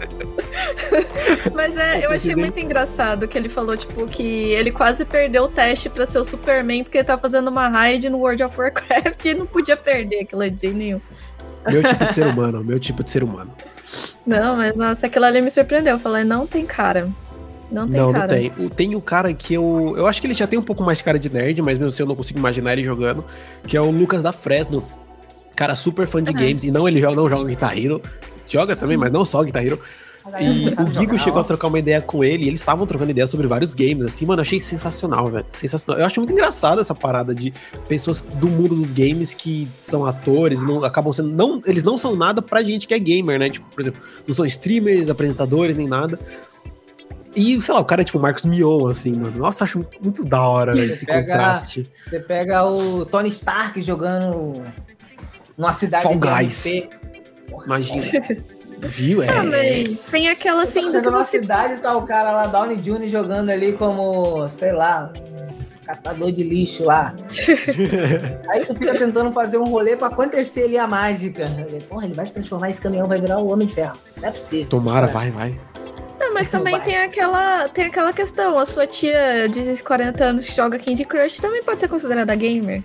Mas 1.54 1.78
é, 1.78 2.06
eu 2.06 2.12
achei 2.12 2.36
muito 2.36 2.60
engraçado 2.60 3.28
que 3.28 3.38
ele 3.38 3.50
falou, 3.50 3.76
tipo, 3.76 4.08
que 4.08 4.24
ele 4.24 4.72
quase 4.72 5.06
perdeu 5.06 5.44
o 5.44 5.48
teste 5.48 5.90
pra 5.90 6.06
ser 6.06 6.20
o 6.20 6.24
Superman 6.26 6.84
porque 6.84 6.98
ele 6.98 7.06
tá 7.06 7.18
fazendo 7.18 7.50
uma 7.50 7.68
raid 7.68 8.10
no 8.10 8.20
World 8.20 8.44
of 8.44 8.60
Warcraft 8.60 9.26
e 9.26 9.34
não 9.34 9.46
podia 9.46 9.78
perder 9.78 10.22
aquilo 10.22 10.50
de 10.50 10.74
nenhum. 10.74 11.02
Meu 11.70 11.84
tipo 11.84 12.06
de 12.06 12.14
ser 12.14 12.28
humano, 12.28 12.64
meu 12.64 12.80
tipo 12.80 13.04
de 13.04 13.10
ser 13.10 13.24
humano. 13.24 13.54
Não, 14.26 14.58
mas 14.58 14.76
nossa, 14.76 15.08
aquilo 15.08 15.26
ali 15.26 15.42
me 15.42 15.50
surpreendeu. 15.50 15.96
Eu 15.96 16.00
falei, 16.00 16.24
não 16.24 16.48
tem 16.48 16.66
cara. 16.66 17.10
Não 17.72 17.88
tem 17.88 18.00
não, 18.00 18.12
cara. 18.12 18.28
não 18.28 18.28
tem. 18.28 18.70
Tem 18.70 18.96
o 18.96 19.02
cara 19.02 19.34
que 19.34 19.54
eu. 19.54 19.94
Eu 19.98 20.08
acho 20.08 20.22
que 20.22 20.28
ele 20.28 20.34
já 20.34 20.48
tem 20.48 20.58
um 20.58 20.64
pouco 20.64 20.84
mais 20.84 20.98
de 20.98 21.04
cara 21.04 21.20
de 21.20 21.30
nerd, 21.30 21.62
mas 21.62 21.78
mesmo 21.78 21.88
assim 21.88 22.04
eu 22.04 22.08
não 22.08 22.16
consigo 22.16 22.40
imaginar 22.40 22.74
ele 22.74 22.84
jogando. 22.84 23.26
Que 23.66 23.76
é 23.76 23.82
o 23.82 23.92
Lucas 23.92 24.24
da 24.24 24.32
Fresno. 24.32 24.84
Cara 25.56 25.76
super 25.76 26.08
fã 26.08 26.24
de 26.24 26.32
games. 26.32 26.64
E 26.64 26.72
não, 26.72 26.88
ele 26.88 27.02
joga, 27.02 27.16
não 27.16 27.28
joga 27.28 27.46
Guitar 27.46 27.78
Hero. 27.78 28.02
Joga 28.48 28.76
também, 28.76 28.96
mas 28.96 29.12
não 29.12 29.26
só 29.26 29.44
Guitar 29.44 29.66
Hero. 29.66 29.80
E 30.40 30.70
o 30.82 30.94
Gigo 30.94 31.18
chegou 31.18 31.40
a 31.42 31.44
trocar 31.44 31.68
uma 31.68 31.80
ideia 31.80 32.02
com 32.02 32.24
ele, 32.24 32.44
e 32.46 32.48
eles 32.48 32.60
estavam 32.60 32.86
trocando 32.86 33.12
ideia 33.12 33.26
sobre 33.28 33.48
vários 33.48 33.74
games, 33.74 34.06
assim, 34.06 34.26
mano, 34.26 34.42
achei 34.42 34.60
sensacional, 34.60 35.30
velho. 35.30 35.46
Sensacional. 35.54 36.00
Eu 36.02 36.06
acho 36.06 36.20
muito 36.20 36.34
engraçado 36.34 36.82
essa 36.82 36.94
parada 36.94 37.34
de 37.34 37.54
pessoas 37.88 38.22
do 38.22 38.48
mundo 38.48 38.76
dos 38.76 38.94
games 38.94 39.34
que 39.34 39.68
são 39.82 40.06
atores, 40.06 40.64
não 40.64 40.84
acabam 40.84 41.12
sendo. 41.14 41.30
Não, 41.30 41.62
eles 41.66 41.84
não 41.84 41.98
são 41.98 42.16
nada 42.16 42.42
pra 42.42 42.62
gente 42.64 42.88
que 42.88 42.94
é 42.94 43.00
gamer, 43.00 43.40
né? 43.40 43.50
Tipo, 43.50 43.66
por 43.74 43.82
exemplo, 43.82 44.02
não 44.28 44.34
são 44.36 44.46
streamers, 44.46 45.10
apresentadores, 45.10 45.76
nem 45.78 45.88
nada. 45.88 46.20
E, 47.36 47.62
sei 47.62 47.74
lá, 47.76 47.80
o 47.82 47.86
cara 47.86 48.02
é 48.02 48.06
tipo 48.06 48.20
Marcos 48.20 48.46
Mion, 48.46 48.88
assim, 48.88 49.12
mano. 49.14 49.38
Nossa, 49.38 49.64
acho 49.64 49.78
muito, 49.78 49.98
muito 50.02 50.24
da 50.24 50.42
hora 50.42 50.78
esse 50.78 51.06
Pega- 51.06 51.22
contraste. 51.34 51.84
Você 52.10 52.20
pega 52.20 52.66
o 52.66 53.06
Tony 53.06 53.30
Stark 53.30 53.80
jogando 53.82 54.54
numa 55.56 55.72
cidade 55.72 56.04
Fall 56.04 56.18
Guys. 56.18 56.66
RP. 56.66 56.90
Imagina. 57.68 58.02
Viu? 58.80 59.24
É. 59.24 59.30
Ah, 59.30 59.44
mas 59.44 60.06
tem 60.06 60.30
aquela 60.30 60.64
assim 60.64 60.82
Você 60.82 60.82
do 60.82 60.92
chega 60.92 61.02
que 61.04 61.10
numa 61.10 61.24
você 61.24 61.40
cidade 61.40 61.82
tá 61.82 61.96
o 61.98 62.04
cara 62.04 62.32
lá, 62.32 62.48
Downey 62.48 62.78
Jr. 62.78 63.08
jogando 63.08 63.50
ali 63.50 63.74
como, 63.74 64.48
sei 64.48 64.72
lá, 64.72 65.12
um 65.16 65.86
catador 65.86 66.32
de 66.32 66.44
lixo 66.44 66.84
lá. 66.86 67.14
Aí 68.50 68.66
tu 68.66 68.76
fica 68.76 68.94
tentando 68.98 69.32
fazer 69.32 69.58
um 69.58 69.66
rolê 69.66 69.96
pra 69.96 70.08
acontecer 70.08 70.66
ali 70.66 70.78
a 70.78 70.86
mágica. 70.88 71.48
Porra, 71.90 72.06
ele 72.06 72.14
vai 72.14 72.28
se 72.28 72.36
transformar, 72.36 72.70
esse 72.70 72.82
caminhão 72.82 73.08
vai 73.08 73.20
virar 73.20 73.40
o 73.40 73.52
Homem 73.52 73.68
de 73.68 73.74
Ferro. 73.74 73.98
Não 74.18 74.30
é 74.30 74.32
possível. 74.32 74.68
Tomara, 74.70 75.08
vai, 75.08 75.32
vai. 75.32 75.60
Não, 76.20 76.34
mas 76.34 76.48
também 76.50 76.76
Vai. 76.78 76.86
tem 76.86 76.98
aquela, 76.98 77.70
tem 77.70 77.86
aquela 77.86 78.14
questão. 78.14 78.60
A 78.60 78.66
sua 78.66 78.86
tia 78.86 79.48
de 79.50 79.82
40 79.82 80.24
anos 80.24 80.46
que 80.46 80.56
joga 80.56 80.78
Candy 80.78 81.06
Crush 81.06 81.40
também 81.40 81.64
pode 81.64 81.80
ser 81.80 81.88
considerada 81.88 82.36
gamer. 82.36 82.84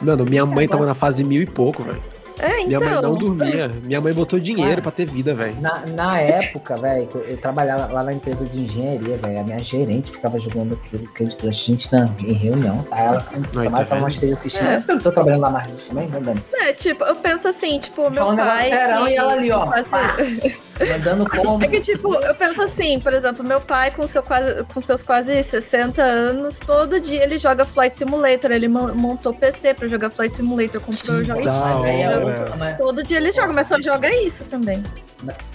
Mano, 0.00 0.24
minha 0.24 0.44
mãe 0.44 0.66
tava 0.68 0.84
na 0.84 0.94
fase 0.94 1.24
mil 1.24 1.40
e 1.40 1.46
pouco, 1.46 1.82
velho. 1.82 2.02
É, 2.44 2.64
Minha 2.64 2.76
então. 2.76 2.80
mãe 2.80 3.02
não 3.02 3.14
dormia. 3.14 3.68
Minha 3.82 4.00
mãe 4.00 4.12
botou 4.12 4.38
dinheiro 4.38 4.70
Cara. 4.70 4.82
pra 4.82 4.90
ter 4.92 5.06
vida, 5.06 5.34
velho. 5.34 5.60
Na, 5.60 5.80
na 5.86 6.20
época, 6.20 6.76
velho, 6.76 7.08
eu, 7.14 7.36
trabalhava 7.38 7.92
lá 7.92 8.02
na 8.04 8.12
empresa 8.12 8.44
de 8.44 8.60
engenharia, 8.60 9.16
velho. 9.16 9.40
A 9.40 9.42
minha 9.42 9.58
gerente 9.58 10.12
ficava 10.12 10.38
jogando 10.38 10.74
aquilo, 10.74 11.04
Candy 11.12 11.36
Crush, 11.36 11.64
gente, 11.64 11.92
na, 11.92 12.08
em 12.20 12.32
reunião, 12.32 12.82
tá? 12.84 12.98
Ela 12.98 13.20
sempre 13.20 13.46
Aí, 13.48 13.52
tá 13.52 13.62
tomava 13.64 13.76
tava 13.84 13.94
vendo? 13.94 14.04
umas 14.04 14.18
três 14.18 14.32
assistindo. 14.32 14.66
É. 14.68 14.84
Eu 14.88 14.98
tô 15.00 15.10
trabalhando 15.12 15.40
lá 15.40 15.50
mais 15.50 15.70
também, 15.88 16.08
né, 16.08 16.20
Dani? 16.20 16.44
É, 16.54 16.72
tipo, 16.72 17.04
eu 17.04 17.16
penso 17.16 17.48
assim, 17.48 17.78
tipo, 17.78 18.10
meu 18.10 18.24
Falando 18.24 18.36
pai. 18.38 18.70
negócio 18.70 18.86
serão 18.86 19.08
e 19.08 19.16
ela 19.16 19.32
ali, 19.32 19.50
ó, 19.50 19.66
faz-. 19.84 20.54
Mandando 20.80 21.28
como. 21.30 21.62
É 21.64 21.68
que, 21.68 21.80
tipo, 21.80 22.14
eu 22.16 22.34
penso 22.34 22.60
assim, 22.62 22.98
por 22.98 23.12
exemplo, 23.12 23.44
meu 23.44 23.60
pai, 23.60 23.90
com, 23.92 24.06
seu 24.06 24.22
quase, 24.22 24.64
com 24.64 24.80
seus 24.80 25.02
quase 25.02 25.42
60 25.42 26.02
anos, 26.02 26.58
todo 26.58 27.00
dia 27.00 27.22
ele 27.22 27.38
joga 27.38 27.64
Flight 27.64 27.96
Simulator. 27.96 28.50
Ele 28.50 28.66
mon- 28.66 28.94
montou 28.94 29.32
PC 29.32 29.74
pra 29.74 29.86
jogar 29.86 30.10
Flight 30.10 30.34
Simulator, 30.34 30.80
comprou 30.80 31.18
Que 31.20 31.24
jogo. 31.26 31.40
da 31.44 31.52
Mas 31.52 31.76
aí 31.84 32.00
é 32.02 32.08
hora. 32.16 32.74
Todo 32.76 33.02
dia 33.04 33.18
ele 33.18 33.30
joga, 33.32 33.52
mas 33.52 33.66
só 33.68 33.80
joga 33.80 34.08
isso 34.14 34.44
também. 34.46 34.82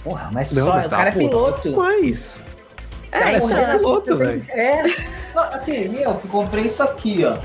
Porra, 0.02 0.30
mas 0.32 0.52
Não, 0.52 0.64
só, 0.64 0.72
mas 0.74 0.86
o 0.86 0.88
tá, 0.88 0.96
cara 0.96 1.08
é 1.10 1.12
piloto. 1.12 1.76
Mas. 1.76 2.44
É, 3.12 3.18
Cara, 3.18 3.32
então. 3.36 3.48
porra, 3.48 3.78
piloto, 3.78 4.00
você 4.00 4.08
tem 4.10 4.18
velho. 4.18 4.44
É. 4.50 4.82
Aqui, 5.54 5.98
eu 6.02 6.14
que 6.14 6.28
comprei 6.28 6.64
isso 6.64 6.82
aqui, 6.82 7.24
ó. 7.24 7.36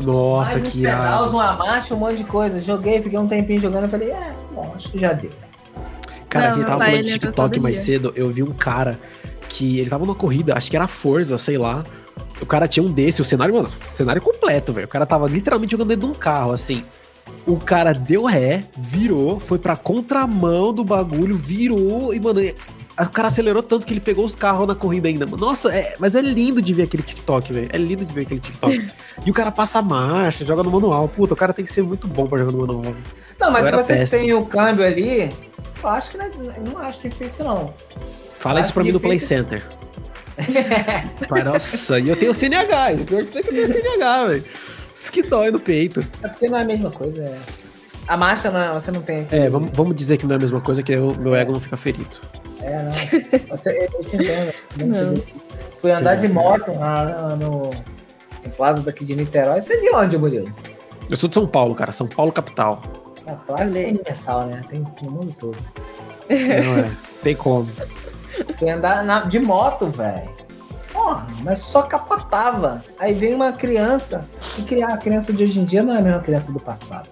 Nossa, 0.00 0.58
uns 0.58 0.68
que 0.68 0.80
irado. 0.80 1.30
uma 1.30 1.52
marcha, 1.54 1.94
um 1.94 1.98
monte 1.98 2.16
de 2.18 2.24
coisa. 2.24 2.60
Joguei, 2.60 3.02
fiquei 3.02 3.18
um 3.18 3.26
tempinho 3.26 3.58
jogando. 3.58 3.84
Eu 3.84 3.88
falei, 3.88 4.10
é, 4.10 4.32
bom, 4.54 4.72
acho 4.74 4.90
que 4.90 4.98
já 4.98 5.12
deu. 5.12 5.30
Cara, 6.28 6.46
a 6.46 6.48
Não, 6.50 6.56
gente 6.56 6.66
meu 6.66 6.78
tava 6.78 6.84
falando 6.90 7.04
de 7.04 7.12
TikTok 7.12 7.60
mais 7.60 7.74
dia. 7.76 7.84
cedo. 7.84 8.12
Eu 8.14 8.30
vi 8.30 8.42
um 8.42 8.52
cara 8.52 8.98
que 9.48 9.78
ele 9.80 9.88
tava 9.90 10.04
numa 10.04 10.14
corrida, 10.14 10.54
acho 10.56 10.70
que 10.70 10.76
era 10.76 10.86
Forza, 10.86 11.38
sei 11.38 11.56
lá. 11.58 11.84
O 12.40 12.46
cara 12.46 12.68
tinha 12.68 12.84
um 12.84 12.92
desse, 12.92 13.20
o 13.22 13.24
cenário, 13.24 13.54
mano, 13.54 13.68
cenário 13.92 14.20
completo, 14.22 14.72
velho. 14.72 14.86
O 14.86 14.90
cara 14.90 15.06
tava 15.06 15.26
literalmente 15.26 15.72
jogando 15.72 15.88
dentro 15.88 16.06
de 16.06 16.12
um 16.12 16.14
carro, 16.14 16.52
assim. 16.52 16.84
O 17.46 17.56
cara 17.58 17.92
deu 17.92 18.24
ré, 18.24 18.64
virou, 18.76 19.40
foi 19.40 19.58
pra 19.58 19.74
contramão 19.74 20.72
do 20.72 20.84
bagulho, 20.84 21.36
virou 21.36 22.14
e, 22.14 22.20
mano, 22.20 22.40
o 23.06 23.10
cara 23.10 23.28
acelerou 23.28 23.62
tanto 23.62 23.86
que 23.86 23.92
ele 23.92 24.00
pegou 24.00 24.24
os 24.24 24.34
carros 24.34 24.66
na 24.66 24.74
corrida 24.74 25.08
ainda. 25.08 25.26
mano. 25.26 25.38
Nossa, 25.38 25.72
é- 25.74 25.94
mas 25.98 26.14
é 26.14 26.20
lindo 26.20 26.60
de 26.60 26.74
ver 26.74 26.84
aquele 26.84 27.02
TikTok, 27.02 27.52
velho. 27.52 27.68
É 27.72 27.78
lindo 27.78 28.04
de 28.04 28.12
ver 28.12 28.22
aquele 28.22 28.40
TikTok. 28.40 28.90
e 29.24 29.30
o 29.30 29.34
cara 29.34 29.50
passa 29.52 29.78
a 29.78 29.82
marcha, 29.82 30.44
joga 30.44 30.62
no 30.62 30.70
manual. 30.70 31.08
Puta, 31.08 31.34
o 31.34 31.36
cara 31.36 31.52
tem 31.52 31.64
que 31.64 31.72
ser 31.72 31.82
muito 31.82 32.06
bom 32.06 32.26
pra 32.26 32.38
jogar 32.38 32.52
no 32.52 32.58
manual. 32.58 32.82
velho. 32.82 32.96
Não, 33.38 33.50
mas 33.52 33.66
se 33.66 33.72
você 33.72 33.94
péssimo. 33.94 34.20
tem 34.22 34.32
o 34.34 34.44
câmbio 34.44 34.84
ali, 34.84 35.30
eu 35.82 35.88
acho 35.88 36.10
que 36.10 36.18
não, 36.18 36.24
é- 36.26 36.30
não 36.72 36.78
acho 36.78 37.08
difícil, 37.08 37.44
não. 37.44 37.72
Fala 38.38 38.60
isso 38.60 38.72
pra 38.72 38.82
mim 38.84 38.92
no 38.92 39.00
Play. 39.00 39.18
Center. 39.18 39.64
Pai, 41.28 41.42
Nossa, 41.42 41.98
e 41.98 42.08
eu 42.08 42.16
tenho 42.16 42.32
CNH. 42.32 42.92
O 43.00 43.04
pior 43.04 43.24
que 43.24 43.32
tem 43.32 43.42
que 43.42 43.48
eu 43.50 43.54
tenho 43.54 43.82
CNH, 43.82 44.26
velho. 44.26 44.44
Isso 44.94 45.12
que 45.12 45.22
dói 45.22 45.50
no 45.50 45.60
peito. 45.60 46.00
É 46.22 46.28
porque 46.28 46.48
não 46.48 46.58
é 46.58 46.62
a 46.62 46.64
mesma 46.64 46.90
coisa. 46.90 47.22
É... 47.22 47.38
A 48.06 48.16
marcha, 48.16 48.50
não, 48.50 48.74
você 48.74 48.90
não 48.90 49.02
tem. 49.02 49.26
É, 49.30 49.48
vamos, 49.48 49.70
vamos 49.72 49.94
dizer 49.94 50.16
que 50.16 50.24
não 50.26 50.32
é 50.32 50.36
a 50.36 50.38
mesma 50.40 50.60
coisa, 50.60 50.82
que 50.82 50.96
o 50.96 51.14
meu 51.20 51.34
ego 51.34 51.52
não 51.52 51.60
fica 51.60 51.76
ferido. 51.76 52.16
É, 52.62 52.82
não. 52.82 52.90
Você, 53.48 53.88
eu 53.94 54.04
te 54.04 54.16
entendo. 54.16 54.52
Não. 54.76 55.14
Você- 55.16 55.24
Fui 55.80 55.92
andar 55.92 56.16
de 56.16 56.26
moto 56.28 56.76
lá 56.76 57.36
no, 57.36 57.70
no 57.70 58.50
Plaza 58.56 58.80
daqui 58.82 59.04
de 59.04 59.14
Niterói. 59.14 59.60
Você 59.60 59.74
é 59.74 59.80
de 59.80 59.90
onde, 59.94 60.18
Murilo? 60.18 60.52
Eu 61.08 61.16
sou 61.16 61.28
de 61.28 61.34
São 61.36 61.46
Paulo, 61.46 61.72
cara. 61.74 61.92
São 61.92 62.08
Paulo, 62.08 62.32
capital. 62.32 62.82
A 63.26 63.32
Plaza 63.34 63.78
é 63.78 63.86
universal, 63.86 64.46
né? 64.46 64.60
Tem 64.68 64.84
no 65.02 65.10
mundo 65.10 65.32
todo. 65.38 65.56
Não 66.28 66.78
é. 66.84 66.90
Tem 67.22 67.36
como. 67.36 67.68
Fui 68.58 68.68
andar 68.68 69.04
na- 69.04 69.20
de 69.20 69.38
moto, 69.38 69.88
velho. 69.88 70.28
Porra, 70.92 71.28
mas 71.44 71.60
só 71.60 71.82
capotava. 71.82 72.84
Aí 72.98 73.14
vem 73.14 73.32
uma 73.34 73.52
criança. 73.52 74.24
E 74.58 74.62
criar 74.62 74.88
a 74.94 74.96
criança 74.96 75.32
de 75.32 75.44
hoje 75.44 75.60
em 75.60 75.64
dia 75.64 75.82
não 75.82 75.94
é 75.94 75.98
a 75.98 76.02
mesma 76.02 76.20
criança 76.20 76.50
do 76.52 76.58
passado. 76.58 77.08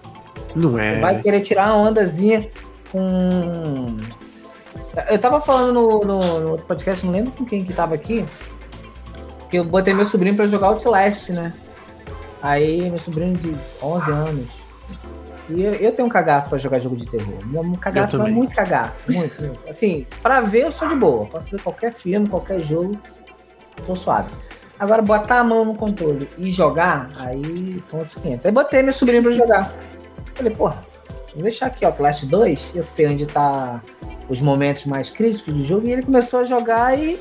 Não 0.53 0.77
é. 0.77 0.99
Vai 0.99 1.21
querer 1.21 1.39
tirar 1.39 1.67
uma 1.73 1.89
ondazinha 1.89 2.49
com. 2.91 3.95
Eu 5.09 5.19
tava 5.19 5.39
falando 5.41 5.73
no, 5.73 5.99
no- 6.03 6.39
no 6.39 6.51
outro 6.51 6.65
podcast, 6.65 7.05
não 7.05 7.13
lembro 7.13 7.31
com 7.31 7.45
quem 7.45 7.63
que 7.63 7.73
tava 7.73 7.95
aqui, 7.95 8.25
que 9.49 9.57
eu 9.57 9.63
botei 9.63 9.93
meu 9.93 10.05
sobrinho 10.05 10.35
pra 10.35 10.47
jogar 10.47 10.67
Outlast, 10.67 11.29
né? 11.31 11.53
Aí, 12.41 12.89
meu 12.89 12.99
sobrinho 12.99 13.35
de 13.35 13.55
11 13.81 14.11
anos. 14.11 14.49
E 15.49 15.63
eu, 15.63 15.73
eu 15.75 15.91
tenho 15.93 16.07
um 16.07 16.11
cagaço 16.11 16.49
pra 16.49 16.57
jogar 16.57 16.79
jogo 16.79 16.95
de 16.97 17.05
terror. 17.05 17.33
Um 17.53 17.75
cagaço, 17.75 18.17
mas 18.19 18.33
muito 18.33 18.55
cagaço. 18.55 19.03
Muito, 19.11 19.41
muito. 19.41 19.69
Assim, 19.69 20.05
pra 20.21 20.41
ver 20.41 20.63
eu 20.65 20.71
sou 20.71 20.87
de 20.89 20.95
boa. 20.95 21.25
Posso 21.25 21.49
ver 21.51 21.61
qualquer 21.61 21.93
filme, 21.93 22.27
qualquer 22.27 22.59
jogo. 22.59 22.99
Tô 23.85 23.95
suave. 23.95 24.29
Agora, 24.79 25.01
botar 25.01 25.39
a 25.39 25.43
mão 25.43 25.63
no 25.65 25.73
controle 25.75 26.29
e 26.37 26.51
jogar, 26.51 27.09
aí 27.17 27.79
são 27.81 27.99
outros 27.99 28.17
500. 28.17 28.45
Aí 28.45 28.51
botei 28.51 28.83
meu 28.83 28.93
sobrinho 28.93 29.23
pra 29.23 29.31
jogar. 29.31 29.73
Falei, 30.35 30.53
porra, 30.53 30.81
vou 31.37 31.43
deixar 31.43 31.67
aqui, 31.67 31.85
ó, 31.85 31.91
Clash 31.91 32.23
2, 32.25 32.71
eu 32.75 32.83
sei 32.83 33.07
onde 33.07 33.25
tá 33.25 33.81
os 34.29 34.41
momentos 34.41 34.85
mais 34.85 35.09
críticos 35.09 35.53
do 35.53 35.63
jogo, 35.63 35.87
e 35.87 35.91
ele 35.91 36.01
começou 36.03 36.41
a 36.41 36.43
jogar 36.43 36.97
e 36.97 37.19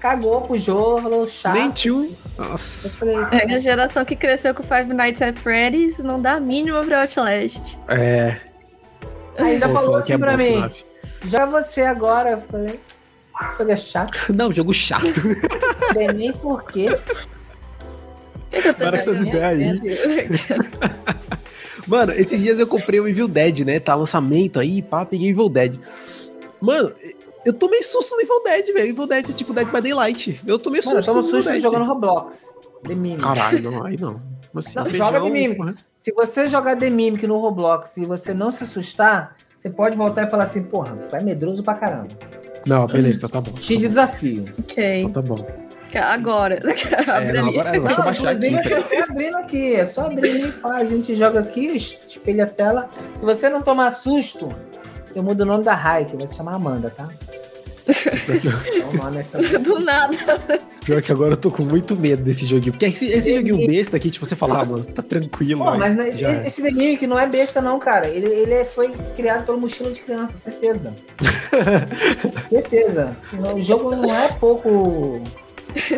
cagou 0.00 0.40
pro 0.40 0.56
jogo, 0.56 1.02
falou 1.02 1.26
chato. 1.28 1.54
21. 1.54 2.04
Eu 2.04 2.44
Nossa. 2.44 2.88
falei, 2.88 3.16
É 3.32 3.54
a 3.54 3.58
geração 3.58 4.04
que 4.04 4.16
cresceu 4.16 4.54
com 4.54 4.62
Five 4.62 4.92
Nights 4.94 5.20
at 5.22 5.34
Freddy's 5.36 5.98
não 5.98 6.20
dá 6.20 6.34
a 6.34 6.40
mínima 6.40 6.82
pra 6.82 7.02
Outlast. 7.02 7.76
É. 7.88 8.36
ainda 9.38 9.68
Pô, 9.68 9.74
falou 9.74 9.94
assim 9.96 10.14
é 10.14 10.18
pra 10.18 10.36
mim, 10.36 10.68
já 11.26 11.44
você 11.44 11.82
agora, 11.82 12.30
eu 12.30 12.40
falei, 12.40 12.80
jogo 13.58 13.70
é 13.70 13.76
chato. 13.76 14.18
Não, 14.32 14.50
jogo 14.50 14.72
chato. 14.72 15.20
sei 15.92 16.08
nem 16.08 16.32
porquê. 16.32 16.98
Para 18.78 18.90
com 18.90 18.96
essas 18.96 19.20
ideias 19.20 19.60
aí. 19.60 19.80
Mano, 21.90 22.12
esses 22.12 22.40
dias 22.40 22.60
eu 22.60 22.68
comprei 22.68 23.00
o 23.00 23.08
Evil 23.08 23.26
Dead, 23.26 23.66
né? 23.66 23.80
Tá 23.80 23.96
lançamento 23.96 24.60
aí, 24.60 24.80
pá, 24.80 25.04
peguei 25.04 25.30
Evil 25.30 25.48
Dead. 25.48 25.76
Mano, 26.60 26.92
eu 27.44 27.52
tomei 27.52 27.82
susto 27.82 28.14
no 28.14 28.22
Evil 28.22 28.42
Dead, 28.44 28.66
velho. 28.72 28.88
Evil 28.90 29.06
Dead 29.08 29.28
é 29.28 29.32
tipo 29.32 29.52
Dead 29.52 29.66
by 29.66 29.80
Daylight. 29.80 30.40
Eu 30.46 30.56
tomei 30.56 30.80
Mano, 30.84 30.98
eu 30.98 31.02
susto 31.02 31.12
tomo 31.18 31.24
susto 31.28 31.50
Dead. 31.50 31.60
jogando 31.60 31.84
Roblox. 31.86 32.54
The 32.86 32.94
Mimic. 32.94 33.20
Caralho, 33.22 33.70
não, 33.72 33.84
aí 33.84 33.96
não. 34.00 34.22
Mas, 34.52 34.68
assim, 34.68 34.78
Não, 34.78 34.86
joga 34.96 35.20
The 35.20 35.30
Mimic. 35.30 35.56
porra. 35.56 35.74
Se 35.96 36.12
você 36.12 36.46
jogar 36.46 36.76
The 36.76 36.88
Mimic 36.90 37.26
no 37.26 37.38
Roblox 37.38 37.96
e 37.96 38.04
você 38.04 38.32
não 38.32 38.50
se 38.50 38.62
assustar, 38.62 39.34
você 39.58 39.68
pode 39.68 39.96
voltar 39.96 40.28
e 40.28 40.30
falar 40.30 40.44
assim, 40.44 40.62
porra, 40.62 40.96
tu 41.10 41.16
é 41.16 41.22
medroso 41.24 41.60
pra 41.60 41.74
caramba. 41.74 42.06
Não, 42.64 42.86
beleza, 42.86 43.26
então 43.26 43.42
tá 43.42 43.50
bom. 43.50 43.56
Te 43.58 43.76
desafio. 43.76 44.44
Ok. 44.60 45.00
Então 45.00 45.10
tá 45.10 45.22
bom. 45.22 45.44
Agora. 45.98 46.58
Abre 47.08 47.28
É, 47.30 47.32
não, 47.32 47.48
ali. 47.48 47.58
agora 47.58 47.70
deixa 47.72 47.86
eu 47.94 47.98
Não, 47.98 48.04
baixar 48.04 48.28
aqui. 48.30 48.46
inclusive, 48.48 48.74
eu 48.74 48.82
tô 49.06 49.10
abrindo 49.12 49.36
aqui, 49.36 49.74
é 49.74 49.84
só 49.84 50.06
abrir 50.06 50.46
e 50.46 50.52
pá, 50.52 50.76
a 50.76 50.84
gente 50.84 51.14
joga 51.16 51.40
aqui, 51.40 51.66
es- 51.74 51.98
espelha 52.08 52.44
a 52.44 52.48
tela. 52.48 52.88
Se 53.18 53.24
você 53.24 53.48
não 53.48 53.60
tomar 53.62 53.90
susto, 53.90 54.48
eu 55.14 55.22
mudo 55.22 55.40
o 55.42 55.46
nome 55.46 55.64
da 55.64 55.74
Raik, 55.74 56.16
vai 56.16 56.28
se 56.28 56.36
chamar 56.36 56.54
Amanda, 56.54 56.90
tá? 56.90 57.08
Do 59.62 59.80
nada. 59.80 60.16
Pior 60.84 61.02
que 61.02 61.10
agora 61.10 61.32
eu 61.32 61.36
tô 61.36 61.50
com 61.50 61.64
muito 61.64 61.96
medo 61.96 62.22
desse 62.22 62.46
joguinho. 62.46 62.72
Porque 62.72 62.86
esse, 62.86 63.06
esse 63.06 63.34
joguinho 63.34 63.66
besta 63.66 63.96
aqui, 63.96 64.10
tipo, 64.10 64.24
você 64.24 64.36
fala, 64.36 64.60
ah, 64.60 64.64
mano, 64.64 64.84
tá 64.84 65.02
tranquilo. 65.02 65.64
Pô, 65.64 65.76
mas 65.76 65.96
já 65.96 66.06
esse, 66.08 66.24
é. 66.24 66.46
esse 66.46 66.62
The 66.62 66.70
Mimic 66.70 67.04
não 67.08 67.18
é 67.18 67.26
besta 67.26 67.60
não, 67.60 67.78
cara. 67.80 68.06
Ele, 68.06 68.26
ele 68.26 68.54
é- 68.54 68.64
foi 68.64 68.90
criado 69.16 69.44
pelo 69.44 69.60
mochila 69.60 69.90
de 69.90 70.00
criança, 70.00 70.36
certeza. 70.36 70.94
certeza. 72.48 73.16
O 73.56 73.62
jogo 73.62 73.94
não 73.96 74.14
é 74.14 74.28
pouco... 74.28 75.20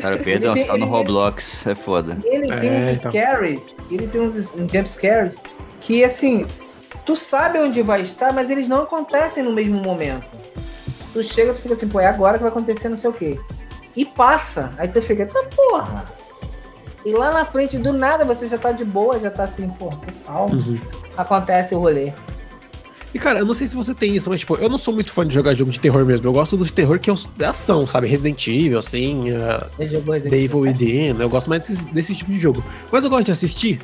Cara, 0.01 0.17
perdão, 0.19 0.53
Ele 0.53 0.63
você 0.63 0.67
tá 0.69 0.77
no 0.77 0.87
Roblox, 0.87 1.67
é 1.67 1.75
foda. 1.75 2.19
Ele 2.25 2.53
É, 2.53 2.57
tem 2.57 2.73
uns 2.77 2.99
então. 2.99 3.11
scares, 3.13 3.77
ele 3.91 4.07
tem 4.07 4.21
uns, 4.21 4.37
uns 4.55 4.71
jump 4.73 4.89
scares 4.91 5.37
que, 5.81 6.05
assim, 6.05 6.45
tu 7.05 7.17
sabe 7.17 7.59
onde 7.59 7.83
vai 7.83 8.03
estar, 8.03 8.33
mas 8.33 8.51
eles 8.51 8.69
não 8.69 8.83
acontecem 8.83 9.43
no 9.43 9.53
mesmo 9.53 9.81
momento. 9.81 10.27
Tu 11.13 11.23
chega, 11.23 11.53
tu 11.53 11.61
fica 11.61 11.75
assim, 11.75 11.89
pô, 11.89 12.01
é 12.01 12.07
agora 12.07 12.39
que 12.39 12.43
vai 12.43 12.51
acontecer 12.53 12.89
não 12.89 12.97
sei 12.97 13.11
o 13.11 13.13
quê. 13.13 13.39
E 13.97 14.05
passa. 14.05 14.73
Aí 14.79 14.89
tu 14.89 15.03
fica, 15.03 15.27
tá 15.27 15.43
porra. 15.55 16.05
E 17.05 17.13
lá 17.13 17.33
na 17.33 17.45
frente, 17.45 17.77
do 17.79 17.93
nada, 17.93 18.25
você 18.25 18.47
já 18.47 18.57
tá 18.57 18.71
de 18.73 18.85
boa, 18.85 19.19
já 19.19 19.31
tá 19.31 19.45
assim, 19.45 19.69
porra, 19.69 19.99
que 19.99 20.15
salvo. 20.15 20.55
Uhum. 20.55 20.79
Acontece 21.17 21.75
o 21.75 21.81
rolê. 21.81 22.13
E 23.15 23.19
cara, 23.19 23.41
eu 23.41 23.45
não 23.45 23.53
sei 23.55 23.67
se 23.67 23.77
você 23.77 23.95
tem 23.95 24.15
isso, 24.17 24.31
mas 24.31 24.41
tipo, 24.41 24.57
eu 24.57 24.69
não 24.69 24.79
sou 24.79 24.95
muito 24.95 25.13
fã 25.13 25.27
de 25.27 25.35
jogar 25.35 25.55
jogo 25.55 25.71
de 25.71 25.79
terror 25.79 26.05
mesmo. 26.05 26.27
Eu 26.27 26.33
gosto 26.33 26.57
dos 26.57 26.73
terror 26.73 26.99
que 26.99 27.11
é 27.11 27.15
é 27.41 27.45
ação, 27.45 27.87
sabe? 27.87 28.07
Resident 28.07 28.47
Evil, 28.49 28.79
assim, 28.79 29.31
uh? 29.33 30.59
Within. 30.61 31.21
Eu 31.21 31.29
gosto 31.29 31.51
mais 31.51 31.67
desse, 31.67 31.85
desse 31.85 32.15
tipo 32.15 32.31
de 32.31 32.39
jogo. 32.39 32.65
Mas 32.91 33.05
eu 33.05 33.11
gosto 33.11 33.27
de 33.27 33.33
assistir. 33.33 33.81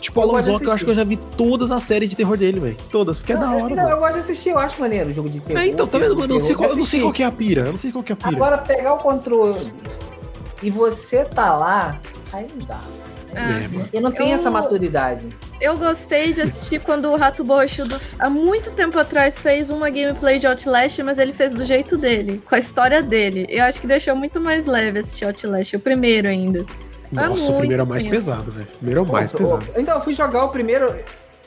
Tipo, 0.00 0.20
Eu 0.20 0.40
Zoka, 0.42 0.64
eu 0.66 0.72
acho 0.72 0.84
que 0.84 0.90
eu 0.90 0.94
já 0.94 1.02
vi 1.04 1.16
todas 1.16 1.70
as 1.70 1.82
séries 1.82 2.10
de 2.10 2.16
terror 2.16 2.36
dele, 2.36 2.60
velho. 2.60 2.76
Todas, 2.90 3.18
porque 3.18 3.32
é 3.32 3.36
da 3.36 3.46
Não, 3.46 3.62
hora, 3.62 3.72
eu, 3.72 3.78
eu 3.78 3.84
mano. 3.84 3.96
gosto 4.00 4.12
de 4.12 4.18
assistir, 4.18 4.50
eu 4.50 4.58
acho 4.58 4.78
maneiro 4.78 5.08
o 5.08 5.14
jogo 5.14 5.30
de 5.30 5.40
terror. 5.40 5.62
É, 5.62 5.66
então, 5.66 5.86
tá 5.86 5.98
vendo? 5.98 6.20
Eu, 6.20 6.28
não 6.28 6.40
sei 6.40 6.54
qual, 6.54 6.68
eu 6.68 6.76
não 6.76 6.84
sei 6.84 7.00
qual 7.00 7.12
que 7.12 7.22
é 7.22 7.26
a 7.26 7.32
pira. 7.32 7.62
Eu 7.62 7.70
não 7.70 7.78
sei 7.78 7.90
qual 7.90 8.04
que 8.04 8.12
é 8.12 8.14
a 8.14 8.16
pira. 8.16 8.36
Agora, 8.36 8.58
pegar 8.58 8.92
o 8.92 8.98
controle 8.98 9.72
e 10.62 10.68
você 10.68 11.24
tá 11.24 11.56
lá, 11.56 11.98
aí 12.32 12.46
não 12.54 12.66
dá. 12.66 12.80
Ah, 13.36 13.60
É. 13.60 13.96
Eu 13.96 14.00
não 14.00 14.10
tenho 14.12 14.30
Eu- 14.30 14.34
essa 14.34 14.50
maturidade. 14.50 15.26
Eu 15.60 15.76
gostei 15.78 16.32
de 16.32 16.42
assistir 16.42 16.80
quando 16.80 17.10
o 17.10 17.16
Rato 17.16 17.42
Borrachudo, 17.44 17.98
há 18.18 18.28
muito 18.28 18.72
tempo 18.72 18.98
atrás, 18.98 19.38
fez 19.40 19.70
uma 19.70 19.88
gameplay 19.90 20.38
de 20.38 20.46
Outlast, 20.46 20.98
mas 21.02 21.18
ele 21.18 21.32
fez 21.32 21.52
do 21.52 21.64
jeito 21.64 21.96
dele, 21.96 22.42
com 22.48 22.54
a 22.54 22.58
história 22.58 23.02
dele. 23.02 23.46
Eu 23.48 23.64
acho 23.64 23.80
que 23.80 23.86
deixou 23.86 24.14
muito 24.16 24.40
mais 24.40 24.66
leve 24.66 24.98
assistir 25.00 25.24
Outlast, 25.24 25.74
o 25.76 25.80
primeiro 25.80 26.28
ainda. 26.28 26.64
Nossa, 27.12 27.28
o 27.28 27.28
muito 27.52 27.58
primeiro 27.60 27.82
é 27.82 27.84
o 27.84 27.88
mais 27.88 28.02
tempo. 28.02 28.14
pesado, 28.14 28.50
velho. 28.50 28.66
O 28.66 28.76
primeiro 28.78 29.00
é 29.00 29.02
o 29.02 29.06
mais 29.12 29.32
pesado. 29.32 29.66
Então, 29.76 29.96
eu 29.96 30.02
fui 30.02 30.12
jogar 30.14 30.44
o 30.44 30.48
primeiro. 30.48 30.92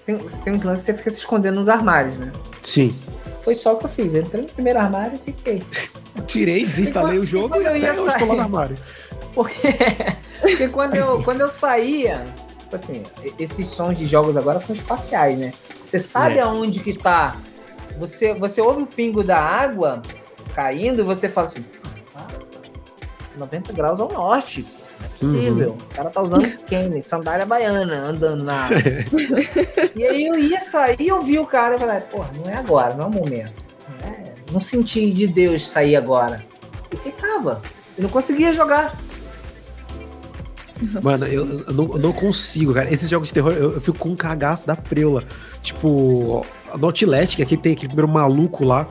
Tem, 0.06 0.16
tem 0.18 0.54
uns 0.54 0.64
lances 0.64 0.86
que 0.86 0.92
você 0.92 0.98
fica 0.98 1.10
se 1.10 1.18
escondendo 1.18 1.56
nos 1.56 1.68
armários, 1.68 2.18
né? 2.18 2.32
Sim. 2.62 2.96
Foi 3.42 3.54
só 3.56 3.74
o 3.74 3.78
que 3.78 3.86
eu 3.86 3.90
fiz. 3.90 4.14
Eu 4.14 4.22
entrei 4.22 4.42
no 4.44 4.48
primeiro 4.50 4.80
armário 4.80 5.20
e 5.28 5.32
fiquei. 5.32 5.64
Tirei, 6.26 6.66
desinstalei 6.66 7.20
o 7.20 7.26
jogo 7.26 7.56
e 7.62 7.66
eu 7.66 7.76
até 7.76 7.92
hoje 8.02 8.18
tô 8.18 8.26
lá 8.26 8.36
no 8.36 8.42
armário. 8.42 8.78
Porque, 9.38 9.68
porque 10.42 10.68
quando, 10.70 10.96
eu, 10.96 11.22
quando 11.22 11.42
eu 11.42 11.50
saía, 11.50 12.26
tipo 12.60 12.76
assim, 12.76 13.04
esses 13.38 13.68
sons 13.68 13.96
de 13.96 14.08
jogos 14.08 14.36
agora 14.36 14.60
são 14.60 14.74
espaciais, 14.76 15.38
né? 15.38 15.54
Você 15.86 16.00
sabe 16.00 16.38
É. 16.38 16.42
aonde 16.42 16.80
que 16.80 16.94
tá. 16.98 17.36
Você, 18.00 18.34
você 18.34 18.60
ouve 18.62 18.82
o 18.82 18.88
pingo 18.88 19.24
da 19.24 19.38
água 19.40 20.02
caindo 20.56 21.02
e 21.02 21.04
você 21.04 21.30
fala 21.30 21.46
assim, 21.46 21.64
ah, 22.16 22.26
90 23.38 23.72
graus 23.74 24.00
ao 24.00 24.12
norte. 24.12 24.66
Não 25.00 25.06
é 25.06 25.10
possível. 25.10 25.70
Uhum. 25.70 25.76
O 25.78 25.96
cara 25.96 26.10
tá 26.10 26.22
usando 26.22 26.48
Kenny, 26.66 27.00
sandália 27.04 27.46
baiana, 27.46 27.96
andando 28.08 28.44
na 28.44 28.66
água. 28.66 28.78
e 29.96 30.04
aí 30.04 30.26
eu 30.26 30.40
ia 30.40 30.60
sair 30.62 30.98
e 31.00 31.08
eu 31.10 31.22
vi 31.22 31.38
o 31.38 31.46
cara 31.46 31.76
e 31.76 31.80
falei, 31.80 32.00
porra, 32.02 32.32
não 32.44 32.52
é 32.52 32.56
agora, 32.56 32.96
não 32.96 33.06
é 33.06 33.08
o 33.08 33.12
momento. 33.12 33.54
Não, 34.02 34.10
é- 34.10 34.24
não 34.52 34.60
senti 34.60 35.12
de 35.12 35.28
Deus 35.28 35.68
sair 35.68 35.96
agora. 35.96 36.44
E 36.92 36.98
ficava. 36.98 37.62
Eu 37.96 38.04
não 38.04 38.10
conseguia 38.10 38.52
jogar. 38.52 38.96
Mano, 41.02 41.26
eu, 41.26 41.46
eu 41.68 41.74
não, 41.74 41.92
eu 41.94 42.00
não 42.00 42.14
consigo, 42.14 42.74
cara. 42.74 42.92
Esses 42.94 43.10
jogos 43.10 43.30
de 43.30 43.34
terror, 43.34 43.54
eu, 43.54 43.74
eu 43.74 43.82
fico 43.82 43.98
com 43.98 44.10
um 44.10 44.16
cagaço 44.16 44.68
da 44.68 44.76
preula. 44.76 45.24
Tipo, 45.62 46.46
no 46.78 46.86
Outlast, 46.86 47.36
que 47.36 47.44
aqui 47.44 47.58
tem 47.58 47.74
aquele 47.74 47.88
primeiro 47.90 48.08
maluco 48.08 48.64
lá. 48.64 48.88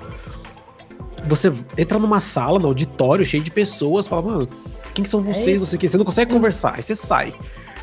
Você 1.27 1.53
entra 1.77 1.99
numa 1.99 2.21
sala, 2.21 2.59
no 2.59 2.67
auditório, 2.69 3.25
cheio 3.25 3.43
de 3.43 3.51
pessoas, 3.51 4.07
fala, 4.07 4.23
mano, 4.23 4.49
quem 4.95 5.05
são 5.05 5.21
vocês? 5.21 5.57
É 5.57 5.61
não 5.61 5.67
sei 5.67 5.77
o 5.77 5.81
que. 5.81 5.89
Você 5.89 5.99
não 5.99 6.05
consegue 6.05 6.33
conversar, 6.33 6.75
aí 6.77 6.83
você 6.83 6.95
sai. 6.95 7.33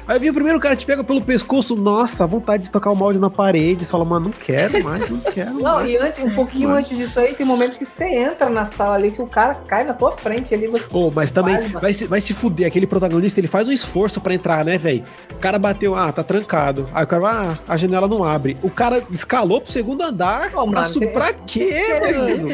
Aí 0.06 0.20
vem 0.20 0.30
o 0.30 0.34
primeiro 0.34 0.60
cara 0.60 0.76
te 0.76 0.86
pega 0.86 1.04
pelo 1.04 1.22
pescoço, 1.22 1.76
nossa, 1.76 2.28
vontade 2.28 2.64
de 2.64 2.72
tocar 2.72 2.92
o 2.92 2.96
molde 2.96 3.20
na 3.20 3.30
parede. 3.30 3.86
Você 3.86 3.92
fala, 3.92 4.04
mano, 4.04 4.26
não 4.26 4.32
quero 4.32 4.84
mais, 4.84 5.10
não 5.10 5.20
quero 5.20 5.54
Não, 5.54 5.76
mais. 5.76 5.90
e 5.90 5.98
antes, 5.98 6.24
um 6.24 6.30
pouquinho 6.30 6.70
Vai. 6.70 6.80
antes 6.80 6.98
disso 6.98 7.20
aí, 7.20 7.34
tem 7.34 7.46
um 7.46 7.50
momento 7.50 7.78
que 7.78 7.86
você 7.86 8.06
entra 8.06 8.50
na 8.50 8.66
sala 8.66 8.96
ali 8.96 9.12
que 9.12 9.22
o 9.22 9.28
cara 9.28 9.56
cai 9.56 9.84
na 9.84 9.94
tua 9.94 10.12
frente 10.12 10.54
ali, 10.54 10.68
você. 10.68 10.86
Ô, 10.94 11.10
mas 11.10 11.32
também 11.32 11.58
vai 11.70 11.94
se, 11.94 12.06
vai 12.06 12.20
se 12.20 12.34
fuder. 12.34 12.68
Aquele 12.68 12.86
protagonista, 12.86 13.40
ele 13.40 13.48
faz 13.48 13.68
um 13.68 13.72
esforço 13.72 14.20
pra 14.20 14.34
entrar, 14.34 14.66
né, 14.66 14.78
velho? 14.78 15.04
O 15.32 15.38
cara 15.38 15.58
bateu, 15.58 15.96
ah, 15.96 16.12
tá 16.12 16.24
trancado. 16.24 16.90
Aí 16.94 17.04
o 17.04 17.08
cara, 17.08 17.24
ah, 17.26 17.58
a 17.68 17.78
janela 17.78 18.08
não 18.08 18.24
abre. 18.24 18.58
O 18.62 18.70
cara 18.70 19.02
escalou 19.10 19.62
pro 19.62 19.72
segundo 19.72 20.04
andar. 20.04 20.48
Ô, 20.54 20.68
pra, 20.70 20.82
mano, 20.82 21.12
pra 21.14 21.34
quê, 21.34 21.82
mano? 22.02 22.50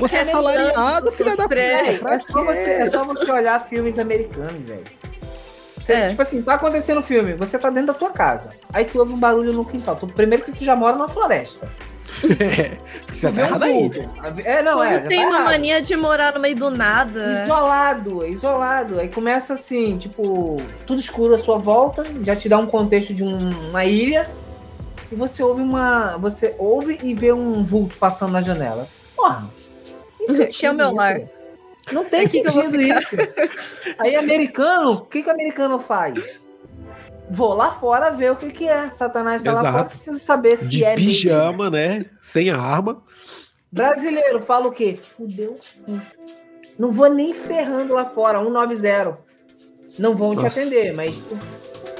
Você 0.00 0.16
é 0.16 0.20
assalariado, 0.20 1.10
filha 1.10 1.36
da 1.36 1.44
puta. 1.44 1.58
É, 1.58 2.00
é 2.82 2.90
só 2.90 3.04
você 3.04 3.30
olhar 3.30 3.58
filmes 3.66 3.98
americanos, 3.98 4.62
velho. 4.64 5.07
Você, 5.88 5.92
É. 5.94 6.08
Tipo 6.10 6.20
assim, 6.22 6.42
tá 6.42 6.54
acontecendo 6.54 6.98
um 6.98 7.02
filme, 7.02 7.32
você 7.32 7.58
tá 7.58 7.70
dentro 7.70 7.88
da 7.88 7.94
tua 7.94 8.10
casa. 8.10 8.50
Aí 8.72 8.84
tu 8.84 8.98
ouve 8.98 9.14
um 9.14 9.18
barulho 9.18 9.52
no 9.54 9.64
quintal. 9.64 9.96
Tu, 9.96 10.06
primeiro 10.06 10.44
que 10.44 10.52
tu 10.52 10.62
já 10.62 10.76
mora 10.76 10.94
numa 10.94 11.08
floresta. 11.08 11.66
É, 12.40 12.76
porque 13.04 13.16
você 13.16 13.30
tá 13.32 13.40
errado 13.40 13.62
aí. 13.62 13.90
É, 14.44 14.62
não, 14.62 14.74
Quando 14.78 14.92
é. 14.92 14.98
tem 15.00 15.20
tá 15.20 15.26
uma 15.26 15.36
errado. 15.36 15.44
mania 15.46 15.80
de 15.82 15.96
morar 15.96 16.34
no 16.34 16.40
meio 16.40 16.56
do 16.56 16.70
nada. 16.70 17.42
Isolado, 17.42 18.26
isolado. 18.26 19.00
Aí 19.00 19.08
começa 19.08 19.54
assim, 19.54 19.96
tipo, 19.96 20.56
tudo 20.86 21.00
escuro 21.00 21.34
à 21.34 21.38
sua 21.38 21.56
volta, 21.58 22.04
já 22.22 22.36
te 22.36 22.48
dá 22.48 22.58
um 22.58 22.66
contexto 22.66 23.14
de 23.14 23.22
um- 23.24 23.50
uma 23.70 23.84
ilha. 23.86 24.28
E 25.10 25.14
você 25.14 25.42
ouve 25.42 25.62
uma. 25.62 26.18
Você 26.18 26.54
ouve 26.58 26.98
e 27.02 27.14
vê 27.14 27.32
um 27.32 27.64
vulto 27.64 27.96
passando 27.96 28.32
na 28.32 28.42
janela. 28.42 28.86
Porra. 29.16 29.48
Que 30.52 30.66
é 30.66 30.70
o 30.70 30.74
meu 30.74 30.92
lar. 30.92 31.20
Não 31.92 32.04
tem 32.04 32.24
Aqui 32.24 32.42
que 32.42 32.48
eu 32.48 32.52
vou 32.52 32.62
sentido 32.70 32.82
isso. 32.82 33.16
Aí, 33.98 34.16
americano, 34.16 34.92
o 34.92 35.00
que 35.02 35.22
que 35.22 35.28
o 35.28 35.32
americano 35.32 35.78
faz? 35.78 36.38
Vou 37.30 37.52
lá 37.54 37.70
fora 37.70 38.10
ver 38.10 38.32
o 38.32 38.36
que 38.36 38.50
que 38.50 38.68
é. 38.68 38.90
Satanás 38.90 39.42
tá 39.42 39.52
lá 39.52 39.58
Exato. 39.60 39.72
fora, 39.72 39.84
preciso 39.84 40.18
saber 40.18 40.56
se 40.56 40.68
De 40.68 40.84
é 40.84 40.90
mesmo. 40.90 41.06
pijama, 41.06 41.70
né? 41.70 42.06
Sem 42.20 42.50
arma. 42.50 43.02
Brasileiro, 43.70 44.40
fala 44.40 44.66
o 44.68 44.72
quê? 44.72 44.98
Fudeu. 45.16 45.58
Não 46.78 46.90
vou 46.90 47.08
nem 47.12 47.34
ferrando 47.34 47.94
lá 47.94 48.04
fora, 48.06 48.38
190. 48.42 49.18
Não 49.98 50.14
vão 50.16 50.34
te 50.34 50.42
Nossa. 50.42 50.60
atender, 50.60 50.92
mas 50.94 51.18
tu 51.18 51.38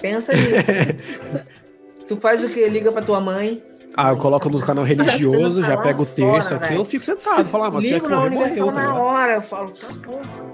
pensa 0.01 0.32
nisso. 0.32 1.36
tu 2.09 2.16
faz 2.16 2.43
o 2.43 2.48
quê? 2.48 2.69
Liga 2.69 2.90
pra 2.90 3.02
tua 3.02 3.20
mãe. 3.20 3.62
Ah, 4.01 4.11
eu 4.11 4.16
coloco 4.16 4.49
no 4.49 4.61
canal 4.61 4.85
religioso, 4.85 5.61
já 5.61 5.77
pego 5.77 6.05
o 6.05 6.07
terço 6.07 6.55
aqui, 6.55 6.73
eu 6.73 6.85
fico 6.85 7.05
sentado, 7.05 7.49
falo, 7.49 7.65
ah, 7.65 7.70
mas 7.73 7.91
na 7.91 7.99
correr, 7.99 8.15
Universal 8.15 8.66
morreu, 8.66 8.73
tá 8.73 8.81
na 8.81 8.95
hora. 8.95 9.33
Eu 9.33 9.43
falo, 9.43 9.70
tá 9.73 9.89
bom. 10.07 10.48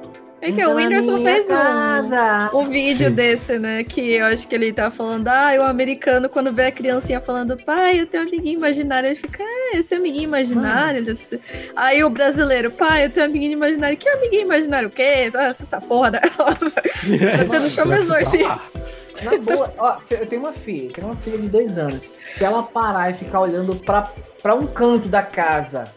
É 0.44 0.52
que 0.52 0.60
Entra 0.60 0.68
o 0.68 0.74
Whindersson 0.76 1.22
fez 1.22 1.44
um, 1.46 1.48
casa. 1.48 2.50
um 2.52 2.68
vídeo 2.68 3.06
Fez. 3.06 3.14
desse, 3.14 3.58
né? 3.58 3.82
Que 3.82 4.12
eu 4.12 4.26
acho 4.26 4.46
que 4.46 4.54
ele 4.54 4.74
tá 4.74 4.90
falando, 4.90 5.26
ah, 5.28 5.52
o 5.58 5.62
americano, 5.62 6.28
quando 6.28 6.52
vê 6.52 6.66
a 6.66 6.70
criancinha 6.70 7.18
falando, 7.18 7.56
pai, 7.64 7.98
eu 7.98 8.06
tenho 8.06 8.24
um 8.24 8.26
amiguinho 8.28 8.58
imaginário, 8.58 9.06
ele 9.08 9.14
fica, 9.14 9.42
é, 9.42 9.78
esse 9.78 9.94
amiguinho 9.94 10.24
imaginário. 10.24 11.10
Esse- 11.10 11.40
Aí 11.74 12.04
o 12.04 12.10
brasileiro, 12.10 12.70
pai, 12.70 13.06
eu 13.06 13.10
tenho 13.10 13.24
um 13.24 13.30
amiguinho 13.30 13.52
imaginário. 13.56 13.96
Que 13.96 14.06
amiguinho 14.06 14.42
imaginário? 14.42 14.88
O 14.88 14.90
quê? 14.90 15.30
Ah, 15.34 15.46
Essa 15.46 15.80
porra 15.80 16.10
da. 16.10 16.20
tendo 17.40 17.70
chama 17.70 18.02
Será 18.02 18.18
que 18.18 18.24
isso 18.24 18.38
tá 18.38 18.48
lá? 18.48 18.62
Na 19.24 19.36
boa, 19.38 19.74
ó, 19.78 19.96
eu 20.10 20.26
tenho 20.26 20.42
uma 20.42 20.52
filha, 20.52 20.90
tenho 20.92 21.06
uma 21.06 21.16
filha 21.16 21.38
de 21.38 21.48
dois 21.48 21.78
anos. 21.78 22.02
Se 22.02 22.44
ela 22.44 22.62
parar 22.64 23.10
e 23.10 23.14
ficar 23.14 23.40
olhando 23.40 23.74
pra, 23.76 24.10
pra 24.42 24.54
um 24.54 24.66
canto 24.66 25.08
da 25.08 25.22
casa, 25.22 25.88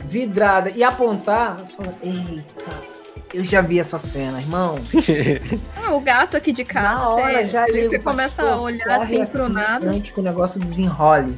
vidrada, 0.00 0.70
e 0.74 0.82
apontar, 0.82 1.56
eu 1.60 1.66
falo, 1.66 1.94
eita 2.02 2.91
Eu 3.32 3.42
já 3.42 3.60
vi 3.60 3.78
essa 3.78 3.98
cena, 3.98 4.40
irmão. 4.40 4.78
Ah, 5.76 5.94
o 5.94 6.00
gato 6.00 6.36
aqui 6.36 6.52
de 6.52 6.64
casa. 6.64 6.94
Na 6.94 7.08
hora 7.08 7.32
você, 7.32 7.44
já 7.46 7.66
ligo, 7.66 7.88
você 7.88 7.98
começa 7.98 8.42
a 8.42 8.60
olhar 8.60 8.84
corre 8.84 9.02
assim 9.02 9.26
pro 9.26 9.48
nada. 9.48 9.90
Antes 9.90 10.10
que 10.12 10.20
o 10.20 10.22
negócio 10.22 10.60
desenrole. 10.60 11.36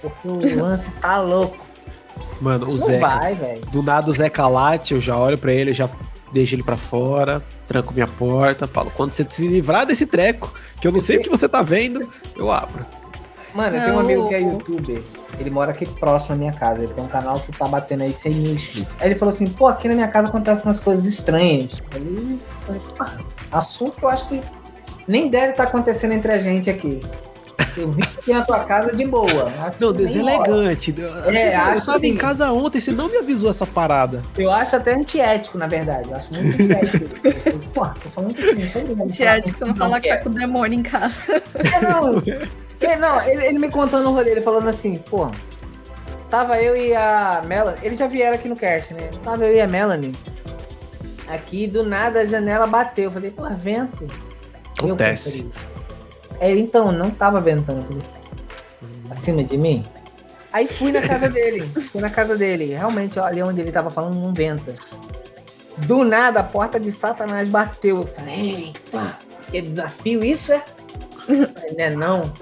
Porque 0.00 0.28
o 0.28 0.38
lance 0.62 0.90
tá 1.00 1.18
louco. 1.18 1.58
Mano, 2.40 2.66
o 2.66 2.68
Não 2.70 2.76
Zeca. 2.76 3.06
vai, 3.08 3.34
velho. 3.34 3.60
Do 3.66 3.82
nada 3.82 4.10
o 4.10 4.12
Zeca 4.12 4.46
late, 4.48 4.94
eu 4.94 5.00
já 5.00 5.16
olho 5.16 5.38
pra 5.38 5.52
ele, 5.52 5.70
eu 5.70 5.74
já 5.74 5.88
deixo 6.32 6.54
ele 6.54 6.62
pra 6.62 6.76
fora, 6.76 7.42
tranco 7.66 7.92
minha 7.92 8.06
porta, 8.06 8.66
falo, 8.66 8.90
quando 8.90 9.12
você 9.12 9.26
se 9.28 9.46
livrar 9.46 9.84
desse 9.84 10.06
treco, 10.06 10.52
que 10.80 10.86
eu 10.86 10.92
não 10.92 11.00
sei 11.00 11.18
o 11.18 11.22
que 11.22 11.28
você 11.28 11.48
tá 11.48 11.62
vendo, 11.62 12.08
eu 12.36 12.50
abro. 12.50 12.86
Mano, 13.54 13.76
eu 13.76 13.82
tenho 13.82 13.94
um 13.94 14.00
amigo 14.00 14.28
que 14.28 14.34
é 14.34 14.40
youtuber. 14.40 15.02
Ele 15.38 15.50
mora 15.50 15.70
aqui 15.70 15.86
próximo 15.86 16.34
à 16.34 16.38
minha 16.38 16.52
casa. 16.52 16.82
Ele 16.82 16.92
tem 16.92 17.02
um 17.04 17.08
canal 17.08 17.40
que 17.40 17.50
tá 17.52 17.66
batendo 17.66 18.02
aí 18.02 18.12
100 18.12 18.34
mil 18.34 18.52
inscritos. 18.52 18.92
Aí 19.00 19.08
ele 19.08 19.14
falou 19.14 19.32
assim: 19.34 19.46
pô, 19.48 19.68
aqui 19.68 19.88
na 19.88 19.94
minha 19.94 20.08
casa 20.08 20.28
acontecem 20.28 20.64
umas 20.64 20.78
coisas 20.78 21.04
estranhas. 21.06 21.76
Aí 21.94 22.38
eu 22.68 22.80
falei: 22.80 23.12
assunto 23.50 23.96
que 23.96 24.04
eu 24.04 24.08
acho 24.08 24.28
que 24.28 24.40
nem 25.08 25.28
deve 25.28 25.50
estar 25.52 25.64
acontecendo 25.64 26.12
entre 26.12 26.30
a 26.32 26.38
gente 26.38 26.68
aqui. 26.70 27.00
Eu 27.76 27.92
vim 27.92 28.02
aqui 28.02 28.32
na 28.32 28.44
tua 28.44 28.64
casa 28.64 28.94
de 28.94 29.04
boa. 29.04 29.52
Acho 29.62 29.80
Não, 29.84 29.92
que 29.94 30.02
nem 30.02 30.18
rola. 30.18 30.38
deselegante. 30.44 30.94
Assim, 31.26 31.38
É, 31.38 31.54
eu 31.56 31.60
acho 31.60 31.86
tava 31.86 32.06
em 32.06 32.16
casa 32.16 32.52
ontem, 32.52 32.80
você 32.80 32.90
não 32.90 33.08
me 33.08 33.16
avisou 33.18 33.48
essa 33.50 33.64
parada. 33.66 34.22
Eu 34.36 34.50
acho 34.52 34.76
até 34.76 34.94
antiético, 34.94 35.56
na 35.56 35.66
verdade. 35.68 36.08
Eu 36.10 36.16
acho 36.16 36.32
muito 36.34 36.60
antiético. 36.62 37.08
Pô, 37.72 37.86
tô 37.86 38.10
falando 38.10 38.34
que 38.34 38.42
não 38.54 38.68
sou 38.68 38.82
obrigado 38.82 39.10
a 39.10 39.14
falar 39.14 39.34
Gente, 39.36 39.52
que 39.52 39.58
você 39.58 39.64
não 39.64 39.76
falar 39.76 40.00
que 40.00 40.08
tá 40.08 40.16
com 40.18 40.28
o 40.28 40.32
demônio 40.32 40.78
em 40.78 40.82
casa. 40.82 41.20
É, 41.54 41.80
não. 41.88 42.22
É, 42.80 42.96
não, 42.96 43.22
ele, 43.22 43.44
ele 43.44 43.58
me 43.58 43.70
contando 43.70 44.04
no 44.04 44.12
rolê, 44.12 44.30
ele 44.30 44.40
falando 44.40 44.68
assim, 44.68 44.96
pô, 44.96 45.30
tava 46.30 46.60
eu 46.60 46.76
e 46.76 46.94
a 46.94 47.42
Melanie, 47.46 47.80
eles 47.82 47.98
já 47.98 48.06
vieram 48.06 48.36
aqui 48.36 48.48
no 48.48 48.56
cast, 48.56 48.94
né? 48.94 49.10
Tava 49.22 49.44
eu 49.46 49.54
e 49.54 49.60
a 49.60 49.68
Melanie. 49.68 50.14
Aqui, 51.28 51.66
do 51.66 51.84
nada, 51.84 52.20
a 52.20 52.26
janela 52.26 52.66
bateu. 52.66 53.04
Eu 53.04 53.10
falei, 53.12 53.30
pô, 53.30 53.48
vento. 53.50 54.04
Eu 54.78 54.86
Acontece. 54.86 55.48
É, 56.40 56.56
então, 56.56 56.90
não 56.90 57.10
tava 57.10 57.40
ventando. 57.40 57.84
Falei, 57.84 58.02
acima 59.10 59.44
de 59.44 59.56
mim? 59.56 59.84
Aí 60.52 60.66
fui 60.66 60.90
na 60.90 61.00
casa 61.00 61.28
dele. 61.28 61.70
Fui 61.92 62.00
na 62.00 62.10
casa 62.10 62.36
dele. 62.36 62.74
Realmente, 62.74 63.20
ali 63.20 63.42
onde 63.42 63.60
ele 63.60 63.70
tava 63.70 63.90
falando, 63.90 64.18
não 64.18 64.32
venta. 64.32 64.74
Do 65.78 66.02
nada, 66.02 66.40
a 66.40 66.44
porta 66.44 66.80
de 66.80 66.90
Satanás 66.90 67.48
bateu. 67.48 67.98
Eu 67.98 68.06
falei, 68.06 68.34
eita, 68.34 69.18
que 69.50 69.62
desafio 69.62 70.24
isso 70.24 70.52
é? 70.52 70.64
Falei, 71.26 71.74
né, 71.76 71.90
não. 71.90 72.32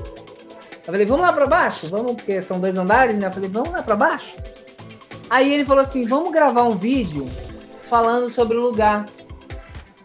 Eu 0.89 0.93
falei, 0.93 1.05
vamos 1.05 1.27
lá 1.27 1.33
pra 1.35 1.47
baixo? 1.47 1.87
Vamos, 1.87 2.15
porque 2.15 2.41
são 2.41 2.59
dois 2.59 2.75
andares, 2.79 3.19
né? 3.19 3.27
Eu 3.27 3.31
falei, 3.31 3.51
vamos 3.51 3.71
lá 3.73 3.83
pra 3.83 3.95
baixo? 3.95 4.39
Aí 5.29 5.53
ele 5.53 5.63
falou 5.67 5.83
assim, 5.83 6.07
vamos 6.07 6.33
gravar 6.33 6.63
um 6.63 6.75
vídeo 6.75 7.27
falando 7.91 8.31
sobre 8.31 8.57
o 8.57 8.61
lugar. 8.63 9.05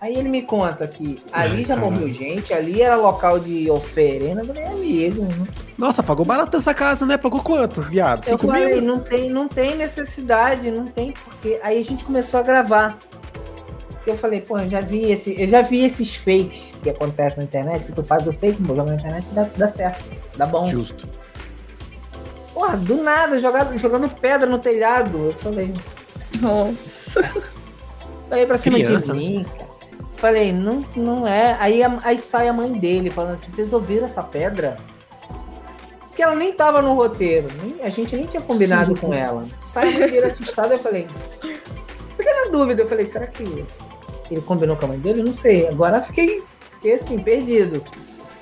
Aí 0.01 0.14
ele 0.18 0.27
me 0.27 0.41
conta 0.41 0.85
que 0.85 1.18
ali 1.31 1.55
Ai, 1.60 1.64
já 1.64 1.76
caralho. 1.76 1.91
morreu 1.93 2.11
gente, 2.11 2.53
ali 2.53 2.81
era 2.81 2.97
local 2.97 3.39
de 3.39 3.72
oferenda. 3.72 4.41
Eu 4.41 4.45
falei, 4.47 4.65
amigo, 4.65 5.26
Nossa, 5.77 6.03
pagou 6.03 6.26
barato 6.26 6.57
essa 6.57 6.73
casa, 6.73 7.05
né? 7.05 7.18
Pagou 7.18 7.41
quanto, 7.41 7.81
viado? 7.81 8.27
eu 8.27 8.38
Cinco 8.38 8.51
falei, 8.51 8.81
mil? 8.81 8.81
não 8.81 8.99
tem, 8.99 9.30
não 9.30 9.47
tem 9.47 9.77
necessidade, 9.77 10.69
não 10.69 10.85
tem 10.88 11.14
porque. 11.14 11.61
Aí 11.64 11.80
a 11.80 11.81
gente 11.81 12.03
começou 12.03 12.41
a 12.41 12.43
gravar. 12.43 12.97
Eu 14.05 14.17
falei, 14.17 14.41
pô, 14.41 14.57
eu 14.59 14.67
já 14.69 14.81
vi 14.81 15.11
esse, 15.11 15.39
eu 15.41 15.47
já 15.47 15.61
vi 15.61 15.84
esses 15.85 16.13
fakes 16.15 16.73
que 16.84 16.89
acontecem 16.89 17.38
na 17.39 17.43
internet, 17.45 17.85
que 17.85 17.91
tu 17.93 18.03
faz 18.03 18.27
o 18.27 18.34
fake, 18.34 18.61
joga 18.65 18.84
na 18.84 18.95
internet 18.95 19.25
dá, 19.31 19.47
dá 19.55 19.67
certo, 19.67 20.03
dá 20.35 20.45
bom. 20.45 20.65
Justo. 20.67 21.07
Porra, 22.53 22.75
do 22.77 23.01
nada, 23.01 23.39
jogado, 23.39 23.77
jogando 23.77 24.09
pedra 24.09 24.45
no 24.47 24.59
telhado. 24.59 25.17
Eu 25.27 25.34
falei, 25.35 25.73
Nossa. 26.41 27.23
falei 28.30 28.45
pra 28.45 28.57
cima 28.57 28.77
Criança, 28.77 29.13
de 29.13 29.19
mim, 29.19 29.43
cara. 29.43 29.73
Falei, 30.17 30.51
não, 30.53 30.85
não 30.95 31.27
é. 31.27 31.57
Aí, 31.59 31.81
a- 31.84 31.99
aí 32.03 32.17
sai 32.19 32.47
a 32.47 32.53
mãe 32.53 32.71
dele 32.73 33.09
falando 33.09 33.34
assim, 33.34 33.51
vocês 33.51 33.73
ouviram 33.73 34.05
essa 34.05 34.21
pedra? 34.23 34.77
Porque 36.01 36.21
ela 36.21 36.35
nem 36.35 36.53
tava 36.53 36.81
no 36.81 36.93
roteiro. 36.93 37.47
nem- 37.63 37.81
a 37.81 37.89
gente 37.89 38.15
nem 38.15 38.25
tinha 38.25 38.41
combinado 38.41 38.95
com 38.99 39.13
ela. 39.13 39.45
Sai 39.63 39.88
a 39.89 39.99
mãe 39.99 40.09
dele 40.11 40.25
assustada, 40.27 40.75
eu 40.75 40.80
falei. 40.80 41.07
Fiquei 42.15 42.34
na 42.45 42.51
dúvida, 42.51 42.84
eu 42.84 42.88
falei, 42.88 43.05
será 43.05 43.25
que 43.27 43.65
ele 44.34 44.41
combinou 44.41 44.76
com 44.76 44.85
a 44.85 44.88
mãe 44.89 44.99
dele? 44.99 45.22
Eu 45.22 45.26
não 45.26 45.35
sei. 45.35 45.68
Agora 45.68 46.01
fiquei, 46.01 46.43
fiquei 46.73 46.93
assim, 46.95 47.18
perdido. 47.19 47.84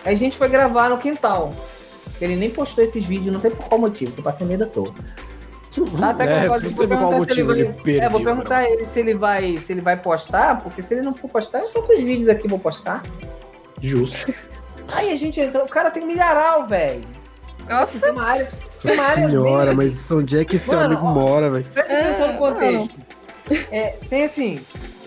Aí 0.05 0.13
a 0.13 0.17
gente 0.17 0.37
foi 0.37 0.47
gravar 0.49 0.89
no 0.89 0.97
quintal. 0.97 1.53
Ele 2.19 2.35
nem 2.35 2.49
postou 2.49 2.83
esses 2.83 3.03
vídeos, 3.05 3.31
não 3.33 3.39
sei 3.39 3.51
por 3.51 3.65
qual 3.65 3.79
motivo, 3.81 4.11
que 4.13 4.19
eu 4.19 4.23
passei 4.23 4.45
medo 4.45 4.63
à 4.63 4.67
toa. 4.67 4.93
Tá 5.99 6.09
até 6.09 6.23
É, 6.23 6.27
gravado, 6.27 6.63
não 6.65 6.71
vou 6.71 6.87
perguntar 6.87 7.07
se 7.07 7.13
ele 7.13 7.19
motivo 7.19 7.51
ele 7.53 7.63
vai- 7.63 7.73
perdeu. 7.81 8.01
É, 8.03 8.09
vou 8.09 8.21
perguntar 8.23 8.57
a 8.57 8.69
ele 8.69 8.83
se 8.83 8.99
ele 8.99 9.13
vai, 9.13 9.57
se 9.57 9.71
ele 9.71 9.79
vai 9.81 9.95
postar, 9.95 10.61
porque 10.61 10.81
se 10.81 10.93
ele 10.93 11.01
não 11.01 11.13
for 11.15 11.29
postar, 11.29 11.59
eu 11.59 11.69
tô 11.69 11.83
com 11.83 11.93
os 11.97 12.03
vídeos 12.03 12.27
aqui, 12.27 12.47
vou 12.47 12.59
postar. 12.59 13.03
Justo. 13.79 14.33
Aí 14.89 15.09
a 15.11 15.15
gente 15.15 15.39
entrou, 15.39 15.63
o 15.63 15.69
cara 15.69 15.89
tem 15.89 16.05
milharal, 16.05 16.65
velho. 16.67 17.03
Nossa. 17.69 18.11
Uma 18.11 18.23
área, 18.23 18.47
uma 18.83 19.03
área 19.03 19.27
senhora, 19.29 19.73
mas 19.73 20.11
onde 20.11 20.37
é 20.39 20.43
que 20.43 20.57
esse 20.57 20.69
Mano, 20.73 20.85
amigo 20.97 21.05
ó. 21.05 21.13
mora, 21.13 21.49
velho? 21.49 21.65
Presta 21.73 21.93
atenção 21.97 22.27
no 22.27 22.33
É, 22.33 22.37
contexto. 22.37 23.01
É, 23.71 23.87
tem 24.09 24.23
assim, 24.23 24.59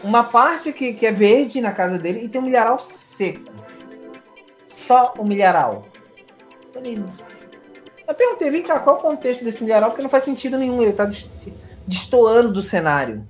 uma 0.05 0.22
parte 0.22 0.72
que, 0.72 0.93
que 0.93 1.06
é 1.06 1.12
verde 1.12 1.60
na 1.60 1.72
casa 1.72 1.98
dele 1.98 2.20
e 2.24 2.28
tem 2.28 2.40
um 2.40 2.44
milharal 2.44 2.78
seco. 2.78 3.51
Só 4.64 5.14
o 5.18 5.24
milharal. 5.24 5.82
Eu 8.06 8.14
perguntei, 8.14 8.51
vem 8.51 8.62
cá, 8.62 8.78
qual 8.81 8.97
o 8.97 9.01
contexto 9.01 9.43
desse 9.44 9.64
milharal? 9.64 9.90
Porque 9.90 10.02
não 10.02 10.10
faz 10.10 10.24
sentido 10.24 10.59
nenhum, 10.59 10.82
ele 10.82 10.93
tá 10.93 11.06
des- 11.06 11.28
destoando 11.86 12.52
do 12.52 12.60
cenário. 12.60 13.26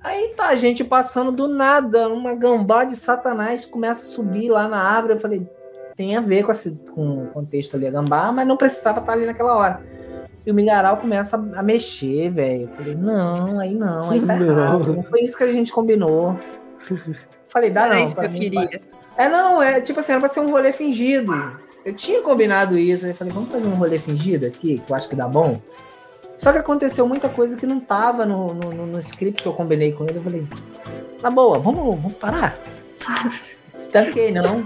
Aí 0.00 0.28
tá 0.36 0.48
a 0.48 0.54
gente 0.54 0.84
passando 0.84 1.32
do 1.32 1.48
nada, 1.48 2.08
uma 2.08 2.32
gambá 2.34 2.84
de 2.84 2.94
satanás 2.94 3.64
começa 3.64 4.04
a 4.04 4.06
subir 4.06 4.48
lá 4.48 4.68
na 4.68 4.80
árvore. 4.80 5.14
Eu 5.14 5.18
falei, 5.18 5.50
tem 5.96 6.14
a 6.16 6.20
ver 6.20 6.44
com, 6.44 6.52
esse, 6.52 6.78
com 6.94 7.24
o 7.24 7.26
contexto 7.28 7.74
ali, 7.74 7.88
a 7.88 7.90
gambá, 7.90 8.30
mas 8.30 8.46
não 8.46 8.56
precisava 8.56 9.00
estar 9.00 9.12
ali 9.14 9.26
naquela 9.26 9.56
hora. 9.56 9.84
E 10.46 10.50
o 10.50 10.54
milharal 10.54 10.96
começa 10.98 11.36
a, 11.56 11.62
mexer, 11.62 12.30
velho. 12.30 12.62
Eu 12.62 12.68
falei, 12.68 12.94
não, 12.94 13.58
aí 13.58 13.74
não, 13.74 14.10
aí 14.12 14.20
tá 14.20 14.36
Não. 14.36 14.46
errado. 14.48 14.92
Não 14.94 15.02
foi 15.02 15.22
isso 15.22 15.36
que 15.36 15.42
a 15.42 15.52
gente 15.52 15.72
combinou. 15.72 16.38
Falei, 17.48 17.70
dá 17.70 17.86
Era 17.86 17.94
não. 17.96 18.04
isso 18.04 18.14
que 18.16 18.24
eu 18.24 18.30
mim, 18.30 18.38
queria. 18.38 18.80
é, 19.16 19.28
não, 19.28 19.60
é 19.62 19.80
tipo 19.80 19.98
assim, 20.00 20.12
era 20.12 20.20
pra 20.20 20.28
ser 20.28 20.40
um 20.40 20.50
rolê 20.50 20.72
fingido. 20.72 21.32
Eu 21.84 21.94
tinha 21.94 22.22
combinado 22.22 22.78
isso. 22.78 23.04
Aí 23.04 23.10
eu 23.10 23.14
falei, 23.16 23.32
vamos 23.32 23.50
fazer 23.50 23.66
um 23.66 23.74
rolê 23.74 23.98
fingido 23.98 24.46
aqui, 24.46 24.78
que 24.78 24.92
eu 24.92 24.96
acho 24.96 25.08
que 25.08 25.16
dá 25.16 25.26
bom. 25.26 25.60
Só 26.38 26.52
que 26.52 26.58
aconteceu 26.58 27.08
muita 27.08 27.28
coisa 27.28 27.56
que 27.56 27.66
não 27.66 27.80
tava 27.80 28.24
no, 28.26 28.46
no, 28.48 28.70
no- 28.72 28.86
no 28.86 29.00
script 29.00 29.42
que 29.42 29.48
eu 29.48 29.52
combinei 29.54 29.92
com 29.92 30.04
ele. 30.04 30.18
Eu 30.18 30.22
falei, 30.22 30.46
na 31.22 31.30
boa, 31.30 31.58
vamos, 31.58 31.82
vamos 31.96 32.12
parar. 32.14 32.56
Tanquei, 33.90 34.30
não. 34.30 34.64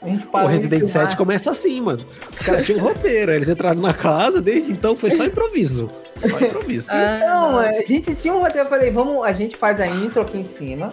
O 0.00 0.46
Resident 0.46 0.86
filmar. 0.86 1.06
7 1.08 1.16
começa 1.16 1.50
assim, 1.50 1.80
mano. 1.80 2.04
Os 2.32 2.42
caras 2.42 2.64
tinham 2.64 2.80
um 2.80 2.82
roteiro, 2.82 3.30
aí 3.30 3.38
eles 3.38 3.48
entraram 3.48 3.80
na 3.80 3.92
casa, 3.92 4.40
desde 4.40 4.70
então 4.70 4.96
foi 4.96 5.10
só 5.10 5.24
improviso. 5.24 5.90
Só 6.06 6.38
improviso. 6.40 6.90
Ah, 6.92 7.18
Não, 7.20 7.60
é, 7.60 7.78
a 7.78 7.84
gente 7.84 8.14
tinha 8.14 8.32
um 8.32 8.40
roteiro, 8.40 8.66
eu 8.66 8.70
falei, 8.70 8.90
vamos, 8.90 9.24
a 9.24 9.32
gente 9.32 9.56
faz 9.56 9.80
a 9.80 9.86
intro 9.86 10.20
aqui 10.22 10.38
em 10.38 10.44
cima, 10.44 10.88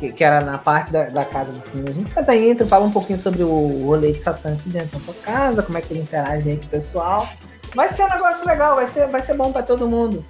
que, 0.00 0.10
que 0.10 0.24
era 0.24 0.40
na 0.40 0.58
parte 0.58 0.90
da, 0.92 1.04
da 1.04 1.24
casa 1.24 1.52
de 1.52 1.62
cima. 1.62 1.90
A 1.90 1.92
gente 1.92 2.10
faz 2.10 2.28
a 2.28 2.36
intro, 2.36 2.66
fala 2.66 2.84
um 2.84 2.90
pouquinho 2.90 3.18
sobre 3.18 3.42
o 3.42 3.84
rolê 3.84 4.12
de 4.12 4.22
Satã 4.22 4.54
aqui 4.54 4.68
dentro 4.70 4.98
da 4.98 5.04
tua 5.04 5.14
casa, 5.22 5.62
como 5.62 5.76
é 5.76 5.80
que 5.80 5.92
ele 5.92 6.00
interage 6.00 6.48
aí 6.50 6.56
com 6.56 6.64
o 6.64 6.68
pessoal. 6.68 7.28
Vai 7.74 7.88
ser 7.88 8.04
um 8.04 8.08
negócio 8.08 8.46
legal, 8.46 8.74
vai 8.76 8.86
ser, 8.86 9.06
vai 9.08 9.22
ser 9.22 9.34
bom 9.34 9.52
pra 9.52 9.62
todo 9.62 9.88
mundo. 9.88 10.24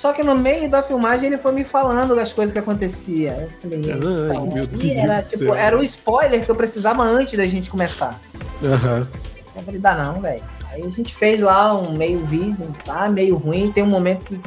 Só 0.00 0.14
que 0.14 0.22
no 0.22 0.34
meio 0.34 0.70
da 0.70 0.82
filmagem 0.82 1.26
ele 1.26 1.36
foi 1.36 1.52
me 1.52 1.62
falando 1.62 2.16
das 2.16 2.32
coisas 2.32 2.54
que 2.54 2.58
acontecia. 2.58 3.36
Eu 3.38 3.50
falei, 3.60 3.82
Ai, 3.84 3.98
então, 3.98 4.46
meu 4.46 4.62
aí 4.62 4.66
Deus 4.66 4.96
era, 4.96 5.16
do 5.18 5.28
tipo, 5.28 5.44
céu. 5.44 5.54
era 5.54 5.78
o 5.78 5.84
spoiler 5.84 6.42
que 6.42 6.50
eu 6.50 6.56
precisava 6.56 7.02
antes 7.02 7.36
da 7.36 7.44
gente 7.44 7.68
começar. 7.68 8.18
Aham. 8.64 9.06
Eu 9.54 9.62
falei, 9.62 9.78
dá 9.78 9.94
não, 9.94 10.22
velho. 10.22 10.42
Aí 10.70 10.82
a 10.82 10.88
gente 10.88 11.14
fez 11.14 11.42
lá 11.42 11.76
um 11.76 11.92
meio 11.92 12.18
vídeo, 12.20 12.66
tá? 12.82 13.10
Meio 13.10 13.36
ruim. 13.36 13.70
Tem 13.72 13.82
um 13.82 13.88
momento 13.88 14.24
que, 14.24 14.40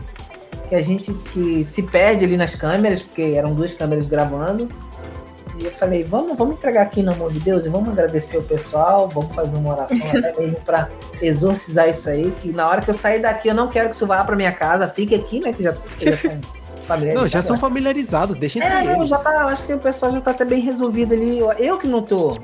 que 0.69 0.73
a 0.73 0.81
gente 0.81 1.13
que 1.13 1.63
se 1.63 1.83
perde 1.83 2.25
ali 2.25 2.35
nas 2.35 2.55
câmeras, 2.55 3.03
porque 3.03 3.21
eram 3.21 3.53
duas 3.53 3.75
câmeras 3.75 4.07
gravando. 4.07 4.67
E 5.59 5.65
eu 5.65 5.71
falei, 5.71 6.03
vamos, 6.03 6.35
vamos 6.37 6.55
entregar 6.55 6.81
aqui 6.81 7.03
no 7.03 7.11
amor 7.11 7.31
de 7.31 7.39
Deus 7.39 7.65
e 7.65 7.69
vamos 7.69 7.89
agradecer 7.89 8.37
o 8.37 8.43
pessoal, 8.43 9.07
vamos 9.07 9.33
fazer 9.35 9.55
uma 9.55 9.73
oração 9.73 9.97
até 10.17 10.33
mesmo 10.39 10.57
pra 10.65 10.89
exorcizar 11.21 11.87
isso 11.89 12.09
aí, 12.09 12.31
que 12.41 12.51
na 12.51 12.67
hora 12.67 12.81
que 12.81 12.89
eu 12.89 12.93
sair 12.93 13.19
daqui 13.21 13.47
eu 13.49 13.53
não 13.55 13.67
quero 13.67 13.89
que 13.89 13.95
isso 13.95 14.07
vá 14.07 14.23
pra 14.23 14.35
minha 14.35 14.51
casa, 14.51 14.87
fique 14.87 15.13
aqui, 15.13 15.39
né, 15.39 15.53
que 15.53 15.61
já 15.63 15.71
você 15.71 16.11
já 16.15 16.29
tá. 16.87 16.97
Não, 16.97 17.27
já 17.27 17.41
são 17.41 17.57
familiarizados, 17.57 18.35
deixa 18.35 18.59
entre 18.59 18.69
É, 18.71 18.83
não, 18.83 18.95
eles. 18.97 19.09
já 19.09 19.17
tá, 19.19 19.45
acho 19.45 19.65
que 19.65 19.73
o 19.73 19.79
pessoal 19.79 20.11
já 20.11 20.19
tá 20.21 20.31
até 20.31 20.43
bem 20.43 20.59
resolvido 20.59 21.13
ali. 21.13 21.39
Eu, 21.39 21.51
eu 21.53 21.77
que 21.77 21.87
não 21.87 22.01
tô. 22.01 22.37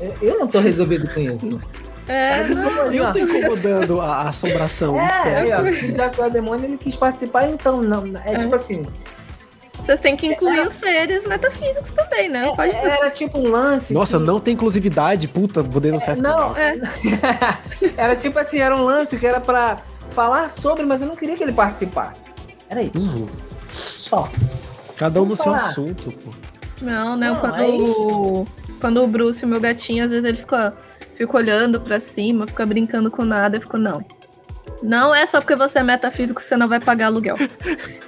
Eu, 0.00 0.14
eu 0.22 0.38
não 0.38 0.46
tô 0.46 0.60
resolvido 0.60 1.12
com 1.12 1.18
isso. 1.20 1.60
É, 2.06 2.42
Eu 2.92 3.12
tô 3.12 3.18
incomodando 3.18 4.00
a, 4.00 4.28
assombração, 4.28 4.94
É, 4.98 5.56
ó, 5.56 5.60
o 5.60 5.64
desafiar 5.64 6.28
o 6.28 6.30
demônio 6.30 6.64
ele 6.66 6.76
quis 6.76 6.94
participar, 6.96 7.48
então 7.48 7.80
não. 7.82 8.04
É, 8.24 8.34
É. 8.34 8.38
tipo 8.38 8.54
assim, 8.54 8.86
vocês 9.80 10.00
têm 10.00 10.16
que 10.16 10.26
incluir 10.26 10.60
os 10.60 10.72
seres 10.74 11.26
metafísicos 11.26 11.90
também, 11.90 12.28
né? 12.28 12.52
Pode 12.54 12.72
é- 12.72 12.86
era 12.98 13.10
tipo 13.10 13.38
um 13.38 13.50
lance. 13.50 13.92
Nossa, 13.92 14.18
que- 14.18 14.24
não 14.24 14.38
tem 14.40 14.54
inclusividade, 14.54 15.26
puta, 15.28 15.62
vou 15.62 15.80
denunciar 15.80 16.12
esse 16.12 16.22
Não, 16.22 16.52
canal. 16.52 16.56
É. 16.56 16.74
era 17.96 18.16
tipo 18.16 18.38
assim, 18.38 18.58
era 18.60 18.76
um 18.76 18.84
lance 18.84 19.16
que 19.18 19.26
era 19.26 19.40
pra 19.40 19.78
falar 20.10 20.50
sobre, 20.50 20.84
mas 20.84 21.00
eu 21.00 21.08
não 21.08 21.14
queria 21.16 21.36
que 21.36 21.42
ele 21.42 21.52
participasse. 21.52 22.30
Era 22.68 22.82
isso, 22.82 22.96
Uhum. 22.98 23.26
só. 23.92 24.28
Cada 24.96 25.20
um 25.22 25.24
no 25.24 25.34
seu 25.36 25.52
assunto, 25.54 26.10
pô. 26.12 26.30
Não, 26.80 27.16
né? 27.16 27.28
Não, 27.30 27.36
quando, 27.36 27.54
aí- 27.54 27.70
o, 27.80 28.46
quando 28.80 29.02
o 29.02 29.06
Bruce, 29.06 29.44
meu 29.46 29.60
gatinho, 29.60 30.04
às 30.04 30.10
vezes 30.10 30.24
ele 30.24 30.36
fica, 30.36 30.74
fica 31.14 31.36
olhando 31.36 31.80
pra 31.80 31.98
cima, 32.00 32.46
fica 32.46 32.64
brincando 32.66 33.10
com 33.10 33.24
nada. 33.24 33.56
Eu 33.56 33.60
fico, 33.60 33.76
não. 33.76 34.04
Não 34.82 35.14
é 35.14 35.26
só 35.26 35.40
porque 35.40 35.54
você 35.54 35.80
é 35.80 35.82
metafísico 35.82 36.40
que 36.40 36.46
você 36.46 36.56
não 36.56 36.68
vai 36.68 36.80
pagar 36.80 37.06
aluguel. 37.06 37.36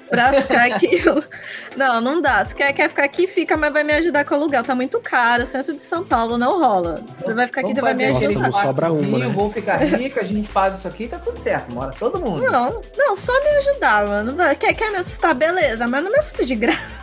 pra 0.09 0.33
ficar 0.43 0.67
aqui. 0.67 1.01
Não, 1.75 2.03
não 2.03 2.21
dá. 2.21 2.45
Se 2.45 2.55
quer, 2.55 2.71
quer 2.75 2.87
ficar 2.91 3.05
aqui, 3.05 3.27
fica, 3.27 3.57
mas 3.57 3.73
vai 3.73 3.83
me 3.83 3.95
ajudar 3.95 4.27
com 4.27 4.35
o 4.35 4.37
aluguel. 4.37 4.63
Tá 4.63 4.75
muito 4.75 5.01
caro. 5.01 5.47
Centro 5.47 5.73
de 5.75 5.81
São 5.81 6.05
Paulo 6.05 6.37
não 6.37 6.61
rola. 6.61 7.03
Se 7.09 7.23
você 7.23 7.33
vai 7.33 7.47
ficar 7.47 7.63
aqui, 7.63 7.73
Vamos 7.73 7.81
você 7.91 7.95
vai 7.95 7.95
me 7.95 8.13
Nossa, 8.13 8.27
ajudar. 8.29 8.43
não 8.43 8.53
sobra 8.53 8.93
uma, 8.93 9.19
né? 9.19 9.29
Vou 9.29 9.51
ficar 9.51 9.77
rica, 9.79 10.21
a 10.21 10.25
gente 10.25 10.51
paga 10.51 10.75
isso 10.75 10.87
aqui, 10.87 11.09
tá 11.09 11.19
tudo 11.19 11.39
certo. 11.39 11.73
Mora 11.73 11.95
todo 11.99 12.21
mundo. 12.21 12.43
Não, 12.45 12.83
não, 12.95 13.17
só 13.17 13.33
me 13.43 13.49
ajudar, 13.57 14.07
mano. 14.07 14.37
Quer, 14.57 14.75
quer 14.75 14.91
me 14.91 14.99
assustar? 14.99 15.35
Beleza, 15.35 15.87
mas 15.89 16.05
não 16.05 16.11
me 16.11 16.19
assusta 16.19 16.45
de 16.45 16.57
graça. 16.57 17.03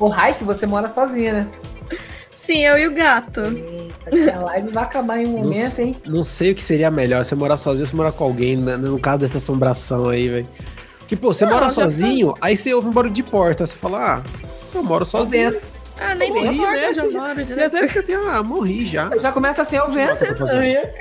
O 0.00 0.08
Raik, 0.08 0.42
você 0.42 0.66
mora 0.66 0.88
sozinha, 0.88 1.32
né? 1.32 1.48
Sim, 2.38 2.64
eu 2.64 2.78
e 2.78 2.86
o 2.86 2.94
gato. 2.94 3.40
Eita, 3.40 4.10
que 4.10 4.30
a 4.30 4.38
live 4.40 4.68
vai 4.68 4.84
acabar 4.84 5.18
em 5.18 5.26
um 5.26 5.32
Não, 5.32 5.42
momento, 5.42 5.78
hein? 5.80 5.96
não 6.06 6.22
sei 6.22 6.52
o 6.52 6.54
que 6.54 6.62
seria 6.62 6.88
melhor, 6.88 7.24
você 7.24 7.34
morar 7.34 7.56
sozinho 7.56 7.82
ou 7.84 7.90
você 7.90 7.96
morar 7.96 8.12
com 8.12 8.22
alguém, 8.22 8.56
né, 8.56 8.76
no 8.76 8.98
caso 9.00 9.18
dessa 9.18 9.38
assombração 9.38 10.08
aí, 10.08 10.28
velho. 10.28 10.48
Que, 11.08 11.16
pô, 11.16 11.32
você 11.34 11.44
Não, 11.44 11.52
mora 11.52 11.64
já 11.64 11.70
sozinho, 11.72 12.34
aí 12.40 12.56
você 12.56 12.72
ouve 12.72 12.88
um 12.88 12.92
barulho 12.92 13.12
de 13.12 13.24
porta, 13.24 13.66
você 13.66 13.74
fala, 13.76 14.18
ah, 14.18 14.22
eu 14.72 14.82
moro 14.84 15.04
sozinho. 15.04 15.56
Ah, 16.00 16.14
nem 16.14 16.30
Morri, 16.32 16.54
importa, 16.58 16.72
né? 16.72 16.94
já 16.94 17.10
moro 17.10 17.40
E 17.40 17.44
direto. 17.44 17.76
até 17.76 17.88
que 17.88 17.98
eu 17.98 18.04
tenho, 18.04 18.30
ah, 18.30 18.40
morri 18.40 18.86
já. 18.86 19.10
Já 19.18 19.32
começa 19.32 19.62
assim, 19.62 19.76
eu 19.78 19.90
vento. 19.90 20.16
Pra 20.18 20.36
fazer. 20.36 20.94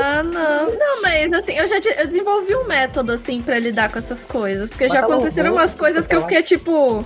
Ah, 0.00 0.22
não. 0.22 0.70
Não, 0.78 1.02
mas 1.02 1.32
assim, 1.32 1.54
eu 1.54 1.66
já 1.66 1.78
eu 1.98 2.06
desenvolvi 2.06 2.54
um 2.54 2.64
método, 2.68 3.10
assim, 3.10 3.42
pra 3.42 3.58
lidar 3.58 3.90
com 3.90 3.98
essas 3.98 4.24
coisas. 4.24 4.70
Porque 4.70 4.88
já 4.88 5.00
Bota 5.00 5.14
aconteceram 5.14 5.48
louvor, 5.48 5.62
umas 5.64 5.74
coisas 5.74 6.06
que 6.06 6.14
eu 6.14 6.20
tá 6.20 6.28
fiquei 6.28 6.44
tipo. 6.44 7.04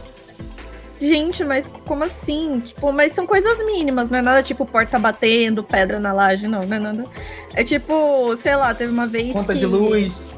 Gente, 1.01 1.44
mas 1.44 1.70
como 1.86 2.05
assim? 2.05 2.60
Tipo, 2.60 2.90
mas 2.93 3.12
são 3.12 3.27
coisas 3.27 3.59
mínimas, 3.66 4.09
não 4.09 4.18
é 4.18 4.23
nada 4.23 4.43
tipo 4.43 4.64
porta 4.64 4.98
batendo, 4.98 5.62
pedra 5.62 6.01
na 6.01 6.12
laje, 6.12 6.48
não, 6.48 6.64
não 6.64 6.77
é 6.77 6.81
nada. 6.81 7.05
É 7.55 7.62
tipo, 7.62 8.35
sei 8.36 8.56
lá, 8.56 8.74
teve 8.74 8.93
uma 8.93 9.06
vez 9.06 9.32
Conta 9.32 9.52
que... 9.52 9.59
de 9.59 9.66
luz. 9.66 10.28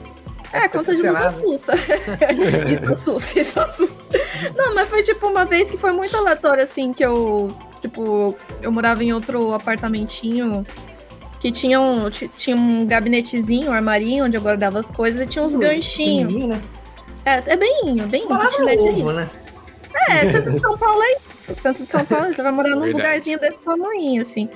É, 0.52 0.66
conta 0.66 0.94
de 0.94 1.02
luz 1.02 1.20
assusta. 1.20 1.74
isso 2.72 2.90
assusta, 2.90 3.40
isso 3.40 3.60
assusta. 3.60 4.02
Não, 4.56 4.74
mas 4.74 4.88
foi 4.88 5.02
tipo 5.02 5.26
uma 5.28 5.44
vez 5.44 5.70
que 5.70 5.76
foi 5.76 5.92
muito 5.92 6.16
aleatório, 6.16 6.64
assim, 6.64 6.92
que 6.92 7.04
eu, 7.04 7.54
tipo, 7.80 8.34
eu 8.62 8.72
morava 8.72 9.04
em 9.04 9.12
outro 9.12 9.52
apartamentinho 9.52 10.66
que 11.38 11.52
tinha 11.52 11.80
um, 11.80 12.10
ti- 12.10 12.30
tinha 12.36 12.56
um 12.56 12.84
gabinetezinho, 12.84 13.70
um 13.70 13.74
armarinho 13.74 14.24
onde 14.24 14.36
eu 14.36 14.40
guardava 14.40 14.78
as 14.80 14.90
coisas 14.90 15.20
e 15.22 15.26
tinha 15.26 15.44
uns 15.44 15.54
ganchinhos. 15.54 16.26
Pequenininho, 16.32 16.48
né? 16.56 16.62
É, 17.24 17.52
é 17.52 17.56
bem, 17.56 17.96
bem 18.08 18.26
kitnet 18.26 18.78
é 18.78 18.80
ovo, 18.80 19.12
né? 19.12 19.28
É, 20.08 20.30
centro 20.30 20.52
de 20.54 20.60
São 20.60 20.78
Paulo 20.78 21.02
é 21.02 21.16
isso. 21.34 21.54
Centro 21.54 21.84
de 21.84 21.92
São 21.92 22.04
Paulo, 22.04 22.34
você 22.34 22.42
vai 22.42 22.52
morar 22.52 22.70
num 22.70 22.80
Verdade. 22.82 22.96
lugarzinho 23.02 23.38
desse 23.40 23.62
tamanho, 23.62 24.22
assim. 24.22 24.48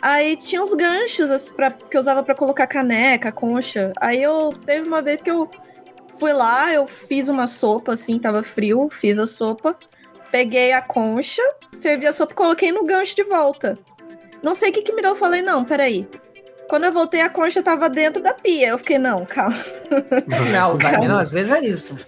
Aí 0.00 0.36
tinha 0.36 0.62
uns 0.62 0.74
ganchos 0.74 1.30
assim, 1.30 1.52
pra, 1.54 1.70
que 1.72 1.96
eu 1.96 2.00
usava 2.00 2.22
pra 2.22 2.34
colocar 2.34 2.66
caneca, 2.66 3.32
concha. 3.32 3.92
Aí 4.00 4.22
eu 4.22 4.52
teve 4.64 4.86
uma 4.86 5.02
vez 5.02 5.20
que 5.22 5.30
eu 5.30 5.50
fui 6.18 6.32
lá, 6.32 6.72
eu 6.72 6.86
fiz 6.86 7.28
uma 7.28 7.46
sopa, 7.46 7.92
assim, 7.94 8.18
tava 8.18 8.42
frio, 8.42 8.88
fiz 8.90 9.18
a 9.18 9.26
sopa, 9.26 9.76
peguei 10.30 10.72
a 10.72 10.80
concha, 10.80 11.42
servi 11.76 12.06
a 12.06 12.12
sopa 12.12 12.32
e 12.32 12.36
coloquei 12.36 12.70
no 12.72 12.84
gancho 12.84 13.16
de 13.16 13.24
volta. 13.24 13.76
Não 14.42 14.54
sei 14.54 14.70
o 14.70 14.72
que, 14.72 14.82
que 14.82 14.92
me 14.92 15.02
deu, 15.02 15.10
eu 15.12 15.16
falei, 15.16 15.42
não, 15.42 15.64
peraí. 15.64 16.08
Quando 16.68 16.84
eu 16.84 16.92
voltei, 16.92 17.20
a 17.22 17.28
concha 17.30 17.62
tava 17.62 17.88
dentro 17.88 18.22
da 18.22 18.34
pia. 18.34 18.68
Eu 18.68 18.78
fiquei, 18.78 18.98
não, 18.98 19.24
calma. 19.24 19.56
Não, 20.52 20.76
Zé, 20.76 20.98
não, 21.08 21.18
às 21.18 21.30
vezes 21.32 21.52
é 21.52 21.60
isso. 21.64 21.98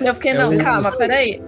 Eu 0.00 0.14
fiquei, 0.14 0.30
É 0.30 0.34
não, 0.34 0.54
o- 0.54 0.58
calma, 0.62 0.92
peraí. 0.92 1.42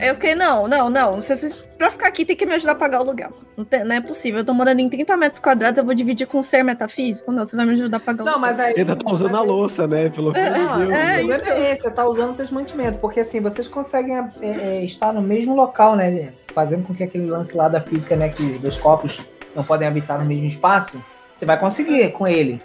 Eu 0.00 0.14
fiquei, 0.14 0.34
não, 0.34 0.66
não, 0.66 0.88
não. 0.88 1.16
Vocês, 1.16 1.54
pra 1.76 1.90
ficar 1.90 2.08
aqui 2.08 2.24
tem 2.24 2.34
que 2.36 2.46
me 2.46 2.54
ajudar 2.54 2.72
a 2.72 2.74
pagar 2.74 2.98
o 2.98 3.02
aluguel. 3.02 3.32
Não, 3.56 3.64
tem- 3.64 3.84
não 3.84 3.94
é 3.94 4.00
possível. 4.00 4.40
Eu 4.40 4.44
tô 4.44 4.54
morando 4.54 4.80
em 4.80 4.88
30 4.88 5.16
metros 5.16 5.38
quadrados, 5.40 5.76
eu 5.78 5.84
vou 5.84 5.94
dividir 5.94 6.26
com 6.26 6.38
um 6.38 6.42
ser 6.42 6.62
metafísico? 6.62 7.30
Não, 7.32 7.44
você 7.44 7.54
vai 7.56 7.66
me 7.66 7.72
ajudar 7.74 7.98
a 7.98 8.00
pagar 8.00 8.22
o 8.22 8.26
Não, 8.26 8.32
aluguel. 8.34 8.50
mas 8.50 8.60
aí. 8.60 8.74
Ainda 8.78 8.96
tá 8.96 9.10
usando 9.12 9.36
a 9.36 9.42
louça, 9.42 9.86
né? 9.86 10.08
Pelo 10.08 10.30
amor 10.30 10.34
de 10.34 10.40
É, 10.40 10.52
Deus. 10.52 10.90
é, 10.90 11.18
problema 11.18 11.36
então. 11.42 11.52
é 11.52 11.72
esse, 11.72 11.82
você 11.82 11.90
tá 11.90 12.06
usando 12.08 12.40
o 12.40 12.54
mantimento, 12.54 12.98
porque 12.98 13.20
assim, 13.20 13.40
vocês 13.40 13.68
conseguem 13.68 14.16
é, 14.16 14.30
é, 14.42 14.84
estar 14.84 15.12
no 15.12 15.20
mesmo 15.22 15.54
local, 15.54 15.94
né? 15.96 16.32
Fazendo 16.54 16.86
com 16.86 16.94
que 16.94 17.02
aquele 17.04 17.26
lance 17.26 17.56
lá 17.56 17.68
da 17.68 17.80
física, 17.80 18.16
né? 18.16 18.28
Que 18.28 18.58
dois 18.58 18.76
corpos 18.76 19.26
não 19.54 19.62
podem 19.64 19.86
habitar 19.86 20.18
no 20.18 20.24
mesmo 20.24 20.46
espaço, 20.46 21.02
você 21.34 21.44
vai 21.44 21.58
conseguir 21.58 22.12
com 22.12 22.26
ele. 22.26 22.60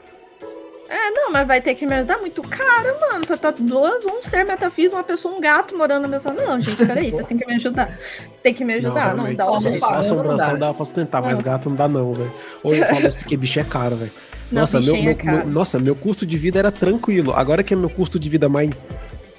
É, 0.87 1.09
não, 1.11 1.31
mas 1.31 1.47
vai 1.47 1.59
ter 1.61 1.73
que 1.73 1.85
me 1.85 1.95
ajudar 1.95 2.17
muito 2.19 2.41
caro, 2.43 2.87
mano. 3.09 3.25
Pra 3.25 3.35
estar 3.35 3.51
duas, 3.53 4.05
um 4.05 4.21
ser 4.21 4.45
metafísico, 4.45 4.95
uma 4.95 5.03
pessoa, 5.03 5.35
um 5.35 5.41
gato 5.41 5.75
morando 5.75 6.07
na 6.07 6.19
sala. 6.19 6.43
Não, 6.45 6.61
gente, 6.61 6.85
peraí, 6.85 7.11
vocês 7.11 7.25
têm 7.25 7.37
que 7.37 7.45
me 7.45 7.53
ajudar. 7.55 7.97
Tem 8.43 8.53
que 8.53 8.63
me 8.63 8.73
ajudar, 8.75 9.07
não, 9.15 9.23
realmente, 9.23 9.37
dá 9.37 9.49
uma 9.49 9.61
só 9.79 9.89
assombração 9.95 10.51
não 10.53 10.59
dá. 10.59 10.73
pra 10.73 10.85
sustentar, 10.85 11.23
mas 11.23 11.37
Não. 11.37 11.43
gato 11.43 11.69
não 11.69 11.75
dá 11.75 11.87
não, 11.87 12.13
velho. 12.13 12.31
Ou 12.63 12.75
eu 12.75 12.85
falo 12.85 13.07
isso 13.07 13.17
porque 13.17 13.35
bicho 13.35 13.59
é 13.59 13.63
caro, 13.63 13.95
velho. 13.95 14.11
Não, 14.51 14.61
Nossa, 14.61 14.79
meu, 14.79 14.95
é 14.95 15.01
meu- 15.01 15.15
meu- 15.23 15.47
nossa, 15.47 15.79
meu 15.79 15.95
custo 15.95 16.23
de 16.23 16.37
vida 16.37 16.59
era 16.59 16.71
tranquilo. 16.71 17.33
Agora 17.33 17.63
que 17.63 17.73
é 17.73 17.77
meu 17.77 17.89
custo 17.89 18.19
de 18.19 18.29
vida 18.29 18.47
mais. 18.47 18.69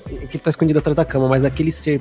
que 0.05 0.15
ele 0.37 0.39
tá 0.39 0.51
escondido 0.51 0.79
atrás 0.81 0.97
da 0.97 1.05
cama, 1.05 1.29
mas 1.29 1.45
aquele 1.45 1.71
ser 1.71 2.01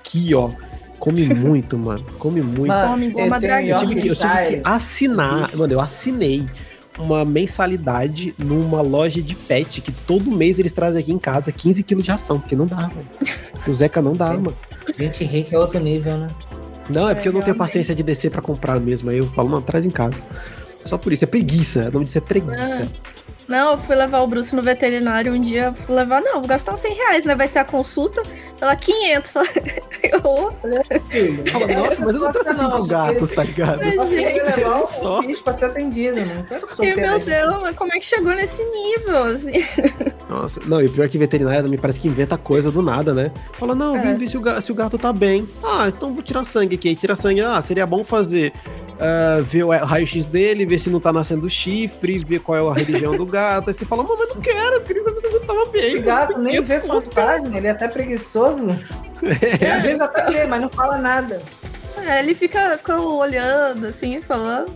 aqui, 0.00 0.34
ó. 0.34 0.50
Come 0.98 1.24
muito, 1.34 1.78
mano. 1.78 2.04
Come 2.18 2.42
muito. 2.42 2.66
Mano, 2.68 3.02
eu 3.04 3.76
tive 3.78 3.94
que, 3.96 4.08
eu 4.08 4.14
tive 4.16 4.46
que 4.46 4.60
assinar. 4.62 5.54
Mano, 5.56 5.72
eu 5.72 5.80
assinei 5.80 6.46
uma 6.98 7.24
mensalidade 7.24 8.34
numa 8.38 8.80
loja 8.80 9.20
de 9.20 9.34
pet 9.34 9.80
que 9.80 9.90
todo 9.90 10.30
mês 10.30 10.58
eles 10.58 10.72
trazem 10.72 11.02
aqui 11.02 11.12
em 11.12 11.18
casa 11.18 11.50
15 11.50 11.82
quilos 11.82 12.04
de 12.04 12.10
ração, 12.10 12.38
porque 12.38 12.54
não 12.54 12.66
dá, 12.66 12.76
mano. 12.76 13.06
O 13.66 13.74
Zeca 13.74 14.00
não 14.00 14.14
dá, 14.14 14.32
Sim. 14.32 14.38
mano. 14.38 14.56
Gente 14.98 15.24
rica 15.24 15.56
é 15.56 15.58
outro 15.58 15.80
nível, 15.80 16.16
né? 16.16 16.28
Não, 16.88 17.08
é 17.08 17.14
porque 17.14 17.28
eu 17.28 17.32
não 17.32 17.40
tenho 17.40 17.56
paciência 17.56 17.94
de 17.94 18.02
descer 18.02 18.30
pra 18.30 18.42
comprar 18.42 18.78
mesmo. 18.78 19.10
Aí 19.10 19.18
eu 19.18 19.26
falo, 19.32 19.48
mano, 19.48 19.62
traz 19.62 19.84
em 19.84 19.90
casa. 19.90 20.14
Só 20.84 20.98
por 20.98 21.12
isso. 21.12 21.24
É 21.24 21.26
preguiça. 21.26 21.88
O 21.88 21.92
nome 21.92 22.04
disso 22.04 22.18
é 22.18 22.20
preguiça. 22.20 22.86
Não, 23.46 23.72
eu 23.72 23.78
fui 23.78 23.94
levar 23.94 24.20
o 24.20 24.26
Bruce 24.26 24.54
no 24.56 24.62
veterinário 24.62 25.32
um 25.34 25.40
dia, 25.40 25.64
eu 25.66 25.74
fui 25.74 25.94
levar, 25.94 26.20
não, 26.22 26.34
vou 26.40 26.46
gastar 26.48 26.72
uns 26.72 26.80
100 26.80 26.94
reais, 26.94 27.24
né? 27.26 27.34
Vai 27.34 27.46
ser 27.46 27.58
a 27.58 27.64
consulta, 27.64 28.22
pela 28.58 28.74
500. 28.74 29.34
Eu, 30.04 30.52
Filho, 31.08 31.50
Fala, 31.50 31.66
nossa, 31.66 32.04
mas 32.04 32.14
eu 32.14 32.20
não 32.20 32.30
trouxe 32.30 32.52
não, 32.52 32.72
cinco 32.72 32.86
gatos, 32.86 33.30
tá 33.30 33.42
ligado? 33.42 33.78
Mas, 33.78 33.94
Eu 33.94 34.02
só 34.02 34.08
gente, 34.10 34.56
levar 34.56 34.86
só. 34.86 35.18
o 35.18 35.22
bicho 35.26 35.42
pra 35.42 35.54
ser 35.54 35.64
atendido, 35.64 36.20
não 36.26 36.42
quero 36.44 36.68
fiquei, 36.68 36.94
meu. 36.94 37.18
Deus, 37.18 37.62
mas 37.62 37.74
como 37.74 37.90
é 37.94 37.98
que 37.98 38.04
chegou 38.04 38.34
nesse 38.34 38.62
nível, 38.66 39.24
assim? 39.24 39.52
Nossa, 40.28 40.60
não, 40.66 40.80
e 40.82 40.86
o 40.86 40.90
pior 40.92 41.08
que 41.08 41.16
veterinária 41.16 41.62
me 41.62 41.78
parece 41.78 41.98
que 41.98 42.06
inventa 42.06 42.36
coisa 42.36 42.70
do 42.70 42.82
nada, 42.82 43.14
né? 43.14 43.32
Fala, 43.54 43.74
não, 43.74 43.98
vim 44.00 44.08
É. 44.10 44.14
ver 44.14 44.26
se 44.28 44.36
o, 44.36 44.40
ga- 44.42 44.60
se 44.60 44.70
o 44.70 44.74
gato 44.74 44.98
tá 44.98 45.10
bem. 45.12 45.48
Ah, 45.64 45.86
então 45.88 46.12
vou 46.12 46.22
tirar 46.22 46.44
sangue 46.44 46.74
aqui. 46.76 46.88
Aí 46.90 46.94
tira 46.96 47.16
sangue. 47.16 47.40
Ah, 47.40 47.60
seria 47.62 47.86
bom 47.86 48.04
fazer. 48.04 48.52
ah, 49.00 49.40
ver 49.42 49.64
o 49.64 49.70
raio-x 49.70 50.26
dele, 50.26 50.66
ver 50.66 50.78
se 50.78 50.90
não 50.90 51.00
tá 51.00 51.12
nascendo 51.14 51.48
chifre, 51.48 52.22
ver 52.22 52.40
qual 52.40 52.58
é 52.58 52.70
a 52.70 52.74
religião 52.74 53.16
do 53.16 53.24
gato. 53.34 53.68
Aí 53.68 53.74
você 53.74 53.84
fala, 53.84 54.02
mas 54.02 54.20
eu 54.20 54.28
não 54.34 54.40
quero, 54.40 54.74
eu 54.76 54.80
queria 54.82 55.02
saber 55.02 55.20
se 55.20 55.26
ele 55.26 55.40
tava 55.40 55.66
bem. 55.66 55.96
O 55.98 56.02
gato 56.02 56.38
nem 56.38 56.52
500 56.62 56.68
vê 56.68 56.80
conto. 56.80 57.02
fantasma, 57.04 57.56
ele 57.58 57.66
é 57.66 57.70
até 57.70 57.88
preguiçoso. 57.88 58.70
Às 59.76 59.82
vezes 59.82 60.00
até 60.00 60.24
vê, 60.30 60.44
mas 60.46 60.60
não 60.60 60.68
fala 60.70 60.98
nada. 60.98 61.40
É, 62.06 62.18
ele 62.20 62.34
fica, 62.34 62.76
fica 62.76 62.98
olhando, 63.00 63.86
assim, 63.86 64.20
falando. 64.20 64.72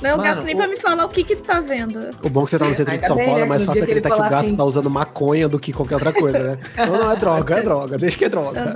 Não, 0.00 0.14
o 0.14 0.18
Mano, 0.18 0.22
gato 0.34 0.44
nem 0.44 0.54
o- 0.54 0.58
pra 0.58 0.66
me 0.68 0.76
falar 0.76 1.04
o 1.04 1.08
que 1.08 1.24
que 1.24 1.34
tá 1.34 1.60
vendo. 1.60 2.10
O 2.22 2.28
bom 2.28 2.42
é 2.42 2.44
que 2.44 2.50
você 2.50 2.58
tá 2.58 2.64
no 2.66 2.74
centro 2.74 2.92
Ainda 2.92 3.00
de 3.02 3.06
São 3.08 3.16
bem, 3.16 3.26
Paulo 3.26 3.40
né, 3.40 3.46
é 3.46 3.48
mais 3.48 3.62
que 3.62 3.66
no 3.68 3.72
fácil 3.74 3.86
dia 3.86 3.94
que 3.94 3.98
acreditar 3.98 4.14
que 4.14 4.28
o 4.28 4.30
gato 4.30 4.46
assim- 4.46 4.56
tá 4.56 4.64
usando 4.64 4.88
maconha 4.90 5.48
do 5.48 5.58
que 5.58 5.72
qualquer 5.72 5.94
outra 5.96 6.12
coisa, 6.12 6.38
né? 6.38 6.58
Não, 6.86 6.86
não, 6.98 7.10
é 7.10 7.16
droga, 7.16 7.58
é 7.58 7.62
droga. 7.62 7.98
Deixa 7.98 8.16
que 8.16 8.24
é 8.24 8.28
droga. 8.28 8.74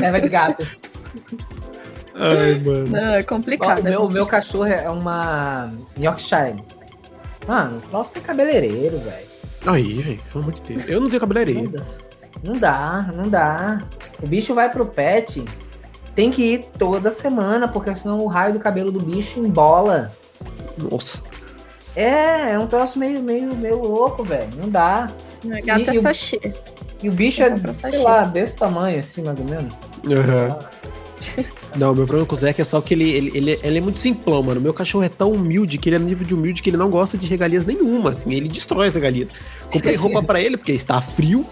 Leva 0.00 0.20
de 0.20 0.28
gato. 0.28 0.66
Ai, 2.20 2.60
mano. 2.64 2.86
Não, 2.88 3.14
é 3.14 3.22
complicado. 3.22 3.78
o, 3.78 3.84
meu, 3.84 4.00
o 4.02 4.10
meu 4.10 4.26
cachorro 4.26 4.66
é 4.66 4.88
uma 4.90 5.72
Yorkshire. 5.96 6.56
Mano, 7.48 7.78
o 7.78 7.80
troço 7.80 8.12
tem 8.12 8.22
cabeleireiro, 8.22 8.98
velho. 8.98 9.26
Aí, 9.66 10.00
velho, 10.02 10.20
pelo 10.30 10.44
amor 10.44 10.54
de 10.54 10.62
Deus. 10.62 10.86
Eu 10.88 11.00
não 11.00 11.08
tenho 11.08 11.18
cabeleireiro. 11.20 11.84
Não 12.44 12.52
dá, 12.52 13.10
não 13.16 13.28
dá. 13.28 13.82
O 14.22 14.26
bicho 14.26 14.54
vai 14.54 14.70
pro 14.70 14.86
pet, 14.86 15.44
tem 16.14 16.30
que 16.30 16.42
ir 16.54 16.68
toda 16.78 17.10
semana, 17.10 17.66
porque 17.66 17.94
senão 17.96 18.20
o 18.20 18.26
raio 18.26 18.52
do 18.52 18.60
cabelo 18.60 18.92
do 18.92 19.00
bicho 19.00 19.40
embola. 19.40 20.12
Nossa. 20.76 21.22
É, 21.96 22.52
é 22.52 22.58
um 22.58 22.66
troço 22.66 22.98
meio, 22.98 23.20
meio, 23.20 23.52
meio 23.56 23.80
louco, 23.82 24.22
velho. 24.22 24.50
Não 24.56 24.68
dá. 24.68 25.10
É, 25.50 25.60
Gato 25.62 25.80
E- 25.80 25.88
é 25.90 25.94
e 25.94 25.98
o- 25.98 26.02
sachê. 26.02 26.52
E 27.02 27.08
o 27.08 27.12
bicho 27.12 27.42
é, 27.42 27.50
comprar 27.50 27.72
sei 27.74 27.98
lá, 28.02 28.24
desse 28.24 28.56
tamanho, 28.58 28.98
assim, 28.98 29.22
mais 29.22 29.38
ou 29.40 29.44
menos. 29.46 29.72
Aham. 30.04 30.58
Não, 31.76 31.94
meu 31.94 32.04
problema 32.06 32.26
com 32.26 32.34
o 32.34 32.38
Zeca 32.38 32.62
é 32.62 32.64
só 32.64 32.80
que 32.80 32.94
ele, 32.94 33.10
ele, 33.10 33.30
ele, 33.34 33.60
ele 33.62 33.78
é 33.78 33.80
muito 33.80 33.98
simplão, 34.00 34.42
mano. 34.42 34.60
Meu 34.60 34.72
cachorro 34.74 35.04
é 35.04 35.08
tão 35.08 35.32
humilde 35.32 35.78
que 35.78 35.88
ele 35.88 35.96
é 35.96 35.98
no 35.98 36.06
nível 36.06 36.26
de 36.26 36.34
humilde 36.34 36.62
que 36.62 36.70
ele 36.70 36.76
não 36.76 36.90
gosta 36.90 37.16
de 37.18 37.26
regalias 37.26 37.64
nenhuma, 37.66 38.10
assim. 38.10 38.32
Ele 38.34 38.48
destrói 38.48 38.86
as 38.88 38.94
regalias. 38.94 39.28
Comprei 39.70 39.94
roupa 39.94 40.22
pra 40.22 40.40
ele 40.40 40.56
porque 40.56 40.72
está 40.72 41.00
frio. 41.00 41.46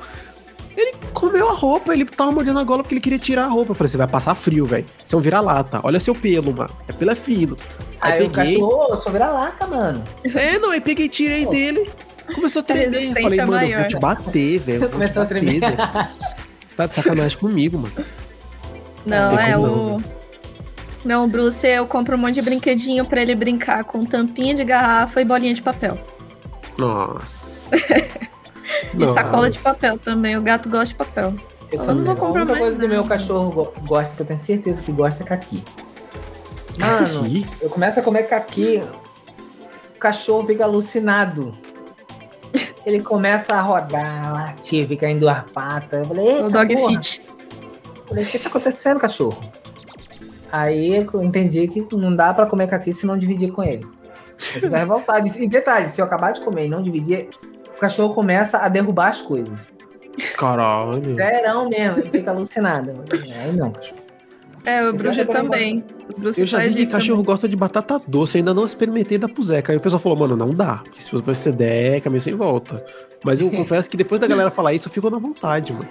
Ele 0.76 0.94
comeu 1.14 1.48
a 1.48 1.52
roupa, 1.52 1.94
ele 1.94 2.04
tava 2.04 2.30
mordendo 2.32 2.58
a 2.58 2.64
gola 2.64 2.82
porque 2.82 2.94
ele 2.94 3.00
queria 3.00 3.18
tirar 3.18 3.44
a 3.44 3.48
roupa. 3.48 3.70
Eu 3.70 3.74
falei, 3.74 3.88
você 3.90 3.96
vai 3.96 4.06
passar 4.06 4.34
frio, 4.34 4.66
velho. 4.66 4.84
Você 5.04 5.14
é 5.14 5.18
um 5.18 5.22
vira-lata. 5.22 5.80
Olha 5.82 5.98
seu 5.98 6.14
pelo, 6.14 6.52
mano. 6.54 6.70
É 6.86 6.92
pelo 6.92 7.10
é 7.10 7.14
fino. 7.14 7.56
Aí, 8.00 8.12
Aí 8.20 8.26
o 8.26 8.30
peguei. 8.30 8.54
cachorro, 8.54 8.92
ô, 8.92 8.96
sou 8.96 9.10
vira-lata, 9.10 9.66
mano. 9.66 10.04
É, 10.34 10.58
não, 10.58 10.70
aí 10.72 10.80
peguei 10.82 11.06
e 11.06 11.08
tirei 11.08 11.44
Pô. 11.46 11.50
dele. 11.50 11.88
Começou 12.34 12.60
a 12.60 12.62
tremer. 12.66 12.90
resistência 12.90 13.22
Falei, 13.22 13.38
mano, 13.38 13.52
eu 13.52 13.56
maior. 13.56 13.78
vou 13.80 13.88
te 13.88 13.98
bater, 13.98 14.58
velho. 14.60 14.82
eu 14.84 14.88
Começou 14.90 15.22
a 15.22 15.26
tremer. 15.26 15.60
Você 16.68 16.76
tá 16.76 16.86
de 16.86 16.94
sacanagem 16.94 17.38
comigo, 17.38 17.78
mano. 17.78 17.94
Não, 19.06 19.38
é 19.38 19.56
o. 19.56 20.02
Não, 21.04 21.24
o 21.24 21.28
Bruce, 21.28 21.64
eu 21.66 21.86
compro 21.86 22.16
um 22.16 22.18
monte 22.18 22.34
de 22.34 22.42
brinquedinho 22.42 23.04
pra 23.04 23.22
ele 23.22 23.34
brincar 23.34 23.84
com 23.84 24.04
tampinha 24.04 24.54
de 24.54 24.64
garrafa 24.64 25.20
e 25.20 25.24
bolinha 25.24 25.54
de 25.54 25.62
papel. 25.62 25.96
Nossa. 26.76 27.70
E 28.98 29.06
sacola 29.14 29.48
de 29.50 29.56
Nossa. 29.58 29.72
papel 29.74 29.98
também. 29.98 30.36
O 30.36 30.42
gato 30.42 30.68
gosta 30.68 30.86
de 30.86 30.94
papel. 30.96 31.34
Eu 31.70 31.78
Só 31.78 31.94
não 31.94 32.02
vou 32.04 32.12
a 32.12 32.16
comprar 32.16 32.42
única 32.42 32.52
mais 32.52 32.58
coisa 32.58 32.78
que 32.78 32.84
o 32.84 32.88
meu 32.88 33.04
cachorro 33.04 33.50
go- 33.50 33.72
gosta, 33.86 34.16
que 34.16 34.22
eu 34.22 34.26
tenho 34.26 34.40
certeza 34.40 34.82
que 34.82 34.92
gosta, 34.92 35.22
é 35.22 35.26
caqui. 35.26 35.62
Mano, 36.78 37.46
eu 37.60 37.70
começo 37.70 38.00
a 38.00 38.02
comer 38.02 38.24
caqui, 38.24 38.82
o 39.94 39.98
cachorro 39.98 40.46
fica 40.46 40.64
alucinado. 40.64 41.56
Ele 42.84 43.00
começa 43.00 43.54
a 43.54 43.60
rodar, 43.60 44.32
latir, 44.32 44.86
fica 44.86 45.08
em 45.08 45.18
duas 45.18 45.42
patas. 45.52 46.00
Eu 46.00 46.06
falei, 46.06 46.26
O 46.26 46.30
eita, 46.36 46.50
dog 46.50 46.74
porra. 46.76 46.88
fit. 47.02 47.22
Falei, 48.08 48.24
o 48.24 48.26
que 48.26 48.38
tá 48.38 48.48
acontecendo, 48.48 49.00
cachorro? 49.00 49.50
Aí 50.50 50.96
eu 50.96 51.22
entendi 51.22 51.66
que 51.68 51.84
não 51.96 52.14
dá 52.14 52.32
pra 52.32 52.46
comer 52.46 52.68
caqui 52.68 52.92
se 52.92 53.06
não 53.06 53.18
dividir 53.18 53.50
com 53.50 53.62
ele. 53.62 53.84
Eu 53.84 54.60
fico 54.60 54.68
revoltado. 54.68 55.26
E 55.26 55.48
detalhe, 55.48 55.88
se 55.88 56.00
eu 56.00 56.04
acabar 56.04 56.32
de 56.32 56.40
comer 56.40 56.66
e 56.66 56.68
não 56.68 56.82
dividir, 56.82 57.28
o 57.76 57.80
cachorro 57.80 58.14
começa 58.14 58.58
a 58.58 58.68
derrubar 58.68 59.08
as 59.08 59.20
coisas. 59.20 59.58
caralho. 60.36 61.14
Serão 61.14 61.68
mesmo, 61.68 61.98
ele 61.98 62.10
fica 62.10 62.30
alucinado. 62.30 63.04
Aí 63.10 63.52
não, 63.52 63.72
cachorro. 63.72 64.06
É, 64.64 64.84
o 64.88 64.92
Bruce 64.92 65.22
gosto 65.24 65.32
também, 65.32 65.80
também. 65.80 66.34
O 66.34 66.40
Eu 66.40 66.44
já 66.44 66.58
vi 66.58 66.74
que 66.74 66.86
cachorro 66.86 67.22
gosta 67.22 67.48
de 67.48 67.54
batata 67.54 68.00
doce, 68.06 68.38
ainda 68.38 68.52
não 68.52 68.64
experimentei 68.64 69.16
da 69.16 69.28
puzeca. 69.28 69.72
Aí 69.72 69.78
o 69.78 69.80
pessoal 69.80 70.00
falou, 70.00 70.18
mano, 70.18 70.36
não 70.36 70.50
dá. 70.50 70.78
porque 70.78 71.00
Se 71.00 71.12
você 71.12 71.52
der, 71.52 71.98
é 71.98 72.00
caminho 72.00 72.20
sem 72.20 72.34
volta. 72.34 72.84
Mas 73.24 73.40
eu 73.40 73.48
confesso 73.52 73.88
que 73.88 73.96
depois 73.96 74.20
da 74.20 74.26
galera 74.26 74.50
falar 74.50 74.74
isso, 74.74 74.88
eu 74.88 74.92
fico 74.92 75.08
na 75.08 75.18
vontade, 75.18 75.72
mano. 75.72 75.88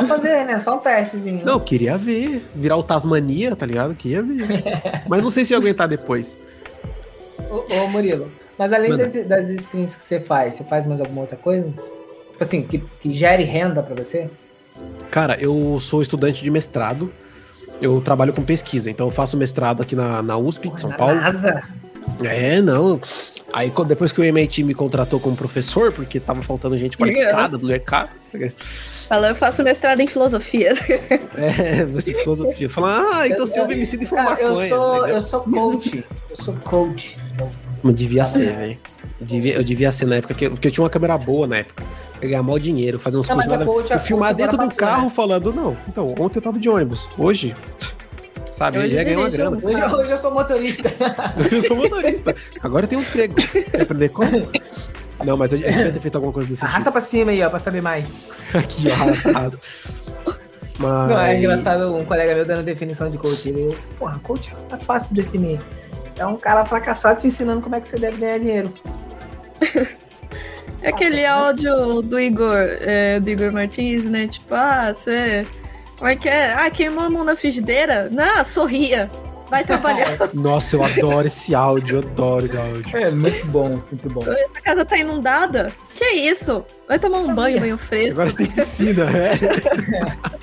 Só 0.00 0.06
pra 0.06 0.16
ver, 0.16 0.44
né? 0.44 0.58
Só 0.58 0.76
um 0.76 0.78
testezinho. 0.78 1.44
Não, 1.44 1.60
queria 1.60 1.96
ver. 1.96 2.44
Virar 2.54 2.76
o 2.76 2.82
Tasmania, 2.82 3.54
tá 3.54 3.64
ligado? 3.66 3.94
Queria 3.94 4.22
ver. 4.22 4.46
Mas 5.08 5.22
não 5.22 5.30
sei 5.30 5.44
se 5.44 5.52
ia 5.52 5.58
aguentar 5.58 5.88
depois. 5.88 6.38
Ô, 7.50 7.64
ô, 7.74 7.88
Murilo, 7.88 8.30
mas 8.58 8.72
além 8.72 8.96
das, 8.96 9.12
das 9.26 9.48
streams 9.50 9.96
que 9.96 10.02
você 10.02 10.20
faz, 10.20 10.54
você 10.54 10.64
faz 10.64 10.86
mais 10.86 11.00
alguma 11.00 11.22
outra 11.22 11.36
coisa? 11.36 11.68
Tipo 11.68 12.42
assim, 12.42 12.62
que, 12.62 12.78
que 12.78 13.10
gere 13.10 13.44
renda 13.44 13.82
pra 13.82 13.94
você? 13.94 14.30
Cara, 15.10 15.36
eu 15.40 15.78
sou 15.80 16.02
estudante 16.02 16.42
de 16.42 16.50
mestrado. 16.50 17.12
Eu 17.80 18.00
trabalho 18.00 18.32
com 18.32 18.42
pesquisa, 18.42 18.90
então 18.90 19.06
eu 19.08 19.10
faço 19.10 19.36
mestrado 19.36 19.82
aqui 19.82 19.94
na, 19.94 20.22
na 20.22 20.36
USP 20.36 20.70
de 20.70 20.80
São 20.80 20.90
Na 20.90 20.96
Paulo. 20.96 21.16
NASA? 21.16 21.62
É, 22.22 22.60
não. 22.60 23.00
Aí 23.52 23.72
depois 23.86 24.10
que 24.10 24.20
o 24.20 24.24
MIT 24.24 24.64
me 24.64 24.74
contratou 24.74 25.20
como 25.20 25.36
professor, 25.36 25.92
porque 25.92 26.18
tava 26.18 26.42
faltando 26.42 26.76
gente 26.76 26.96
qualificada 26.96 27.56
no 27.56 27.68
mercado, 27.68 28.10
Fala, 29.08 29.28
eu 29.28 29.34
faço 29.34 29.62
mestrado 29.62 30.00
em 30.00 30.06
filosofia. 30.06 30.72
é, 31.36 31.84
você 31.84 32.14
filosofia. 32.14 32.68
Fala, 32.70 33.00
ah, 33.20 33.28
então 33.28 33.44
seu 33.46 33.64
homicídio 33.64 34.06
foi 34.08 34.16
Cara, 34.18 34.40
eu 34.40 34.48
maconha. 34.48 34.68
sou, 34.68 34.96
entendeu? 34.96 35.14
eu 35.14 35.20
sou 35.20 35.40
coach. 35.40 36.04
Eu 36.30 36.36
sou 36.36 36.54
coach. 36.64 37.18
Mas 37.82 37.94
devia 37.94 38.24
ser, 38.24 38.56
velho. 38.56 38.78
Devia, 39.20 39.54
eu 39.56 39.62
devia 39.64 39.92
ser 39.92 40.06
na 40.06 40.16
época, 40.16 40.34
que, 40.34 40.48
porque 40.48 40.68
eu 40.68 40.72
tinha 40.72 40.82
uma 40.84 40.90
câmera 40.90 41.16
boa 41.18 41.46
na 41.46 41.58
época. 41.58 41.82
Eu 42.20 42.28
ganhava 42.28 42.46
mal 42.48 42.58
dinheiro, 42.58 42.98
fazer 42.98 43.18
uns 43.18 43.28
Não, 43.28 43.36
cursos 43.36 43.52
a 43.52 43.56
nada. 43.58 43.70
coach- 43.70 43.90
Eu 43.92 44.00
filmar 44.00 44.30
coach 44.30 44.38
dentro 44.38 44.56
do 44.56 44.64
passou, 44.64 44.76
carro 44.78 45.04
né? 45.04 45.10
falando, 45.10 45.52
não. 45.52 45.76
Então, 45.88 46.06
ontem 46.18 46.38
eu 46.38 46.42
tava 46.42 46.58
de 46.58 46.68
ônibus. 46.68 47.08
Hoje, 47.18 47.54
sabe, 48.50 48.78
Hoje 48.78 48.90
já 48.90 48.96
ia 48.98 49.04
ganhar 49.04 49.18
uma 49.18 49.28
grana. 49.28 49.56
Hoje, 49.56 49.66
hoje 49.94 50.10
eu 50.12 50.16
sou 50.16 50.30
motorista. 50.32 50.90
Eu 51.52 51.62
sou 51.62 51.76
motorista. 51.76 52.34
Agora 52.62 52.84
eu 52.86 52.88
tenho 52.88 53.00
um 53.02 53.04
emprego. 53.04 53.34
Quer 53.34 53.82
aprender 53.82 54.08
como? 54.08 54.48
Não, 55.22 55.36
mas 55.36 55.52
eu, 55.52 55.58
eu 55.58 55.70
devia 55.70 55.92
ter 55.92 56.00
feito 56.00 56.16
alguma 56.16 56.32
coisa 56.32 56.48
desse 56.48 56.60
tipo. 56.60 56.70
Arrasta 56.70 56.90
pra 56.90 57.00
cima 57.00 57.30
aí, 57.30 57.42
ó, 57.42 57.50
pra 57.50 57.58
saber 57.58 57.82
mais. 57.82 58.04
Aqui, 58.54 58.88
ó, 58.88 58.92
arrastado. 58.92 59.58
Mas... 60.78 61.08
Não, 61.08 61.20
é 61.20 61.38
engraçado 61.38 61.96
um 61.96 62.04
colega 62.04 62.34
meu 62.34 62.44
dando 62.44 62.64
definição 62.64 63.08
de 63.08 63.16
coach. 63.16 63.48
Ele, 63.48 63.76
porra, 63.98 64.18
coach 64.20 64.52
é 64.72 64.76
fácil 64.76 65.14
de 65.14 65.22
definir. 65.22 65.60
É 66.18 66.26
um 66.26 66.36
cara 66.36 66.64
fracassado 66.64 67.20
te 67.20 67.26
ensinando 67.26 67.60
como 67.60 67.76
é 67.76 67.80
que 67.80 67.86
você 67.86 67.98
deve 67.98 68.18
ganhar 68.18 68.38
dinheiro. 68.38 68.72
É 70.84 70.90
aquele 70.90 71.24
áudio 71.24 72.02
do 72.02 72.20
Igor, 72.20 72.58
é, 72.82 73.18
do 73.18 73.30
Igor 73.30 73.50
Martins, 73.50 74.04
né? 74.04 74.28
Tipo, 74.28 74.54
ah, 74.54 74.92
você. 74.92 75.46
Como 75.96 76.10
é 76.10 76.14
que 76.14 76.28
é? 76.28 76.52
Ah, 76.52 76.70
queimou 76.70 77.04
a 77.04 77.08
mão 77.08 77.24
na 77.24 77.34
frigideira? 77.34 78.10
Não, 78.12 78.44
sorria. 78.44 79.10
Vai 79.50 79.62
trabalhar. 79.66 80.08
Nossa, 80.34 80.76
eu 80.76 80.82
adoro 80.84 81.26
esse 81.26 81.54
áudio, 81.54 81.98
eu 82.00 82.08
adoro 82.08 82.44
esse 82.46 82.56
áudio. 82.56 82.96
É, 82.96 83.10
muito 83.10 83.46
bom, 83.46 83.68
muito 83.68 84.08
bom. 84.10 84.22
A 84.56 84.60
casa 84.60 84.84
tá 84.84 84.96
inundada? 84.96 85.72
Que 85.94 86.04
isso? 86.04 86.64
Vai 86.88 86.98
tomar 86.98 87.18
um 87.18 87.34
banho, 87.34 87.60
banho 87.60 87.78
fresco. 87.78 88.20
Agora 88.20 88.30
você 88.30 88.36
tem 88.36 88.46
piscina, 88.46 89.04
né? 89.10 89.30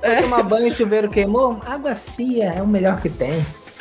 Foi 0.00 0.22
tomar 0.22 0.42
banho, 0.44 0.72
chuveiro 0.72 1.10
queimou, 1.10 1.60
água 1.66 1.94
fria 1.94 2.52
é 2.56 2.62
o 2.62 2.66
melhor 2.66 3.00
que 3.00 3.08
tem. 3.10 3.32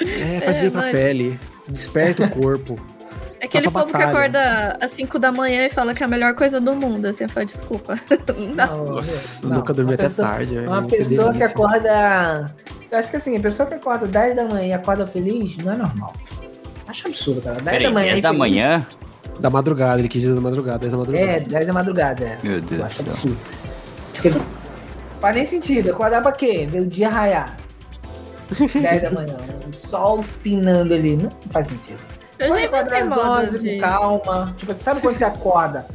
É, 0.01 0.41
faz 0.41 0.57
É, 0.57 0.61
bem 0.61 0.71
pra 0.71 0.81
mas- 0.81 0.91
pele. 0.91 1.39
Desperta 1.69 2.23
o 2.25 2.29
corpo. 2.29 2.75
É 3.39 3.45
aquele 3.45 3.69
povo 3.69 3.85
que 3.85 3.93
batalha. 3.93 4.09
acorda 4.11 4.77
às 4.81 4.91
5 4.91 5.19
da 5.19 5.31
manhã 5.31 5.65
e 5.65 5.69
fala 5.69 5.93
que 5.93 6.01
é 6.01 6.05
a 6.05 6.09
melhor 6.09 6.33
coisa 6.33 6.59
do 6.59 6.73
mundo. 6.75 7.05
Assim, 7.05 7.25
eu 7.25 7.29
falo, 7.29 7.45
desculpa. 7.45 7.95
Não 8.55 8.85
Nossa, 8.85 9.45
não. 9.47 9.57
nunca 9.57 9.73
dormi 9.73 9.93
até 9.93 10.03
pessoa- 10.03 10.27
tarde. 10.27 10.57
Uma 10.59 10.83
pessoa 10.83 11.33
que 11.33 11.43
acorda. 11.43 12.55
Eu 12.91 12.97
acho 12.97 13.11
que 13.11 13.17
assim, 13.17 13.37
a 13.37 13.39
pessoa 13.39 13.67
que 13.67 13.75
acorda 13.75 14.07
10 14.07 14.35
da 14.35 14.45
manhã 14.45 14.67
e 14.67 14.73
acorda 14.73 15.05
feliz 15.05 15.55
não 15.57 15.73
é 15.73 15.77
normal. 15.77 16.13
Acho 16.87 17.07
absurdo, 17.07 17.41
cara. 17.41 17.55
10 17.57 17.65
Peraí, 17.65 17.83
da 17.83 17.91
manhã. 17.91 18.05
10 18.07 18.17
e 18.17 18.21
da 18.21 18.29
feliz. 18.29 18.39
manhã? 18.39 18.87
Da 19.39 19.49
madrugada, 19.51 19.99
ele 19.99 20.09
quis 20.09 20.21
dizer 20.23 20.33
da 20.33 20.41
madrugada, 20.41 20.79
10 20.79 20.91
da 20.93 20.97
madrugada. 20.97 21.25
É, 21.31 21.39
10 21.41 21.67
da 21.67 21.73
madrugada. 21.73 22.23
É. 22.25 22.37
Meu 22.41 22.59
Deus 22.61 22.79
Eu 22.79 22.85
acho 22.87 23.03
do 23.03 23.11
céu. 23.11 23.31
absurdo. 23.31 23.37
Porque 24.13 24.31
Faz 25.19 25.35
nem 25.35 25.45
sentido. 25.45 25.91
Acordar 25.91 26.21
pra 26.21 26.31
quê? 26.31 26.67
Ver 26.69 26.81
o 26.81 26.85
dia 26.87 27.09
raiar. 27.09 27.55
10 28.57 29.01
da 29.01 29.11
manhã. 29.11 29.35
O 29.67 29.73
sol 29.73 30.23
pinando 30.41 30.93
ali. 30.93 31.17
Não 31.17 31.29
faz 31.51 31.67
sentido. 31.67 31.99
Eu 32.39 32.57
já 32.59 32.65
acordar 32.65 33.01
às 33.01 33.09
modas 33.09 33.55
11 33.55 33.59
de... 33.59 33.75
com 33.75 33.81
calma. 33.81 34.53
Tipo, 34.57 34.73
sabe 34.73 35.01
quando 35.01 35.17
você 35.17 35.25
acorda 35.25 35.87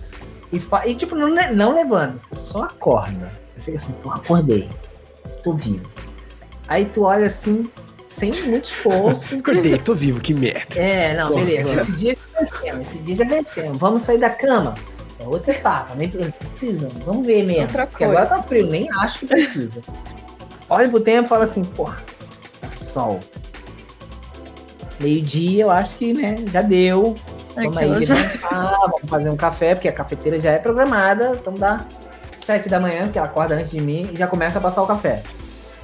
e, 0.52 0.60
fa... 0.60 0.86
e 0.86 0.94
tipo, 0.94 1.14
não, 1.14 1.28
não 1.52 1.74
levanta, 1.74 2.18
você 2.18 2.34
só 2.34 2.64
acorda. 2.64 3.32
Você 3.48 3.60
fica 3.60 3.76
assim, 3.78 3.92
pô, 4.02 4.10
acordei. 4.10 4.68
Tô 5.42 5.54
vivo. 5.54 5.88
Aí 6.68 6.84
tu 6.86 7.02
olha 7.02 7.26
assim, 7.26 7.70
sem 8.06 8.30
muito 8.44 8.66
esforço. 8.66 9.36
Acordei, 9.40 9.78
tô 9.78 9.94
vivo, 9.94 10.20
que 10.20 10.34
merda. 10.34 10.78
É, 10.78 11.14
não, 11.14 11.28
Porra. 11.28 11.44
beleza. 11.44 11.82
Esse 11.82 11.92
dia 11.92 12.16
já 12.16 12.40
vencemos, 12.40 12.86
esse 12.86 12.98
dia 12.98 13.16
já 13.16 13.24
vencemos. 13.24 13.78
Vamos 13.78 14.02
sair 14.02 14.18
da 14.18 14.30
cama. 14.30 14.74
É 15.18 15.24
outra 15.26 15.52
etapa, 15.52 15.94
nem 15.94 16.08
precisa. 16.08 16.90
Vamos 17.04 17.24
ver 17.26 17.44
mesmo. 17.44 17.62
Outra 17.62 17.86
Porque 17.86 18.04
agora 18.04 18.26
coisa. 18.26 18.42
tá 18.42 18.48
frio, 18.48 18.66
nem 18.66 18.88
acho 19.00 19.20
que 19.20 19.26
precisa. 19.26 19.80
Olha 20.68 20.88
pro 20.88 21.00
tempo 21.00 21.26
e 21.26 21.28
fala 21.28 21.44
assim, 21.44 21.64
porra, 21.64 21.96
tá 22.60 22.70
sol. 22.70 23.20
Meio-dia, 25.02 25.64
eu 25.64 25.70
acho 25.70 25.96
que, 25.96 26.12
né, 26.12 26.36
já 26.50 26.62
deu. 26.62 27.16
Vamos 27.54 27.76
aí 27.76 28.04
já... 28.04 28.14
vamos 28.50 29.08
fazer 29.08 29.28
um 29.28 29.36
café, 29.36 29.74
porque 29.74 29.88
a 29.88 29.92
cafeteira 29.92 30.38
já 30.38 30.52
é 30.52 30.58
programada. 30.58 31.32
Então 31.40 31.52
dá 31.54 31.84
sete 32.40 32.68
da 32.68 32.80
manhã, 32.80 33.08
que 33.08 33.18
ela 33.18 33.26
acorda 33.26 33.54
antes 33.54 33.70
de 33.70 33.80
mim, 33.80 34.08
e 34.12 34.16
já 34.16 34.26
começa 34.26 34.58
a 34.58 34.60
passar 34.62 34.82
o 34.82 34.86
café. 34.86 35.22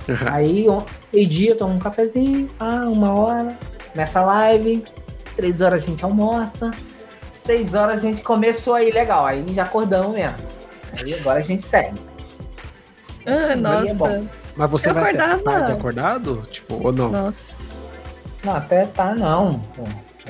Aí, 0.33 0.69
on- 0.69 0.83
meio-dia, 1.13 1.51
eu 1.51 1.57
tomo 1.57 1.75
um 1.75 1.79
cafezinho, 1.79 2.47
ah, 2.59 2.87
uma 2.87 3.13
hora, 3.13 3.59
começa 3.93 4.21
a 4.21 4.25
live, 4.25 4.83
três 5.37 5.61
horas 5.61 5.83
a 5.83 5.87
gente 5.87 6.03
almoça, 6.05 6.71
seis 7.25 7.75
horas 7.75 7.99
a 8.01 8.03
gente 8.09 8.23
começou 8.23 8.75
aí 8.75 8.91
legal, 8.91 9.27
aí 9.27 9.45
já 9.55 9.65
acordamos 9.65 10.13
mesmo. 10.15 10.35
Aí 11.05 11.13
agora 11.15 11.39
a 11.41 11.43
gente 11.43 11.63
segue. 11.63 11.99
Ah, 13.27 13.53
é 13.53 13.55
nossa. 13.57 13.95
bom. 13.95 14.27
Mas 14.57 14.71
você 14.71 14.89
Eu 14.89 14.95
vai 14.95 15.15
acordava- 15.15 15.73
acordado? 15.73 16.43
Tipo, 16.51 16.87
ou 16.87 16.93
não? 16.93 17.11
Nossa. 17.11 17.58
Não, 18.49 18.57
até 18.57 18.87
tá 18.87 19.15
não. 19.15 19.61
Pô, 19.77 19.85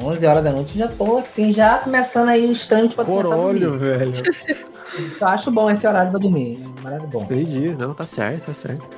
11 0.09 0.27
horas 0.27 0.43
da 0.45 0.51
noite 0.51 0.79
eu 0.79 0.87
já 0.87 0.93
tô 0.93 1.17
assim, 1.19 1.53
já 1.53 1.79
começando 1.79 2.29
aí 2.29 2.47
o 2.47 2.51
instante 2.51 2.95
pra 2.95 3.05
começar 3.05 3.29
a 3.29 3.37
Corolho, 3.37 3.71
dormir. 3.71 3.99
velho. 3.99 4.13
Eu 5.21 5.29
acho 5.29 5.51
bom 5.51 5.71
esse 5.71 5.87
horário 5.87 6.11
pra 6.11 6.19
dormir, 6.19 6.59
é 6.79 6.83
maravilhoso 6.83 7.13
bom. 7.13 7.23
Entendi. 7.25 7.77
Não, 7.79 7.93
tá 7.93 8.07
certo, 8.07 8.47
tá 8.47 8.55
certo. 8.55 8.89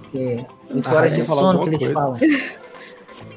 Porque 0.00 0.44
8 0.74 0.88
Ah, 0.88 0.94
horas 0.94 1.12
eu 1.12 1.18
de 1.18 1.22
sono 1.24 1.60
que 1.60 1.68
eles 1.68 1.78
coisa. 1.78 1.94
falam. 1.94 2.18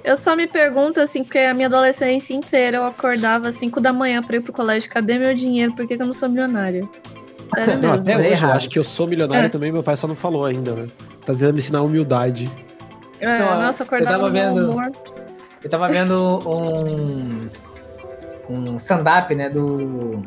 Eu 0.04 0.16
só 0.16 0.36
me 0.38 0.48
pergunto, 0.48 1.02
assim, 1.02 1.22
porque 1.24 1.38
a 1.40 1.54
minha 1.54 1.68
adolescência 1.68 2.34
inteira 2.34 2.78
eu 2.78 2.86
acordava 2.86 3.50
às 3.50 3.56
5 3.56 3.82
da 3.82 3.92
manhã 3.92 4.24
pra 4.24 4.38
ir 4.38 4.40
pro 4.42 4.54
colégio. 4.54 4.90
Cadê 4.90 5.20
meu 5.20 5.34
dinheiro? 5.34 5.74
Por 5.76 5.86
que, 5.86 5.98
que 5.98 6.02
eu 6.02 6.06
não 6.08 6.14
sou 6.14 6.30
milionária? 6.30 6.82
Sério 7.54 7.74
Não, 7.82 7.92
mesmo. 7.92 8.02
até 8.10 8.14
é 8.14 8.16
hoje 8.16 8.26
eu 8.28 8.32
errado. 8.32 8.56
acho 8.56 8.70
que 8.70 8.80
eu 8.80 8.84
sou 8.86 9.06
milionário 9.06 9.48
É. 9.48 9.50
também, 9.50 9.70
meu 9.70 9.84
pai 9.84 9.98
só 9.98 10.08
não 10.08 10.16
falou 10.16 10.46
ainda, 10.46 10.72
né? 10.74 10.86
Tá 11.26 11.34
tentando 11.34 11.54
me 11.54 11.60
ensinar 11.60 11.82
humildade. 11.82 12.50
É, 13.20 13.38
Não, 13.40 13.60
nossa, 13.62 13.84
eu 13.84 13.86
eu 13.86 13.88
acordava 13.88 14.12
tava 14.18 14.22
mau 14.22 14.32
vendo- 14.32 14.72
humor. 14.72 14.92
Eu 15.64 15.70
tava 15.70 15.88
vendo 15.90 16.40
um, 16.48 17.50
um 18.50 18.76
stand-up, 18.76 19.34
né, 19.34 19.50
do 19.50 20.24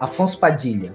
Afonso 0.00 0.38
Padilha. 0.38 0.92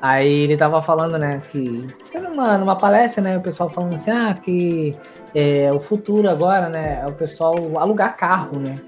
Aí 0.00 0.44
ele 0.44 0.56
tava 0.56 0.80
falando, 0.80 1.18
né, 1.18 1.42
que 1.50 1.86
numa, 2.14 2.56
numa 2.56 2.76
palestra, 2.76 3.22
né, 3.22 3.36
o 3.36 3.40
pessoal 3.40 3.68
falando 3.68 3.94
assim, 3.94 4.10
ah, 4.10 4.34
que 4.34 4.96
é, 5.34 5.70
o 5.72 5.80
futuro 5.80 6.28
agora, 6.30 6.68
né, 6.68 7.02
é 7.04 7.06
o 7.06 7.12
pessoal 7.12 7.54
alugar 7.78 8.16
carro, 8.16 8.58
né. 8.58 8.80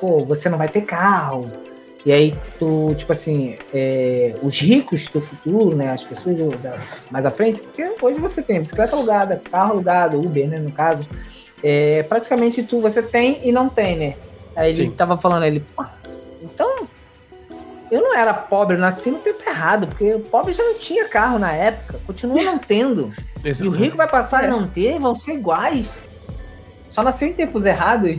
Pô, 0.00 0.24
você 0.24 0.48
não 0.48 0.56
vai 0.56 0.68
ter 0.68 0.82
carro, 0.82 1.50
E 2.06 2.12
aí 2.12 2.38
tu, 2.56 2.94
tipo 2.94 3.10
assim, 3.10 3.58
é, 3.74 4.32
os 4.40 4.58
ricos 4.60 5.08
do 5.08 5.20
futuro, 5.20 5.76
né? 5.76 5.90
As 5.90 6.04
pessoas 6.04 6.38
mais 7.10 7.26
à 7.26 7.32
frente, 7.32 7.60
porque 7.60 7.94
hoje 8.00 8.20
você 8.20 8.40
tem 8.40 8.60
bicicleta 8.60 8.94
alugada, 8.94 9.42
carro 9.50 9.72
alugado, 9.72 10.18
Uber, 10.18 10.48
né? 10.48 10.58
No 10.58 10.70
caso. 10.70 11.04
É, 11.62 12.02
praticamente 12.04 12.62
tu 12.62 12.80
você 12.80 13.02
tem 13.02 13.40
e 13.44 13.52
não 13.52 13.68
tem, 13.68 13.96
né? 13.96 14.14
Aí 14.54 14.70
ele 14.70 14.84
Sim. 14.84 14.90
tava 14.90 15.16
falando, 15.16 15.44
ele, 15.44 15.60
"Pô, 15.74 15.84
então. 16.42 16.88
Eu 17.88 18.00
não 18.02 18.16
era 18.16 18.34
pobre, 18.34 18.74
eu 18.76 18.80
nasci 18.80 19.12
no 19.12 19.18
tempo 19.20 19.38
errado, 19.48 19.86
porque 19.86 20.12
o 20.14 20.18
pobre 20.18 20.52
já 20.52 20.64
não 20.64 20.74
tinha 20.76 21.06
carro 21.08 21.38
na 21.38 21.52
época, 21.52 22.00
continua 22.04 22.42
não 22.42 22.58
tendo. 22.58 23.12
E 23.44 23.68
o 23.68 23.70
rico 23.70 23.96
vai 23.96 24.08
passar 24.08 24.40
a 24.40 24.46
É. 24.46 24.50
não 24.50 24.66
ter, 24.66 24.98
vão 24.98 25.14
ser 25.14 25.34
iguais. 25.34 25.96
Só 26.88 27.00
nasceu 27.04 27.28
em 27.28 27.32
tempos 27.32 27.64
errados. 27.64 28.18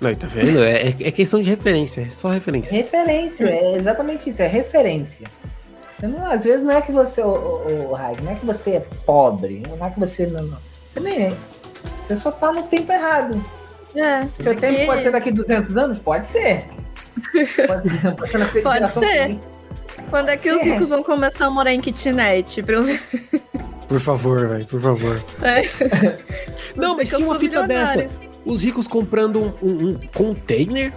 Não, 0.00 0.14
tá 0.14 0.28
vendo? 0.28 0.62
É, 0.62 0.90
é 0.90 1.10
questão 1.10 1.42
de 1.42 1.50
referência, 1.50 2.02
é 2.02 2.08
só 2.08 2.28
referência. 2.28 2.72
Referência, 2.72 3.46
é 3.46 3.74
exatamente 3.74 4.30
isso, 4.30 4.40
é 4.40 4.46
referência. 4.46 5.26
Você 5.90 6.06
não, 6.06 6.24
às 6.24 6.44
vezes 6.44 6.64
não 6.64 6.72
é 6.72 6.80
que 6.80 6.92
você, 6.92 7.20
o, 7.20 7.26
o, 7.26 7.92
o 7.94 8.22
não 8.22 8.30
é 8.30 8.34
que 8.36 8.46
você 8.46 8.76
é 8.76 8.80
pobre, 9.04 9.64
não 9.68 9.84
é 9.84 9.90
que 9.90 9.98
você 9.98 10.28
não. 10.28 10.42
não. 10.42 10.58
Você 10.88 11.00
nem 11.00 11.26
é. 11.26 11.32
Você 12.08 12.16
só 12.16 12.30
tá 12.32 12.50
no 12.52 12.62
tempo 12.64 12.90
errado. 12.90 13.40
É, 13.94 14.22
Seu 14.32 14.52
porque- 14.54 14.66
tempo 14.66 14.86
pode 14.86 15.02
ser 15.02 15.12
daqui 15.12 15.30
200 15.30 15.76
anos? 15.76 15.98
Pode 15.98 16.26
ser. 16.26 16.64
Pode, 17.66 17.90
pode 18.16 18.50
ser, 18.52 18.62
Pode 18.62 18.90
ser. 18.90 19.38
Quando 20.10 20.28
é 20.30 20.36
que 20.36 20.50
os 20.50 20.62
ricos 20.62 20.88
vão 20.88 21.02
começar 21.02 21.46
a 21.46 21.50
morar 21.50 21.72
em 21.72 21.80
kitnet? 21.80 22.62
Pra. 22.62 22.76
Por 23.86 24.00
favor, 24.00 24.46
velho, 24.48 24.66
por 24.66 24.80
favor. 24.80 25.22
É. 25.42 25.62
Não, 26.76 26.96
mas 26.96 27.08
tinha 27.10 27.26
uma 27.26 27.38
fita 27.38 27.66
dessa. 27.66 28.06
Os 28.44 28.62
ricos 28.62 28.86
comprando 28.88 29.40
um, 29.40 29.52
um- 29.62 29.88
um 29.90 30.00
container 30.14 30.92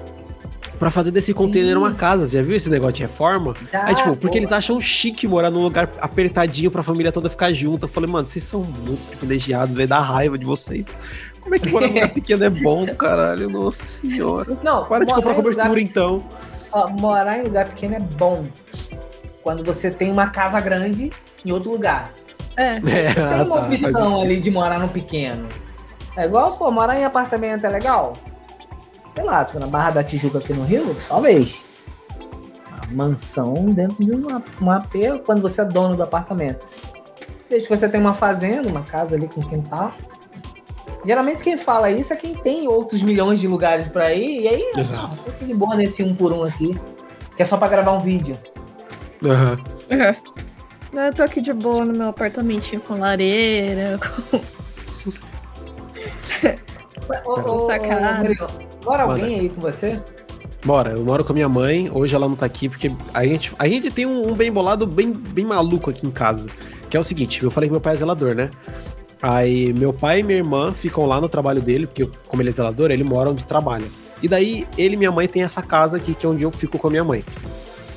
pra 0.82 0.90
fazer 0.90 1.12
desse 1.12 1.28
Sim. 1.28 1.34
container 1.36 1.78
uma 1.78 1.94
casa. 1.94 2.26
Já 2.26 2.42
viu 2.42 2.56
esse 2.56 2.68
negócio 2.68 2.94
de 2.96 3.02
reforma? 3.04 3.54
Já, 3.72 3.86
Aí, 3.86 3.94
tipo, 3.94 4.16
porque 4.18 4.38
pô. 4.40 4.44
eles 4.44 4.52
acham 4.52 4.82
chique 4.82 5.28
morar 5.28 5.52
num 5.52 5.62
lugar 5.62 5.88
apertadinho 6.02 6.72
pra 6.72 6.82
família 6.82 7.12
toda 7.12 7.30
ficar 7.30 7.54
junto. 7.54 7.84
Eu 7.86 7.88
falei, 7.88 8.10
mano, 8.10 8.26
vocês 8.26 8.44
são 8.44 8.64
muito 8.64 9.00
privilegiados, 9.10 9.76
velho, 9.76 9.88
dá 9.88 10.00
raiva 10.00 10.40
de 10.40 10.44
vocês. 10.46 10.84
Como 11.40 11.54
é 11.54 11.60
que 11.60 11.70
morar 11.70 11.88
num 11.88 11.94
lugar 11.94 12.10
pequeno 12.16 12.44
é 12.46 12.50
bom, 12.50 12.88
caralho? 12.96 13.48
Nossa 13.48 13.86
senhora. 13.86 14.58
Não, 14.64 14.84
Para 14.86 15.06
de 15.06 15.14
comprar 15.14 15.34
em 15.34 15.36
lugar 15.38 15.54
cobertura, 15.68 15.82
então. 15.82 16.24
Ó, 16.72 16.90
morar 16.90 17.38
em 17.38 17.44
lugar 17.44 17.70
pequeno 17.70 17.96
é 17.96 18.00
bom. 18.00 18.44
Quando 19.44 19.64
você 19.64 19.92
tem 19.92 20.12
uma 20.12 20.32
casa 20.32 20.60
grande 20.60 21.12
em 21.46 21.52
outro 21.52 21.70
lugar. 21.70 22.12
É. 22.58 22.82
É, 22.90 23.14
Tem 23.14 23.24
ah, 23.24 23.44
uma 23.44 23.56
tá, 23.62 23.66
faz- 23.68 23.84
opção 23.86 24.20
ali 24.20 24.40
de 24.42 24.50
morar 24.50 24.80
no 24.80 24.90
pequeno. 24.90 25.48
É 26.18 26.26
igual, 26.26 26.58
pô, 26.58 26.72
morar 26.72 27.00
em 27.00 27.06
apartamento 27.06 27.66
é 27.68 27.70
legal? 27.70 28.18
Sei 29.14 29.24
lá, 29.24 29.44
tipo, 29.44 29.60
na 29.60 29.68
Barra 29.68 29.92
da 29.92 30.04
Tijuca 30.04 30.38
aqui 30.38 30.54
no 30.54 30.64
Rio, 30.64 30.96
talvez. 31.08 31.62
Uma 32.92 33.08
mansão 33.08 33.54
dentro 33.66 34.04
de 34.04 34.12
uma, 34.12 34.44
uma 34.60 34.78
AP 34.78 34.94
quando 35.26 35.42
você 35.42 35.62
é 35.62 35.66
dono 35.66 35.96
do 35.96 36.04
apartamento. 36.04 36.66
Desde 37.50 37.68
que 37.68 37.76
você 37.76 37.90
tem 37.90 38.00
uma 38.00 38.14
fazenda, 38.14 38.68
uma 38.70 38.82
casa 38.82 39.16
ali 39.16 39.28
com 39.28 39.42
quintal. 39.42 39.92
Geralmente 41.06 41.44
quem 41.44 41.58
fala 41.58 41.90
isso 41.90 42.14
é 42.14 42.16
quem 42.16 42.36
tem 42.36 42.68
outros 42.68 43.02
milhões 43.02 43.40
de 43.40 43.48
lugares 43.48 43.88
pra 43.88 44.14
ir, 44.14 44.42
e 44.44 44.48
aí 44.48 44.72
Exato. 44.78 45.10
ah, 45.12 45.32
fica 45.32 45.46
de 45.46 45.54
boa 45.54 45.76
nesse 45.76 46.04
um 46.04 46.16
por 46.16 46.32
um 46.32 46.44
aqui. 46.44 46.80
Que 47.36 47.42
é 47.42 47.46
só 47.46 47.58
pra 47.58 47.68
gravar 47.68 47.92
um 47.94 48.02
vídeo. 48.02 48.38
Aham. 49.26 49.58
Não, 50.94 51.04
Eu 51.04 51.14
tô 51.14 51.24
aqui 51.24 51.42
de 51.42 51.54
boa 51.54 51.84
no 51.86 51.94
meu 51.98 52.10
apartamentinho 52.10 52.82
com 52.82 53.00
lareira, 53.00 53.98
com... 54.00 54.40
Ô, 57.26 57.36
Manda. 59.08 59.14
alguém 59.24 59.40
aí 59.40 59.50
com 59.50 59.62
você? 59.62 60.02
Bora, 60.64 60.92
eu 60.92 61.04
moro 61.04 61.24
com 61.24 61.32
a 61.32 61.36
minha 61.36 61.50
mãe, 61.50 61.90
hoje 61.92 62.16
ela 62.16 62.28
não 62.28 62.36
tá 62.36 62.46
aqui, 62.46 62.70
porque 62.70 62.92
a 63.14 63.26
gente, 63.26 63.52
a 63.58 63.68
gente 63.68 63.90
tem 63.90 64.06
um, 64.06 64.32
um 64.32 64.34
bem 64.34 64.52
bolado 64.52 64.86
bem, 64.86 65.12
bem 65.12 65.46
maluco 65.46 65.90
aqui 65.90 66.06
em 66.06 66.12
casa. 66.12 66.48
Que 66.90 66.96
é 66.96 67.00
o 67.00 67.04
seguinte, 67.04 67.42
eu 67.42 67.50
falei 67.50 67.68
que 67.68 67.72
meu 67.72 67.82
pai 67.82 67.94
é 67.94 67.98
zelador, 67.98 68.36
né? 68.36 68.52
Aí 69.22 69.74
meu 69.74 69.92
pai 69.92 70.20
e 70.20 70.24
minha 70.24 70.38
irmã 70.38 70.72
ficam 70.72 71.06
lá 71.06 71.20
no 71.20 71.28
trabalho 71.28 71.62
dele, 71.62 71.88
porque 71.88 72.08
como 72.28 72.42
ele 72.42 72.50
é 72.50 72.52
zelador, 72.52 72.92
ele 72.92 73.04
mora 73.04 73.30
onde 73.30 73.44
trabalha. 73.44 73.86
E 74.22 74.28
daí 74.28 74.68
ele 74.78 74.96
e 74.96 74.98
minha 74.98 75.12
mãe 75.12 75.28
tem 75.28 75.42
essa 75.42 75.62
casa 75.62 75.98
aqui, 75.98 76.14
que 76.14 76.26
é 76.26 76.30
onde 76.30 76.44
eu 76.44 76.52
fico 76.52 76.78
com 76.78 76.88
a 76.88 76.92
minha 76.92 77.04
mãe. 77.04 77.24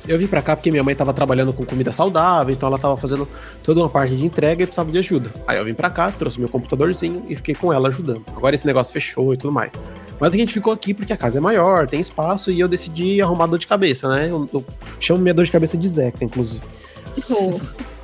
Eu 0.07 0.17
vim 0.19 0.27
pra 0.27 0.41
cá 0.41 0.55
porque 0.55 0.69
minha 0.69 0.83
mãe 0.83 0.93
tava 0.93 1.13
trabalhando 1.13 1.51
com 1.51 1.65
comida 1.65 1.91
saudável, 1.91 2.53
então 2.53 2.67
ela 2.67 2.77
tava 2.77 2.95
fazendo 2.95 3.27
toda 3.63 3.79
uma 3.79 3.89
parte 3.89 4.15
de 4.15 4.23
entrega 4.23 4.63
e 4.63 4.65
precisava 4.65 4.91
de 4.91 4.97
ajuda. 4.97 5.31
Aí 5.47 5.57
eu 5.57 5.65
vim 5.65 5.73
pra 5.73 5.89
cá, 5.89 6.11
trouxe 6.11 6.39
meu 6.39 6.47
computadorzinho 6.47 7.25
e 7.27 7.35
fiquei 7.35 7.55
com 7.55 7.73
ela 7.73 7.87
ajudando. 7.87 8.23
Agora 8.35 8.53
esse 8.53 8.65
negócio 8.65 8.93
fechou 8.93 9.33
e 9.33 9.37
tudo 9.37 9.51
mais. 9.51 9.71
Mas 10.19 10.33
a 10.33 10.37
gente 10.37 10.53
ficou 10.53 10.71
aqui 10.71 10.93
porque 10.93 11.11
a 11.11 11.17
casa 11.17 11.39
é 11.39 11.41
maior, 11.41 11.87
tem 11.87 11.99
espaço 11.99 12.51
e 12.51 12.59
eu 12.59 12.67
decidi 12.67 13.21
arrumar 13.21 13.47
dor 13.47 13.59
de 13.59 13.67
cabeça, 13.67 14.07
né? 14.07 14.29
Eu, 14.29 14.47
eu 14.53 14.63
chamo 14.99 15.19
minha 15.19 15.33
dor 15.33 15.45
de 15.45 15.51
cabeça 15.51 15.77
de 15.77 15.89
Zeca, 15.89 16.23
inclusive. 16.23 16.63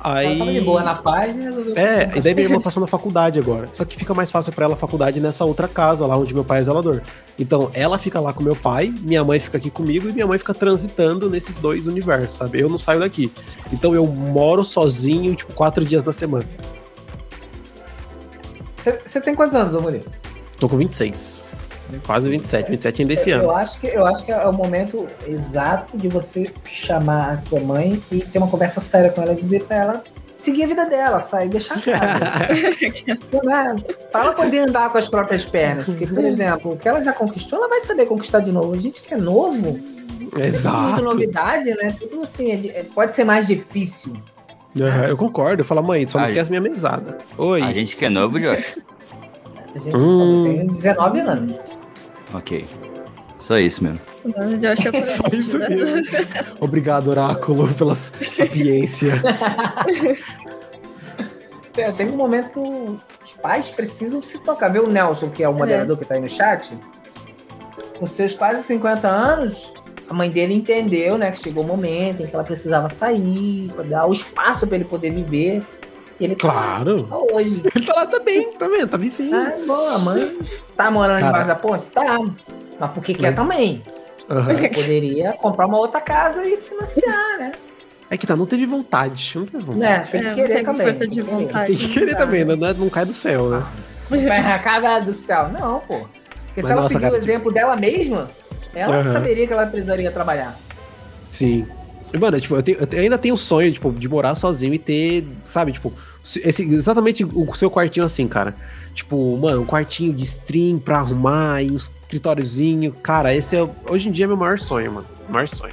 Tipo, 0.02 0.08
Ela 0.08 0.18
Aí. 0.18 0.38
tava 0.38 0.52
de 0.52 0.60
boa 0.60 0.82
na 0.82 0.94
página. 0.96 1.44
resolveu- 1.44 1.76
É, 1.78 2.10
e 2.16 2.20
daí 2.20 2.34
minha 2.34 2.46
irmã 2.46 2.60
passou 2.60 2.80
na 2.80 2.86
faculdade 2.88 3.38
agora. 3.38 3.68
Só 3.70 3.84
que 3.84 3.96
fica 3.96 4.12
mais 4.12 4.30
fácil 4.32 4.52
pra 4.52 4.64
ela 4.64 4.74
a 4.74 4.76
faculdade 4.76 5.20
nessa 5.20 5.44
outra 5.44 5.68
casa, 5.68 6.04
lá 6.06 6.16
onde 6.16 6.34
meu 6.34 6.44
pai 6.44 6.58
é 6.58 6.62
zelador. 6.64 7.00
Então, 7.38 7.70
ela 7.72 7.96
fica 7.98 8.18
lá 8.18 8.32
com 8.32 8.42
meu 8.42 8.56
pai, 8.56 8.92
minha 9.02 9.22
mãe 9.22 9.38
fica 9.38 9.58
aqui 9.58 9.70
comigo 9.70 10.08
e 10.08 10.12
minha 10.12 10.26
mãe 10.26 10.38
fica 10.38 10.52
transitando 10.52 11.30
nesses 11.30 11.56
dois 11.56 11.86
universos, 11.86 12.36
sabe? 12.36 12.58
Eu 12.60 12.68
não 12.68 12.78
saio 12.78 12.98
daqui. 12.98 13.32
Então 13.72 13.94
eu 13.94 14.04
moro 14.06 14.64
sozinho, 14.64 15.34
tipo, 15.36 15.52
quatro 15.54 15.84
dias 15.84 16.02
na 16.02 16.12
semana. 16.12 16.44
Você 18.76 19.00
você 19.06 19.20
tem 19.20 19.34
quantos 19.34 19.54
anos, 19.54 19.74
ô 19.74 19.80
Murilo? 19.80 20.04
Tô 20.58 20.68
com 20.68 20.76
26. 20.76 21.44
Quase 22.06 22.28
27, 22.28 22.70
27 22.70 23.02
ainda 23.02 23.14
esse 23.14 23.30
eu, 23.30 23.36
ano. 23.36 23.44
eu 23.44 23.50
acho 23.52 23.80
que, 23.80 23.86
eu 23.86 24.06
acho 24.06 24.24
que 24.24 24.32
é 24.32 24.46
o 24.46 24.52
momento 24.52 25.06
exato 25.26 25.96
de 25.96 26.08
você 26.08 26.50
chamar 26.64 27.32
a 27.32 27.36
tua 27.38 27.60
mãe 27.60 28.02
e 28.10 28.20
ter 28.20 28.38
uma 28.38 28.48
conversa 28.48 28.80
séria 28.80 29.10
com 29.10 29.20
ela 29.22 29.32
e 29.32 29.36
dizer 29.36 29.64
pra 29.64 29.76
ela 29.76 30.04
seguir 30.34 30.64
a 30.64 30.66
vida 30.66 30.86
dela, 30.86 31.20
sair, 31.20 31.48
deixar 31.48 31.74
a 31.76 31.80
casa. 31.80 32.24
né? 33.44 33.76
Pra 34.10 34.20
ela 34.22 34.32
poder 34.32 34.58
andar 34.68 34.90
com 34.90 34.98
as 34.98 35.08
próprias 35.08 35.44
pernas. 35.44 35.84
Porque, 35.84 36.06
por 36.06 36.24
exemplo, 36.24 36.72
o 36.72 36.76
que 36.76 36.88
ela 36.88 37.02
já 37.02 37.12
conquistou, 37.12 37.58
ela 37.58 37.68
vai 37.68 37.80
saber 37.80 38.06
conquistar 38.06 38.40
de 38.40 38.50
novo. 38.50 38.74
A 38.74 38.78
gente 38.78 39.02
que 39.02 39.14
é 39.14 39.16
novo, 39.16 39.78
Exato. 40.36 40.78
muito 40.94 41.02
novidade, 41.04 41.70
né? 41.74 41.94
Tudo 41.98 42.22
assim, 42.22 42.50
é 42.50 42.78
é- 42.80 42.84
pode 42.94 43.14
ser 43.14 43.24
mais 43.24 43.46
difícil. 43.46 44.14
Aham, 44.80 45.04
eu 45.06 45.16
concordo. 45.16 45.60
Eu 45.60 45.64
falo, 45.66 45.82
mãe, 45.82 46.08
só 46.08 46.18
não 46.18 46.24
Ai. 46.24 46.30
esquece 46.32 46.48
minha 46.50 46.62
mesada. 46.62 47.18
Oi. 47.36 47.60
A 47.62 47.72
gente 47.72 47.94
que 47.96 48.04
é 48.04 48.08
novo, 48.08 48.40
Josh. 48.40 48.78
A 49.74 49.78
gente 49.78 49.96
Hum. 49.96 50.54
tem 50.58 50.66
19 50.66 51.20
anos. 51.20 51.52
Ok. 52.32 52.66
Só 53.38 53.58
isso 53.58 53.82
mesmo. 53.82 54.00
Só 55.04 55.24
isso 55.32 55.58
né? 55.58 55.68
mesmo. 55.68 56.06
Obrigado, 56.60 57.08
Oráculo, 57.08 57.72
pela 57.74 57.94
sapiência. 57.94 59.20
Tem, 61.72 61.90
tem 61.92 62.08
um 62.08 62.16
momento 62.16 62.50
que 63.18 63.24
os 63.24 63.32
pais 63.32 63.68
precisam 63.68 64.22
se 64.22 64.38
tocar. 64.38 64.68
Vê 64.68 64.78
o 64.78 64.86
Nelson, 64.86 65.28
que 65.28 65.42
é 65.42 65.48
o 65.48 65.52
moderador 65.52 65.98
que 65.98 66.04
tá 66.04 66.14
aí 66.14 66.20
no 66.20 66.28
chat. 66.28 66.78
Com 67.98 68.06
seus 68.06 68.32
quase 68.32 68.62
50 68.62 69.08
anos, 69.08 69.72
a 70.08 70.14
mãe 70.14 70.30
dele 70.30 70.54
entendeu, 70.54 71.18
né? 71.18 71.32
Que 71.32 71.40
chegou 71.40 71.64
o 71.64 71.66
momento 71.66 72.22
em 72.22 72.26
que 72.26 72.34
ela 72.34 72.44
precisava 72.44 72.88
sair, 72.88 73.72
dar 73.88 74.06
o 74.06 74.12
espaço 74.12 74.66
para 74.68 74.76
ele 74.76 74.84
poder 74.84 75.10
viver. 75.10 75.66
Ele 76.24 76.34
tá 76.36 76.40
Claro. 76.50 77.08
lá 77.10 77.18
hoje. 77.34 77.62
Ele 77.74 77.86
tá 77.86 77.94
lá 77.94 78.06
também, 78.06 78.52
tá 78.52 78.68
vendo? 78.68 78.88
Tá 78.88 78.96
vivendo. 78.96 79.34
Ah, 79.34 79.52
bom, 79.66 79.88
a 79.88 79.98
mãe 79.98 80.38
tá 80.76 80.90
morando 80.90 81.18
Cara. 81.20 81.28
embaixo 81.30 81.48
da 81.48 81.54
ponte? 81.54 81.90
Tá. 81.90 82.18
Mas 82.78 82.90
por 82.92 83.02
que 83.02 83.14
quer 83.14 83.26
Mas- 83.26 83.34
também? 83.34 83.82
Aham. 84.30 84.54
Poderia 84.74 85.32
comprar 85.34 85.66
uma 85.66 85.78
outra 85.78 86.00
casa 86.00 86.44
e 86.46 86.56
financiar, 86.60 87.38
né? 87.38 87.52
É 88.08 88.16
que 88.16 88.26
tá, 88.26 88.36
não 88.36 88.46
teve 88.46 88.66
vontade. 88.66 89.32
Não 89.36 89.44
teve 89.44 89.64
vontade. 89.64 89.78
né? 89.80 89.98
Tem 90.10 90.20
que 90.20 90.26
É, 90.26 90.28
não 90.30 90.34
querer 90.34 90.48
teve 90.48 90.64
também. 90.64 90.86
força 90.86 91.00
tem 91.00 91.08
de 91.08 91.22
que 91.22 91.28
querer. 91.28 91.42
vontade. 91.42 91.66
Tem 91.66 91.76
que 91.76 91.88
querer 91.92 92.06
Não 92.06 92.12
dá, 92.12 92.18
também, 92.18 92.44
né? 92.44 92.56
não, 92.56 92.68
é- 92.68 92.74
não 92.74 92.88
cai 92.90 93.04
do 93.04 93.14
céu, 93.14 93.48
né? 93.50 93.64
Vai, 94.10 94.62
Cara 94.62 95.00
do 95.00 95.12
céu. 95.12 95.48
Não, 95.48 95.80
pô. 95.80 95.98
Porque 95.98 96.60
Mas 96.60 96.64
se 96.66 96.72
ela 96.72 96.82
nossa, 96.82 96.88
seguir 96.92 97.00
cara, 97.04 97.14
o 97.14 97.16
exemplo 97.16 97.50
dela 97.52 97.74
mesma, 97.76 98.28
ela 98.74 98.96
Aham. 98.98 99.12
saberia 99.12 99.46
que 99.46 99.52
ela 99.52 99.66
precisaria 99.66 100.10
trabalhar. 100.10 100.54
Sim. 101.30 101.66
Mano, 102.20 102.38
tipo, 102.40 102.54
eu, 102.56 102.62
tenho- 102.62 102.78
eu 102.78 103.00
ainda 103.00 103.16
tenho 103.16 103.34
o 103.34 103.38
sonho, 103.38 103.72
tipo, 103.72 103.90
de 103.90 104.06
morar 104.08 104.34
sozinho 104.34 104.74
e 104.74 104.78
ter, 104.78 105.26
sabe, 105.44 105.72
tipo, 105.72 105.92
esse, 106.44 106.62
exatamente 106.62 107.24
o 107.24 107.54
seu 107.54 107.70
quartinho 107.70 108.04
assim, 108.04 108.28
cara. 108.28 108.54
Tipo, 108.92 109.36
mano, 109.38 109.62
um 109.62 109.66
quartinho 109.66 110.12
de 110.12 110.22
stream 110.22 110.78
pra 110.78 110.98
arrumar 110.98 111.62
e 111.62 111.70
um 111.70 111.76
escritóriozinho. 111.76 112.92
Cara, 113.02 113.34
esse 113.34 113.56
é, 113.56 113.66
hoje 113.88 114.08
em 114.08 114.12
dia, 114.12 114.26
é 114.26 114.28
meu 114.28 114.36
maior 114.36 114.58
sonho, 114.58 114.92
mano. 114.92 115.06
Maior 115.28 115.48
sonho. 115.48 115.72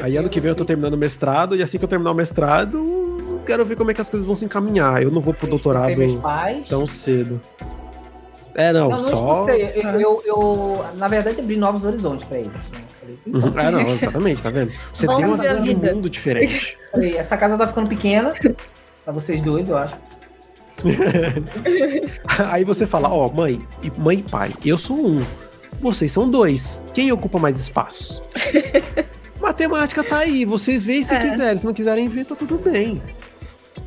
Aí 0.00 0.16
ano 0.16 0.28
que 0.30 0.40
vem 0.40 0.48
eu 0.50 0.54
tô 0.54 0.64
terminando 0.64 0.94
o 0.94 0.98
mestrado 0.98 1.56
e 1.56 1.62
assim 1.62 1.76
que 1.76 1.84
eu 1.84 1.88
terminar 1.88 2.12
o 2.12 2.14
mestrado, 2.14 2.78
eu 2.78 3.40
quero 3.44 3.64
ver 3.66 3.76
como 3.76 3.90
é 3.90 3.94
que 3.94 4.00
as 4.00 4.08
coisas 4.08 4.24
vão 4.24 4.34
se 4.34 4.44
encaminhar. 4.44 5.02
Eu 5.02 5.10
não 5.10 5.20
vou 5.20 5.34
pro 5.34 5.46
Eu 5.46 5.50
doutorado 5.50 5.92
tão 6.68 6.86
cedo. 6.86 7.40
É, 8.54 8.72
não, 8.72 8.88
não, 8.88 9.02
não 9.02 9.08
só. 9.08 9.32
expulsei. 9.50 9.82
Eu, 9.84 10.00
eu, 10.00 10.22
eu, 10.24 10.84
na 10.96 11.08
verdade, 11.08 11.40
abri 11.40 11.56
novos 11.56 11.84
horizontes 11.84 12.24
pra 12.24 12.38
eles. 12.38 12.50
né? 12.50 12.87
Então, 13.26 13.40
Uhum. 13.50 13.58
É, 13.58 13.70
não, 13.70 13.80
exatamente, 13.88 14.42
tá 14.42 14.50
vendo? 14.50 14.72
Você 14.92 15.06
Vamos 15.06 15.20
tem 15.22 15.28
uma 15.30 15.36
visão 15.36 15.58
de 15.62 15.76
mundo 15.94 16.10
diferente. 16.10 16.76
essa 17.16 17.36
casa 17.36 17.56
tá 17.56 17.66
ficando 17.68 17.88
pequena. 17.88 18.32
Pra 19.04 19.12
vocês 19.12 19.40
dois, 19.42 19.68
eu 19.68 19.76
acho. 19.76 19.94
Aí 22.50 22.64
você 22.64 22.86
fala, 22.86 23.08
ó, 23.12 23.28
mãe, 23.30 23.58
e 23.82 23.90
mãe 23.98 24.18
e 24.18 24.22
pai, 24.22 24.52
eu 24.64 24.78
sou 24.78 24.96
um. 24.96 25.24
Vocês 25.80 26.10
são 26.12 26.28
dois. 26.28 26.84
Quem 26.94 27.10
ocupa 27.12 27.38
mais 27.38 27.58
espaço? 27.58 28.20
Matemática 29.40 30.02
tá 30.02 30.18
aí, 30.18 30.44
vocês 30.44 30.84
veem 30.84 31.02
se 31.02 31.14
É. 31.14 31.18
quiserem. 31.20 31.56
Se 31.56 31.64
não 31.64 31.72
quiserem 31.72 32.08
ver, 32.08 32.24
tá 32.24 32.34
tudo 32.34 32.58
bem. 32.58 33.00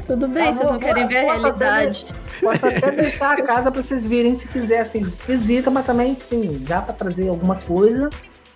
Tudo 0.07 0.27
bem, 0.27 0.48
Ah, 0.48 0.53
vocês 0.53 0.72
não 0.72 0.80
querem 0.80 1.07
ver 1.07 1.18
a 1.18 1.34
posso 1.34 1.48
até 1.48 1.65
realidade. 1.65 2.06
Posso 2.41 2.65
até 2.65 2.91
deixar 2.91 3.38
a 3.38 3.41
casa 3.43 3.72
pra 3.72 3.81
vocês 3.81 4.06
virem 4.06 4.34
se 4.34 4.48
quiser, 4.48 4.80
assim, 4.80 5.06
visita, 5.27 5.69
mas 5.69 5.85
também, 5.85 6.15
sim, 6.15 6.64
já 6.65 6.81
pra 6.81 6.93
trazer 6.93 7.27
alguma 7.27 7.56
coisa 7.56 8.10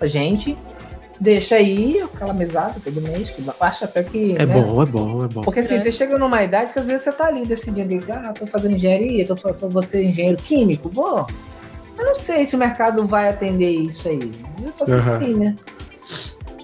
pra 0.05 0.07
gente. 0.07 0.57
Deixa 1.19 1.55
aí 1.55 2.01
aquela 2.01 2.33
mesada 2.33 2.75
todo 2.83 3.01
mês, 3.01 3.31
que 3.31 3.41
eu 3.41 3.53
acho 3.61 3.85
até 3.85 4.03
que. 4.03 4.35
É 4.37 4.45
né? 4.45 4.53
bom, 4.53 4.83
é 4.83 4.85
bom, 4.85 5.23
é 5.25 5.27
bom. 5.27 5.41
Porque 5.43 5.59
assim, 5.61 5.75
É. 5.75 5.77
você 5.79 5.91
chega 5.91 6.17
numa 6.17 6.43
idade 6.43 6.73
que 6.73 6.79
às 6.79 6.85
vezes 6.85 7.03
você 7.03 7.11
tá 7.11 7.27
ali 7.27 7.45
decidindo, 7.45 8.03
ah, 8.11 8.33
tô 8.37 8.45
fazendo 8.45 8.75
engenharia, 8.75 9.25
tô 9.25 9.35
fazendo 9.35 9.71
você 9.71 10.03
engenheiro 10.03 10.37
químico, 10.37 10.89
vou. 10.89 11.25
Eu 11.97 12.05
não 12.05 12.15
sei 12.15 12.45
se 12.45 12.55
o 12.55 12.59
mercado 12.59 13.05
vai 13.05 13.29
atender 13.29 13.69
isso 13.71 14.09
aí. 14.09 14.33
Eu 14.61 14.73
faço 14.73 14.93
Aham. 14.93 15.17
assim, 15.17 15.33
né? 15.35 15.55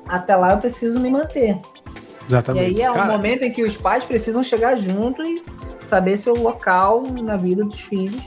Até 0.06 0.36
lá 0.36 0.52
eu 0.52 0.58
preciso 0.58 1.00
me 1.00 1.10
manter. 1.10 1.56
E 1.56 2.26
Exatamente. 2.28 2.66
aí 2.66 2.82
é 2.82 2.92
um 2.92 2.96
Cara, 2.96 3.12
momento 3.14 3.44
em 3.44 3.52
que 3.52 3.64
os 3.64 3.78
pais 3.78 4.04
precisam 4.04 4.44
chegar 4.44 4.76
junto 4.76 5.24
e 5.24 5.42
saber 5.80 6.18
seu 6.18 6.36
local 6.36 7.04
na 7.24 7.38
vida 7.38 7.64
dos 7.64 7.80
filhos 7.80 8.22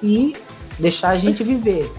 e 0.00 0.36
deixar 0.78 1.08
a 1.10 1.16
gente 1.16 1.42
viver. 1.42 1.90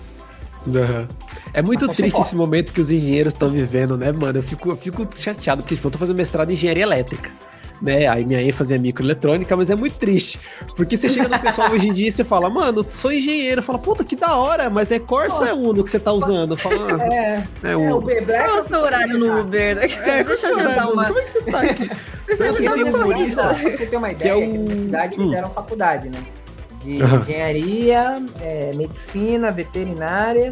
aham. 0.65 1.07
É 1.53 1.61
muito 1.61 1.88
triste 1.88 2.19
esse 2.19 2.35
momento 2.35 2.71
que 2.73 2.80
os 2.81 2.91
engenheiros 2.91 3.34
estão 3.34 3.49
vivendo, 3.49 3.97
né, 3.97 4.11
mano? 4.11 4.39
Eu 4.39 4.43
fico, 4.43 4.69
eu 4.69 4.77
fico 4.77 5.05
chateado, 5.17 5.61
porque 5.63 5.76
tipo, 5.76 5.88
eu 5.88 5.91
tô 5.91 5.97
fazendo 5.97 6.15
mestrado 6.17 6.49
em 6.49 6.53
engenharia 6.53 6.84
elétrica. 6.84 7.31
Né? 7.81 8.07
Aí 8.07 8.26
minha 8.26 8.41
ênfase 8.41 8.76
é 8.76 8.77
microeletrônica, 8.77 9.55
mas 9.55 9.69
é 9.69 9.76
muito 9.76 9.95
triste. 9.97 10.38
Porque 10.76 10.97
você 10.97 11.07
chega 11.07 11.30
no 11.30 11.39
pessoal 11.39 11.71
hoje 11.71 11.88
em 11.88 11.93
dia 11.93 12.09
e 12.09 12.11
você 12.11 12.26
fala, 12.26 12.49
mano, 12.49 12.85
sou 12.89 13.09
engenheiro. 13.09 13.63
Fala, 13.63 13.80
puta, 13.80 14.03
que 14.03 14.17
da 14.17 14.35
hora, 14.35 14.69
mas 14.69 14.91
é 14.91 14.99
Corsa 14.99 15.43
ou 15.43 15.47
é 15.47 15.53
Uno 15.53 15.81
que 15.81 15.89
você 15.89 15.97
tá 15.97 16.11
usando? 16.11 16.57
Fala, 16.57 16.76
ah, 16.76 17.13
É, 17.13 17.43
é 17.63 17.71
é 17.71 17.77
o 17.77 17.80
Uno. 17.80 18.01
B-Black. 18.01 18.43
Qual 18.43 18.57
é 18.57 18.61
o 18.61 18.67
seu 18.67 18.81
horário 18.81 19.17
no 19.17 19.39
Uber? 19.39 19.77
É, 19.77 20.23
Deixa 20.26 20.47
eu 20.47 20.59
é 20.59 20.63
horário, 20.63 20.91
uma. 20.93 21.05
Como 21.05 21.19
é 21.19 21.21
que 21.21 21.30
você 21.30 21.41
tá 21.43 21.59
aqui? 21.61 21.89
Que 22.27 22.34
ajudar 22.43 22.53
tem 22.57 22.67
uma 22.84 22.97
um 22.99 23.01
humorista- 23.03 23.53
você 23.53 23.85
ter 23.85 23.95
uma 23.95 24.11
ideia, 24.11 24.30
é 24.31 24.43
aqui 24.43 24.57
o- 24.59 24.63
na 24.69 24.76
cidade 24.76 25.15
Hum. 25.15 25.19
eles 25.21 25.31
deram 25.31 25.49
faculdade, 25.49 26.09
né? 26.09 26.19
De 26.84 27.01
Aham. 27.01 27.17
engenharia, 27.19 28.23
é, 28.41 28.73
medicina, 28.76 29.51
veterinária, 29.51 30.51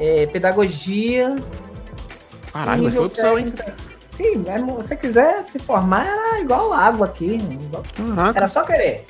é, 0.00 0.26
pedagogia. 0.26 1.36
Caralho, 2.52 2.82
mas 2.84 2.94
foi 2.94 3.04
opção, 3.06 3.38
hein? 3.38 3.52
Sim, 4.06 4.44
mas 4.46 4.60
se 4.60 4.66
você 4.66 4.96
quiser 4.96 5.42
se 5.42 5.58
formar, 5.58 6.06
era 6.06 6.40
igual 6.40 6.72
água 6.72 7.06
aqui. 7.06 7.36
igual- 7.36 7.82
Caraca. 8.14 8.38
Era 8.38 8.48
só 8.48 8.62
querer. 8.62 9.04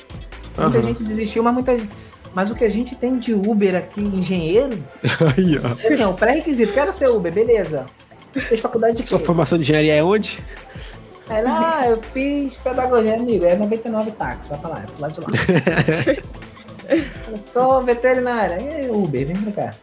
Muita 0.56 0.80
gente 0.82 1.02
desistiu, 1.02 1.42
mas 1.42 1.54
muita 1.54 1.76
gente. 1.78 1.90
Mas 2.34 2.50
o 2.50 2.54
que 2.54 2.64
a 2.64 2.68
gente 2.68 2.94
tem 2.94 3.18
de 3.18 3.34
Uber 3.34 3.74
aqui, 3.74 4.00
engenheiro, 4.00 4.82
ó. 5.62 5.72
assim, 5.72 6.02
o 6.04 6.14
pré-requisito, 6.14 6.72
quero 6.72 6.90
ser 6.92 7.08
Uber, 7.10 7.30
beleza. 7.32 7.84
Fez 8.32 8.58
faculdade 8.60 8.96
de 8.96 9.06
Sua 9.06 9.18
quê? 9.18 9.24
formação 9.26 9.58
de 9.58 9.64
engenharia 9.64 9.94
é 9.96 10.02
onde? 10.02 10.42
Aí 11.28 11.42
lá, 11.42 11.80
ah, 11.80 11.88
eu 11.88 12.00
fiz 12.00 12.56
pedagogia, 12.56 13.14
amigo, 13.16 13.44
é 13.44 13.54
99 13.54 14.10
táxi, 14.12 14.48
vai 14.48 14.58
pra 14.58 14.70
lá, 14.70 14.78
é 14.82 14.86
pro 14.86 15.00
lado 15.02 15.12
de 15.12 15.20
lá. 15.20 15.26
eu 17.32 17.38
sou 17.40 17.82
veterinária, 17.82 18.54
é 18.54 18.88
Uber, 18.90 19.26
vem 19.26 19.36
pra 19.36 19.52
cá. 19.66 19.74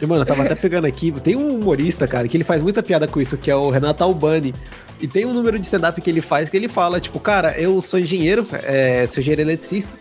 E, 0.00 0.06
mano, 0.06 0.22
eu 0.22 0.26
tava 0.26 0.42
até 0.42 0.54
pegando 0.54 0.86
aqui. 0.86 1.12
Tem 1.20 1.36
um 1.36 1.54
humorista, 1.54 2.06
cara, 2.06 2.26
que 2.26 2.36
ele 2.36 2.44
faz 2.44 2.62
muita 2.62 2.82
piada 2.82 3.06
com 3.06 3.20
isso, 3.20 3.36
que 3.36 3.50
é 3.50 3.56
o 3.56 3.70
Renato 3.70 4.02
Albani. 4.02 4.54
E 5.00 5.06
tem 5.06 5.24
um 5.24 5.32
número 5.32 5.58
de 5.58 5.64
stand-up 5.64 6.00
que 6.00 6.10
ele 6.10 6.20
faz 6.20 6.48
que 6.48 6.56
ele 6.56 6.68
fala, 6.68 7.00
tipo, 7.00 7.18
cara, 7.20 7.58
eu 7.58 7.80
sou 7.80 7.98
engenheiro, 7.98 8.46
é, 8.62 9.06
sou 9.06 9.20
engenheiro 9.20 9.42
eletricista. 9.42 9.92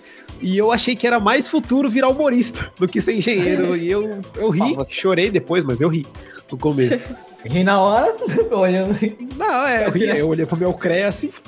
E 0.42 0.58
eu 0.58 0.72
achei 0.72 0.96
que 0.96 1.08
era 1.08 1.20
mais 1.20 1.48
futuro 1.48 1.90
virar 1.90 2.10
humorista 2.10 2.72
do 2.78 2.88
que 2.88 3.00
ser 3.00 3.16
engenheiro. 3.16 3.78
E 3.78 3.90
eu, 3.90 4.22
eu 4.36 4.50
ri, 4.50 4.76
chorei 4.90 5.30
depois, 5.32 5.64
mas 5.64 5.80
eu 5.80 5.90
ri 5.90 6.06
no 6.52 6.58
começo. 6.58 7.08
Ri 7.46 7.64
na 7.64 7.80
hora, 7.82 8.16
olhando. 8.52 8.96
Não, 9.36 9.68
é, 9.68 9.86
eu 9.86 9.92
ri, 9.92 10.08
eu 10.18 10.28
olhei 10.30 10.46
pro 10.46 10.56
meu 10.58 10.74
CREA 10.74 11.08
assim. 11.10 11.30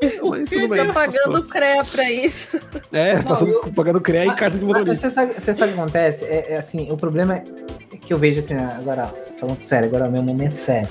Tudo 0.00 0.68
bem. 0.68 0.86
Tô 0.86 0.92
pagando 0.92 1.42
CREA 1.44 1.84
pra 1.84 2.10
isso. 2.10 2.58
É, 2.92 3.14
Não, 3.16 3.22
passando, 3.22 3.52
eu- 3.52 3.72
pagando 3.74 4.00
CREA 4.00 4.26
e 4.26 4.34
carta 4.34 4.56
de 4.58 4.64
motorista. 4.64 5.08
você 5.08 5.14
sabe, 5.14 5.34
você 5.34 5.54
sabe 5.54 5.72
o 5.72 5.74
que 5.74 5.80
acontece? 5.80 6.24
É, 6.24 6.52
é 6.52 6.56
assim, 6.56 6.90
o 6.90 6.96
problema 6.96 7.36
é 7.36 7.42
que 7.96 8.12
eu 8.12 8.18
vejo 8.18 8.38
assim, 8.40 8.54
agora, 8.54 9.12
falando 9.38 9.60
sério, 9.60 9.88
agora 9.88 10.06
é 10.06 10.08
o 10.08 10.12
meu 10.12 10.22
momento 10.22 10.54
sério. 10.54 10.88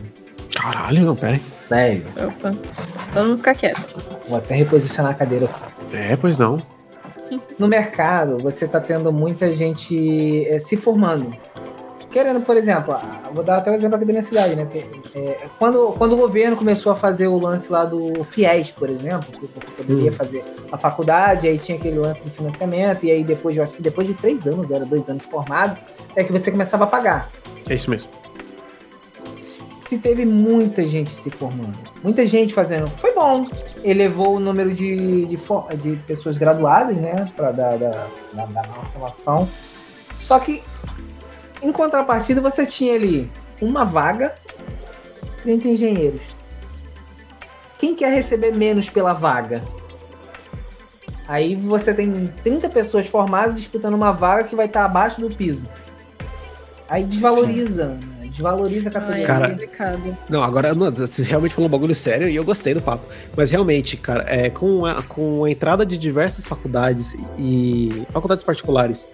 Caralho, 0.56 1.06
não, 1.06 1.16
pera 1.16 1.34
aí. 1.34 1.40
Sério. 1.42 2.04
Opa. 2.18 2.56
Todo 3.14 3.26
mundo 3.28 3.38
fica 3.38 3.54
quieto. 3.56 3.94
Vou 4.28 4.38
até 4.38 4.56
reposicionar 4.56 5.12
a 5.12 5.16
cadeira. 5.16 5.48
É, 5.94 6.16
pois 6.16 6.38
não. 6.38 6.62
No 7.60 7.68
mercado, 7.68 8.38
você 8.40 8.68
tá 8.68 8.80
tendo 8.80 9.12
muita 9.12 9.52
gente 9.54 10.48
é, 10.48 10.58
se 10.60 10.76
formando. 10.78 11.32
Querendo, 12.10 12.42
por 12.42 12.56
exemplo, 12.56 12.94
ah, 12.94 13.30
vou 13.34 13.44
dar 13.44 13.58
até 13.58 13.70
o 13.70 13.74
exemplo 13.76 13.98
aqui 13.98 14.06
da 14.06 14.14
minha 14.14 14.24
cidade, 14.24 14.56
né? 14.56 14.68
É, 15.14 15.46
quando, 15.60 15.94
quando 15.98 16.14
o 16.14 16.18
governo 16.18 16.56
começou 16.56 16.92
a 16.92 16.96
fazer 16.96 17.28
o 17.28 17.38
lance 17.38 17.72
lá 17.72 17.84
do 17.84 18.24
FIES, 18.24 18.72
por 18.72 18.90
exemplo, 18.90 19.28
que 19.40 19.46
você 19.48 19.70
poderia 19.72 20.10
Hum. 20.10 20.14
fazer 20.14 20.44
a 20.72 20.78
faculdade, 20.78 21.48
aí 21.48 21.58
tinha 21.60 21.78
aquele 21.78 22.00
lance 22.00 22.24
do 22.24 22.32
financiamento, 22.32 23.06
e 23.06 23.12
aí 23.12 23.24
depois, 23.24 23.58
eu 23.58 23.64
acho 23.64 23.74
que 23.74 23.82
depois 23.82 24.08
de 24.08 24.14
três 24.14 24.48
anos, 24.48 24.72
era 24.72 24.86
dois 24.86 25.10
anos 25.10 25.26
formado, 25.26 25.80
é 26.16 26.24
que 26.24 26.32
você 26.32 26.50
começava 26.50 26.86
a 26.86 26.88
pagar. 26.88 27.30
É 27.70 27.76
isso 27.76 27.90
mesmo. 27.90 28.10
se 29.36 29.98
teve 29.98 30.26
muita 30.26 30.84
gente 30.86 31.12
se 31.12 31.30
formando, 31.30 31.78
muita 32.04 32.26
gente 32.26 32.54
fazendo. 32.54 32.88
Foi 32.98 33.14
bom. 33.14 33.42
Elevou 33.84 34.36
o 34.36 34.40
número 34.40 34.74
de, 34.74 35.26
de, 35.26 35.38
de 35.78 35.96
pessoas 36.06 36.38
graduadas, 36.38 36.98
né? 36.98 37.30
Pra, 37.36 37.52
da, 37.52 37.76
da, 37.78 37.90
da, 38.34 38.46
da 38.46 38.64
nossa 38.76 39.00
nação. 39.00 39.48
Só 40.18 40.40
que, 40.40 40.62
em 41.62 41.72
contrapartida, 41.72 42.42
você 42.42 42.66
tinha 42.66 42.94
ali 42.94 43.30
uma 43.62 43.84
vaga, 43.84 44.36
30 45.44 45.68
engenheiros. 45.68 46.22
Quem 47.78 47.96
quer 47.96 48.14
receber 48.14 48.52
menos 48.52 48.90
pela 48.90 49.14
vaga? 49.14 49.64
Aí 51.28 51.56
você 51.56 51.94
tem 51.94 52.28
30 52.44 52.70
pessoas 52.70 53.08
formadas 53.08 53.56
disputando 53.56 53.94
uma 53.94 54.12
vaga 54.12 54.46
que 54.46 54.56
vai 54.56 54.66
estar 54.66 54.86
abaixo 54.86 55.20
do 55.20 55.30
piso. 55.30 55.68
Aí 56.90 57.04
desvaloriza, 57.04 57.88
né? 57.90 58.00
Desvaloriza 58.38 58.90
a 58.90 58.92
categoria. 58.92 59.24
é 59.24 59.26
Cara, 59.26 59.50
complicado. 59.50 60.18
Não, 60.30 60.44
agora, 60.44 60.76
não, 60.76 60.92
vocês 60.92 61.28
realmente 61.28 61.56
falaram 61.56 61.74
um 61.74 61.78
bagulho 61.78 61.96
sério 61.96 62.30
e 62.30 62.36
eu 62.36 62.44
gostei 62.44 62.74
do 62.74 62.82
papo. 62.82 63.04
Mas 63.36 63.50
realmente, 63.50 63.98
cara, 63.98 64.24
é, 64.28 64.50
com, 64.50 64.86
a, 64.86 65.02
com 65.04 65.44
a 65.44 65.52
entrada 65.52 65.86
de 65.86 65.98
diversas 65.98 66.46
faculdades 66.46 67.16
e 67.38 68.06
faculdades 68.12 68.44
particulares, 68.44 69.08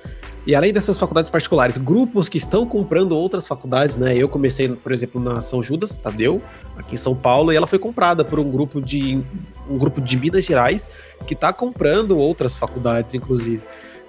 e 0.45 0.53
além 0.53 0.73
dessas 0.73 0.99
faculdades 0.99 1.31
particulares, 1.31 1.77
grupos 1.77 2.27
que 2.27 2.37
estão 2.37 2.65
comprando 2.65 3.13
outras 3.13 3.47
faculdades, 3.47 3.95
né? 3.95 4.15
Eu 4.15 4.27
comecei, 4.27 4.67
por 4.67 4.91
exemplo, 4.91 5.21
na 5.21 5.39
São 5.39 5.63
Judas, 5.63 5.95
Tadeu, 5.95 6.41
aqui 6.75 6.95
em 6.95 6.97
São 6.97 7.15
Paulo, 7.15 7.53
e 7.53 7.55
ela 7.55 7.65
foi 7.65 7.79
comprada 7.79 8.25
por 8.25 8.39
um 8.39 8.51
grupo 8.51 8.81
de 8.81 9.23
um 9.69 9.77
grupo 9.77 10.01
de 10.01 10.17
Minas 10.17 10.43
Gerais 10.43 10.89
que 11.25 11.33
tá 11.33 11.53
comprando 11.53 12.17
outras 12.17 12.57
faculdades, 12.57 13.13
inclusive. 13.13 13.63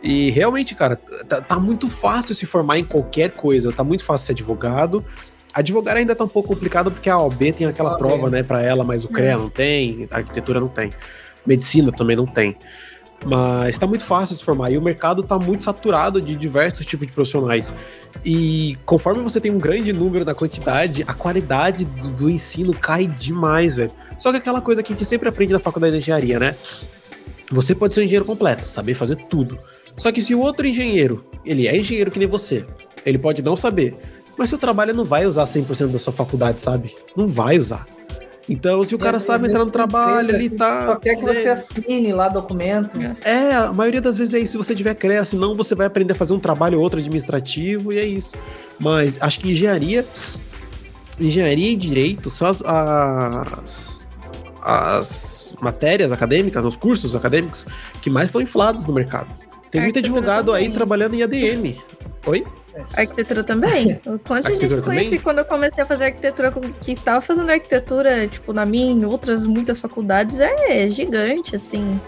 E 0.04 0.30
realmente, 0.30 0.74
cara, 0.74 0.96
tá, 1.26 1.40
tá 1.40 1.58
muito 1.58 1.88
fácil 1.88 2.34
se 2.34 2.44
formar 2.44 2.78
em 2.78 2.84
qualquer 2.84 3.30
coisa, 3.30 3.72
tá 3.72 3.82
muito 3.82 4.04
fácil 4.04 4.26
ser 4.26 4.32
advogado. 4.32 5.02
Advogar 5.54 5.96
ainda 5.96 6.14
tá 6.14 6.24
um 6.24 6.28
pouco 6.28 6.50
complicado 6.50 6.90
porque 6.90 7.08
a 7.08 7.18
OAB 7.18 7.54
tem 7.56 7.66
aquela 7.66 7.92
OAB. 7.92 7.98
prova, 7.98 8.28
né, 8.28 8.42
pra 8.42 8.60
ela, 8.60 8.84
mas 8.84 9.02
o 9.02 9.08
CREA 9.08 9.38
não 9.38 9.48
tem, 9.48 10.06
a 10.10 10.16
arquitetura 10.16 10.60
não 10.60 10.68
tem, 10.68 10.92
medicina 11.46 11.90
também 11.90 12.16
não 12.16 12.26
tem. 12.26 12.54
Mas 13.24 13.78
tá 13.78 13.86
muito 13.86 14.04
fácil 14.04 14.36
se 14.36 14.44
formar 14.44 14.70
e 14.70 14.76
o 14.76 14.82
mercado 14.82 15.22
tá 15.22 15.38
muito 15.38 15.62
saturado 15.62 16.20
de 16.20 16.36
diversos 16.36 16.84
tipos 16.84 17.06
de 17.06 17.12
profissionais. 17.14 17.72
E 18.22 18.76
conforme 18.84 19.22
você 19.22 19.40
tem 19.40 19.50
um 19.50 19.58
grande 19.58 19.90
número 19.90 20.22
na 20.22 20.34
quantidade, 20.34 21.02
a 21.06 21.14
qualidade 21.14 21.86
do, 21.86 22.08
do 22.08 22.30
ensino 22.30 22.74
cai 22.74 23.06
demais, 23.06 23.76
velho. 23.76 23.90
Só 24.18 24.30
que 24.30 24.36
aquela 24.36 24.60
coisa 24.60 24.82
que 24.82 24.92
a 24.92 24.94
gente 24.94 25.06
sempre 25.06 25.30
aprende 25.30 25.54
na 25.54 25.58
faculdade 25.58 25.92
de 25.92 25.98
engenharia, 26.00 26.38
né? 26.38 26.54
Você 27.50 27.74
pode 27.74 27.94
ser 27.94 28.00
um 28.00 28.04
engenheiro 28.04 28.26
completo, 28.26 28.66
saber 28.66 28.92
fazer 28.92 29.16
tudo. 29.16 29.58
Só 29.96 30.10
que 30.10 30.20
se 30.20 30.34
o 30.34 30.40
outro 30.40 30.66
engenheiro, 30.66 31.24
ele 31.44 31.68
é 31.68 31.76
engenheiro 31.76 32.10
que 32.10 32.18
nem 32.18 32.28
você, 32.28 32.64
ele 33.04 33.18
pode 33.18 33.42
não 33.42 33.56
saber, 33.56 33.96
mas 34.36 34.48
seu 34.48 34.58
trabalho 34.58 34.94
não 34.94 35.04
vai 35.04 35.26
usar 35.26 35.44
100% 35.44 35.88
da 35.88 35.98
sua 35.98 36.12
faculdade, 36.12 36.60
sabe? 36.60 36.94
Não 37.16 37.26
vai 37.26 37.56
usar. 37.56 37.84
Então, 38.48 38.84
se 38.84 38.94
o 38.94 38.98
cara 38.98 39.16
às 39.16 39.22
sabe 39.22 39.48
entrar 39.48 39.64
no 39.64 39.70
trabalho, 39.70 40.34
ele 40.34 40.50
tá. 40.50 40.86
Só 40.86 40.96
quer 40.96 41.16
que 41.16 41.24
você 41.24 41.44
né? 41.44 41.50
assine 41.52 42.12
lá 42.12 42.28
documento. 42.28 42.98
É, 43.22 43.54
a 43.54 43.72
maioria 43.72 44.00
das 44.00 44.18
vezes 44.18 44.34
é 44.34 44.38
isso. 44.38 44.52
Se 44.52 44.58
você 44.58 44.74
tiver 44.74 44.94
CREA, 44.94 45.24
senão 45.24 45.54
você 45.54 45.74
vai 45.74 45.86
aprender 45.86 46.12
a 46.12 46.16
fazer 46.16 46.34
um 46.34 46.38
trabalho 46.38 46.76
ou 46.76 46.84
outro 46.84 46.98
administrativo 46.98 47.92
e 47.92 47.98
é 47.98 48.04
isso. 48.04 48.36
Mas 48.78 49.18
acho 49.20 49.40
que 49.40 49.50
engenharia. 49.50 50.04
Engenharia 51.18 51.70
e 51.70 51.76
direito 51.76 52.28
são 52.28 52.46
as, 52.46 52.62
as, 52.62 54.10
as 54.60 55.54
matérias 55.60 56.12
acadêmicas, 56.12 56.64
os 56.64 56.76
cursos 56.76 57.16
acadêmicos 57.16 57.64
que 58.02 58.10
mais 58.10 58.28
estão 58.28 58.42
inflados 58.42 58.84
no 58.84 58.92
mercado. 58.92 59.32
Tem 59.74 59.82
muito 59.82 59.98
advogado 59.98 60.52
aí 60.52 60.64
também. 60.64 60.74
trabalhando 60.74 61.14
em 61.14 61.22
ADM. 61.22 61.76
Oi? 62.26 62.44
Arquitetura 62.94 63.44
também. 63.44 64.00
O 64.06 64.18
quanto 64.18 64.46
de 64.46 64.52
Arquitetura 64.52 64.68
gente 64.68 64.84
conheci 64.84 65.04
também? 65.06 65.18
quando 65.20 65.38
eu 65.38 65.44
comecei 65.44 65.82
a 65.82 65.86
fazer 65.86 66.04
arquitetura, 66.06 66.52
que 66.84 66.94
tava 66.96 67.20
fazendo 67.20 67.50
arquitetura, 67.50 68.26
tipo, 68.26 68.52
na 68.52 68.64
minha, 68.64 68.92
em 68.92 69.04
outras 69.04 69.46
muitas 69.46 69.80
faculdades, 69.80 70.38
é 70.40 70.88
gigante, 70.88 71.54
assim. 71.56 72.00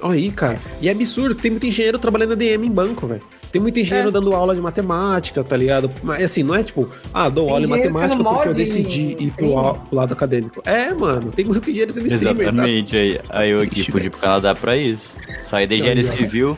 Olha 0.00 0.14
aí, 0.14 0.30
cara. 0.30 0.58
E 0.80 0.88
é 0.88 0.92
absurdo, 0.92 1.34
tem 1.34 1.50
muito 1.50 1.66
engenheiro 1.66 1.98
trabalhando 1.98 2.32
ADM 2.32 2.64
em 2.64 2.70
banco, 2.70 3.06
velho. 3.06 3.22
Tem 3.50 3.60
muito 3.60 3.80
engenheiro 3.80 4.10
É. 4.10 4.12
dando 4.12 4.32
aula 4.34 4.54
de 4.54 4.60
matemática, 4.60 5.42
tá 5.42 5.56
ligado? 5.56 5.90
Mas 6.02 6.22
assim, 6.22 6.42
não 6.42 6.54
é 6.54 6.62
tipo, 6.62 6.88
ah, 7.12 7.28
dou 7.28 7.48
aula 7.48 7.62
de 7.62 7.66
matemática 7.66 8.22
porque 8.22 8.48
eu 8.48 8.54
decidi 8.54 9.16
ir 9.18 9.32
pro, 9.32 9.74
pro 9.74 9.96
lado 9.96 10.12
acadêmico. 10.12 10.62
É, 10.64 10.92
mano, 10.94 11.32
tem 11.32 11.44
muito 11.44 11.68
engenheiro 11.68 11.92
sendo 11.92 12.06
streamer, 12.06 12.46
tá? 12.46 12.52
Exatamente, 12.52 12.96
aí, 12.96 13.20
aí 13.28 13.50
eu 13.50 13.60
aqui 13.60 13.90
fui 13.90 14.08
pro 14.08 14.20
Canadá 14.20 14.54
pra 14.54 14.76
isso. 14.76 15.16
Saí 15.42 15.66
da 15.66 15.74
engenharia 15.74 16.04
Aí, 16.04 16.16
civil, 16.16 16.56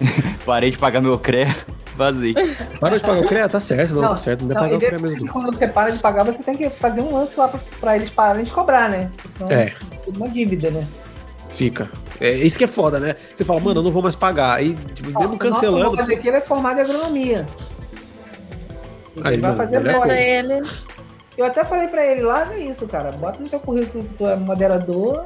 parei 0.44 0.70
de 0.70 0.78
pagar 0.78 1.00
meu 1.00 1.18
CREA, 1.18 1.54
vazei. 1.96 2.34
Parou 2.80 2.98
de 2.98 3.04
pagar 3.04 3.20
o 3.20 3.26
CREA, 3.28 3.48
tá 3.48 3.60
certo, 3.60 3.94
não, 3.94 4.02
Não, 4.02 4.08
tá 4.10 4.16
certo, 4.16 4.42
não 4.42 4.48
deve 4.48 4.60
pagar 4.60 4.74
o 4.76 4.78
CREA 4.78 4.98
mesmo. 4.98 5.28
quando 5.28 5.46
você 5.46 5.66
para 5.68 5.90
de 5.90 5.98
pagar, 5.98 6.24
você 6.24 6.42
tem 6.42 6.56
que 6.56 6.70
fazer 6.70 7.00
um 7.00 7.14
lance 7.14 7.38
lá 7.38 7.48
pra, 7.48 7.60
pra 7.80 7.96
eles 7.96 8.10
pararem 8.10 8.44
de 8.44 8.52
cobrar, 8.52 8.88
né? 8.88 9.10
Porque 9.16 9.28
Senão 9.28 9.50
É. 9.50 9.74
tudo 10.04 10.16
uma 10.16 10.28
dívida, 10.28 10.70
né? 10.70 10.86
Fica. 11.48 11.90
É 12.20 12.32
isso 12.32 12.56
que 12.58 12.64
é 12.64 12.68
foda, 12.68 13.00
né? 13.00 13.16
Você 13.34 13.44
fala, 13.44 13.58
mano, 13.60 13.80
eu 13.80 13.82
não 13.84 13.90
vou 13.90 14.02
mais 14.02 14.14
pagar. 14.14 14.56
Aí, 14.56 14.74
tipo, 14.94 15.08
mesmo 15.18 15.34
o 15.34 15.38
cancelando. 15.38 15.84
Nosso 15.84 15.96
mod 15.96 16.14
aqui 16.14 16.28
ele 16.28 16.36
é 16.36 16.40
formado 16.40 16.78
em 16.78 16.82
agronomia. 16.82 17.46
Ele 19.16 19.28
Aí, 19.28 19.36
vai 19.38 19.50
mano, 19.50 19.56
fazer 19.56 19.80
melhor 19.80 20.08
ele. 20.10 20.62
Eu 21.36 21.44
até 21.46 21.64
falei 21.64 21.88
pra 21.88 22.04
ele, 22.06 22.22
larga 22.22 22.56
isso, 22.56 22.86
cara. 22.86 23.10
Bota 23.12 23.40
no 23.42 23.48
teu 23.48 23.58
currículo 23.58 24.04
que 24.04 24.14
tu 24.14 24.26
é 24.26 24.36
moderador. 24.36 25.24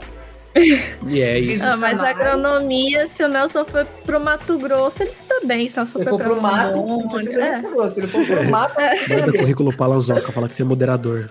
E 1.08 1.20
é 1.20 1.38
isso. 1.38 1.66
Ah, 1.66 1.76
mas 1.76 1.98
canais. 1.98 2.16
agronomia, 2.16 3.06
se 3.08 3.22
o 3.24 3.28
Nelson 3.28 3.64
for 3.64 3.84
pro 4.04 4.20
Mato 4.20 4.56
Grosso, 4.58 5.02
ele 5.02 5.10
está 5.10 5.34
bem. 5.44 5.68
Se 5.68 5.74
o 5.74 5.80
Nelson 5.80 5.98
Se 5.98 5.98
ele 6.04 6.10
for 6.10 6.18
for 6.18 6.24
pro 6.32 6.40
mato, 6.42 6.76
não 6.76 7.08
precisa 7.08 7.38
nem 7.38 7.48
é. 7.48 7.60
ser 7.60 7.70
grosso. 7.70 7.94
Se 7.94 8.00
ele 8.00 8.08
for 8.08 8.24
pro 8.26 8.44
mato, 8.50 8.74
Manda 9.08 9.38
currículo 9.38 9.76
pra 9.76 9.86
Lanzoca, 9.86 10.32
fala 10.32 10.48
que 10.48 10.54
você 10.54 10.62
é 10.62 10.64
moderador. 10.64 11.30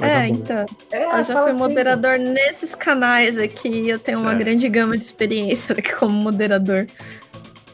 É, 0.00 0.26
então. 0.28 0.64
é, 0.92 1.04
Eu 1.04 1.24
já 1.24 1.42
fui 1.42 1.50
assim, 1.50 1.58
moderador 1.58 2.18
nesses 2.18 2.74
canais 2.74 3.36
aqui. 3.36 3.88
Eu 3.88 3.98
tenho 3.98 4.20
uma 4.20 4.32
É. 4.32 4.36
grande 4.36 4.68
gama 4.68 4.96
de 4.96 5.02
experiência 5.04 5.72
aqui 5.76 5.92
como 5.94 6.12
moderador. 6.12 6.86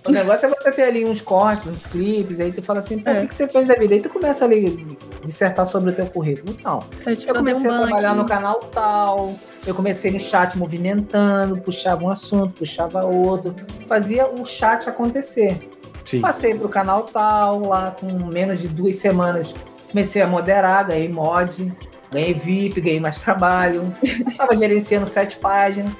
O 0.06 0.10
negócio 0.10 0.46
é 0.46 0.48
você 0.48 0.70
ter 0.72 0.84
ali 0.84 1.04
uns 1.04 1.20
cortes, 1.20 1.66
uns 1.66 1.84
clipes, 1.84 2.38
aí 2.40 2.52
tu 2.52 2.62
fala 2.62 2.78
assim, 2.78 2.98
pô, 3.00 3.10
É. 3.10 3.18
o 3.18 3.20
que, 3.22 3.28
que 3.28 3.34
você 3.34 3.46
fez 3.48 3.66
da 3.66 3.74
vida? 3.74 3.92
Aí 3.94 4.00
tu 4.00 4.08
começa 4.08 4.44
ali 4.44 4.86
a 5.22 5.26
dissertar 5.26 5.66
sobre 5.66 5.90
o 5.90 5.92
teu 5.92 6.06
currículo. 6.06 6.54
Então, 6.58 6.84
Então, 7.00 7.14
tipo, 7.14 7.32
eu 7.32 7.36
eu 7.36 7.42
dei 7.42 7.54
um 7.54 7.56
comecei 7.60 7.70
a 7.70 7.86
trabalhar 7.86 8.14
no 8.14 8.24
canal 8.24 8.60
tal, 8.72 9.34
eu 9.66 9.74
comecei 9.74 10.10
no 10.10 10.20
chat 10.20 10.56
movimentando, 10.56 11.60
puxava 11.60 12.04
um 12.04 12.08
assunto, 12.08 12.54
puxava 12.54 13.04
outro, 13.04 13.54
fazia 13.86 14.26
o 14.28 14.44
chat 14.46 14.88
acontecer. 14.88 15.58
Sim. 16.04 16.20
Passei 16.20 16.54
pro 16.54 16.68
canal 16.68 17.02
tal, 17.02 17.66
lá 17.66 17.90
com 17.98 18.06
menos 18.26 18.60
de 18.60 18.68
duas 18.68 18.96
semanas, 18.96 19.54
comecei 19.90 20.22
a 20.22 20.26
moderar, 20.26 20.86
ganhei 20.86 21.08
mod, 21.08 21.72
ganhei 22.12 22.32
VIP, 22.32 22.80
ganhei 22.80 23.00
mais 23.00 23.18
trabalho, 23.20 23.92
estava 24.02 24.56
gerenciando 24.56 25.06
sete 25.06 25.36
páginas, 25.36 25.92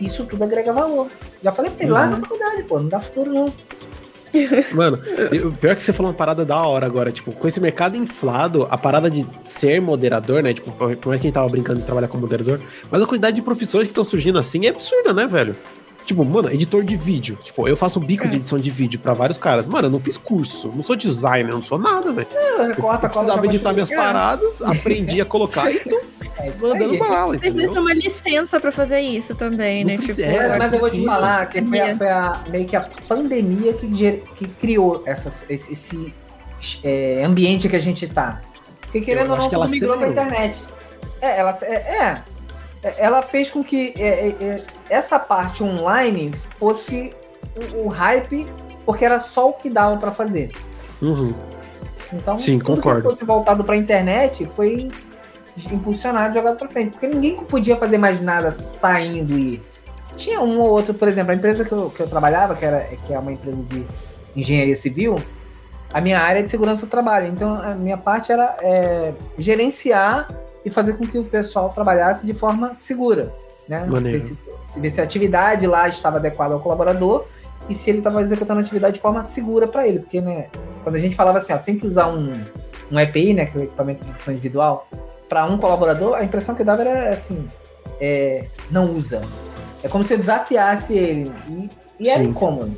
isso 0.00 0.24
tudo 0.24 0.44
agrega 0.44 0.72
valor. 0.72 1.08
Já 1.42 1.52
falei 1.52 1.70
pra 1.70 1.84
ele 1.84 1.92
lá 1.92 2.04
Uhum. 2.04 2.10
na 2.12 2.16
faculdade, 2.18 2.62
pô, 2.64 2.80
não 2.80 2.88
dá 2.88 2.98
futuro 3.00 3.32
não. 3.32 3.52
Mano, 4.74 4.98
eu- 5.32 5.52
pior 5.52 5.74
que 5.76 5.82
você 5.82 5.92
falou 5.92 6.10
uma 6.12 6.16
parada 6.16 6.44
da 6.44 6.56
hora 6.62 6.86
agora, 6.86 7.10
tipo, 7.10 7.32
com 7.32 7.46
esse 7.48 7.60
mercado 7.60 7.96
inflado, 7.96 8.66
a 8.70 8.78
parada 8.78 9.10
de 9.10 9.26
ser 9.44 9.80
moderador, 9.80 10.42
né? 10.42 10.52
Tipo, 10.54 10.70
por 10.72 10.86
mais 10.88 11.20
que 11.20 11.26
a 11.26 11.28
gente 11.28 11.32
tava 11.32 11.48
brincando 11.48 11.78
de 11.80 11.86
trabalhar 11.86 12.08
como 12.08 12.22
moderador, 12.22 12.60
mas 12.90 13.02
a 13.02 13.06
quantidade 13.06 13.36
de 13.36 13.42
profissões 13.42 13.84
que 13.84 13.90
estão 13.92 14.04
surgindo 14.04 14.38
assim 14.38 14.66
é 14.66 14.68
absurda, 14.70 15.12
né, 15.12 15.26
velho? 15.26 15.56
Tipo, 16.04 16.24
mano, 16.24 16.50
editor 16.50 16.82
de 16.82 16.96
vídeo. 16.96 17.38
Tipo, 17.42 17.68
eu 17.68 17.76
faço 17.76 18.00
bico 18.00 18.26
de 18.26 18.34
É. 18.34 18.38
edição 18.38 18.58
de 18.58 18.70
vídeo 18.70 18.98
pra 18.98 19.14
vários 19.14 19.38
caras. 19.38 19.68
Mano, 19.68 19.86
eu 19.86 19.90
não 19.90 20.00
fiz 20.00 20.16
curso, 20.16 20.68
não 20.74 20.82
sou 20.82 20.96
designer, 20.96 21.52
não 21.52 21.62
sou 21.62 21.78
nada, 21.78 22.12
velho. 22.12 22.26
Eu 22.32 22.40
Eu 22.64 22.68
recorta, 22.68 23.08
precisava 23.08 23.44
editar 23.46 23.72
minhas 23.72 23.90
paradas, 23.90 24.60
aprendi 24.62 25.20
a 25.20 25.24
colocar 25.24 25.70
e 25.70 25.78
tô 25.80 26.00
É 26.38 26.50
mandando 26.60 26.98
bala, 26.98 27.38
Precisa 27.38 27.68
de 27.68 27.78
uma 27.78 27.92
licença 27.94 28.58
pra 28.58 28.72
fazer 28.72 29.00
isso 29.00 29.34
também, 29.34 29.84
Não 29.84 29.92
né? 29.92 29.96
precisa- 29.98 30.22
Tipo, 30.26 30.36
é, 30.40 30.58
Mas, 30.58 30.72
eu 30.72 30.78
vou 30.78 30.90
te 30.90 31.04
falar 31.04 31.46
que 31.46 31.62
foi, 31.62 31.80
a, 31.80 31.96
foi 31.96 32.08
a- 32.08 32.40
meio 32.50 32.64
que 32.66 32.76
a 32.76 32.88
pandemia 33.06 33.72
que, 33.74 33.94
ger- 33.94 34.22
que 34.36 34.48
criou 34.48 35.02
essas- 35.06 35.44
esse, 35.48 35.72
esse, 35.72 36.14
é, 36.82 37.22
ambiente 37.24 37.68
que 37.68 37.76
a 37.76 37.80
gente 37.80 38.06
tá. 38.08 38.40
Porque 38.80 39.00
querendo 39.02 39.26
Eu 39.26 39.32
ou 39.32 39.38
não, 39.38 39.48
que 39.48 39.54
ela 39.54 39.68
migrou 39.68 39.96
pra 39.96 40.08
internet. 40.08 40.64
É, 41.20 41.38
ela, 41.38 41.56
é, 41.62 41.74
é, 41.74 42.02
É, 42.02 42.22
ela 42.82 43.22
fez 43.22 43.50
com 43.50 43.62
que 43.62 43.92
é, 43.96 44.28
é, 44.28 44.28
é, 44.44 44.62
essa 44.88 45.18
parte 45.18 45.62
online 45.62 46.32
fosse 46.58 47.14
o, 47.74 47.86
o 47.86 47.88
hype, 47.88 48.46
porque 48.86 49.04
era 49.04 49.20
só 49.20 49.50
o 49.50 49.52
que 49.52 49.68
dava 49.68 49.96
pra 49.98 50.10
fazer. 50.10 50.50
Uhum. 51.02 51.34
Então, 52.12 52.38
Sim, 52.38 52.58
tudo 52.58 52.76
concordo. 52.76 53.02
que 53.02 53.08
fosse 53.08 53.24
voltado 53.24 53.62
pra 53.62 53.76
internet 53.76 54.46
foi 54.46 54.90
impulsionado, 55.70 56.34
jogado 56.34 56.58
pra 56.58 56.68
frente. 56.68 56.92
Porque 56.92 57.06
ninguém 57.06 57.36
podia 57.36 57.76
fazer 57.76 57.98
mais 57.98 58.20
nada 58.20 58.50
saindo 58.50 59.38
e. 59.38 59.62
Tinha 60.16 60.40
um 60.40 60.58
ou 60.58 60.68
outro, 60.68 60.92
por 60.92 61.08
exemplo, 61.08 61.32
a 61.32 61.34
empresa 61.34 61.64
que 61.64 61.72
eu, 61.72 61.88
que 61.88 62.00
eu 62.00 62.08
trabalhava, 62.08 62.54
que, 62.54 62.64
era, 62.64 62.80
que 63.06 63.12
é 63.14 63.18
uma 63.18 63.32
empresa 63.32 63.62
de 63.62 63.86
engenharia 64.36 64.74
civil, 64.74 65.16
a 65.94 66.00
minha 66.00 66.20
área 66.20 66.40
é 66.40 66.42
de 66.42 66.50
segurança 66.50 66.84
do 66.84 66.90
trabalho. 66.90 67.28
Então, 67.28 67.54
a 67.54 67.74
minha 67.74 67.96
parte 67.96 68.30
era 68.30 68.56
é, 68.60 69.14
gerenciar 69.38 70.28
e 70.64 70.70
fazer 70.70 70.94
com 70.94 71.06
que 71.06 71.18
o 71.18 71.24
pessoal 71.24 71.70
trabalhasse 71.70 72.26
de 72.26 72.34
forma 72.34 72.74
segura. 72.74 73.32
Né? 73.68 73.86
Ver 73.88 74.20
se, 74.20 74.38
ver 74.78 74.90
se 74.90 75.00
a 75.00 75.04
atividade 75.04 75.66
lá 75.66 75.88
estava 75.88 76.16
adequada 76.16 76.54
ao 76.54 76.60
colaborador 76.60 77.26
e 77.68 77.74
se 77.74 77.88
ele 77.88 77.98
estava 77.98 78.20
executando 78.20 78.58
a 78.58 78.62
atividade 78.62 78.94
de 78.94 79.00
forma 79.00 79.22
segura 79.22 79.68
para 79.68 79.86
ele. 79.86 80.00
Porque 80.00 80.20
né, 80.20 80.48
quando 80.82 80.96
a 80.96 80.98
gente 80.98 81.14
falava 81.14 81.38
assim, 81.38 81.52
ó, 81.52 81.58
tem 81.58 81.78
que 81.78 81.86
usar 81.86 82.08
um, 82.08 82.44
um 82.90 82.98
EPI, 82.98 83.34
né, 83.34 83.46
que 83.46 83.56
é 83.56 83.60
o 83.60 83.64
equipamento 83.64 84.04
de 84.04 84.10
edição 84.10 84.34
individual, 84.34 84.88
para 85.28 85.44
um 85.44 85.56
colaborador, 85.56 86.14
a 86.16 86.24
impressão 86.24 86.54
que 86.54 86.64
dava 86.64 86.82
era 86.82 87.10
assim, 87.10 87.46
é, 88.00 88.46
não 88.70 88.90
usa. 88.90 89.22
É 89.82 89.88
como 89.88 90.02
se 90.02 90.14
eu 90.14 90.18
desafiasse 90.18 90.94
ele. 90.94 91.32
E, 91.48 91.68
e 92.00 92.10
era 92.10 92.22
incômodo. 92.22 92.76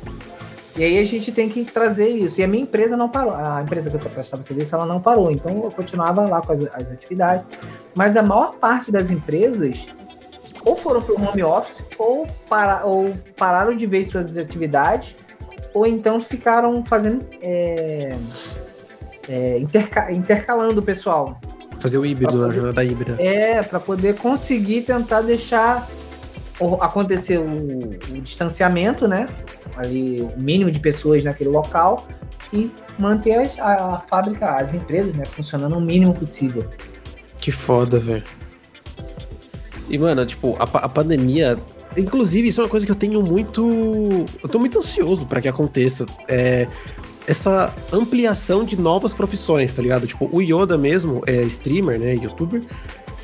E 0.75 0.83
aí 0.83 0.97
a 0.97 1.03
gente 1.03 1.31
tem 1.31 1.47
que 1.49 1.63
trazer 1.65 2.07
isso. 2.07 2.41
E 2.41 2.43
a 2.43 2.47
minha 2.47 2.63
empresa 2.63 2.97
não 2.97 3.07
parou. 3.07 3.33
A 3.35 3.61
empresa 3.61 3.89
que 3.97 4.05
eu 4.05 4.11
prestava 4.11 4.41
serviço, 4.41 4.75
ela 4.75 4.85
não 4.85 4.99
parou. 4.99 5.29
Então 5.31 5.51
eu 5.63 5.69
continuava 5.71 6.21
lá 6.27 6.41
com 6.41 6.51
as, 6.51 6.63
as 6.73 6.91
atividades. 6.91 7.45
Mas 7.95 8.17
a 8.17 8.23
maior 8.23 8.55
parte 8.55 8.91
das 8.91 9.09
empresas 9.11 9.87
ou 10.65 10.75
foram 10.75 11.01
para 11.01 11.13
o 11.13 11.21
home 11.29 11.43
office 11.43 11.83
ou, 11.97 12.25
para, 12.49 12.85
ou 12.85 13.13
pararam 13.37 13.75
de 13.75 13.85
ver 13.85 14.05
suas 14.05 14.37
atividades 14.37 15.15
ou 15.73 15.85
então 15.85 16.19
ficaram 16.21 16.85
fazendo 16.85 17.25
é, 17.41 18.15
é, 19.27 19.57
interca- 19.59 20.11
intercalando 20.11 20.79
o 20.79 20.83
pessoal. 20.83 21.37
Fazer 21.79 21.97
o 21.97 22.05
híbrido, 22.05 22.33
na 22.37 22.43
poder- 22.45 22.55
jornada 22.55 22.83
híbrida. 22.83 23.21
É, 23.21 23.61
para 23.61 23.79
poder 23.79 24.15
conseguir 24.15 24.83
tentar 24.83 25.21
deixar 25.21 25.87
acontecer 26.81 27.39
o, 27.39 27.55
o 28.17 28.21
distanciamento, 28.21 29.07
né? 29.07 29.27
Ali, 29.75 30.21
o 30.21 30.39
mínimo 30.39 30.69
de 30.71 30.79
pessoas 30.79 31.23
naquele 31.23 31.49
local 31.49 32.07
e 32.51 32.69
manter 32.99 33.33
as- 33.33 33.59
a, 33.59 33.95
a 33.95 33.99
fábrica, 33.99 34.51
as 34.51 34.73
empresas, 34.73 35.15
né, 35.15 35.25
funcionando 35.25 35.75
o 35.77 35.81
mínimo 35.81 36.13
possível. 36.13 36.63
Que 37.39 37.51
foda, 37.51 37.99
velho. 37.99 38.23
E, 39.89 39.97
mano, 39.97 40.25
tipo, 40.25 40.55
a, 40.59 40.63
a 40.63 40.89
pandemia. 40.89 41.57
Inclusive, 41.97 42.47
isso 42.47 42.61
é 42.61 42.63
uma 42.63 42.69
coisa 42.69 42.85
que 42.85 42.91
eu 42.91 42.95
tenho 42.95 43.21
muito. 43.21 44.25
Eu 44.41 44.49
tô 44.49 44.57
muito 44.59 44.77
ansioso 44.79 45.25
pra 45.27 45.41
que 45.41 45.47
aconteça. 45.47 46.05
É. 46.27 46.67
Essa 47.25 47.73
ampliação 47.91 48.65
de 48.65 48.75
novas 48.77 49.13
profissões, 49.13 49.73
tá 49.73 49.81
ligado? 49.81 50.05
Tipo, 50.05 50.27
o 50.31 50.41
Yoda 50.41 50.77
mesmo, 50.77 51.21
é 51.25 51.41
streamer, 51.43 51.97
né? 51.99 52.15
Youtuber. 52.15 52.61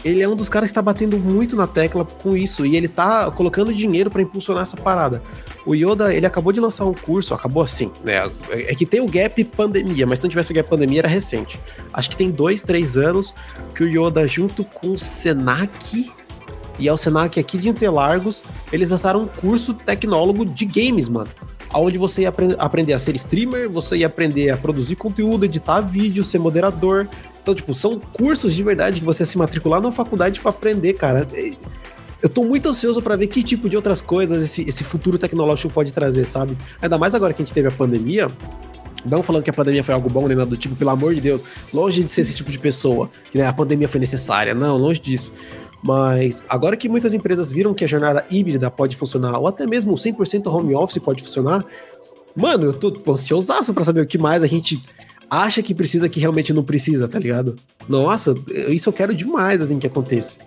Ele 0.03 0.21
é 0.21 0.27
um 0.30 0.35
dos 0.35 0.47
caras 0.47 0.69
que 0.69 0.73
tá 0.76 0.81
batendo 0.81 1.17
muito 1.17 1.55
na 1.55 1.67
tecla 1.67 2.05
com 2.05 2.35
isso. 2.35 2.65
E 2.65 2.76
ele 2.76 2.88
tá 2.88 3.30
colocando 3.31 3.73
dinheiro 3.73 4.09
pra 4.09 4.21
impulsionar 4.21 4.61
essa 4.63 4.77
parada. 4.77 5.21
O 5.65 5.76
Yoda, 5.76 6.13
ele 6.13 6.26
acabou 6.26 6.53
de 6.53 6.59
lançar 6.59 6.85
um 6.85 6.93
curso, 6.93 7.34
acabou 7.34 7.61
assim, 7.61 7.91
né? 8.03 8.30
É 8.49 8.73
que 8.73 8.85
tem 8.85 9.01
o 9.01 9.07
gap 9.07 9.43
pandemia, 9.43 10.07
mas 10.07 10.19
se 10.19 10.26
não 10.26 10.30
tivesse 10.30 10.51
o 10.51 10.55
gap 10.55 10.69
pandemia, 10.69 11.01
era 11.01 11.07
recente. 11.07 11.59
Acho 11.93 12.09
que 12.09 12.17
tem 12.17 12.31
dois, 12.31 12.61
três 12.61 12.97
anos 12.97 13.34
que 13.76 13.84
o 13.84 13.88
Yoda, 13.88 14.26
junto 14.26 14.63
com 14.63 14.91
o 14.91 14.97
Senac 14.97 16.09
e 16.80 16.88
ao 16.88 16.95
Senac 16.95 17.38
aqui 17.38 17.57
de 17.57 17.67
Interlagos, 17.67 18.41
eles 18.71 18.89
lançaram 18.89 19.21
um 19.23 19.27
curso 19.27 19.73
tecnólogo 19.73 20.45
de 20.45 20.65
games, 20.65 21.09
mano. 21.09 21.30
Onde 21.73 21.97
você 21.97 22.21
ia 22.21 22.30
apre- 22.30 22.55
aprender 22.57 22.93
a 22.93 22.99
ser 22.99 23.15
streamer, 23.15 23.69
você 23.69 23.97
ia 23.97 24.07
aprender 24.07 24.49
a 24.49 24.57
produzir 24.57 24.95
conteúdo, 24.95 25.43
editar 25.45 25.81
vídeo, 25.81 26.23
ser 26.23 26.39
moderador. 26.39 27.07
Então, 27.41 27.55
tipo, 27.55 27.73
são 27.73 27.99
cursos 27.99 28.53
de 28.53 28.63
verdade 28.63 28.99
que 28.99 29.05
você 29.05 29.25
se 29.25 29.37
matricular 29.37 29.81
na 29.81 29.91
faculdade 29.91 30.39
pra 30.39 30.49
aprender, 30.49 30.93
cara. 30.93 31.27
Eu 32.21 32.27
tô 32.27 32.43
muito 32.43 32.67
ansioso 32.67 33.01
pra 33.01 33.15
ver 33.15 33.27
que 33.27 33.41
tipo 33.41 33.69
de 33.69 33.75
outras 33.75 34.01
coisas 34.01 34.43
esse, 34.43 34.67
esse 34.67 34.83
futuro 34.83 35.17
tecnológico 35.17 35.73
pode 35.73 35.93
trazer, 35.93 36.25
sabe? 36.25 36.57
Ainda 36.81 36.97
mais 36.97 37.15
agora 37.15 37.33
que 37.33 37.41
a 37.41 37.45
gente 37.45 37.53
teve 37.53 37.67
a 37.67 37.71
pandemia. 37.71 38.27
Não 39.09 39.23
falando 39.23 39.43
que 39.43 39.49
a 39.49 39.53
pandemia 39.53 39.83
foi 39.83 39.93
algo 39.93 40.09
bom, 40.09 40.27
nem 40.27 40.35
nada 40.35 40.49
do 40.49 40.57
tipo, 40.57 40.75
pelo 40.75 40.89
amor 40.89 41.15
de 41.15 41.21
Deus, 41.21 41.41
longe 41.73 42.03
de 42.03 42.11
ser 42.11 42.21
esse 42.21 42.33
tipo 42.33 42.51
de 42.51 42.59
pessoa, 42.59 43.09
que 43.31 43.37
né, 43.37 43.47
a 43.47 43.53
pandemia 43.53 43.87
foi 43.87 43.99
necessária, 43.99 44.53
não, 44.53 44.77
longe 44.77 44.99
disso. 44.99 45.31
Mas 45.81 46.43
agora 46.49 46.75
que 46.75 46.89
muitas 46.89 47.13
empresas 47.13 47.49
viram 47.49 47.73
que 47.73 47.85
a 47.85 47.87
jornada 47.87 48.25
híbrida 48.29 48.69
pode 48.69 48.97
funcionar, 48.97 49.39
ou 49.39 49.47
até 49.47 49.65
mesmo 49.65 49.93
100% 49.93 50.53
home 50.53 50.75
office 50.75 50.97
pode 50.97 51.23
funcionar, 51.23 51.63
mano, 52.35 52.65
eu 52.65 52.73
tô 52.73 52.93
ansiosaço 53.09 53.73
pra 53.73 53.85
saber 53.85 54.01
o 54.01 54.05
que 54.05 54.17
mais 54.17 54.43
a 54.43 54.47
gente 54.47 54.81
acha 55.30 55.61
que 55.61 55.73
precisa 55.73 56.10
que 56.10 56.19
realmente 56.19 56.53
não 56.53 56.64
precisa, 56.64 57.07
tá 57.07 57.19
ligado? 57.19 57.56
Nossa, 57.88 58.34
isso 58.68 58.89
eu 58.89 58.93
quero 58.93 59.14
demais, 59.14 59.61
assim, 59.61 59.80
que 59.80 59.88
aconteça. 59.88 60.39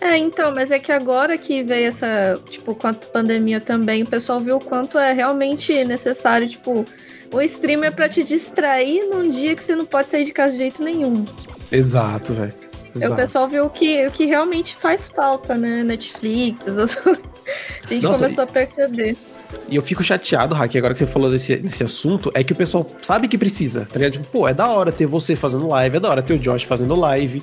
É, 0.00 0.16
então, 0.16 0.54
mas 0.54 0.70
é 0.70 0.78
que 0.78 0.92
agora 0.92 1.36
que 1.36 1.62
veio 1.62 1.88
essa, 1.88 2.40
tipo, 2.48 2.74
com 2.74 2.86
a 2.86 2.94
pandemia 2.94 3.60
também, 3.60 4.02
o 4.02 4.06
pessoal 4.06 4.38
viu 4.38 4.56
o 4.56 4.60
quanto 4.60 4.96
é 4.98 5.12
realmente 5.12 5.84
necessário, 5.84 6.48
tipo, 6.48 6.86
o 7.32 7.42
streamer 7.42 7.92
pra 7.92 8.08
te 8.08 8.22
distrair 8.22 9.08
num 9.10 9.28
dia 9.28 9.56
que 9.56 9.62
você 9.62 9.74
não 9.74 9.84
pode 9.84 10.08
sair 10.08 10.24
de 10.24 10.32
casa 10.32 10.52
de 10.52 10.58
jeito 10.58 10.82
nenhum. 10.82 11.26
Exato, 11.70 12.32
velho. 12.32 12.54
O 12.94 13.14
pessoal 13.14 13.46
viu 13.46 13.66
o 13.66 13.70
que, 13.70 14.06
o 14.06 14.10
que 14.10 14.24
realmente 14.24 14.74
faz 14.74 15.08
falta, 15.08 15.54
né? 15.54 15.84
Netflix, 15.84 16.64
coisas. 16.64 16.98
A 17.06 17.86
gente 17.88 18.02
Nossa, 18.02 18.24
começou 18.24 18.44
a 18.44 18.46
perceber. 18.46 19.16
E 19.68 19.76
eu 19.76 19.82
fico 19.82 20.02
chateado, 20.02 20.54
Hack, 20.54 20.76
agora 20.76 20.92
que 20.94 20.98
você 20.98 21.06
falou 21.06 21.30
desse, 21.30 21.56
desse 21.56 21.82
assunto, 21.84 22.30
é 22.34 22.42
que 22.44 22.52
o 22.52 22.56
pessoal 22.56 22.86
sabe 23.02 23.28
que 23.28 23.36
precisa, 23.38 23.86
tá 23.90 23.98
ligado? 23.98 24.12
Tipo, 24.12 24.26
pô, 24.28 24.48
é 24.48 24.54
da 24.54 24.68
hora 24.68 24.90
ter 24.92 25.06
você 25.06 25.34
fazendo 25.36 25.66
live, 25.68 25.96
é 25.96 26.00
da 26.00 26.10
hora 26.10 26.22
ter 26.22 26.34
o 26.34 26.38
Josh 26.38 26.64
fazendo 26.64 26.94
live. 26.94 27.42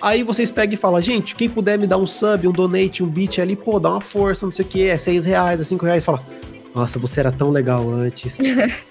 Aí 0.00 0.22
vocês 0.22 0.50
pegam 0.50 0.74
e 0.74 0.76
falam, 0.76 1.00
gente, 1.00 1.34
quem 1.36 1.48
puder 1.48 1.78
me 1.78 1.86
dar 1.86 1.96
um 1.98 2.06
sub, 2.06 2.48
um 2.48 2.52
donate, 2.52 3.02
um 3.02 3.06
beat 3.08 3.38
ali, 3.38 3.54
pô, 3.54 3.78
dá 3.78 3.90
uma 3.90 4.00
força, 4.00 4.44
não 4.46 4.50
sei 4.52 4.64
o 4.64 4.68
que, 4.68 4.82
é 4.88 4.96
6 4.98 5.26
reais, 5.26 5.60
é 5.60 5.64
5 5.64 5.84
reais. 5.86 6.04
Fala, 6.04 6.18
nossa, 6.74 6.98
você 6.98 7.20
era 7.20 7.30
tão 7.30 7.50
legal 7.50 7.88
antes. 7.90 8.38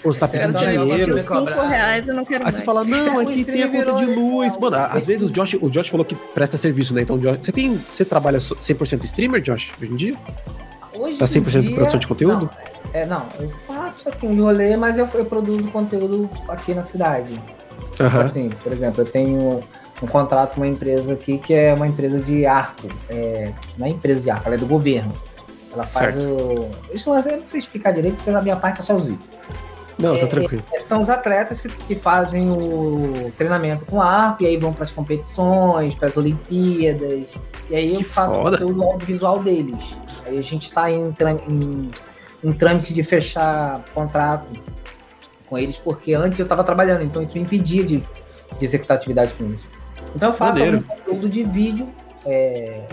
Pô, 0.02 0.14
você 0.14 0.20
tá 0.20 0.28
pedindo 0.30 0.58
dinheiro. 0.58 1.18
eu 1.18 1.18
5 1.18 1.44
reais 1.68 2.08
eu 2.08 2.14
não 2.16 2.24
quero 2.24 2.40
Aí 2.40 2.44
mais. 2.46 2.54
você 2.56 2.64
fala, 2.64 2.84
não, 2.86 3.20
é 3.22 3.24
O 3.24 3.28
que 3.28 3.44
tem 3.44 3.64
a 3.64 3.68
conta 3.68 3.94
de 3.94 4.06
luz. 4.06 4.54
legal. 4.54 4.72
Mano, 4.72 4.76
às 4.90 5.06
vezes 5.06 5.30
o 5.30 5.34
Josh, 5.34 5.56
o 5.60 5.70
Josh 5.70 5.88
falou 5.90 6.06
que 6.06 6.16
presta 6.16 6.58
serviço, 6.58 6.94
né? 6.94 7.02
Então, 7.02 7.18
Josh, 7.20 7.40
você 7.42 7.52
tem. 7.52 7.78
Você 7.92 8.06
trabalha 8.06 8.40
so- 8.40 8.56
100% 8.56 9.04
streamer, 9.04 9.42
Josh, 9.42 9.72
hoje 9.82 9.92
em 9.92 9.96
dia? 9.96 10.16
Hoje 10.94 11.18
Tá 11.18 11.26
100% 11.26 11.56
em 11.56 11.62
de 11.62 11.74
produção 11.74 12.00
de 12.00 12.08
conteúdo? 12.08 12.46
Não, 12.46 12.82
é, 12.94 13.06
não, 13.06 13.26
eu 13.40 13.50
faço 13.68 14.10
aqui 14.10 14.26
um 14.26 14.36
rolê, 14.42 14.76
mas 14.76 14.98
eu, 14.98 15.08
eu 15.14 15.26
produzo 15.26 15.68
conteúdo 15.72 16.30
aqui 16.48 16.74
na 16.74 16.84
cidade. 16.84 17.40
Aham. 18.00 18.22
Assim, 18.22 18.50
por 18.50 18.72
exemplo, 18.72 19.02
eu 19.02 19.06
tenho 19.06 19.64
um 20.02 20.08
contrato 20.08 20.56
com 20.56 20.62
uma 20.62 20.68
empresa 20.68 21.14
aqui 21.14 21.38
que 21.38 21.54
é 21.54 21.74
uma 21.74 21.88
empresa 21.88 22.20
de 22.20 22.46
arco. 22.46 22.88
É, 23.10 23.52
não 23.78 23.86
é 23.86 23.90
empresa 23.90 24.22
de 24.22 24.30
arco, 24.30 24.48
ela 24.48 24.56
é 24.56 24.58
do 24.58 24.66
governo. 24.66 25.14
Ela 25.74 25.86
faz 25.86 26.16
Certo. 26.16 26.28
o. 26.28 26.72
Isso 26.94 27.10
eu 27.10 27.38
não 27.38 27.46
sei 27.46 27.60
explicar 27.60 27.94
direito, 27.94 28.16
porque 28.16 28.32
na 28.32 28.42
minha 28.42 28.58
parte 28.58 28.82
é 28.82 28.94
vídeos. 28.94 29.20
Não, 30.00 30.18
tá 30.18 30.24
É, 30.24 30.28
tranquilo. 30.28 30.64
É, 30.74 30.82
São 30.82 31.02
os 31.02 31.10
atletas 31.10 31.62
que, 31.62 31.68
que 31.70 31.96
fazem 31.96 32.50
o 32.50 33.32
treinamento 33.38 33.86
com 33.86 34.02
arco 34.02 34.44
e 34.44 34.48
aí 34.48 34.58
vão 34.58 34.74
para 34.74 34.84
as 34.84 34.92
competições, 34.92 35.96
para 35.96 36.08
as 36.08 36.18
Olimpíadas. 36.18 37.36
E 37.70 37.76
aí 37.76 37.92
eu 37.92 37.98
Que 38.00 38.04
faço 38.04 38.36
o 38.38 38.42
foda. 38.42 38.58
conteúdo 38.58 38.84
audiovisual 38.84 39.40
deles. 39.44 39.98
Aí 40.26 40.38
a 40.38 40.42
gente 40.42 40.68
está 40.68 40.90
em, 40.92 41.14
em, 41.48 41.92
em 42.44 42.54
trâmite 42.54 42.94
de 42.94 43.04
fechar 43.04 43.84
contrato 43.94 44.48
com 45.48 45.58
eles, 45.58 45.78
porque 45.78 46.14
antes 46.14 46.40
eu 46.40 46.44
estava 46.44 46.64
trabalhando, 46.64 47.04
então 47.04 47.22
isso 47.22 47.34
me 47.36 47.42
impedia 47.42 47.84
de, 47.84 47.98
de 48.58 48.66
executar 48.66 48.96
atividade 48.98 49.34
com 49.34 49.44
eles. 49.46 49.62
Então 50.16 50.30
eu 50.30 50.34
faço 50.34 50.60
Maneiro. 50.60 50.78
algum 50.78 50.88
conteúdo 50.88 51.30
de 51.30 51.44
vídeo, 51.44 51.90
é, 52.26 52.84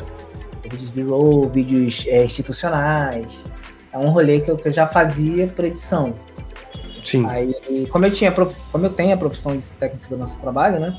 vídeos 0.64 0.90
B-roll, 0.90 1.48
vídeos 1.48 2.04
é, 2.08 2.24
institucionais. 2.24 3.44
É 3.92 3.98
um 3.98 4.08
rolê 4.10 4.40
que 4.40 4.50
eu, 4.50 4.56
que 4.56 4.68
eu 4.68 4.72
já 4.72 4.86
fazia 4.86 5.46
por 5.46 5.64
edição. 5.64 6.14
Sim. 7.08 7.24
Aí, 7.26 7.86
como 7.90 8.04
eu 8.04 8.12
tinha, 8.12 8.30
como 8.30 8.84
eu 8.84 8.90
tenho 8.90 9.14
a 9.14 9.16
profissão 9.16 9.56
de 9.56 9.64
técnico 9.72 9.96
de 9.96 10.02
segurança 10.02 10.36
do 10.36 10.42
trabalho, 10.42 10.78
né? 10.78 10.94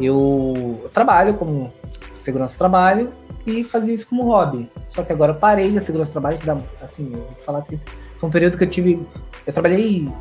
Eu, 0.00 0.90
trabalho 0.92 1.34
como 1.34 1.72
segurança 1.92 2.56
do 2.56 2.58
trabalho 2.58 3.12
e 3.46 3.62
fazia 3.62 3.94
isso 3.94 4.08
como 4.08 4.24
hobby. 4.24 4.68
Só 4.88 5.04
que 5.04 5.12
agora 5.12 5.30
eu 5.30 5.36
parei 5.36 5.70
da 5.70 5.78
segurança 5.80 6.10
do 6.10 6.14
trabalho, 6.14 6.38
que 6.38 6.46
dá, 6.46 6.58
assim, 6.82 7.12
eu 7.12 7.20
vou 7.20 7.34
te 7.36 7.42
falar 7.44 7.62
que 7.62 7.78
foi 8.18 8.28
um 8.28 8.32
período 8.32 8.58
que 8.58 8.64
eu 8.64 8.68
tive, 8.68 9.06
eu 9.46 9.52
trabalhei 9.52 10.12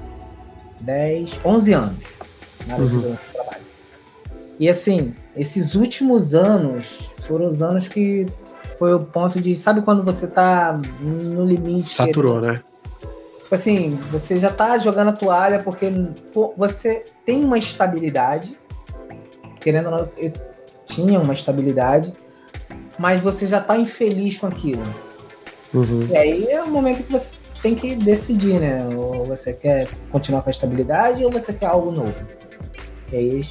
10, 0.82 1.40
11 1.44 1.74
anos 1.74 2.04
na 2.68 2.76
área 2.76 2.86
de 2.86 2.94
Uhum. 2.94 3.00
segurança 3.02 3.24
do 3.24 3.34
trabalho. 3.34 3.62
E 4.60 4.70
assim, 4.70 5.16
esses 5.36 5.74
últimos 5.74 6.36
anos 6.36 7.10
foram 7.22 7.48
os 7.48 7.64
anos 7.64 7.88
que 7.88 8.28
foi 8.78 8.94
o 8.94 9.00
ponto 9.00 9.42
de, 9.42 9.56
sabe 9.56 9.82
quando 9.82 10.04
você 10.04 10.28
tá 10.28 10.80
no 11.00 11.44
limite? 11.44 11.96
Saturou, 11.96 12.40
né? 12.40 12.62
Tipo 13.52 13.60
assim, 13.60 13.90
você 14.10 14.38
já 14.38 14.50
tá 14.50 14.78
jogando 14.78 15.10
a 15.10 15.12
toalha 15.12 15.62
porque 15.62 15.92
você 16.56 17.04
tem 17.26 17.44
uma 17.44 17.58
estabilidade. 17.58 18.58
Querendo 19.60 19.88
ou 19.88 19.92
não, 19.92 20.10
eu 20.18 20.32
tinha 20.86 21.20
uma 21.20 21.34
estabilidade, 21.34 22.14
mas 22.98 23.20
você 23.20 23.46
já 23.46 23.60
tá 23.60 23.76
infeliz 23.76 24.38
com 24.38 24.48
aquilo. 24.48 24.82
Uhum. 25.74 26.08
E 26.10 26.16
aí 26.16 26.48
é 26.48 26.64
o 26.64 26.72
momento 26.72 27.04
que 27.04 27.12
você 27.12 27.30
tem 27.62 27.76
que 27.76 27.94
decidir, 27.94 28.58
né? 28.58 28.88
Ou 28.96 29.26
você 29.26 29.52
quer 29.52 29.90
continuar 30.10 30.44
com 30.44 30.50
a 30.50 30.52
estabilidade 30.52 31.26
ou 31.26 31.30
você 31.30 31.52
quer 31.52 31.66
algo 31.66 31.92
novo. 31.92 32.16
E 33.12 33.18
aí 33.18 33.46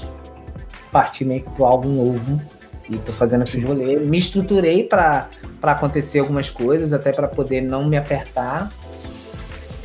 parti 0.90 1.27
meio 1.27 1.43
que 1.43 1.51
pro 1.51 1.66
algo 1.66 1.86
novo 1.86 2.40
e 2.89 2.97
tô 2.97 3.12
fazendo 3.12 3.44
esses 3.44 3.62
rolês. 3.62 4.01
Me 4.09 4.16
estruturei 4.16 4.82
para 4.82 5.28
acontecer 5.62 6.20
algumas 6.20 6.48
coisas, 6.48 6.94
até 6.94 7.12
para 7.12 7.28
poder 7.28 7.60
não 7.60 7.85
me 7.86 7.98
apertar. 7.98 8.72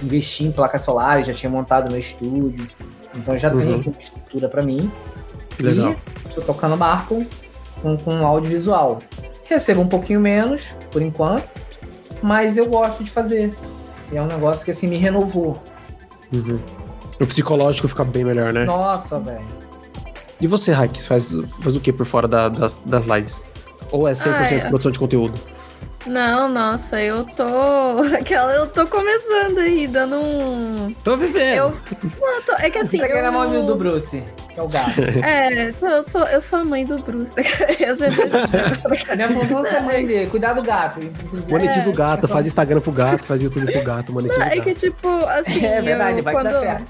Investi 0.04 0.44
em 0.46 0.52
placas 0.52 0.82
solares, 0.82 1.26
já 1.28 1.34
tinha 1.34 1.50
montado 1.50 1.90
meu 1.90 2.00
estúdio. 2.00 2.68
Então 3.16 3.38
já 3.38 3.50
Uhum. 3.52 3.58
tenho 3.60 3.76
aqui 3.78 3.90
uma 3.90 4.00
estrutura 4.00 4.50
para 4.50 4.62
mim. 4.62 4.92
Legal. 5.62 5.96
E 6.26 6.34
tô 6.34 6.42
tocando 6.42 6.76
barco 6.76 7.26
com, 7.82 7.98
com 7.98 8.26
audiovisual. 8.26 9.00
Recebo 9.46 9.82
um 9.82 9.88
pouquinho 9.88 10.20
menos, 10.20 10.76
por 10.92 11.02
enquanto, 11.02 11.48
mas 12.22 12.58
eu 12.58 12.66
gosto 12.66 13.04
de 13.04 13.12
fazer. 13.12 13.56
E 14.12 14.18
é 14.18 14.22
um 14.22 14.28
negócio 14.28 14.66
que 14.66 14.72
assim 14.72 14.88
me 14.88 14.98
renovou. 14.98 15.60
Uhum. 16.34 16.58
O 17.22 17.26
psicológico 17.26 17.88
fica 17.88 18.04
bem 18.04 18.26
melhor, 18.26 18.52
né? 18.52 18.66
Nossa, 18.66 19.20
velho. 19.20 19.46
E 20.42 20.48
você, 20.48 20.74
Hack, 20.74 20.98
faz, 21.08 21.32
faz 21.62 21.76
o 21.76 21.80
que 21.80 21.94
por 21.94 22.06
fora 22.06 22.28
da- 22.28 22.50
das, 22.50 22.82
das 22.86 23.06
lives? 23.06 23.46
Ou 23.92 24.06
é 24.08 24.12
100% 24.14 24.64
Ah, 24.64 24.68
é. 24.68 24.70
produção 24.70 24.92
de 24.92 25.00
conteúdo? 25.00 25.40
Não, 26.06 26.48
nossa, 26.50 27.02
eu 27.02 27.24
tô. 27.26 28.04
Aquela, 28.16 28.54
eu 28.54 28.68
tô 28.68 28.86
começando 28.88 29.58
aí, 29.60 29.88
dando 29.88 30.16
um. 30.18 30.94
Tô 31.04 31.18
vivendo. 31.18 31.56
Eu. 31.58 31.70
Não, 32.22 32.36
eu 32.36 32.42
tô- 32.44 32.54
É 32.60 32.70
que 32.70 32.78
assim. 32.78 32.98
Entreguei 32.98 33.20
eu... 33.20 33.24
na 33.24 33.32
mão 33.32 33.66
do- 33.66 33.76
Bruce, 33.76 34.24
que 34.54 34.60
é 34.60 34.64
o 34.64 34.68
gato. 34.68 35.02
É, 35.26 35.70
eu 35.82 36.04
sou, 36.08 36.26
eu 36.28 36.40
sou 36.42 36.60
a 36.60 36.64
mãe 36.64 36.86
do 36.86 36.98
Bruce. 37.00 37.34
Essa 37.38 38.06
é 38.06 38.10
verdade. 38.10 38.52
Minha 39.16 39.30
função 39.30 39.66
é 39.66 39.70
ser 39.72 39.82
mãe 39.82 40.06
dele, 40.06 40.30
cuidar 40.30 40.54
do 40.54 40.62
gato. 40.62 41.00
Inclusive. 41.02 41.52
Monetiza 41.52 41.90
É, 41.90 41.92
o 41.92 41.94
gato, 41.94 42.28
faz 42.28 42.46
Instagram 42.46 42.82
pro 42.82 42.92
gato, 42.92 43.26
faz 43.28 43.42
YouTube 43.42 43.72
pro 43.72 43.84
gato, 43.84 44.14
monetiza 44.14 44.40
o 44.40 44.44
É 44.44 44.50
gato. 44.58 44.62
que, 44.64 44.74
tipo, 44.76 45.08
assim. 45.26 45.66
É 45.66 45.82
verdade, 45.82 46.20
eu, 46.20 46.24
vai 46.24 46.34
quando 46.34 46.52
dá 46.52 46.60
certo. 46.60 46.86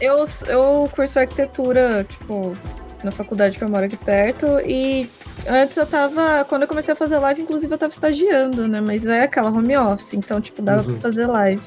eu, 0.00 0.24
eu 0.48 0.88
curso 0.94 1.18
arquitetura, 1.18 2.06
tipo, 2.08 2.56
na 3.02 3.10
faculdade 3.10 3.58
que 3.58 3.64
eu 3.64 3.68
moro 3.68 3.84
aqui 3.84 3.96
perto. 3.96 4.46
E 4.64 5.10
antes 5.48 5.76
eu 5.76 5.86
tava. 5.86 6.44
Quando 6.48 6.62
eu 6.62 6.68
comecei 6.68 6.92
a 6.92 6.96
fazer 6.96 7.18
live, 7.18 7.42
inclusive 7.42 7.72
eu 7.72 7.78
tava 7.78 7.92
estagiando, 7.92 8.66
né? 8.68 8.80
Mas 8.80 9.04
é 9.06 9.22
aquela 9.22 9.50
home 9.50 9.76
office, 9.76 10.14
então, 10.14 10.40
tipo, 10.40 10.60
dava 10.62 10.82
Uhum. 10.86 10.92
pra 10.98 11.00
fazer 11.10 11.26
live. 11.26 11.62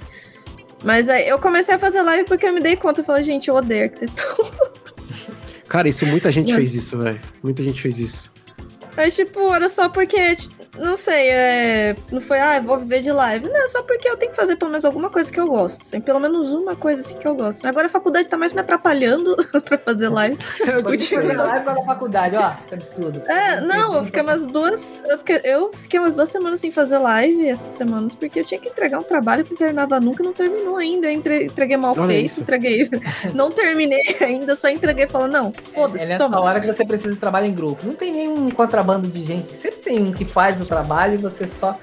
Mas 0.84 1.10
aí 1.10 1.28
eu 1.28 1.40
comecei 1.40 1.74
a 1.76 1.80
fazer 1.80 2.02
live 2.02 2.26
porque 2.26 2.46
eu 2.46 2.54
me 2.54 2.62
dei 2.62 2.76
conta. 2.76 3.02
Eu 3.02 3.06
falei, 3.06 3.24
gente, 3.24 3.48
eu 3.48 3.56
odeio 3.56 3.84
arquitetura. 3.86 4.50
Cara, 5.68 5.90
isso 5.90 6.06
muita 6.06 6.32
gente 6.32 6.54
fez 6.56 6.74
isso, 6.76 6.98
velho. 6.98 7.20
Muita 7.44 7.62
gente 7.64 7.82
fez 7.82 8.00
isso. 8.00 8.32
Mas, 8.98 9.16
tipo, 9.16 9.54
era 9.54 9.70
só 9.70 9.88
porque, 9.88 10.36
não 10.78 10.98
sei, 10.98 11.30
é... 11.30 11.96
não 12.12 12.20
foi, 12.20 12.40
ah, 12.40 12.60
vou 12.60 12.78
viver 12.80 13.00
de 13.02 13.12
live. 13.12 13.48
Não, 13.48 13.64
é 13.64 13.68
só 13.68 13.84
porque 13.84 14.10
eu 14.10 14.18
tenho 14.18 14.32
que 14.32 14.36
fazer 14.38 14.56
pelo 14.56 14.72
menos 14.72 14.84
alguma 14.84 15.10
coisa 15.10 15.32
que 15.32 15.40
eu 15.40 15.48
gosto. 15.48 15.82
Assim, 15.82 16.02
pelo 16.02 16.20
menos 16.20 16.52
uma 16.54 16.76
coisa 16.76 17.02
assim 17.02 17.18
que 17.18 17.28
eu 17.28 17.36
gosto. 17.36 17.66
Agora 17.68 17.86
a 17.86 17.90
faculdade 17.90 18.28
tá 18.28 18.36
mais 18.36 18.52
me 18.54 18.60
atrapalhando 18.62 19.36
pra 19.64 19.78
fazer 19.78 20.10
live. 20.10 20.38
Eu 20.68 20.84
fazer 20.84 21.38
live 21.38 21.66
da 21.66 21.84
faculdade, 21.86 22.36
ó. 22.36 22.52
Que 22.68 22.74
absurdo. 22.74 23.22
É, 23.28 23.62
não, 23.62 23.96
eu 23.96 24.04
fiquei 24.04 24.22
umas 24.22 24.46
duas. 24.46 25.04
Eu 25.08 25.18
fiquei, 25.20 25.42
eu 25.44 25.72
fiquei 25.74 26.00
umas 26.00 26.16
duas 26.16 26.30
semanas 26.30 26.60
sem 26.60 26.72
fazer 26.72 26.98
live 26.98 27.48
essas 27.48 27.74
semanas, 27.74 28.16
porque 28.16 28.40
eu 28.40 28.46
tinha 28.46 28.60
que 28.60 28.70
entregar 28.70 29.00
um 29.00 29.04
trabalho 29.04 29.44
que 29.44 29.52
não 29.52 29.58
terminava 29.58 30.00
nunca 30.00 30.24
e 30.24 30.26
não 30.26 30.34
terminou 30.34 30.76
ainda. 30.78 31.08
Eu 31.08 31.12
entre- 31.12 31.46
entreguei 31.46 31.78
mal 31.78 31.94
Olha 31.98 32.08
feito, 32.08 32.32
isso. 32.32 32.42
entreguei. 32.42 32.90
Não 33.34 33.52
terminei 33.52 34.02
ainda, 34.22 34.56
só 34.56 34.70
entreguei 34.70 35.06
e 35.06 35.08
falei, 35.08 35.30
não, 35.32 35.54
É 35.56 35.62
foda-se, 35.72 36.06
nessa 36.06 36.24
toma. 36.24 36.40
hora 36.42 36.60
que 36.60 36.68
você 36.68 36.86
precisa 36.86 37.14
de 37.14 37.20
trabalho 37.20 37.46
em 37.46 37.54
grupo. 37.54 37.86
Não 37.86 37.94
tem 37.94 38.12
nenhum 38.12 38.50
contrabando 38.50 38.87
de 39.10 39.24
gente. 39.24 39.48
Sempre 39.56 39.80
tem 39.80 40.00
um 40.02 40.12
que 40.12 40.24
faz 40.26 40.62
o 40.62 40.66
trabalho 40.66 41.16
e 41.16 41.18
você 41.18 41.46
só. 41.46 41.76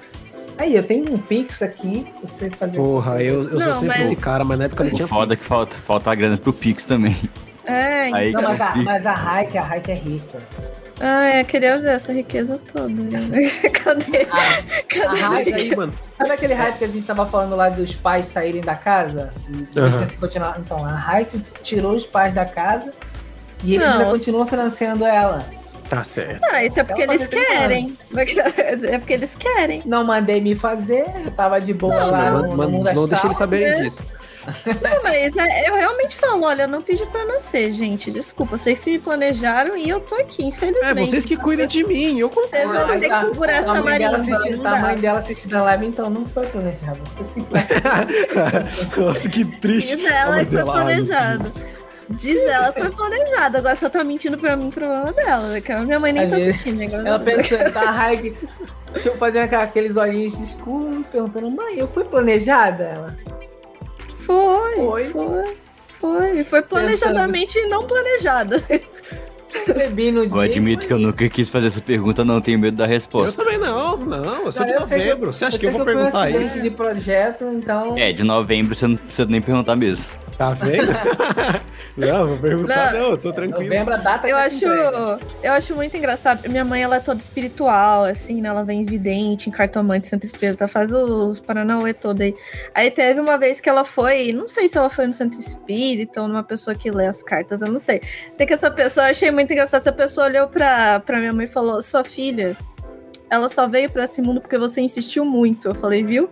Aí, 0.57 0.75
eu 0.77 0.83
tenho 0.85 1.13
um 1.13 1.19
Pix 1.19 1.63
aqui, 1.63 2.07
você 2.23 2.49
fazer. 2.49 2.77
Porra, 2.77 3.21
eu, 3.23 3.43
eu 3.43 3.51
sou 3.61 3.69
Não, 3.69 3.73
sempre 3.81 3.89
mas- 3.99 4.07
esse 4.07 4.17
cara, 4.17 4.45
mas 4.45 4.59
na 4.59 4.65
época 4.67 4.85
não 4.85 4.91
tinha 4.93 5.09
foda 5.09 5.33
é 5.33 5.37
Pix. 5.37 5.43
que 5.43 5.49
falta, 5.49 5.75
falta 5.75 6.11
a 6.13 6.15
grana 6.15 6.37
pro 6.39 6.53
Pix 6.53 6.85
também. 6.85 7.17
É, 7.67 8.13
Aí, 8.13 8.31
Não, 8.31 8.43
mas 8.43 8.61
a, 8.61 8.77
mas 8.77 9.07
a 9.07 9.15
Raik, 9.15 9.57
a 9.59 9.63
Raik 9.63 9.91
é 9.91 9.95
rica. 9.95 10.39
ah, 11.01 11.25
é, 11.25 11.43
queria 11.45 11.79
ver 11.81 11.93
essa 11.93 12.13
riqueza 12.13 12.61
toda. 12.73 12.93
Cadê? 13.83 14.27
A, 14.31 14.59
a 14.59 14.63
Cadê? 14.87 15.21
Mas 15.23 15.49
aí, 15.49 15.75
mano, 15.75 15.93
sabe 16.13 16.31
aquele 16.33 16.53
hype 16.55 16.77
que 16.79 16.85
a 16.85 16.89
gente 16.89 17.07
tava 17.07 17.27
falando 17.27 17.57
lá 17.57 17.69
dos 17.71 17.95
pais 17.95 18.27
saírem 18.27 18.61
da 18.61 18.75
casa? 18.77 19.31
E 19.51 19.77
em 19.79 20.17
continuar. 20.21 20.61
Então, 20.61 20.85
a 20.85 20.91
Raik 20.95 21.41
tirou 21.63 21.97
os 21.97 22.07
pais 22.07 22.35
da 22.35 22.45
casa 22.45 22.91
e 23.65 23.75
eles 23.77 23.87
ainda 23.89 24.05
continuam 24.05 24.47
financiando 24.47 25.05
ela. 25.05 25.45
Tá 25.89 26.03
certo. 26.03 26.43
Ah, 26.51 26.65
isso 26.65 26.81
é 26.81 26.85
porque 26.85 27.03
eles 27.03 27.27
querem. 27.27 27.97
É 28.85 28.99
porque 28.99 29.13
eles 29.13 29.37
querem. 29.37 29.83
Não 29.85 30.05
mandei 30.05 30.41
me 30.41 30.55
fazer, 30.55 31.05
eu 31.25 31.31
tava 31.31 31.61
de 31.61 31.73
boa 31.75 31.95
Não, 31.95 32.11
lá 32.11 32.31
não, 32.31 32.43
no, 32.43 32.57
mundo 32.71 32.93
não 32.95 33.07
deixa 33.09 33.27
eles 33.27 33.37
saberem 33.37 33.69
né? 33.71 33.83
disso. 33.83 34.03
Não, 34.67 35.03
mas 35.03 35.35
é- 35.39 35.71
eu 35.71 35.75
realmente 35.75 36.15
falo, 36.15 36.45
olha, 36.45 36.65
eu 36.65 36.69
não 36.69 36.83
pedi 36.83 37.07
pra 37.07 37.25
nascer, 37.25 37.73
gente. 37.73 38.11
Desculpa, 38.11 38.59
vocês 38.59 38.79
se 38.79 38.91
me 38.91 38.99
planejaram 38.99 39.75
e 39.75 39.89
eu 39.89 40.01
tô 40.01 40.15
aqui, 40.17 40.45
infelizmente. 40.45 40.85
É, 40.87 40.93
vocês 40.95 41.25
que 41.25 41.35
cuidem 41.35 41.67
de 41.67 41.83
mim, 41.83 42.19
eu 42.19 42.29
Vocês 42.29 42.63
concordo. 42.67 42.87
vão 42.89 43.01
ter 43.01 43.09
que 43.09 43.21
segurar 43.25 43.53
a 43.53 43.57
essa 43.57 43.73
mãe 43.73 43.83
marimba. 43.85 44.17
assistindo- 44.17 44.67
A 44.67 44.77
mãe 44.77 44.95
dá. 44.97 45.01
dela 45.01 45.19
assistindo 45.19 45.55
a 45.55 45.63
live, 45.63 45.87
então 45.87 46.11
não 46.11 46.27
foi 46.27 46.45
planejado. 46.47 47.01
Foi 47.17 47.25
simples. 47.25 47.65
Nossa, 48.99 49.29
que 49.31 49.45
triste. 49.47 49.97
Diz 49.97 50.11
ela 50.11 50.37
mãe 50.37 50.45
foi 50.45 50.63
planejado. 50.63 51.51
Diz 52.11 52.37
ela 52.43 52.73
que 52.73 52.81
foi 52.81 52.91
planejado. 52.91 53.57
Agora 53.59 53.77
só 53.77 53.89
tá 53.89 54.05
mentindo 54.05 54.37
pra 54.39 54.57
mim, 54.57 54.71
problema 54.71 55.13
dela. 55.13 55.49
né? 55.49 55.61
Que 55.61 55.73
a 55.73 55.81
minha 55.83 55.99
mãe 55.99 56.13
nem 56.13 56.29
tá 56.29 56.37
Ali, 56.37 56.49
assistindo. 56.51 56.83
Agora 56.83 57.09
Ela 57.09 57.19
pensando, 57.19 57.73
tá, 57.73 57.91
Raik, 57.91 58.35
deixa 58.93 59.09
eu 59.09 59.17
fazer 59.17 59.41
aqueles 59.41 59.97
olhinhos 59.97 60.37
de 60.37 60.45
escuro, 60.45 61.05
perguntando, 61.11 61.51
mãe, 61.51 61.79
eu 61.79 61.89
fui 61.89 62.05
planejada? 62.05 62.85
Ela, 62.85 63.17
Foi, 64.19 64.77
Foi. 64.77 65.05
foi. 65.07 65.57
Foi, 66.01 66.45
foi 66.45 66.61
planejadamente 66.63 67.59
não 67.69 67.87
planejada. 67.87 68.63
bebi 69.75 70.11
no 70.13 70.27
dia. 70.27 70.37
Eu 70.37 70.41
admito 70.43 70.87
que 70.87 70.93
eu 70.93 70.99
nunca 70.99 71.27
quis 71.31 71.49
fazer 71.49 71.69
essa 71.69 71.81
pergunta, 71.81 72.23
não 72.25 72.41
tenho 72.43 72.59
medo 72.59 72.77
da 72.77 72.85
Eu 72.85 72.89
resposta. 72.89 73.43
também 73.43 73.59
não, 73.59 73.97
não, 73.97 74.45
eu 74.47 74.53
sou 74.53 74.67
Cara, 74.67 74.77
de 74.77 74.83
eu 74.83 74.89
sei 74.89 74.99
que- 74.99 75.05
novembro. 75.07 75.33
Você 75.33 75.45
acha 75.47 75.57
Eu 75.57 75.61
que 75.61 75.67
eu 75.67 75.73
vou 75.73 75.85
perguntar 75.85 76.29
isso? 76.31 76.61
de 76.63 76.71
projeto, 76.71 77.45
então... 77.47 77.97
É, 77.97 78.13
de 78.13 78.23
novembro 78.23 78.75
você 78.75 78.87
não 78.87 78.97
precisa 78.97 79.27
nem 79.27 79.41
perguntar 79.41 79.77
mesmo. 79.77 80.05
Tá 80.37 80.51
vendo? 80.51 80.93
não, 81.97 82.29
vou 82.29 82.39
perguntar 82.39 82.93
Não. 82.93 83.01
não, 83.01 83.11
eu 83.11 83.17
tô 83.17 83.33
tranquilo. 83.33 83.65
Novembro, 83.65 83.95
a 83.95 83.97
data 83.99 84.29
Eu 84.29 84.37
que 84.37 84.43
acho, 84.43 84.65
entrega. 84.67 85.21
eu 85.43 85.53
acho 85.53 85.75
muito 85.77 85.97
engraçado. 85.97 86.49
Minha 86.49 86.65
mãe, 86.65 86.83
ela 86.83 86.97
é 86.97 87.01
toda 87.01 87.21
espiritual, 87.21 88.05
assim, 88.05 88.41
né? 88.41 88.49
Ela 88.49 88.65
vem 88.65 88.85
vidente, 88.85 89.49
em 89.49 89.53
cartomante, 89.53 90.09
Santa 90.09 90.27
Espírita, 90.27 90.67
faz 90.67 90.93
os 90.93 91.41
Paranauê 91.41 91.95
todo 91.95 92.21
aí. 92.21 92.35
Aí 92.75 92.91
teve 92.91 93.21
uma 93.21 93.39
vez 93.39 93.61
que 93.61 93.69
ela 93.69 93.85
foi, 93.85 94.33
não 94.33 94.49
sei 94.49 94.69
se 94.69 94.77
ela 94.77 94.91
foi 94.91 95.07
no 95.07 95.15
Santo 95.15 95.39
Espírita 95.39 96.21
ou 96.23 96.29
numa 96.29 96.43
pessoa 96.43 96.75
que 96.75 96.91
lê 96.91 97.07
as 97.07 97.23
cartas, 97.23 97.63
eu 97.63 97.71
não 97.71 97.81
sei. 97.81 98.01
Sei 98.35 98.45
que 98.47 98.55
essa 98.55 98.71
pessoa, 98.71 99.07
eu 99.07 99.11
achei 99.11 99.31
muito 99.31 99.53
engraçado, 99.53 99.81
essa 99.81 99.93
pessoa 99.93 100.27
olhou 100.27 100.49
pra, 100.49 100.99
pra 101.01 101.19
minha 101.19 101.33
mãe 101.33 101.45
e 101.45 101.49
falou, 101.49 101.81
sua 101.83 102.03
filha, 102.03 102.57
ela 103.31 103.49
só 103.49 103.67
veio 103.69 103.91
pra 103.91 104.05
esse 104.05 104.21
mundo 104.21 104.41
porque 104.41 104.59
você 104.59 104.81
insistiu 104.81 105.25
muito. 105.25 105.69
Eu 105.69 105.75
falei, 105.75 106.05
viu? 106.05 106.29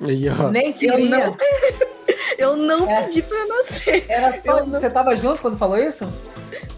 Nem 0.00 0.68
Eu 0.70 0.74
queria. 0.74 1.08
não, 1.26 1.36
eu 2.38 2.56
não 2.56 2.90
É. 2.90 3.02
pedi 3.02 3.22
pra 3.22 3.46
nascer. 3.46 4.04
Era 4.08 4.32
só... 4.38 4.58
Eu 4.60 4.66
não- 4.66 4.80
Você 4.80 4.90
tava 4.90 5.14
junto 5.14 5.40
quando 5.40 5.58
falou 5.58 5.76
isso? 5.76 6.06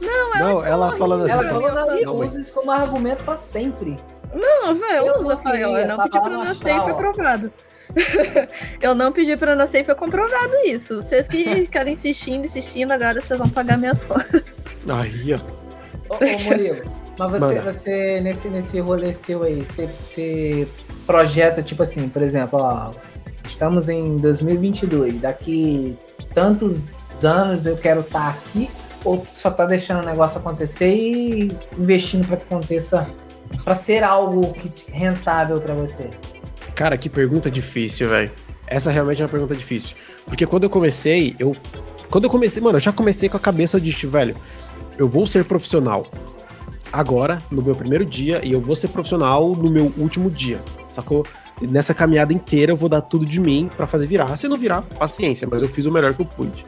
Não, 0.01 0.65
ela 0.65 0.97
falando 0.97 1.25
assim. 1.25 1.35
Ela 1.35 1.45
falou, 1.49 1.73
não, 1.73 1.99
e 1.99 2.05
Não, 2.05 2.15
usa 2.17 2.41
isso 2.41 2.53
como 2.53 2.71
argumento 2.71 3.23
pra 3.25 3.37
sempre. 3.37 3.97
Não, 4.35 4.75
velho, 4.75 4.97
Eu 4.97 5.07
eu, 5.07 5.23
não 5.23 5.31
eu 5.31 5.77
eu 5.77 5.87
não 5.87 5.99
pedi 6.05 6.21
pra 6.21 6.31
nascer 6.31 6.69
e 6.69 6.71
astral, 6.71 6.83
foi 6.85 6.93
ó. 6.93 6.97
provado. 6.97 7.53
eu 8.81 8.95
não 8.95 9.13
pedi 9.13 9.37
pra 9.37 9.55
nascer 9.55 9.81
e 9.83 9.85
foi 9.85 9.95
comprovado 9.95 10.55
isso. 10.65 11.03
Vocês 11.03 11.29
que 11.29 11.45
ficaram 11.67 11.91
insistindo, 11.91 12.45
insistindo, 12.47 12.91
agora 12.93 13.21
vocês 13.21 13.39
vão 13.39 13.49
pagar 13.49 13.77
minhas 13.79 14.03
contas. 14.05 14.43
Aí, 14.89 15.35
ó. 15.35 15.39
Ô, 16.15 16.17
ô 16.17 16.39
Murilo, 16.41 16.83
mas 17.19 17.31
você, 17.31 17.61
você 17.61 18.21
nesse, 18.21 18.49
nesse 18.49 18.81
rolê 18.81 19.13
seu 19.13 19.43
aí, 19.43 19.63
você, 19.65 19.87
você 19.87 20.67
projeta, 21.07 21.63
tipo 21.63 21.83
assim, 21.83 22.09
por 22.09 22.23
exemplo, 22.23 22.59
ó, 22.61 22.91
estamos 23.45 23.89
em 23.89 24.17
2022, 24.17 25.21
daqui 25.21 25.97
tantos 26.35 26.89
anos 27.25 27.67
eu 27.67 27.77
quero 27.77 28.01
estar 28.01 28.31
aqui, 28.31 28.71
ou 29.05 29.25
só 29.31 29.51
tá 29.51 29.67
deixando 29.67 30.03
o 30.03 30.07
negócio 30.07 30.39
acontecer 30.39 30.95
e 30.95 31.57
investindo 31.79 32.27
para 32.27 32.37
que 32.37 32.45
aconteça, 32.45 33.09
para 33.65 33.75
ser 33.75 34.03
algo 34.03 34.53
rentável 34.89 35.61
para 35.61 35.75
você? 35.75 36.09
Cara, 36.75 36.97
que 36.97 37.09
pergunta 37.09 37.51
difícil, 37.51 38.09
velho. 38.09 38.31
Essa 38.67 38.91
realmente 38.91 39.21
é 39.21 39.25
uma 39.25 39.31
pergunta 39.31 39.55
difícil. 39.55 39.97
Porque 40.27 40.47
quando 40.47 40.65
eu 40.65 40.71
comecei, 40.71 41.37
eu. 41.39 41.55
Quando 42.11 42.25
eu 42.25 42.31
comecei, 42.31 42.63
mano, 42.63 42.77
eu 42.77 42.81
já 42.81 42.93
comecei 42.93 43.29
com 43.29 43.37
a 43.37 43.41
cabeça 43.41 43.81
de, 43.81 43.93
tipo, 43.93 44.13
velho, 44.13 44.37
eu 44.99 45.09
vou 45.09 45.27
ser 45.27 45.45
profissional 45.45 46.07
agora, 46.93 47.43
no 47.51 47.63
meu 47.63 47.75
primeiro 47.75 48.05
dia, 48.05 48.41
e 48.45 48.53
eu 48.53 48.61
vou 48.61 48.77
ser 48.77 48.89
profissional 48.89 49.53
no 49.53 49.71
meu 49.71 49.93
último 49.97 50.31
dia, 50.31 50.63
sacou? 50.89 51.25
Nessa 51.69 51.95
caminhada 51.95 52.33
inteira 52.33 52.73
eu 52.73 52.77
vou 52.77 52.89
dar 52.89 53.01
tudo 53.01 53.25
de 53.25 53.41
mim 53.41 53.71
pra 53.77 53.87
fazer 53.87 54.07
virar. 54.07 54.37
Se 54.37 54.49
não 54.49 54.59
virar, 54.59 54.83
paciência, 54.83 55.49
mas 55.51 55.63
eu 55.63 55.69
fiz 55.69 55.87
o 55.87 55.93
melhor 55.93 56.15
que 56.15 56.23
eu 56.23 56.27
pude. 56.27 56.65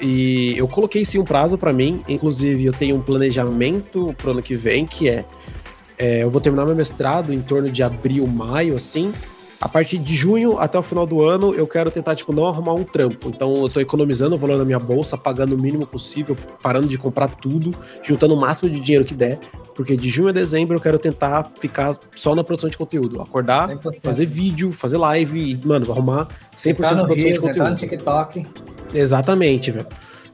E 0.00 0.58
eu 0.58 0.66
coloquei 0.66 1.04
sim 1.04 1.18
um 1.18 1.24
prazo 1.24 1.56
pra 1.56 1.72
mim, 1.72 2.02
inclusive 2.08 2.66
eu 2.66 2.72
tenho 2.72 2.96
um 2.96 3.00
planejamento 3.00 4.12
pro 4.18 4.32
ano 4.32 4.42
que 4.42 4.56
vem, 4.56 4.84
que 4.84 5.08
é, 5.08 5.24
é, 5.96 6.24
eu 6.24 6.30
vou 6.30 6.40
terminar 6.40 6.66
meu 6.66 6.74
mestrado 6.74 7.32
em 7.32 7.40
torno 7.40 7.70
de 7.70 7.82
abril, 7.82 8.26
maio, 8.26 8.74
assim. 8.74 9.12
A 9.60 9.68
partir 9.68 9.98
de 9.98 10.12
junho 10.12 10.58
até 10.58 10.76
o 10.76 10.82
final 10.82 11.06
do 11.06 11.22
ano, 11.22 11.54
eu 11.54 11.68
quero 11.68 11.88
tentar, 11.88 12.16
tipo, 12.16 12.34
não 12.34 12.44
arrumar 12.46 12.74
um 12.74 12.82
trampo. 12.82 13.28
Então, 13.28 13.62
eu 13.62 13.68
tô 13.68 13.78
economizando 13.78 14.34
o 14.34 14.38
valor 14.38 14.58
da 14.58 14.64
minha 14.64 14.80
bolsa, 14.80 15.16
pagando 15.16 15.54
o 15.54 15.62
mínimo 15.62 15.86
possível, 15.86 16.36
parando 16.60 16.88
de 16.88 16.98
comprar 16.98 17.28
tudo, 17.28 17.72
juntando 18.02 18.34
o 18.34 18.36
máximo 18.36 18.68
de 18.68 18.80
dinheiro 18.80 19.04
que 19.04 19.14
der. 19.14 19.38
Porque 19.74 19.96
de 19.96 20.08
junho 20.08 20.28
a 20.28 20.32
dezembro 20.32 20.76
eu 20.76 20.80
quero 20.80 20.98
tentar 20.98 21.50
ficar 21.58 21.96
só 22.14 22.34
na 22.34 22.44
produção 22.44 22.68
de 22.68 22.76
conteúdo. 22.76 23.20
Acordar, 23.20 23.68
100%. 23.68 24.02
fazer 24.02 24.26
vídeo, 24.26 24.72
fazer 24.72 24.98
live 24.98 25.52
e, 25.52 25.66
mano, 25.66 25.90
arrumar 25.90 26.28
100% 26.56 26.76
Tá 26.76 26.94
de 26.94 27.04
produção 27.04 27.14
de 27.14 27.22
Reels, 27.22 27.38
tá 27.38 27.46
no 27.46 27.54
conteúdo. 27.54 27.74
TikTok. 27.76 28.46
Exatamente, 28.94 29.70
velho. 29.70 29.86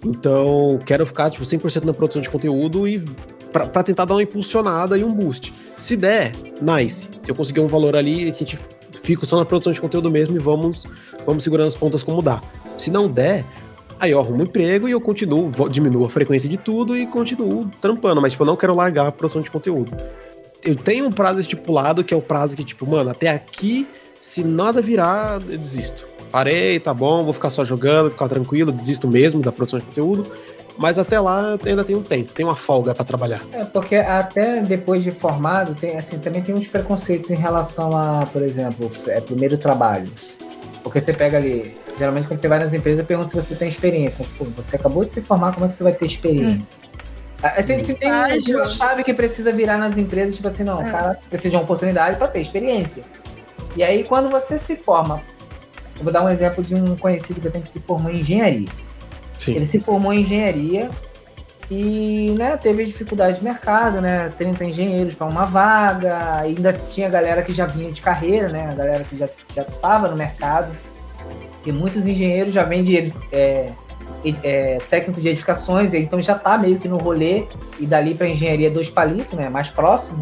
Então, 0.04 0.78
quero 0.84 1.04
ficar, 1.06 1.30
tipo, 1.30 1.44
100% 1.44 1.84
na 1.84 1.92
produção 1.92 2.22
de 2.22 2.30
conteúdo 2.30 2.86
e 2.86 3.04
pra, 3.52 3.66
pra 3.66 3.82
tentar 3.82 4.04
dar 4.04 4.14
uma 4.14 4.22
impulsionada 4.22 4.96
e 4.96 5.04
um 5.04 5.12
boost. 5.12 5.52
Se 5.76 5.96
der, 5.96 6.32
nice. 6.60 7.08
Se 7.20 7.30
eu 7.30 7.34
conseguir 7.34 7.60
um 7.60 7.66
valor 7.66 7.96
ali, 7.96 8.28
a 8.28 8.32
gente 8.32 8.58
fica 9.02 9.24
só 9.26 9.36
na 9.36 9.44
produção 9.44 9.72
de 9.72 9.80
conteúdo 9.80 10.10
mesmo 10.10 10.36
e 10.36 10.38
vamos, 10.38 10.84
vamos 11.26 11.42
segurando 11.42 11.68
as 11.68 11.76
pontas 11.76 12.02
como 12.02 12.22
dá. 12.22 12.40
Se 12.76 12.90
não 12.90 13.08
der, 13.08 13.44
aí 13.98 14.10
eu 14.10 14.20
arrumo 14.20 14.40
um 14.40 14.42
emprego 14.42 14.88
e 14.88 14.92
eu 14.92 15.00
continuo, 15.00 15.50
diminuo 15.68 16.04
a 16.04 16.10
frequência 16.10 16.48
de 16.48 16.56
tudo 16.56 16.96
e 16.96 17.06
continuo 17.06 17.68
trampando, 17.80 18.20
mas, 18.20 18.32
tipo, 18.32 18.44
eu 18.44 18.46
não 18.46 18.56
quero 18.56 18.74
largar 18.74 19.06
a 19.06 19.12
produção 19.12 19.42
de 19.42 19.50
conteúdo. 19.50 19.92
Eu 20.64 20.76
tenho 20.76 21.06
um 21.06 21.12
prazo 21.12 21.40
estipulado, 21.40 22.02
que 22.02 22.12
é 22.12 22.16
o 22.16 22.22
prazo 22.22 22.56
que, 22.56 22.64
tipo, 22.64 22.86
mano, 22.86 23.10
até 23.10 23.28
aqui, 23.28 23.86
se 24.20 24.42
nada 24.42 24.82
virar, 24.82 25.40
eu 25.48 25.58
desisto. 25.58 26.08
Parei, 26.30 26.78
tá 26.78 26.92
bom, 26.92 27.24
vou 27.24 27.32
ficar 27.32 27.50
só 27.50 27.64
jogando, 27.64 28.10
ficar 28.10 28.28
tranquilo, 28.28 28.72
desisto 28.72 29.08
mesmo 29.08 29.40
da 29.40 29.52
produção 29.52 29.78
de 29.78 29.86
conteúdo. 29.86 30.26
Mas 30.76 30.96
até 30.96 31.18
lá 31.18 31.58
ainda 31.64 31.82
tenho 31.82 31.98
um 31.98 32.02
tempo, 32.02 32.32
tenho 32.32 32.48
uma 32.48 32.54
folga 32.54 32.94
pra 32.94 33.04
trabalhar. 33.04 33.42
É, 33.52 33.64
porque 33.64 33.96
até 33.96 34.60
depois 34.60 35.02
de 35.02 35.10
formado, 35.10 35.74
tem, 35.74 35.98
assim, 35.98 36.18
também 36.18 36.40
tem 36.40 36.54
uns 36.54 36.68
preconceitos 36.68 37.30
em 37.30 37.34
relação 37.34 37.96
a, 37.96 38.26
por 38.26 38.42
exemplo, 38.42 38.90
é, 39.08 39.20
primeiro 39.20 39.58
trabalho. 39.58 40.08
Porque 40.84 41.00
você 41.00 41.12
pega 41.12 41.36
ali, 41.36 41.74
geralmente 41.98 42.28
quando 42.28 42.40
você 42.40 42.48
vai 42.48 42.58
nas 42.58 42.72
empresas, 42.72 43.04
pergunta 43.04 43.30
se 43.30 43.36
você 43.36 43.54
tem 43.54 43.68
experiência. 43.68 44.16
Mas, 44.20 44.28
pô, 44.38 44.44
você 44.56 44.76
acabou 44.76 45.04
de 45.04 45.12
se 45.12 45.20
formar, 45.20 45.52
como 45.52 45.66
é 45.66 45.68
que 45.68 45.74
você 45.74 45.82
vai 45.82 45.92
ter 45.92 46.06
experiência? 46.06 46.70
Ah, 47.42 47.50
Tem, 47.62 47.82
tem, 47.82 47.94
tem 47.94 48.10
uma 48.56 48.66
chave 48.66 49.04
que 49.04 49.14
precisa 49.14 49.52
virar 49.52 49.78
nas 49.78 49.96
empresas, 49.96 50.34
tipo 50.34 50.48
assim, 50.48 50.64
não, 50.64 50.80
É. 50.82 50.88
o 50.88 50.90
cara 50.90 51.18
precisa 51.28 51.50
de 51.50 51.56
uma 51.56 51.62
oportunidade 51.62 52.16
para 52.16 52.26
ter 52.28 52.40
experiência. 52.40 53.02
E 53.76 53.82
aí, 53.82 54.02
quando 54.04 54.28
você 54.28 54.58
se 54.58 54.74
forma, 54.76 55.22
eu 55.96 56.02
vou 56.04 56.12
dar 56.12 56.24
um 56.24 56.28
exemplo 56.28 56.64
de 56.64 56.74
um 56.74 56.96
conhecido 56.96 57.40
que 57.40 57.46
eu 57.46 57.50
tenho 57.52 57.64
que 57.64 57.70
se 57.70 57.80
formou 57.80 58.10
em 58.10 58.18
engenharia. 58.18 58.68
Sim. 59.38 59.54
Ele 59.54 59.66
se 59.66 59.78
formou 59.78 60.12
em 60.12 60.20
engenharia 60.22 60.88
e 61.70 62.34
né, 62.36 62.56
teve 62.56 62.84
dificuldade 62.84 63.38
de 63.38 63.44
mercado, 63.44 64.00
né? 64.00 64.30
30 64.36 64.64
engenheiros 64.64 65.14
para 65.14 65.26
uma 65.26 65.44
vaga, 65.44 66.38
ainda 66.40 66.72
tinha 66.90 67.08
galera 67.08 67.42
que 67.42 67.52
já 67.52 67.66
vinha 67.66 67.92
de 67.92 68.00
carreira, 68.00 68.48
né? 68.48 68.68
A 68.70 68.74
galera 68.74 69.04
que 69.04 69.16
já 69.16 69.28
já 69.54 69.62
estava 69.62 70.08
no 70.08 70.16
mercado. 70.16 70.72
E 71.68 71.72
muitos 71.72 72.06
engenheiros 72.06 72.54
já 72.54 72.62
vêm 72.64 72.82
de 72.82 73.12
é, 73.30 73.72
é, 74.42 74.78
técnico 74.88 75.20
de 75.20 75.28
edificações, 75.28 75.92
então 75.92 76.18
já 76.18 76.34
tá 76.34 76.56
meio 76.56 76.78
que 76.78 76.88
no 76.88 76.96
rolê 76.96 77.44
e 77.78 77.84
dali 77.84 78.14
para 78.14 78.26
engenharia 78.26 78.70
dois 78.70 78.88
palitos, 78.88 79.34
né? 79.38 79.50
Mais 79.50 79.68
próximo, 79.68 80.18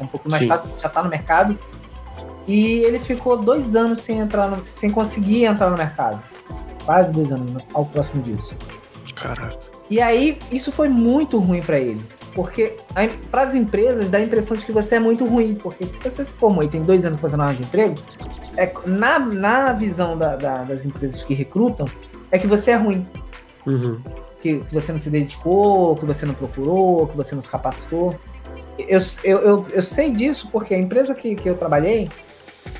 um 0.00 0.06
pouquinho 0.06 0.30
mais 0.30 0.44
Sim. 0.44 0.48
fácil, 0.48 0.66
já 0.80 0.88
tá 0.88 1.02
no 1.02 1.10
mercado. 1.10 1.58
E 2.46 2.76
ele 2.84 3.00
ficou 3.00 3.36
dois 3.36 3.74
anos 3.74 3.98
sem 4.02 4.20
entrar, 4.20 4.46
no- 4.48 4.62
sem 4.72 4.88
conseguir 4.88 5.46
entrar 5.46 5.68
no 5.68 5.76
mercado, 5.76 6.22
quase 6.84 7.12
dois 7.12 7.32
anos 7.32 7.60
ao 7.74 7.84
próximo 7.86 8.22
disso. 8.22 8.54
Caraca. 9.16 9.58
E 9.90 10.00
aí, 10.00 10.38
isso 10.52 10.70
foi 10.70 10.88
muito 10.88 11.40
ruim 11.40 11.60
para 11.60 11.78
ele. 11.78 12.00
Porque 12.34 12.76
para 13.30 13.42
as 13.42 13.54
empresas 13.54 14.10
dá 14.10 14.18
a 14.18 14.20
impressão 14.22 14.56
de 14.56 14.66
que 14.66 14.72
você 14.72 14.96
é 14.96 14.98
muito 14.98 15.24
ruim. 15.24 15.54
Porque 15.54 15.84
se 15.86 15.98
você 15.98 16.24
se 16.24 16.32
formou 16.32 16.62
e 16.64 16.68
tem 16.68 16.82
dois 16.82 17.04
anos 17.04 17.20
você 17.20 17.36
não 17.36 17.44
arranja 17.44 17.62
emprego, 17.62 17.94
é, 18.56 18.72
na, 18.86 19.18
na 19.18 19.72
visão 19.72 20.16
da- 20.18 20.36
da- 20.36 20.62
das 20.64 20.84
empresas 20.84 21.22
que 21.22 21.32
recrutam, 21.34 21.86
é 22.30 22.38
que 22.38 22.46
você 22.46 22.72
é 22.72 22.76
ruim. 22.76 23.06
Uhum. 23.66 24.00
Que, 24.40 24.58
que 24.60 24.74
você 24.74 24.92
não 24.92 24.98
se 24.98 25.08
dedicou, 25.10 25.96
que 25.96 26.04
você 26.04 26.26
não 26.26 26.34
procurou, 26.34 27.06
que 27.06 27.16
você 27.16 27.34
não 27.34 27.40
se 27.42 27.48
capacitou. 27.48 28.14
Eu, 28.78 28.98
eu, 29.22 29.38
eu, 29.38 29.66
eu 29.72 29.82
sei 29.82 30.10
disso 30.12 30.48
porque 30.50 30.74
a 30.74 30.78
empresa 30.78 31.14
que, 31.14 31.34
que 31.36 31.48
eu 31.48 31.56
trabalhei, 31.56 32.10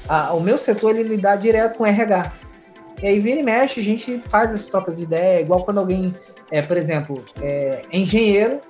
a- 0.09 0.33
o 0.35 0.41
meu 0.41 0.59
setor 0.59 0.97
ele 0.97 1.09
lidar 1.11 1.37
direto 1.37 1.77
com 1.79 1.87
RH. 1.87 2.33
E 3.03 3.07
aí 3.07 3.19
vira 3.21 3.41
e 3.41 3.43
mexe, 3.43 3.81
a 3.81 3.83
gente 3.83 4.21
faz 4.29 4.53
as 4.55 4.69
trocas 4.69 4.97
de 4.99 5.05
ideia, 5.05 5.41
igual 5.41 5.65
quando 5.65 5.79
alguém, 5.79 6.13
é, 6.51 6.63
por 6.63 6.77
exemplo, 6.77 7.25
é, 7.41 7.83
é 7.91 7.99
engenheiro, 7.99 8.61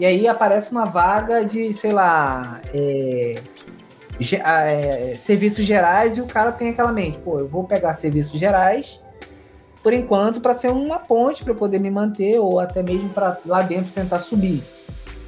E 0.00 0.06
aí 0.06 0.26
aparece 0.26 0.72
uma 0.72 0.84
vaga 0.84 1.44
de, 1.44 1.72
sei 1.72 1.92
lá, 1.92 2.60
é, 2.74 3.34
ge- 4.18 4.42
é, 4.44 5.14
serviços 5.16 5.64
gerais 5.64 6.16
e 6.16 6.20
o 6.20 6.26
cara 6.26 6.50
tem 6.50 6.70
aquela 6.70 6.90
mente, 6.92 7.18
pô, 7.18 7.38
eu 7.38 7.46
vou 7.48 7.64
pegar 7.64 7.92
serviços 7.92 8.38
gerais 8.38 9.00
por 9.82 9.92
enquanto 9.92 10.40
para 10.40 10.52
ser 10.52 10.70
uma 10.70 10.98
ponte 10.98 11.42
para 11.42 11.52
eu 11.52 11.56
poder 11.56 11.78
me 11.78 11.90
manter 11.90 12.38
ou 12.38 12.58
até 12.60 12.82
mesmo 12.82 13.10
para 13.10 13.36
lá 13.44 13.62
dentro 13.62 13.92
tentar 13.92 14.18
subir. 14.20 14.62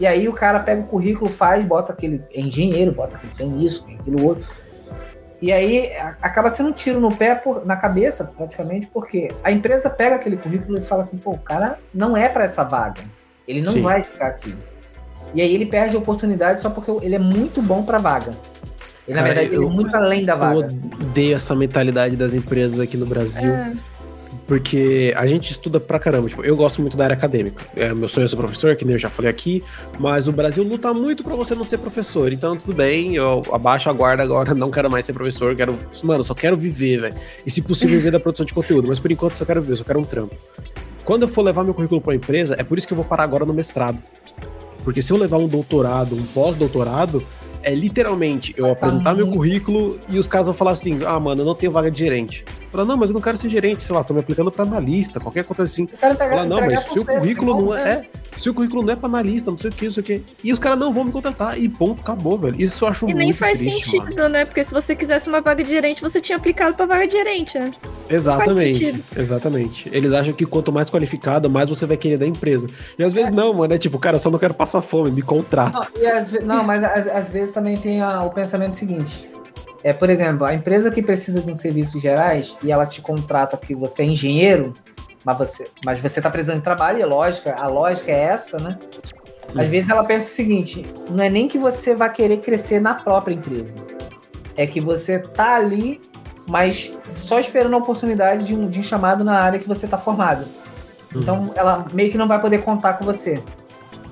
E 0.00 0.06
aí 0.06 0.28
o 0.28 0.32
cara 0.32 0.58
pega 0.60 0.80
o 0.82 0.86
currículo, 0.86 1.30
faz, 1.30 1.64
bota 1.64 1.92
aquele 1.92 2.22
engenheiro, 2.34 2.92
bota 2.92 3.16
aquele 3.16 3.32
tem 3.34 3.62
isso, 3.64 3.84
tem 3.84 3.96
aquilo 3.96 4.24
outro. 4.24 4.48
E 5.42 5.52
aí 5.52 5.90
acaba 6.22 6.48
sendo 6.48 6.70
um 6.70 6.72
tiro 6.72 7.00
no 7.00 7.14
pé, 7.14 7.34
por- 7.34 7.66
na 7.66 7.76
cabeça, 7.76 8.24
praticamente, 8.24 8.86
porque 8.86 9.30
a 9.42 9.52
empresa 9.52 9.90
pega 9.90 10.16
aquele 10.16 10.36
currículo 10.36 10.78
e 10.78 10.82
fala 10.82 11.02
assim, 11.02 11.18
pô, 11.18 11.32
o 11.32 11.38
cara 11.38 11.78
não 11.92 12.16
é 12.16 12.28
para 12.28 12.44
essa 12.44 12.64
vaga. 12.64 13.02
Ele 13.46 13.60
não 13.62 13.72
Sim. 13.72 13.82
vai 13.82 14.02
ficar 14.02 14.28
aqui. 14.28 14.54
E 15.34 15.42
aí 15.42 15.54
ele 15.54 15.66
perde 15.66 15.96
a 15.96 15.98
oportunidade 15.98 16.62
só 16.62 16.70
porque 16.70 16.90
ele 17.04 17.14
é 17.14 17.18
muito 17.18 17.60
bom 17.60 17.82
para 17.82 17.98
vaga. 17.98 18.34
Ele, 19.06 19.16
na 19.16 19.22
Cara, 19.22 19.34
verdade, 19.34 19.54
ele 19.54 19.64
eu- 19.64 19.68
é 19.68 19.72
muito 19.72 19.94
além 19.94 20.24
da 20.24 20.32
Eu 20.34 20.38
vaga. 20.38 20.58
odeio 20.58 21.34
essa 21.36 21.54
mentalidade 21.54 22.16
das 22.16 22.32
empresas 22.34 22.80
aqui 22.80 22.96
no 22.96 23.04
Brasil. 23.04 23.50
É. 23.52 23.72
Porque 24.46 25.12
a 25.16 25.26
gente 25.26 25.50
estuda 25.50 25.80
pra 25.80 25.98
caramba. 25.98 26.28
Tipo, 26.28 26.44
eu 26.44 26.54
gosto 26.54 26.80
muito 26.82 26.96
da 26.98 27.04
área 27.04 27.14
acadêmica. 27.14 27.64
É, 27.74 27.94
meu 27.94 28.08
sonho 28.08 28.26
é 28.26 28.28
ser 28.28 28.36
professor, 28.36 28.76
que 28.76 28.84
nem 28.84 28.94
eu 28.94 28.98
já 28.98 29.08
falei 29.08 29.30
aqui. 29.30 29.62
Mas 29.98 30.28
o 30.28 30.32
Brasil 30.32 30.62
luta 30.62 30.92
muito 30.92 31.24
pra 31.24 31.34
você 31.34 31.54
não 31.54 31.64
ser 31.64 31.78
professor. 31.78 32.30
Então, 32.32 32.54
tudo 32.56 32.74
bem, 32.74 33.14
eu 33.14 33.42
abaixo 33.52 33.88
a 33.88 33.92
guarda 33.92 34.22
agora, 34.22 34.52
não 34.54 34.70
quero 34.70 34.90
mais 34.90 35.04
ser 35.06 35.14
professor. 35.14 35.54
Quero, 35.56 35.78
mano, 36.02 36.22
só 36.22 36.34
quero 36.34 36.56
viver, 36.58 37.00
velho. 37.00 37.14
E 37.46 37.50
se 37.50 37.62
possível, 37.62 37.96
viver 37.96 38.10
da 38.10 38.20
produção 38.20 38.44
de 38.44 38.52
conteúdo. 38.52 38.86
Mas 38.86 38.98
por 38.98 39.10
enquanto, 39.10 39.34
só 39.34 39.44
quero 39.46 39.62
viver, 39.62 39.76
só 39.76 39.84
quero 39.84 39.98
um 40.00 40.04
trampo. 40.04 40.36
Quando 41.04 41.22
eu 41.22 41.28
for 41.28 41.42
levar 41.42 41.62
meu 41.64 41.74
currículo 41.74 42.00
pra 42.00 42.14
empresa, 42.14 42.56
é 42.58 42.64
por 42.64 42.78
isso 42.78 42.86
que 42.86 42.92
eu 42.92 42.96
vou 42.96 43.04
parar 43.04 43.24
agora 43.24 43.44
no 43.44 43.52
mestrado. 43.52 44.02
Porque 44.82 45.02
se 45.02 45.12
eu 45.12 45.16
levar 45.16 45.38
um 45.38 45.46
doutorado, 45.46 46.14
um 46.14 46.24
pós-doutorado, 46.26 47.24
é 47.62 47.74
literalmente 47.74 48.54
eu 48.56 48.70
apresentar 48.70 49.14
meu 49.14 49.28
currículo 49.28 49.98
e 50.08 50.18
os 50.18 50.28
caras 50.28 50.46
vão 50.46 50.54
falar 50.54 50.72
assim: 50.72 51.00
ah, 51.06 51.18
mano, 51.20 51.42
eu 51.42 51.44
não 51.44 51.54
tenho 51.54 51.72
vaga 51.72 51.90
de 51.90 51.98
gerente. 51.98 52.44
Falar, 52.74 52.86
não, 52.86 52.96
mas 52.96 53.10
eu 53.10 53.14
não 53.14 53.20
quero 53.20 53.36
ser 53.36 53.48
gerente, 53.48 53.84
sei 53.84 53.94
lá, 53.94 54.02
tô 54.02 54.12
me 54.12 54.18
aplicando 54.18 54.50
pra 54.50 54.64
analista, 54.64 55.20
qualquer 55.20 55.44
coisa 55.44 55.62
assim. 55.62 55.84
O 55.84 55.96
cara 55.96 56.12
entrega- 56.12 56.34
Falar, 56.34 56.46
não, 56.46 56.60
mas 56.60 56.80
seu 56.80 57.04
preço, 57.04 57.20
currículo 57.20 57.52
então, 57.52 57.66
não 57.66 57.76
é. 57.76 57.88
é, 57.88 58.02
Seu 58.36 58.52
currículo 58.52 58.82
não 58.82 58.92
é 58.92 58.96
pra 58.96 59.06
analista, 59.08 59.48
não 59.48 59.56
sei 59.56 59.70
o 59.70 59.72
que, 59.72 59.84
não 59.84 59.92
sei 59.92 60.00
o 60.00 60.04
que. 60.04 60.22
E 60.42 60.52
os 60.52 60.58
caras 60.58 60.76
não 60.76 60.92
vão 60.92 61.04
me 61.04 61.12
contratar. 61.12 61.56
E 61.56 61.68
ponto, 61.68 62.00
acabou, 62.00 62.36
velho. 62.36 62.60
Isso 62.60 62.84
eu 62.84 62.88
acho 62.88 63.04
E 63.04 63.14
muito 63.14 63.18
nem 63.18 63.32
faz 63.32 63.60
triste, 63.60 63.90
sentido, 63.92 64.16
mano. 64.16 64.28
né? 64.28 64.44
Porque 64.44 64.64
se 64.64 64.72
você 64.72 64.96
quisesse 64.96 65.28
uma 65.28 65.40
vaga 65.40 65.62
de 65.62 65.70
gerente, 65.70 66.02
você 66.02 66.20
tinha 66.20 66.36
aplicado 66.36 66.74
pra 66.74 66.84
vaga 66.84 67.06
de 67.06 67.12
gerente, 67.12 67.56
né? 67.56 67.70
Exatamente. 68.10 69.04
Exatamente. 69.16 69.88
Eles 69.92 70.12
acham 70.12 70.32
que 70.34 70.44
quanto 70.44 70.72
mais 70.72 70.90
qualificado, 70.90 71.48
mais 71.48 71.68
você 71.68 71.86
vai 71.86 71.96
querer 71.96 72.18
da 72.18 72.26
empresa. 72.26 72.66
E 72.98 73.04
às 73.04 73.12
vezes 73.12 73.30
não, 73.30 73.54
mano. 73.54 73.72
É 73.72 73.78
tipo, 73.78 74.00
cara, 74.00 74.16
eu 74.16 74.20
só 74.20 74.30
não 74.32 74.38
quero 74.38 74.52
passar 74.54 74.82
fome, 74.82 75.12
me 75.12 75.22
contrata. 75.22 75.78
Não, 75.94 76.02
e 76.02 76.06
às 76.06 76.32
não, 76.42 76.64
mas 76.64 76.82
às, 76.82 77.06
às 77.06 77.30
vezes 77.30 77.52
também 77.52 77.76
tem 77.76 78.00
a- 78.02 78.24
o 78.24 78.30
pensamento 78.30 78.74
seguinte. 78.74 79.30
É, 79.84 79.92
por 79.92 80.08
exemplo, 80.08 80.46
a 80.46 80.54
empresa 80.54 80.90
que 80.90 81.02
precisa 81.02 81.42
de 81.42 81.50
um 81.50 81.54
serviços 81.54 82.00
gerais 82.00 82.56
e 82.62 82.72
ela 82.72 82.86
te 82.86 83.02
contrata 83.02 83.54
porque 83.54 83.74
você 83.74 84.00
é 84.00 84.06
engenheiro, 84.06 84.72
mas 85.22 85.36
você, 85.36 85.66
mas 85.84 85.98
você 85.98 86.22
tá 86.22 86.30
precisando 86.30 86.56
de 86.56 86.62
trabalho, 86.62 86.98
e 86.98 87.02
a 87.02 87.06
lógica, 87.06 87.54
a 87.54 87.66
lógica 87.66 88.10
é 88.10 88.22
essa, 88.22 88.58
né? 88.58 88.78
Às 89.54 89.68
vezes 89.68 89.90
ela 89.90 90.02
pensa 90.02 90.26
o 90.26 90.30
seguinte: 90.30 90.86
não 91.10 91.22
é 91.22 91.28
nem 91.28 91.46
que 91.46 91.58
você 91.58 91.94
vai 91.94 92.10
querer 92.10 92.38
crescer 92.38 92.80
na 92.80 92.94
própria 92.94 93.34
empresa. 93.34 93.76
É 94.56 94.66
que 94.66 94.80
você 94.80 95.18
tá 95.18 95.56
ali, 95.56 96.00
mas 96.48 96.90
só 97.14 97.38
esperando 97.38 97.74
a 97.74 97.78
oportunidade 97.78 98.44
de 98.44 98.54
um, 98.54 98.68
de 98.68 98.80
um 98.80 98.82
chamado 98.82 99.22
na 99.22 99.38
área 99.38 99.58
que 99.58 99.68
você 99.68 99.86
tá 99.86 99.98
formado. 99.98 100.46
Então 101.14 101.52
ela 101.54 101.84
meio 101.92 102.10
que 102.10 102.16
não 102.16 102.26
vai 102.26 102.40
poder 102.40 102.62
contar 102.62 102.94
com 102.94 103.04
você. 103.04 103.42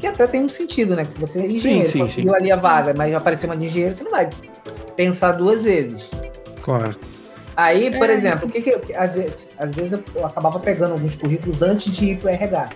Que 0.03 0.09
até 0.09 0.27
tem 0.27 0.43
um 0.43 0.49
sentido, 0.49 0.97
né? 0.97 1.05
Que 1.05 1.21
você 1.21 1.39
é 1.39 1.47
engenheiro, 1.47 1.89
sim, 1.89 2.01
conseguiu 2.01 2.35
ali 2.35 2.51
a 2.51 2.57
vaga, 2.57 2.93
mas 2.93 3.15
apareceu 3.15 3.49
uma 3.49 3.57
de 3.57 3.67
engenheiro, 3.67 3.95
você 3.95 4.03
não 4.03 4.11
vai 4.11 4.29
pensar 4.97 5.31
duas 5.31 5.63
vezes. 5.63 6.11
Claro. 6.61 6.97
Aí, 7.57 7.89
por 7.97 8.11
É. 8.11 8.13
exemplo, 8.13 8.49
o 8.49 8.51
que, 8.51 8.61
que, 8.61 8.97
às, 8.97 9.15
vezes, 9.15 9.47
às 9.57 9.71
vezes 9.71 9.93
eu, 10.17 10.27
acabava 10.27 10.59
pegando 10.59 10.95
alguns 10.95 11.15
currículos 11.15 11.63
antes 11.63 11.93
de 11.93 12.07
ir 12.07 12.19
pro 12.19 12.29
RH. 12.31 12.71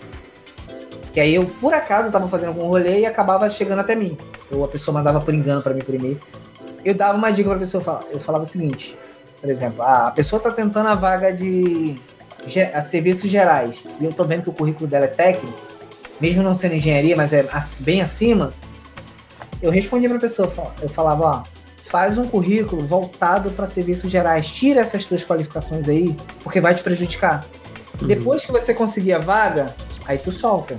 Que 1.12 1.19
aí 1.19 1.35
eu, 1.35 1.47
por 1.61 1.74
acaso, 1.74 2.12
tava 2.12 2.28
fazendo 2.28 2.51
algum 2.51 2.69
rolê 2.69 3.01
e 3.01 3.07
acabava 3.07 3.51
chegando 3.51 3.81
até 3.81 3.97
mim. 3.97 4.16
Ou 4.53 4.62
a 4.65 4.69
pessoa 4.69 4.94
mandava 4.94 5.20
por 5.20 5.35
engano 5.35 5.61
para 5.61 5.74
mim 5.74 5.81
por 5.81 5.97
e-mail. 5.97 6.20
Eu 6.85 6.94
dava 6.94 7.19
uma 7.19 7.32
dica 7.32 7.51
pra 7.51 7.59
pessoa, 7.59 7.82
eu 8.12 8.20
falava, 8.20 8.44
o 8.44 8.47
seguinte, 8.47 8.97
por 9.40 9.51
exemplo, 9.51 9.82
ah, 9.82 10.07
a 10.07 10.11
pessoa 10.12 10.39
tá 10.40 10.53
tentando 10.53 10.89
a 10.89 10.94
vaga 10.94 11.32
de 11.32 11.97
a 12.73 12.81
serviços 12.81 13.28
gerais, 13.28 13.82
e 14.01 14.05
eu 14.05 14.12
tô 14.12 14.23
vendo 14.23 14.44
que 14.44 14.51
o 14.51 14.53
currículo 14.53 14.89
dela 14.89 15.07
é 15.07 15.09
técnico, 15.09 15.59
mesmo 16.20 16.43
não 16.43 16.55
sendo 16.55 16.74
engenharia, 16.74 17.16
mas 17.16 17.32
é 17.32 17.47
bem 17.80 18.01
acima, 18.01 18.52
eu 19.62 19.70
respondia 19.70 20.09
pra 20.09 20.18
pessoa, 20.18 20.48
fal- 20.48 20.74
eu 20.82 20.88
falava, 20.88 21.24
ó, 21.24 21.43
faz 21.84 22.18
um 22.18 22.26
currículo 22.26 22.84
voltado 22.86 23.51
para 23.51 23.66
serviços 23.66 24.10
gerais, 24.10 24.47
tira 24.48 24.80
essas 24.80 25.05
tuas 25.06 25.24
qualificações 25.24 25.88
aí, 25.88 26.16
porque 26.43 26.60
vai 26.60 26.74
te 26.74 26.82
prejudicar. 26.82 27.44
Uhum. 28.01 28.09
Depois 28.09 28.44
que 28.44 28.52
você 28.52 28.74
conseguir 28.74 29.12
a 29.14 29.18
vaga, 29.18 29.74
aí 30.06 30.18
tu 30.18 30.32
solta. 30.32 30.76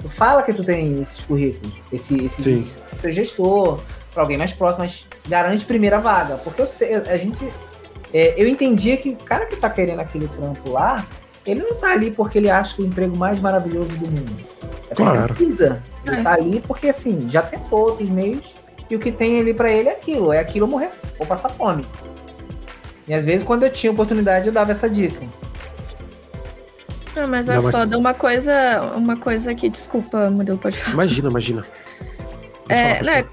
Tu 0.00 0.08
fala 0.10 0.42
que 0.42 0.52
tu 0.52 0.62
tem 0.62 0.94
esses 1.00 1.20
currículos, 1.22 1.72
esse, 1.92 2.22
esse 2.24 2.42
Sim. 2.42 2.68
teu 3.00 3.10
gestor, 3.10 3.80
para 4.12 4.22
alguém 4.22 4.36
mais 4.38 4.52
próximo, 4.52 4.84
mas 4.84 5.08
garante 5.26 5.64
primeira 5.64 5.98
vaga. 5.98 6.36
Porque 6.36 6.60
eu 6.60 6.66
sei, 6.66 6.94
a 6.94 7.16
gente. 7.16 7.42
é, 8.12 8.34
eu 8.40 8.46
entendia 8.46 8.96
que 8.98 9.08
o 9.10 9.16
cara 9.16 9.46
que 9.46 9.56
tá 9.56 9.68
querendo 9.70 10.00
aquele 10.00 10.28
trampo 10.28 10.70
lá, 10.70 11.06
ele 11.46 11.62
não 11.62 11.74
tá 11.76 11.92
ali 11.92 12.10
porque 12.10 12.38
ele 12.38 12.50
acha 12.50 12.74
que 12.74 12.82
é 12.82 12.84
o 12.84 12.88
emprego 12.88 13.16
mais 13.16 13.38
maravilhoso 13.40 13.88
do 13.88 14.06
mundo. 14.08 14.36
É 14.90 14.94
porque 14.94 15.02
Claro. 15.02 15.34
precisa. 15.34 15.82
Ele 16.06 16.16
É. 16.16 16.22
tá 16.22 16.32
ali 16.34 16.62
porque, 16.66 16.88
assim, 16.88 17.28
já 17.28 17.42
tentou 17.42 17.80
outros 17.80 18.08
meios 18.10 18.54
e 18.88 18.94
o 18.96 18.98
que 18.98 19.10
tem 19.10 19.40
ali 19.40 19.52
pra 19.54 19.70
ele 19.70 19.88
é 19.88 19.92
aquilo. 19.92 20.32
É 20.32 20.38
aquilo 20.38 20.66
ou 20.66 20.70
morrer, 20.70 20.90
ou 21.18 21.26
passar 21.26 21.48
fome. 21.48 21.86
E 23.08 23.12
às 23.14 23.24
vezes, 23.24 23.42
quando 23.44 23.64
eu 23.64 23.70
tinha 23.70 23.90
oportunidade, 23.92 24.46
eu 24.46 24.52
dava 24.52 24.70
essa 24.70 24.88
dica. 24.88 25.20
Não, 27.14 27.28
mas 27.28 27.48
é 27.48 27.54
Não, 27.56 27.62
mas- 27.62 27.74
foda. 27.74 27.98
Uma 27.98 28.14
coisa, 28.14 28.92
uma 28.96 29.16
coisa 29.16 29.54
que, 29.54 29.68
desculpa, 29.68 30.30
Murilo, 30.30 30.58
pode 30.58 30.76
falar. 30.76 30.94
Imagina, 30.94 31.30
imagina. 31.30 31.66
Pode 32.66 32.80
É, 32.80 32.94
falar, 32.96 33.02
né? 33.22 33.24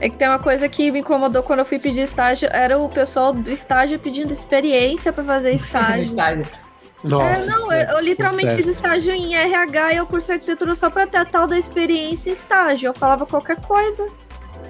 É 0.00 0.08
que 0.08 0.16
tem 0.16 0.28
uma 0.28 0.38
coisa 0.38 0.68
que 0.68 0.90
me 0.90 1.00
incomodou 1.00 1.42
quando 1.42 1.60
eu 1.60 1.64
fui 1.64 1.78
pedir 1.78 2.00
estágio, 2.02 2.48
era 2.52 2.78
o 2.78 2.88
pessoal 2.88 3.32
do 3.32 3.50
estágio 3.50 3.98
pedindo 3.98 4.32
experiência 4.32 5.12
pra 5.12 5.24
fazer 5.24 5.50
estágio. 5.54 6.02
Estágio. 6.04 6.46
Nossa. 7.04 7.42
É, 7.42 7.46
não, 7.46 7.72
eu, 7.72 7.88
eu 7.96 8.00
literalmente 8.00 8.54
fiz 8.54 8.66
estágio 8.66 9.12
em 9.12 9.34
RH 9.34 9.92
e 9.92 9.96
eu 9.96 10.06
curso 10.06 10.32
arquitetura 10.32 10.74
só 10.74 10.88
pra 10.88 11.06
ter 11.06 11.18
a 11.18 11.24
tal 11.24 11.46
da 11.46 11.58
experiência 11.58 12.30
em 12.30 12.32
estágio. 12.32 12.88
Eu 12.88 12.94
falava 12.94 13.26
qualquer 13.26 13.60
coisa. 13.60 14.06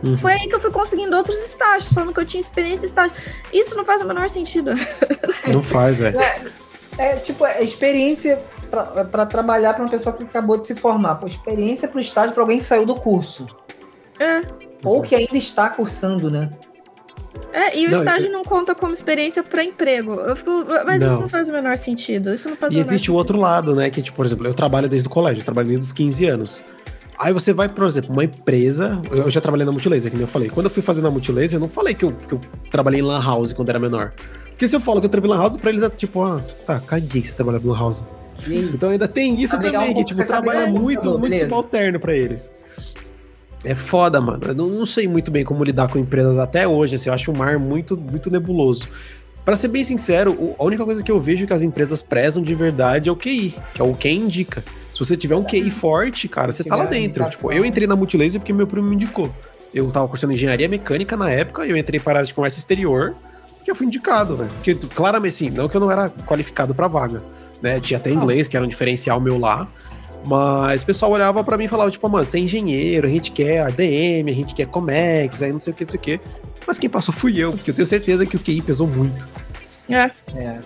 Uhum. 0.02 0.18
Foi 0.18 0.32
aí 0.32 0.48
que 0.48 0.54
eu 0.54 0.60
fui 0.60 0.70
conseguindo 0.70 1.16
outros 1.16 1.40
estágios, 1.40 1.92
falando 1.92 2.12
que 2.12 2.20
eu 2.20 2.26
tinha 2.26 2.40
experiência 2.40 2.86
em 2.86 2.88
estágio. 2.88 3.12
Isso 3.52 3.76
não 3.76 3.84
faz 3.84 4.02
o 4.02 4.04
menor 4.04 4.28
sentido. 4.28 4.72
Não 5.46 5.62
faz, 5.62 6.00
velho. 6.00 6.18
É 6.96 7.16
tipo, 7.16 7.44
é 7.44 7.62
experiência 7.62 8.40
pra, 8.70 9.04
pra 9.04 9.26
trabalhar 9.26 9.74
pra 9.74 9.82
uma 9.82 9.90
pessoa 9.90 10.16
que 10.16 10.24
acabou 10.24 10.56
de 10.56 10.66
se 10.66 10.74
formar. 10.74 11.16
Pô, 11.16 11.26
experiência 11.26 11.86
pro 11.86 12.00
estágio 12.00 12.32
pra 12.32 12.42
alguém 12.42 12.58
que 12.58 12.64
saiu 12.64 12.86
do 12.86 12.94
curso. 12.94 13.46
É. 14.18 14.42
Ou 14.82 15.02
que 15.02 15.14
ainda 15.14 15.36
está 15.36 15.68
cursando, 15.70 16.30
né? 16.30 16.50
É, 17.52 17.78
e 17.78 17.86
o 17.86 17.90
Não, 17.90 17.98
estágio 18.00 18.32
não 18.32 18.44
conta 18.44 18.74
como 18.74 18.92
experiência 18.92 19.42
pra 19.42 19.62
emprego. 19.62 20.14
Eu 20.14 20.34
fico, 20.34 20.64
mas 20.84 21.00
Não. 21.00 21.12
isso 21.12 21.22
não 21.22 21.28
faz 21.28 21.48
o 21.48 21.52
menor 21.52 21.76
sentido. 21.76 22.34
Isso 22.34 22.48
não 22.48 22.56
faz 22.56 22.72
E 22.72 22.76
o 22.76 22.78
menor 22.78 22.88
existe 22.90 23.10
o 23.10 23.14
outro 23.14 23.38
lado, 23.38 23.74
né? 23.76 23.90
Que, 23.90 24.02
tipo, 24.02 24.16
por 24.16 24.26
exemplo, 24.26 24.46
eu 24.46 24.54
trabalho 24.54 24.88
desde 24.88 25.06
o 25.06 25.10
colégio, 25.10 25.40
eu 25.40 25.44
trabalho 25.44 25.68
desde 25.68 25.84
os 25.86 25.92
15 25.92 26.26
anos. 26.26 26.64
Aí 27.16 27.32
você 27.32 27.52
vai, 27.52 27.68
por 27.68 27.86
exemplo, 27.86 28.12
uma 28.12 28.24
empresa. 28.24 29.00
Eu 29.12 29.30
já 29.30 29.40
trabalhei 29.40 29.64
na 29.64 29.70
Multilaser, 29.70 30.10
que 30.10 30.16
nem 30.16 30.24
eu 30.24 30.28
falei. 30.28 30.48
Quando 30.50 30.66
eu 30.66 30.70
fui 30.70 30.82
fazer 30.82 31.00
na 31.00 31.10
Multilaser, 31.10 31.54
eu 31.56 31.60
não 31.60 31.68
falei 31.68 31.94
que 31.94 32.04
eu, 32.04 32.10
que 32.12 32.34
eu 32.34 32.40
trabalhei 32.72 32.98
em 33.00 33.04
Lan 33.04 33.22
House 33.22 33.52
quando 33.52 33.68
era 33.68 33.78
menor. 33.78 34.12
Porque 34.48 34.66
se 34.66 34.74
eu 34.74 34.80
falo 34.80 34.98
que 35.00 35.06
eu 35.06 35.10
trabalhei 35.10 35.34
em 35.34 35.38
Lan 35.38 35.44
House, 35.44 35.56
pra 35.56 35.70
eles 35.70 35.82
é 35.84 35.90
tipo, 35.90 36.22
ah, 36.24 36.40
tá, 36.66 36.80
caguei 36.80 37.22
se 37.22 37.36
trabalhar 37.36 37.60
em 37.60 37.66
Lan 37.68 37.78
House. 37.78 38.04
Aí, 38.44 38.68
Então 38.74 38.90
ainda 38.90 39.06
tem 39.06 39.40
isso 39.40 39.56
ligar 39.58 39.78
também, 39.78 39.90
um 39.90 39.94
que 39.94 40.04
tipo, 40.04 40.20
você 40.20 40.26
trabalha 40.26 40.66
muito, 40.66 41.10
muito 41.10 41.22
beleza. 41.22 41.44
subalterno 41.44 42.00
pra 42.00 42.16
eles. 42.16 42.50
É 43.64 43.74
foda, 43.74 44.20
mano. 44.20 44.40
Eu 44.46 44.54
não, 44.54 44.68
não 44.68 44.86
sei 44.86 45.08
muito 45.08 45.30
bem 45.30 45.44
como 45.44 45.64
lidar 45.64 45.88
com 45.88 45.98
empresas 45.98 46.38
até 46.38 46.68
hoje, 46.68 46.96
assim, 46.96 47.08
eu 47.08 47.14
acho 47.14 47.32
o 47.32 47.36
mar 47.36 47.58
muito, 47.58 47.96
muito 47.96 48.30
nebuloso. 48.30 48.88
Pra 49.44 49.56
ser 49.56 49.68
bem 49.68 49.84
sincero, 49.84 50.54
a 50.58 50.64
única 50.64 50.84
coisa 50.84 51.02
que 51.02 51.10
eu 51.10 51.20
vejo 51.20 51.46
que 51.46 51.52
as 51.52 51.60
empresas 51.60 52.00
prezam 52.00 52.42
de 52.42 52.54
verdade 52.54 53.10
é 53.10 53.12
o 53.12 53.16
QI, 53.16 53.54
que 53.74 53.80
é 53.80 53.84
o 53.84 53.94
quem 53.94 54.20
indica. 54.20 54.64
Se 54.90 54.98
você 54.98 55.16
tiver 55.16 55.36
um 55.36 55.44
QI 55.44 55.70
forte, 55.70 56.28
cara, 56.28 56.50
você 56.50 56.64
tá 56.64 56.76
lá 56.76 56.86
Tiver 56.86 57.00
dentro. 57.00 57.28
Tipo, 57.28 57.52
eu 57.52 57.64
entrei 57.64 57.86
na 57.86 57.94
Multilaser 57.94 58.40
porque 58.40 58.54
meu 58.54 58.66
primo 58.66 58.88
me 58.88 58.94
indicou. 58.94 59.30
Eu 59.72 59.90
tava 59.90 60.08
cursando 60.08 60.32
engenharia 60.32 60.68
mecânica 60.68 61.16
na 61.16 61.30
época, 61.30 61.66
eu 61.66 61.76
entrei 61.76 62.00
para 62.00 62.12
a 62.12 62.16
área 62.18 62.26
de 62.26 62.32
comércio 62.32 62.58
exterior, 62.58 63.14
que 63.64 63.70
eu 63.70 63.74
fui 63.74 63.86
indicado, 63.86 64.36
velho. 64.36 64.50
Porque, 64.50 64.74
claramente, 64.74 65.34
assim, 65.34 65.50
não 65.50 65.68
que 65.68 65.76
eu 65.76 65.80
não 65.80 65.90
era 65.90 66.08
qualificado 66.08 66.74
pra 66.74 66.88
vaga, 66.88 67.22
né? 67.60 67.80
Tinha 67.80 67.98
até 67.98 68.10
inglês, 68.10 68.48
que 68.48 68.56
era 68.56 68.64
um 68.64 68.68
diferencial 68.68 69.20
meu 69.20 69.38
lá. 69.38 69.68
Mas 70.26 70.82
o 70.82 70.86
pessoal 70.86 71.12
olhava 71.12 71.42
pra 71.44 71.56
mim 71.58 71.64
e 71.64 71.68
falava, 71.68 71.90
tipo, 71.90 72.08
mano, 72.08 72.24
você 72.24 72.38
é 72.38 72.40
engenheiro, 72.40 73.06
a 73.06 73.10
gente 73.10 73.30
quer 73.30 73.60
ADM, 73.60 74.28
a 74.28 74.32
gente 74.34 74.54
quer 74.54 74.66
Comex, 74.66 75.42
aí 75.42 75.52
não 75.52 75.60
sei 75.60 75.72
o 75.72 75.76
que, 75.76 75.84
não 75.84 75.90
sei 75.90 75.98
o 75.98 76.02
que. 76.02 76.20
Mas 76.66 76.78
quem 76.78 76.88
passou 76.88 77.12
fui 77.12 77.36
eu, 77.38 77.52
porque 77.52 77.70
eu 77.70 77.74
tenho 77.74 77.86
certeza 77.86 78.24
que 78.24 78.36
o 78.36 78.38
QI 78.40 78.62
pesou 78.62 78.86
muito. 78.86 79.28
É, 79.90 80.10
é, 80.34 80.58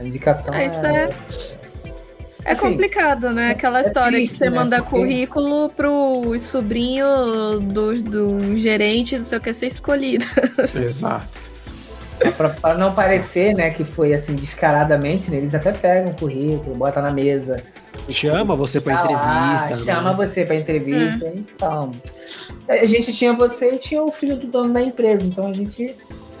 a 0.00 0.04
indicação 0.04 0.54
é, 0.54 0.66
isso 0.66 0.86
é. 0.86 1.08
É 2.44 2.52
Assim, 2.52 2.70
complicado, 2.70 3.30
né? 3.30 3.50
Aquela 3.50 3.82
história 3.82 4.16
triste, 4.16 4.32
que 4.32 4.38
você 4.38 4.48
né? 4.48 4.56
manda 4.56 4.76
Porque- 4.78 4.90
currículo 4.96 5.68
pro 5.68 6.38
sobrinho 6.38 7.06
do, 7.60 8.02
do 8.02 8.56
gerente, 8.56 9.18
não 9.18 9.24
sei 9.24 9.36
o 9.36 9.40
que, 9.40 9.52
ser 9.52 9.66
escolhido. 9.66 10.24
Exato. 10.82 11.28
Pra, 12.36 12.48
pra 12.48 12.74
não 12.74 12.92
parecer, 12.94 13.54
né, 13.54 13.70
que 13.70 13.84
foi 13.84 14.12
assim, 14.14 14.34
descaradamente, 14.34 15.30
né, 15.30 15.36
eles 15.36 15.54
até 15.54 15.72
pegam 15.72 16.10
o 16.10 16.14
currículo, 16.14 16.74
botam 16.74 17.02
na 17.02 17.12
mesa. 17.12 17.62
Chama 18.08 18.56
você 18.56 18.80
pra 18.80 19.02
lá, 19.02 19.54
entrevista. 19.56 19.84
chama 19.84 20.10
né? 20.10 20.16
você 20.16 20.44
pra 20.44 20.56
entrevista. 20.56 21.32
Então, 21.36 21.92
a 22.68 22.84
gente 22.84 23.12
tinha 23.12 23.32
você 23.32 23.74
e 23.74 23.78
tinha 23.78 24.02
o 24.02 24.10
filho 24.10 24.36
do 24.36 24.46
dono 24.46 24.72
da 24.72 24.80
empresa. 24.80 25.24
Então 25.24 25.48
a 25.48 25.52
gente 25.52 25.94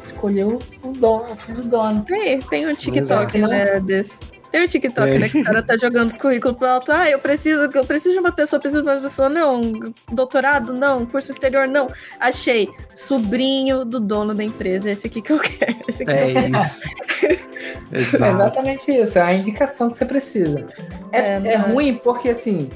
escolheu 0.06 0.60
o, 0.82 0.92
dono, 0.92 1.32
o 1.32 1.36
filho 1.36 1.62
do 1.62 1.68
dono. 1.68 2.02
Tem, 2.02 2.40
tem 2.40 2.66
um 2.66 2.74
TikTok, 2.74 3.36
Exato. 3.36 3.52
né, 3.52 3.80
desse. 3.80 4.18
Tem 4.50 4.64
um 4.64 4.66
TikTok, 4.66 5.08
É. 5.10 5.18
né, 5.18 5.28
que 5.28 5.40
o 5.40 5.44
cara 5.44 5.62
tá 5.62 5.76
jogando 5.76 6.10
os 6.10 6.16
currículos 6.16 6.56
pro 6.56 6.66
alto. 6.68 6.90
Ah, 6.90 7.08
eu 7.10 7.18
preciso, 7.18 7.70
eu 7.72 7.84
preciso 7.84 8.14
de 8.14 8.18
uma 8.20 8.32
pessoa, 8.32 8.58
preciso 8.60 8.82
de 8.82 8.88
uma 8.88 9.00
pessoa. 9.00 9.28
Não, 9.28 9.72
doutorado, 10.10 10.72
não, 10.72 11.04
curso 11.04 11.30
exterior, 11.32 11.68
não. 11.68 11.86
Achei, 12.18 12.68
sobrinho 12.96 13.84
do 13.84 14.00
dono 14.00 14.34
da 14.34 14.42
empresa, 14.42 14.90
esse 14.90 15.06
aqui 15.06 15.20
que 15.20 15.32
eu 15.32 15.38
quero. 15.38 15.76
Esse 15.88 16.02
aqui 16.02 16.12
que 16.14 16.18
eu 16.18 16.28
É 16.28 16.32
quero. 16.32 16.56
isso. 16.56 17.48
É 17.92 17.98
exatamente 18.30 18.92
isso, 18.92 19.18
é 19.18 19.22
a 19.22 19.32
indicação 19.34 19.90
que 19.90 19.96
você 19.96 20.04
precisa. 20.04 20.64
É, 21.12 21.18
É, 21.20 21.34
é 21.34 21.38
né? 21.40 21.56
ruim 21.56 21.94
porque, 21.94 22.28
assim, 22.28 22.68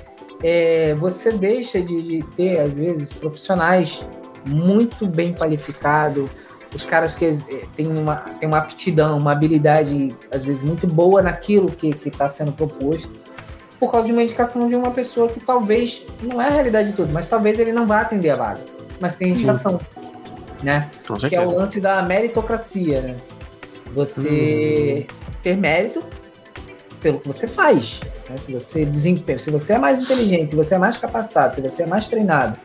é, 0.43 0.95
você 0.95 1.33
deixa 1.33 1.81
de, 1.81 2.01
de 2.03 2.23
ter, 2.37 2.61
às 2.61 2.73
vezes, 2.73 3.13
profissionais 3.13 4.05
muito 4.47 5.07
bem 5.07 5.33
qualificados, 5.35 6.29
os 6.75 6.85
caras 6.85 7.15
que 7.15 7.25
eh, 7.25 7.67
têm 7.77 7.87
uma, 7.87 8.17
têm 8.17 8.49
uma 8.49 8.59
aptidão, 8.59 9.19
uma 9.19 9.33
habilidade, 9.33 10.09
às 10.31 10.45
vezes, 10.45 10.63
muito 10.63 10.87
boa 10.87 11.23
naquilo 11.23 11.71
que 11.71 11.89
está 12.07 12.29
sendo 12.29 12.53
proposto, 12.53 13.11
por 13.79 13.91
causa 13.91 14.07
de 14.07 14.13
uma 14.13 14.23
indicação 14.23 14.69
de 14.69 14.77
uma 14.77 14.91
pessoa 14.91 15.29
que 15.29 15.41
talvez, 15.41 16.05
não 16.23 16.41
é 16.41 16.47
a 16.47 16.51
realidade 16.51 16.91
de 16.91 16.95
tudo, 16.95 17.13
mas 17.13 17.29
talvez 17.29 17.59
ele 17.59 17.73
não 17.73 17.87
vá 17.87 18.01
atender 18.01 18.31
a 18.31 18.37
vaga, 18.37 18.61
mas 19.01 19.17
tem 19.17 19.31
indicação, 19.31 19.81
né? 20.63 20.89
Com 21.07 21.15
que 21.15 21.35
é 21.35 21.41
o 21.45 21.51
lance 21.55 21.81
da 21.81 22.01
meritocracia, 22.03 23.01
né? 23.03 23.17
Você 23.95 25.07
ter 25.43 25.57
mérito 25.57 26.03
pelo 27.01 27.19
que 27.19 27.27
você 27.27 27.47
faz. 27.47 28.01
né? 28.31 28.37
Se 28.39 28.53
você 28.53 28.85
desempenha, 28.85 29.39
se 29.39 29.51
você 29.51 29.75
é 29.75 29.79
mais 29.79 30.01
inteligente, 30.01 30.51
se 30.51 30.57
você 30.57 30.77
é 30.77 30.79
mais 30.79 30.97
capacitado, 30.97 31.57
se 31.57 31.61
você 31.61 31.83
é 31.83 31.87
mais 31.87 32.09
treinado 32.09 32.57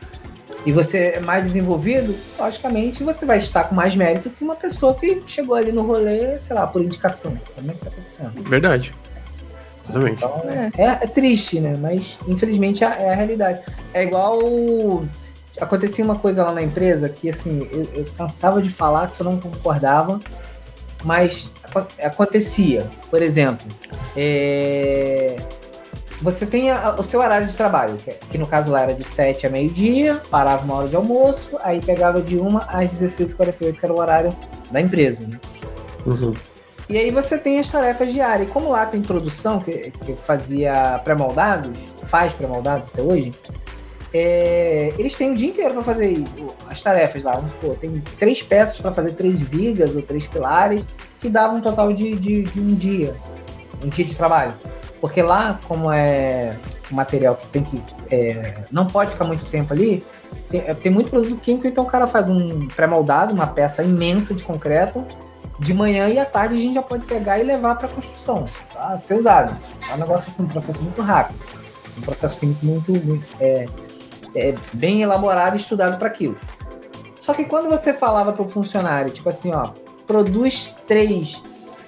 e 0.66 0.72
você 0.72 1.14
é 1.16 1.20
mais 1.20 1.44
desenvolvido, 1.44 2.14
logicamente 2.38 3.02
você 3.04 3.24
vai 3.24 3.38
estar 3.38 3.64
com 3.64 3.74
mais 3.74 3.94
mérito 3.94 4.30
que 4.30 4.42
uma 4.44 4.56
pessoa 4.56 4.94
que 4.94 5.22
chegou 5.26 5.54
ali 5.54 5.72
no 5.72 5.82
rolê, 5.86 6.38
sei 6.38 6.56
lá, 6.56 6.66
por 6.66 6.82
indicação. 6.82 7.38
Como 7.54 7.70
é 7.70 7.74
que 7.74 7.80
tá 7.80 7.90
acontecendo? 7.90 8.42
Verdade. 8.48 8.92
Exatamente. 9.88 10.16
Então, 10.16 10.42
é, 10.76 11.04
é 11.04 11.06
triste, 11.06 11.60
né? 11.60 11.76
Mas 11.80 12.18
infelizmente 12.26 12.84
é, 12.84 12.86
é 12.88 13.12
a 13.12 13.14
realidade. 13.14 13.60
É 13.94 14.02
igual. 14.02 14.38
Acontecia 15.60 16.04
uma 16.04 16.16
coisa 16.16 16.44
lá 16.44 16.52
na 16.52 16.62
empresa 16.62 17.08
que, 17.08 17.28
assim, 17.28 17.66
eu, 17.72 17.88
eu 17.94 18.04
cansava 18.16 18.62
de 18.62 18.70
falar 18.70 19.10
que 19.10 19.20
eu 19.20 19.24
não 19.24 19.40
concordava, 19.40 20.20
mas 21.02 21.50
aco- 21.64 21.88
acontecia. 22.00 22.86
Por 23.10 23.20
exemplo, 23.22 23.66
é, 24.16 25.36
você 26.20 26.44
tem 26.46 26.70
a- 26.70 26.96
o 26.98 27.02
seu 27.02 27.20
horário 27.20 27.46
de 27.46 27.56
trabalho, 27.56 27.96
que, 27.96 28.10
que 28.30 28.38
no 28.38 28.46
caso 28.46 28.70
lá 28.70 28.82
era 28.82 28.94
de 28.94 29.04
7 29.04 29.46
a 29.46 29.50
meio-dia, 29.50 30.20
parava 30.30 30.64
uma 30.64 30.74
hora 30.74 30.88
de 30.88 30.96
almoço, 30.96 31.56
aí 31.62 31.80
pegava 31.80 32.20
de 32.20 32.36
1 32.38 32.58
às 32.68 32.90
16h48, 32.92 33.78
que 33.78 33.84
era 33.84 33.92
o 33.92 33.98
horário 33.98 34.34
da 34.70 34.80
empresa. 34.80 35.26
Né? 35.26 35.38
Uhum. 36.06 36.32
E 36.88 36.96
aí 36.96 37.10
você 37.10 37.36
tem 37.36 37.58
as 37.58 37.68
tarefas 37.68 38.12
diárias. 38.12 38.48
E 38.48 38.50
como 38.50 38.70
lá 38.70 38.86
tem 38.86 39.02
produção, 39.02 39.60
que, 39.60 39.90
que 40.04 40.14
fazia 40.14 40.98
pré-moldados, 41.04 41.78
faz 42.06 42.32
pré-moldados 42.32 42.88
até 42.92 43.02
hoje, 43.02 43.32
é, 44.12 44.92
eles 44.98 45.14
têm 45.14 45.32
o 45.32 45.36
dia 45.36 45.48
inteiro 45.50 45.74
para 45.74 45.82
fazer 45.82 46.24
as 46.70 46.80
tarefas 46.80 47.22
lá. 47.22 47.32
Vamos 47.32 47.50
supor, 47.50 47.76
tem 47.76 48.02
três 48.18 48.42
peças 48.42 48.80
para 48.80 48.90
fazer 48.90 49.12
três 49.12 49.38
vigas 49.40 49.94
ou 49.96 50.02
três 50.02 50.26
pilares, 50.26 50.86
que 51.20 51.28
dava 51.28 51.54
um 51.54 51.60
total 51.60 51.92
de, 51.92 52.14
de, 52.14 52.42
de 52.44 52.60
um 52.60 52.74
dia, 52.74 53.14
um 53.84 53.88
dia 53.88 54.04
de 54.04 54.16
trabalho. 54.16 54.54
Porque 55.00 55.22
lá, 55.22 55.60
como 55.68 55.92
é 55.92 56.56
um 56.90 56.96
material 56.96 57.36
que 57.36 57.46
tem 57.48 57.62
que. 57.62 57.82
é, 58.10 58.64
não 58.70 58.86
pode 58.86 59.12
ficar 59.12 59.24
muito 59.24 59.44
tempo 59.46 59.72
ali, 59.72 60.04
tem, 60.50 60.62
é, 60.66 60.74
tem 60.74 60.90
muito 60.90 61.10
produto 61.10 61.36
químico, 61.40 61.66
então 61.66 61.84
o 61.84 61.86
cara 61.86 62.06
faz 62.06 62.28
um 62.28 62.66
pré-moldado, 62.68 63.32
uma 63.32 63.46
peça 63.46 63.82
imensa 63.82 64.34
de 64.34 64.42
concreto, 64.42 65.04
de 65.58 65.74
manhã 65.74 66.08
e 66.08 66.18
à 66.18 66.24
tarde 66.24 66.54
a 66.54 66.58
gente 66.58 66.74
já 66.74 66.82
pode 66.82 67.04
pegar 67.04 67.38
e 67.38 67.42
levar 67.42 67.76
para 67.76 67.88
construção, 67.88 68.44
tá? 68.72 68.96
ser 68.96 69.14
usado. 69.14 69.56
É 69.90 69.94
um 69.94 69.98
negócio 69.98 70.28
assim, 70.28 70.42
um 70.42 70.48
processo 70.48 70.82
muito 70.82 71.02
rápido, 71.02 71.38
um 71.96 72.00
processo 72.00 72.38
químico 72.38 72.64
muito, 72.64 72.92
muito 72.92 73.26
é, 73.40 73.66
é 74.34 74.54
bem 74.72 75.02
elaborado 75.02 75.56
e 75.56 75.58
estudado 75.58 75.98
para 75.98 76.08
aquilo. 76.08 76.36
Só 77.18 77.34
que 77.34 77.44
quando 77.44 77.68
você 77.68 77.92
falava 77.92 78.32
para 78.32 78.42
o 78.42 78.48
funcionário, 78.48 79.10
tipo 79.10 79.28
assim, 79.28 79.52
ó, 79.52 79.70
produz 80.06 80.76
três 80.86 81.42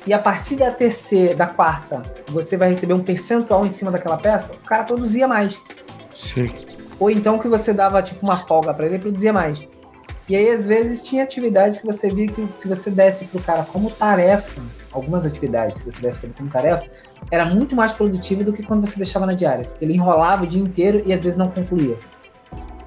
e 0.06 0.12
a 0.12 0.18
partir 0.18 0.56
da 0.56 0.70
terceira, 0.70 1.34
da 1.34 1.46
quarta, 1.46 2.02
você 2.28 2.56
vai 2.56 2.70
receber 2.70 2.94
um 2.94 3.02
percentual 3.02 3.66
em 3.66 3.70
cima 3.70 3.90
daquela 3.90 4.16
peça, 4.16 4.52
o 4.52 4.64
cara 4.64 4.84
produzia 4.84 5.28
mais. 5.28 5.62
Sim. 6.14 6.52
Ou 6.98 7.10
então 7.10 7.38
que 7.38 7.48
você 7.48 7.72
dava 7.72 8.02
tipo 8.02 8.24
uma 8.24 8.36
folga 8.38 8.72
para 8.72 8.86
ele, 8.86 8.96
ele 8.96 9.02
produzia 9.02 9.32
mais. 9.32 9.66
E 10.28 10.36
aí, 10.36 10.48
às 10.48 10.64
vezes, 10.64 11.02
tinha 11.02 11.24
atividades 11.24 11.78
que 11.78 11.86
você 11.86 12.12
via 12.12 12.28
que 12.28 12.48
se 12.52 12.68
você 12.68 12.88
desse 12.88 13.24
pro 13.24 13.42
cara 13.42 13.64
como 13.64 13.90
tarefa, 13.90 14.62
algumas 14.92 15.26
atividades 15.26 15.80
que 15.80 15.90
você 15.90 16.00
desse 16.00 16.20
pra 16.20 16.28
ele 16.28 16.36
como 16.38 16.48
tarefa, 16.48 16.88
era 17.30 17.44
muito 17.44 17.74
mais 17.74 17.92
produtivo 17.92 18.44
do 18.44 18.52
que 18.52 18.62
quando 18.62 18.86
você 18.86 18.96
deixava 18.96 19.26
na 19.26 19.32
diária. 19.32 19.68
Ele 19.80 19.94
enrolava 19.94 20.44
o 20.44 20.46
dia 20.46 20.62
inteiro 20.62 21.02
e 21.04 21.12
às 21.12 21.24
vezes 21.24 21.36
não 21.36 21.48
concluía. 21.48 21.96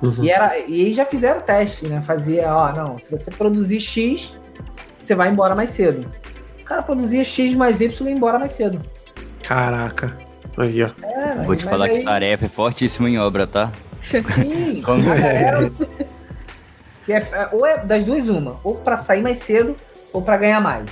Uhum. 0.02 0.23
E, 0.23 0.30
era, 0.30 0.57
e 0.60 0.85
aí 0.85 0.94
já 0.94 1.06
fizeram 1.06 1.41
teste, 1.41 1.88
né? 1.88 2.02
Fazia, 2.02 2.56
ó, 2.56 2.72
não, 2.73 2.98
se 2.98 3.11
você 3.11 3.30
produzir 3.30 3.80
X, 3.80 4.40
você 4.98 5.14
vai 5.14 5.30
embora 5.30 5.53
mais 5.53 5.69
cedo. 5.69 6.10
O 6.64 6.65
cara 6.65 6.81
produzia 6.81 7.23
X 7.23 7.53
mais 7.53 7.81
Y 7.81 8.07
e 8.07 8.10
ia 8.11 8.15
embora 8.15 8.40
mais 8.40 8.53
cedo. 8.53 8.81
Caraca. 9.44 10.15
Aí, 10.57 10.81
ó. 10.84 10.90
É, 11.03 11.44
Vou 11.45 11.56
te 11.56 11.65
falar 11.65 11.85
aí- 11.85 11.99
que 11.99 12.03
tarefa 12.06 12.45
é 12.45 12.49
fortíssima 12.49 13.10
em 13.10 13.18
obra, 13.19 13.45
tá? 13.45 13.72
Sim, 13.99 14.81
Como- 14.85 15.03
galera. 15.03 15.72
que 17.06 17.11
é, 17.14 17.49
ou 17.52 17.65
é 17.65 17.84
das 17.84 18.06
duas, 18.06 18.30
uma. 18.30 18.60
Ou 18.64 18.76
pra 18.76 18.95
sair 18.98 19.22
mais 19.22 19.40
cedo, 19.40 19.76
ou 20.14 20.22
pra 20.22 20.38
ganhar 20.38 20.61
mais. 20.61 20.90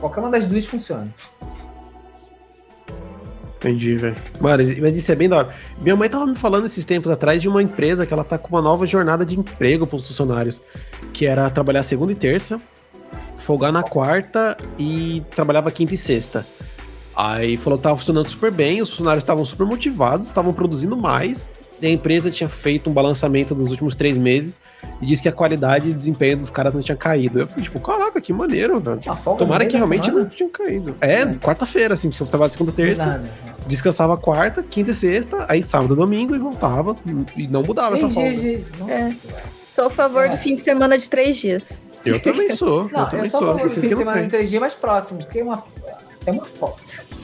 Qualquer 0.00 0.20
uma 0.20 0.30
das 0.30 0.46
duas 0.46 0.66
funciona. 0.66 1.12
Entendi, 3.56 3.96
velho. 3.96 4.16
Mano, 4.40 4.62
mas 4.80 4.96
isso 4.96 5.10
é 5.10 5.16
bem 5.16 5.28
da 5.28 5.36
hora. 5.38 5.48
Minha 5.80 5.96
mãe 5.96 6.08
tava 6.08 6.24
me 6.26 6.34
falando 6.36 6.66
esses 6.66 6.84
tempos 6.86 7.10
atrás 7.10 7.42
de 7.42 7.48
uma 7.48 7.60
empresa 7.60 8.06
que 8.06 8.12
ela 8.12 8.22
tá 8.22 8.38
com 8.38 8.48
uma 8.54 8.62
nova 8.62 8.86
jornada 8.86 9.26
de 9.26 9.36
emprego 9.38 9.84
pros 9.86 10.06
funcionários. 10.06 10.60
Que 11.12 11.26
era 11.26 11.50
trabalhar 11.50 11.82
segunda 11.82 12.12
e 12.12 12.14
terça, 12.14 12.60
folgar 13.48 13.72
na 13.72 13.82
quarta 13.82 14.58
e 14.78 15.22
trabalhava 15.34 15.70
quinta 15.70 15.94
e 15.94 15.96
sexta. 15.96 16.46
Aí 17.16 17.56
falou 17.56 17.78
que 17.78 17.82
tava 17.82 17.96
funcionando 17.96 18.28
super 18.28 18.50
bem, 18.52 18.82
os 18.82 18.90
funcionários 18.90 19.24
estavam 19.24 19.42
super 19.42 19.66
motivados, 19.66 20.28
estavam 20.28 20.52
produzindo 20.52 20.94
mais. 20.94 21.48
E 21.80 21.86
a 21.86 21.90
empresa 21.90 22.30
tinha 22.30 22.48
feito 22.48 22.90
um 22.90 22.92
balançamento 22.92 23.54
dos 23.54 23.70
últimos 23.70 23.94
três 23.94 24.18
meses 24.18 24.60
e 25.00 25.06
disse 25.06 25.22
que 25.22 25.28
a 25.30 25.32
qualidade 25.32 25.88
e 25.88 25.94
desempenho 25.94 26.36
dos 26.36 26.50
caras 26.50 26.74
não 26.74 26.82
tinha 26.82 26.96
caído. 26.96 27.38
Eu 27.38 27.46
falei, 27.48 27.64
tipo, 27.64 27.80
caraca, 27.80 28.20
que 28.20 28.32
maneiro, 28.34 28.78
velho. 28.80 29.00
Tomara 29.38 29.64
que 29.64 29.76
realmente 29.76 30.04
semana? 30.06 30.24
não 30.24 30.28
tinha 30.30 30.48
caído. 30.50 30.94
É, 31.00 31.24
quarta-feira, 31.36 31.94
assim, 31.94 32.10
tipo, 32.10 32.26
tava 32.26 32.46
segunda, 32.50 32.70
terça, 32.72 33.06
Nada. 33.06 33.30
descansava 33.66 34.14
quarta, 34.18 34.62
quinta 34.62 34.90
e 34.90 34.94
sexta, 34.94 35.46
aí 35.48 35.62
sábado, 35.62 35.96
domingo 35.96 36.34
e 36.36 36.38
voltava. 36.38 36.94
E 37.36 37.48
não 37.48 37.62
mudava 37.62 37.94
essa 37.94 38.10
folga. 38.10 38.30
dias 38.32 38.66
de... 38.66 38.78
Nossa, 38.78 38.92
É. 38.92 39.16
Sou 39.70 39.86
a 39.86 39.90
favor 39.90 40.26
É. 40.26 40.28
do 40.28 40.36
fim 40.36 40.54
de 40.56 40.60
semana 40.60 40.98
de 40.98 41.08
três 41.08 41.36
dias. 41.38 41.80
Eu 42.04 42.20
também 42.20 42.50
sou, 42.50 42.84
Não, 42.92 43.00
eu 43.00 43.04
eu, 43.04 43.10
também 43.10 43.30
só 43.30 43.38
sou. 43.38 43.66
Isso 43.66 43.80
fim 43.80 43.88
de 43.88 43.96
semana 43.96 44.22
de 44.22 44.28
três 44.28 44.50
dias 44.50 44.60
mais 44.60 44.74
próximo, 44.74 45.20
porque 45.20 45.40
é 45.40 45.44
uma, 45.44 45.62
é 46.26 46.30
uma 46.30 46.44
folga. 46.44 46.76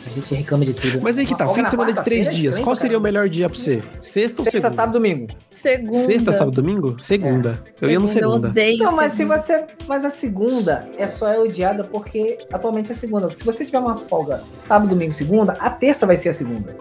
A 0.06 0.10
gente 0.10 0.34
reclama 0.34 0.66
de 0.66 0.74
tudo. 0.74 1.00
Mas 1.02 1.16
aí 1.16 1.24
que 1.24 1.34
tá, 1.34 1.46
fim 1.48 1.54
de 1.54 1.62
na 1.62 1.68
semana 1.68 1.92
de 1.92 2.04
três 2.04 2.26
é 2.26 2.30
dias, 2.30 2.58
qual 2.58 2.76
seria 2.76 2.98
o 2.98 3.00
melhor 3.00 3.26
dia 3.26 3.48
pra 3.48 3.58
você? 3.58 3.82
Sexta 4.02 4.42
ou 4.42 4.44
Sexta, 4.44 4.58
segunda? 4.58 4.76
sábado, 4.76 4.92
domingo. 4.92 5.26
Segunda. 5.48 5.98
Sexta, 5.98 6.32
sábado, 6.32 6.62
domingo? 6.62 6.96
Segunda. 7.00 7.58
Eu 7.80 7.90
ia 7.90 7.98
no 7.98 8.04
Eu 8.04 8.08
segunda. 8.08 8.48
odeio 8.48 8.74
Então, 8.76 8.94
mas 8.96 9.12
se 9.12 9.18
segunda. 9.18 9.38
você. 9.38 9.66
Mas 9.88 10.04
a 10.04 10.10
segunda 10.10 10.84
é 10.98 11.06
só 11.06 11.28
é 11.28 11.38
odiada 11.38 11.84
porque 11.84 12.38
atualmente 12.52 12.92
é 12.92 12.94
segunda. 12.94 13.32
Se 13.32 13.42
você 13.42 13.64
tiver 13.64 13.78
uma 13.78 13.96
folga 13.96 14.42
sábado, 14.48 14.90
domingo, 14.90 15.12
segunda, 15.12 15.52
a 15.52 15.70
terça 15.70 16.06
vai 16.06 16.18
ser 16.18 16.28
a 16.28 16.34
segunda. 16.34 16.76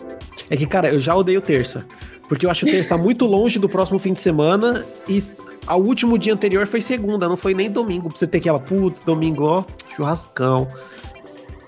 É 0.49 0.57
que, 0.57 0.68
cara, 0.68 0.90
eu 0.90 0.99
já 0.99 1.15
odeio 1.15 1.41
terça. 1.41 1.86
Porque 2.28 2.45
eu 2.45 2.49
acho 2.49 2.65
terça 2.65 2.98
muito 2.98 3.26
longe 3.26 3.57
do 3.57 3.70
próximo 3.70 3.99
fim 3.99 4.11
de 4.11 4.20
semana 4.20 4.86
e 5.07 5.22
o 5.69 5.76
último 5.76 6.18
dia 6.18 6.34
anterior 6.34 6.68
foi 6.68 6.81
segunda, 6.81 7.27
não 7.30 7.38
foi 7.38 7.53
nem 7.53 7.69
domingo. 7.69 8.10
Pra 8.10 8.18
você 8.18 8.27
ter 8.27 8.38
aquela, 8.40 8.60
putz, 8.60 9.02
domingo, 9.02 9.44
ó, 9.45 9.64
churrascão. 9.95 10.68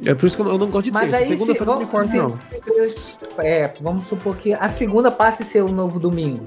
É 0.04 0.14
por 0.14 0.26
isso 0.28 0.36
que 0.36 0.42
eu 0.44 0.58
não, 0.58 0.68
gosto 0.70 0.86
de 0.86 0.92
Mas 0.92 1.10
terça. 1.10 1.18
aí, 1.20 1.28
segunda 1.28 1.54
se, 1.54 1.58
foi 1.58 1.66
não 1.68 1.80
me 1.80 1.86
vamos, 1.86 2.10
importa, 2.10 2.10
se- 2.10 2.18
não. 2.18 3.44
É, 3.44 3.74
vamos 3.80 4.08
supor 4.08 4.36
que 4.36 4.54
a 4.54 4.68
segunda 4.68 5.10
passe 5.10 5.44
a 5.44 5.46
ser 5.46 5.64
o 5.64 5.70
novo 5.70 6.00
domingo. 6.00 6.46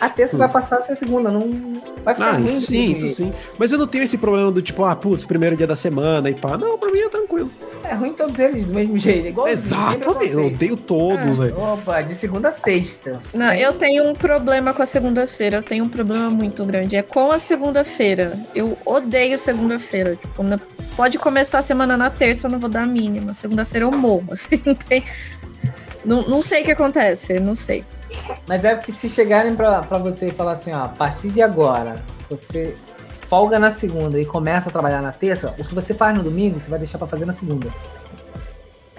A 0.00 0.08
terça 0.08 0.36
vai 0.36 0.48
passar 0.48 0.76
a 0.78 0.82
ser 0.82 0.96
segunda, 0.96 1.30
não 1.30 1.72
vai 2.04 2.14
ficar 2.14 2.28
Ah, 2.28 2.32
ruim 2.32 2.44
isso 2.46 2.60
sim, 2.62 2.92
isso 2.92 3.08
sim. 3.08 3.32
Mas 3.58 3.72
eu 3.72 3.78
não 3.78 3.86
tenho 3.86 4.04
esse 4.04 4.18
problema 4.18 4.50
do 4.50 4.60
tipo, 4.62 4.84
ah, 4.84 4.94
putz, 4.96 5.24
primeiro 5.24 5.56
dia 5.56 5.66
da 5.66 5.76
semana 5.76 6.28
e 6.30 6.34
pá. 6.34 6.56
Não, 6.58 6.78
pra 6.78 6.90
mim 6.90 6.98
é 7.00 7.08
tranquilo. 7.08 7.50
É 7.84 7.94
ruim 7.94 8.12
todos 8.12 8.38
eles 8.38 8.64
do 8.64 8.72
mesmo 8.72 8.96
jeito, 8.96 9.28
igual 9.28 9.46
Exatamente. 9.48 10.32
Eu 10.32 10.46
odeio 10.46 10.76
todos, 10.76 11.38
velho. 11.38 11.58
Opa, 11.60 12.00
de 12.00 12.14
segunda 12.14 12.48
a 12.48 12.50
sexta. 12.50 13.18
Não, 13.34 13.52
eu 13.54 13.72
tenho 13.74 14.04
um 14.08 14.14
problema 14.14 14.72
com 14.72 14.82
a 14.82 14.86
segunda-feira. 14.86 15.58
Eu 15.58 15.62
tenho 15.62 15.84
um 15.84 15.88
problema 15.88 16.30
muito 16.30 16.64
grande. 16.64 16.96
É 16.96 17.02
com 17.02 17.30
a 17.30 17.38
segunda-feira. 17.38 18.38
Eu 18.54 18.76
odeio 18.86 19.38
segunda-feira. 19.38 20.16
Tipo, 20.16 20.42
na- 20.42 20.58
pode 20.96 21.18
começar 21.18 21.58
a 21.58 21.62
semana 21.62 21.96
na 21.96 22.08
terça, 22.10 22.46
eu 22.46 22.50
não 22.50 22.58
vou 22.58 22.70
dar 22.70 22.82
a 22.82 22.86
mínima. 22.86 23.34
Segunda-feira 23.34 23.84
eu 23.86 23.90
morro. 23.92 24.24
Assim, 24.32 24.60
não 24.64 24.74
tem. 24.74 25.04
Não, 26.04 26.22
não 26.28 26.42
sei 26.42 26.62
o 26.62 26.64
que 26.64 26.72
acontece, 26.72 27.38
não 27.40 27.54
sei. 27.54 27.84
Mas 28.46 28.64
é 28.64 28.74
porque 28.74 28.92
se 28.92 29.08
chegarem 29.08 29.54
pra, 29.54 29.80
pra 29.82 29.98
você 29.98 30.26
e 30.26 30.30
falar 30.30 30.52
assim, 30.52 30.72
ó, 30.72 30.84
a 30.84 30.88
partir 30.88 31.28
de 31.28 31.42
agora, 31.42 31.96
você 32.28 32.76
folga 33.28 33.58
na 33.58 33.70
segunda 33.70 34.20
e 34.20 34.24
começa 34.24 34.68
a 34.68 34.72
trabalhar 34.72 35.02
na 35.02 35.12
terça, 35.12 35.54
o 35.58 35.64
que 35.64 35.74
você 35.74 35.94
faz 35.94 36.16
no 36.16 36.22
domingo, 36.22 36.60
você 36.60 36.68
vai 36.68 36.78
deixar 36.78 36.98
pra 36.98 37.06
fazer 37.06 37.24
na 37.24 37.32
segunda. 37.32 37.68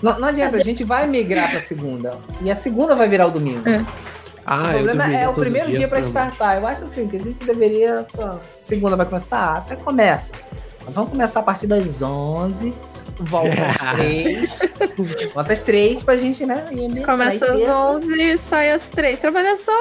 Não, 0.01 0.19
não 0.19 0.27
adianta, 0.27 0.57
a 0.57 0.63
gente 0.63 0.83
vai 0.83 1.07
migrar 1.07 1.49
pra 1.51 1.61
segunda. 1.61 2.17
E 2.41 2.51
a 2.51 2.55
segunda 2.55 2.95
vai 2.95 3.07
virar 3.07 3.27
o 3.27 3.31
domingo. 3.31 3.67
É. 3.67 3.83
Ah, 4.45 4.69
o 4.69 4.73
problema 4.73 5.11
é 5.11 5.27
o 5.27 5.33
primeiro 5.33 5.69
dia 5.69 5.87
pra 5.87 5.97
também. 5.97 6.09
startar. 6.09 6.57
Eu 6.57 6.67
acho 6.67 6.83
assim 6.83 7.07
que 7.07 7.17
a 7.17 7.21
gente 7.21 7.43
deveria. 7.43 8.05
pô, 8.13 8.37
segunda 8.59 8.95
vai 8.95 9.05
começar? 9.05 9.57
Até 9.57 9.75
começa. 9.75 10.33
Mas 10.85 10.93
vamos 10.93 11.09
começar 11.09 11.39
a 11.39 11.43
partir 11.43 11.65
das 11.65 12.01
11. 12.01 12.71
Volta 13.19 13.61
às 13.61 13.95
3. 13.97 14.49
volta 15.33 15.53
às 15.53 15.61
3 15.61 16.03
pra 16.03 16.15
gente, 16.17 16.45
né? 16.45 16.65
Começa 17.05 17.45
às 17.45 17.59
11 17.69 18.21
e 18.21 18.37
sai 18.37 18.71
às 18.71 18.89
3. 18.89 19.19
Trabalha 19.19 19.55
só 19.55 19.71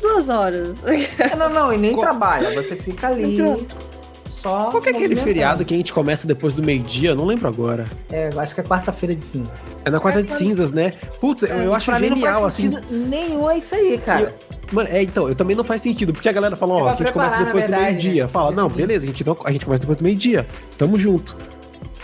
duas 0.00 0.28
horas. 0.28 0.76
É, 1.18 1.34
Não, 1.36 1.48
não, 1.50 1.72
e 1.72 1.78
nem 1.78 1.92
Qual- 1.94 2.04
trabalha. 2.04 2.54
Você 2.54 2.76
fica 2.76 3.08
ali. 3.08 3.34
Então. 3.34 3.66
Só. 4.28 4.70
Qual 4.72 4.82
que 4.82 4.88
é 4.88 4.92
aquele 4.92 5.14
feriado 5.14 5.64
que 5.64 5.72
a 5.72 5.76
gente 5.76 5.92
começa 5.92 6.26
depois 6.26 6.52
do 6.52 6.62
meio-dia? 6.64 7.10
Eu 7.10 7.14
Não 7.16 7.24
lembro 7.24 7.46
agora. 7.46 7.84
É, 8.10 8.28
eu 8.32 8.40
acho 8.40 8.52
que 8.54 8.60
é 8.60 8.64
quarta-feira 8.64 9.14
de 9.14 9.20
cinza. 9.20 9.52
É 9.84 9.90
na 9.90 10.00
quarta 10.00 10.18
É, 10.18 10.22
de 10.22 10.32
cinzas, 10.32 10.72
né? 10.72 10.94
Putz, 11.20 11.44
eu, 11.44 11.48
eu 11.48 11.74
acho 11.74 11.86
Pra 11.86 12.00
mim 12.00 12.08
genial, 12.08 12.32
não 12.34 12.40
faz 12.42 12.54
assim. 12.54 12.70
sentido 12.72 12.86
nenhum 13.08 13.48
é 13.48 13.58
isso 13.58 13.72
aí, 13.74 13.98
cara. 13.98 14.34
Mano, 14.72 14.88
é, 14.90 15.00
então, 15.02 15.28
eu 15.28 15.34
também 15.36 15.54
não 15.54 15.62
faz 15.62 15.80
sentido, 15.80 16.12
porque 16.12 16.28
a 16.28 16.32
galera 16.32 16.56
fala, 16.56 16.72
É 16.72 16.82
ó, 16.82 16.88
a 16.88 16.96
gente 16.96 17.12
começa 17.12 17.44
depois 17.44 17.64
do 17.66 17.70
meio-dia. 17.70 18.22
né? 18.24 18.28
Fala, 18.28 18.50
não, 18.50 18.68
beleza, 18.68 19.04
a 19.04 19.06
gente, 19.06 19.24
não, 19.24 19.36
a 19.44 19.52
gente 19.52 19.64
começa 19.64 19.80
depois 19.82 19.98
do 19.98 20.02
meio-dia. 20.04 20.44
Tamo 20.76 20.98
junto. 20.98 21.36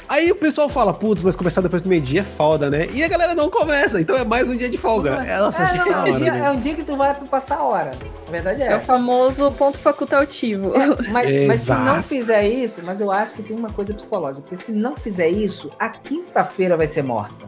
Aí 0.09 0.33
o 0.33 0.37
pessoal 0.37 0.69
fala, 0.71 0.95
putz, 0.95 1.23
mas 1.23 1.37
começar 1.37 1.61
depois 1.61 1.83
do 1.83 1.89
meio-dia 1.89 2.21
é 2.21 2.25
folga, 2.25 2.71
né? 2.71 2.89
E 2.95 3.05
a 3.05 3.09
galera 3.09 3.35
não 3.35 3.51
começa, 3.51 4.01
então 4.01 4.17
é 4.17 4.25
mais 4.25 4.49
um 4.49 4.57
dia 4.57 4.71
de 4.71 4.79
folga. 4.79 5.23
É, 5.25 5.39
nossa, 5.39 5.63
É, 5.63 5.77
não, 5.77 5.87
é, 5.87 5.97
um 5.97 6.01
hora, 6.01 6.13
dia, 6.13 6.33
né? 6.33 6.47
é 6.47 6.51
um 6.51 6.57
dia 6.57 6.75
que 6.75 6.83
tu 6.83 6.97
vai 6.97 7.15
passar 7.15 7.59
a 7.59 7.63
hora. 7.63 7.93
A 8.27 8.31
verdade 8.31 8.63
é 8.63 8.73
É 8.73 8.77
o 8.77 8.81
famoso 8.81 9.51
ponto 9.53 9.77
facultativo. 9.77 10.73
Mas, 11.11 11.29
mas 11.47 11.59
se 11.59 11.73
não 11.73 12.03
fizer 12.03 12.49
isso, 12.49 12.81
mas 12.83 13.01
eu 13.01 13.13
acho 13.13 13.35
que 13.35 13.43
tem 13.43 13.57
uma 13.57 13.71
coisa 13.71 13.93
psicológica, 13.93 14.41
porque 14.41 14.57
se 14.57 14.73
não 14.73 14.97
fizer 14.97 15.29
isso, 15.29 15.71
a 15.79 15.91
quinta-feira 15.91 16.75
vai 16.75 16.87
ser 16.87 17.03
morta. 17.03 17.47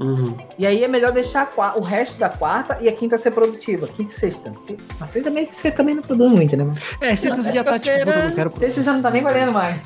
Uhum. 0.00 0.34
E 0.58 0.66
aí 0.66 0.82
é 0.82 0.88
melhor 0.88 1.12
deixar 1.12 1.52
a 1.58 1.76
o 1.76 1.82
resto 1.82 2.18
da 2.18 2.30
quarta 2.30 2.78
e 2.80 2.88
a 2.88 2.92
quinta 2.92 3.18
ser 3.18 3.32
produtiva. 3.32 3.86
Quinta 3.86 4.10
e 4.10 4.14
sexta. 4.14 4.50
A 4.98 5.04
sexta 5.04 5.28
meio 5.28 5.46
que 5.46 5.54
você 5.54 5.70
também 5.70 5.94
não 5.94 6.02
produz 6.02 6.32
muito, 6.32 6.56
né? 6.56 6.70
É, 7.02 7.14
sexta 7.14 7.42
você 7.42 7.52
já 7.52 7.62
tá 7.62 7.78
tipo, 7.78 8.06
não 8.06 8.30
quero. 8.30 8.52
Sexta 8.58 8.82
já 8.82 8.94
não 8.94 9.02
tá 9.02 9.10
nem 9.10 9.22
valendo 9.22 9.52
mais. 9.52 9.78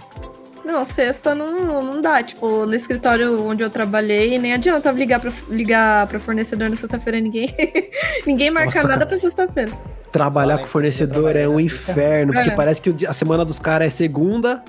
Não, 0.65 0.85
sexta 0.85 1.35
não, 1.35 1.83
não 1.83 2.01
dá. 2.01 2.23
Tipo, 2.23 2.65
no 2.67 2.75
escritório 2.75 3.45
onde 3.47 3.63
eu 3.63 3.69
trabalhei, 3.71 4.39
nem 4.39 4.55
adianta 4.55 4.91
ligar 4.91 5.21
pra, 5.21 5.31
ligar 5.49 6.07
pra 6.07 6.19
fornecedor 6.19 6.71
na 6.71 6.77
sexta-feira. 6.77 7.21
Ninguém, 7.21 7.55
ninguém 8.27 8.51
marca 8.51 8.67
Nossa, 8.77 8.83
nada 8.83 8.95
cara. 9.01 9.07
pra 9.07 9.19
sexta-feira. 9.19 9.73
Trabalhar 10.11 10.55
Olha, 10.55 10.63
com 10.63 10.69
fornecedor 10.69 11.37
é 11.37 11.47
um 11.49 11.59
inferno, 11.61 12.33
porque 12.33 12.49
É. 12.51 12.55
parece 12.55 12.81
que 12.81 13.07
a 13.07 13.13
semana 13.13 13.45
dos 13.45 13.59
caras 13.59 13.89
é 13.89 13.91
segunda. 13.91 14.63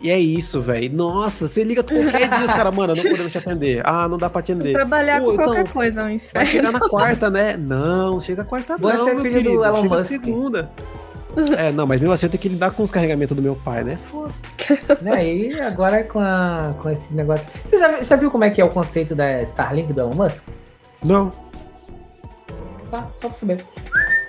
E 0.00 0.10
é 0.10 0.18
isso, 0.18 0.60
velho. 0.60 0.92
Nossa, 0.92 1.46
você 1.46 1.62
liga 1.62 1.80
qualquer 1.84 2.28
dia, 2.28 2.40
os 2.44 2.50
caras, 2.50 2.74
mano, 2.74 2.92
não 2.92 3.02
podemos 3.02 3.30
te 3.30 3.38
atender. 3.38 3.80
Ah, 3.84 4.08
não 4.08 4.18
dá 4.18 4.28
pra 4.28 4.40
atender. 4.40 4.72
Trabalhar 4.72 5.20
Pô, 5.20 5.26
com 5.26 5.32
então, 5.34 5.44
qualquer 5.46 5.68
coisa 5.72 6.00
é 6.00 6.02
um 6.02 6.06
Vai 6.06 6.14
inferno. 6.16 6.46
chegar 6.48 6.72
na 6.72 6.80
quarta, 6.90 7.30
né? 7.30 7.56
Não, 7.56 8.18
chega 8.18 8.44
quarta 8.44 8.76
Você 8.76 8.96
não, 8.96 9.08
é 9.08 9.14
meu 9.14 9.22
do 9.22 9.30
querido. 9.30 9.64
Elon 9.64 9.82
chega 9.82 9.94
Musk. 9.96 10.06
segunda. 10.08 10.70
É, 11.56 11.72
não, 11.72 11.86
mas 11.86 12.00
mesmo 12.00 12.12
assim 12.12 12.26
eu 12.26 12.30
tenho 12.30 12.40
que 12.42 12.48
lidar 12.48 12.70
com 12.72 12.82
os 12.82 12.90
carregamentos 12.90 13.36
do 13.36 13.42
meu 13.42 13.56
pai, 13.56 13.82
né? 13.84 13.98
Foda. 14.10 14.32
né? 15.00 15.26
E 15.26 15.60
agora 15.60 16.04
com, 16.04 16.18
a, 16.18 16.74
com 16.80 16.90
esses 16.90 17.12
negócios. 17.12 17.50
Você 17.64 17.76
já, 17.78 18.02
já 18.02 18.16
viu 18.16 18.30
como 18.30 18.44
é 18.44 18.50
que 18.50 18.60
é 18.60 18.64
o 18.64 18.68
conceito 18.68 19.14
da 19.14 19.40
Starlink 19.42 19.92
do 19.92 20.00
Elon 20.00 20.14
Musk? 20.14 20.44
Não. 21.02 21.32
Tá, 22.90 23.08
só 23.14 23.28
pra 23.28 23.36
saber. 23.36 23.64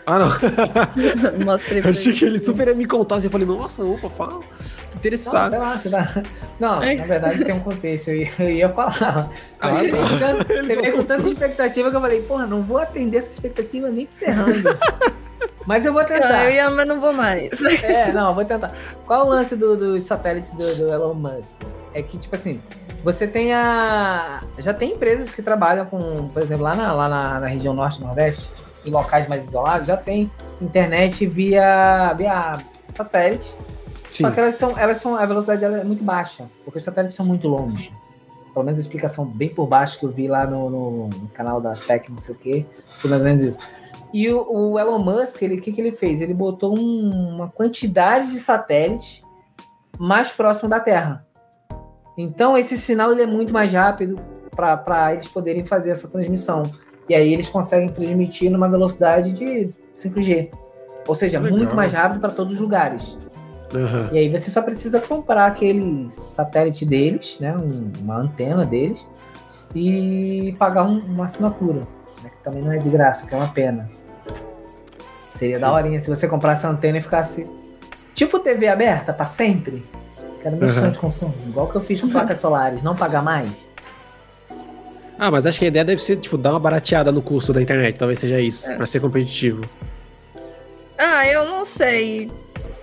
Ah, 0.06 0.20
não. 0.20 0.28
Mostrei 1.46 1.80
Eu 1.80 1.84
pra 1.84 1.92
achei 1.92 2.14
que 2.14 2.26
ele 2.26 2.40
super 2.40 2.68
ia 2.68 2.74
me 2.74 2.86
contar 2.86 3.16
assim. 3.16 3.28
Eu 3.28 3.32
falei, 3.32 3.48
nossa, 3.48 3.84
opa, 3.84 4.10
fala. 4.10 4.32
Tô 4.32 4.40
Não, 4.40 4.98
interessado. 4.98 5.50
sei 5.50 5.60
lá, 5.60 5.78
você 5.78 5.90
tá... 5.90 6.24
Não, 6.60 6.76
na 6.80 7.06
verdade 7.06 7.44
tem 7.46 7.54
um 7.56 7.60
contexto, 7.60 8.10
eu 8.10 8.16
ia, 8.18 8.30
eu 8.40 8.50
ia 8.52 8.70
falar. 8.70 9.30
Ah, 9.60 9.70
tá. 9.70 9.76
você 10.64 10.76
veio 10.76 10.94
com 10.94 11.04
tanta 11.04 11.28
expectativa 11.28 11.90
que 11.90 11.96
eu 11.96 12.02
falei, 12.02 12.22
porra, 12.22 12.46
não 12.46 12.62
vou 12.62 12.78
atender 12.78 13.18
essa 13.18 13.32
expectativa 13.32 13.90
nem 13.90 14.08
ferrando. 14.18 14.70
Mas 15.66 15.86
eu 15.86 15.94
vou 15.94 16.04
tentar. 16.04 16.28
Ah, 16.28 16.44
eu 16.44 16.52
ia, 16.56 16.70
mas 16.70 16.86
não 16.86 17.00
vou 17.00 17.14
mais. 17.14 17.50
É, 17.84 18.12
não, 18.12 18.30
eu 18.30 18.36
vou 18.36 18.44
tentar. 18.44 18.74
Qual 19.06 19.26
o 19.26 19.30
lance 19.30 19.56
do- 19.56 19.78
dos 19.78 20.04
satélites 20.04 20.52
do, 20.52 20.76
do 20.76 20.94
Elon 20.94 21.14
Musk? 21.14 21.62
É 21.94 22.04
que, 22.04 22.18
tipo 22.18 22.36
assim, 22.36 22.62
você 23.02 23.26
tem 23.26 23.54
a. 23.54 24.44
Já 24.58 24.74
tem 24.74 24.92
empresas 24.92 25.34
que 25.34 25.42
trabalham 25.42 25.86
com, 25.86 26.28
por 26.28 26.42
exemplo, 26.42 26.66
lá 26.66 26.76
na, 26.76 26.92
lá 26.92 27.08
na, 27.08 27.40
na 27.40 27.48
região 27.48 27.74
norte 27.74 28.02
e 28.02 28.04
nordeste, 28.04 28.50
em 28.86 28.90
locais 28.92 29.28
mais 29.28 29.46
isolados, 29.46 29.88
já 29.88 29.98
tem 29.98 30.30
internet 30.62 31.26
via, 31.26 32.14
via 32.14 32.60
satélite. 32.88 33.56
Sim. 34.10 34.24
Só 34.26 34.32
que 34.32 34.40
elas 34.40 34.56
são, 34.56 34.78
elas 34.78 34.98
são. 34.98 35.16
A 35.16 35.26
velocidade 35.26 35.62
dela 35.62 35.78
é 35.80 35.84
muito 35.84 36.04
baixa, 36.04 36.48
porque 36.64 36.78
os 36.78 36.84
satélites 36.84 37.16
são 37.16 37.26
muito 37.26 37.48
longe. 37.48 37.92
Pelo 38.54 38.64
menos 38.66 38.78
a 38.78 38.82
explicação 38.82 39.26
bem 39.26 39.50
por 39.50 39.66
baixo 39.66 39.98
que 40.00 40.06
eu 40.06 40.12
vi 40.12 40.28
lá 40.28 40.46
no, 40.46 40.70
no- 40.70 41.08
no 41.08 41.28
canal 41.30 41.60
da 41.60 41.74
Tech, 41.74 42.10
não 42.12 42.18
sei 42.20 42.36
o 42.36 42.38
quê. 42.38 42.66
Foi 42.86 43.10
mais 43.10 43.22
ou 43.24 43.28
menos 43.28 43.44
isso. 43.44 43.60
E 44.14 44.30
o, 44.32 44.46
o 44.48 44.80
Elon 44.80 45.00
Musk, 45.00 45.42
ele- 45.42 45.56
o 45.58 45.62
que, 45.62 45.72
que 45.72 45.82
ele 45.82 45.92
fez? 45.92 46.22
Ele 46.22 46.36
botou 46.36 46.78
um- 46.78 47.36
uma 47.36 47.50
quantidade 47.50 48.30
de 48.30 48.38
satélites 48.38 49.24
mais 49.98 50.32
próximo 50.32 50.70
da 50.70 50.80
Terra. 50.80 51.26
Então, 52.16 52.56
esse 52.56 52.78
sinal 52.78 53.12
ele 53.12 53.24
é 53.24 53.26
muito 53.26 53.52
mais 53.52 53.74
rápido 53.74 54.20
para 54.56 55.14
eles 55.16 55.28
poderem 55.28 55.66
fazer 55.66 55.90
essa 55.90 56.08
transmissão. 56.08 56.62
E 57.10 57.16
aí 57.16 57.34
eles 57.34 57.50
conseguem 57.50 57.90
transmitir 57.92 58.50
numa 58.52 58.70
velocidade 58.70 59.32
de 59.34 59.70
5G. 59.96 60.50
Ou 61.08 61.16
seja, 61.16 61.40
Legal. 61.40 61.58
muito 61.58 61.76
mais 61.76 61.92
rápido 61.92 62.22
para 62.22 62.30
todos 62.32 62.54
os 62.54 62.60
lugares. 62.60 63.18
Aham. 63.76 64.10
E 64.12 64.18
aí 64.20 64.30
você 64.30 64.50
só 64.52 64.62
precisa 64.62 65.00
comprar 65.02 65.48
aquele 65.48 66.10
satélite 66.10 66.86
deles, 66.86 67.38
né? 67.40 67.56
um- 67.58 67.92
uma 68.02 68.18
antena 68.20 68.66
deles, 68.66 69.08
e 69.76 70.56
pagar 70.60 70.84
um- 70.84 71.00
uma 71.00 71.26
assinatura. 71.26 71.88
né, 72.24 72.30
Que 72.30 72.38
também 72.44 72.62
não 72.64 72.72
é 72.72 72.78
de 72.78 72.90
graça, 72.90 73.26
que 73.28 73.34
é 73.34 73.38
uma 73.38 73.50
pena. 73.50 73.90
Seria 75.36 75.56
Sim. 75.56 75.62
da 75.62 75.74
horinha 75.74 76.00
se 76.00 76.10
você 76.10 76.28
comprasse 76.28 76.66
a 76.66 76.70
antena 76.70 76.98
e 77.00 77.02
ficasse. 77.02 77.50
Tipo 78.14 78.40
TV 78.40 78.68
aberta 78.68 79.12
para 79.12 79.26
sempre. 79.26 79.84
Que 80.40 80.48
era 80.48 80.56
meu 80.56 80.68
Uhum. 80.68 80.74
sonho 80.74 80.92
de 80.92 81.00
consumo. 81.00 81.34
Igual 81.48 81.68
que 81.68 81.76
eu 81.76 81.82
fiz 81.82 82.00
com 82.00 82.08
placas 82.10 82.40
solares, 82.40 82.82
não 82.84 82.96
pagar 82.96 83.22
mais. 83.22 83.68
Ah, 85.18 85.30
mas 85.32 85.46
acho 85.46 85.60
que 85.60 85.66
a 85.66 85.68
ideia 85.68 85.86
deve 85.86 86.02
ser, 86.02 86.18
tipo, 86.18 86.38
dar 86.38 86.52
uma 86.52 86.60
barateada 86.60 87.12
no 87.12 87.22
custo 87.22 87.54
da 87.54 87.62
internet. 87.62 87.98
Talvez 87.98 88.20
seja 88.20 88.40
isso, 88.40 88.72
É. 88.72 88.76
pra 88.76 88.86
ser 88.86 89.00
competitivo. 89.00 89.64
Ah, 90.98 91.26
eu 91.28 91.46
não 91.46 91.66
sei. 91.66 92.32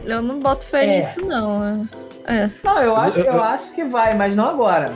Eu 0.05 0.23
não 0.23 0.39
boto 0.41 0.65
fé 0.65 0.85
É. 0.85 0.97
nisso, 0.97 1.21
não. 1.25 1.89
É. 2.27 2.51
Não, 2.63 2.83
eu 2.83 2.97
acho, 2.97 3.21
Eu- 3.21 3.25
eu- 3.27 3.33
eu 3.35 3.43
acho 3.43 3.73
que 3.73 3.85
vai, 3.85 4.17
mas 4.17 4.35
não 4.37 4.47
agora. 4.47 4.93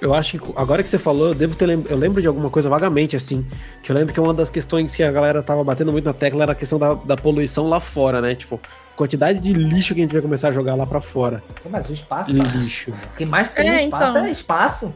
Eu 0.00 0.14
acho 0.14 0.38
que 0.38 0.52
agora 0.56 0.80
que 0.82 0.88
você 0.88 0.98
falou, 0.98 1.28
eu 1.28 1.34
devo 1.34 1.56
ter 1.56 1.66
lem- 1.66 1.84
eu 1.88 1.96
lembro 1.96 2.22
de 2.22 2.28
alguma 2.28 2.48
coisa 2.50 2.68
vagamente 2.70 3.16
assim, 3.16 3.44
que 3.82 3.90
eu 3.90 3.96
lembro 3.96 4.14
que 4.14 4.20
uma 4.20 4.32
das 4.32 4.48
questões 4.48 4.94
que 4.94 5.02
a 5.02 5.10
galera 5.10 5.42
tava 5.42 5.64
batendo 5.64 5.90
muito 5.90 6.04
na 6.04 6.12
tecla 6.12 6.44
era 6.44 6.52
a 6.52 6.54
questão 6.54 6.78
da, 6.78 6.94
da 6.94 7.16
poluição 7.16 7.68
lá 7.68 7.80
fora, 7.80 8.20
né? 8.20 8.34
Tipo, 8.36 8.60
quantidade 8.94 9.40
de 9.40 9.52
lixo 9.52 9.94
que 9.94 10.00
a 10.00 10.04
gente 10.04 10.12
vai 10.12 10.22
começar 10.22 10.48
a 10.48 10.52
jogar 10.52 10.76
lá 10.76 10.86
pra 10.86 11.00
fora. 11.00 11.42
Mas 11.68 11.88
o 11.88 11.92
espaço. 11.92 12.30
Lixo. 12.30 12.92
O 12.92 13.16
que 13.16 13.26
mais 13.26 13.52
tem 13.52 13.68
É, 13.68 13.84
espaço 13.84 14.10
então. 14.10 14.24
é 14.24 14.30
espaço. 14.30 14.94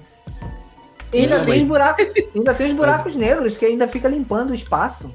E 1.12 1.18
ainda, 1.20 1.38
Não, 1.38 1.44
tem 1.44 1.54
mas- 1.54 1.62
os 1.62 1.68
buracos, 1.68 2.06
ainda 2.34 2.54
tem 2.54 2.66
os 2.66 2.72
buracos 2.72 3.16
negros 3.16 3.56
que 3.56 3.64
ainda 3.66 3.86
fica 3.88 4.08
limpando 4.08 4.50
o 4.50 4.54
espaço. 4.54 5.14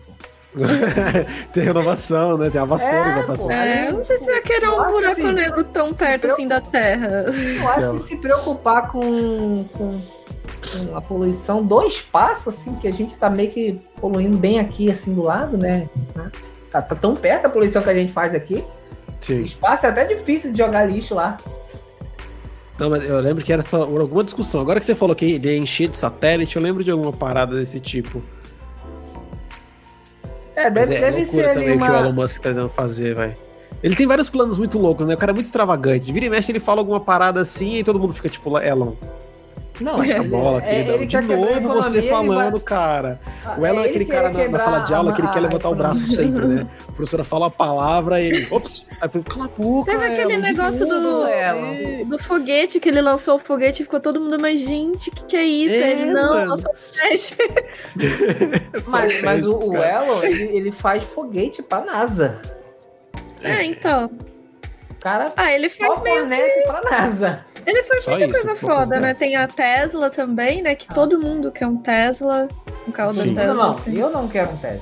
tem 1.54 1.64
renovação, 1.64 2.38
né? 2.38 2.50
Tem 2.50 2.60
a 2.60 2.66
vassoura 2.66 2.96
É, 2.98 3.04
que 3.04 3.14
vai 3.14 3.24
passar. 3.28 3.54
É, 3.54 3.92
não 3.92 4.04
sei 4.04 4.18
se 4.18 4.26
vai 4.26 4.42
querer 4.42 4.66
Eu 4.66 4.74
um 4.74 4.92
buraco 4.92 5.12
assim, 5.12 5.32
negro 5.32 5.64
tão 5.66 5.94
perto 5.94 6.28
assim 6.32 6.48
da 6.48 6.60
Terra. 6.62 7.26
Eu 7.62 7.68
acho 7.70 7.92
que 7.94 8.00
se 8.00 8.16
preocupar 8.18 8.90
com, 8.92 9.66
com, 9.74 10.02
com 10.02 10.96
a 10.96 11.02
poluição 11.02 11.64
do 11.64 11.84
espaço, 11.86 12.50
assim, 12.50 12.76
que 12.76 12.88
a 12.88 12.94
gente 12.94 13.16
tá 13.16 13.30
meio 13.30 13.52
que 13.52 13.80
poluindo 14.00 14.38
bem 14.38 14.60
aqui, 14.60 14.90
assim, 14.90 15.14
do 15.14 15.22
lado, 15.24 15.58
né? 15.58 15.88
Tá, 16.72 16.82
tá 16.82 16.96
tão 16.96 17.16
perto 17.16 17.46
a 17.46 17.50
poluição 17.50 17.82
que 17.82 17.90
a 17.90 17.94
gente 17.94 18.12
faz 18.12 18.34
aqui. 18.34 18.56
O 19.10 19.26
Sim. 19.26 19.42
espaço 19.44 19.86
é 19.86 19.90
até 19.90 20.06
difícil 20.06 20.52
de 20.52 20.58
jogar 20.58 20.86
lixo 20.86 21.14
lá. 21.14 21.38
Não, 22.80 22.90
mas 22.90 23.04
eu 23.04 23.20
lembro 23.20 23.44
que 23.44 23.52
era 23.52 23.64
só 23.64 23.84
alguma 23.84 24.24
discussão. 24.24 24.62
Agora 24.62 24.80
que 24.80 24.86
você 24.86 24.94
falou 24.94 25.16
que 25.16 25.26
ele 25.26 25.50
ia 25.50 25.58
encher 25.58 25.90
de 25.90 25.98
satélite, 25.98 26.56
eu 26.56 26.62
lembro 26.62 26.84
de 26.84 26.92
alguma 26.92 27.12
parada 27.12 27.56
desse 27.56 27.80
tipo. 27.80 28.22
É, 30.56 30.70
Mas 30.70 30.90
deve, 30.90 30.96
é 30.96 31.12
deve 31.12 31.26
ser 31.26 31.54
também 31.54 31.76
o 31.76 31.80
que 31.80 31.84
o 31.84 31.86
Elon 31.86 32.10
uma. 32.10 32.22
Musk 32.22 32.38
tá 32.38 32.50
tentando 32.50 32.70
fazer, 32.70 33.16
vai. 33.16 33.38
Ele 33.84 33.96
tem 33.96 34.08
vários 34.08 34.30
planos 34.30 34.58
muito 34.58 34.80
loucos, 34.80 35.06
né? 35.06 35.14
O 35.14 35.18
cara 35.18 35.32
é 35.32 35.34
muito 35.34 35.46
extravagante. 35.46 36.12
Vira 36.12 36.26
e 36.26 36.30
mexe, 36.30 36.52
ele 36.52 36.60
fala 36.60 36.82
alguma 36.82 37.00
parada 37.00 37.42
assim 37.42 37.76
e 37.76 37.84
todo 37.84 38.00
mundo 38.00 38.14
fica 38.14 38.28
tipo, 38.28 38.58
Elon, 38.58 38.94
Não, 39.80 39.98
baixa 39.98 40.20
a 40.20 40.24
bola, 40.24 40.58
é- 40.60 40.62
queridão. 40.62 40.96
ele 40.96 41.06
De 41.06 41.22
novo 41.22 41.74
você 41.76 42.02
falando, 42.04 42.52
vai- 42.54 42.62
cara. 42.62 43.20
Ah, 43.46 43.56
O 43.60 43.66
Elon 43.66 43.80
é 43.80 43.80
ele 43.82 43.90
aquele 43.90 44.06
cara 44.06 44.30
na, 44.32 44.48
na 44.48 44.60
sala 44.60 44.80
de 44.80 44.94
aula 44.94 45.14
que 45.14 45.22
ele 45.22 45.28
quer 45.30 45.40
levantar 45.40 45.70
o 45.70 45.76
braço 45.76 46.08
sempre, 46.08 46.48
né? 46.48 46.68
A 46.88 46.92
professora 46.92 47.24
fala 47.24 47.48
a 47.48 47.50
palavra 47.50 48.20
e 48.22 48.28
ele, 48.28 48.48
ops, 48.52 48.88
aí 49.00 49.10
eu 49.14 49.24
cala 49.24 49.46
a 49.46 49.48
boca, 49.50 49.92
Teve 49.92 50.06
aquele 50.06 50.38
negócio 50.38 50.88
novo 50.88 51.02
do- 51.02 51.22
você. 51.22 52.06
Do 52.06 52.18
foguete, 52.18 52.80
que 52.80 52.90
ele 52.90 53.02
lançou 53.02 53.36
o 53.36 53.40
foguete 53.40 53.82
e 53.82 53.86
ficou 53.86 54.00
todo 54.00 54.20
mundo, 54.20 54.40
mas 54.40 54.60
gente, 54.60 55.12
que 55.12 55.24
que 55.26 55.36
é 55.38 55.44
isso? 55.44 55.76
É, 55.76 55.92
ele 55.92 56.06
não, 56.12 56.30
mano. 56.34 56.50
lançou 56.52 56.72
o 56.72 56.76
foguete. 56.76 57.38
Só 58.84 58.92
Mas, 58.92 59.22
mas 59.22 59.48
o, 59.48 59.58
o. 59.58 59.76
Elon, 59.78 60.24
ele, 60.24 60.44
ele 60.58 60.72
faz 60.72 61.04
foguete 61.04 61.62
pra 61.62 61.82
NASA. 61.82 62.42
É, 63.44 63.64
então. 63.64 64.10
O 64.90 64.96
cara 65.00 65.32
Ah, 65.38 65.52
ele 65.54 65.70
só 65.70 65.86
faz 65.88 66.02
meio. 66.02 66.20
fornece 66.22 66.62
pra 66.66 66.82
NASA. 66.82 67.46
Ele 67.68 67.84
faz 67.84 68.04
Só 68.04 68.12
muita 68.12 68.26
isso, 68.26 68.34
coisa 68.34 68.56
foda, 68.56 69.00
né? 69.00 69.14
Tem 69.14 69.36
a 69.36 69.46
Tesla 69.48 70.10
também, 70.10 70.62
né? 70.62 70.74
Que 70.74 70.88
todo 70.88 71.20
mundo 71.20 71.52
quer 71.52 71.68
um 71.68 71.76
Tesla. 71.78 72.48
Um 72.88 72.92
carro 72.92 73.12
Sim. 73.12 73.34
da 73.34 73.42
Tesla. 73.42 73.54
Não, 73.56 73.74
não, 73.74 73.94
eu 73.94 74.10
não 74.10 74.28
quero 74.30 74.52
um 74.52 74.58
Tesla. 74.58 74.82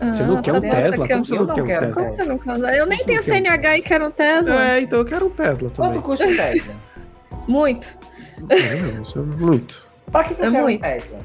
Você 0.00 0.22
não 0.22 0.38
Ah, 0.38 0.42
quer 0.42 0.52
um 0.54 0.60
Tesla? 0.60 1.08
Como 1.08 1.24
você 1.26 1.34
Eu 1.36 1.44
não 1.44 1.54
quer 1.54 1.62
um. 1.62 1.66
Tesla? 1.66 1.92
Como 1.92 2.10
você 2.10 2.24
não 2.24 2.38
quer? 2.38 2.78
Eu 2.78 2.86
nem 2.86 2.98
tenho 2.98 3.22
quer 3.22 3.30
um- 3.30 3.34
CNH 3.34 3.76
e 3.78 3.82
quero 3.82 4.06
um 4.06 4.10
Tesla. 4.10 4.64
É, 4.72 4.80
então 4.80 4.98
eu 5.00 5.04
quero 5.04 5.26
um 5.26 5.30
Tesla 5.30 5.70
também. 5.70 5.92
Quanto 5.92 6.02
custa 6.04 6.24
um 6.26 6.34
Tesla? 6.36 6.74
Muito. 7.46 7.98
É, 8.48 9.02
isso 9.02 9.18
é 9.18 9.22
muito. 9.22 9.86
Pra 10.12 10.22
que, 10.24 10.34
que 10.34 10.40
eu 10.40 10.46
É 10.46 10.50
quero 10.50 10.62
muito. 10.62 10.78
um 10.78 10.82
Tesla? 10.82 11.18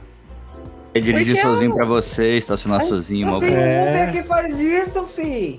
É 0.95 0.99
dirigir 0.99 1.35
Porque 1.35 1.47
sozinho 1.47 1.72
eu- 1.72 1.76
pra 1.76 1.85
você, 1.85 2.38
estacionar 2.38 2.81
sozinho. 2.84 3.27
Não 3.27 3.39
tem 3.39 3.53
É. 3.55 3.89
Uber 3.89 4.11
que 4.11 4.23
faz 4.27 4.60
isso, 4.60 5.05
fi. 5.05 5.57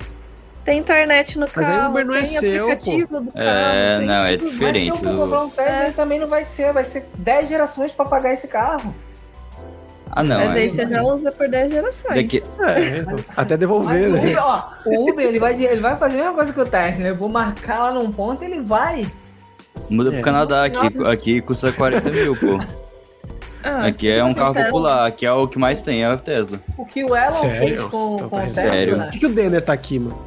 Tem 0.65 0.79
internet 0.79 1.39
no 1.39 1.47
Mas 1.55 1.69
aí 1.69 1.75
o 1.75 1.79
carro, 1.79 1.91
Uber 1.91 2.07
não 2.07 2.15
é 2.15 2.19
tem 2.19 2.27
seu, 2.27 2.65
aplicativo 2.65 3.21
do 3.21 3.33
carro. 3.33 3.47
É, 3.47 3.99
tem 3.99 4.07
não, 4.07 4.25
é 4.25 4.37
diferente. 4.37 4.89
Mas 4.91 4.99
se 4.99 5.05
eu 5.05 5.13
for 5.13 5.21
comprar 5.21 5.41
um 5.45 5.51
Tesla, 5.51 5.77
É. 5.77 5.85
ele 5.85 5.93
também 5.93 6.19
não 6.19 6.27
vai 6.29 6.43
ser. 6.45 6.73
Vai 6.73 6.85
ser 6.85 7.07
10 7.19 7.49
gerações 7.49 7.93
pra 7.93 8.07
pagar 8.07 8.33
esse 8.33 8.49
carro. 8.49 8.95
Ah, 10.11 10.23
não. 10.23 10.37
Mas 10.37 10.55
é- 10.57 10.61
aí 10.61 10.71
você 10.71 10.87
já 10.89 11.03
usa 11.03 11.33
por 11.33 11.49
10 11.49 11.73
gerações. 11.73 12.15
Daqui- 12.15 12.43
É, 12.61 12.99
então, 12.99 13.17
até 13.37 13.55
Mas 13.55 13.59
devolver, 13.59 14.09
o 14.09 14.13
né? 14.13 14.21
Uber, 14.21 14.39
ó, 14.43 14.63
o 14.87 15.11
Uber 15.11 15.27
ele 15.27 15.39
vai, 15.41 15.53
ele 15.55 15.81
vai 15.81 15.97
fazer 15.97 16.15
a 16.15 16.19
mesma 16.19 16.35
coisa 16.35 16.53
que 16.53 16.61
o 16.61 16.67
Tesla. 16.67 17.05
Eu 17.05 17.17
vou 17.17 17.29
marcar 17.29 17.81
lá 17.81 17.93
num 17.93 18.11
ponto 18.13 18.43
ele 18.43 18.61
vai. 18.61 19.07
Muda 19.91 20.11
É. 20.11 20.13
pro 20.15 20.23
Canadá, 20.23 20.65
aqui, 20.65 20.79
aqui 21.07 21.41
custa 21.43 21.73
40 21.73 22.11
mil, 22.11 22.35
pô. 22.37 22.59
Ah, 23.63 23.87
Aqui 23.87 24.11
é 24.11 24.23
um 24.23 24.33
carro 24.35 24.53
Tesla. 24.53 24.69
popular, 24.71 25.07
aqui 25.07 25.25
é 25.27 25.33
o 25.33 25.49
que 25.49 25.59
mais 25.59 25.81
tem, 25.83 26.05
é 26.05 26.13
o 26.13 26.19
Tesla. 26.19 26.61
O 26.79 26.85
que 26.85 27.03
o 27.03 27.17
Elon 27.17 27.33
Sério? 27.33 27.59
fez 27.59 27.83
com, 27.85 28.29
com 28.29 28.45
o 28.45 28.51
sério. 28.51 28.71
Tesla. 28.73 29.05
Por 29.05 29.13
que, 29.13 29.19
que 29.19 29.27
o 29.27 29.31
Denner 29.31 29.63
tá 29.63 29.73
aqui, 29.73 29.99
mano? 29.99 30.19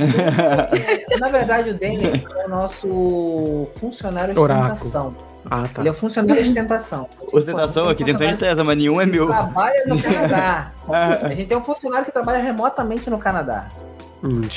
É, 0.00 1.18
Na 1.18 1.28
verdade, 1.28 1.70
o 1.70 1.74
Daniel 1.74 2.12
é 2.14 2.46
o 2.46 2.48
nosso 2.48 3.68
funcionário 3.76 4.34
de 4.34 4.40
ostentação. 4.40 5.14
Ah, 5.50 5.66
tá. 5.66 5.80
Ele 5.80 5.88
é 5.88 5.92
o 5.92 5.94
funcionário 5.94 6.42
de 6.42 6.48
ostentação. 6.48 7.08
Ostentação, 7.32 7.88
aqui 7.88 8.04
tem 8.04 8.16
tanto 8.16 8.32
de 8.32 8.36
Tesla, 8.38 8.62
mas 8.62 8.76
nenhum 8.76 9.00
é 9.00 9.06
meu. 9.06 9.26
Trabalha 9.28 9.84
no 9.86 10.00
Canadá. 10.00 10.72
A 10.88 11.34
gente 11.34 11.46
tem 11.46 11.56
um 11.56 11.64
funcionário 11.64 12.04
que 12.04 12.12
trabalha 12.12 12.38
remotamente 12.38 13.08
no 13.08 13.18
Canadá. 13.18 13.68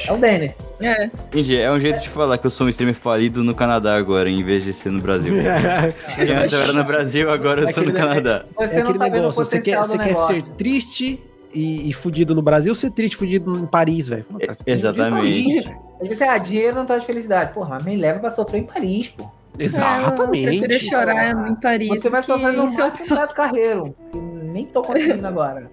É 0.05 0.11
o 0.11 0.17
Denner. 0.17 0.55
É. 0.81 1.05
Entendi, 1.05 1.57
é 1.57 1.71
um 1.71 1.79
jeito 1.79 2.01
de 2.01 2.09
falar 2.09 2.37
que 2.37 2.45
eu 2.45 2.51
sou 2.51 2.67
um 2.67 2.69
streamer 2.69 2.95
falido 2.95 3.41
no 3.43 3.55
Canadá 3.55 3.95
agora, 3.95 4.29
em 4.29 4.43
vez 4.43 4.65
de 4.65 4.73
ser 4.73 4.89
no 4.89 4.99
Brasil. 4.99 5.33
Porque 5.33 6.21
antes 6.33 6.51
eu 6.51 6.61
era 6.61 6.73
no 6.73 6.83
Brasil, 6.83 7.31
agora 7.31 7.61
eu 7.61 7.71
sou 7.71 7.83
no 7.83 7.93
Canadá. 7.93 8.43
Você 8.57 8.79
é 8.79 8.81
aquele 8.81 8.99
não 8.99 9.05
tá 9.05 9.05
vendo 9.05 9.13
o 9.13 9.17
negócio, 9.19 9.45
você 9.45 9.61
quer, 9.61 9.77
você 9.77 9.97
do 9.97 10.03
quer 10.03 10.09
negócio. 10.09 10.35
ser 10.35 10.49
triste 10.55 11.23
e, 11.53 11.89
e 11.89 11.93
fudido 11.93 12.33
no 12.35 12.41
Brasil 12.41 12.71
ou 12.71 12.75
ser 12.75 12.91
triste 12.91 13.13
e 13.13 13.17
fudido 13.17 13.57
em 13.57 13.65
Paris, 13.65 14.07
velho? 14.07 14.25
Exatamente. 14.65 15.69
Ele 15.99 16.09
disse, 16.09 16.23
ah, 16.23 16.37
dinheiro 16.37 16.75
não 16.75 16.85
traz 16.85 17.03
felicidade. 17.03 17.53
Porra, 17.53 17.77
me 17.83 17.95
leva 17.95 18.19
pra 18.19 18.29
sofrer 18.29 18.59
em 18.59 18.65
Paris, 18.65 19.09
pô. 19.09 19.23
É, 19.23 19.65
eu 19.65 19.69
prefiro 19.69 20.65
Exatamente. 20.73 20.85
chorar 20.89 21.49
em 21.49 21.55
Paris. 21.55 21.87
Você 21.89 22.09
vai 22.09 22.23
sofrer 22.23 22.53
no 22.53 22.67
se 22.67 22.79
eu- 22.81 22.85
máximo 22.85 23.15
Beto 23.15 23.35
Carreiro. 23.35 23.95
Que 24.11 24.17
nem 24.17 24.65
tô 24.65 24.81
conseguindo 24.81 25.27
agora. 25.27 25.69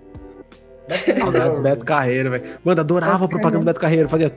Saudades 0.88 1.58
do 1.58 1.62
Beto 1.62 1.84
Carreiro, 1.84 2.30
velho. 2.30 2.44
Mano, 2.64 2.80
adorava 2.80 3.24
a 3.24 3.28
propaganda 3.28 3.60
do 3.60 3.64
Beto 3.66 3.80
Carreiro. 3.80 4.08
Fazia. 4.08 4.28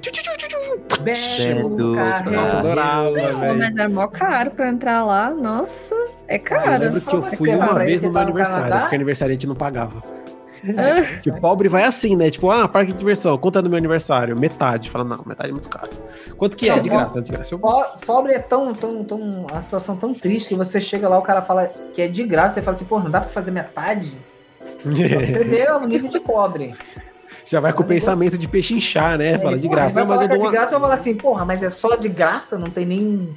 Beto 1.02 1.96
Carreiro. 1.96 2.32
Nossa, 2.32 2.58
adorava, 2.60 3.12
velho. 3.12 3.58
mas 3.58 3.76
é 3.76 3.88
mó 3.88 4.08
caro 4.08 4.52
pra 4.52 4.70
entrar 4.70 5.04
lá. 5.04 5.32
Nossa, 5.32 5.94
é 6.28 6.38
Eu 6.38 6.40
caro. 6.42 6.84
lembro 6.84 7.02
que 7.02 7.14
eu 7.16 7.22
fui 7.24 7.50
uma 7.54 7.74
vez 7.80 8.02
no 8.02 8.08
meu 8.10 8.14
tá 8.14 8.20
no 8.22 8.28
aniversário, 8.28 8.80
porque 8.82 8.96
aniversariante 8.96 9.48
não 9.48 9.56
pagava. 9.56 10.02
Ah, 10.64 11.02
Que 11.22 11.32
pobre 11.32 11.68
vai 11.68 11.84
assim, 11.84 12.16
né? 12.16 12.30
Tipo, 12.30 12.50
ah, 12.50 12.68
parque 12.68 12.92
de 12.94 12.98
diversão, 12.98 13.38
conta 13.38 13.62
no 13.62 13.70
meu 13.70 13.78
aniversário, 13.78 14.36
metade. 14.38 14.90
Fala, 14.90 15.04
não, 15.04 15.24
metade 15.26 15.50
é 15.50 15.52
muito 15.52 15.70
caro. 15.70 15.90
Quanto 16.38 16.56
que 16.56 16.70
é? 16.70 16.80
De 16.80 16.90
graça, 16.90 17.22
de 17.22 17.32
graça. 17.32 17.54
Eu... 17.54 17.60
Po- 17.60 17.86
Pobre 18.06 18.34
é 18.34 18.40
tão, 18.40 18.74
tão, 18.74 19.04
tão. 19.04 19.48
A 19.52 19.60
situação 19.60 19.96
tão 19.96 20.14
triste 20.14 20.50
que 20.50 20.56
você 20.56 20.80
chega 20.80 21.10
lá, 21.10 21.18
o 21.18 21.22
cara 21.22 21.42
fala 21.42 21.68
que 21.94 22.02
é 22.02 22.08
de 22.08 22.24
graça, 22.24 22.56
você 22.56 22.62
fala 22.62 22.76
assim, 22.76 22.86
pô, 22.86 23.00
não 23.00 23.12
dá 23.12 23.20
pra 23.20 23.30
fazer 23.30 23.52
metade? 23.52 24.18
Pra 24.82 24.92
você 25.28 25.44
vê 25.44 25.70
o 25.72 25.80
nível 25.86 26.10
de 26.10 26.20
pobre. 26.20 26.74
Já 27.46 27.60
vai 27.60 27.74
com 27.74 27.84
o 27.84 27.86
pensamento 27.86 28.38
de 28.38 28.48
pechinchar, 28.48 29.18
né? 29.18 29.38
Fala 29.38 29.58
de 29.58 29.68
Porra, 29.68 29.82
graça. 29.82 30.00
Não, 30.00 30.08
mas 30.08 30.20
eu 30.22 30.26
é 30.26 30.28
dou 30.30 30.38
de 30.38 30.44
uma. 30.46 30.52
graça, 30.52 30.76
eu 30.76 30.80
falar 30.80 30.94
assim, 30.94 31.16
porra, 31.16 31.44
mas 31.44 31.62
é 31.62 31.70
só 31.70 31.96
de 31.96 32.08
graça? 32.08 32.58
Não 32.58 32.68
tem 32.70 32.86
nem. 32.86 33.00
um 33.06 33.30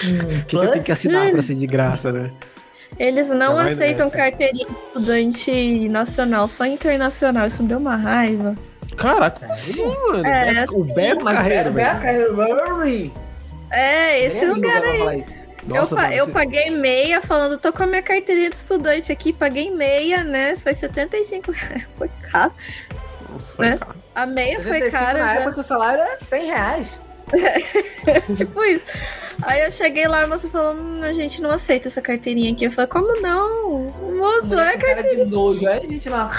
O 0.00 0.44
que, 0.46 0.56
que 0.56 0.56
eu 0.56 0.70
tenho 0.70 0.84
que 0.84 0.92
assinar 0.92 1.30
pra 1.30 1.42
ser 1.42 1.56
de 1.56 1.66
graça, 1.66 2.10
né? 2.10 2.30
Eles 2.98 3.28
não 3.28 3.56
aceitam 3.58 4.06
nessa. 4.06 4.16
carteirinha 4.16 4.66
de 4.66 4.72
estudante 4.72 5.88
nacional, 5.88 6.48
só 6.48 6.64
internacional. 6.66 7.46
Isso 7.46 7.62
me 7.62 7.68
deu 7.70 7.78
uma 7.78 7.96
raiva. 7.96 8.56
Caraca, 8.96 9.40
como 9.40 9.52
assim, 9.52 9.86
mano? 9.86 10.26
É, 10.26 10.52
Beto- 10.54 10.78
o 10.80 10.84
Beto 10.84 11.24
Carreiro, 11.24 11.72
Beto. 11.72 12.00
Carreiro, 12.02 13.12
É, 13.70 14.20
esse 14.26 14.38
Ele 14.38 14.44
é 14.46 14.54
lugar 14.54 14.82
aí. 14.82 15.24
Nossa, 15.66 15.94
eu, 15.94 15.98
mano, 16.00 16.12
eu 16.14 16.24
você- 16.26 16.32
paguei 16.32 16.70
meia 16.70 17.20
falando, 17.22 17.58
tô 17.58 17.72
com 17.72 17.82
a 17.82 17.86
minha 17.86 18.02
carteirinha 18.02 18.50
de 18.50 18.56
estudante 18.56 19.12
aqui, 19.12 19.32
paguei 19.32 19.70
meia, 19.70 20.24
né? 20.24 20.56
Foi 20.56 20.74
75 20.74 21.52
reais. 21.52 21.86
Foi 21.96 22.10
caro. 22.30 22.52
Nossa, 23.30 23.54
foi 23.54 23.70
né? 23.70 23.78
caro. 23.78 23.94
A 24.14 24.26
meia 24.26 24.56
foi 24.56 24.72
75 24.80 24.90
cara. 25.04 25.18
Na 25.20 25.26
já. 25.34 25.40
época 25.40 25.52
que 25.54 25.60
o 25.60 25.62
salário 25.62 26.00
era 26.02 26.16
100 26.16 26.46
reais. 26.46 27.00
Tipo 28.36 28.64
isso. 28.64 28.84
Aí 29.42 29.62
eu 29.62 29.70
cheguei 29.70 30.06
lá 30.06 30.22
e 30.22 30.24
o 30.26 30.28
moço 30.28 30.48
falou: 30.50 30.74
hum, 30.74 31.02
a 31.02 31.12
gente 31.12 31.40
não 31.42 31.50
aceita 31.50 31.88
essa 31.88 32.00
carteirinha 32.02 32.52
aqui. 32.52 32.64
Eu 32.64 32.70
falei, 32.72 32.88
como 32.88 33.20
não? 33.20 33.84
Moço, 34.18 34.54
é 34.54 34.56
Mulher 34.56 34.72
com 34.74 34.80
cara 34.86 35.02
de 35.02 35.24
nojo. 35.24 35.66
Aí 35.66 35.78
a 35.80 35.86
gente 35.86 36.08
lá. 36.08 36.30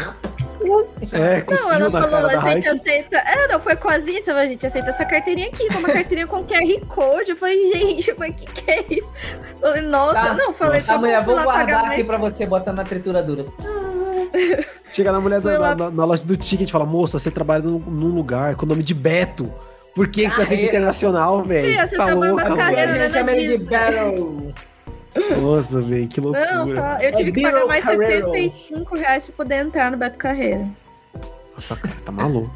É, 1.11 1.43
Não, 1.55 1.71
ela 1.73 1.89
falou, 1.89 2.27
a 2.27 2.37
gente 2.37 2.67
aceita. 2.67 3.17
É, 3.17 3.47
não, 3.47 3.59
foi 3.59 3.75
quase 3.75 4.11
isso. 4.11 4.29
A 4.31 4.45
gente 4.45 4.65
aceita 4.67 4.91
essa 4.91 5.03
carteirinha 5.03 5.47
aqui, 5.47 5.67
com 5.69 5.79
uma 5.79 5.89
carteirinha 5.91 6.27
com 6.27 6.43
QR 6.43 6.85
Code. 6.87 7.31
Eu 7.31 7.37
falei, 7.37 7.73
gente, 7.73 8.13
mas 8.17 8.35
que 8.35 8.45
que 8.45 8.69
é 8.71 8.85
isso? 8.91 9.11
Eu 9.53 9.59
falei, 9.69 9.81
nossa, 9.81 10.13
Tá, 10.13 10.33
não, 10.35 10.53
falei, 10.53 10.79
Tá, 10.81 10.93
tá 10.93 10.99
mulher, 10.99 11.23
vou 11.23 11.33
lá 11.35 11.43
guardar 11.43 11.65
pagar 11.65 11.79
aqui 11.79 11.87
mais. 12.03 12.05
pra 12.07 12.17
você 12.17 12.45
botando 12.45 12.77
na 12.77 12.83
trituradura. 12.83 13.45
Chega 14.91 15.11
na 15.11 15.19
mulher 15.19 15.41
da- 15.41 15.57
lá- 15.57 15.75
na, 15.75 15.89
na 15.89 16.05
loja 16.05 16.25
do 16.25 16.37
ticket 16.37 16.69
e 16.69 16.71
fala: 16.71 16.85
Moça, 16.85 17.17
você 17.17 17.31
trabalha 17.31 17.63
num, 17.63 17.79
num 17.79 18.13
lugar 18.13 18.55
com 18.55 18.65
o 18.65 18.69
nome 18.69 18.83
de 18.83 18.93
Beto. 18.93 19.51
Por 19.95 20.07
que, 20.07 20.21
que 20.23 20.29
você 20.29 20.41
aceita 20.41 20.49
Carreira. 20.49 20.69
internacional, 20.69 21.43
velho? 21.43 21.87
Você 21.87 21.97
Tá 21.97 22.05
trabalha 22.05 22.31
louca, 22.31 22.31
numa 22.31 22.41
A 22.45 22.49
mano. 22.49 22.61
carreira, 22.61 23.09
gente 23.09 23.23
né, 23.23 23.35
Disney. 23.35 23.69
Battle. 23.69 24.53
Nossa, 25.41 25.81
velho, 25.81 26.07
que 26.07 26.21
loucura. 26.21 26.51
Não, 26.55 26.73
tá, 26.75 26.97
eu 27.01 27.11
tive 27.13 27.29
É 27.29 27.33
que 27.33 27.41
pagar 27.41 27.65
mais 27.65 27.83
Carreiro. 27.83 28.27
75 28.33 28.95
reais 28.95 29.25
pra 29.25 29.35
poder 29.35 29.55
entrar 29.55 29.91
no 29.91 29.97
Beto 29.97 30.17
Carreira. 30.17 30.65
Nossa, 31.53 31.75
cara, 31.75 31.95
tá 32.05 32.11
maluco. 32.13 32.49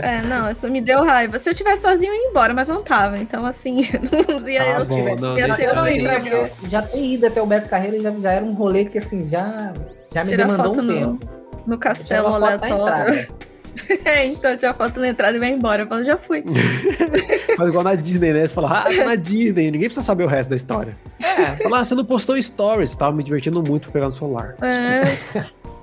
É, 0.00 0.22
não, 0.22 0.50
isso 0.50 0.68
me 0.70 0.80
deu 0.80 1.04
raiva. 1.04 1.38
Se 1.38 1.50
eu 1.50 1.54
tivesse 1.54 1.82
sozinho, 1.82 2.10
eu 2.10 2.16
ia 2.22 2.28
embora, 2.30 2.54
mas 2.54 2.68
não 2.68 2.82
tava. 2.82 3.18
Então, 3.18 3.44
assim, 3.44 3.82
não 4.10 4.48
ia 4.48 4.64
Tá 4.64 4.70
eu. 4.80 4.86
bom, 4.86 5.16
não, 5.16 5.38
ia 5.38 5.54
ser 5.54 5.68
horrível. 5.78 6.50
já 6.66 6.80
tem 6.80 7.12
ido 7.14 7.26
até 7.26 7.42
o 7.42 7.46
Beto 7.46 7.68
Carreiro 7.68 7.98
e 7.98 8.00
já, 8.00 8.10
já 8.18 8.32
era 8.32 8.44
um 8.44 8.54
rolê 8.54 8.86
que 8.86 8.96
assim, 8.96 9.28
já, 9.28 9.74
já 10.10 10.24
me 10.24 10.30
Tirar 10.30 10.44
demandou 10.44 10.74
foto 10.74 10.80
um 10.80 10.82
no, 10.82 10.94
tempo. 11.18 11.28
no 11.66 11.78
castelo 11.78 12.28
aleatório. 12.28 13.28
É, 14.04 14.26
então 14.26 14.56
tinha 14.56 14.72
foto 14.74 15.00
na 15.00 15.08
entrada 15.08 15.36
e 15.36 15.40
vai 15.40 15.50
embora. 15.50 15.82
Eu 15.82 15.86
falo, 15.86 16.04
já 16.04 16.16
fui. 16.16 16.42
Faz 17.56 17.68
igual 17.68 17.84
na 17.84 17.94
Disney, 17.94 18.32
né? 18.32 18.46
Você 18.46 18.54
fala, 18.54 18.80
ah, 18.80 18.84
tá 18.84 19.04
na 19.04 19.14
Disney. 19.14 19.70
Ninguém 19.70 19.88
precisa 19.88 20.02
saber 20.04 20.24
o 20.24 20.26
resto 20.26 20.50
da 20.50 20.56
história. 20.56 20.96
É, 21.22 21.62
Fala, 21.62 21.80
ah, 21.80 21.84
você 21.84 21.94
não 21.94 22.04
postou 22.04 22.40
stories. 22.40 22.94
Tava 22.96 23.12
me 23.16 23.22
divertindo 23.22 23.62
muito 23.62 23.84
pra 23.84 23.92
pegar 23.92 24.06
no 24.06 24.12
celular. 24.12 24.56
É. 24.62 25.02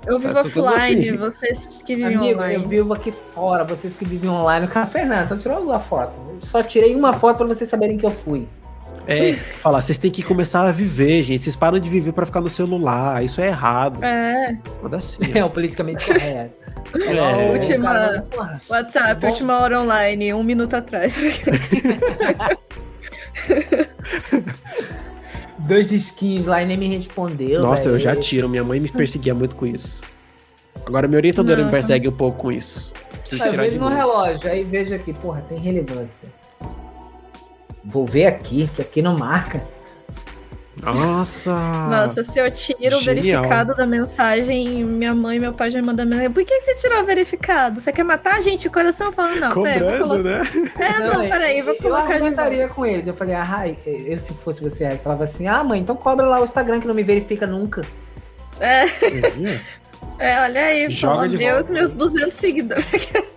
Eu 0.06 0.18
Só- 0.18 0.28
vivo 0.42 0.62
offline, 0.62 1.16
vocês 1.18 1.68
que 1.84 1.94
vivem 1.94 2.16
amigo, 2.16 2.38
online. 2.40 2.54
eu 2.54 2.68
vivo 2.68 2.94
aqui 2.94 3.12
fora, 3.34 3.62
vocês 3.64 3.94
que 3.96 4.04
vivem 4.06 4.30
online. 4.30 4.66
O 4.66 4.68
cara, 4.68 4.86
Fernando, 4.86 5.28
só 5.28 5.36
tirou 5.36 5.58
uma 5.60 5.78
foto. 5.78 6.12
Só 6.40 6.62
tirei 6.62 6.94
uma 6.94 7.12
foto 7.12 7.38
pra 7.38 7.46
vocês 7.46 7.68
saberem 7.68 7.98
que 7.98 8.06
eu 8.06 8.10
fui. 8.10 8.48
É, 9.06 9.32
falar, 9.32 9.80
vocês 9.80 9.96
têm 9.96 10.10
que 10.10 10.22
começar 10.22 10.66
a 10.68 10.70
viver, 10.72 11.22
gente. 11.22 11.42
Vocês 11.42 11.56
param 11.56 11.78
de 11.78 11.88
viver 11.88 12.12
pra 12.12 12.26
ficar 12.26 12.40
no 12.42 12.48
celular. 12.48 13.22
Isso 13.24 13.40
é 13.40 13.48
errado. 13.48 14.02
É, 14.04 14.56
Foda 14.82 14.98
assim. 14.98 15.22
É 15.34 15.42
o 15.44 15.48
politicamente 15.50 16.04
correto. 16.06 16.52
É. 16.94 17.52
Última- 17.52 18.24
cara, 18.30 18.60
WhatsApp, 18.68 19.20
Bom. 19.20 19.28
última 19.28 19.58
hora 19.60 19.80
online, 19.80 20.32
um 20.34 20.42
minuto 20.42 20.74
atrás. 20.74 21.40
Dois 25.58 25.90
skins 25.92 26.46
lá 26.46 26.62
e 26.62 26.66
nem 26.66 26.76
me 26.78 26.88
respondeu. 26.94 27.60
Nossa, 27.62 27.88
eu 27.88 27.92
velho. 27.92 28.04
já 28.04 28.16
tiro. 28.16 28.48
Minha 28.48 28.64
mãe 28.64 28.80
me 28.80 28.88
perseguia 28.90 29.34
muito 29.34 29.54
com 29.56 29.66
isso. 29.66 30.02
Agora 30.86 31.06
minha 31.06 31.18
orientadora 31.18 31.58
Não. 31.58 31.66
me 31.66 31.70
persegue 31.70 32.08
um 32.08 32.12
pouco 32.12 32.38
com 32.38 32.52
isso. 32.52 32.94
Preciso 33.20 33.44
Eu 33.44 33.50
tirar 33.50 33.64
de 33.64 33.70
vejo 33.70 33.80
no 33.82 33.90
novo. 33.90 33.96
relógio, 34.00 34.50
aí 34.50 34.64
vejo 34.64 34.94
aqui, 34.94 35.12
porra, 35.12 35.42
tem 35.48 35.58
relevância. 35.58 36.28
Vou 37.84 38.06
ver 38.06 38.26
aqui, 38.26 38.68
que 38.74 38.80
aqui 38.80 39.02
não 39.02 39.16
marca. 39.18 39.62
Nossa! 40.82 41.52
Nossa, 41.54 42.22
se 42.24 42.38
eu 42.38 42.50
tiro 42.50 42.96
o 42.96 43.00
Genial. 43.00 43.42
verificado 43.42 43.74
da 43.74 43.84
mensagem, 43.86 44.84
minha 44.84 45.14
mãe 45.14 45.36
e 45.36 45.40
meu 45.40 45.52
pai 45.52 45.70
já 45.70 45.80
me 45.80 45.86
mandam 45.86 46.06
mensagem. 46.06 46.30
Por 46.30 46.44
que, 46.44 46.54
que 46.58 46.64
você 46.64 46.74
tirou 46.76 47.02
o 47.02 47.04
verificado? 47.04 47.80
Você 47.80 47.92
quer 47.92 48.04
matar 48.04 48.36
a 48.36 48.40
gente? 48.40 48.68
O 48.68 48.70
coração 48.70 49.12
falando, 49.12 49.40
não, 49.40 49.62
peraí, 49.62 49.80
vou 49.80 49.90
Cobrando, 50.08 50.08
colocar. 50.08 50.54
né? 50.54 50.70
É, 50.78 50.98
não, 51.00 51.22
eu- 51.24 51.30
peraí, 51.30 51.62
vou 51.62 51.74
eu 51.74 51.82
colocar 51.82 51.98
volta. 52.02 52.14
argumentaria 52.14 52.68
com 52.68 52.86
eles. 52.86 53.06
Eu 53.06 53.14
falei, 53.14 53.34
ah, 53.34 53.64
eu 53.86 54.18
se 54.18 54.32
fosse 54.34 54.62
você, 54.62 54.84
aí 54.84 54.98
falava 54.98 55.24
assim, 55.24 55.46
ah, 55.46 55.62
mãe, 55.64 55.80
então 55.80 55.96
cobra 55.96 56.26
lá 56.26 56.40
o 56.40 56.44
Instagram 56.44 56.80
que 56.80 56.86
não 56.86 56.94
me 56.94 57.02
verifica 57.02 57.46
nunca. 57.46 57.82
É, 58.60 58.84
é, 60.18 60.42
olha 60.42 60.60
aí, 60.60 60.90
Joga 60.90 61.28
de 61.28 61.36
Deus, 61.36 61.68
volta. 61.68 61.72
meus 61.72 61.92
200 61.92 62.34
seguidores. 62.34 62.88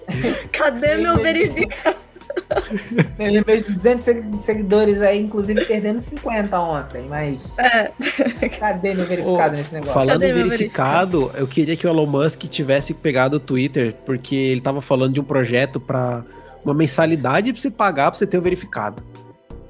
Cadê 0.51 0.95
meu 0.95 1.17
verificado? 1.17 1.97
Meus 3.17 3.45
meus 3.45 3.61
200 3.63 4.03
segui- 4.03 4.37
seguidores 4.37 5.01
aí, 5.01 5.21
inclusive 5.21 5.65
perdemos 5.65 6.03
50 6.03 6.59
ontem, 6.59 7.03
mas 7.07 7.55
É, 7.57 7.91
cadê 8.59 8.93
meu 8.93 9.05
Ô, 9.05 9.07
verificado 9.07 9.55
nesse 9.55 9.73
negócio? 9.73 9.93
Falando 9.93 10.23
em 10.23 10.33
meu 10.33 10.49
verificado, 10.49 11.31
eu 11.35 11.47
queria 11.47 11.75
que 11.75 11.85
o 11.85 11.89
Elon 11.89 12.05
Musk 12.05 12.43
tivesse 12.43 12.93
pegado 12.93 13.37
o 13.37 13.39
Twitter, 13.39 13.95
porque 14.05 14.35
ele 14.35 14.61
tava 14.61 14.81
falando 14.81 15.13
de 15.13 15.19
um 15.21 15.23
projeto 15.23 15.79
pra 15.79 16.23
uma 16.63 16.73
mensalidade 16.73 17.51
pra 17.51 17.61
você 17.61 17.71
pagar 17.71 18.11
pra 18.11 18.17
você 18.17 18.27
ter 18.27 18.37
o 18.37 18.41
verificado. 18.41 19.03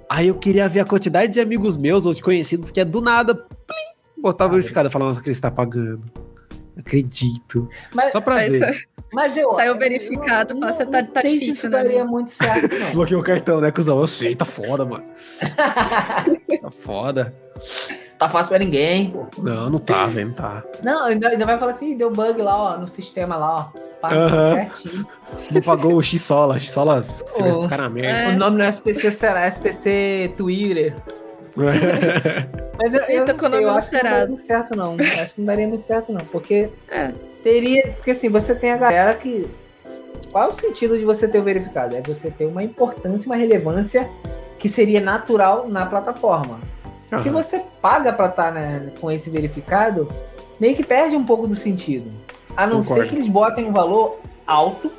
Aí 0.09 0.27
eu 0.27 0.35
queria 0.35 0.67
ver 0.67 0.81
a 0.81 0.85
quantidade 0.85 1.31
de 1.31 1.39
amigos 1.39 1.77
meus 1.77 2.05
ou 2.05 2.13
de 2.13 2.21
conhecidos 2.21 2.69
que 2.69 2.79
é 2.81 2.85
do 2.85 3.01
nada, 3.01 3.33
plim, 3.33 4.21
botar 4.21 4.45
o 4.45 4.47
Ah, 4.47 4.51
verificado 4.51 4.89
e 4.89 4.91
falar, 4.91 5.05
nossa, 5.05 5.21
que 5.21 5.27
ele 5.27 5.31
está 5.33 5.49
pagando. 5.49 6.01
Acredito. 6.77 7.69
Mas, 7.93 8.11
Só 8.11 8.21
pra 8.21 8.35
Mas- 8.35 8.51
ver. 8.51 8.87
mas 9.13 9.37
eu. 9.37 9.51
Saiu 9.53 9.73
eu 9.73 9.77
verificado, 9.79 10.53
não- 10.53 10.61
fala, 10.61 10.73
você 10.73 10.85
tá- 10.85 11.01
não 11.01 11.07
tá 11.09 11.21
difícil, 11.21 11.49
isso 11.53 11.69
né, 11.69 11.77
daria 11.83 12.05
muito 12.05 12.31
certo, 12.31 12.73
não. 12.79 12.91
Bloqueei 12.93 13.17
o 13.17 13.23
cartão, 13.23 13.59
né, 13.59 13.71
cuzão? 13.71 13.99
Eu 13.99 14.07
sei, 14.07 14.35
tá 14.35 14.45
foda, 14.45 14.85
mano. 14.85 15.03
Tá 16.61 16.69
foda. 16.71 17.33
tá 18.19 18.29
fácil 18.29 18.49
pra 18.49 18.59
ninguém, 18.59 19.09
pô. 19.09 19.25
Não, 19.41 19.69
não 19.69 19.79
tá, 19.79 20.05
velho, 20.05 20.27
não 20.27 20.33
tá. 20.35 20.63
Não, 20.83 21.05
ainda, 21.05 21.29
ainda 21.29 21.45
vai 21.45 21.57
falar 21.57 21.71
assim, 21.71 21.97
deu 21.97 22.11
bug 22.11 22.39
lá, 22.41 22.55
ó, 22.55 22.77
no 22.77 22.87
sistema 22.87 23.35
lá, 23.35 23.71
ó. 23.75 23.81
Certinho. 24.55 25.07
Não 25.53 25.61
pagou 25.61 25.95
o 25.95 26.01
X-Sola. 26.03 26.57
X-Sola, 26.59 27.05
Oh. 27.39 27.45
esses 27.47 27.67
caras 27.67 27.85
na 27.85 27.89
merda. 27.89 28.31
É. 28.31 28.35
O 28.35 28.37
nome 28.37 28.57
no 28.57 28.63
SPC 28.63 29.11
será 29.11 29.45
SPC 29.47 30.33
Twitter. 30.37 30.95
Mas 32.77 32.93
eu, 32.93 33.01
eu 33.03 33.25
não 33.25 33.37
com 33.37 33.45
o 33.45 33.49
sei, 33.49 33.59
eu 33.59 33.67
nome 33.67 33.77
acho 33.77 33.89
que 33.89 33.95
não 33.95 34.03
daria 34.03 34.11
alterado. 34.21 34.31
muito 34.31 34.45
certo, 34.45 34.75
não. 34.77 34.97
Eu 34.97 35.21
acho 35.21 35.33
que 35.35 35.41
não 35.41 35.45
daria 35.47 35.67
muito 35.67 35.83
certo, 35.85 36.11
não. 36.13 36.21
Porque 36.25 36.69
É. 36.89 37.11
teria. 37.43 37.87
Porque 37.89 38.11
assim, 38.11 38.29
você 38.29 38.55
tem 38.55 38.71
a 38.71 38.77
galera 38.77 39.13
que. 39.13 39.47
Qual 40.31 40.45
é 40.45 40.47
o 40.47 40.51
sentido 40.51 40.97
de 40.97 41.03
você 41.03 41.27
ter 41.27 41.39
o 41.39 41.43
verificado? 41.43 41.95
É 41.95 42.01
você 42.01 42.31
ter 42.31 42.45
uma 42.45 42.63
importância, 42.63 43.27
uma 43.27 43.35
relevância 43.35 44.09
que 44.57 44.69
seria 44.69 45.01
natural 45.01 45.67
na 45.67 45.85
plataforma. 45.85 46.59
Se 47.21 47.27
Aham. 47.27 47.31
você 47.41 47.61
paga 47.81 48.13
pra 48.13 48.27
estar 48.27 48.53
com 49.01 49.11
esse 49.11 49.29
verificado, 49.29 50.07
meio 50.57 50.73
que 50.75 50.83
perde 50.83 51.17
um 51.17 51.25
pouco 51.25 51.45
do 51.47 51.55
sentido. 51.55 52.09
A 52.55 52.65
não 52.65 52.79
Concordo. 52.79 53.03
ser 53.03 53.09
que 53.09 53.15
eles 53.15 53.27
botem 53.27 53.65
um 53.65 53.73
valor 53.73 54.19
alto 54.47 54.89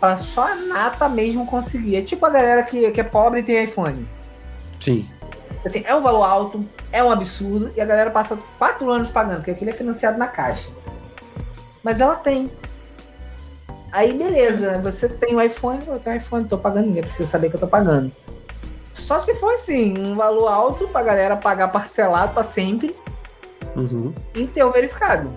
pra 0.00 0.16
só 0.16 0.48
a 0.48 0.54
nata 0.54 1.08
mesmo 1.08 1.44
conseguir. 1.46 1.96
É 1.96 2.02
tipo 2.02 2.24
a 2.24 2.30
galera 2.30 2.62
que, 2.62 2.90
que 2.90 3.00
é 3.00 3.04
pobre 3.04 3.40
e 3.40 3.42
tem 3.42 3.62
iPhone. 3.64 4.08
Sim. 4.80 5.06
Assim, 5.66 5.82
é 5.84 5.94
um 5.94 6.00
valor 6.00 6.22
alto, 6.22 6.64
é 6.92 7.02
um 7.02 7.10
absurdo, 7.10 7.72
e 7.76 7.80
a 7.80 7.84
galera 7.84 8.10
passa 8.10 8.38
quatro 8.58 8.88
anos 8.90 9.10
pagando, 9.10 9.38
porque 9.38 9.50
aquilo 9.50 9.70
é 9.70 9.74
financiado 9.74 10.16
na 10.16 10.28
caixa. 10.28 10.70
Mas 11.82 12.00
ela 12.00 12.14
tem. 12.14 12.50
Aí, 13.90 14.12
beleza, 14.12 14.78
você 14.78 15.08
tem 15.08 15.34
o 15.34 15.40
iPhone, 15.40 15.80
eu 15.86 15.98
tenho 15.98 16.16
iPhone, 16.16 16.44
tô 16.46 16.58
pagando, 16.58 16.86
ninguém 16.86 17.02
precisa 17.02 17.28
saber 17.28 17.50
que 17.50 17.56
eu 17.56 17.60
tô 17.60 17.66
pagando. 17.68 18.12
Só 18.92 19.18
se 19.20 19.34
for 19.34 19.52
assim, 19.54 19.94
um 19.98 20.14
valor 20.14 20.48
alto 20.48 20.88
pra 20.88 21.02
galera 21.02 21.36
pagar 21.36 21.68
parcelado 21.68 22.32
pra 22.32 22.42
sempre 22.42 22.96
Uhum. 23.74 24.14
e 24.34 24.46
ter 24.46 24.64
o 24.64 24.70
verificado. 24.70 25.30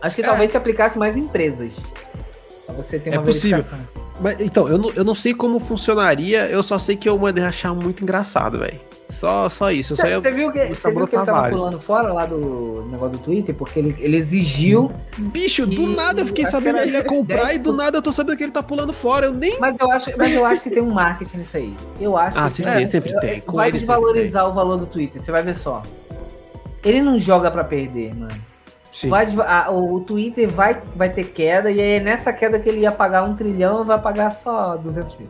Acho 0.00 0.16
que 0.16 0.22
É. 0.22 0.26
talvez 0.26 0.50
se 0.50 0.56
aplicasse 0.56 0.98
mais 0.98 1.16
em 1.16 1.20
empresas. 1.20 1.76
Você 2.76 2.98
ter 2.98 3.10
É 3.14 3.18
uma 3.18 3.24
possível. 3.24 3.58
verificação. 3.58 3.78
Mas, 4.20 4.40
então, 4.40 4.68
eu 4.68 4.78
não, 4.78 4.90
eu 4.90 5.04
não 5.04 5.14
sei 5.14 5.32
como 5.32 5.58
funcionaria, 5.60 6.46
eu 6.48 6.62
só 6.62 6.78
sei 6.78 6.96
que 6.96 7.08
eu 7.08 7.18
mandei 7.18 7.44
achar 7.44 7.72
muito 7.74 8.02
engraçado, 8.02 8.58
velho. 8.58 8.80
Só, 9.08 9.48
só 9.48 9.70
isso. 9.70 9.94
Eu 9.94 9.96
só. 9.96 10.02
Você 10.20 10.30
viu 10.30 10.52
que, 10.52 10.66
você 10.66 10.90
viu 10.92 11.06
que 11.06 11.16
ele 11.16 11.24
tava 11.24 11.40
vários. 11.40 11.58
pulando 11.60 11.80
fora 11.80 12.12
lá 12.12 12.26
do 12.26 12.86
negócio 12.90 13.12
do 13.16 13.18
Twitter? 13.24 13.54
Porque 13.54 13.78
ele, 13.78 13.96
ele 14.00 14.16
exigiu 14.18 14.92
Bicho, 15.16 15.64
do 15.66 15.74
que- 15.74 15.86
nada 15.96 16.20
eu 16.20 16.26
fiquei 16.26 16.44
sabendo 16.44 16.76
que 16.82 16.88
ele 16.88 16.96
ia 16.98 17.04
comprar 17.04 17.54
e 17.54 17.58
do 17.58 17.72
10%. 17.72 17.76
nada 17.76 17.96
eu 17.98 18.02
tô 18.02 18.12
sabendo 18.12 18.36
que 18.36 18.42
ele 18.42 18.52
tá 18.52 18.62
pulando 18.62 18.92
fora. 18.92 19.26
Eu 19.26 19.32
nem. 19.32 19.58
Mas 19.58 19.80
eu 19.80 19.90
acho, 19.90 20.10
mas 20.18 20.34
eu 20.34 20.44
acho 20.44 20.62
que 20.62 20.68
tem 20.70 20.82
um 20.82 20.90
marketing 20.90 21.38
nisso 21.38 21.56
aí. 21.56 21.74
Eu 21.98 22.16
acho 22.18 22.38
Ah, 22.38 22.48
que 22.48 22.52
sempre 22.52 22.70
tem. 22.72 22.80
tem, 22.82 22.86
sempre 22.90 23.12
Eu- 23.14 23.20
tem. 23.20 23.40
Com 23.40 23.56
Vai 23.56 23.72
desvalorizar 23.72 24.46
o 24.46 24.52
valor 24.52 24.76
do 24.76 24.84
Twitter, 24.86 25.22
você 25.22 25.32
vai 25.32 25.42
ver 25.42 25.54
só. 25.54 25.82
Ele 26.84 27.00
não 27.00 27.18
joga 27.18 27.50
pra 27.50 27.64
perder, 27.64 28.14
mano. 28.14 28.34
Sim. 28.98 29.10
Vai 29.10 29.26
ah, 29.46 29.70
o, 29.70 30.00
Twitter 30.00 30.48
vai, 30.48 30.82
vai 30.96 31.08
ter 31.08 31.28
queda, 31.28 31.70
e 31.70 31.80
aí 31.80 31.90
é 31.92 32.00
nessa 32.00 32.32
queda 32.32 32.58
que 32.58 32.68
ele 32.68 32.80
ia 32.80 32.90
pagar 32.90 33.22
um 33.22 33.36
trilhão, 33.36 33.84
vai 33.84 33.96
pagar 33.96 34.30
só 34.30 34.76
200 34.76 35.18
mil. 35.18 35.28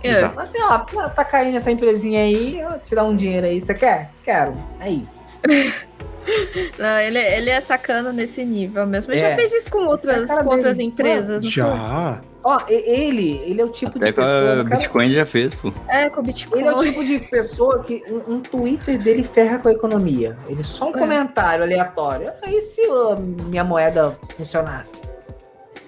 É. 0.00 0.10
Exato. 0.10 0.36
Mas 0.36 0.50
assim, 0.50 0.62
ó, 0.62 0.78
tá- 0.78 1.08
tá 1.08 1.24
caindo 1.24 1.56
essa 1.56 1.72
empresinha 1.72 2.20
aí, 2.20 2.62
ó, 2.64 2.78
tirar 2.78 3.02
um 3.02 3.16
dinheiro 3.16 3.48
aí. 3.48 3.60
Você 3.60 3.74
quer? 3.74 4.12
Quero. 4.24 4.52
É 4.78 4.90
isso. 4.90 5.26
Não, 6.78 6.98
ele, 7.00 7.18
ele 7.18 7.50
é 7.50 7.60
sacana 7.60 8.12
nesse 8.12 8.44
nível 8.44 8.86
mesmo. 8.86 9.12
Ele 9.12 9.20
É. 9.22 9.30
já 9.30 9.36
fez 9.36 9.52
isso 9.52 9.70
com 9.70 9.78
outras, 9.86 10.30
a 10.30 10.42
com 10.44 10.50
outras 10.50 10.78
empresas? 10.78 11.44
Já. 11.44 12.20
Ó, 12.44 12.60
e- 12.68 12.72
ele, 12.74 13.42
ele 13.44 13.60
é 13.60 13.64
o 13.64 13.68
tipo 13.68 13.98
Até 13.98 14.06
de 14.06 14.12
com 14.12 14.22
pessoa. 14.22 14.38
a 14.58 14.60
o 14.62 14.64
cara- 14.64 14.76
Bitcoin 14.76 15.10
já 15.10 15.26
fez, 15.26 15.54
pô. 15.54 15.72
É, 15.88 16.08
com 16.08 16.20
o 16.20 16.22
Bitcoin. 16.22 16.60
Ele 16.60 16.68
é 16.68 16.72
o 16.72 16.80
tipo 16.80 17.04
de 17.04 17.18
pessoa 17.28 17.82
que 17.82 18.02
um, 18.08 18.34
um 18.34 18.40
Twitter 18.40 18.98
dele 18.98 19.22
ferra 19.22 19.58
com 19.58 19.68
a 19.68 19.72
economia. 19.72 20.36
Ele 20.48 20.62
só 20.62 20.86
um 20.86 20.90
É. 20.90 20.98
comentário 20.98 21.64
aleatório. 21.64 22.30
E 22.46 22.60
se 22.60 22.86
ó, 22.88 23.16
minha 23.16 23.64
moeda 23.64 24.16
funcionasse? 24.36 24.96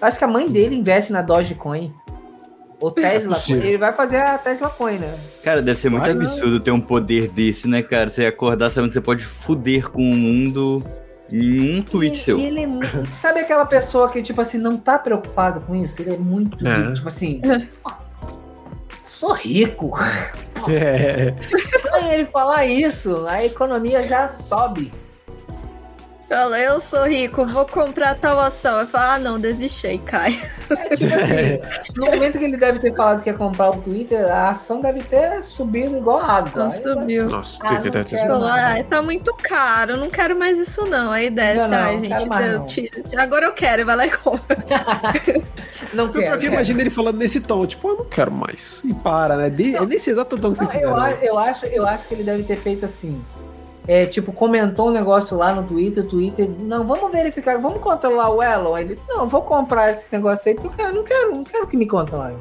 Eu 0.00 0.06
acho 0.08 0.18
que 0.18 0.24
a 0.24 0.28
mãe 0.28 0.48
dele 0.48 0.74
investe 0.74 1.12
na 1.12 1.20
Dogecoin. 1.22 1.92
Ou 2.80 2.90
Tesla. 2.90 3.34
possível. 3.34 3.62
ele 3.62 3.76
vai 3.78 3.92
fazer 3.92 4.16
a 4.18 4.38
Tesla 4.38 4.70
Coin, 4.70 4.98
né? 4.98 5.14
Cara, 5.44 5.60
deve 5.60 5.78
ser 5.78 5.90
muito 5.90 6.02
Vai, 6.02 6.14
não. 6.14 6.22
absurdo 6.22 6.58
ter 6.60 6.70
um 6.70 6.80
poder 6.80 7.28
desse, 7.28 7.68
né, 7.68 7.82
cara? 7.82 8.08
Você 8.10 8.24
acordar 8.26 8.70
sabendo 8.70 8.88
que 8.90 8.94
você 8.94 9.00
pode 9.00 9.24
fuder 9.24 9.88
com 9.90 10.00
o 10.10 10.14
mundo 10.16 10.82
em 11.30 11.78
um 11.78 11.82
tweet 11.82 12.16
e, 12.18 12.22
seu. 12.22 12.38
e 12.38 12.46
ele 12.46 12.60
é 12.62 12.66
muito. 12.66 13.06
Sabe 13.06 13.40
aquela 13.40 13.66
pessoa 13.66 14.08
que, 14.10 14.22
tipo 14.22 14.40
assim, 14.40 14.58
não 14.58 14.76
tá 14.76 14.98
preocupado 14.98 15.60
com 15.60 15.76
isso? 15.76 16.00
Ele 16.00 16.14
é 16.14 16.16
muito. 16.16 16.66
É. 16.66 16.92
tipo 16.92 17.06
assim. 17.08 17.40
"Ó, 17.84 17.92
Sou 19.04 19.32
rico. 19.34 19.92
É. 20.68 21.34
Aí 21.94 22.14
ele 22.14 22.24
falar 22.24 22.64
isso, 22.66 23.26
a 23.26 23.44
economia 23.44 24.02
já 24.02 24.28
sobe. 24.28 24.92
Fala, 26.30 26.60
eu 26.60 26.80
sou 26.80 27.08
rico, 27.08 27.44
vou 27.44 27.66
comprar 27.66 28.16
tal 28.16 28.38
ação. 28.38 28.78
Eu 28.78 28.86
falo, 28.86 29.04
ah, 29.14 29.18
não, 29.18 29.40
desisti 29.40 29.88
aí, 29.88 29.98
cai. 29.98 30.38
É 30.70 30.94
tipo 30.96 31.12
assim, 31.12 31.90
no 31.96 32.06
momento 32.06 32.38
que 32.38 32.44
ele 32.44 32.56
deve 32.56 32.78
ter 32.78 32.94
falado 32.94 33.20
que 33.20 33.28
ia 33.28 33.34
comprar 33.34 33.70
o 33.70 33.78
Twitter, 33.78 34.24
a 34.32 34.50
ação 34.50 34.80
deve 34.80 35.02
ter 35.02 35.42
subido 35.42 35.96
igual 35.96 36.20
água. 36.22 36.62
Não 36.64 36.70
subiu. 36.70 37.28
Nossa, 37.28 37.58
Ah, 37.64 37.68
Twitter 37.70 37.90
deve 37.90 38.04
ter 38.10 38.18
Falou, 38.28 38.48
mais. 38.48 38.78
ah, 38.80 38.84
tá 38.88 39.02
muito 39.02 39.34
caro, 39.42 39.96
não 39.96 40.08
quero 40.08 40.38
mais 40.38 40.56
isso 40.56 40.86
não. 40.86 41.10
Aí 41.10 41.30
desce, 41.30 41.62
Não, 41.62 41.68
não, 41.68 41.76
ai, 41.78 41.96
não 41.96 42.04
gente, 42.04 42.14
quero 42.16 42.28
mais 42.28 42.46
eu 42.52 42.58
não. 42.60 42.66
tiro- 42.66 43.02
agora 43.18 43.46
eu 43.46 43.52
quero, 43.52 43.84
vai 43.86 43.96
lá 43.96 44.06
e 44.06 44.10
compra. 44.12 44.56
Não 45.92 46.04
Eu 46.06 46.12
quero. 46.12 46.34
que 46.38 46.42
quero. 46.42 46.54
imagina 46.54 46.80
ele 46.82 46.90
falando 46.90 47.16
nesse 47.18 47.40
tom, 47.40 47.66
tipo, 47.66 47.88
eu 47.88 47.96
não 47.96 48.04
quero 48.04 48.30
mais. 48.30 48.80
E 48.84 48.94
para, 48.94 49.36
né? 49.36 49.50
De- 49.50 49.74
é 49.74 49.84
nesse 49.84 50.10
exato 50.10 50.38
tom 50.38 50.52
que 50.52 50.58
vocês 50.58 50.80
Não, 50.80 50.90
eu, 50.90 50.94
fizeram. 50.94 51.20
né? 51.20 51.28
eu 51.28 51.36
acho, 51.36 51.66
eu 51.66 51.84
acho 51.84 52.06
que 52.06 52.14
ele 52.14 52.22
deve 52.22 52.44
ter 52.44 52.56
feito 52.56 52.84
assim. 52.84 53.20
É, 53.92 54.06
tipo, 54.06 54.32
comentou 54.32 54.88
um 54.88 54.92
negócio 54.92 55.36
lá 55.36 55.52
no 55.52 55.64
Twitter, 55.64 56.04
o 56.04 56.06
Twitter, 56.06 56.48
não, 56.48 56.86
vamos 56.86 57.10
verificar, 57.10 57.58
vamos 57.60 57.80
controlar 57.82 58.30
o 58.30 58.40
Elon. 58.40 58.78
Ele, 58.78 58.96
não, 59.08 59.26
vou 59.26 59.42
comprar 59.42 59.90
esse 59.90 60.12
negócio 60.12 60.48
aí, 60.48 60.54
porque 60.54 60.80
eu 60.80 60.94
não 60.94 61.02
quero, 61.02 61.32
não 61.34 61.42
quero 61.42 61.66
que 61.66 61.76
me 61.76 61.88
controle. 61.88 62.36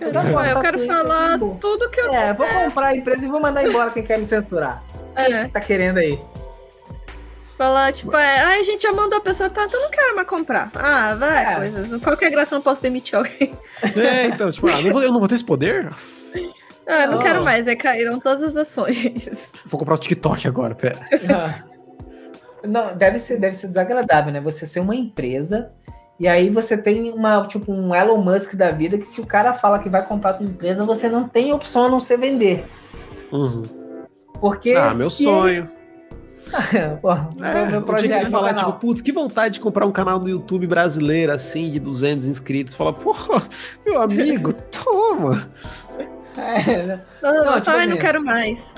Eu, 0.00 0.12
não, 0.12 0.22
eu 0.44 0.60
quero 0.60 0.76
Twitter, 0.78 0.96
falar 0.96 1.32
tipo, 1.32 1.56
tudo 1.60 1.90
que 1.90 2.00
eu 2.00 2.12
É, 2.12 2.32
vou 2.32 2.46
comprar 2.46 2.86
a 2.88 2.94
empresa 2.96 3.26
e 3.26 3.28
vou 3.28 3.40
mandar 3.40 3.66
embora 3.66 3.90
quem 3.90 4.04
quer 4.04 4.16
me 4.18 4.24
censurar. 4.24 4.84
é, 5.16 5.48
Tá 5.48 5.60
querendo 5.60 5.98
aí. 5.98 6.20
falar, 7.58 7.92
tipo, 7.92 8.14
é, 8.16 8.38
ai, 8.42 8.60
a 8.60 8.62
gente 8.62 8.82
já 8.82 8.92
mandou 8.92 9.18
a 9.18 9.22
pessoa, 9.22 9.50
tá, 9.50 9.64
então 9.64 9.80
eu 9.80 9.84
não 9.86 9.90
quero 9.90 10.14
mais 10.14 10.28
comprar. 10.28 10.70
Ah, 10.74 11.16
vai, 11.18 11.44
É. 11.44 11.56
coisa. 11.70 11.98
Qualquer 11.98 12.30
graça 12.30 12.54
eu 12.54 12.58
não 12.58 12.62
posso 12.62 12.80
demitir 12.82 13.16
alguém. 13.18 13.58
É, 13.96 14.26
então, 14.26 14.52
tipo, 14.52 14.68
ah, 14.68 14.80
não 14.82 14.92
vou- 14.92 15.02
eu 15.02 15.10
não 15.10 15.18
vou 15.18 15.26
ter 15.28 15.34
esse 15.34 15.44
poder? 15.44 15.90
Ah, 16.86 17.06
não 17.06 17.14
Nossa. 17.14 17.26
quero 17.26 17.44
mais, 17.44 17.66
aí 17.66 17.74
caíram 17.76 18.20
todas 18.20 18.42
as 18.44 18.56
ações. 18.56 19.50
Vou 19.66 19.78
comprar 19.78 19.94
o 19.94 19.98
TikTok 19.98 20.46
agora, 20.46 20.74
pera. 20.74 20.98
Não, 22.64 22.94
deve 22.96 23.18
ser, 23.18 23.38
deve 23.38 23.56
ser 23.56 23.68
desagradável, 23.68 24.32
né? 24.32 24.40
Você 24.40 24.66
ser 24.66 24.80
uma 24.80 24.94
empresa 24.94 25.68
e 26.18 26.26
aí 26.26 26.48
você 26.48 26.76
tem 26.78 27.12
uma, 27.12 27.46
tipo, 27.46 27.72
um 27.72 27.94
Elon 27.94 28.18
Musk 28.18 28.54
da 28.54 28.70
vida 28.70 28.96
que 28.98 29.04
se 29.04 29.20
o 29.20 29.26
cara 29.26 29.52
fala 29.52 29.78
que 29.78 29.90
vai 29.90 30.04
comprar 30.04 30.30
a 30.30 30.34
tua 30.34 30.46
empresa, 30.46 30.84
você 30.84 31.08
não 31.08 31.28
tem 31.28 31.52
opção 31.52 31.86
a 31.86 31.88
não 31.88 32.00
ser 32.00 32.18
vender. 32.18 32.64
Uhum. 33.32 33.62
Porque 34.40 34.72
Ah, 34.72 34.94
meu 34.94 35.10
sonho. 35.10 35.68
ele- 35.68 35.76
Pô, 37.02 37.10
É, 37.10 37.68
meu 37.68 37.80
o 37.80 37.94
dia 37.96 38.20
que 38.20 38.30
falar, 38.30 38.54
tipo, 38.54 38.72
putz, 38.74 39.00
que 39.02 39.10
vontade 39.10 39.54
de 39.54 39.60
comprar 39.60 39.84
um 39.84 39.90
canal 39.90 40.20
do 40.20 40.28
YouTube 40.28 40.66
brasileiro, 40.68 41.32
assim, 41.32 41.70
de 41.72 41.80
200 41.80 42.28
inscritos. 42.28 42.74
Fala, 42.74 42.92
porra, 42.92 43.42
meu 43.84 44.00
amigo, 44.00 44.52
toma. 44.70 45.50
É, 46.38 46.82
né? 46.84 47.00
Não, 47.22 47.34
Não, 47.34 47.44
não, 47.44 47.52
tipo 47.60 47.70
ai, 47.70 47.76
assim- 47.80 47.86
não 47.88 47.96
quero 47.96 48.24
mais. 48.24 48.74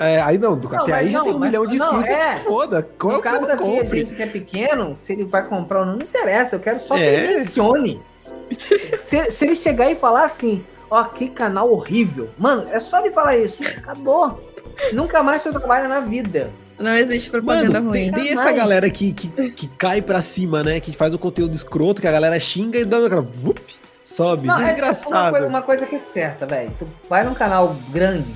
É, 0.00 0.20
aí 0.22 0.38
não, 0.38 0.54
até 0.54 0.68
mas 0.68 0.90
aí 0.90 1.10
já 1.10 1.20
tem 1.22 1.32
um 1.32 1.38
mas- 1.38 1.48
milhão 1.50 1.66
de 1.66 1.78
não, 1.78 1.96
inscritos, 1.98 2.20
é. 2.20 2.36
foda. 2.36 2.78
no 2.80 2.86
Compre 2.98 3.20
caso 3.22 3.36
ou 3.42 3.46
não 3.48 3.54
aqui, 3.54 3.62
a 3.78 3.82
compre. 3.82 3.98
gente 4.00 4.14
que 4.14 4.22
é 4.22 4.26
pequeno, 4.26 4.94
se 4.94 5.12
ele 5.12 5.24
vai 5.24 5.44
comprar 5.46 5.80
ou 5.80 5.86
não, 5.86 5.96
não 5.96 6.02
interessa. 6.02 6.56
Eu 6.56 6.60
quero 6.60 6.78
só 6.78 6.94
que 6.94 7.00
É. 7.02 7.14
ele 7.14 7.36
mencione. 7.38 8.02
se, 8.50 9.30
se 9.30 9.44
ele 9.44 9.54
chegar 9.56 9.90
e 9.90 9.96
falar 9.96 10.24
assim, 10.24 10.64
ó, 10.90 11.02
que 11.04 11.28
canal 11.28 11.70
horrível. 11.72 12.28
Mano, 12.38 12.68
é 12.70 12.78
só 12.78 13.00
ele 13.00 13.12
falar 13.12 13.36
isso. 13.36 13.62
Acabou. 13.78 14.50
Nunca 14.92 15.22
mais 15.22 15.42
tu 15.42 15.50
trabalha 15.52 15.88
na 15.88 16.00
vida. 16.00 16.50
Não 16.78 16.94
existe 16.96 17.30
propaganda 17.30 17.74
Mano, 17.80 17.90
ruim. 17.90 18.10
tem, 18.10 18.24
tem 18.24 18.32
essa 18.32 18.50
galera 18.50 18.90
que, 18.90 19.12
que, 19.12 19.28
que 19.52 19.68
cai 19.68 20.02
pra 20.02 20.20
cima, 20.20 20.64
né? 20.64 20.80
Que 20.80 20.90
faz 20.96 21.14
o 21.14 21.18
conteúdo 21.18 21.54
escroto, 21.54 22.00
que 22.00 22.08
a 22.08 22.12
galera 22.12 22.40
xinga 22.40 22.78
e 22.78 22.84
dá 22.84 22.98
aquela. 23.04 23.20
Vup, 23.20 23.60
sobe. 24.04 24.46
Não, 24.46 24.56
é 24.58 24.62
Uma 24.64 24.72
engraçado. 24.72 25.30
coisa, 25.30 25.46
uma 25.46 25.62
coisa 25.62 25.86
que 25.86 25.94
é 25.96 25.98
certa, 25.98 26.46
velho. 26.46 26.70
Tu 26.78 26.86
vai 27.08 27.24
num 27.24 27.34
canal 27.34 27.76
grande 27.90 28.32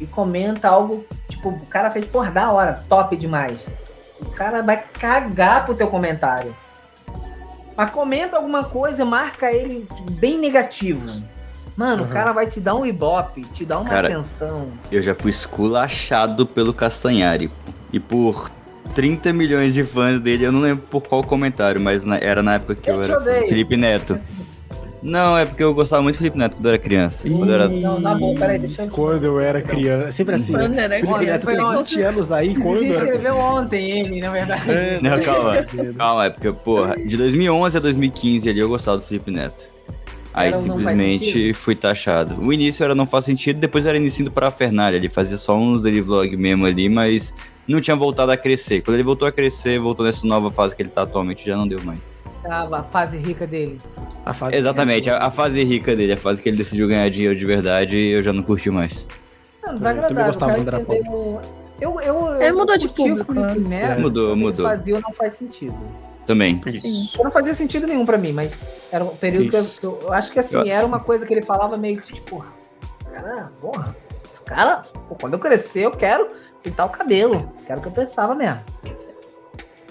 e 0.00 0.06
comenta 0.06 0.68
algo, 0.68 1.04
tipo, 1.28 1.48
o 1.50 1.66
cara 1.66 1.90
fez, 1.90 2.06
porra, 2.06 2.30
da 2.30 2.50
hora, 2.50 2.82
top 2.88 3.16
demais. 3.16 3.66
O 4.20 4.26
cara 4.30 4.62
vai 4.62 4.82
cagar 4.92 5.64
pro 5.64 5.74
teu 5.74 5.88
comentário. 5.88 6.54
Mas 7.76 7.90
comenta 7.90 8.36
alguma 8.36 8.64
coisa, 8.64 9.04
marca 9.04 9.52
ele 9.52 9.86
bem 10.12 10.38
negativo. 10.38 11.22
Mano, 11.76 12.04
Uhum. 12.04 12.08
o 12.08 12.12
cara 12.12 12.32
vai 12.32 12.46
te 12.46 12.58
dar 12.58 12.74
um 12.74 12.86
ibope, 12.86 13.42
te 13.52 13.66
dar 13.66 13.78
uma 13.80 13.84
Cara, 13.88 14.08
atenção. 14.08 14.68
Eu 14.90 15.02
já 15.02 15.14
fui 15.14 15.30
esculachado 15.30 16.46
pelo 16.46 16.72
Castanhari. 16.72 17.50
E 17.92 18.00
por 18.00 18.50
30 18.94 19.30
milhões 19.34 19.74
de 19.74 19.84
fãs 19.84 20.18
dele, 20.18 20.44
eu 20.46 20.52
não 20.52 20.60
lembro 20.60 20.86
por 20.90 21.02
qual 21.02 21.22
comentário, 21.22 21.78
mas 21.78 22.02
na- 22.02 22.16
era 22.16 22.42
na 22.42 22.54
época 22.54 22.74
que 22.76 22.88
eu, 22.88 22.94
Eu 22.94 23.02
era 23.02 23.18
odeio. 23.18 23.48
Felipe 23.48 23.76
Neto. 23.76 24.18
Não, 25.02 25.36
é 25.38 25.44
porque 25.46 25.62
eu 25.62 25.72
gostava 25.74 26.02
muito 26.02 26.16
do 26.16 26.18
Felipe 26.18 26.38
Neto 26.38 26.54
quando 26.56 26.66
eu 26.66 26.70
era 26.72 26.78
criança. 26.78 27.28
Quando 27.28 27.48
eu 27.48 27.54
era... 27.54 27.68
Não, 27.68 28.00
na 28.00 28.14
boa, 28.14 28.34
peraí, 28.38 28.58
deixa 28.58 28.82
eu- 28.84 28.88
Quando 28.90 29.24
eu 29.24 29.40
era 29.40 29.62
criança. 29.62 30.10
Sempre 30.10 30.34
assim. 30.34 30.52
né? 30.52 30.60
Quando 30.60 30.78
era 30.78 30.98
Felipe 30.98 31.14
criança, 31.18 31.32
Neto 31.32 31.44
foi 31.44 31.54
tem 31.54 31.64
onde? 31.64 31.76
20 31.94 32.02
anos 32.02 32.32
aí, 32.32 32.54
quando 32.54 32.76
Ele 32.78 32.88
eu 32.88 32.94
era 32.94 33.04
escreveu 33.04 33.36
ontem 33.36 34.00
ele, 34.00 34.20
na 34.20 34.30
verdade. 34.30 34.70
É, 34.70 34.98
Não, 35.02 35.20
calma. 35.20 35.66
Calma, 35.96 36.24
é 36.26 36.30
porque, 36.30 36.52
porra, 36.52 36.96
de 36.96 37.16
2011 37.16 37.76
a 37.76 37.80
2015 37.80 38.48
ali 38.48 38.58
eu 38.60 38.68
gostava 38.68 38.96
do 38.98 39.02
Felipe 39.04 39.30
Neto. 39.30 39.68
Aí 40.34 40.48
Era 40.48 40.58
simplesmente 40.58 41.54
fui 41.54 41.74
taxado. 41.74 42.38
O 42.38 42.52
início 42.52 42.84
era 42.84 42.94
Não 42.94 43.06
Faz 43.06 43.24
Sentido, 43.24 43.58
depois 43.58 43.86
era 43.86 43.96
início 43.96 44.30
para 44.30 44.50
Fernalha. 44.50 44.96
Ele 44.96 45.08
fazia 45.08 45.38
só 45.38 45.56
uns 45.56 45.82
daily 45.82 46.02
vlog 46.02 46.36
mesmo 46.36 46.66
ali, 46.66 46.90
mas 46.90 47.32
não 47.66 47.80
tinha 47.80 47.96
voltado 47.96 48.30
a 48.30 48.36
crescer. 48.36 48.82
Quando 48.82 48.96
ele 48.96 49.02
voltou 49.02 49.26
a 49.26 49.32
crescer, 49.32 49.78
voltou 49.80 50.04
nessa 50.04 50.26
nova 50.26 50.50
fase 50.50 50.76
que 50.76 50.82
ele 50.82 50.90
tá 50.90 51.02
atualmente, 51.02 51.46
já 51.46 51.56
não 51.56 51.66
deu 51.66 51.80
mais. 51.82 51.98
Tava 52.46 52.78
a 52.80 52.82
fase 52.84 53.16
rica 53.18 53.46
dele. 53.46 53.78
A 54.24 54.32
fase 54.32 54.56
Exatamente, 54.56 55.08
a, 55.10 55.18
a 55.18 55.30
fase 55.30 55.62
rica 55.64 55.94
dele, 55.96 56.12
a 56.12 56.16
fase 56.16 56.42
que 56.42 56.48
ele 56.48 56.56
decidiu 56.56 56.88
ganhar 56.88 57.08
dinheiro 57.10 57.36
de 57.36 57.46
verdade, 57.46 57.96
eu 57.98 58.22
já 58.22 58.32
não 58.32 58.42
curti 58.42 58.70
mais. 58.70 59.06
Não, 59.62 59.70
Eu 59.70 59.74
desagradável. 59.74 60.08
também 60.08 60.26
gostava 60.26 60.54
quando 60.54 60.68
era 60.68 60.80
Eu, 61.80 62.00
eu, 62.00 62.34
Ele 62.36 62.44
eu 62.50 62.56
mudou 62.56 62.76
de 62.78 62.88
curti 62.88 63.12
o 63.12 63.24
público, 63.24 63.32
né? 63.34 63.54
Neto, 63.54 64.00
Mudou, 64.00 64.28
quando 64.30 64.40
mudou. 64.40 64.66
Ele 64.66 64.76
fazia 64.76 65.00
não 65.00 65.12
faz 65.12 65.32
sentido. 65.34 65.76
Também. 66.26 66.60
Isso. 66.66 67.22
Não 67.22 67.30
fazia 67.30 67.54
sentido 67.54 67.86
nenhum 67.86 68.04
pra 68.04 68.18
mim, 68.18 68.32
mas 68.32 68.56
era 68.90 69.04
um 69.04 69.08
período 69.16 69.48
que 69.50 69.56
eu, 69.56 69.60
Isso. 69.62 69.80
que 69.80 69.86
eu- 69.86 69.98
eu 70.02 70.12
acho 70.12 70.32
que 70.32 70.40
assim, 70.40 70.56
Eu- 70.56 70.66
era 70.66 70.84
uma 70.84 70.98
coisa 70.98 71.24
que 71.24 71.32
ele 71.32 71.42
falava 71.42 71.76
meio 71.76 72.00
que 72.00 72.14
tipo, 72.14 72.44
cara, 73.12 73.52
porra, 73.60 73.94
esse 74.32 74.40
cara, 74.40 74.82
pô, 75.08 75.14
quando 75.14 75.34
eu 75.34 75.38
crescer 75.38 75.82
eu 75.82 75.92
quero 75.92 76.28
pintar 76.64 76.86
o 76.86 76.88
cabelo, 76.90 77.52
quero 77.64 77.78
o 77.78 77.82
que 77.82 77.88
eu 77.88 77.92
pensava 77.92 78.34
mesmo. 78.34 78.58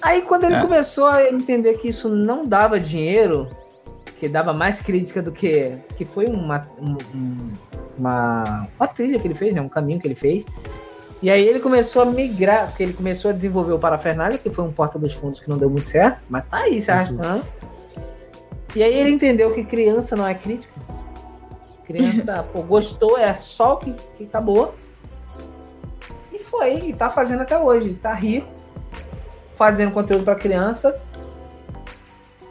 Aí 0.06 0.22
quando 0.22 0.44
ele 0.44 0.56
É. 0.56 0.62
começou 0.62 1.08
a 1.08 1.28
entender 1.28 1.74
que 1.76 1.88
isso 1.88 2.08
não 2.10 2.46
dava 2.46 2.80
dinheiro, 2.80 3.50
que 4.20 4.30
dava 4.30 4.54
mais 4.54 4.80
crítica 4.80 5.20
do 5.22 5.32
que. 5.32 5.78
que 5.96 6.06
foi 6.06 6.28
uma, 6.28 6.68
um- 6.80 6.98
um- 7.16 7.52
uma, 7.98 8.68
uma 8.80 8.88
trilha 8.88 9.18
que 9.20 9.28
ele 9.28 9.34
fez, 9.34 9.56
né? 9.56 9.62
Um 9.62 9.68
caminho 9.70 10.00
que 10.00 10.08
ele 10.08 10.14
fez. 10.16 10.46
E 11.24 11.30
aí 11.32 11.44
ele 11.48 11.60
começou 11.60 12.04
a 12.04 12.06
migrar, 12.06 12.68
porque 12.68 12.84
ele 12.84 12.94
começou 12.94 13.32
a 13.32 13.34
desenvolver 13.34 13.74
o 13.74 13.80
Parafernália, 13.80 14.38
que 14.38 14.50
foi 14.52 14.64
um 14.64 14.72
porta 14.72 15.00
dos 15.00 15.14
fundos 15.14 15.40
que 15.40 15.50
não 15.50 15.58
deu 15.58 15.70
muito 15.70 15.88
certo, 15.88 16.22
mas 16.30 16.46
tá 16.48 16.58
aí 16.58 16.80
se 16.82 16.92
arrastando. 16.92 17.44
E 18.76 18.84
aí 18.84 18.94
ele 18.94 19.10
entendeu 19.10 19.52
que 19.54 19.64
criança 19.64 20.16
não 20.16 20.28
é 20.28 20.36
crítica. 20.36 20.74
Criança, 21.86 22.46
pô, 22.54 22.62
gostou, 22.62 23.18
é 23.18 23.34
só 23.34 23.74
o 23.74 23.78
que, 23.78 23.94
que 24.18 24.26
acabou. 24.26 24.76
E 26.32 26.38
foi, 26.38 26.76
e 26.90 26.94
tá 26.94 27.10
fazendo 27.10 27.42
até 27.42 27.58
hoje. 27.58 27.88
Ele 27.88 27.96
tá 27.96 28.14
rico, 28.14 28.48
fazendo 29.56 29.92
conteúdo 29.92 30.24
pra 30.24 30.36
criança. 30.36 30.96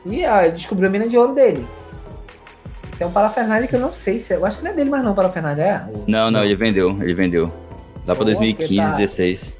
E 0.06 0.24
ah, 0.24 0.46
descobriu 0.48 0.88
a 0.88 0.92
mina 0.92 1.08
de 1.08 1.16
ouro 1.16 1.34
dele. 1.34 1.64
Tem 2.98 3.06
um 3.06 3.10
parafernália 3.10 3.66
que 3.66 3.74
eu 3.74 3.80
não 3.80 3.92
sei 3.92 4.18
se 4.18 4.32
é. 4.32 4.36
Eu 4.36 4.44
acho 4.46 4.58
que 4.58 4.64
não 4.64 4.70
é 4.70 4.74
dele 4.74 4.90
mais 4.90 5.02
não, 5.04 5.14
parafernália. 5.14 5.62
É? 5.62 5.96
O- 5.98 6.04
Não, 6.06 6.30
não, 6.30 6.44
ele 6.44 6.54
vendeu, 6.54 6.90
ele 7.02 7.14
vendeu. 7.14 7.46
Lá 8.06 8.14
pra 8.14 8.16
Pô, 8.16 8.24
2015, 8.24 8.68
que 8.68 8.76
tá- 8.76 8.90
16. 8.96 9.58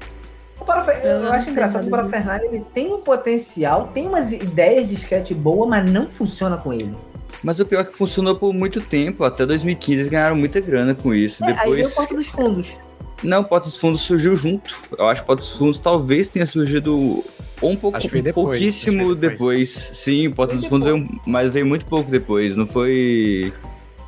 O 0.59 0.65
Parafer- 0.65 0.99
Eu 1.03 1.23
Eu, 1.25 1.33
acho 1.33 1.49
engraçado 1.49 1.81
que 1.81 1.87
o. 1.87 1.91
Parafernália 1.91 2.47
ele 2.47 2.63
tem 2.73 2.93
um 2.93 3.01
potencial, 3.01 3.89
tem 3.93 4.07
umas 4.07 4.31
ideias 4.31 4.87
de 4.87 4.95
sketch 4.95 5.31
boa, 5.33 5.65
mas 5.67 5.91
não 5.91 6.07
funciona 6.09 6.57
com 6.57 6.71
ele. 6.71 6.95
Mas 7.43 7.59
o 7.59 7.65
pior 7.65 7.81
é 7.81 7.83
que 7.83 7.93
funcionou 7.93 8.35
por 8.35 8.53
muito 8.53 8.79
tempo, 8.81 9.23
até 9.23 9.45
2015 9.45 9.99
eles 10.01 10.07
ganharam 10.09 10.35
muita 10.35 10.59
grana 10.61 10.95
com 10.95 11.13
isso. 11.13 11.43
É, 11.43 11.49
Aí 11.49 11.55
veio 11.55 11.71
o 11.71 11.75
Depois. 11.75 11.93
Porta 11.95 12.15
dos 12.15 12.27
Fundos. 12.27 12.77
Não, 13.23 13.41
o 13.41 13.43
Porta 13.43 13.67
dos 13.67 13.77
Fundos 13.77 14.01
surgiu 14.01 14.35
junto. 14.35 14.75
Eu 14.97 15.07
acho 15.09 15.21
que 15.21 15.25
o 15.25 15.27
Porta 15.27 15.41
dos 15.41 15.51
Fundos 15.51 15.79
talvez 15.79 16.29
tenha 16.29 16.45
surgido 16.45 17.23
ou 17.61 17.71
um 17.71 17.75
pouco 17.75 17.97
Acho 17.97 18.07
que 18.07 18.13
veio 18.13 18.23
depois, 18.23 18.57
pouquíssimo 18.57 18.91
acho 18.91 18.97
que 18.99 19.03
veio 19.03 19.15
depois. 19.15 19.73
depois. 19.75 19.97
Sim, 19.97 20.27
o 20.27 20.33
Porta 20.35 20.55
dos 20.55 20.65
Fundos 20.65 20.91
veio, 20.91 21.07
mas 21.25 21.53
veio 21.53 21.65
muito 21.65 21.85
pouco 21.85 22.09
depois. 22.11 22.55
Não 22.55 22.67
foi 22.67 23.53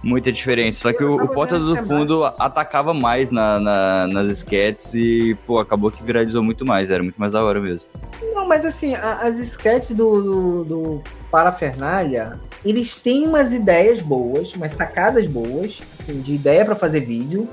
muita 0.04 0.32
diferença. 0.32 0.80
Só 0.82 0.94
que 0.94 1.04
o, 1.04 1.16
o 1.16 1.28
Porta 1.28 1.58
do 1.60 1.76
Fundo 1.86 2.24
atacava 2.26 2.94
mais 2.94 3.32
na, 3.32 3.60
na- 3.60 4.08
nas 4.08 4.28
sketches 4.30 4.94
e, 4.94 5.36
pô, 5.48 5.60
acabou 5.60 5.90
que 5.92 6.04
viralizou 6.04 6.44
muito 6.44 6.66
mais. 6.66 6.90
Era 6.92 7.02
muito 7.04 7.18
mais 7.20 7.32
da 7.34 7.44
hora 7.44 7.60
mesmo. 7.60 7.86
Não, 8.34 8.46
mas 8.48 8.66
assim, 8.66 8.94
a- 8.96 9.20
as 9.22 9.38
sketches 9.40 9.96
do, 9.96 10.22
do, 10.22 10.64
do 10.66 11.02
Parafernália, 11.32 12.40
eles 12.64 12.96
têm 12.96 13.26
umas 13.28 13.52
ideias 13.54 14.02
boas, 14.02 14.54
umas 14.54 14.72
sacadas 14.74 15.26
boas, 15.28 15.82
assim, 16.00 16.20
de 16.22 16.34
ideia 16.36 16.64
pra 16.66 16.76
fazer 16.76 17.00
vídeo. 17.02 17.48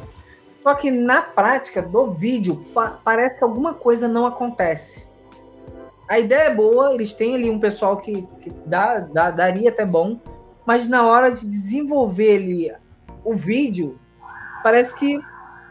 Só 0.62 0.74
que 0.74 0.90
na 0.90 1.20
prática 1.22 1.82
do 1.82 2.10
vídeo, 2.10 2.64
pa- 2.74 2.98
parece 3.04 3.38
que 3.38 3.44
alguma 3.44 3.74
coisa 3.74 4.08
não 4.08 4.26
acontece. 4.26 5.08
A 6.08 6.18
ideia 6.18 6.48
é 6.48 6.54
boa, 6.54 6.92
eles 6.94 7.14
têm 7.14 7.34
ali 7.34 7.48
um 7.50 7.58
pessoal 7.58 7.96
que, 7.96 8.22
que 8.40 8.50
dá, 8.66 9.00
dá- 9.00 9.30
daria 9.30 9.70
até 9.70 9.84
bom, 9.86 10.18
mas 10.66 10.86
na 10.86 11.06
hora 11.06 11.30
de 11.30 11.46
desenvolver 11.46 12.36
ali 12.36 12.72
o 13.24 13.34
vídeo, 13.34 13.98
parece 14.62 14.94
que 14.94 15.18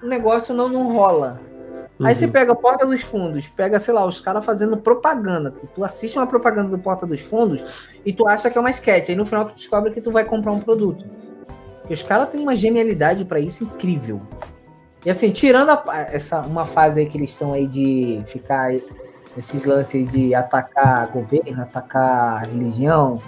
o 0.02 0.08
negócio 0.08 0.54
não, 0.56 0.68
não 0.68 0.88
rola. 0.92 1.40
Aí 2.04 2.16
você 2.16 2.26
Uhum. 2.26 2.32
pega 2.32 2.52
a 2.52 2.56
Porta 2.56 2.86
dos 2.86 3.02
Fundos, 3.02 3.48
pega, 3.48 3.78
sei 3.78 3.94
lá, 3.94 4.04
os 4.06 4.20
caras 4.20 4.44
fazendo 4.44 4.76
propaganda. 4.78 5.52
Que 5.52 5.68
tu 5.68 5.84
assiste 5.84 6.18
uma 6.18 6.26
propaganda 6.26 6.70
do 6.70 6.80
Porta 6.80 7.06
dos 7.06 7.22
Fundos 7.22 7.64
e 8.04 8.12
tu 8.12 8.28
acha 8.28 8.50
que 8.50 8.58
é 8.58 8.62
uma 8.62 8.72
sketch. 8.72 9.10
Aí 9.10 9.16
no 9.16 9.26
final 9.26 9.46
tu 9.46 9.54
descobre 9.54 9.92
que 9.92 10.02
tu 10.02 10.12
vai 10.12 10.26
comprar 10.26 10.52
um 10.52 10.60
produto. 10.60 11.06
Porque 11.80 11.94
os 11.94 12.02
caras 12.02 12.30
têm 12.30 12.42
uma 12.42 12.56
genialidade 12.56 13.24
pra 13.26 13.40
isso 13.40 13.64
incrível. 13.66 14.20
E 15.06 15.10
assim, 15.10 15.30
tirando 15.32 15.70
a- 15.70 15.84
essa 16.12 16.42
uma 16.42 16.66
fase 16.66 17.02
aí 17.02 17.06
que 17.06 17.18
eles 17.18 17.30
estão 17.30 17.54
aí 17.54 17.68
de 17.68 18.22
ficar 18.26 18.74
esses 19.38 19.66
lances 19.66 20.12
de 20.12 20.34
atacar 20.36 21.08
governo, 21.08 21.62
atacar 21.62 22.48
religião, 22.48 23.22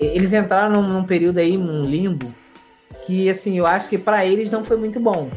eles 0.00 0.32
entraram 0.32 0.82
num, 0.82 1.04
período 1.04 1.38
aí, 1.38 1.56
num 1.56 1.84
limbo, 1.84 2.32
que 3.04 3.28
assim, 3.28 3.58
eu 3.58 3.66
acho 3.66 3.88
que 3.88 3.98
pra 3.98 4.24
eles 4.24 4.50
não 4.50 4.64
foi 4.64 4.76
muito 4.76 4.98
bom. 4.98 5.28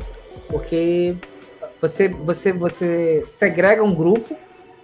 Porque 0.47 1.15
você, 1.81 2.07
você, 2.07 2.51
você 2.51 3.21
segrega 3.23 3.83
um 3.83 3.93
grupo, 3.93 4.35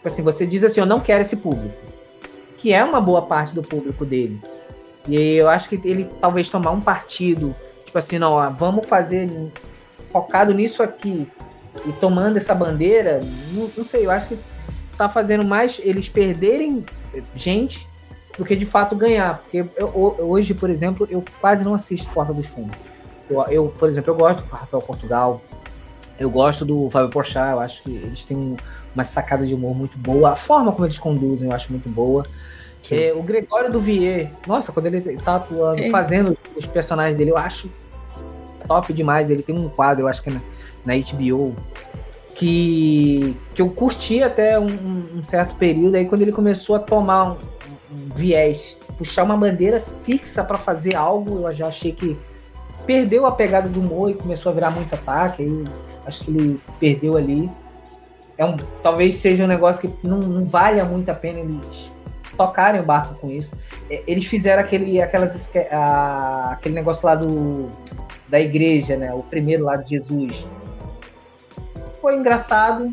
assim, 0.03 0.21
você 0.21 0.45
diz 0.45 0.63
assim, 0.63 0.79
eu 0.79 0.85
não 0.85 0.99
quero 0.99 1.21
esse 1.21 1.35
público, 1.35 1.75
que 2.57 2.71
é 2.73 2.83
uma 2.83 3.01
boa 3.01 3.21
parte 3.23 3.55
do 3.55 3.61
público 3.61 4.05
dele. 4.05 4.39
E 5.07 5.35
eu 5.35 5.47
acho 5.49 5.69
que 5.69 5.79
ele 5.87 6.09
talvez 6.19 6.49
tomar 6.49 6.71
um 6.71 6.81
partido, 6.81 7.55
tipo 7.83 7.97
assim, 7.97 8.19
não, 8.19 8.33
ó, 8.33 8.49
vamos 8.49 8.85
fazer 8.85 9.29
focado 10.11 10.53
nisso 10.53 10.83
aqui 10.83 11.27
e 11.85 11.91
tomando 11.93 12.37
essa 12.37 12.55
bandeira, 12.55 13.19
não, 13.51 13.69
não 13.75 13.83
sei, 13.83 14.05
eu 14.05 14.11
acho 14.11 14.29
que 14.29 14.39
tá 14.95 15.09
fazendo 15.09 15.43
mais 15.45 15.80
eles 15.83 16.09
perderem 16.09 16.85
gente 17.35 17.88
do 18.38 18.43
que 18.43 18.56
de 18.56 18.65
fato 18.65 18.95
ganhar. 18.95 19.40
Porque 19.40 19.65
eu- 19.77 20.15
hoje, 20.19 20.53
por 20.53 20.69
exemplo, 20.69 21.07
eu 21.09 21.24
quase 21.40 21.64
não 21.64 21.74
assisto 21.74 22.09
Porta 22.14 22.33
dos 22.33 22.48
Fundos. 22.48 22.77
Eu, 23.30 23.41
eu, 23.43 23.67
por 23.77 23.88
exemplo, 23.88 24.11
eu 24.11 24.17
gosto 24.17 24.43
do 24.43 24.51
Rafael 24.56 24.82
Portugal, 24.82 25.41
eu 26.19 26.30
gosto 26.30 26.64
do 26.64 26.90
Fábio 26.90 27.09
Porchat, 27.09 27.51
eu 27.53 27.59
acho 27.59 27.83
que 27.83 27.91
eles 27.91 28.24
têm 28.24 28.56
uma 28.93 29.03
sacada 29.03 29.45
de 29.45 29.53
humor 29.53 29.75
muito 29.75 29.98
boa. 29.98 30.32
A 30.32 30.35
forma 30.35 30.72
como 30.72 30.85
eles 30.85 30.98
conduzem 30.98 31.49
eu 31.49 31.56
acho 31.56 31.72
muito 31.72 31.90
boa. 31.90 32.25
É, 32.91 33.14
o 33.14 33.24
Gregório 33.24 33.72
Duvier, 33.72 34.32
nossa, 34.45 34.72
quando 34.72 34.85
ele 34.85 35.17
tá 35.17 35.38
atuando, 35.38 35.82
fazendo 35.90 36.32
os, 36.32 36.38
os 36.56 36.65
personagens 36.67 37.15
dele, 37.17 37.32
eu 37.32 37.38
acho 37.38 37.69
top 38.67 38.93
demais. 38.93 39.30
Ele 39.30 39.41
tem 39.41 39.57
um 39.57 39.67
quadro, 39.69 40.03
eu 40.03 40.07
acho 40.07 40.22
que 40.22 40.30
é 40.30 40.33
na, 40.33 40.41
na 40.85 40.93
HBO, 40.95 41.56
que, 42.35 43.35
que 43.53 43.61
eu 43.61 43.69
curti 43.69 44.22
até 44.22 44.59
um, 44.59 44.67
um 45.15 45.23
certo 45.23 45.55
período. 45.55 45.95
Aí 45.95 46.05
quando 46.05 46.22
ele 46.22 46.33
começou 46.33 46.75
a 46.75 46.80
tomar 46.80 47.31
um, 47.31 47.38
um 47.91 48.14
viés, 48.14 48.77
puxar 48.97 49.23
uma 49.23 49.38
bandeira 49.38 49.81
fixa 50.03 50.43
para 50.43 50.57
fazer 50.57 50.95
algo, 50.95 51.47
eu 51.47 51.51
já 51.53 51.67
achei 51.67 51.93
que 51.93 52.15
perdeu 52.85 53.25
a 53.25 53.31
pegada 53.31 53.67
do 53.67 53.80
humor 53.80 54.11
e 54.11 54.14
começou 54.14 54.51
a 54.51 54.55
virar 54.55 54.69
muito 54.69 54.93
ataque. 54.93 55.43
Aí 55.43 55.64
acho 56.05 56.25
que 56.25 56.31
ele 56.31 56.59
perdeu 56.77 57.15
ali. 57.15 57.49
É 58.38 58.45
um, 58.45 58.57
talvez 58.83 59.15
seja 59.15 59.45
um 59.45 59.47
negócio 59.47 59.89
que 59.89 60.07
não, 60.07 60.17
não 60.17 60.45
valha 60.45 60.83
muito 60.83 61.09
a 61.09 61.15
pena 61.15 61.39
eles 61.39 61.89
tocarem 62.35 62.81
o 62.81 62.83
barco 62.83 63.15
com 63.15 63.31
isso. 63.31 63.53
É, 63.89 64.03
eles 64.05 64.25
fizeram 64.25 64.61
aquele, 64.61 65.01
aquelas, 65.01 65.49
a, 65.72 66.49
aquele 66.51 66.75
negócio 66.75 67.05
lá 67.05 67.15
do, 67.15 67.69
da 68.27 68.41
igreja, 68.41 68.97
né? 68.97 69.14
O 69.14 69.23
primeiro 69.23 69.64
lá 69.64 69.77
de 69.77 69.91
Jesus 69.91 70.45
foi 72.06 72.17
engraçado. 72.17 72.92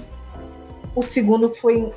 O 0.96 1.02
segundo 1.02 1.52
foi 1.52 1.92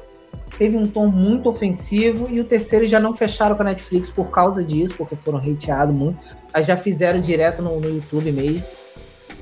teve 0.57 0.75
um 0.75 0.85
tom 0.85 1.07
muito 1.07 1.47
ofensivo 1.47 2.27
e 2.29 2.41
o 2.41 2.43
terceiro 2.43 2.85
já 2.85 2.99
não 2.99 3.15
fecharam 3.15 3.55
com 3.55 3.61
a 3.61 3.67
Netflix 3.67 4.09
por 4.09 4.25
causa 4.25 4.61
disso, 4.61 4.95
porque 4.97 5.15
foram 5.15 5.39
hateados 5.39 5.95
muito. 5.95 6.19
Mas 6.53 6.65
já 6.65 6.75
fizeram 6.75 7.21
direto 7.21 7.61
no, 7.61 7.79
no 7.79 7.87
YouTube 7.87 8.33
mesmo. 8.33 8.67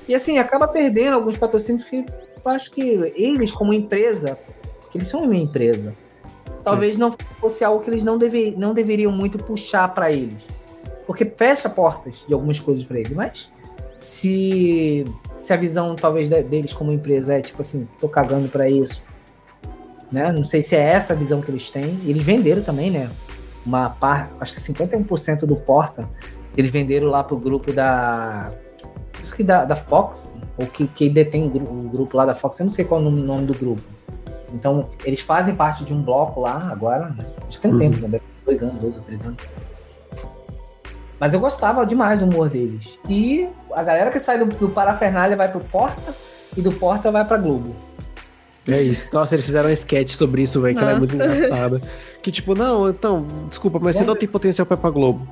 E 0.08 0.14
assim, 0.14 0.38
acaba 0.38 0.68
perdendo 0.68 1.16
alguns 1.16 1.35
patrocínios 1.35 1.84
que 1.84 2.06
eu 2.45 2.52
acho 2.52 2.69
que 2.69 3.11
eles, 3.16 3.52
como 3.52 3.74
empresa, 3.74 4.38
que 4.92 5.00
eles 5.00 5.08
são 5.08 5.24
uma 5.24 5.35
empresa, 5.35 5.95
talvez 6.64 6.93
Sim. 6.93 7.02
não 7.02 7.16
fosse 7.42 7.64
algo 7.64 7.84
que 7.84 7.90
eles 7.90 8.03
não, 8.03 8.19
deve, 8.19 8.53
não 8.56 8.76
deveriam 8.76 9.11
muito 9.11 9.40
puxar 9.40 9.92
para 9.95 10.11
eles. 10.11 10.48
Porque 11.08 11.26
fecha 11.26 11.68
portas 11.68 12.24
de 12.27 12.35
algumas 12.35 12.60
coisas 12.60 12.84
para 12.84 13.00
eles. 13.00 13.14
Mas 13.14 13.52
se, 14.03 15.06
se 15.38 15.53
a 15.53 15.56
visão 15.56 15.95
talvez 15.95 16.27
deles 16.27 16.73
como 16.73 16.91
empresa 16.91 17.35
é 17.35 17.41
tipo 17.41 17.61
assim, 17.61 17.88
tô 18.01 18.09
cagando 18.09 18.49
para 18.49 18.69
isso, 18.69 19.01
né? 20.11 20.30
Não 20.30 20.43
sei 20.43 20.61
se 20.61 20.75
é 20.75 20.82
essa 20.82 21.14
a 21.14 21.15
visão 21.15 21.41
que 21.41 21.49
eles 21.49 21.69
têm. 21.72 21.99
Eles 22.03 22.22
venderam 22.22 22.61
também, 22.61 22.91
né? 22.91 23.09
Uma 23.65 23.90
parte, 23.90 24.33
acho 24.41 24.53
que 24.53 24.59
51% 24.59 25.45
do 25.45 25.56
Porta, 25.56 26.09
eles 26.57 26.69
venderam 26.69 27.07
lá 27.07 27.23
pro 27.23 27.38
grupo 27.38 27.72
da 27.72 28.51
acho 29.22 29.33
que 29.33 29.43
da, 29.43 29.64
da 29.64 29.75
Fox, 29.75 30.35
ou 30.57 30.67
que, 30.67 30.85
que 30.85 31.09
detém 31.09 31.45
o, 31.45 31.85
o, 31.85 31.90
grupo 31.90 32.17
lá 32.17 32.25
da 32.25 32.33
Fox, 32.33 32.59
eu 32.59 32.65
não 32.65 32.72
sei 32.72 32.83
qual 32.83 33.01
é 33.01 33.06
o 33.06 33.09
nome 33.09 33.45
do 33.45 33.53
grupo. 33.53 33.82
Então, 34.53 34.90
eles 35.06 35.22
fazem 35.22 35.56
parte 35.56 35.85
de 35.85 35.93
um 35.93 36.01
bloco 36.01 36.41
lá 36.41 36.69
agora, 36.69 37.07
né? 37.09 37.25
acho 37.48 37.57
que 37.57 37.61
tem 37.61 37.72
um 37.72 37.75
uhum. 37.75 37.80
tempo, 37.80 38.06
né? 38.06 38.19
dois 38.45 38.61
anos, 38.61 38.82
dois 38.82 38.98
ou 38.98 39.03
três 39.03 39.25
anos. 39.25 39.38
Mas 41.24 41.34
eu 41.34 41.40
gostava 41.40 41.85
demais 41.85 42.19
do 42.19 42.26
humor 42.26 42.50
deles. 42.50 43.00
E 43.08 43.48
a 43.74 43.82
galera 43.82 44.10
que 44.10 44.19
sai 44.19 44.38
do, 44.38 44.43
do 44.43 44.68
Parafernália 44.68 45.38
vai 45.38 45.50
pro 45.50 45.61
Porta 45.61 46.14
e 46.58 46.61
do 46.61 46.69
Porta 46.69 47.10
vai 47.11 47.24
pra 47.24 47.38
Globo. 47.38 47.74
É 48.68 48.82
isso. 48.82 49.08
Nossa, 49.14 49.34
eles 49.34 49.45
fizeram 49.45 49.69
um 49.69 49.72
sketch 49.72 50.16
sobre 50.16 50.42
isso, 50.42 50.60
velho, 50.60 50.76
que 50.76 50.84
ela 50.84 50.92
é 50.92 51.00
muito 51.00 51.16
engraçada. 51.16 51.82
Que 52.22 52.30
tipo, 52.30 52.53
não, 52.53 52.90
então, 52.90 53.26
desculpa, 53.48 53.80
mas 53.80 53.95
você 53.95 54.03
não 54.03 54.18
tem 54.18 54.27
potencial 54.27 54.66
pra 54.66 54.76
ir 54.76 54.82
pra 54.82 54.90
Globo. 54.90 55.26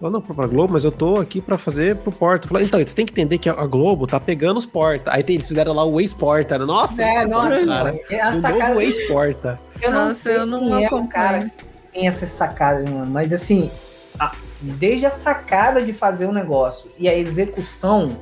Eu 0.00 0.10
não 0.10 0.22
pra 0.22 0.46
Globo, 0.46 0.72
mas 0.72 0.82
eu 0.82 0.90
tô 0.90 1.16
aqui 1.16 1.42
pra 1.42 1.58
fazer 1.58 1.96
pro 1.96 2.10
Porta. 2.10 2.48
Falei, 2.48 2.64
então, 2.64 2.80
você 2.80 2.94
tem 2.94 3.04
que 3.04 3.12
entender 3.12 3.36
que 3.36 3.50
a 3.50 3.66
Globo 3.66 4.06
tá 4.06 4.18
pegando 4.18 4.56
os 4.56 4.64
Porta. 4.64 5.12
Aí 5.12 5.22
tem, 5.22 5.34
eles 5.34 5.46
fizeram 5.46 5.74
lá 5.74 5.84
o 5.84 6.00
ex-Porta. 6.00 6.58
Né? 6.58 6.64
Nossa, 6.64 7.02
é, 7.02 7.26
nossa, 7.26 7.66
cara. 7.66 8.00
É 8.08 8.28
o 8.30 8.32
sacada... 8.32 8.68
novo 8.68 8.80
ex-Porta. 8.80 9.60
Eu 9.82 9.92
não 9.92 10.06
nossa, 10.06 10.14
sei 10.14 10.36
eu 10.38 10.46
não 10.46 10.60
quem 10.60 10.84
é 10.86 10.88
o 10.88 11.06
cara 11.06 11.40
que 11.40 11.64
tem 11.92 12.06
essa 12.06 12.26
sacada, 12.26 12.82
mano. 12.90 13.10
Mas 13.10 13.30
assim, 13.30 13.70
a, 14.18 14.32
desde 14.60 15.06
a 15.06 15.10
sacada 15.10 15.82
de 15.82 15.92
fazer 15.92 16.26
o 16.26 16.30
um 16.30 16.32
negócio 16.32 16.90
e 16.98 17.08
a 17.08 17.16
execução, 17.16 18.16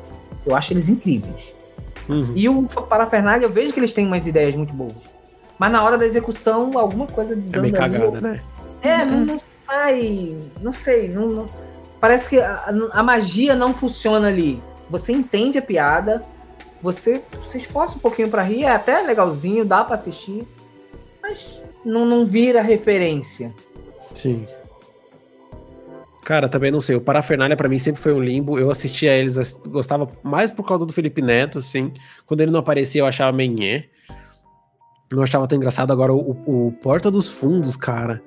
eu 0.46 0.54
acho 0.54 0.72
eles 0.72 0.88
incríveis. 0.88 1.54
Uhum. 2.08 2.32
E 2.34 2.48
o 2.48 2.64
Parafernália, 2.64 3.46
eu 3.46 3.52
vejo 3.52 3.72
que 3.72 3.80
eles 3.80 3.92
têm 3.92 4.06
umas 4.06 4.26
ideias 4.26 4.56
muito 4.56 4.72
boas. 4.72 4.94
Mas 5.58 5.70
na 5.70 5.82
hora 5.82 5.96
da 5.96 6.04
execução, 6.04 6.76
alguma 6.76 7.06
coisa 7.06 7.36
desanda. 7.36 7.58
É 7.58 7.60
meio 7.60 7.74
cagada, 7.74 8.20
né? 8.20 8.42
É, 8.80 8.96
uhum. 8.98 9.10
não, 9.10 9.24
não, 9.24 9.38
sai. 9.38 10.36
Não 10.60 10.72
sei. 10.72 11.08
Não, 11.08 11.28
não 11.28 11.46
parece 12.02 12.30
que 12.30 12.40
a, 12.40 12.64
a, 12.92 13.02
magia 13.04 13.54
não 13.54 13.72
funciona 13.72 14.26
ali. 14.26 14.60
Você 14.90 15.12
entende 15.12 15.56
a 15.56 15.62
piada, 15.62 16.24
você 16.82 17.22
se 17.44 17.58
esforça 17.58 17.94
um 17.94 18.00
pouquinho 18.00 18.28
para 18.28 18.42
rir, 18.42 18.64
é 18.64 18.72
até 18.72 19.02
legalzinho, 19.02 19.64
dá 19.64 19.84
para 19.84 19.94
assistir, 19.94 20.44
mas 21.22 21.62
não, 21.84 22.04
não 22.04 22.26
vira 22.26 22.60
referência. 22.60 23.54
Sim. 24.16 24.48
Cara, 26.24 26.48
também 26.48 26.70
não 26.70 26.80
sei. 26.80 26.94
O 26.94 27.00
Parafernália 27.00 27.56
para 27.56 27.68
mim 27.68 27.78
sempre 27.78 28.00
foi 28.00 28.12
um 28.12 28.20
limbo. 28.20 28.58
Eu 28.58 28.70
assistia 28.70 29.10
a 29.10 29.14
eles, 29.14 29.54
gostava 29.66 30.10
mais 30.22 30.50
por 30.50 30.64
causa 30.64 30.86
do 30.86 30.92
Felipe 30.92 31.20
Neto, 31.20 31.58
assim. 31.58 31.92
Quando 32.26 32.40
ele 32.40 32.50
não 32.50 32.60
aparecia, 32.60 33.00
eu 33.00 33.06
achava 33.06 33.36
menhê. 33.36 33.88
Não 35.12 35.22
achava 35.22 35.46
tão 35.48 35.56
engraçado. 35.56 35.92
Agora, 35.92 36.12
o, 36.12 36.30
o 36.46 36.72
Porta 36.80 37.10
dos 37.10 37.28
Fundos, 37.28 37.76
cara. 37.76 38.22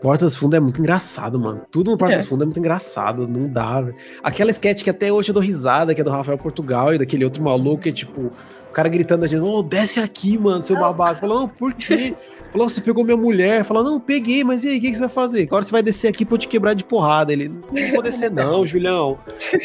Porta 0.00 0.24
dos 0.24 0.34
Fundos 0.34 0.56
é 0.56 0.60
muito 0.60 0.80
engraçado, 0.80 1.38
mano. 1.38 1.62
Tudo 1.70 1.92
no 1.92 1.96
Porta 1.96 2.16
é. 2.16 2.18
dos 2.18 2.26
Fundos 2.26 2.42
é 2.42 2.46
muito 2.46 2.58
engraçado. 2.58 3.28
Não 3.28 3.48
dá, 3.48 3.80
velho. 3.80 3.94
Aquela 4.20 4.50
sketch 4.50 4.82
que 4.82 4.90
até 4.90 5.12
hoje 5.12 5.30
eu 5.30 5.34
dou 5.34 5.42
risada, 5.42 5.94
que 5.94 6.00
é 6.00 6.04
do 6.04 6.10
Rafael 6.10 6.36
Portugal 6.36 6.92
e 6.92 6.98
daquele 6.98 7.24
outro 7.24 7.40
maluco 7.40 7.84
que 7.84 7.90
é 7.90 7.92
tipo 7.92 8.32
o 8.72 8.74
cara 8.74 8.88
gritando 8.88 9.22
a 9.26 9.28
gente, 9.28 9.42
oh, 9.42 9.62
desce 9.62 10.00
aqui, 10.00 10.38
mano, 10.38 10.62
seu 10.62 10.74
babaca. 10.74 11.20
Falou, 11.20 11.40
não, 11.40 11.48
por 11.48 11.74
quê? 11.74 12.16
Falou, 12.50 12.66
você 12.66 12.80
pegou 12.80 13.04
minha 13.04 13.18
mulher. 13.18 13.64
Falou, 13.64 13.84
não, 13.84 14.00
peguei, 14.00 14.42
mas 14.42 14.64
e 14.64 14.68
aí, 14.68 14.78
o 14.78 14.80
que, 14.80 14.88
que, 14.88 14.94
você 14.94 15.00
vai 15.00 15.08
fazer? 15.10 15.42
Agora 15.42 15.62
você 15.62 15.70
vai 15.70 15.82
descer 15.82 16.08
aqui 16.08 16.24
pra 16.24 16.36
eu 16.36 16.38
te 16.38 16.48
quebrar 16.48 16.72
de 16.72 16.82
porrada. 16.82 17.34
Ele, 17.34 17.48
não 17.48 17.90
vou 17.92 18.02
descer 18.02 18.30
não, 18.30 18.64
Julião. 18.64 19.18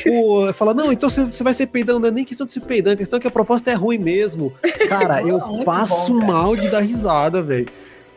Pô, 0.03 0.52
fala, 0.53 0.74
não, 0.74 0.92
então 0.92 1.10
você, 1.10 1.24
você 1.24 1.42
vai 1.42 1.53
ser 1.53 1.68
peidando, 1.68 2.02
não 2.02 2.10
é 2.10 2.11
nem 2.11 2.26
questão 2.26 2.45
de 2.45 2.52
se 2.52 2.60
peidando, 2.60 2.95
a 2.95 2.98
questão 2.98 3.16
é 3.16 3.22
que 3.22 3.27
a 3.27 3.32
proposta 3.32 3.72
é 3.72 3.74
ruim 3.76 3.98
mesmo. 3.98 4.52
Cara, 4.90 5.24
eu 5.26 5.40
passo 5.64 6.11
bom, 6.11 6.19
cara. 6.19 6.32
mal 6.34 6.58
de 6.58 6.69
dar 6.69 6.82
risada, 6.82 7.42
velho. 7.42 7.68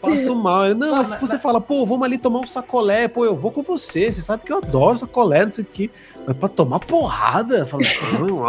Passo 0.02 0.34
mal. 0.34 0.70
Não, 0.70 0.74
não, 0.74 0.96
mas, 0.96 1.10
mas 1.10 1.20
você 1.20 1.34
mas... 1.34 1.42
fala, 1.42 1.60
pô, 1.60 1.86
vamos 1.86 2.04
ali 2.04 2.18
tomar 2.18 2.40
um 2.40 2.46
sacolé, 2.46 3.06
pô, 3.06 3.24
eu 3.24 3.36
vou 3.36 3.52
com 3.52 3.62
você, 3.62 4.10
você 4.10 4.20
sabe 4.20 4.42
que 4.44 4.52
eu 4.52 4.56
adoro 4.56 4.98
sacolé, 4.98 5.44
não 5.44 5.52
sei 5.52 5.62
o 5.62 5.66
que. 5.66 5.88
Mas 6.26 6.36
pra 6.36 6.48
tomar 6.48 6.80
porrada? 6.80 7.64
Fala, 7.64 7.84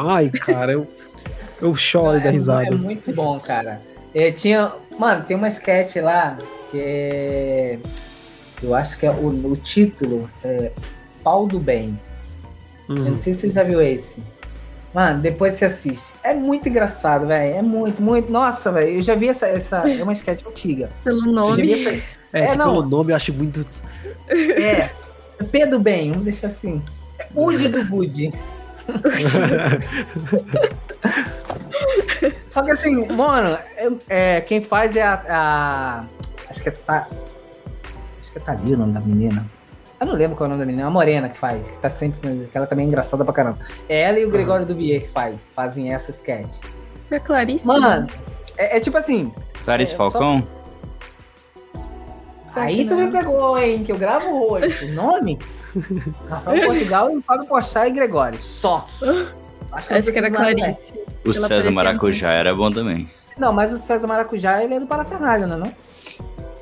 ai, 0.07 0.29
cara, 0.31 0.73
eu 0.73 0.87
eu 1.61 1.75
choro 1.75 2.19
da 2.19 2.27
é 2.27 2.31
risada. 2.31 2.67
É 2.67 2.71
muito 2.71 3.13
bom, 3.13 3.39
cara. 3.39 3.81
É, 4.13 4.31
tinha. 4.31 4.71
Mano, 4.97 5.23
tem 5.23 5.35
uma 5.35 5.47
sketch 5.47 5.95
lá 5.97 6.35
que 6.69 6.79
é. 6.79 7.79
Eu 8.61 8.75
acho 8.75 8.97
que 8.97 9.05
é 9.05 9.11
o, 9.11 9.27
o 9.27 9.55
título 9.55 10.29
é 10.43 10.71
Pau 11.23 11.47
do 11.47 11.59
Bem. 11.59 11.99
Uhum. 12.89 12.97
Eu 12.97 13.11
não 13.11 13.19
sei 13.19 13.33
se 13.33 13.41
você 13.41 13.49
já 13.49 13.63
viu 13.63 13.81
esse. 13.81 14.23
Mano, 14.93 15.21
depois 15.21 15.53
você 15.53 15.65
assiste. 15.65 16.13
É 16.21 16.33
muito 16.33 16.67
engraçado, 16.67 17.25
velho. 17.25 17.55
É 17.55 17.61
muito, 17.61 18.01
muito. 18.01 18.31
Nossa, 18.31 18.71
velho. 18.71 18.95
Eu 18.95 19.01
já 19.01 19.15
vi 19.15 19.29
essa, 19.29 19.47
essa. 19.47 19.89
É 19.89 20.03
uma 20.03 20.11
sketch 20.11 20.45
antiga. 20.45 20.89
Pelo 21.03 21.31
nome. 21.31 21.71
Essa... 21.71 22.19
É, 22.33 22.47
é 22.47 22.55
não. 22.55 22.65
pelo 22.65 22.89
nome 22.89 23.11
eu 23.11 23.15
acho 23.15 23.33
muito. 23.33 23.65
É. 24.27 24.89
P 25.51 25.65
do 25.65 25.79
bem, 25.79 26.11
vamos 26.11 26.25
deixar 26.25 26.47
assim. 26.47 26.81
É 27.17 27.27
Ude 27.33 27.67
do 27.67 27.85
Good. 27.87 28.31
Só 32.47 32.61
que 32.63 32.71
assim, 32.71 33.07
mano, 33.07 33.57
é, 34.09 34.37
é, 34.37 34.41
quem 34.41 34.61
faz 34.61 34.95
é 34.95 35.03
a, 35.03 35.23
a, 35.29 36.05
Acho 36.51 36.61
que 36.61 36.67
é. 36.67 36.71
Ta, 36.73 37.07
acho 38.19 38.31
que 38.33 38.37
é 38.37 38.41
Thalia 38.41 38.75
o 38.75 38.79
nome 38.79 38.91
da 38.91 38.99
menina. 38.99 39.45
Eu 40.01 40.07
não 40.07 40.15
lembro 40.15 40.35
qual 40.35 40.45
é 40.45 40.47
o 40.47 40.49
nome 40.49 40.59
da 40.59 40.65
menina, 40.65 40.83
é 40.83 40.87
a 40.87 40.89
Morena 40.89 41.29
que 41.29 41.37
faz, 41.37 41.69
que 41.69 41.79
tá 41.79 41.89
sempre. 41.89 42.49
que 42.51 42.57
ela 42.57 42.67
também 42.67 42.85
é 42.85 42.87
engraçada 42.89 43.23
pra 43.23 43.33
caramba. 43.33 43.59
É 43.87 44.01
ela 44.01 44.19
e 44.19 44.25
o 44.25 44.29
Gregório 44.29 44.63
uhum. 44.63 44.67
Duvier 44.67 45.01
que 45.01 45.07
faz, 45.07 45.39
fazem 45.55 45.93
essa 45.93 46.11
sketch. 46.11 46.57
É 47.09 47.19
Clarice. 47.19 47.65
Mano, 47.65 48.05
é, 48.57 48.77
é 48.77 48.79
tipo 48.81 48.97
assim. 48.97 49.33
Clarice 49.63 49.93
é, 49.93 49.97
Falcão? 49.97 50.45
Só... 52.53 52.59
Aí 52.59 52.85
tu 52.85 52.97
me 52.97 53.09
pegou, 53.09 53.57
hein? 53.57 53.81
Que 53.85 53.93
eu 53.93 53.97
gravo 53.97 54.51
hoje. 54.51 54.91
O 54.91 54.93
nome? 54.93 55.39
Rafael 56.29 56.65
Portugal 56.65 57.17
e 57.17 57.21
Fábio 57.21 57.47
Pochá 57.47 57.87
e 57.87 57.91
Gregório. 57.91 58.39
Só. 58.39 58.87
Acho 59.71 59.87
que, 59.87 59.93
Acho 59.93 60.11
que 60.11 60.17
era 60.17 60.29
Clarice. 60.29 60.93
O 61.25 61.33
César 61.33 61.71
Maracujá 61.71 62.27
muito. 62.27 62.39
era 62.39 62.55
bom 62.55 62.71
também. 62.71 63.09
Não, 63.37 63.53
mas 63.53 63.71
o 63.71 63.77
César 63.77 64.07
Maracujá, 64.07 64.63
ele 64.63 64.75
é 64.75 64.79
do 64.79 64.85
Parafernália, 64.85 65.47
não 65.47 65.55
é 65.55 65.59
não? 65.59 65.73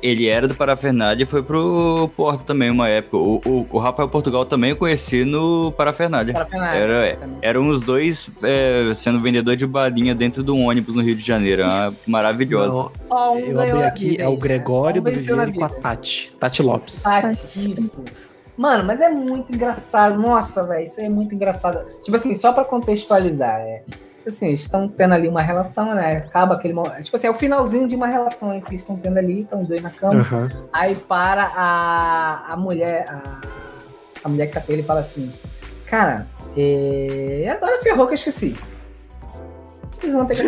Ele 0.02 0.28
era 0.28 0.48
do 0.48 0.54
Parafernália 0.54 1.22
e 1.22 1.26
foi 1.26 1.42
pro 1.42 2.10
Porto 2.16 2.42
também 2.42 2.70
uma 2.70 2.88
época. 2.88 3.18
O, 3.18 3.40
o, 3.44 3.66
o 3.70 3.78
Rafael 3.78 4.08
Portugal 4.08 4.46
também 4.46 4.70
eu 4.70 4.76
conheci 4.76 5.24
no 5.26 5.72
Parafernália. 5.72 6.32
Parafernália 6.32 6.78
era, 6.78 7.18
eram 7.42 7.68
os 7.68 7.82
dois 7.82 8.30
é, 8.42 8.92
sendo 8.94 9.20
vendedor 9.20 9.56
de 9.56 9.66
balinha 9.66 10.14
dentro 10.14 10.42
de 10.42 10.50
um 10.50 10.68
ônibus 10.68 10.94
no 10.94 11.02
Rio 11.02 11.14
de 11.14 11.22
Janeiro. 11.22 11.64
maravilhosa. 12.06 12.90
Oh, 13.10 13.32
um 13.32 13.38
eu 13.38 13.60
abri 13.60 13.82
aqui, 13.82 14.16
é 14.18 14.26
o 14.26 14.36
Gregório 14.38 15.02
do 15.02 15.10
Viveiro 15.10 15.52
com 15.52 15.64
a 15.64 15.68
Tati. 15.68 16.34
Tati 16.40 16.62
Lopes. 16.62 17.02
Tati, 17.02 17.70
isso. 17.70 18.02
Mano, 18.60 18.84
mas 18.84 19.00
é 19.00 19.08
muito 19.08 19.54
engraçado. 19.54 20.20
Nossa, 20.20 20.62
velho, 20.62 20.84
isso 20.84 21.00
é 21.00 21.08
muito 21.08 21.34
engraçado. 21.34 21.82
Tipo 22.02 22.14
assim, 22.14 22.34
só 22.34 22.52
para 22.52 22.62
contextualizar, 22.66 23.58
é. 23.58 23.82
Assim, 24.26 24.50
estão 24.50 24.86
tendo 24.86 25.14
ali 25.14 25.26
uma 25.28 25.40
relação, 25.40 25.94
né? 25.94 26.18
Acaba 26.18 26.56
aquele 26.56 26.74
momento. 26.74 27.04
Tipo 27.04 27.16
assim, 27.16 27.26
é 27.26 27.30
o 27.30 27.34
finalzinho 27.34 27.88
de 27.88 27.96
uma 27.96 28.06
relação 28.06 28.60
que 28.60 28.68
eles 28.68 28.82
estão 28.82 28.98
tendo 28.98 29.16
ali, 29.16 29.40
estão 29.40 29.62
os 29.62 29.68
dois 29.68 29.80
na 29.80 29.88
cama. 29.88 30.26
Uhum. 30.30 30.68
Aí 30.74 30.94
para 30.94 31.44
a, 31.56 32.52
a 32.52 32.56
mulher, 32.58 33.06
a, 33.08 33.40
a 34.24 34.28
mulher 34.28 34.48
que 34.48 34.52
tá 34.52 34.60
com 34.60 34.70
ele 34.70 34.82
fala 34.82 35.00
assim: 35.00 35.32
Cara, 35.86 36.26
é... 36.54 37.48
agora 37.50 37.80
ferrou 37.80 38.06
que 38.06 38.12
eu 38.12 38.16
esqueci. 38.16 38.54
Vocês 39.92 40.12
vão 40.12 40.26
ter 40.26 40.36
que 40.36 40.42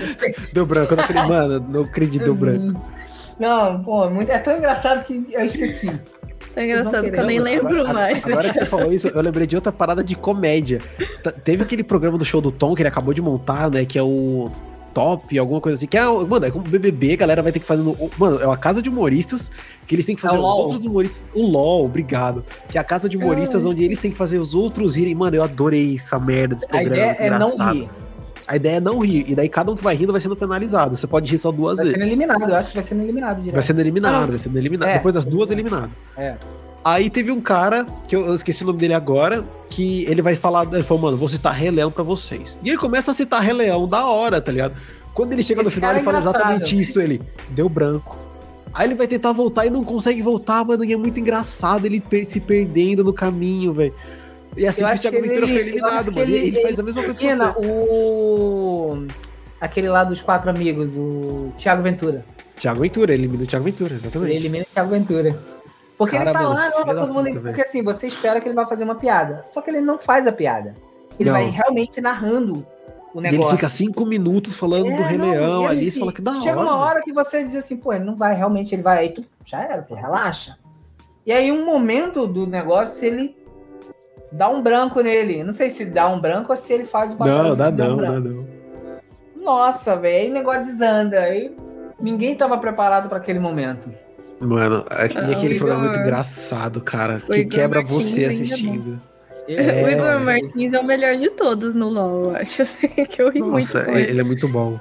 Deu 0.54 0.64
branco, 0.64 0.94
eu 0.94 0.96
não 0.96 1.04
acredito, 1.04 1.28
mano, 1.28 1.66
não 1.68 1.82
acredito, 1.82 2.24
deu 2.24 2.34
branco. 2.34 2.82
Não, 3.38 3.84
pô, 3.84 4.08
muito, 4.08 4.32
é 4.32 4.38
tão 4.38 4.56
engraçado 4.56 5.04
que 5.04 5.28
eu 5.32 5.44
esqueci. 5.44 5.92
É 6.58 6.64
engraçado 6.64 7.10
que 7.10 7.16
eu 7.18 7.24
nem 7.26 7.38
Não, 7.38 7.44
lembro 7.44 7.78
agora, 7.80 7.92
mais. 7.92 8.24
Agora 8.26 8.52
que 8.52 8.58
você 8.58 8.66
falou 8.66 8.92
isso, 8.92 9.08
eu 9.08 9.20
lembrei 9.22 9.46
de 9.46 9.54
outra 9.56 9.70
parada 9.70 10.02
de 10.02 10.14
comédia. 10.16 10.80
Teve 11.44 11.62
aquele 11.62 11.84
programa 11.84 12.18
do 12.18 12.24
show 12.24 12.40
do 12.40 12.50
Tom 12.50 12.74
que 12.74 12.82
ele 12.82 12.88
acabou 12.88 13.14
de 13.14 13.22
montar, 13.22 13.70
né? 13.70 13.84
Que 13.84 13.98
é 13.98 14.02
o 14.02 14.50
Top, 14.92 15.38
alguma 15.38 15.60
coisa 15.60 15.76
assim. 15.78 15.86
Que 15.86 15.96
é, 15.96 16.04
mano, 16.04 16.44
é 16.46 16.50
como 16.50 16.64
BBB, 16.64 17.12
a 17.12 17.16
galera 17.16 17.42
vai 17.42 17.52
ter 17.52 17.60
que 17.60 17.66
fazer. 17.66 17.82
No, 17.82 17.96
mano, 18.18 18.40
é 18.40 18.46
uma 18.46 18.56
casa 18.56 18.82
de 18.82 18.88
humoristas 18.88 19.48
que 19.86 19.94
eles 19.94 20.04
têm 20.04 20.16
que 20.16 20.20
fazer 20.20 20.34
É 20.34 20.38
os 20.38 20.42
LOL. 20.44 20.60
outros 20.62 20.84
humoristas. 20.84 21.30
O 21.34 21.46
LOL, 21.46 21.84
obrigado. 21.84 22.44
Que 22.68 22.76
é 22.78 22.80
a 22.80 22.84
casa 22.84 23.08
de 23.08 23.16
humoristas 23.16 23.64
Ah, 23.64 23.68
onde 23.68 23.84
eles 23.84 23.98
têm 23.98 24.10
que 24.10 24.16
fazer 24.16 24.38
os 24.38 24.54
outros 24.54 24.96
irem. 24.96 25.14
Mano, 25.14 25.36
eu 25.36 25.42
adorei 25.44 25.94
essa 25.94 26.18
merda 26.18 26.54
desse 26.56 26.66
A 26.66 26.70
programa. 26.70 26.96
ideia 26.96 27.16
é 27.20 27.30
não 27.30 27.36
engraçado. 27.52 27.74
rir. 27.74 27.88
A 28.48 28.56
ideia 28.56 28.76
é 28.76 28.80
não 28.80 28.98
rir. 29.00 29.24
E 29.28 29.34
daí 29.34 29.48
cada 29.48 29.70
um 29.70 29.76
que 29.76 29.84
vai 29.84 29.94
rindo 29.94 30.10
vai 30.10 30.20
sendo 30.22 30.34
penalizado. 30.34 30.96
Você 30.96 31.06
pode 31.06 31.30
rir 31.30 31.36
só 31.38 31.52
duas 31.52 31.76
Vai 31.76 31.86
sendo 31.86 31.98
vezes. 31.98 32.12
eliminado, 32.12 32.48
eu 32.48 32.56
acho 32.56 32.70
que 32.70 32.76
vai 32.76 32.82
sendo 32.84 33.02
eliminado 33.02 33.38
direto. 33.40 33.52
Vai 33.52 33.62
sendo 33.62 33.80
eliminado, 33.80 34.22
Ah. 34.24 34.26
vai 34.26 34.38
sendo 34.38 34.56
eliminado. 34.56 34.88
É. 34.88 34.94
Depois 34.94 35.14
das 35.14 35.24
duas, 35.26 35.50
eliminado. 35.50 35.90
É. 36.16 36.34
Aí 36.84 37.10
teve 37.10 37.30
um 37.30 37.40
cara, 37.40 37.84
que 38.06 38.16
eu, 38.16 38.24
eu 38.24 38.34
esqueci 38.34 38.62
o 38.64 38.66
nome 38.66 38.78
dele 38.78 38.94
agora, 38.94 39.44
que 39.68 40.04
ele 40.06 40.22
vai 40.22 40.34
falar, 40.34 40.66
ele 40.72 40.82
falou, 40.82 41.02
mano, 41.02 41.16
vou 41.18 41.28
citar 41.28 41.52
Rei 41.52 41.70
Leão 41.70 41.90
pra 41.90 42.02
vocês. 42.02 42.58
E 42.64 42.68
ele 42.70 42.78
começa 42.78 43.10
a 43.10 43.14
citar 43.14 43.42
Rei 43.42 43.52
Leão 43.52 43.86
da 43.86 44.06
hora, 44.06 44.40
tá 44.40 44.50
ligado? 44.50 44.74
Quando 45.12 45.32
ele 45.34 45.42
chega 45.42 45.60
no 45.62 45.68
Esse 45.68 45.74
final, 45.74 45.88
cara 45.90 45.98
ele 45.98 46.04
fala 46.04 46.16
é 46.16 46.20
engraçado. 46.20 46.40
exatamente 46.40 46.78
isso, 46.78 47.00
ele, 47.00 47.20
deu 47.50 47.68
branco. 47.68 48.18
Aí 48.72 48.86
ele 48.86 48.94
vai 48.94 49.06
tentar 49.08 49.32
voltar 49.32 49.66
e 49.66 49.70
não 49.70 49.82
consegue 49.84 50.22
voltar, 50.22 50.64
mano, 50.64 50.84
e 50.84 50.92
é 50.92 50.96
muito 50.96 51.18
engraçado 51.20 51.84
ele 51.84 52.02
se 52.24 52.40
perdendo 52.40 53.02
no 53.04 53.12
caminho, 53.12 53.74
velho. 53.74 53.92
E 54.58 54.66
assim 54.66 54.82
Eu 54.82 54.88
que 54.88 54.94
o 54.94 54.98
Thiago 54.98 55.16
que 55.16 55.22
ele- 55.22 55.28
Ventura 55.28 55.46
foi 55.46 55.56
acho 55.56 55.64
eliminado, 55.68 56.12
mano. 56.12 56.18
e 56.18 56.34
ele- 56.34 56.46
ele, 56.48 56.62
faz 56.62 56.80
a 56.80 56.82
mesma 56.82 57.02
coisa 57.04 57.18
que 57.20 57.26
Menina, 57.26 57.52
você. 57.52 57.68
o. 57.68 59.06
Aquele 59.60 59.88
lá 59.88 60.04
dos 60.04 60.20
quatro 60.20 60.50
amigos, 60.50 60.96
o 60.96 61.52
Thiago 61.56 61.82
Ventura. 61.82 62.24
Thiago 62.56 62.80
Ventura, 62.80 63.12
ele 63.12 63.22
elimina 63.24 63.44
o 63.44 63.46
Thiago 63.46 63.64
Ventura, 63.64 63.90
Ele 63.94 64.00
exatamente. 64.00 64.36
elimina 64.36 64.64
o 64.64 64.74
Thiago 64.74 64.90
Ventura. 64.90 65.38
Porque 65.96 66.16
Cara, 66.16 66.30
ele 66.30 66.38
tá 66.38 66.48
lá, 66.48 66.70
não, 66.70 66.84
todo 66.84 67.12
mundo. 67.12 67.26
puta, 67.28 67.40
porque 67.40 67.60
assim, 67.62 67.82
você 67.82 68.06
espera 68.06 68.40
que 68.40 68.46
ele 68.48 68.54
vai 68.54 68.66
fazer 68.66 68.84
uma 68.84 68.94
piada. 68.94 69.42
Só 69.46 69.60
que 69.60 69.70
ele 69.70 69.80
não 69.80 69.98
faz 69.98 70.26
a 70.28 70.32
piada. 70.32 70.76
Ele 71.18 71.28
Não. 71.30 71.36
vai 71.36 71.50
realmente 71.50 72.00
narrando 72.00 72.64
o 73.12 73.18
E 73.18 73.22
negócio. 73.22 73.50
ele 73.50 73.56
fica 73.56 73.68
cinco 73.68 74.06
minutos 74.06 74.54
falando 74.54 74.90
É, 74.92 74.96
do 74.96 75.02
Rei 75.02 75.18
Leão 75.18 75.64
e 75.64 75.66
ali, 75.66 75.78
assim, 75.80 75.90
você 75.90 75.98
fala 76.00 76.12
que 76.12 76.22
da 76.22 76.30
hora. 76.32 76.40
Chega 76.40 76.60
uma 76.60 76.76
hora 76.78 77.02
que 77.02 77.12
você 77.12 77.42
diz 77.42 77.56
assim, 77.56 77.76
pô, 77.76 77.92
ele 77.92 78.04
não 78.04 78.14
vai, 78.14 78.32
realmente 78.34 78.72
ele 78.74 78.82
vai. 78.82 78.98
Aí 78.98 79.08
tu 79.10 79.24
já 79.44 79.60
era, 79.62 79.82
pô, 79.82 79.96
relaxa. 79.96 80.56
E 81.26 81.32
aí, 81.32 81.50
um 81.50 81.66
momento 81.66 82.26
do 82.28 82.46
negócio, 82.46 83.04
ele 83.04 83.36
dá 84.32 84.48
um 84.48 84.62
branco 84.62 85.00
nele. 85.00 85.42
Não 85.44 85.52
sei 85.52 85.70
se 85.70 85.84
dá 85.84 86.08
um 86.08 86.20
branco 86.20 86.50
ou 86.52 86.56
se 86.56 86.72
ele 86.72 86.84
faz 86.84 87.12
o 87.12 87.16
papel 87.16 87.34
Não, 87.42 87.56
dá 87.56 87.68
um 87.68 87.70
não, 87.72 87.96
branco. 87.96 88.12
dá 88.12 88.20
não. 88.20 88.46
Nossa, 89.42 89.96
velho, 89.96 90.16
aí 90.24 90.30
o 90.30 90.34
negócio 90.34 90.64
desanda. 90.64 91.20
Aí 91.20 91.54
ninguém 92.00 92.34
tava 92.34 92.58
preparado 92.58 93.08
para 93.08 93.18
aquele 93.18 93.38
momento. 93.38 93.90
Mano, 94.40 94.84
aquele, 94.90 95.34
Ah, 95.34 95.36
aquele 95.36 95.54
o 95.54 95.58
programa 95.58 95.80
é 95.80 95.84
muito 95.84 95.94
Igor- 95.96 96.06
engraçado, 96.06 96.80
cara. 96.80 97.16
o 97.26 97.32
Que 97.32 97.40
Igor 97.40 97.50
quebra 97.52 97.80
Martins 97.80 98.04
você 98.04 98.24
é 98.24 98.28
assistindo. 98.28 99.00
Eu- 99.48 99.84
o 99.84 99.88
Igor 99.90 100.20
Martins 100.20 100.72
é 100.74 100.78
o 100.78 100.84
melhor 100.84 101.16
de 101.16 101.30
todos 101.30 101.74
no 101.74 101.88
LoL, 101.88 102.24
eu 102.30 102.36
acho. 102.36 102.62
Assim, 102.62 102.86
que 102.88 103.20
eu 103.22 103.30
ri 103.30 103.40
muito 103.40 103.54
Nossa, 103.56 103.80
ele, 103.88 103.90
ele. 104.02 104.10
ele 104.10 104.20
é 104.20 104.24
muito 104.24 104.46
bom. 104.46 104.78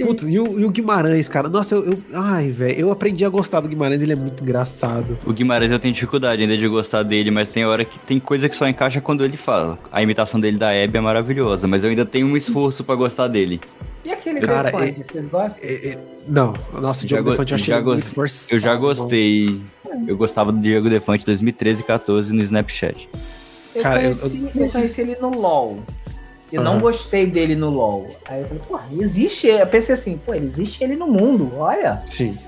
Putz, 0.00 0.22
e 0.24 0.38
o, 0.38 0.58
e 0.60 0.64
o 0.64 0.70
Guimarães, 0.70 1.28
cara? 1.28 1.48
Nossa, 1.48 1.74
eu. 1.74 1.84
eu- 1.92 1.98
ai, 2.12 2.50
velho, 2.50 2.78
eu 2.78 2.90
aprendi 2.90 3.24
a 3.24 3.28
gostar 3.28 3.60
do 3.60 3.68
Guimarães, 3.68 4.02
ele 4.02 4.12
é 4.12 4.16
muito 4.16 4.42
engraçado. 4.42 5.16
O 5.24 5.32
Guimarães 5.32 5.70
eu 5.70 5.78
tenho 5.78 5.94
dificuldade 5.94 6.42
ainda 6.42 6.56
de 6.56 6.66
gostar 6.68 7.02
dele, 7.02 7.30
mas 7.30 7.50
tem 7.50 7.64
hora 7.64 7.84
que 7.84 7.98
tem 8.00 8.18
coisa 8.18 8.48
que 8.48 8.56
só 8.56 8.66
encaixa 8.68 9.00
quando 9.00 9.24
ele 9.24 9.36
fala. 9.36 9.78
A 9.92 10.02
imitação 10.02 10.38
dele 10.40 10.58
da 10.58 10.70
Abby 10.70 10.98
é 10.98 11.00
maravilhosa, 11.00 11.66
mas 11.68 11.84
eu 11.84 11.90
ainda 11.90 12.04
tenho 12.04 12.26
um 12.26 12.36
esforço 12.36 12.82
pra 12.84 12.94
gostar 12.94 13.28
dele. 13.28 13.60
E 14.04 14.10
aquele 14.12 14.40
Cara, 14.40 14.70
Defante, 14.70 14.84
ele- 15.00 15.04
vocês 15.04 15.26
gostam? 15.26 15.68
É, 15.68 15.72
é, 15.88 15.98
não, 16.28 16.52
nossa, 16.74 17.04
o 17.06 17.08
Já 17.08 17.16
Diogo 17.16 17.24
go- 17.24 17.30
Defante 17.30 17.52
eu 17.52 17.54
achei 17.56 17.80
muito 17.80 18.06
forçado. 18.10 18.54
Eu 18.54 18.60
já 18.60 18.68
mano. 18.70 18.80
gostei. 18.80 19.60
Eu 20.06 20.16
gostava 20.16 20.50
do 20.52 20.58
Diego 20.60 20.90
Defante 20.90 21.24
2013 21.24 21.80
e 21.80 21.84
14 21.84 22.34
no 22.34 22.42
Snapchat. 22.42 23.08
Eu, 23.74 23.82
Cara, 23.82 24.02
eu- 24.02 24.14
conheci, 24.16 24.44
eu... 24.54 24.68
conheci 24.70 25.00
ele 25.00 25.16
no 25.20 25.30
LoL. 25.30 25.82
Eu 26.52 26.62
não 26.62 26.72
Aham. 26.72 26.80
gostei 26.80 27.26
dele 27.26 27.56
no 27.56 27.70
LoL. 27.70 28.14
Aí 28.28 28.40
eu 28.42 28.46
falei, 28.46 28.62
porra, 28.68 28.84
existe. 28.98 29.46
Eu 29.48 29.66
pensei 29.66 29.92
assim, 29.94 30.16
pô, 30.24 30.34
existe 30.34 30.84
ele 30.84 30.94
no 30.94 31.06
mundo, 31.06 31.52
olha. 31.56 32.02
Sim. 32.06 32.38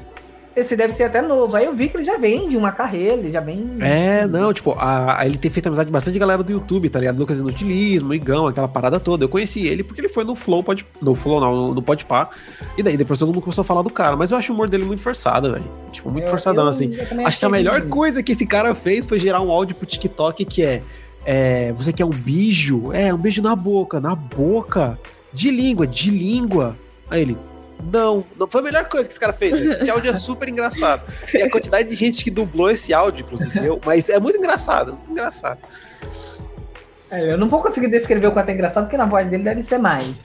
Esse 0.55 0.75
deve 0.75 0.95
ser 0.95 1.03
até 1.03 1.21
novo. 1.21 1.55
Aí 1.55 1.67
eu 1.67 1.75
vi 1.75 1.87
que 1.87 1.99
ele 1.99 2.05
já 2.05 2.17
vem 2.17 2.49
de 2.49 2.57
uma 2.57 2.73
carreira, 2.73 3.15
ele 3.17 3.29
já 3.31 3.41
vem. 3.41 3.77
É, 3.81 4.21
assim, 4.21 4.31
não, 4.33 4.55
tipo, 4.55 4.71
a, 4.73 5.21
a- 5.21 5.27
ele 5.27 5.37
tem 5.37 5.51
feito 5.51 5.67
amizade 5.67 5.91
bastante 5.91 6.19
galera 6.19 6.43
do 6.43 6.51
YouTube, 6.51 6.89
tá 6.89 6.99
ligado? 6.99 7.19
Lucas 7.19 7.39
Inutilismo, 7.39 8.15
Igão, 8.15 8.47
aquela 8.47 8.67
parada 8.67 8.99
toda. 8.99 9.23
Eu 9.25 9.29
conheci 9.29 9.67
ele 9.67 9.85
porque 9.85 10.01
ele 10.01 10.09
foi 10.09 10.25
no 10.25 10.35
Flow, 10.35 10.63
pode, 10.63 10.87
no 11.03 11.15
Flow 11.15 11.41
não, 11.41 11.55
no, 11.55 11.75
no 11.75 11.83
Podpah. 11.83 12.31
E 12.79 12.83
daí 12.83 12.97
depois 12.97 13.19
todo 13.19 13.29
mundo 13.35 13.43
começou 13.43 13.61
a 13.61 13.65
falar 13.67 13.83
do 13.83 13.91
cara. 13.91 14.17
Mas 14.17 14.31
eu 14.31 14.39
acho 14.39 14.51
o 14.51 14.55
humor 14.55 14.67
dele 14.67 14.85
muito 14.87 15.03
forçado, 15.03 15.53
velho. 15.53 15.71
Tipo, 15.93 16.11
muito 16.11 16.25
eu- 16.25 16.31
forçadão, 16.31 16.65
eu- 16.65 16.71
assim. 16.71 16.91
Acho 17.27 17.39
que 17.39 17.45
a 17.45 17.51
melhor 17.51 17.81
ruim. 17.81 17.91
coisa 17.91 18.23
que 18.23 18.33
esse 18.33 18.47
cara 18.47 18.75
fez 18.75 19.05
foi 19.05 19.19
gerar 19.19 19.43
um 19.43 19.51
áudio 19.51 19.77
pro 19.77 19.85
TikTok 19.85 20.43
que 20.47 20.63
é, 20.63 20.81
é, 21.27 21.73
Você 21.73 21.93
quer 21.93 22.05
um 22.05 22.11
beijo? 22.11 22.93
É, 22.93 23.13
um 23.13 23.19
beijo 23.19 23.43
na 23.43 23.55
boca. 23.57 24.01
Na 24.01 24.15
boca? 24.15 24.99
De 25.33 25.51
língua, 25.51 25.87
de 25.87 26.11
língua. 26.11 26.77
Aí 27.11 27.21
ele. 27.23 27.37
Não, 27.93 28.25
não 28.39 28.49
foi 28.49 28.63
a 28.63 28.65
melhor 28.65 28.89
coisa 28.89 29.07
que 29.07 29.13
esse 29.13 29.21
cara 29.21 29.35
fez. 29.35 29.53
Esse 29.53 29.91
áudio 29.91 30.09
é 30.09 30.15
super 30.15 30.49
engraçado. 30.49 31.03
E 31.35 31.43
a 31.43 31.51
quantidade 31.51 31.89
de 31.91 31.95
gente 31.95 32.25
que 32.25 32.31
dublou 32.31 32.71
esse 32.71 32.95
áudio, 32.95 33.23
inclusive, 33.25 33.59
eu, 33.67 33.79
mas 33.85 34.09
é 34.09 34.19
muito 34.19 34.39
engraçado, 34.39 34.93
muito 34.95 35.11
engraçado. 35.11 35.59
É, 37.11 37.33
eu 37.33 37.37
não 37.39 37.49
vou 37.49 37.61
conseguir 37.61 37.89
descrever 37.89 38.27
o 38.29 38.33
quanto 38.33 38.49
é 38.49 38.53
engraçado, 38.55 38.85
porque 38.85 38.97
na 38.97 39.05
voz 39.07 39.29
dele 39.29 39.43
deve 39.43 39.63
ser 39.63 39.79
mais. 39.79 40.25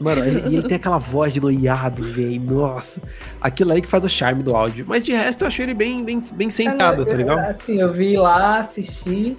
Mano, 0.00 0.24
ele, 0.24 0.40
e 0.48 0.56
ele 0.56 0.66
tem 0.66 0.76
aquela 0.76 0.98
voz 0.98 1.32
de 1.32 1.40
noiado, 1.40 2.02
velho. 2.04 2.40
Nossa. 2.40 3.00
Aquilo 3.40 3.72
aí 3.72 3.80
que 3.82 3.88
faz 3.88 4.04
o 4.04 4.08
charme 4.08 4.42
do 4.42 4.56
áudio. 4.56 4.84
Mas 4.88 5.04
de 5.04 5.12
resto 5.12 5.42
eu 5.44 5.48
achei 5.48 5.64
ele 5.66 5.74
bem, 5.74 6.04
bem, 6.04 6.20
bem 6.32 6.50
sentado, 6.50 7.04
tá 7.04 7.12
Eu- 7.12 7.16
ligado? 7.18 7.38
Assim, 7.40 7.80
eu 7.80 7.92
vi 7.92 8.16
lá, 8.16 8.58
assisti. 8.58 9.36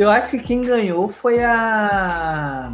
Eu 0.00 0.08
acho 0.10 0.30
que 0.30 0.38
quem 0.38 0.62
ganhou 0.62 1.10
foi 1.10 1.42
a. 1.44 2.72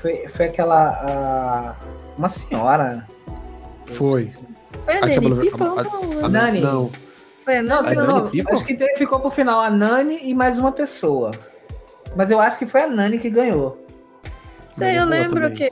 Foi, 0.00 0.28
foi 0.28 0.46
aquela. 0.46 0.90
a- 0.90 1.74
Uma 2.16 2.28
senhora. 2.28 3.04
Foi. 3.88 4.24
Foi 4.84 4.94
a 4.94 4.98
Ah, 4.98 5.06
Nani 5.06 5.40
Pipa 5.40 5.64
não? 5.64 6.28
Nani. 6.28 6.60
Não. 6.60 6.90
Foi 7.44 7.56
a 7.56 7.62
Não, 7.62 7.82
Nani? 7.82 7.98
A 7.98 8.04
não, 8.04 8.52
acho 8.52 8.64
que 8.64 8.76
teve- 8.76 8.94
ficou 8.96 9.18
pro 9.18 9.30
final 9.30 9.58
a 9.60 9.68
Nani 9.68 10.20
e 10.22 10.32
mais 10.32 10.58
uma 10.58 10.70
pessoa. 10.70 11.32
Mas 12.14 12.30
eu 12.30 12.38
acho 12.38 12.56
que 12.56 12.66
foi 12.66 12.82
a 12.82 12.86
Nani 12.86 13.18
que 13.18 13.28
ganhou. 13.28 13.84
Sei, 14.70 14.96
eu 14.96 15.06
lembro 15.06 15.40
também. 15.40 15.54
que. 15.54 15.70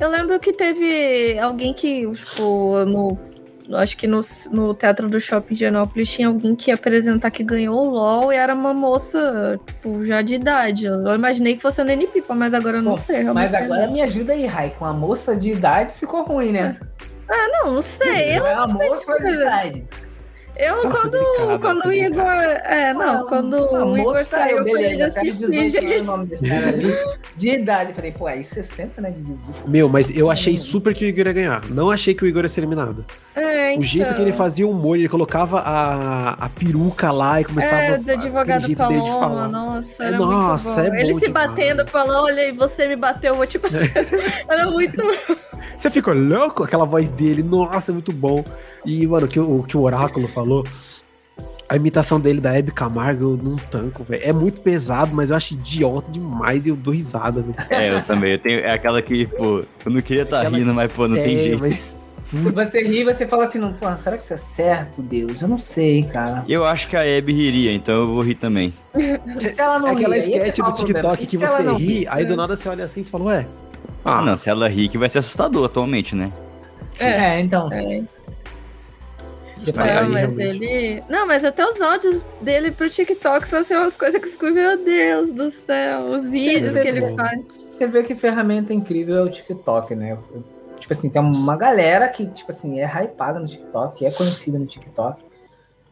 Eu 0.00 0.10
lembro 0.10 0.40
que 0.40 0.52
teve 0.52 1.38
alguém 1.38 1.72
que, 1.72 2.04
tipo, 2.12 2.84
no. 2.84 3.16
Acho 3.74 3.96
que 3.96 4.06
no, 4.06 4.20
no 4.50 4.74
Teatro 4.74 5.08
do 5.08 5.20
Shopping 5.20 5.54
de 5.54 5.60
Genópolis 5.60 6.10
tinha 6.10 6.28
alguém 6.28 6.54
que 6.56 6.70
ia 6.70 6.74
apresentar 6.74 7.30
que 7.30 7.42
ganhou 7.42 7.76
o 7.86 7.90
LOL 7.90 8.32
e 8.32 8.36
era 8.36 8.54
uma 8.54 8.72
moça, 8.72 9.60
tipo, 9.66 10.04
já 10.04 10.22
de 10.22 10.34
idade. 10.34 10.86
Eu 10.86 11.14
imaginei 11.14 11.56
que 11.56 11.62
fosse 11.62 11.80
a 11.80 11.84
Nani 11.84 12.06
Pipa, 12.06 12.34
mas 12.34 12.54
agora 12.54 12.78
eu 12.78 12.82
não 12.82 12.96
sei. 12.96 13.22
Mas 13.24 13.50
realmente 13.50 13.56
agora 13.56 13.86
me 13.88 14.00
ajuda 14.00 14.32
aí, 14.32 14.46
Rai. 14.46 14.74
Com 14.78 14.84
a 14.84 14.92
moça 14.92 15.36
de 15.36 15.50
idade 15.50 15.92
ficou 15.92 16.22
ruim, 16.22 16.52
né? 16.52 16.76
Não, 17.28 17.74
não 17.74 17.82
sei. 17.82 18.38
Eu, 18.38 18.46
é 18.46 18.54
a 18.54 18.66
moça 18.66 19.20
de 19.20 19.34
idade. 19.34 19.86
Eu 20.58 20.82
Tá 20.82 20.90
quando, 20.90 21.18
complicado, 21.18 21.60
quando 21.60 21.84
o 21.86 21.92
Igor. 21.92 22.24
É, 22.24 22.92
não, 22.94 23.26
quando 23.26 23.56
a 23.56 23.84
o 23.86 23.96
Igor 23.98 24.24
saiu 24.24 24.64
beleza, 24.64 25.10
cara 25.10 25.22
de 25.22 25.28
assistir, 25.28 25.46
18 25.46 25.70
gente. 25.70 25.86
anos, 25.86 26.00
o 26.00 26.04
nome 26.04 26.26
desse 26.26 26.48
cara 26.48 26.68
ali. 26.68 26.94
De 27.36 27.48
idade. 27.50 27.90
Eu 27.90 27.94
falei, 27.94 28.12
pô, 28.12 28.26
aí 28.26 28.42
60, 28.42 29.00
né? 29.00 29.10
De 29.10 29.22
18. 29.22 29.70
Meu, 29.70 29.88
mas 29.88 30.10
eu 30.16 30.30
achei 30.30 30.56
super 30.56 30.94
que 30.94 31.04
o 31.04 31.08
Igor 31.08 31.26
ia 31.26 31.32
ganhar. 31.32 31.64
Não 31.70 31.90
achei 31.90 32.14
que 32.14 32.24
o 32.24 32.26
Igor 32.26 32.42
ia 32.42 32.48
ser 32.48 32.60
eliminado. 32.60 33.04
É, 33.34 33.76
O 33.78 33.82
jeito 33.82 34.08
que 34.14 34.20
ele 34.20 34.30
então. 34.30 34.38
fazia 34.38 34.66
o 34.66 34.70
humor, 34.70 34.96
ele 34.96 35.08
colocava 35.08 35.60
a, 35.60 36.30
a 36.46 36.48
peruca 36.48 37.12
lá 37.12 37.40
e 37.40 37.44
começava. 37.44 37.80
É, 37.80 37.98
do 37.98 38.10
advogado 38.12 38.62
dele 38.62 38.74
de 38.74 38.76
Paloma, 38.76 39.20
falar. 39.20 39.48
nossa, 39.48 40.02
É, 40.02 40.06
era 40.08 40.18
nossa, 40.18 40.68
muito 40.82 40.90
bom. 40.90 40.96
é 40.96 41.00
Ele 41.02 41.12
bom 41.12 41.18
se 41.20 41.26
demais. 41.26 41.48
batendo, 41.48 41.86
falando, 41.86 42.24
olha 42.24 42.42
aí, 42.42 42.52
você 42.52 42.86
me 42.88 42.96
bateu, 42.96 43.32
eu 43.32 43.36
vou 43.36 43.46
te 43.46 43.58
bater. 43.58 43.92
era 44.48 44.68
muito... 44.70 45.02
Você 45.76 45.90
ficou 45.90 46.12
louco? 46.14 46.64
Aquela 46.64 46.84
voz 46.84 47.08
dele, 47.10 47.40
nossa, 47.42 47.92
é 47.92 47.94
muito 47.94 48.12
bom. 48.12 48.42
E, 48.84 49.06
mano, 49.06 49.26
o 49.26 49.28
que 49.28 49.38
o 49.38 49.62
que 49.62 49.76
o 49.76 49.82
Oráculo 49.82 50.26
falou, 50.26 50.47
a 51.68 51.76
imitação 51.76 52.18
dele 52.18 52.40
da 52.40 52.56
Hebe 52.56 52.72
Camargo, 52.72 53.24
eu 53.32 53.36
não 53.42 53.56
tanco, 53.56 54.02
velho. 54.02 54.22
É 54.24 54.32
muito 54.32 54.60
pesado, 54.62 55.14
mas 55.14 55.30
eu 55.30 55.36
acho 55.36 55.52
idiota 55.54 56.10
demais 56.10 56.64
e 56.66 56.70
eu 56.70 56.76
dou 56.76 56.94
risada, 56.94 57.42
velho. 57.42 57.54
É, 57.68 57.92
eu 57.92 58.02
também. 58.02 58.32
Eu 58.32 58.38
tenho, 58.38 58.60
é 58.60 58.72
aquela 58.72 59.02
que, 59.02 59.26
pô, 59.26 59.62
eu 59.84 59.90
não 59.92 60.00
queria 60.00 60.22
estar 60.22 60.40
Aquela- 60.40 60.56
rindo, 60.56 60.72
mas, 60.72 60.90
pô, 60.92 61.06
não 61.06 61.16
é, 61.16 61.22
tem 61.22 61.36
jeito. 61.36 61.60
mas. 61.60 61.96
Se 62.24 62.36
você 62.36 62.80
ri, 62.80 63.04
você 63.04 63.26
fala 63.26 63.44
assim, 63.44 63.58
não, 63.58 63.72
pô, 63.72 63.86
será 63.96 64.16
que 64.18 64.24
isso 64.24 64.34
é 64.34 64.36
certo, 64.36 65.00
Deus? 65.02 65.40
Eu 65.40 65.48
não 65.48 65.56
sei, 65.56 66.02
cara. 66.02 66.44
Eu 66.48 66.64
acho 66.64 66.86
que 66.88 66.94
a 66.96 67.00
Abby 67.00 67.32
riria, 67.32 67.72
então 67.72 67.94
eu 68.02 68.06
vou 68.08 68.20
rir 68.22 68.34
também. 68.34 68.74
Se 68.94 69.58
ela 69.60 69.78
não 69.78 69.88
É 69.88 69.92
aquela 69.92 70.14
é 70.16 70.18
sketch 70.18 70.56
tá 70.58 70.68
do. 70.68 70.72
TikTok 70.74 71.26
que 71.26 71.36
você 71.38 71.62
ri, 71.72 72.06
aí 72.08 72.24
do 72.26 72.36
nada 72.36 72.54
você 72.56 72.68
olha 72.68 72.84
assim 72.84 73.00
e 73.02 73.04
fala, 73.04 73.24
ué. 73.24 73.46
Ah, 74.04 74.20
não, 74.22 74.36
se 74.36 74.50
ela 74.50 74.68
rir 74.68 74.88
que 74.88 74.98
vai 74.98 75.08
ser 75.08 75.20
assustador 75.20 75.64
atualmente, 75.64 76.14
né? 76.14 76.30
É, 76.98 77.40
então. 77.40 77.70
É. 77.72 78.02
Você 79.60 79.72
Não, 79.72 80.08
mas 80.10 80.36
realmente. 80.36 80.42
ele. 80.42 81.04
Não, 81.08 81.26
mas 81.26 81.44
até 81.44 81.64
os 81.66 81.80
áudios 81.80 82.24
dele 82.40 82.70
pro 82.70 82.88
TikTok 82.88 83.48
são 83.48 83.60
assim, 83.60 83.74
umas 83.74 83.96
coisas 83.96 84.20
que 84.20 84.28
eu 84.28 84.32
fico, 84.32 84.46
meu 84.50 84.82
Deus 84.82 85.32
do 85.32 85.50
céu, 85.50 86.02
os 86.10 86.30
vídeos 86.30 86.78
que 86.78 86.88
ele 86.88 87.00
bom. 87.00 87.16
faz. 87.16 87.40
Você 87.66 87.86
vê 87.86 88.02
que 88.02 88.14
ferramenta 88.14 88.72
incrível 88.72 89.18
é 89.18 89.22
o 89.22 89.30
TikTok, 89.30 89.94
né? 89.94 90.16
Tipo 90.78 90.92
assim, 90.92 91.10
tem 91.10 91.20
uma 91.20 91.56
galera 91.56 92.08
que, 92.08 92.26
tipo 92.26 92.50
assim, 92.50 92.80
é 92.80 92.86
hypada 92.86 93.38
no 93.38 93.46
TikTok, 93.46 94.06
é 94.06 94.10
conhecida 94.10 94.58
no 94.58 94.66
TikTok. 94.66 95.22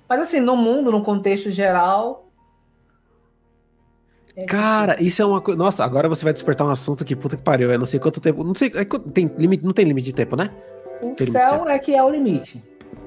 Mas 0.08 0.20
assim, 0.20 0.40
no 0.40 0.56
mundo, 0.56 0.90
no 0.90 1.02
contexto 1.02 1.50
geral. 1.50 2.28
é 4.36 4.44
Cara, 4.44 5.02
isso 5.02 5.20
é 5.20 5.26
uma 5.26 5.40
coisa. 5.40 5.58
Nossa, 5.58 5.84
agora 5.84 6.08
você 6.08 6.24
vai 6.24 6.32
despertar 6.32 6.66
um 6.66 6.70
assunto 6.70 7.04
que 7.04 7.16
puta 7.16 7.36
que 7.36 7.42
pariu. 7.42 7.72
Eu 7.72 7.78
não 7.78 7.86
sei 7.86 7.98
quanto 7.98 8.20
tempo. 8.20 8.44
Não 8.44 8.54
sei. 8.54 8.70
é 8.74 8.84
tem 9.12 9.30
limite, 9.36 9.64
não 9.64 9.72
tem 9.72 9.84
limite 9.84 10.06
de 10.06 10.14
tempo, 10.14 10.36
né? 10.36 10.50
O 11.02 11.14
Tem 11.14 11.30
céu 11.30 11.68
é 11.68 11.78
que 11.78 11.94
é 11.94 12.02
o 12.02 12.08
limite. 12.08 12.62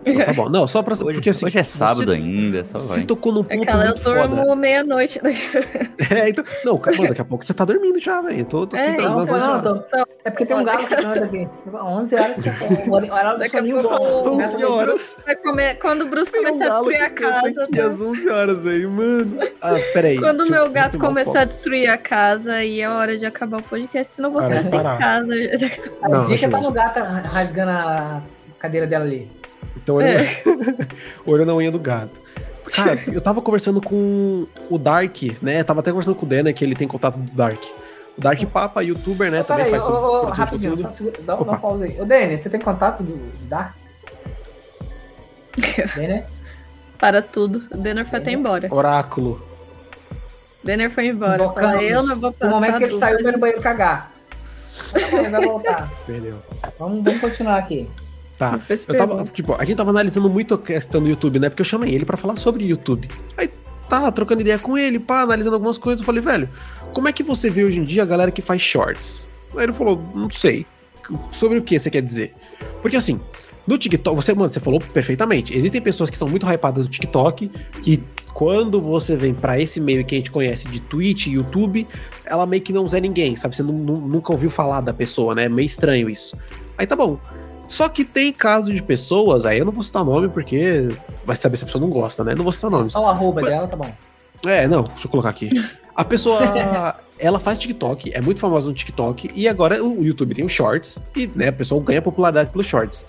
Então 0.06 0.26
tá 0.26 0.34
bom. 0.34 0.50
Não, 0.50 0.66
só 0.66 0.82
pra. 0.82 0.94
Hoje, 0.94 1.14
porque 1.14 1.30
assim. 1.30 1.46
hoje 1.46 1.60
é 1.60 1.64
sábado 1.64 2.06
você, 2.06 2.12
ainda, 2.12 2.64
só 2.66 2.78
vai. 2.80 2.88
Você 3.00 3.06
tocou 3.06 3.34
num 3.34 3.42
É 3.50 3.56
ponto 3.58 3.64
Aquela 3.64 3.84
eu 3.84 3.88
muito 3.90 4.02
foda. 4.02 4.28
durmo 4.28 4.56
meia-noite. 4.56 5.20
É, 6.12 6.30
então. 6.30 6.44
Não, 6.66 6.78
cara, 6.78 6.96
mano, 6.98 7.10
daqui 7.10 7.22
a 7.22 7.26
pouco 7.26 7.44
você 7.44 7.54
tá 7.54 7.64
dormindo 7.66 8.00
já, 8.00 8.20
velho. 8.22 8.40
Eu 8.40 8.46
Tô, 8.46 8.66
tô 8.66 8.76
É, 8.78 8.88
aqui 8.94 9.02
Não, 9.04 9.22
então, 9.22 9.36
umas 9.36 9.44
não, 9.44 9.52
horas. 9.52 9.86
tô- 9.92 10.08
É 10.26 10.30
porque 10.32 10.46
tem 10.46 10.56
um 10.56 10.64
galo 10.64 10.80
que 10.88 10.96
canta 10.96 11.26
aqui. 11.26 11.50
11 11.72 12.16
horas 12.16 12.40
que 12.40 12.50
o 12.90 12.94
horário 12.94 13.34
do 13.34 13.40
Daqui 13.40 13.56
a 13.58 13.60
soninho 13.60 13.82
pouco 13.82 13.98
bom. 13.98 14.08
São 14.08 14.32
Começa 14.32 14.56
11 14.58 14.66
horas. 14.66 15.18
Vai 15.26 15.36
comer- 15.36 15.76
Quando 15.80 16.02
o 16.02 16.10
Bruce 16.10 16.32
Tem 16.32 16.42
um 16.42 16.46
começar 16.54 16.66
a 16.66 16.70
destruir 16.78 17.02
a 17.02 17.10
casa. 17.10 17.64
aqui 17.64 17.78
tá? 17.78 17.88
às 17.88 18.02
11 18.02 18.30
horas, 18.30 18.62
velho. 18.62 18.90
Mano. 18.90 19.38
Ah, 19.62 19.74
peraí. 19.94 20.18
Quando 20.18 20.40
o 20.42 20.46
eu- 20.46 20.52
meu 20.52 20.70
gato 20.72 20.96
eu 20.96 21.00
começar 21.00 21.42
a 21.42 21.46
destruir 21.46 21.88
a 21.90 21.98
casa, 21.98 22.54
aí 22.54 22.82
é 22.82 22.90
hora 22.90 23.18
de 23.18 23.26
acabar 23.26 23.58
o 23.60 23.64
podcast, 23.64 24.14
senão 24.16 24.30
eu 24.30 24.34
vou 24.34 24.42
Cara, 24.42 24.56
ficar 24.64 24.70
sem 24.70 24.82
casa. 24.98 25.34
A 26.02 26.10
Não, 26.10 26.22
dica 26.22 26.50
tá 26.50 26.62
no 26.62 26.72
gato 26.72 27.00
rasgando 27.28 27.72
a 27.72 28.22
cadeira 28.58 28.88
dela 28.88 29.06
ali. 29.06 29.30
Então, 29.82 29.96
olha, 29.96 30.22
É. 30.22 30.44
olho 31.26 31.46
na 31.46 31.54
unha 31.56 31.72
do 31.72 31.80
gato. 31.80 32.20
Cara, 32.76 33.00
eu 33.08 33.20
tava 33.22 33.42
conversando 33.42 33.82
com 33.82 34.46
o 34.70 34.78
Dark, 34.78 35.18
né? 35.42 35.64
Tava 35.64 35.80
até 35.80 35.90
conversando 35.92 36.16
com 36.16 36.26
o 36.26 36.30
Denner, 36.30 36.54
que 36.54 36.64
ele 36.64 36.76
tem 36.76 36.88
contato 36.88 37.18
do 37.18 37.32
Dark. 37.32 37.62
O 38.18 38.22
Dark 38.22 38.40
Papa, 38.46 38.84
youtuber, 38.84 39.32
né? 39.32 39.42
Também 39.44 39.66
Peraí, 39.66 39.80
faz 39.80 39.90
ô, 39.90 39.94
ô, 39.94 40.26
rapidinho, 40.30 40.76
só 40.76 40.92
segura- 40.92 41.20
dá, 41.22 41.36
uma 41.36 41.58
pausa 41.58 41.86
aí. 41.86 42.00
Ô, 42.00 42.06
Denis, 42.06 42.42
você 42.42 42.50
tem 42.50 42.60
contato 42.60 43.02
do 43.02 43.18
Dark? 43.48 43.74
Denner? 45.96 46.26
Para 46.98 47.22
tudo. 47.22 47.64
O 47.72 47.78
Denner 47.78 48.06
foi 48.06 48.20
até 48.20 48.32
embora. 48.32 48.68
Oráculo. 48.74 49.42
Denner 50.64 50.92
foi 50.92 51.08
embora. 51.08 51.44
Eu 51.44 51.54
falei, 51.54 51.94
eu 51.94 52.04
não 52.04 52.20
vou 52.20 52.30
No 52.32 52.34
passar 52.34 52.52
momento 52.54 52.78
que 52.78 52.84
ele 52.84 53.00
saiu, 53.00 53.20
foi 53.22 53.32
no 53.32 53.40
banheiro 53.40 53.62
cagar. 53.62 54.12
Vai 55.32 55.42
voltar. 55.46 55.90
Perdeu. 56.06 56.36
Vamos, 56.78 57.04
vamos 57.04 57.22
continuar 57.22 57.58
aqui. 57.58 57.90
Tá. 58.40 58.58
Eu 58.88 58.98
tava, 58.98 59.24
tipo, 59.26 59.54
a 59.54 59.66
gente 59.66 59.76
tava 59.78 59.90
analisando 59.92 60.30
muito 60.30 60.54
a 60.54 60.58
questão 60.58 61.02
do 61.04 61.10
YouTube, 61.10 61.40
né? 61.40 61.50
Porque 61.50 61.62
eu 61.62 61.66
chamei 61.66 61.94
ele 61.94 62.06
pra 62.06 62.16
falar 62.18 62.38
sobre 62.38 62.66
YouTube. 62.66 63.08
Aí 63.38 63.50
tá, 63.90 64.10
trocando 64.12 64.42
ideia 64.42 64.58
com 64.58 64.78
ele, 64.78 64.98
pá, 64.98 65.22
analisando 65.24 65.56
algumas 65.56 65.78
coisas. 65.78 66.00
Eu 66.00 66.06
falei, 66.06 66.22
velho, 66.22 66.50
como 66.94 67.08
é 67.08 67.12
que 67.12 67.22
você 67.22 67.50
vê 67.50 67.64
hoje 67.66 67.80
em 67.80 67.84
dia 67.84 68.02
a 68.02 68.06
galera 68.06 68.32
que 68.32 68.42
faz 68.42 68.62
shorts? 68.62 69.28
Aí 69.56 69.64
ele 69.64 69.74
falou, 69.74 70.02
não 70.16 70.30
sei. 70.30 70.66
Sobre 71.32 71.58
o 71.58 71.62
que 71.62 71.78
você 71.78 71.90
quer 71.90 72.02
dizer? 72.02 72.34
Porque 72.82 72.96
assim, 72.96 73.20
no 73.68 73.78
TikTok, 73.78 74.16
você, 74.16 74.34
mano, 74.34 74.50
você 74.52 74.60
falou 74.60 74.80
perfeitamente. 74.80 75.56
Existem 75.58 75.82
pessoas 75.82 76.10
que 76.10 76.18
são 76.18 76.30
muito 76.30 76.46
hypadas 76.46 76.86
no 76.86 76.90
TikTok, 76.92 77.50
que 77.84 78.02
quando 78.34 78.80
você 78.80 79.16
vem 79.16 79.34
pra 79.34 79.60
esse 79.60 79.82
meio 79.82 80.06
que 80.06 80.16
a 80.16 80.18
gente 80.18 80.32
conhece 80.32 80.68
de 80.70 80.80
Twitch 80.80 81.28
e 81.28 81.32
YouTube, 81.32 81.86
ela 82.24 82.46
meio 82.46 82.62
que 82.62 82.72
não 82.72 82.86
é 82.86 83.02
ninguém, 83.02 83.36
sabe? 83.36 83.56
Você 83.56 83.64
nu- 83.64 83.74
nu- 83.74 84.08
nunca 84.08 84.32
ouviu 84.32 84.50
falar 84.52 84.82
da 84.82 84.94
pessoa, 84.94 85.34
né? 85.36 85.46
É 85.46 85.50
meio 85.50 85.66
estranho 85.66 86.10
isso. 86.10 86.38
Aí 86.78 86.86
tá 86.88 86.96
bom. 86.96 87.20
Só 87.70 87.88
que 87.88 88.04
tem 88.04 88.34
casos 88.34 88.74
de 88.74 88.82
pessoas, 88.82 89.46
aí 89.46 89.60
eu 89.60 89.64
não 89.66 89.72
vou 89.72 89.84
citar 89.84 90.04
nome 90.04 90.28
porque 90.28 90.90
vai 91.24 91.36
saber 91.36 91.56
se 91.56 91.64
a 91.64 91.68
pessoa 91.68 91.80
não 91.80 91.90
gosta, 91.90 92.24
né? 92.24 92.34
Não 92.34 92.44
vou 92.44 92.52
citar 92.52 92.72
nomes. 92.72 92.92
Só 92.92 93.04
o 93.04 93.08
arroba 93.08 93.42
Mas- 93.42 93.50
dela, 93.50 93.68
tá 93.68 93.78
bom. 93.78 93.90
É, 94.46 94.68
não, 94.68 94.84
deixa 94.84 95.06
eu 95.06 95.12
colocar 95.12 95.30
aqui. 95.30 95.50
A 95.96 96.04
pessoa, 96.04 96.40
ela 97.20 97.40
faz 97.40 97.58
TikTok, 97.60 98.12
é 98.14 98.22
muito 98.22 98.40
famosa 98.40 98.70
no 98.70 98.74
TikTok, 98.74 99.28
e 99.36 99.48
agora 99.48 99.84
o 99.84 100.04
YouTube 100.04 100.34
tem 100.34 100.44
os 100.44 100.52
shorts, 100.52 100.98
e 101.16 101.28
né, 101.36 101.50
a 101.50 101.54
pessoa 101.54 101.82
ganha 101.84 102.02
popularidade 102.02 102.50
pelos 102.50 102.66
shorts. 102.66 103.06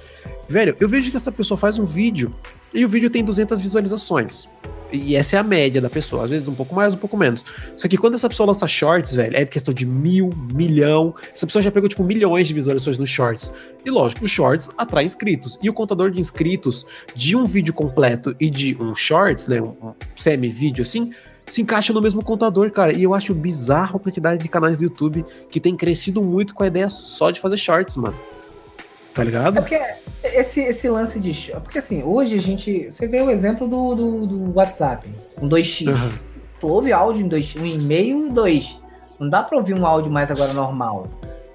Velho, 0.48 0.76
eu 0.78 0.88
vejo 0.88 1.10
que 1.10 1.16
essa 1.16 1.32
pessoa 1.32 1.56
faz 1.56 1.78
um 1.78 1.84
vídeo, 1.84 2.30
e 2.74 2.84
o 2.84 2.88
vídeo 2.88 3.08
tem 3.08 3.24
200 3.24 3.60
visualizações. 3.60 4.48
E 4.92 5.16
essa 5.16 5.36
é 5.36 5.38
a 5.38 5.42
média 5.42 5.80
da 5.80 5.90
pessoa, 5.90 6.24
às 6.24 6.30
vezes 6.30 6.48
um 6.48 6.54
pouco 6.54 6.74
mais, 6.74 6.94
um 6.94 6.96
pouco 6.96 7.16
menos. 7.16 7.44
Só 7.76 7.88
que 7.88 7.96
quando 7.96 8.14
essa 8.14 8.28
pessoa 8.28 8.48
lança 8.48 8.66
shorts, 8.66 9.14
velho, 9.14 9.36
é 9.36 9.44
questão 9.44 9.72
de 9.72 9.86
mil, 9.86 10.32
milhão. 10.52 11.14
Essa 11.34 11.46
pessoa 11.46 11.62
já 11.62 11.70
pegou, 11.70 11.88
tipo, 11.88 12.02
milhões 12.02 12.48
de 12.48 12.54
visualizações 12.54 12.98
nos 12.98 13.08
shorts. 13.08 13.52
E 13.84 13.90
lógico, 13.90 14.24
os 14.24 14.30
shorts 14.30 14.68
atraem 14.76 15.06
inscritos. 15.06 15.58
E 15.62 15.68
o 15.68 15.72
contador 15.72 16.10
de 16.10 16.20
inscritos 16.20 16.86
de 17.14 17.36
um 17.36 17.44
vídeo 17.44 17.72
completo 17.72 18.34
e 18.40 18.50
de 18.50 18.76
um 18.80 18.94
shorts, 18.94 19.46
né, 19.46 19.60
um 19.60 19.94
semi-vídeo 20.16 20.82
assim, 20.82 21.12
se 21.46 21.62
encaixa 21.62 21.92
no 21.92 22.00
mesmo 22.00 22.22
contador, 22.22 22.70
cara. 22.70 22.92
E 22.92 23.02
eu 23.02 23.14
acho 23.14 23.34
bizarro 23.34 23.96
a 23.96 24.00
quantidade 24.00 24.42
de 24.42 24.48
canais 24.48 24.76
do 24.76 24.84
YouTube 24.84 25.24
que 25.50 25.60
tem 25.60 25.76
crescido 25.76 26.22
muito 26.22 26.54
com 26.54 26.62
a 26.62 26.66
ideia 26.66 26.88
só 26.88 27.30
de 27.30 27.40
fazer 27.40 27.56
shorts, 27.56 27.96
mano. 27.96 28.16
Tá 29.20 29.22
É 29.22 29.26
ligado? 29.26 29.54
porque 29.54 29.80
esse, 30.24 30.60
esse 30.62 30.88
lance 30.88 31.18
de. 31.20 31.52
Porque 31.62 31.78
assim, 31.78 32.02
hoje 32.02 32.36
a 32.36 32.40
gente. 32.40 32.90
Você 32.90 33.06
vê 33.06 33.20
o 33.22 33.30
exemplo 33.30 33.66
do, 33.68 33.94
do, 33.94 34.26
do 34.26 34.54
WhatsApp, 34.56 35.08
um 35.40 35.48
2x. 35.48 35.88
Aham. 35.88 36.10
Tu 36.60 36.68
ouve 36.68 36.92
áudio 36.92 37.24
em 37.24 37.28
2x, 37.28 37.60
um 37.60 37.64
e-mail 37.66 38.26
e 38.26 38.30
2. 38.30 38.78
Não 39.18 39.28
dá 39.28 39.42
pra 39.42 39.56
ouvir 39.56 39.74
um 39.74 39.86
áudio 39.86 40.10
mais 40.10 40.30
agora 40.30 40.52
normal. 40.52 41.08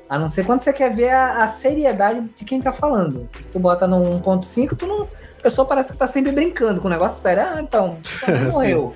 A 0.08 0.20
não 0.20 0.28
ser 0.28 0.46
quando 0.46 0.62
você 0.62 0.72
quer 0.72 0.94
ver 0.94 1.10
a, 1.10 1.44
a 1.44 1.48
seriedade 1.48 2.22
de 2.22 2.46
quem 2.46 2.62
tá 2.62 2.72
falando. 2.72 3.28
Tu 3.52 3.60
bota 3.60 3.88
no 3.88 4.20
1.5, 4.20 4.76
tu 4.78 4.86
não. 4.86 5.08
A 5.40 5.42
pessoa 5.46 5.68
parece 5.68 5.92
que 5.92 5.98
tá 5.98 6.08
sempre 6.08 6.32
brincando 6.32 6.82
com 6.82 6.88
o 6.88 6.92
negócio 6.92 7.22
sério. 7.22 7.44
Ah, 7.44 7.62
então, 7.62 7.98
sua 8.26 8.34
mãe 8.34 8.46
morreu. 8.52 8.94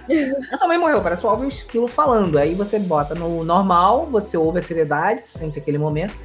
A 0.52 0.58
sua 0.58 0.68
mãe 0.68 0.78
morreu, 0.80 1.02
parece 1.02 1.22
que 1.22 1.28
ouve 1.28 1.46
um 1.46 1.48
esquilo 1.48 1.88
falando. 1.88 2.38
Aí 2.38 2.54
você 2.56 2.78
bota 2.80 3.14
no 3.16 3.44
normal, 3.44 4.08
você 4.10 4.36
ouve 4.38 4.58
a 4.60 4.62
seriedade, 4.62 5.22
sente 5.28 5.58
aquele 5.60 5.78
momento. 5.78 6.16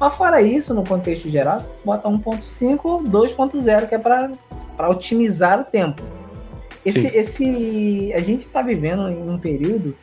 Mas 0.00 0.14
fora 0.14 0.40
isso, 0.40 0.72
no 0.72 0.82
contexto 0.82 1.28
geral, 1.28 1.60
você 1.60 1.72
bota 1.84 2.08
1.5, 2.08 3.04
2.0, 3.06 3.86
que 3.86 3.94
é 3.94 3.98
para 3.98 4.30
otimizar 4.88 5.60
o 5.60 5.64
tempo. 5.64 6.02
Esse, 6.84 7.00
Sim. 7.02 7.10
esse, 7.12 8.12
a 8.14 8.20
gente 8.22 8.46
está 8.46 8.62
vivendo 8.62 9.06
em 9.08 9.28
um 9.28 9.38
período, 9.38 9.94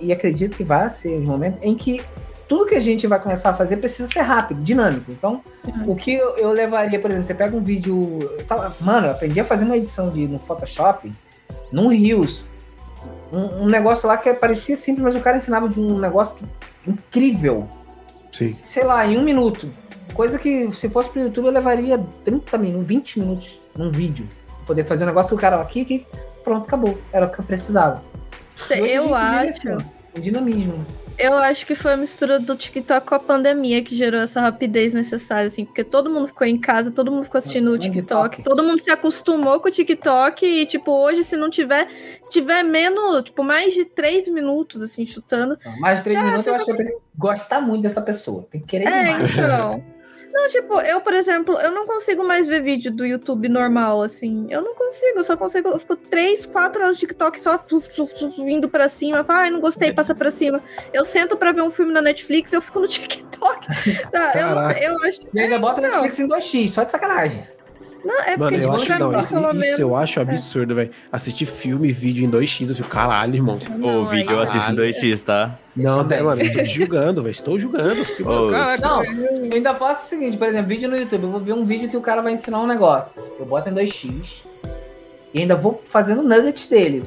e 0.00 0.12
acredito 0.12 0.56
que 0.56 0.62
vai 0.62 0.88
ser 0.88 1.18
um 1.18 1.24
momento, 1.26 1.58
em 1.60 1.74
que 1.74 2.00
tudo 2.48 2.66
que 2.66 2.76
a 2.76 2.80
gente 2.80 3.04
vai 3.08 3.18
começar 3.20 3.50
a 3.50 3.54
fazer 3.54 3.78
precisa 3.78 4.08
ser 4.08 4.20
rápido, 4.20 4.62
dinâmico. 4.62 5.10
Então, 5.10 5.42
o 5.86 5.96
que 5.96 6.14
eu, 6.14 6.36
eu 6.36 6.52
levaria, 6.52 7.00
por 7.00 7.10
exemplo, 7.10 7.26
você 7.26 7.34
pega 7.34 7.56
um 7.56 7.62
vídeo. 7.62 8.18
eu 8.38 8.44
tava- 8.44 8.76
mano, 8.80 9.08
eu 9.08 9.10
aprendi 9.10 9.40
a 9.40 9.44
fazer 9.44 9.64
uma 9.64 9.76
edição 9.76 10.10
de, 10.10 10.28
no 10.28 10.38
Photoshop, 10.38 11.10
num 11.72 11.88
Rios. 11.88 12.44
Um, 13.32 13.62
um 13.62 13.66
negócio 13.66 14.06
lá 14.06 14.16
que 14.16 14.32
parecia 14.34 14.76
simples, 14.76 15.02
mas 15.02 15.16
o 15.16 15.20
cara 15.20 15.38
ensinava 15.38 15.68
de 15.68 15.80
um 15.80 15.98
negócio 15.98 16.36
que- 16.36 16.90
incrível 16.90 17.66
Sim. 18.32 18.56
sei 18.62 18.84
lá, 18.84 19.06
em 19.06 19.16
um 19.18 19.22
minuto. 19.22 19.70
Coisa 20.14 20.38
que 20.38 20.70
se 20.72 20.88
fosse 20.88 21.08
pro 21.10 21.20
YouTube 21.20 21.46
eu 21.46 21.52
levaria 21.52 21.98
30 22.24 22.58
minutos, 22.58 22.86
20 22.88 23.20
minutos 23.20 23.60
num 23.76 23.90
vídeo. 23.90 24.28
Poder 24.66 24.84
fazer 24.84 25.04
um 25.04 25.06
negócio 25.08 25.28
que 25.30 25.34
o 25.34 25.38
cara 25.38 25.60
aqui, 25.60 25.82
aqui, 25.82 26.06
pronto, 26.44 26.64
acabou. 26.66 26.98
Era 27.12 27.26
o 27.26 27.30
que 27.30 27.38
eu 27.40 27.44
precisava. 27.44 28.02
Cê- 28.54 28.80
hoje 28.82 28.92
Eu 28.94 29.14
acho. 29.14 29.48
assim, 29.48 29.68
ó, 29.70 29.78
um 30.16 30.20
dinamismo. 30.20 30.84
Eu 31.18 31.38
acho 31.38 31.66
que 31.66 31.74
foi 31.74 31.92
a 31.92 31.96
mistura 31.96 32.38
do 32.38 32.56
TikTok 32.56 33.06
com 33.06 33.14
a 33.14 33.18
pandemia 33.18 33.82
que 33.82 33.94
gerou 33.94 34.20
essa 34.20 34.40
rapidez 34.40 34.92
necessária, 34.92 35.46
assim, 35.46 35.64
porque 35.64 35.84
todo 35.84 36.10
mundo 36.10 36.28
ficou 36.28 36.46
em 36.46 36.58
casa, 36.58 36.90
todo 36.90 37.10
mundo 37.10 37.24
ficou 37.24 37.38
assistindo 37.38 37.68
o 37.68 37.74
Onde 37.74 37.90
TikTok, 37.90 38.42
todo 38.42 38.62
mundo 38.62 38.78
se 38.78 38.90
acostumou 38.90 39.60
com 39.60 39.68
o 39.68 39.70
TikTok 39.70 40.44
e, 40.44 40.66
tipo, 40.66 40.90
hoje, 40.90 41.22
se 41.22 41.36
não 41.36 41.50
tiver, 41.50 41.88
se 42.22 42.30
tiver 42.30 42.62
menos, 42.62 43.24
tipo, 43.24 43.42
mais 43.44 43.74
de 43.74 43.84
três 43.84 44.28
minutos, 44.28 44.82
assim, 44.82 45.04
chutando. 45.06 45.58
Mais 45.78 45.98
de 45.98 46.04
3 46.04 46.18
Já, 46.18 46.24
minutos 46.24 46.46
eu 46.46 46.54
acho 46.54 46.64
que 46.64 46.70
eu 46.70 46.76
tenho 46.76 46.90
que 46.90 46.96
gostar 47.16 47.60
muito 47.60 47.82
dessa 47.82 48.00
pessoa. 48.02 48.46
Tem 48.50 48.60
que 48.60 48.66
querer 48.66 48.86
É, 48.86 49.12
demais. 49.12 49.32
então. 49.32 49.84
Não, 50.32 50.48
tipo, 50.48 50.80
eu, 50.80 51.00
por 51.00 51.12
exemplo, 51.12 51.58
eu 51.60 51.70
não 51.70 51.86
consigo 51.86 52.24
mais 52.26 52.48
ver 52.48 52.62
vídeo 52.62 52.90
do 52.90 53.04
YouTube 53.04 53.48
normal, 53.48 54.02
assim. 54.02 54.46
Eu 54.50 54.62
não 54.62 54.74
consigo, 54.74 55.18
eu 55.18 55.24
só 55.24 55.36
consigo. 55.36 55.68
Eu 55.68 55.78
fico 55.78 55.94
três, 55.94 56.46
quatro 56.46 56.82
horas 56.82 56.96
de 56.96 57.00
TikTok 57.00 57.38
só 57.40 57.58
flu- 57.58 57.80
indo 58.48 58.68
pra 58.68 58.88
cima. 58.88 59.24
Ai, 59.28 59.50
não 59.50 59.60
gostei, 59.60 59.92
passa 59.92 60.14
pra 60.14 60.30
cima. 60.30 60.62
Eu 60.92 61.04
sento 61.04 61.36
pra 61.36 61.52
ver 61.52 61.62
um 61.62 61.70
filme 61.70 61.92
na 61.92 62.00
Netflix, 62.00 62.52
eu 62.52 62.62
fico 62.62 62.80
no 62.80 62.88
TikTok. 62.88 63.66
Tá, 64.10 64.32
eu, 64.34 64.50
não 64.54 64.72
sei, 64.72 64.86
eu 64.86 64.96
acho. 65.04 65.20
E 65.34 65.40
ainda 65.40 65.58
bota 65.58 65.80
não. 65.80 66.02
Netflix 66.02 66.18
em 66.18 66.28
2x, 66.28 66.68
só 66.70 66.84
de 66.84 66.90
sacanagem. 66.90 67.42
Não, 68.04 68.20
é 68.22 68.36
Mano, 68.36 68.38
porque, 68.38 68.54
eu 68.56 68.60
tipo, 68.60 68.72
acho 68.72 68.98
não, 68.98 69.10
mim, 69.12 69.18
isso, 69.18 69.28
pelo 69.34 69.50
isso 69.58 69.80
eu 69.82 69.88
menos- 69.88 70.02
acho 70.02 70.20
absurdo, 70.20 70.74
velho. 70.74 70.90
Assistir 71.12 71.46
filme 71.46 71.88
e 71.88 71.92
vídeo 71.92 72.24
em 72.24 72.28
2x, 72.30 72.68
eu 72.70 72.74
fico, 72.76 72.88
caralho, 72.88 73.34
irmão. 73.36 73.58
O 73.80 74.06
vídeo 74.06 74.32
eu 74.32 74.40
assisto 74.40 74.72
em 74.72 74.74
2x, 74.74 75.20
tá? 75.22 75.56
Não, 75.76 75.98
Também. 75.98 76.18
né, 76.18 76.24
mano, 76.24 76.42
eu 76.42 76.52
tô 76.52 76.58
te 76.58 76.66
julgando, 76.66 77.22
velho. 77.22 77.30
Estou 77.30 77.58
julgando. 77.58 78.02
Ô, 78.26 78.50
caraca, 78.50 78.80
Não, 78.86 79.04
eu 79.04 79.52
ainda 79.52 79.74
faço 79.76 80.04
o 80.04 80.08
seguinte, 80.08 80.36
por 80.36 80.46
exemplo, 80.48 80.68
vídeo 80.68 80.88
no 80.90 80.96
YouTube. 80.96 81.22
Eu 81.22 81.30
vou 81.30 81.40
ver 81.40 81.52
um 81.52 81.64
vídeo 81.64 81.88
que 81.88 81.96
o 81.96 82.00
cara 82.00 82.20
vai 82.22 82.32
ensinar 82.32 82.60
um 82.60 82.66
negócio. 82.66 83.22
Eu 83.38 83.46
boto 83.46 83.68
em 83.68 83.74
2x 83.74 84.44
e 85.32 85.40
ainda 85.40 85.54
vou 85.54 85.80
fazendo 85.88 86.22
nuggets 86.22 86.66
dele. 86.66 87.04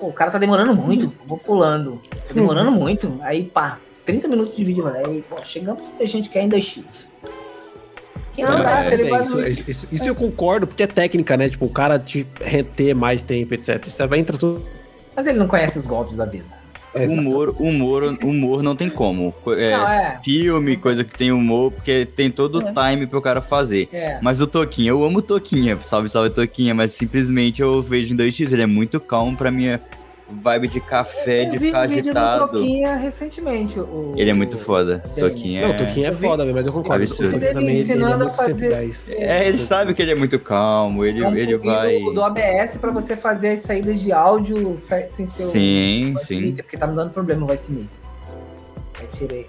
Pô, 0.00 0.06
o 0.06 0.12
cara 0.12 0.30
tá 0.30 0.38
demorando 0.38 0.74
muito, 0.74 1.06
eu 1.06 1.12
vou 1.26 1.38
pulando. 1.38 2.00
Tá 2.28 2.32
demorando 2.32 2.70
muito. 2.70 3.18
Aí, 3.22 3.42
pá, 3.44 3.78
30 4.06 4.28
minutos 4.28 4.56
de 4.56 4.64
vídeo, 4.64 4.84
mano. 4.84 4.96
Aí, 4.96 5.22
pô, 5.28 5.36
chegamos 5.42 5.82
a 6.00 6.04
gente 6.04 6.28
quer 6.30 6.42
em 6.42 6.48
2x. 6.48 7.06
Não, 8.42 8.50
não, 8.58 8.62
dá, 8.62 8.80
é, 8.84 8.96
vai 9.04 9.22
isso, 9.22 9.40
isso, 9.68 9.88
isso- 9.92 10.08
eu 10.08 10.14
concordo, 10.14 10.66
porque 10.66 10.82
é 10.82 10.86
técnica, 10.86 11.36
né? 11.36 11.48
Tipo, 11.48 11.66
o 11.66 11.70
cara 11.70 11.98
te 11.98 12.26
reter 12.40 12.94
mais 12.94 13.22
tempo, 13.22 13.54
etc. 13.54 13.84
Isso 13.86 14.06
vai 14.08 14.18
entrar 14.18 14.36
tudo. 14.38 14.64
Mas 15.16 15.26
ele 15.26 15.38
não 15.38 15.48
conhece 15.48 15.78
os 15.78 15.86
golpes 15.86 16.16
da 16.16 16.24
vida. 16.24 16.44
É. 16.94 17.06
Humor, 17.06 17.54
humor, 17.58 18.02
humor 18.24 18.62
não 18.62 18.74
tem 18.74 18.88
como. 18.88 19.32
Co- 19.44 19.52
é, 19.52 19.76
Não, 19.76 19.86
é. 19.86 20.18
Filme, 20.24 20.76
coisa 20.76 21.04
que 21.04 21.16
tem 21.16 21.30
humor, 21.30 21.70
porque 21.70 22.06
tem 22.06 22.30
todo 22.30 22.60
o 22.60 22.62
É. 22.68 22.72
time 22.72 23.06
pro 23.06 23.20
cara 23.20 23.42
fazer. 23.42 23.88
É. 23.92 24.18
Mas 24.22 24.40
o 24.40 24.46
Toquinha, 24.46 24.88
eu 24.90 25.04
amo 25.04 25.18
o 25.18 25.22
Toquinha, 25.22 25.76
salve, 25.82 26.08
salve 26.08 26.30
Toquinha, 26.30 26.74
mas 26.74 26.92
simplesmente 26.92 27.60
eu 27.60 27.82
vejo 27.82 28.14
em 28.14 28.16
2x, 28.16 28.52
ele 28.52 28.62
é 28.62 28.66
muito 28.66 28.98
calmo 29.00 29.36
pra 29.36 29.50
minha 29.50 29.80
vibe 30.30 30.68
de 30.68 30.80
café, 30.80 31.44
de 31.46 31.56
Eu 31.56 31.60
vi 31.60 31.66
ficar 31.66 31.78
um 31.78 31.82
agitado. 31.82 32.48
Toquinha 32.48 32.96
recentemente. 32.96 33.80
o- 33.80 34.12
Ele 34.16 34.30
é 34.30 34.34
muito 34.34 34.58
foda, 34.58 35.02
Tem. 35.14 35.24
Toquinha 35.24 35.62
Não, 35.62 35.68
é... 35.70 35.72
o 35.72 35.76
Toquinho 35.78 36.06
é 36.06 36.08
Eu 36.10 36.12
vi- 36.12 36.26
foda, 36.26 36.44
mas 36.52 36.66
eu 36.66 36.72
concordo. 36.72 37.02
Absurdo. 37.02 37.36
Ele 37.36 37.46
também, 37.46 37.68
ele 37.68 37.76
é 37.78 37.80
ensinando 37.80 38.24
a 38.24 38.28
fazer- 38.30 38.70
110. 38.70 39.12
É, 39.12 39.48
ele 39.48 39.58
sabe 39.58 39.94
que 39.94 40.02
ele 40.02 40.12
é 40.12 40.14
muito 40.14 40.38
calmo, 40.38 41.04
ele, 41.04 41.24
É 41.24 41.28
um 41.28 41.34
ele 41.34 41.56
vai... 41.56 41.98
do, 42.00 42.12
do 42.12 42.20
OBS 42.20 42.76
pra 42.78 42.90
você 42.90 43.16
fazer 43.16 43.48
as 43.50 43.60
saídas 43.60 44.00
de 44.00 44.12
áudio 44.12 44.76
sem 44.76 45.08
ser 45.08 45.22
o 45.44 45.46
Sim, 45.46 46.14
sim. 46.20 46.40
Meter, 46.42 46.62
porque 46.62 46.76
tá 46.76 46.86
me 46.86 46.94
dando 46.94 47.10
problema 47.10 47.44
o 47.44 47.46
Voice 47.46 47.72
Meter. 47.72 47.88
Aí 49.00 49.06
tirei. 49.10 49.46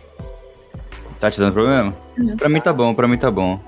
Tá 1.20 1.30
te 1.30 1.38
dando 1.40 1.54
problema? 1.54 1.94
Uhum. 2.18 2.38
Pra 2.38 2.48
mim 2.48 2.62
tá 2.62 2.72
bom, 2.72 2.94
pra 2.94 3.08
mim 3.08 3.18
tá 3.18 3.30
bom. 3.30 3.60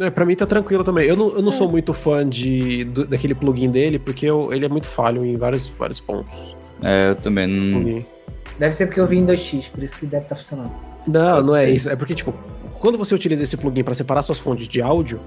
É, 0.00 0.10
pra 0.10 0.24
mim 0.24 0.34
tá 0.34 0.46
tranquilo 0.46 0.82
também. 0.82 1.06
Eu 1.06 1.16
não, 1.16 1.28
eu 1.34 1.42
não 1.42 1.50
É. 1.52 1.54
sou 1.54 1.68
muito 1.68 1.92
fã 1.92 2.26
de, 2.28 2.84
do- 2.84 3.06
daquele 3.06 3.34
plugin 3.34 3.70
dele, 3.70 3.98
porque 3.98 4.26
eu- 4.26 4.52
ele 4.52 4.64
é 4.64 4.68
muito 4.68 4.86
falho 4.86 5.24
em 5.24 5.36
vários, 5.36 5.66
vários 5.78 6.00
pontos. 6.00 6.56
É, 6.82 7.10
eu 7.10 7.16
também 7.16 7.46
não... 7.46 7.80
Plugin. 7.82 8.06
Deve 8.58 8.74
ser 8.74 8.86
porque 8.86 9.00
eu 9.00 9.06
vi 9.06 9.18
em 9.18 9.26
2x, 9.26 9.68
por 9.70 9.82
isso 9.82 9.98
que 9.98 10.06
deve 10.06 10.24
estar 10.24 10.34
funcionando. 10.34 10.72
Não, 11.06 11.34
Pode 11.36 11.46
não 11.46 11.56
é 11.56 11.66
ser. 11.66 11.72
isso. 11.72 11.90
É 11.90 11.96
porque, 11.96 12.14
tipo, 12.14 12.32
quando 12.78 12.96
você 12.96 13.14
utiliza 13.14 13.42
esse 13.42 13.56
plugin 13.56 13.82
para 13.84 13.94
separar 13.94 14.22
suas 14.22 14.38
fontes 14.38 14.66
de 14.68 14.80
áudio, 14.80 15.20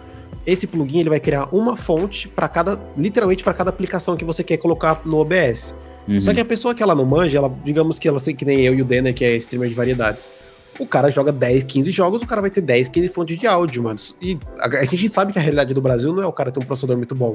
esse 0.46 0.66
plugin 0.68 1.00
ele 1.00 1.10
vai 1.10 1.20
criar 1.20 1.48
uma 1.54 1.76
fonte 1.76 2.28
para 2.28 2.48
cada, 2.48 2.80
literalmente 2.98 3.44
para 3.44 3.54
cada 3.54 3.70
aplicação 3.70 4.16
que 4.18 4.26
você 4.26 4.44
quer 4.44 4.58
colocar 4.58 5.02
no 5.06 5.18
OBS. 5.18 5.74
Uhum. 6.08 6.22
Só 6.22 6.34
que 6.34 6.40
a 6.40 6.46
pessoa 6.46 6.74
que 6.76 6.84
ela 6.84 6.94
não 6.94 7.06
manja, 7.06 7.38
ela, 7.38 7.52
digamos 7.64 7.98
que 7.98 8.08
ela 8.08 8.20
sei 8.20 8.34
que 8.34 8.46
nem 8.46 8.62
eu 8.62 8.76
e 8.76 8.82
o 8.82 8.86
Denner, 8.86 9.14
que 9.14 9.26
é 9.26 9.36
streamer 9.38 9.70
de 9.70 9.76
variedades. 9.76 10.32
O 10.80 10.86
cara 10.86 11.10
joga 11.10 11.32
10, 11.32 11.64
15 11.64 11.92
jogos, 11.92 12.22
o 12.22 12.28
cara 12.28 12.42
vai 12.42 12.50
ter 12.50 12.62
10, 12.62 12.90
15 12.90 13.08
fontes 13.10 13.40
de 13.40 13.48
áudio, 13.48 13.84
mano. 13.84 14.00
E 14.22 14.38
a, 14.60 14.68
a 14.68 14.84
gente 14.84 15.08
sabe 15.08 15.32
que 15.32 15.40
a 15.40 15.42
realidade 15.42 15.74
do 15.74 15.82
Brasil 15.82 16.14
não 16.14 16.22
é 16.22 16.28
o 16.28 16.34
cara 16.34 16.52
ter 16.52 16.60
um 16.60 16.66
processador 16.66 16.98
muito 16.98 17.16
bom. 17.16 17.34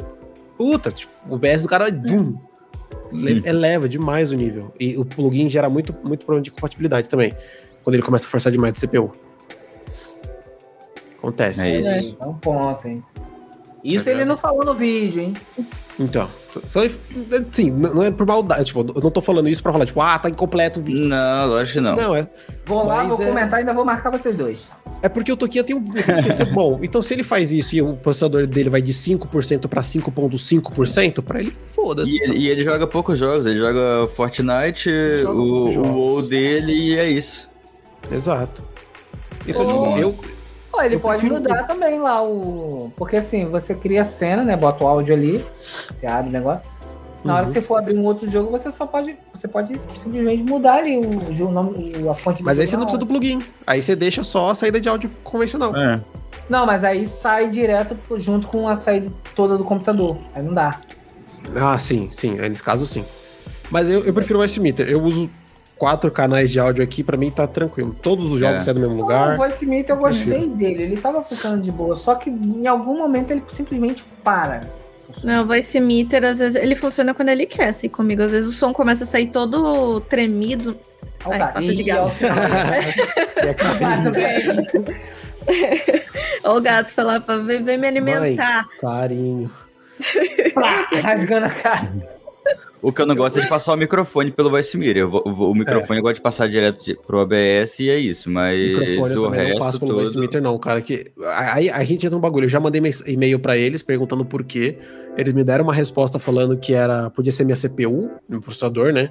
Puta, 0.58 0.90
tipo, 0.90 1.12
o 1.28 1.34
OBS 1.34 1.62
do 1.62 1.68
cara 1.68 1.88
é 1.88 1.90
dum, 1.90 2.36
eleva 3.44 3.88
demais 3.88 4.30
o 4.30 4.36
nível. 4.36 4.74
E 4.78 4.96
o 4.98 5.04
plugin 5.04 5.48
gera 5.48 5.70
muito, 5.70 5.94
muito 6.04 6.24
problema 6.24 6.42
de 6.42 6.50
compatibilidade 6.50 7.08
também. 7.08 7.34
Quando 7.82 7.94
ele 7.94 8.02
começa 8.02 8.26
a 8.26 8.30
forçar 8.30 8.52
demais 8.52 8.74
do 8.74 8.86
CPU. 8.86 9.10
Acontece. 11.16 11.62
É 11.62 11.98
isso. 11.98 12.16
É 12.20 12.26
um 12.26 12.34
ponto, 12.34 12.86
hein? 12.86 13.02
Isso 13.82 14.08
É 14.08 14.12
ele 14.12 14.24
não 14.24 14.36
falou 14.36 14.64
no 14.64 14.74
vídeo, 14.74 15.22
hein? 15.22 15.34
Então, 16.02 16.26
só, 16.66 16.80
assim, 16.82 17.70
não 17.70 18.02
é 18.02 18.10
por 18.10 18.26
maldade, 18.26 18.64
tipo, 18.64 18.80
eu 18.80 19.02
não 19.02 19.10
tô 19.10 19.20
falando 19.20 19.50
isso 19.50 19.62
pra 19.62 19.70
falar, 19.70 19.84
tipo, 19.84 20.00
ah, 20.00 20.18
tá 20.18 20.30
incompleto 20.30 20.80
o 20.80 20.82
vídeo. 20.82 21.04
Não, 21.06 21.46
lógico 21.46 21.74
que 21.74 21.80
não. 21.80 21.94
Não, 21.94 22.14
é, 22.16 22.26
Vou 22.64 22.86
lá, 22.86 23.04
Mas 23.04 23.08
vou 23.10 23.22
é- 23.22 23.26
comentar 23.28 23.58
e 23.58 23.60
ainda 23.60 23.74
vou 23.74 23.84
marcar 23.84 24.10
vocês 24.10 24.34
dois. 24.36 24.68
é 25.02 25.08
porque 25.10 25.30
o 25.30 25.36
Toquinha 25.36 25.62
tem 25.62 25.76
um 25.76 25.80
um 25.80 25.92
PC 25.92 26.44
bom. 26.46 26.78
Então, 26.82 27.02
se 27.02 27.12
ele 27.12 27.22
faz 27.22 27.52
isso 27.52 27.76
e 27.76 27.82
o 27.82 27.94
processador 27.96 28.46
dele 28.46 28.70
vai 28.70 28.80
de 28.80 28.92
5% 28.94 29.68
pra 29.68 29.82
5,5%, 29.82 31.22
pra 31.22 31.40
ele, 31.40 31.54
foda-se. 31.60 32.10
E 32.10 32.22
ele, 32.22 32.38
e 32.38 32.48
ele 32.48 32.62
joga 32.64 32.86
poucos 32.86 33.18
jogos, 33.18 33.44
ele 33.44 33.58
joga 33.58 34.06
Fortnite, 34.08 34.90
Joga 35.20 35.38
o, 35.38 35.68
o. 35.68 35.92
WoW 35.92 36.22
dele 36.22 36.72
e 36.72 36.96
é 36.98 37.10
isso. 37.10 37.48
Exato. 38.10 38.62
Então, 39.46 39.62
Ô, 39.66 39.66
tipo, 39.68 39.98
eu. 39.98 40.39
Ó, 40.72 40.82
ele 40.82 40.94
Eu 40.96 41.00
pode 41.00 41.20
prefiro- 41.20 41.40
mudar 41.40 41.64
também 41.64 41.98
lá 41.98 42.22
o. 42.22 42.92
Porque 42.96 43.16
assim, 43.16 43.46
você 43.46 43.74
cria 43.74 44.02
a 44.02 44.04
cena, 44.04 44.42
né? 44.44 44.56
Bota 44.56 44.84
o 44.84 44.86
áudio 44.86 45.14
ali, 45.14 45.44
você 45.92 46.06
abre 46.06 46.28
o 46.28 46.32
negócio. 46.32 46.62
Na 47.24 47.34
hora 47.34 47.42
Uhum. 47.42 47.46
que 47.48 47.52
você 47.52 47.60
for 47.60 47.76
abrir 47.76 47.94
um 47.98 48.04
outro 48.06 48.30
jogo, 48.30 48.50
você 48.50 48.70
só 48.70 48.86
pode. 48.86 49.14
Você 49.34 49.46
pode 49.46 49.78
simplesmente 49.88 50.42
mudar 50.42 50.76
ali 50.76 50.96
o, 50.96 51.10
o 51.46 51.50
nome, 51.50 51.92
a 52.08 52.14
fonte 52.14 52.42
Mas 52.42 52.58
aí 52.58 52.66
você 52.66 52.76
não 52.76 52.84
precisa 52.84 52.98
do 52.98 53.02
hora. 53.04 53.12
plugin. 53.20 53.42
Aí 53.66 53.82
você 53.82 53.94
deixa 53.94 54.22
só 54.22 54.50
a 54.50 54.54
saída 54.54 54.80
de 54.80 54.88
áudio 54.88 55.10
convencional. 55.22 55.76
É. 55.76 56.00
Não, 56.48 56.64
mas 56.64 56.82
aí 56.82 57.06
sai 57.06 57.50
direto 57.50 57.96
junto 58.16 58.46
com 58.46 58.66
a 58.68 58.74
saída 58.74 59.12
toda 59.34 59.58
do 59.58 59.64
computador. 59.64 60.16
Aí 60.34 60.42
não 60.42 60.54
dá. 60.54 60.80
Ah, 61.56 61.78
sim, 61.78 62.08
sim. 62.10 62.36
Aí 62.40 62.48
nesse 62.48 62.62
caso, 62.62 62.86
sim. 62.86 63.04
Mas 63.70 63.88
eu, 63.90 64.00
eu 64.04 64.14
prefiro 64.14 64.38
o 64.38 64.42
S-Meter. 64.42 64.88
Eu 64.88 65.02
uso 65.02 65.28
quatro 65.80 66.10
canais 66.10 66.50
de 66.52 66.60
áudio 66.60 66.84
aqui, 66.84 67.02
pra 67.02 67.16
mim 67.16 67.30
tá 67.30 67.46
tranquilo. 67.46 67.94
Todos 67.94 68.30
os 68.30 68.38
jogos 68.38 68.58
É. 68.58 68.60
saem 68.60 68.74
do 68.74 68.80
mesmo 68.80 68.96
O 68.96 69.00
lugar. 69.00 69.34
Voice 69.38 69.64
Meter 69.64 69.94
eu 69.94 69.98
gostei 69.98 70.46
dele. 70.50 70.82
Ele 70.82 70.98
tava 70.98 71.22
funcionando 71.22 71.62
de 71.62 71.72
boa. 71.72 71.96
Só 71.96 72.14
que 72.16 72.28
em 72.28 72.66
algum 72.66 72.98
momento 72.98 73.30
ele 73.30 73.42
simplesmente 73.46 74.04
para. 74.22 74.68
Não, 75.24 75.42
o 75.42 75.46
voice 75.46 75.80
meter, 75.80 76.22
às 76.24 76.38
vezes, 76.38 76.54
ele 76.54 76.76
funciona 76.76 77.12
quando 77.14 77.30
ele 77.30 77.44
quer, 77.46 77.68
assim, 77.70 77.88
comigo. 77.88 78.22
Às 78.22 78.30
vezes 78.30 78.48
o 78.48 78.52
som 78.52 78.72
começa 78.72 79.02
a 79.04 79.06
sair 79.06 79.28
todo 79.28 80.00
tremido. 80.02 80.78
O 81.24 81.32
Ai, 81.32 81.38
gato. 81.38 81.60
de 81.62 81.92
olha 81.92 82.04
o 82.04 82.06
O 86.44 86.60
gato 86.60 86.84
carinho. 86.84 86.88
o 86.88 86.94
falar 86.94 87.20
pra 87.22 87.38
vem, 87.38 87.64
vem 87.64 87.78
me 87.78 87.88
alimentar. 87.88 88.68
Carinho. 88.80 89.50
Plá, 90.54 90.86
rasgando 91.02 91.46
a 91.46 91.50
cara. 91.50 92.19
O 92.82 92.92
que 92.92 93.02
eu 93.02 93.06
não 93.06 93.14
gosto 93.14 93.38
é 93.38 93.42
de 93.42 93.48
passar 93.48 93.74
o 93.74 93.76
microfone 93.76 94.30
pelo 94.30 94.48
Voice 94.50 94.76
Mirror. 94.76 94.96
Eu 94.96 95.10
vou- 95.10 95.50
o 95.50 95.54
microfone 95.54 95.98
eu 95.98 96.02
gosto 96.02 96.14
de 96.16 96.20
passar 96.22 96.48
direto 96.48 96.82
de, 96.84 96.94
pro 96.96 97.18
OBS 97.20 97.78
e 97.80 97.90
é 97.90 97.98
isso, 97.98 98.30
mas 98.30 98.58
microfone 98.58 99.14
eu 99.14 99.20
o 99.20 99.24
também 99.24 99.40
não 99.40 99.46
resto 99.48 99.58
passo 99.60 99.78
pelo 99.80 99.90
todo... 99.92 100.00
voice 100.00 100.18
meter, 100.18 100.40
não, 100.40 100.58
cara. 100.58 100.80
Que, 100.80 101.06
aí 101.34 101.68
a 101.68 101.82
gente 101.84 102.06
entra 102.06 102.16
no 102.16 102.22
bagulho. 102.22 102.46
Eu 102.46 102.48
já 102.48 102.58
mandei 102.58 102.80
e-mail 103.06 103.38
pra 103.38 103.56
eles 103.56 103.82
perguntando 103.82 104.24
por 104.24 104.42
quê. 104.44 104.78
Eles 105.16 105.34
me 105.34 105.44
deram 105.44 105.64
uma 105.64 105.74
resposta 105.74 106.18
falando 106.18 106.56
que 106.56 106.72
era. 106.72 107.10
Podia 107.10 107.32
ser 107.32 107.44
minha 107.44 107.56
CPU, 107.56 108.10
meu 108.28 108.40
processador, 108.40 108.92
né? 108.92 109.10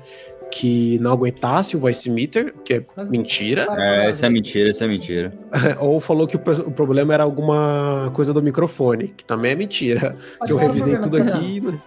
Que 0.51 0.98
não 0.99 1.11
aguentasse 1.11 1.77
o 1.77 1.80
voice 1.80 2.09
meter, 2.09 2.56
que 2.65 2.73
é 2.75 2.83
Mas- 2.98 3.09
mentira. 3.09 3.67
É, 3.77 4.09
isso 4.09 4.25
é 4.25 4.30
mentira, 4.30 4.69
isso 4.69 4.83
é 4.83 4.88
mentira. 4.88 5.33
Ou 5.80 5.99
falou 5.99 6.25
que 6.25 6.38
o, 6.38 6.41
o 6.65 6.72
problema 6.72 7.14
era 7.14 7.23
alguma 7.23 8.09
coisa 8.15 8.33
do 8.33 8.41
microfone, 8.41 9.14
que 9.15 9.23
também 9.23 9.51
é 9.51 9.56
mentira. 9.56 10.15
Mas 10.39 10.48
que 10.48 10.53
eu 10.53 10.57
revisei 10.57 10.95
tudo 10.98 11.17
problema, 11.17 11.38
aqui. 11.38 11.61
né? 11.61 11.80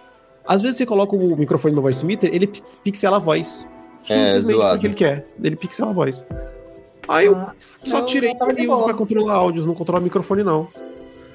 Às 0.47 0.61
vezes 0.61 0.77
você 0.77 0.85
coloca 0.85 1.15
o 1.15 1.35
microfone 1.37 1.73
no 1.75 1.81
voice 1.81 2.05
meter, 2.05 2.33
ele 2.33 2.47
pix- 2.47 2.77
pixela 2.83 3.17
a 3.17 3.19
voz. 3.19 3.67
É, 4.09 4.13
Simplesmente 4.13 4.55
zoado. 4.55 4.71
porque 4.73 4.87
ele 4.87 4.93
quer. 4.95 5.25
Ele 5.41 5.55
pixela 5.55 5.91
a 5.91 5.93
voz. 5.93 6.25
Aí 7.07 7.25
eu 7.25 7.35
Ah, 7.35 7.53
só 7.59 7.99
não, 7.99 8.05
tirei 8.05 8.31
eu 8.31 8.35
tava 8.35 8.53
de 8.53 8.63
e 8.63 8.67
uso 8.67 8.83
pra 8.83 8.93
controlar 8.93 9.33
áudios, 9.33 9.65
não 9.65 9.73
controla 9.73 10.01
microfone, 10.01 10.43
não. 10.43 10.67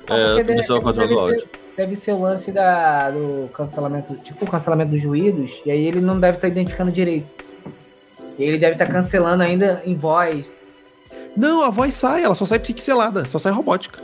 É, 0.07 0.63
sou 0.65 0.81
deve- 0.81 0.93
deve 0.93 1.07
do 1.09 1.15
ser- 1.15 1.21
áudio. 1.21 1.49
Deve 1.77 1.95
ser 1.97 2.13
o 2.13 2.21
lance 2.23 2.51
da, 2.51 3.11
do 3.11 3.49
cancelamento, 3.53 4.15
tipo 4.17 4.45
o 4.45 4.49
cancelamento 4.51 4.91
dos 4.91 5.05
ruídos, 5.05 5.63
e 5.65 5.71
aí 5.71 5.87
ele 5.87 6.01
não 6.01 6.19
deve 6.19 6.37
estar 6.39 6.49
identificando 6.49 6.91
direito. 6.91 7.31
E 8.39 8.43
ele 8.45 8.59
deve 8.59 8.73
estar 8.73 8.87
cancelando 8.87 9.43
ainda 9.43 9.83
em 9.85 9.95
voz. 9.95 10.57
Não, 11.37 11.63
a 11.63 11.71
voz 11.71 11.95
sai, 11.95 12.25
ela 12.25 12.35
só 12.35 12.45
sai 12.47 12.59
pixelada, 12.59 13.25
só 13.27 13.39
sai 13.39 13.53
robótica. 13.53 14.01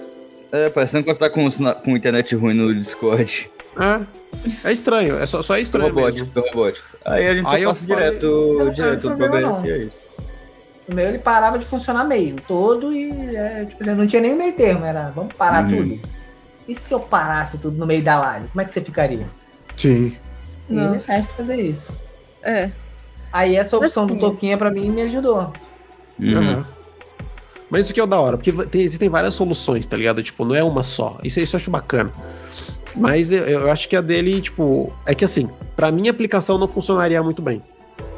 É, 0.52 0.68
parecendo 0.70 1.04
que 1.04 1.12
você 1.12 1.18
tá 1.18 1.28
com, 1.30 1.46
com 1.82 1.96
internet 1.96 2.34
ruim 2.36 2.54
no 2.54 2.72
Discord. 2.74 3.50
É. 3.80 4.68
É 4.68 4.72
estranho, 4.72 5.16
é 5.18 5.24
só, 5.26 5.42
só 5.42 5.56
é 5.56 5.60
estranho 5.62 5.88
robótico, 5.88 6.30
mesmo. 6.34 6.50
robótico. 6.50 6.86
Aí 7.04 7.26
a 7.28 7.34
gente 7.34 7.46
Aí 7.48 7.64
passa 7.64 7.86
falei- 7.86 8.04
direto, 8.10 8.56
Não, 8.58 8.70
direto 8.70 9.08
não 9.10 9.16
pro 9.16 9.40
não. 9.40 9.66
e 9.66 9.70
é 9.70 9.78
isso. 9.78 10.00
O 10.86 10.94
meu 10.94 11.08
ele 11.08 11.18
parava 11.18 11.58
de 11.58 11.64
funcionar 11.64 12.04
mesmo, 12.04 12.38
todo, 12.46 12.92
e 12.92 13.34
é, 13.34 13.64
tipo, 13.64 13.82
assim, 13.82 13.94
não 13.94 14.06
tinha 14.06 14.20
nem 14.20 14.36
meio 14.36 14.52
termo, 14.52 14.84
era 14.84 15.10
vamos 15.10 15.32
parar 15.34 15.64
Uhum. 15.64 15.76
tudo. 15.96 16.08
E 16.68 16.74
se 16.74 16.92
eu 16.92 17.00
parasse 17.00 17.56
tudo 17.58 17.76
no 17.78 17.86
meio 17.86 18.02
da 18.04 18.20
live, 18.20 18.48
como 18.48 18.60
é 18.60 18.64
que 18.66 18.72
você 18.72 18.80
ficaria? 18.82 19.26
Sim. 19.76 20.14
E 20.68 20.76
ele 20.76 20.80
Nossa. 20.88 21.12
resta 21.12 21.34
fazer 21.34 21.56
isso. 21.60 21.96
É. 22.42 22.70
Aí 23.32 23.56
essa 23.56 23.76
opção 23.76 24.06
do. 24.06 24.16
Toquinha 24.18 24.56
pra 24.58 24.70
mim 24.70 24.90
me 24.90 25.02
ajudou. 25.02 25.52
Uhum. 26.20 26.36
Aham. 26.38 26.64
Mas 27.70 27.86
isso 27.86 27.92
aqui 27.92 28.00
é 28.00 28.04
o 28.04 28.06
da 28.06 28.20
hora, 28.20 28.36
porque 28.36 28.52
tem- 28.66 28.82
existem 28.82 29.08
várias 29.08 29.34
soluções, 29.34 29.86
tá 29.86 29.96
ligado? 29.96 30.22
Tipo, 30.22 30.44
não 30.44 30.54
é 30.54 30.62
uma 30.62 30.82
só. 30.82 31.18
Isso, 31.24 31.40
isso 31.40 31.56
eu 31.56 31.58
acho 31.58 31.70
bacana. 31.70 32.12
Mas 32.96 33.32
eu, 33.32 33.44
eu 33.44 33.70
acho 33.70 33.88
que 33.88 33.96
a 33.96 34.00
dele, 34.00 34.40
tipo, 34.40 34.92
é 35.04 35.14
que 35.14 35.24
assim, 35.24 35.48
pra 35.74 35.90
minha 35.90 36.10
aplicação 36.10 36.58
não 36.58 36.68
funcionaria 36.68 37.22
muito 37.22 37.42
bem. 37.42 37.62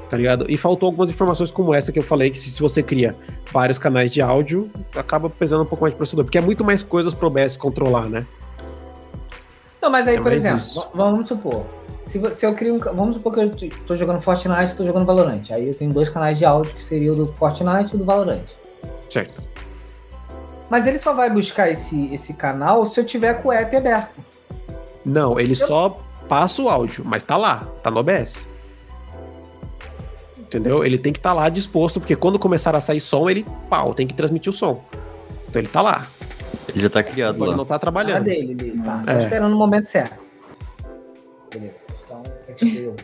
Tá 0.08 0.16
ligado? 0.16 0.46
E 0.48 0.56
faltou 0.56 0.86
algumas 0.86 1.10
informações 1.10 1.50
como 1.50 1.74
essa 1.74 1.90
que 1.90 1.98
eu 1.98 2.02
falei, 2.02 2.30
que 2.30 2.38
se, 2.38 2.52
se 2.52 2.60
você 2.60 2.80
cria 2.80 3.16
vários 3.50 3.76
canais 3.76 4.12
de 4.12 4.22
áudio, 4.22 4.70
acaba 4.94 5.28
pesando 5.28 5.64
um 5.64 5.66
pouco 5.66 5.82
mais 5.82 5.94
de 5.94 5.96
processador. 5.96 6.24
Porque 6.24 6.38
é 6.38 6.40
muito 6.40 6.64
mais 6.64 6.82
coisas 6.82 7.12
pro 7.12 7.26
OBS 7.26 7.56
controlar, 7.56 8.08
né? 8.08 8.24
Não, 9.82 9.90
mas 9.90 10.06
aí, 10.06 10.16
É 10.16 10.20
por 10.20 10.32
exemplo, 10.32 10.58
isso. 10.58 10.88
vamos 10.94 11.26
supor. 11.26 11.64
Se, 12.04 12.22
se 12.34 12.46
eu 12.46 12.54
crio 12.54 12.76
um. 12.76 12.78
Vamos 12.78 13.16
supor 13.16 13.32
que 13.32 13.40
eu 13.40 13.50
tô 13.84 13.96
jogando 13.96 14.20
Fortnite 14.20 14.72
e 14.72 14.76
tô 14.76 14.84
jogando 14.84 15.04
Valorant. 15.04 15.42
Aí 15.50 15.66
eu 15.68 15.74
tenho 15.74 15.92
dois 15.92 16.08
canais 16.08 16.38
de 16.38 16.44
áudio 16.44 16.72
que 16.72 16.82
seria 16.82 17.12
o 17.12 17.16
do 17.16 17.26
Fortnite 17.26 17.92
e 17.92 17.96
o 17.96 17.98
do 17.98 18.04
Valorant. 18.04 18.44
Certo. 19.10 19.42
Mas 20.70 20.86
ele 20.86 20.98
só 20.98 21.12
vai 21.12 21.30
buscar 21.30 21.68
esse, 21.68 22.12
esse 22.12 22.32
canal 22.34 22.84
se 22.84 22.98
eu 23.00 23.04
tiver 23.04 23.34
com 23.42 23.48
o 23.48 23.52
app 23.52 23.74
aberto. 23.76 24.20
Não, 25.08 25.38
ele 25.38 25.54
só 25.54 26.00
passa 26.28 26.60
o 26.60 26.68
áudio, 26.68 27.04
mas 27.04 27.22
tá 27.22 27.36
lá, 27.36 27.68
tá 27.82 27.90
no 27.90 27.98
OBS. 28.00 28.48
Entendeu? 30.38 30.84
Ele 30.84 30.98
tem 30.98 31.12
que 31.12 31.18
estar 31.18 31.32
lá 31.32 31.48
disposto, 31.48 32.00
porque 32.00 32.16
quando 32.16 32.38
começar 32.38 32.74
a 32.74 32.80
sair 32.80 33.00
som, 33.00 33.28
ele, 33.30 33.46
pau, 33.70 33.94
tem 33.94 34.06
que 34.06 34.14
transmitir 34.14 34.50
o 34.50 34.52
som. 34.52 34.82
Então 35.48 35.60
ele 35.60 35.68
tá 35.68 35.80
lá. 35.82 36.08
Ele 36.68 36.80
já 36.80 36.90
tá 36.90 37.02
criado 37.02 37.38
Pode 37.38 37.50
lá. 37.52 37.56
não 37.56 37.64
Cara 37.64 37.78
trabalhando. 37.78 38.24
dele, 38.24 38.52
ele 38.52 38.82
tá 38.82 39.02
só 39.04 39.12
É. 39.12 39.18
esperando 39.18 39.52
o 39.52 39.56
momento 39.56 39.86
certo. 39.86 40.16
Beleza. 41.52 41.84
Então, 42.04 42.22
eu- 42.74 42.96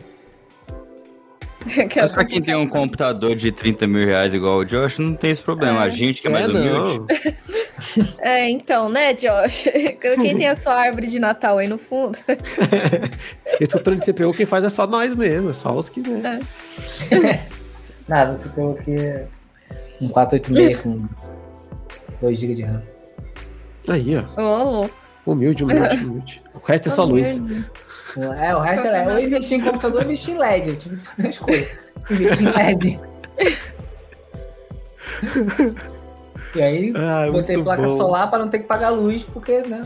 Mas 1.95 2.11
pra 2.11 2.25
quem 2.25 2.41
tem 2.41 2.55
um 2.55 2.67
computador 2.67 3.35
de 3.35 3.51
30 3.51 3.87
mil 3.87 4.05
reais 4.05 4.33
igual 4.33 4.57
o 4.59 4.65
Josh, 4.65 4.99
não 4.99 5.15
tem 5.15 5.31
esse 5.31 5.41
problema. 5.41 5.81
A 5.81 5.89
gente 5.89 6.21
que 6.21 6.27
é 6.27 6.31
mais 6.31 6.45
É, 6.45 6.49
humilde. 6.49 6.99
não. 6.99 7.07
É, 8.19 8.49
então, 8.49 8.87
né, 8.89 9.13
Josh? 9.13 9.67
Quem 10.21 10.35
tem 10.37 10.47
a 10.47 10.55
sua 10.55 10.73
árvore 10.73 11.07
de 11.07 11.19
Natal 11.19 11.57
aí 11.57 11.67
no 11.67 11.77
fundo? 11.77 12.17
Esse 13.59 13.77
trono 13.79 13.99
de 13.99 14.05
CPU, 14.11 14.33
quem 14.33 14.45
faz 14.45 14.63
é 14.63 14.69
só 14.69 14.87
nós 14.87 15.13
mesmo. 15.13 15.49
É 15.49 15.53
só 15.53 15.75
os 15.75 15.89
que, 15.89 15.99
né? 15.99 16.39
Nada, 18.07 18.37
você 18.37 18.49
pegou 18.49 18.71
aqui 18.79 18.95
um 20.01 20.07
486 20.07 20.79
com 20.79 21.07
2 22.21 22.39
GB 22.39 22.53
de 22.55 22.61
RAM. 22.63 22.81
Aí, 23.89 24.15
ó. 24.17 24.41
Ô, 24.41 24.63
louco. 24.71 24.95
Humilde, 25.25 25.63
humilde, 25.63 25.97
humilde. 26.05 26.41
O 26.53 26.65
resto 26.65 26.87
é 26.89 26.91
só 26.91 27.03
luz. 27.03 27.39
É, 28.39 28.55
o 28.55 28.59
resto 28.59 28.87
era. 28.87 29.11
Eu 29.11 29.19
investi 29.19 29.55
em 29.55 29.61
computador, 29.61 30.01
eu 30.01 30.05
investi 30.05 30.31
em 30.31 30.37
LED. 30.37 30.69
Eu 30.69 30.75
tive 30.75 30.97
que 30.97 31.05
fazer 31.05 31.23
uma 31.23 31.29
escolha. 31.29 31.67
Investi 32.11 32.43
em 32.43 32.51
LED. 32.51 32.99
e 36.55 36.61
aí, 36.61 36.93
Ah, 36.97 37.31
botei 37.31 37.55
muito 37.55 37.65
placa 37.65 37.83
bom. 37.83 37.97
solar 37.97 38.29
para 38.29 38.39
não 38.39 38.49
ter 38.49 38.59
que 38.59 38.65
pagar 38.65 38.89
luz, 38.89 39.23
porque, 39.23 39.61
né? 39.61 39.85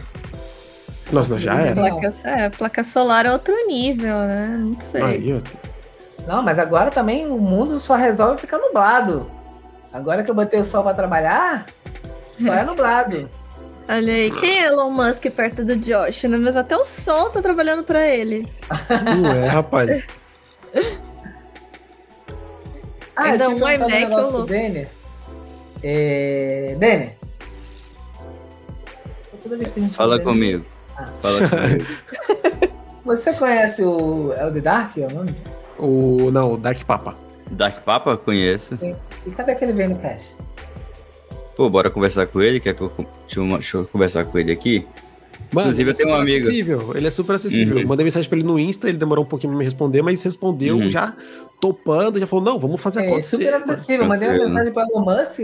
Nossa, 1.11 1.40
já 1.40 1.56
era. 1.61 1.75
Placa, 1.75 2.14
é, 2.25 2.49
placa 2.49 2.83
solar 2.83 3.25
é 3.25 3.32
outro 3.32 3.53
nível, 3.67 4.17
né? 4.19 4.57
Não 4.59 4.82
sei. 4.82 5.01
Aí, 5.03 5.33
ó. 5.33 5.67
Não, 6.27 6.43
mas 6.43 6.59
agora 6.59 6.91
também 6.91 7.25
o 7.27 7.38
mundo 7.40 7.77
só 7.77 7.95
resolve 7.95 8.41
ficar 8.41 8.57
nublado. 8.57 9.32
Agora 9.93 10.24
que 10.24 10.30
eu 10.30 10.35
botei 10.35 10.59
o 10.59 10.66
sol 10.66 10.83
para 10.83 10.93
trabalhar, 10.93 11.66
só 12.27 12.53
é 12.53 12.66
nublado. 12.66 13.30
Olha 13.90 14.14
aí, 14.14 14.32
quem 14.32 14.59
é 14.59 14.66
Elon 14.67 14.90
Musk 14.90 15.25
perto 15.30 15.64
do 15.64 15.75
Josh? 15.77 16.24
Não 16.24 16.35
é 16.35 16.38
mesmo? 16.40 16.59
Até 16.59 16.75
o 16.75 16.83
sol 16.83 17.30
tá 17.30 17.41
trabalhando 17.41 17.83
pra 17.83 18.06
ele. 18.06 18.48
Não 19.22 19.32
é, 19.32 19.48
rapaz. 19.48 20.06
Ah, 23.16 23.24
Ainda 23.24 23.49
um 23.49 23.56
iMac, 23.57 24.06
pro 24.07 24.32
louco. 24.32 24.43
Denner. 24.48 24.90
É... 25.82 26.75
Denner. 26.77 27.14
Toda 29.41 29.57
vez 29.57 29.72
que 29.72 29.80
a 29.80 29.83
gente 29.83 29.95
Fala 29.95 30.19
comigo. 30.19 30.66
Ah. 30.98 31.07
Fala 31.22 31.49
comigo. 31.49 31.85
Você 33.06 33.32
conhece 33.33 33.83
o. 33.83 34.33
É 34.33 34.45
o 34.45 34.51
The 34.51 34.59
Dark? 34.59 34.98
É 34.98 35.07
o 35.07 35.11
nome? 35.11 35.33
O. 35.80 36.30
Não, 36.30 36.51
o 36.51 36.57
Dark 36.57 36.83
Papa. 36.83 37.16
Dark 37.51 37.82
Papa, 37.83 38.17
conheço. 38.17 38.75
Sim. 38.75 38.93
E 39.25 39.32
cadê 39.32 39.56
que 39.56 39.64
ele 39.64 39.72
veio 39.72 39.91
no 39.91 39.99
cash? 39.99 40.24
Pô, 41.58 41.69
bora 41.69 41.90
conversar 41.90 42.27
com 42.27 42.40
ele? 42.42 42.60
Quer 42.60 42.76
que 42.76 42.82
eu, 42.84 42.92
deixa 43.26 43.40
eu, 43.40 43.48
deixa 43.50 43.77
eu 43.77 43.86
conversar 43.88 44.24
com 44.26 44.38
ele 44.38 44.52
aqui? 44.52 44.86
Mano, 45.52 45.69
Inclusive, 45.72 45.82
ele 45.82 45.90
é 45.90 45.94
eu 45.94 45.98
tenho 45.98 46.10
um 46.10 46.11
super 46.11 46.22
amigo. 46.22 46.44
acessível. 46.45 46.92
Ele 46.95 47.08
é 47.08 47.10
super 47.10 47.34
acessível. 47.34 47.77
Uhum. 47.77 47.88
Mandei 47.88 48.03
mensagem 48.03 48.30
pra 48.30 48.38
ele 48.38 48.48
no 48.48 48.60
Insta, 48.60 48.88
ele 48.90 48.98
demorou 48.98 49.26
um 49.26 49.27
pouquinho 49.27 49.52
pra 49.52 49.58
me 49.60 49.64
responder, 49.66 50.02
mas 50.03 50.22
respondeu 50.24 50.76
Uhum. 50.77 50.90
já 50.90 51.16
topando, 51.60 52.19
já 52.19 52.27
falou: 52.27 52.45
não, 52.45 52.60
vamos 52.60 52.80
fazer 52.82 53.02
É, 53.02 53.08
acontecer. 53.08 53.38
super 53.38 53.52
mano." 53.52 53.64
acessível. 53.74 54.06
Mandei 54.06 54.30
uma 54.30 54.38
mensagem 54.38 54.72
para 54.72 54.86
o 54.86 54.92
Elon 54.92 55.06
Musk. 55.06 55.40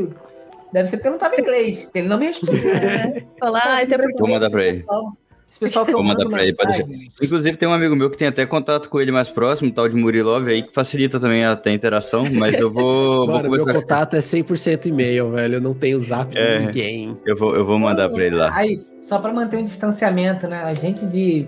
Deve 0.71 0.89
ser 0.89 0.97
porque 0.97 1.07
eu 1.07 1.11
não 1.11 1.19
tava 1.19 1.35
em 1.35 1.39
inglês. 1.41 1.89
Ele 1.95 2.07
não 2.07 2.17
me 2.19 2.25
respondeu. 2.27 2.69
É. 2.73 3.23
Falar, 3.39 3.61
ah, 3.65 3.81
até 3.81 3.97
porque 3.97 4.17
Vou 4.19 4.29
mandar 4.29 4.49
pra 4.49 4.63
ele. 4.65 4.77
Pessoal- 4.79 5.17
Esse 5.53 5.59
pessoal 5.59 5.85
que 5.85 5.91
eu 5.91 5.97
Vou 5.97 6.03
mandar 6.03 6.27
pra 6.27 6.41
ele, 6.41 6.55
pode 6.55 6.83
Inclusive, 7.21 7.55
tem 7.55 7.69
um 7.69 7.73
amigo 7.73 7.95
meu 7.95 8.09
que 8.09 8.17
tem 8.17 8.27
até 8.27 8.43
contato 8.43 8.89
com 8.89 8.99
ele 8.99 9.11
mais 9.11 9.29
próximo, 9.29 9.71
tal 9.71 9.87
de 9.87 9.95
Murilov, 9.95 10.47
aí 10.47 10.63
que 10.63 10.73
facilita 10.73 11.19
também 11.19 11.45
até 11.45 11.69
a 11.69 11.73
interação, 11.73 12.25
mas 12.33 12.57
eu 12.59 12.71
vou, 12.71 13.27
vou 13.27 13.35
Mano, 13.35 13.51
meu 13.51 13.59
conversar. 13.59 13.81
contato 13.81 14.15
é 14.15 14.19
100% 14.19 14.87
e-mail, 14.87 15.29
velho. 15.29 15.53
Eu 15.57 15.61
não 15.61 15.75
tenho 15.75 15.99
zap 15.99 16.35
É. 16.35 16.57
de 16.57 16.65
ninguém. 16.65 17.15
Eu 17.23 17.37
vou, 17.37 17.55
eu 17.55 17.63
vou 17.63 17.77
mandar 17.77 18.09
pra 18.09 18.25
ele 18.25 18.35
lá. 18.35 18.51
Aí, 18.51 18.81
só 18.97 19.19
pra 19.19 19.31
manter 19.31 19.57
um 19.57 19.63
distanciamento, 19.63 20.47
né? 20.47 20.63
A 20.63 20.73
gente 20.73 21.05
de 21.05 21.47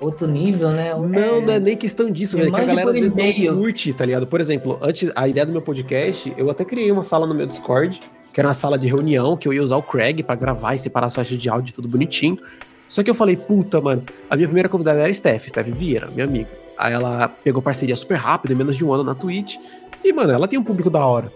outro 0.00 0.26
nível, 0.26 0.70
né? 0.70 0.94
Não, 0.94 1.42
não 1.42 1.52
é 1.52 1.60
nem 1.60 1.76
questão 1.76 2.10
disso, 2.10 2.38
velho. 2.38 2.50
Que 2.50 2.60
a 2.62 2.64
galera 2.64 2.86
por 2.86 2.90
às 2.92 2.98
vezes 2.98 3.14
não 3.14 3.56
curte, 3.56 3.92
tá 3.92 4.06
ligado? 4.06 4.26
Por 4.26 4.40
exemplo, 4.40 4.78
antes, 4.82 5.12
a 5.14 5.28
ideia 5.28 5.44
do 5.44 5.52
meu 5.52 5.60
podcast, 5.60 6.32
eu 6.38 6.48
até 6.48 6.64
criei 6.64 6.90
uma 6.90 7.02
sala 7.02 7.26
no 7.26 7.34
meu 7.34 7.46
Discord, 7.46 8.00
que 8.32 8.40
era 8.40 8.48
uma 8.48 8.54
sala 8.54 8.78
de 8.78 8.88
reunião, 8.88 9.36
que 9.36 9.46
eu 9.46 9.52
ia 9.52 9.62
usar 9.62 9.76
o 9.76 9.82
Craig 9.82 10.22
pra 10.22 10.34
gravar 10.34 10.74
e 10.74 10.78
separar 10.78 11.08
as 11.08 11.14
faixas 11.14 11.36
de 11.36 11.50
áudio 11.50 11.74
tudo 11.74 11.86
bonitinho. 11.86 12.38
Só 12.88 13.02
que 13.02 13.10
eu 13.10 13.14
falei, 13.14 13.36
puta, 13.36 13.80
mano, 13.80 14.02
a 14.30 14.34
minha 14.34 14.48
primeira 14.48 14.68
convidada 14.68 15.00
era 15.00 15.10
a 15.10 15.14
Steph, 15.14 15.48
Steph 15.48 15.68
Vieira, 15.68 16.10
minha 16.10 16.24
amiga. 16.24 16.48
Aí 16.76 16.92
ela 16.92 17.28
pegou 17.28 17.60
parceria 17.60 17.94
super 17.94 18.16
rápido, 18.16 18.52
em 18.52 18.54
menos 18.54 18.76
de 18.76 18.84
um 18.84 18.92
ano 18.92 19.04
na 19.04 19.14
Twitch. 19.14 19.56
E, 20.02 20.12
mano, 20.12 20.32
ela 20.32 20.48
tem 20.48 20.58
um 20.58 20.64
público 20.64 20.88
da 20.88 21.04
hora. 21.04 21.30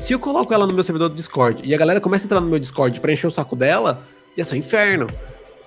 Se 0.00 0.12
eu 0.12 0.18
coloco 0.18 0.52
ela 0.54 0.66
no 0.66 0.72
meu 0.72 0.82
servidor 0.82 1.08
do 1.08 1.14
Discord 1.14 1.62
e 1.64 1.74
a 1.74 1.78
galera 1.78 2.00
começa 2.00 2.24
a 2.24 2.26
entrar 2.26 2.40
no 2.40 2.48
meu 2.48 2.58
Discord 2.58 2.98
pra 3.00 3.12
encher 3.12 3.26
o 3.26 3.30
saco 3.30 3.54
dela, 3.54 4.02
ia 4.36 4.44
ser 4.44 4.54
um 4.54 4.58
inferno. 4.58 5.08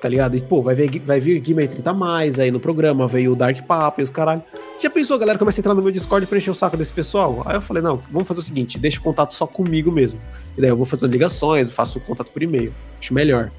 Tá 0.01 0.09
ligado? 0.09 0.35
E, 0.35 0.42
pô, 0.42 0.61
vai, 0.61 0.75
ver, 0.75 1.00
vai 1.00 1.19
vir 1.19 1.40
Gamer 1.40 1.67
30 1.67 1.93
mais 1.93 2.40
aí 2.40 2.51
no 2.51 2.59
programa, 2.59 3.08
veio 3.08 3.32
o 3.32 3.35
Dark 3.35 3.61
Papo 3.64 4.01
e 4.01 4.03
os 4.03 4.09
caralho. 4.09 4.43
Já 4.82 4.90
pensou, 4.90 5.16
a 5.16 5.19
galera 5.19 5.40
começa 5.40 5.59
a 5.59 5.61
entrar 5.61 5.74
no 5.74 5.82
meu 5.82 5.92
Discord 5.92 6.27
pra 6.27 6.38
encher 6.38 6.51
o 6.51 6.56
saco 6.56 6.77
desse 6.77 6.93
pessoal? 6.93 7.43
Aí 7.45 7.56
eu 7.56 7.61
falei, 7.61 7.82
não, 7.82 8.01
vamos 8.11 8.27
fazer 8.27 8.40
o 8.40 8.43
seguinte, 8.43 8.77
deixa 8.77 9.00
o 9.00 9.03
contato 9.03 9.34
só 9.34 9.48
comigo 9.48 9.92
mesmo. 9.92 10.19
E 10.58 10.61
daí 10.61 10.69
eu 10.69 10.77
vou 10.77 10.85
fazendo 10.85 11.11
ligações, 11.11 11.72
faço 11.72 11.98
o 11.98 12.01
contato 12.01 12.32
por 12.32 12.43
e-mail. 12.43 12.74
Acho 13.00 13.14
melhor. 13.14 13.51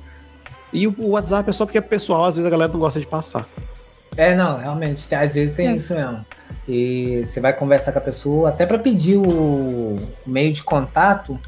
E 0.77 0.87
o, 0.87 0.95
o 0.99 1.09
WhatsApp 1.11 1.49
é 1.49 1.53
só 1.53 1.65
porque 1.65 1.79
é 1.79 1.81
pessoal, 1.81 2.25
às 2.27 2.37
vezes 2.37 2.47
a 2.47 2.51
galera 2.51 2.71
não 2.71 2.79
gosta 2.79 3.01
de 3.01 3.07
passar. 3.07 3.49
É, 4.17 4.35
não, 4.37 4.59
realmente, 4.59 5.13
às 5.15 5.35
vezes 5.35 5.55
tem 5.55 5.69
É. 5.69 5.77
isso 5.77 5.95
mesmo. 5.95 6.25
E 6.69 7.23
você 7.25 7.41
vai 7.41 7.53
conversar 7.55 7.93
com 7.93 7.99
a 7.99 8.03
pessoa, 8.03 8.49
até 8.51 8.67
para 8.67 8.79
pedir 8.79 9.17
o 9.17 9.97
meio 10.27 10.53
de 10.53 10.63
contato, 10.63 11.39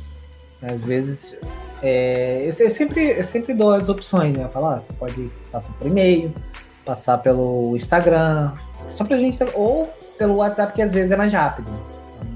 às 0.62 0.84
vezes. 0.84 1.36
é, 1.82 2.40
eu, 2.42 2.46
eu 2.64 2.70
sempre, 2.70 3.10
eu 3.18 3.24
sempre 3.24 3.54
dou 3.54 3.72
as 3.72 3.88
opções, 3.88 4.36
né? 4.36 4.48
Falo, 4.52 4.66
ah, 4.66 4.78
você 4.78 4.92
pode 4.94 5.30
passar 5.52 5.72
por 5.74 5.86
e-mail, 5.86 6.32
passar 6.84 7.18
pelo 7.18 7.74
Instagram, 7.76 8.52
só 8.88 9.04
pra 9.04 9.16
gente. 9.18 9.38
Ou 9.54 9.88
pelo 10.18 10.36
WhatsApp, 10.36 10.72
que 10.72 10.82
às 10.82 10.90
vezes 10.92 11.10
é 11.12 11.16
mais 11.16 11.32
rápido, 11.32 11.70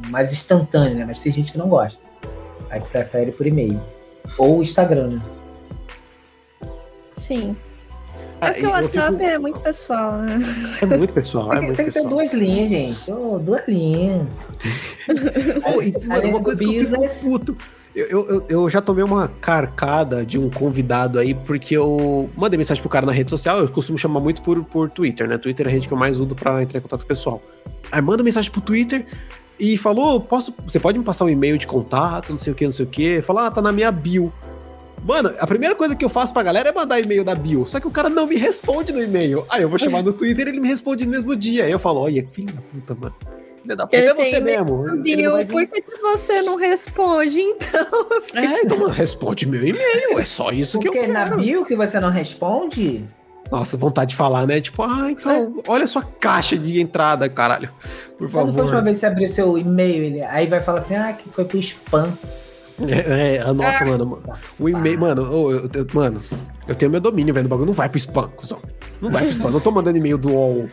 mais 0.09 0.31
instantâneo, 0.33 0.97
né? 0.99 1.05
Mas 1.07 1.21
tem 1.21 1.33
gente 1.33 1.53
que 1.53 1.59
não 1.59 1.69
gosta. 1.69 2.01
Aí 2.71 2.81
prefere 2.81 3.33
por 3.33 3.47
e-mail. 3.47 3.81
Ou 4.39 4.63
Instagram, 4.63 5.09
né? 5.09 5.23
Sim. 7.13 7.57
Ah, 8.41 8.49
É 8.49 8.53
porque 8.53 8.67
o 8.67 8.71
WhatsApp 8.71 9.13
fico- 9.19 9.23
é 9.31 9.39
muito 9.39 9.61
pessoal, 9.61 10.13
né? 10.19 10.39
É 10.83 10.87
muito 10.87 11.13
pessoal, 11.15 11.53
é 11.53 11.57
Tem, 11.59 11.67
muito 11.67 11.77
tem 11.77 11.87
que 11.87 11.93
ter 11.93 12.09
duas 12.09 12.33
linhas, 12.35 12.69
gente. 12.69 13.11
Ô, 13.11 13.39
duas 13.39 13.67
linhas. 13.69 14.27
Pô, 15.63 15.83
e, 15.83 15.93
mano, 16.07 16.29
uma 16.29 16.41
coisa 16.41 16.59
que 16.65 16.77
eu 16.77 17.09
fico 17.09 17.31
puto. 17.31 17.57
Eu, 17.95 18.07
eu, 18.07 18.29
eu- 18.29 18.45
eu 18.49 18.71
já 18.71 18.81
tomei 18.81 19.05
uma 19.05 19.29
carcada 19.29 20.25
de 20.25 20.39
um 20.39 20.49
convidado 20.51 21.19
aí, 21.19 21.35
porque 21.35 21.77
eu 21.77 22.29
mandei 22.37 22.57
mensagem 22.57 22.83
pro 22.83 22.89
cara 22.91 23.05
na 23.07 23.13
rede 23.13 23.31
social, 23.31 23.59
eu 23.59 23.69
costumo 23.69 23.99
chamar 23.99 24.19
muito 24.21 24.43
por, 24.43 24.65
por 24.65 24.91
Twitter, 24.91 25.29
né? 25.29 25.37
Twitter 25.39 25.67
é 25.67 25.71
a 25.71 25.73
rede 25.73 25.87
que 25.87 25.93
eu 25.95 25.99
mais 25.99 26.19
uso 26.19 26.35
pra 26.35 26.63
entrar 26.63 26.79
em 26.79 26.83
contato 26.83 27.01
com 27.01 27.05
o 27.05 27.09
pessoal. 27.09 27.43
Aí 27.91 28.01
manda 28.01 28.23
mensagem 28.23 28.51
pro 28.51 28.61
Twitter 28.63 29.07
e 29.61 29.77
falou: 29.77 30.21
posso, 30.21 30.55
você 30.67 30.81
pode 30.81 30.99
me 30.99 31.05
passar 31.05 31.27
um 31.27 31.29
e-mail 31.29 31.59
de 31.59 31.67
contato, 31.67 32.31
não 32.33 32.39
sei 32.39 32.53
o 32.53 32.57
que, 32.57 32.65
não 32.65 32.73
sei 32.73 32.87
o 32.87 32.89
que. 32.89 33.21
Fala, 33.23 33.47
ah, 33.47 33.51
tá 33.51 33.61
na 33.61 33.71
minha 33.73 33.93
bio. 33.93 34.33
Mano, 35.05 35.33
a 35.39 35.47
primeira 35.47 35.75
coisa 35.75 35.97
que 35.97 36.05
eu 36.05 36.09
faço 36.09 36.33
pra 36.33 36.43
galera 36.43 36.69
é 36.69 36.73
mandar 36.73 37.01
e-mail 37.01 37.25
da 37.25 37.35
bio. 37.35 37.67
Só 37.67 37.81
que 37.81 37.89
o 37.89 37.91
cara 37.91 38.09
não 38.09 38.27
me 38.27 38.37
responde 38.37 38.93
no 38.93 39.03
e-mail. 39.03 39.45
Aí 39.51 39.63
eu 39.63 39.69
vou 39.69 39.79
chamar 39.79 40.03
no 40.03 40.13
Twitter 40.13 40.47
e 40.47 40.51
ele 40.51 40.61
me 40.61 40.69
responde 40.69 41.05
no 41.05 41.11
mesmo 41.11 41.35
dia. 41.35 41.65
Aí 41.65 41.73
eu 41.73 41.79
falo, 41.79 42.01
olha, 42.01 42.25
filho 42.31 42.53
da 42.53 42.61
puta, 42.63 42.95
mano. 42.95 43.15
Filho 43.63 43.77
da 43.77 43.85
puta, 43.87 43.97
Eu 43.97 44.11
é 44.13 44.15
você 44.15 44.41
mesmo. 44.41 45.03
Bill, 45.03 45.33
por 45.47 45.67
que, 45.67 45.83
você 46.01 46.41
não 46.43 46.57
responde, 46.57 47.41
então? 47.41 47.87
É, 48.35 48.61
então 48.65 48.79
mano, 48.79 48.91
responde 48.93 49.47
meu 49.47 49.67
e-mail. 49.67 50.19
É 50.19 50.25
só 50.25 50.51
isso 50.51 50.79
que 50.79 50.87
eu 50.89 50.93
Porque 50.93 51.07
na 51.09 51.25
quero. 51.25 51.37
bio 51.37 51.65
que 51.65 51.75
você 51.75 51.99
não 51.99 52.09
responde, 52.09 53.05
Nossa, 53.51 53.77
vontade 53.77 54.11
de 54.11 54.17
falar, 54.17 54.47
né? 54.47 54.61
Tipo, 54.61 54.85
ah, 54.85 55.11
então, 55.11 55.63
olha 55.67 55.85
a 55.85 55.87
sua 55.89 56.03
caixa 56.03 56.57
de 56.57 56.81
entrada, 56.81 57.29
caralho. 57.29 57.71
Por 58.17 58.31
quando 58.31 58.31
foi 58.31 58.61
a 58.61 58.65
última 58.65 58.67
favor. 58.69 58.85
vez 58.85 58.97
que 58.99 59.01
você 59.01 59.07
abrir 59.07 59.29
seu 59.29 59.59
e-mail, 59.59 60.05
ele, 60.05 60.23
aí 60.23 60.47
vai 60.47 60.61
falar 60.61 60.79
assim, 60.79 60.95
ah, 60.95 61.13
que 61.13 61.29
foi 61.29 61.45
pro 61.45 61.59
spam. 61.59 62.13
É, 62.81 63.37
é, 63.37 63.53
nossa, 63.53 63.85
mano. 63.85 64.23
O 64.59 64.69
e-mail, 64.69 64.99
mano, 65.01 65.31
ô, 65.33 65.53
eu, 65.53 65.71
eu- 65.75 65.87
mano, 65.93 66.23
eu 66.67 66.75
tenho 66.75 66.91
meu 66.91 67.01
domínio, 67.01 67.33
velho. 67.35 67.47
O 67.47 67.49
bagulho 67.49 67.67
não 67.67 67.73
vai 67.75 67.89
pro 67.89 67.99
spam, 67.99 68.29
cuzão. 68.37 68.61
Não 69.01 69.11
vai 69.11 69.23
pro 69.23 69.31
spam. 69.33 69.51
Não 69.51 69.61
tô 69.61 69.71
mandando 69.71 69.99
e-mail 69.99 70.17
do 70.19 70.31
UOL. 70.33 70.69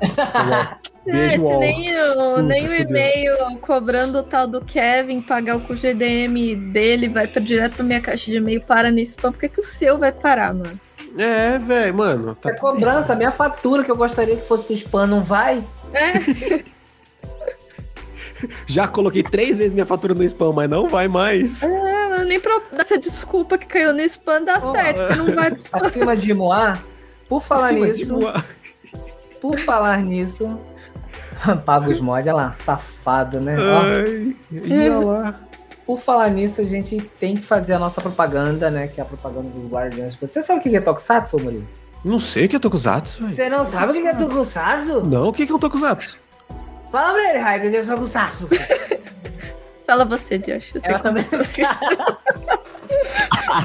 Do 0.00 0.06
UOL. 0.50 0.78
É, 1.06 1.12
Beijo, 1.12 1.42
UOL. 1.42 1.60
nem 1.60 1.90
o, 1.96 2.14
Puta, 2.34 2.42
nem 2.42 2.66
o 2.66 2.68
fudeu. 2.68 2.86
e-mail 2.90 3.36
cobrando 3.60 4.18
o 4.18 4.22
tal 4.22 4.46
do 4.46 4.60
Kevin 4.62 5.20
pagar 5.22 5.56
o 5.56 5.74
GDM 5.74 6.54
dele 6.70 7.08
vai 7.08 7.26
pra, 7.26 7.40
direto 7.40 7.76
pra 7.76 7.84
minha 7.84 8.00
caixa 8.00 8.30
de 8.30 8.36
e-mail 8.36 8.60
para 8.60 8.90
no 8.90 8.98
spam, 9.00 9.32
por 9.32 9.40
que, 9.40 9.48
que 9.48 9.60
o 9.60 9.62
seu 9.62 9.98
vai 9.98 10.12
parar, 10.12 10.52
mano? 10.54 10.78
É, 11.16 11.58
velho, 11.58 11.94
mano. 11.94 12.34
Tá 12.34 12.50
É 12.50 12.54
tudo 12.54 12.60
cobrança, 12.72 13.14
a 13.14 13.16
minha 13.16 13.32
fatura 13.32 13.82
que 13.82 13.90
eu 13.90 13.96
gostaria 13.96 14.36
que 14.36 14.46
fosse 14.46 14.64
pro 14.64 14.74
spam 14.74 15.06
não 15.06 15.22
vai. 15.22 15.64
É, 15.94 16.12
Já 18.66 18.86
coloquei 18.88 19.22
três 19.22 19.56
vezes 19.56 19.72
minha 19.72 19.86
fatura 19.86 20.14
no 20.14 20.22
spam, 20.24 20.52
mas 20.52 20.68
não 20.68 20.88
vai 20.88 21.08
mais. 21.08 21.62
é, 21.62 22.24
nem 22.24 22.40
pra 22.40 22.60
dar 22.72 22.82
essa 22.82 22.98
desculpa 22.98 23.56
que 23.58 23.66
caiu 23.66 23.92
no 23.92 24.00
spam 24.02 24.42
dá 24.44 24.58
Oh, 24.62 24.72
certo, 24.72 24.98
porque 25.06 25.14
não 25.14 25.34
vai. 25.34 25.56
Acima 25.72 26.16
de 26.16 26.34
Moá, 26.34 26.78
por 27.28 27.42
falar 27.42 27.66
Acima 27.66 27.86
de 27.86 28.04
nisso, 28.04 28.18
por 29.40 29.58
falar 29.58 29.98
nisso, 30.02 30.58
paga 31.64 31.90
os 31.90 32.00
mods, 32.00 32.26
olha 32.26 32.34
lá, 32.34 32.52
safado, 32.52 33.40
né? 33.40 33.56
Ai, 33.56 34.36
ia 34.50 34.98
lá. 34.98 35.40
Por 35.86 35.98
falar 35.98 36.28
nisso, 36.28 36.60
a 36.60 36.64
gente 36.64 37.00
tem 37.18 37.34
que 37.34 37.42
fazer 37.42 37.72
a 37.72 37.78
nossa 37.78 38.00
propaganda, 38.00 38.70
né? 38.70 38.88
Que 38.88 39.00
é 39.00 39.02
a 39.02 39.06
propaganda 39.06 39.48
dos 39.48 39.66
Guardiões. 39.66 40.14
Você 40.16 40.42
sabe 40.42 40.60
o 40.60 40.62
que 40.62 40.76
é 40.76 40.80
Tokusatsu, 40.80 41.38
Murilo? 41.40 41.66
Não 42.04 42.18
sei 42.18 42.44
o 42.44 42.48
que 42.48 42.56
é 42.56 42.58
Tokusatsu. 42.58 43.24
Você 43.24 43.48
não 43.48 43.64
sabe 43.64 43.98
o 43.98 44.02
que 44.02 44.06
é 44.06 44.14
Tokusatsu? 44.14 45.00
Não, 45.06 45.28
o 45.28 45.32
que 45.32 45.50
é 45.50 45.54
um 45.54 45.58
Tokusatsu? 45.58 46.20
Fala 46.90 47.12
pra 47.12 47.30
ele, 47.30 47.38
Raio, 47.38 47.68
o 47.68 47.70
que 47.70 47.76
é 47.76 47.82
Tokusatsu? 47.82 48.48
Fala 49.86 50.04
você, 50.04 50.38
Josh. 50.38 50.74
Eu 50.74 50.80
sei 50.80 50.90
Ela 50.90 50.98
também 50.98 51.24
não 51.24 51.44
sabe. 51.44 51.78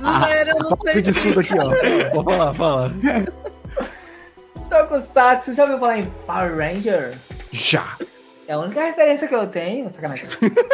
Zoeira, 0.02 0.52
eu 0.52 0.60
não 0.60 0.78
sei. 0.82 0.94
Pedir 0.94 1.12
desculpa 1.12 1.42
aqui, 1.42 1.54
ó. 1.58 2.24
Fala, 2.24 2.54
fala. 2.54 2.94
Tokusatsu, 4.70 5.54
já 5.54 5.64
ouviu 5.64 5.80
falar 5.80 6.00
em 6.00 6.06
Power 6.26 6.58
Ranger? 6.58 7.18
Já. 7.52 7.98
É 8.48 8.54
a 8.54 8.60
única 8.60 8.82
referência 8.82 9.28
que 9.28 9.36
eu 9.36 9.48
tenho, 9.48 9.90
sacanagem. 9.90 10.28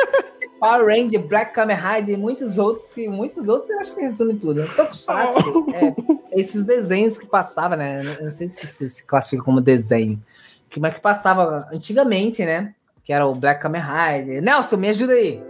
Power 0.59 0.85
Ranger, 0.85 1.19
Black 1.19 1.53
Kamen 1.53 1.77
Rider 1.77 2.15
e 2.15 2.17
muitos 2.17 2.57
outros, 2.57 2.91
que 2.91 3.07
muitos 3.07 3.47
outros 3.47 3.69
eu 3.69 3.79
acho 3.79 3.95
que 3.95 4.01
resume 4.01 4.35
tudo. 4.35 4.67
Tokusatsu 4.75 5.65
é 5.73 6.39
esses 6.39 6.65
desenhos 6.65 7.17
que 7.17 7.25
passava, 7.25 7.75
né? 7.75 8.01
Eu 8.19 8.23
não 8.23 8.29
sei 8.29 8.47
se 8.49 8.67
se, 8.67 8.89
se 8.89 9.03
classifica 9.03 9.43
como 9.43 9.61
desenho. 9.61 10.21
Que, 10.69 10.79
mas 10.79 10.93
que 10.93 11.01
passava 11.01 11.67
antigamente, 11.73 12.45
né? 12.45 12.73
Que 13.03 13.11
era 13.11 13.25
o 13.25 13.33
Black 13.33 13.61
Kamen 13.61 13.81
Rider. 13.81 14.41
Nelson, 14.41 14.77
me 14.77 14.89
ajuda 14.89 15.13
aí. 15.13 15.41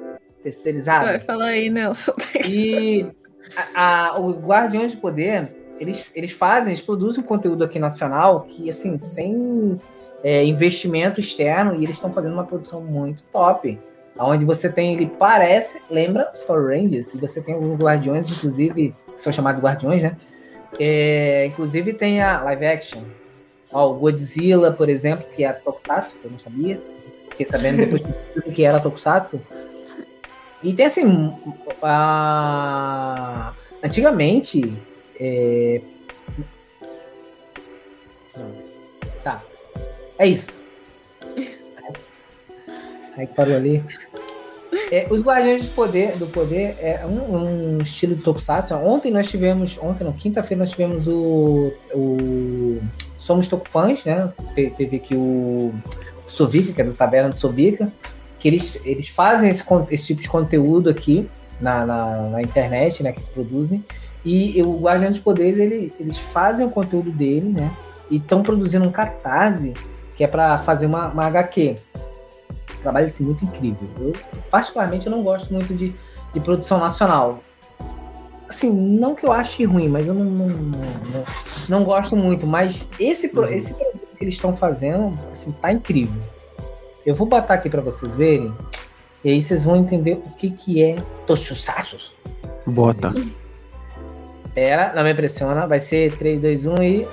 Terceirizado. 0.42 1.06
Vai, 1.06 1.20
fala 1.20 1.46
aí, 1.46 1.70
Nelson. 1.70 2.14
E 2.48 3.06
a, 3.76 4.08
a- 4.12 4.20
os 4.20 4.38
Guardiões 4.38 4.92
de 4.92 4.98
Poder, 4.98 5.52
eles, 5.80 6.06
eles 6.16 6.32
fazem, 6.32 6.72
eles 6.74 6.82
produzem 6.82 7.22
conteúdo 7.24 7.64
aqui 7.64 7.78
nacional 7.80 8.42
que, 8.48 8.70
assim, 8.70 8.98
sem 8.98 9.80
é, 10.24 10.46
investimento 10.46 11.20
externo, 11.20 11.74
e 11.76 11.78
eles 11.84 11.92
estão 11.92 12.12
fazendo 12.14 12.34
uma 12.34 12.46
produção 12.46 12.82
muito 12.82 13.22
top. 13.32 13.78
Onde 14.18 14.44
você 14.46 14.70
tem, 14.70 14.94
ele 14.94 15.06
parece, 15.18 15.82
lembra 15.90 16.30
os 16.34 16.44
Power 16.44 16.68
Rangers, 16.78 17.14
e 17.14 17.18
você 17.18 17.42
tem 17.42 17.56
os 17.58 17.72
Guardiões, 17.74 18.30
inclusive, 18.30 18.94
que 19.16 19.22
são 19.22 19.32
chamados 19.32 19.62
Guardiões, 19.62 20.04
né? 20.04 20.16
É, 20.80 21.46
inclusive 21.48 21.94
tem 21.94 22.22
a 22.22 22.42
live 22.44 22.66
action. 22.66 23.02
Ó, 23.72 23.92
o 23.92 23.94
Godzilla, 23.96 24.72
por 24.72 24.90
exemplo, 24.90 25.28
que 25.32 25.44
é 25.44 25.54
Tokusatsu, 25.54 26.16
que 26.16 26.26
eu 26.26 26.32
não 26.32 26.40
sabia. 26.40 26.82
Fiquei 27.30 27.46
sabendo 27.46 27.78
depois 27.78 28.04
que 28.54 28.66
era 28.66 28.80
Tokusatsu. 28.80 29.42
E 30.62 30.74
tem 30.74 30.86
assim, 30.86 31.34
a... 31.82 33.54
antigamente, 33.84 34.78
é... 35.20 35.82
tá, 39.24 39.42
é 40.18 40.28
isso. 40.28 40.62
Aí 43.16 43.28
que 43.28 43.34
parou 43.36 43.56
ali. 43.56 43.84
É, 44.92 45.08
os 45.10 45.24
Guardiões 45.24 45.68
do 45.68 45.76
Poder, 45.76 46.18
do 46.18 46.28
Poder 46.28 46.76
é 46.80 47.06
um, 47.06 47.76
um 47.76 47.78
estilo 47.78 48.16
de 48.16 48.24
Tokusatsu. 48.24 48.74
Ontem 48.76 49.12
nós 49.12 49.30
tivemos, 49.30 49.78
ontem 49.82 50.04
não, 50.04 50.14
quinta-feira 50.14 50.60
nós 50.60 50.72
tivemos 50.72 51.08
o, 51.08 51.72
o 51.94 52.82
Somos 53.20 53.48
Tokufãs, 53.48 54.04
né? 54.06 54.34
Te- 54.56 54.72
Teve 54.76 54.98
aqui 54.98 55.14
o 55.16 55.72
Sovica, 56.26 56.74
que 56.74 56.82
é 56.82 56.84
do 56.84 56.94
Taberna 56.94 57.30
do 57.30 57.38
Sovica, 57.38 57.92
que 58.40 58.48
eles, 58.48 58.82
eles 58.86 59.10
fazem 59.10 59.50
esse, 59.52 59.64
esse 59.92 60.08
tipo 60.08 60.22
de 60.22 60.30
conteúdo 60.30 60.90
aqui 60.90 61.30
na, 61.60 61.86
na, 61.86 62.30
na 62.30 62.42
internet, 62.42 63.04
né? 63.04 63.12
Que 63.12 63.22
produzem. 63.22 63.86
E 64.26 64.62
o 64.64 64.80
Guardiões 64.80 65.16
dos 65.16 65.24
Poderes, 65.24 65.60
ele, 65.60 65.94
eles 66.00 66.18
fazem 66.18 66.66
o 66.66 66.70
conteúdo 66.70 67.12
dele, 67.12 67.50
né? 67.50 67.72
E 68.10 68.16
estão 68.18 68.42
produzindo 68.42 68.86
um 68.88 68.92
catarse 68.92 69.74
que 70.16 70.24
é 70.24 70.28
para 70.28 70.58
fazer 70.58 70.86
uma, 70.86 71.08
uma 71.10 71.26
HQ. 71.26 71.76
Trabalho 72.82 73.06
assim, 73.06 73.26
muito 73.26 73.44
incrível. 73.44 73.88
Eu, 74.00 74.14
particularmente, 74.50 75.06
eu 75.06 75.12
não 75.12 75.22
gosto 75.24 75.54
muito 75.54 75.74
de, 75.74 75.94
de 76.34 76.40
produção 76.40 76.80
nacional. 76.80 77.44
Assim, 78.50 78.72
não 78.72 79.14
que 79.14 79.24
eu 79.26 79.32
ache 79.32 79.64
ruim, 79.64 79.88
mas 79.88 80.08
eu 80.08 80.14
não, 80.16 80.26
não, 80.26 80.48
não, 80.48 80.68
não- 80.68 81.24
não 81.70 81.84
gosto 81.84 82.16
muito. 82.18 82.48
Mas 82.48 82.88
esse, 83.00 83.30
pro- 83.30 83.44
Uhum. 83.44 83.50
esse 83.54 83.74
produto 83.76 84.08
que 84.18 84.24
eles 84.24 84.34
estão 84.34 84.56
fazendo, 84.56 85.18
assim, 85.32 85.52
tá 85.52 85.72
incrível. 85.72 86.20
Eu 87.06 87.14
vou 87.14 87.28
botar 87.28 87.54
aqui 87.54 87.70
para 87.70 87.82
vocês 87.82 88.16
verem. 88.16 88.52
E 89.24 89.30
aí 89.30 89.42
vocês 89.42 89.64
vão 89.64 89.76
entender 89.76 90.14
o 90.14 90.32
que, 90.32 90.50
que 90.50 90.82
é 90.84 90.96
Tokusatsu. 91.28 92.14
Bota. 92.66 93.14
Pera, 94.56 94.94
não 94.96 95.04
me 95.04 95.12
impressiona. 95.12 95.68
Vai 95.68 95.80
ser 95.80 96.16
3, 96.18 96.40
2, 96.40 96.66
1 96.66 96.76
e. 96.84 97.08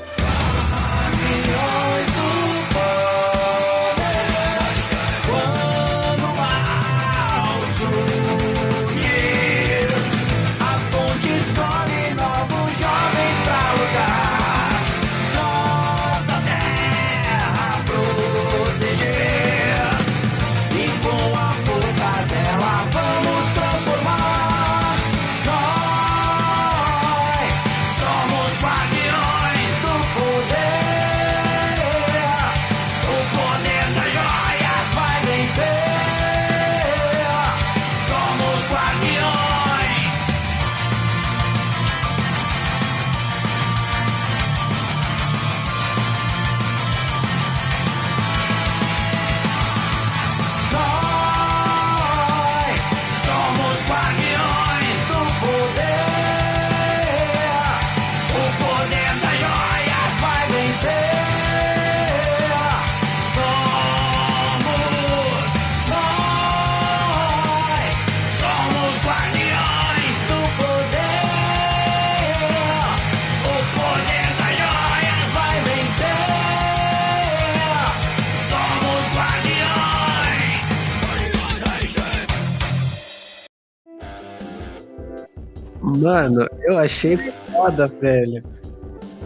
Mano, 86.07 86.47
eu 86.63 86.79
achei 86.79 87.17
foda, 87.51 87.89
velho. 87.89 88.41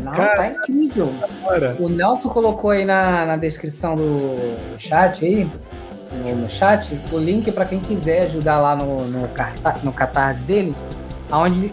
Não, 0.03 0.13
Cara. 0.13 0.35
tá 0.35 0.47
incrível. 0.47 1.13
O 1.79 1.91
Nelson 1.91 2.31
colocou 2.31 2.71
aí 2.71 2.87
na, 2.87 3.27
na 3.27 3.37
descrição 3.37 3.97
do 3.97 4.35
chat 4.79 5.27
aí, 5.27 5.47
no, 6.11 6.37
no 6.37 6.49
chat, 6.49 6.99
o 7.13 7.19
link 7.19 7.53
para 7.53 7.67
quem 7.67 7.81
quiser 7.81 8.23
ajudar 8.23 8.61
lá 8.61 8.75
no, 8.75 9.05
no, 9.05 9.29
carta, 9.29 9.77
no 9.83 9.93
catarse 9.93 10.43
dele, 10.45 10.75
onde 11.31 11.71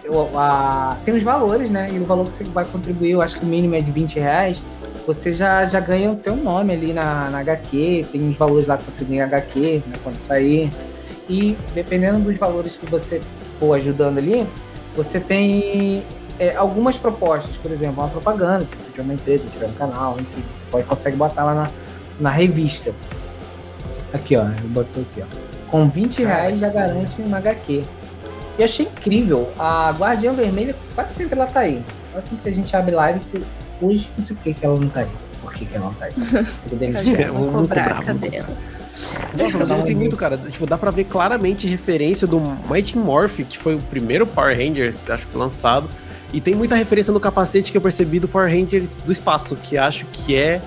tem 1.06 1.16
os 1.16 1.24
valores, 1.24 1.72
né? 1.72 1.90
E 1.90 2.00
o 2.00 2.04
valor 2.04 2.28
que 2.28 2.34
você 2.34 2.44
vai 2.44 2.66
contribuir, 2.66 3.12
eu 3.12 3.22
acho 3.22 3.40
que 3.40 3.46
o 3.46 3.48
mínimo 3.48 3.76
é 3.76 3.82
de 3.82 3.92
20 3.92 4.20
reais. 4.20 4.62
Você 5.06 5.32
já, 5.32 5.66
já 5.66 5.80
ganha 5.80 6.12
o 6.12 6.18
teu 6.18 6.36
nome 6.36 6.74
ali 6.74 6.92
na, 6.92 7.30
na 7.30 7.40
HQ, 7.40 8.08
tem 8.12 8.22
uns 8.28 8.36
valores 8.36 8.68
lá 8.68 8.76
que 8.76 8.84
você 8.84 9.06
ganha 9.06 9.24
HQ, 9.24 9.84
né, 9.88 9.96
quando 10.04 10.18
sair. 10.18 10.70
E 11.30 11.58
dependendo 11.74 12.20
dos 12.20 12.38
valores 12.38 12.76
que 12.76 12.86
você 12.86 13.22
for 13.58 13.74
ajudando 13.74 14.18
ali, 14.18 14.46
você 14.98 15.20
tem 15.20 16.04
é, 16.40 16.56
algumas 16.56 16.98
propostas, 16.98 17.56
por 17.56 17.72
exemplo, 17.72 18.02
uma 18.04 18.10
propaganda, 18.10 18.66
se 18.66 18.76
você 18.76 18.90
tiver 18.90 19.04
uma 19.04 19.14
empresa, 19.14 19.48
tiver 19.48 19.68
um 19.68 19.74
canal, 19.74 20.18
enfim, 20.20 20.42
você 20.42 20.64
pode, 20.72 20.86
consegue 20.86 21.16
botar 21.16 21.44
lá 21.44 21.54
na, 21.54 21.72
na 22.20 22.32
revista. 22.32 22.94
Aqui, 24.12 24.36
ó, 24.36 24.46
ele 24.46 24.68
botou 24.68 25.04
aqui, 25.04 25.22
ó. 25.22 25.70
Com 25.70 25.88
20 25.88 26.24
reais 26.24 26.60
já 26.60 26.70
garante 26.70 27.22
uma 27.22 27.38
HQ. 27.38 27.84
E 28.58 28.64
achei 28.64 28.88
incrível. 28.88 29.52
A 29.60 29.92
Guardiã 29.92 30.34
Vermelha, 30.34 30.76
quase 30.96 31.14
sempre 31.14 31.38
ela 31.40 31.46
tá 31.48 31.60
aí. 31.60 31.84
Quase 32.12 32.30
sempre 32.30 32.44
que 32.44 32.50
a 32.50 32.54
gente 32.54 32.76
abre 32.76 32.96
live, 32.96 33.20
que 33.20 33.44
hoje 33.80 34.10
não 34.18 34.26
sei 34.26 34.36
por 34.36 34.44
que, 34.44 34.54
que 34.56 34.66
ela 34.66 34.80
não 34.80 34.90
tá 34.90 35.02
aí. 35.02 35.10
Por 35.42 35.54
que, 35.54 35.66
que 35.66 35.76
ela 35.76 35.86
não 35.86 35.94
tá 35.94 36.06
aí? 36.06 36.14
Cadê? 36.70 37.22
ela. 37.22 37.38
Vou 37.38 37.52
cobrar, 37.52 37.84
cobrar, 37.84 38.02
vamos 38.02 38.22
cadê 38.22 38.38
ela? 38.38 38.58
Nossa, 39.38 39.58
mas 39.58 39.70
eu 39.70 39.76
gostei 39.76 39.96
muito, 39.96 40.16
cara. 40.16 40.38
Tipo, 40.38 40.66
dá 40.66 40.78
pra 40.78 40.92
ver 40.92 41.06
claramente 41.06 41.68
referência 41.68 42.28
do 42.28 42.40
Mighty 42.70 42.98
Morph, 42.98 43.40
que 43.48 43.58
foi 43.58 43.76
o 43.76 43.80
primeiro 43.80 44.26
Power 44.26 44.58
Rangers, 44.58 45.10
acho 45.10 45.28
que 45.28 45.38
lançado. 45.38 45.90
E 46.34 46.42
tem 46.42 46.56
muita 46.56 46.76
referência 46.76 47.14
no 47.14 47.20
capacete 47.20 47.72
que 47.72 47.78
eu 47.78 47.82
percebi 47.82 48.20
do 48.20 48.28
Power 48.28 48.52
Rangers 48.52 48.96
do 48.96 49.12
espaço, 49.12 49.56
que 49.56 49.78
acho 49.78 50.06
que 50.08 50.36
é 50.36 50.62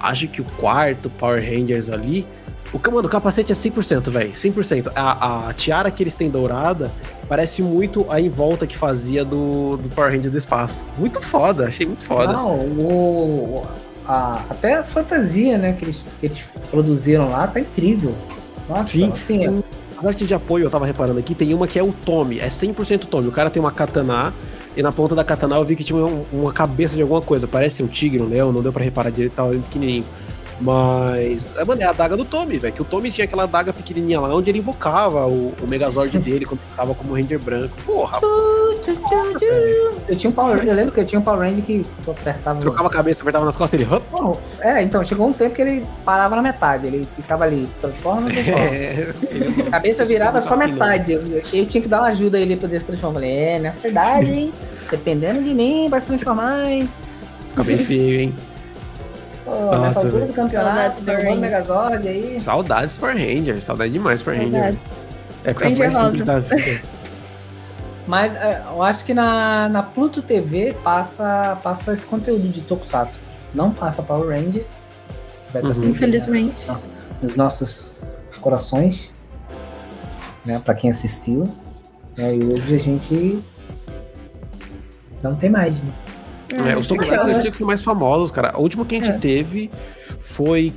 acho 0.00 0.28
que 0.28 0.40
o 0.40 0.44
quarto 0.44 1.10
Power 1.10 1.42
Rangers 1.42 1.88
ali. 1.90 2.26
O, 2.72 2.90
mano, 2.90 3.08
o 3.08 3.10
capacete 3.10 3.50
é 3.50 3.54
100%, 3.54 4.10
velho. 4.10 4.32
100%. 4.32 4.92
A, 4.94 5.48
a 5.48 5.52
tiara 5.54 5.90
que 5.90 6.02
eles 6.02 6.14
têm 6.14 6.28
dourada 6.28 6.92
parece 7.26 7.62
muito 7.62 8.06
a 8.10 8.20
em 8.20 8.28
volta 8.28 8.66
que 8.66 8.76
fazia 8.76 9.24
do, 9.24 9.78
do 9.78 9.88
Power 9.88 10.12
Rangers 10.12 10.30
do 10.30 10.36
espaço. 10.36 10.84
Muito 10.98 11.20
foda, 11.22 11.66
achei 11.66 11.86
muito 11.86 12.04
foda. 12.04 12.32
Não, 12.32 12.58
o, 12.58 13.66
a- 14.08 14.44
até 14.48 14.74
a 14.74 14.82
fantasia, 14.82 15.58
né, 15.58 15.74
que 15.74 15.84
eles, 15.84 16.06
que 16.18 16.26
eles 16.26 16.40
produziram 16.70 17.28
lá 17.28 17.46
tá 17.46 17.60
incrível. 17.60 18.14
Nossa, 18.68 18.86
Sim. 18.86 19.10
assim, 19.12 19.44
é- 19.46 19.78
As 19.98 20.06
artes 20.06 20.28
de 20.28 20.32
apoio, 20.34 20.64
eu 20.64 20.70
tava 20.70 20.86
reparando 20.86 21.18
aqui, 21.18 21.34
tem 21.34 21.52
uma 21.52 21.66
que 21.66 21.76
é 21.76 21.82
o 21.82 21.92
Tommy, 21.92 22.38
é 22.38 22.48
100% 22.48 23.06
Tommy. 23.08 23.26
O 23.26 23.32
cara 23.32 23.50
tem 23.50 23.58
uma 23.60 23.72
katana 23.72 24.32
e 24.76 24.80
na 24.82 24.92
ponta 24.92 25.12
da 25.12 25.24
katana 25.24 25.56
eu 25.56 25.64
vi 25.64 25.74
que 25.74 25.82
tinha 25.82 25.98
um- 25.98 26.24
uma 26.32 26.52
cabeça 26.52 26.94
de 26.94 27.02
alguma 27.02 27.20
coisa. 27.20 27.48
Parece 27.48 27.82
um 27.82 27.88
tigre, 27.88 28.22
um 28.22 28.26
leão, 28.26 28.52
não 28.52 28.62
deu 28.62 28.72
pra 28.72 28.84
reparar 28.84 29.10
direito, 29.10 29.32
tava 29.32 29.50
pequenininho. 29.54 30.04
Mas, 30.60 31.54
é, 31.56 31.64
mano, 31.64 31.80
é 31.80 31.84
a 31.84 31.92
daga 31.92 32.16
do 32.16 32.24
Tommy, 32.24 32.58
velho. 32.58 32.74
Que 32.74 32.82
o 32.82 32.84
Tommy 32.84 33.10
tinha 33.10 33.24
aquela 33.24 33.46
daga 33.46 33.72
pequenininha 33.72 34.20
lá 34.20 34.34
onde 34.34 34.50
ele 34.50 34.58
invocava 34.58 35.26
o, 35.26 35.54
o 35.62 35.66
Megazord 35.68 36.16
dele 36.18 36.44
quando 36.44 36.60
ele 36.60 36.76
tava 36.76 36.94
como 36.94 37.14
Ranger 37.14 37.38
branco. 37.38 37.74
Porra, 37.86 38.18
eu 40.08 40.16
tinha 40.16 40.30
um 40.30 40.32
Power 40.32 40.64
eu 40.64 40.74
lembro 40.74 40.92
que 40.92 41.00
eu 41.00 41.04
tinha 41.04 41.18
um 41.18 41.22
Power 41.22 41.40
Ranger 41.48 41.64
que 41.64 41.86
tu 42.04 42.10
apertava. 42.10 42.60
trocava 42.60 42.88
a 42.88 42.90
cabeça, 42.90 43.22
apertava 43.22 43.44
nas 43.44 43.56
costas 43.56 43.80
ele. 43.80 43.88
"Hã?" 43.90 44.00
Bom, 44.10 44.40
é, 44.60 44.82
então 44.82 45.02
chegou 45.04 45.28
um 45.28 45.32
tempo 45.32 45.54
que 45.54 45.62
ele 45.62 45.86
parava 46.04 46.34
na 46.36 46.42
metade, 46.42 46.86
ele 46.86 47.06
ficava 47.14 47.44
ali, 47.44 47.68
transforma, 47.80 48.28
transforma. 48.30 48.60
É, 48.60 49.12
A 49.66 49.70
cabeça 49.70 50.04
virava 50.04 50.40
só 50.40 50.56
metade. 50.56 51.12
Eu, 51.12 51.22
eu 51.52 51.66
tinha 51.66 51.80
que 51.82 51.88
dar 51.88 52.00
uma 52.00 52.08
ajuda 52.08 52.36
a 52.38 52.40
ele 52.40 52.56
pra 52.56 52.68
poder 52.68 52.80
se 52.80 52.86
transformar. 52.86 53.08
Eu 53.20 53.22
Falei, 53.22 53.36
é, 53.38 53.58
nessa 53.58 53.88
idade, 53.88 54.32
hein? 54.32 54.52
Dependendo 54.90 55.42
de 55.42 55.52
mim, 55.54 55.88
vai 55.88 56.00
se 56.00 56.06
transformar, 56.06 56.64
hein? 56.70 56.88
Fica 57.48 57.62
bem 57.64 57.78
feio, 57.78 58.20
hein? 58.20 58.34
Pô, 59.48 59.64
Nossa, 59.66 59.78
nessa 59.80 59.98
altura 60.00 60.12
velho. 60.20 60.26
do 60.32 60.34
campeonato, 60.34 61.02
no 61.02 61.12
Ranger. 61.12 61.36
Megazord 61.38 62.08
aí. 62.08 62.40
Saudades 62.40 62.98
Power 62.98 63.16
Ranger, 63.16 63.62
saudade 63.62 63.92
demais 63.92 64.22
Power 64.22 64.38
Ranger. 64.38 64.52
Saudades. 64.60 64.90
É 65.44 65.52
porque 65.54 65.66
as 65.68 65.72
Ranger 65.74 65.78
mais 65.92 65.94
simples 66.04 66.22
da 66.24 66.34
rosa. 66.34 66.56
vida. 66.56 66.82
Mas 68.06 68.34
é, 68.36 68.62
eu 68.70 68.82
acho 68.82 69.04
que 69.04 69.12
na, 69.12 69.68
na 69.68 69.82
Pluto 69.82 70.22
TV 70.22 70.74
passa, 70.82 71.58
passa 71.62 71.92
esse 71.92 72.06
conteúdo 72.06 72.48
de 72.48 72.62
Tokusatsu. 72.62 73.18
Não 73.54 73.70
passa 73.70 74.02
Power 74.02 74.28
Ranger. 74.28 74.66
Vai 75.52 75.62
Uhum. 75.62 75.70
estar 75.70 75.74
sempre 75.82 75.88
Infelizmente. 76.06 76.66
na- 76.68 76.78
nos 77.22 77.36
nossos 77.36 78.06
corações. 78.40 79.12
Né, 80.44 80.58
pra 80.64 80.72
quem 80.74 80.88
assistiu. 80.90 81.44
né, 82.16 82.34
e 82.34 82.42
hoje 82.42 82.74
a 82.74 82.78
gente 82.78 83.44
não 85.22 85.34
tem 85.34 85.50
mais, 85.50 85.80
né? 85.82 85.92
É, 86.64 86.76
os 86.76 86.86
Tokusatsu 86.86 87.26
né? 87.28 87.34
antigos 87.34 87.58
são 87.58 87.66
mais 87.66 87.80
famosos, 87.82 88.32
cara. 88.32 88.52
A 88.54 88.58
última 88.58 88.84
que 88.84 88.96
a 88.96 89.00
gente 89.00 89.14
É. 89.14 89.18
teve 89.18 89.70
foi 90.20 90.72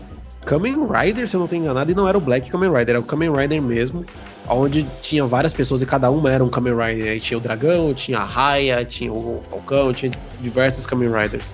Kamen 0.45 0.75
Rider, 0.87 1.27
se 1.27 1.35
eu 1.35 1.39
não 1.39 1.47
tenho 1.47 1.63
enganado, 1.63 1.91
e 1.91 1.95
não 1.95 2.07
era 2.07 2.17
o 2.17 2.21
Black 2.21 2.49
Kamen 2.49 2.69
Rider, 2.69 2.89
era 2.95 2.99
o 2.99 3.03
Kamen 3.03 3.31
Rider 3.31 3.61
mesmo, 3.61 4.03
onde 4.49 4.85
tinha 5.01 5.25
várias 5.25 5.53
pessoas 5.53 5.81
e 5.81 5.85
cada 5.85 6.09
uma 6.09 6.31
era 6.31 6.43
um 6.43 6.49
Kamen 6.49 6.73
Rider. 6.75 7.11
Aí 7.11 7.19
tinha 7.19 7.37
o 7.37 7.41
Dragão, 7.41 7.93
tinha 7.93 8.19
a 8.19 8.23
Raya, 8.23 8.83
tinha 8.83 9.11
o 9.13 9.41
Falcão, 9.49 9.93
tinha 9.93 10.11
diversos 10.39 10.85
Kamen 10.85 11.09
Riders. 11.11 11.53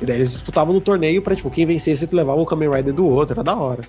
E 0.00 0.04
daí 0.04 0.16
eles 0.16 0.30
disputavam 0.32 0.72
no 0.72 0.80
torneio 0.80 1.20
pra, 1.22 1.34
tipo, 1.34 1.50
quem 1.50 1.66
vencesse 1.66 2.08
levava 2.12 2.40
o 2.40 2.46
Kamen 2.46 2.70
Rider 2.70 2.94
do 2.94 3.06
outro, 3.06 3.34
era 3.34 3.42
da 3.44 3.56
hora. 3.56 3.82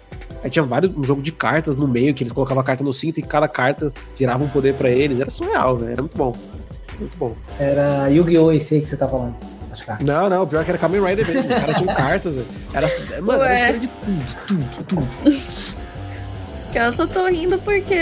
Aí 0.43 0.49
tinha 0.49 0.63
vários, 0.63 0.95
um 0.95 1.03
jogo 1.03 1.21
de 1.21 1.31
cartas 1.31 1.75
no 1.75 1.87
meio, 1.87 2.13
que 2.13 2.23
eles 2.23 2.31
colocavam 2.33 2.61
a 2.61 2.63
carta 2.63 2.83
no 2.83 2.91
cinto 2.93 3.19
e 3.19 3.23
cada 3.23 3.47
carta 3.47 3.93
girava 4.17 4.43
um 4.43 4.47
poder 4.47 4.73
pra 4.73 4.89
eles. 4.89 5.19
Era 5.19 5.29
surreal, 5.29 5.77
velho, 5.77 5.91
era 5.91 6.01
muito 6.01 6.17
bom. 6.17 6.33
Muito 6.99 7.17
bom. 7.17 7.35
Era 7.59 8.07
Yu-Gi-Oh! 8.09 8.51
esse 8.51 8.75
aí 8.75 8.81
que 8.81 8.87
você 8.87 8.97
tá 8.97 9.07
falando. 9.07 9.35
Acho 9.71 9.85
que 9.85 10.03
Não, 10.03 10.29
não, 10.29 10.43
o 10.43 10.47
pior 10.47 10.61
é 10.61 10.63
que 10.63 10.71
era 10.71 10.77
Kamen 10.79 11.01
Rider 11.05 11.27
mesmo. 11.27 11.41
Os 11.49 11.55
caras 11.59 11.77
tinham 11.77 11.95
cartas, 11.95 12.35
velho. 12.35 12.47
Era, 12.73 13.21
mano, 13.21 13.39
Ué. 13.43 13.69
era 13.69 13.79
de 13.79 13.87
tudo, 13.87 14.25
tudo, 14.47 14.83
tudo. 14.85 15.07
Que 16.71 16.77
eu 16.79 16.93
só 16.93 17.07
tô 17.07 17.25
rindo 17.27 17.57
porque 17.59 17.95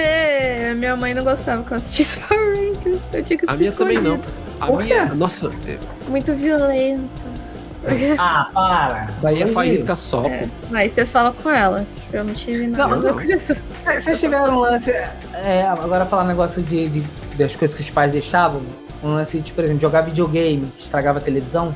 minha 0.78 0.96
mãe 0.96 1.14
não 1.14 1.24
gostava 1.24 1.64
que 1.64 1.72
eu 1.72 1.78
assistisse 1.78 2.18
Power 2.28 2.56
Rangers. 2.56 3.02
Eu 3.14 3.24
tinha 3.24 3.38
que 3.38 3.46
A 3.46 3.54
assistir 3.54 3.60
minha 3.60 3.72
também 3.74 3.98
não. 3.98 4.16
escondido. 4.16 4.34
A 4.60 4.66
Por 4.68 4.78
quê? 4.84 4.94
minha, 4.94 5.06
nossa, 5.16 5.52
Muito 6.08 6.34
violento. 6.34 7.28
Ah, 8.18 8.50
para! 8.54 9.08
daí 9.22 9.44
a 9.44 9.48
faísca 9.48 9.96
só, 9.96 10.26
É. 10.26 10.40
pô. 10.40 10.48
Mas 10.72 10.92
vocês 10.92 11.10
falam 11.12 11.32
com 11.32 11.50
ela. 11.50 11.86
Eu 12.12 12.24
não 12.26 12.34
tive 12.34 12.68
nada. 12.68 12.96
Não, 12.96 13.02
não. 13.02 13.16
Vocês 13.98 14.20
tiveram 14.20 14.58
um 14.58 14.60
lance. 14.60 14.92
é, 14.92 15.66
agora 15.68 16.06
falar 16.06 16.24
um 16.24 16.28
negócio 16.28 16.62
de, 16.62 16.90
de- 16.90 17.04
das 17.38 17.56
coisas 17.56 17.74
que 17.76 17.82
os 17.82 17.90
pais 17.90 18.12
deixavam. 18.12 18.62
Um 19.04 19.10
lance 19.10 19.40
de, 19.40 19.52
por 19.52 19.64
exemplo, 19.64 19.82
jogar 19.82 20.02
videogame 20.02 20.66
que 20.76 20.82
estragava 20.84 21.20
a 21.20 21.22
televisão. 21.22 21.74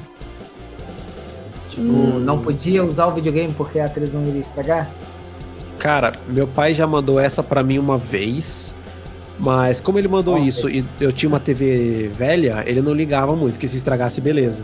Tipo, 1.69 1.83
Hum. 1.83 2.19
não 2.19 2.39
podia 2.39 2.83
usar 2.83 3.07
o 3.07 3.11
videogame 3.11 3.53
porque 3.53 3.79
a 3.79 3.87
televisão 3.87 4.23
iria 4.25 4.41
estragar. 4.41 4.89
Cara, 5.77 6.11
meu 6.27 6.47
pai 6.47 6.73
já 6.73 6.85
mandou 6.85 7.19
essa 7.19 7.41
pra 7.41 7.63
mim 7.63 7.77
uma 7.79 7.97
vez. 7.97 8.73
Mas 9.39 9.81
como 9.81 9.97
ele 9.97 10.07
mandou 10.07 10.35
Ok. 10.35 10.47
isso 10.47 10.69
e 10.69 10.85
eu 10.99 11.11
tinha 11.11 11.27
uma 11.27 11.39
TV 11.39 12.11
velha, 12.13 12.63
ele 12.67 12.79
não 12.81 12.93
ligava 12.93 13.35
muito, 13.35 13.57
que 13.59 13.67
se 13.67 13.77
estragasse, 13.77 14.21
beleza. 14.21 14.61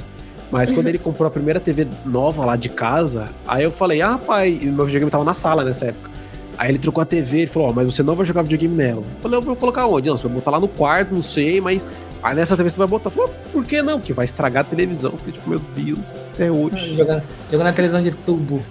Mas 0.52 0.72
quando 0.72 0.88
ele 0.88 0.98
comprou 1.00 1.28
a 1.28 1.32
primeira 1.32 1.60
TV 1.60 1.88
nova 2.06 2.46
lá 2.46 2.56
de 2.56 2.70
casa, 2.70 3.30
aí 3.48 3.64
eu 3.64 3.72
falei, 3.72 4.02
ah, 4.04 4.20
pai, 4.20 4.60
e 4.62 4.66
meu 4.68 4.86
videogame 4.86 5.10
tava 5.10 5.24
na 5.24 5.34
sala 5.34 5.64
nessa 5.64 5.86
época. 5.88 6.12
Aí 6.60 6.70
ele 6.70 6.78
trocou 6.78 7.02
a 7.02 7.06
TV, 7.06 7.40
ele 7.40 7.48
falou, 7.48 7.70
ó, 7.70 7.74
mas 7.74 7.92
você 7.94 8.04
não 8.04 8.16
vai 8.16 8.26
jogar 8.26 8.44
videogame 8.44 8.76
nela. 8.76 9.00
Eu 9.02 9.22
falei, 9.22 9.38
eu 9.40 9.42
vou 9.42 9.56
colocar 9.56 9.88
onde? 9.88 10.10
Não, 10.10 10.18
você 10.18 10.28
vai 10.28 10.36
botar 10.36 10.52
lá 10.52 10.60
no 10.60 10.68
quarto, 10.68 11.14
não 11.14 11.22
sei, 11.24 11.60
mas. 11.62 11.86
Aí 12.22 12.36
nessa 12.36 12.58
TV 12.58 12.70
você 12.70 12.78
vai 12.78 12.88
botar. 12.88 13.10
Falei, 13.10 13.34
por 13.52 13.66
que 13.66 13.82
não? 13.82 14.00
Porque 14.00 14.14
vai 14.14 14.26
estragar 14.26 14.62
a 14.62 14.64
televisão. 14.64 15.12
Falei, 15.12 15.34
tipo, 15.34 15.50
meu 15.50 15.60
Deus, 15.60 16.24
até 16.34 16.52
hoje. 16.52 16.96
Jogando, 16.96 17.24
jogando 17.52 17.68
na 17.68 17.74
televisão 17.74 18.02
de 18.02 18.12
tubo. 18.12 18.64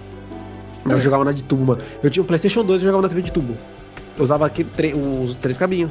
Eu 0.88 1.00
jogava 1.00 1.24
na 1.24 1.32
de 1.32 1.42
tubo, 1.42 1.64
mano. 1.64 1.82
Eu 2.02 2.10
tinha 2.10 2.22
o 2.22 2.26
PlayStation 2.26 2.64
2 2.64 2.80
e 2.80 2.84
jogava 2.84 3.02
na 3.02 3.08
TV 3.08 3.22
de 3.22 3.32
tubo. 3.32 3.56
Eu 4.16 4.22
usava 4.22 4.46
aqui 4.46 4.66
os 4.94 5.34
três 5.34 5.58
cabinhos. 5.58 5.90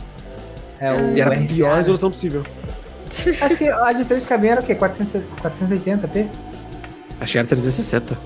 É 0.80 1.14
E 1.14 1.22
era 1.22 1.36
a 1.36 1.40
pior 1.40 1.76
resolução 1.76 2.12
possível. 2.12 2.44
Acho 3.42 3.58
que 3.58 3.70
a 3.70 3.94
de 3.94 4.04
3 4.04 4.26
cabinhos 4.26 4.52
era 4.54 4.62
o 4.62 4.64
quê? 4.64 4.76
400, 4.76 5.22
480p? 5.42 6.28
Acho 7.20 7.32
que 7.32 7.38
era 7.38 7.48
360. 7.48 8.18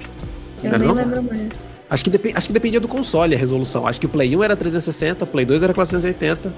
Eu 0.64 0.70
Não 0.72 0.76
era 0.76 0.78
nem 0.80 0.88
não? 0.88 0.96
lembro 0.96 1.24
mais. 1.24 1.80
Acho 1.90 2.04
que, 2.04 2.32
acho 2.36 2.48
que 2.48 2.54
dependia 2.54 2.80
do 2.80 2.88
console 2.88 3.34
a 3.34 3.38
resolução. 3.38 3.88
Acho 3.88 4.00
que 4.00 4.06
o 4.06 4.10
Play 4.10 4.36
1 4.36 4.44
era 4.44 4.56
360, 4.56 5.24
o 5.24 5.28
Play 5.28 5.46
2 5.46 5.64
era 5.64 5.74
480. 5.74 6.52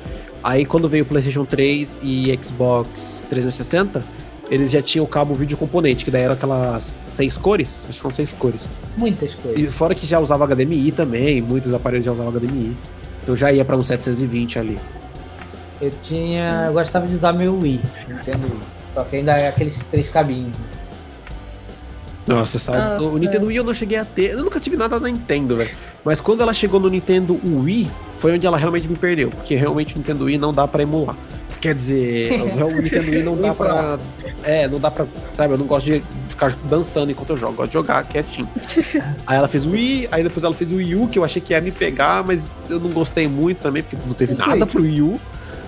Aí 0.44 0.66
quando 0.66 0.90
veio 0.90 1.04
o 1.04 1.08
PlayStation 1.08 1.46
3 1.46 2.00
e 2.02 2.38
Xbox 2.44 3.24
360, 3.30 4.04
eles 4.50 4.72
já 4.72 4.82
tinham 4.82 5.06
o 5.06 5.08
cabo 5.08 5.34
vídeo 5.34 5.56
componente, 5.56 6.04
que 6.04 6.12
daí 6.12 6.24
eram 6.24 6.34
aquelas 6.34 6.96
seis 7.02 7.38
cores. 7.38 7.86
Acho 7.88 7.98
que 7.98 8.02
são 8.02 8.12
seis 8.12 8.32
cores. 8.34 8.68
Muitas 8.98 9.34
coisas. 9.36 9.62
E 9.62 9.68
fora 9.68 9.96
que 9.96 10.06
já 10.06 10.20
usava 10.20 10.46
HDMI 10.46 10.92
também, 10.92 11.42
muitos 11.42 11.74
aparelhos 11.74 12.06
já 12.06 12.12
usavam 12.12 12.32
HDMI. 12.34 12.76
Então 13.24 13.36
já 13.38 13.52
ia 13.52 13.64
pra 13.64 13.78
uns 13.78 13.88
720 13.88 14.60
ali. 14.60 14.80
Eu 15.80 15.92
tinha. 16.04 16.66
Eu 16.68 16.74
gostava 16.74 17.08
de 17.08 17.16
usar 17.16 17.32
meu 17.34 17.58
Wii, 17.58 17.80
Nintendo 18.08 18.44
Wii. 18.44 18.60
Só 18.94 19.04
que 19.04 19.16
ainda 19.16 19.38
é 19.38 19.48
aqueles 19.48 19.76
três 19.90 20.10
cabinhos. 20.10 20.56
Nossa, 22.28 22.60
sabe? 22.60 23.04
Nossa. 23.04 23.16
O 23.16 23.18
Nintendo 23.18 23.48
Wii 23.48 23.58
eu 23.58 23.64
não 23.64 23.74
cheguei 23.74 23.98
a 23.98 24.06
ter. 24.06 24.32
Eu 24.32 24.44
nunca 24.44 24.60
tive 24.60 24.78
nada 24.78 25.00
da 25.00 25.08
Nintendo, 25.08 25.56
velho. 25.56 25.72
Mas 26.04 26.22
quando 26.22 26.42
ela 26.42 26.54
chegou 26.54 26.80
no 26.80 26.90
Nintendo 26.90 27.40
Wii, 27.44 27.90
foi 28.18 28.34
onde 28.34 28.46
ela 28.46 28.58
realmente 28.58 28.88
me 28.88 28.96
perdeu. 28.96 29.30
Porque 29.30 29.56
realmente 29.56 29.96
o 29.96 29.98
Nintendo 29.98 30.26
Wii 30.26 30.38
não 30.38 30.54
dá 30.54 30.68
pra 30.68 30.84
emular. 30.84 31.16
Quer 31.60 31.76
dizer, 31.76 32.42
o 32.42 32.82
Nintendo 32.82 33.12
Wii 33.12 33.24
não 33.24 33.38
dá 33.42 33.54
pra. 33.54 34.00
É, 34.44 34.68
não 34.68 34.80
dá 34.80 34.90
pra. 34.90 35.06
Sabe, 35.36 35.54
eu 35.54 35.58
não 35.58 35.66
gosto 35.66 35.86
de 35.86 36.04
ficar 36.28 36.56
dançando 36.70 37.12
enquanto 37.12 37.32
eu 37.32 37.38
jogo. 37.38 37.54
Eu 37.54 37.58
gosto 37.58 37.70
de 37.70 37.74
jogar 37.74 38.04
quietinho. 38.06 38.50
aí 39.28 39.38
ela 39.38 39.48
fez 39.48 39.66
o 39.66 39.72
Wii, 39.72 40.10
aí 40.12 40.24
depois 40.24 40.44
ela 40.44 40.54
fez 40.54 40.72
o 40.72 40.76
Wii 40.76 40.96
U, 40.96 41.08
que 41.08 41.20
eu 41.20 41.24
achei 41.24 41.42
que 41.42 41.54
ia 41.54 41.62
me 41.62 41.72
pegar, 41.72 42.24
mas 42.24 42.50
eu 42.70 42.80
não 42.80 42.90
gostei 42.90 43.28
muito 43.28 43.62
também, 43.62 43.84
porque 43.84 43.98
não 44.08 44.14
teve 44.14 44.34
nada 44.36 44.66
pro 44.66 44.82
Wii 44.82 45.02
U. 45.02 45.20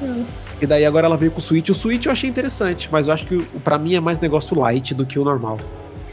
Nossa. 0.02 0.64
E 0.64 0.66
daí 0.66 0.86
agora 0.86 1.08
ela 1.08 1.18
veio 1.18 1.32
com 1.32 1.40
o 1.40 1.42
Switch. 1.42 1.70
O 1.70 1.74
Switch 1.76 2.06
eu 2.06 2.12
achei 2.12 2.30
interessante, 2.30 2.90
mas 2.92 3.08
eu 3.08 3.14
acho 3.14 3.26
que 3.26 3.38
pra 3.64 3.78
mim 3.78 3.96
é 3.96 4.00
mais 4.00 4.20
negócio 4.20 4.58
light 4.58 4.94
do 4.94 5.06
que 5.06 5.20
o 5.20 5.24
normal. 5.24 5.60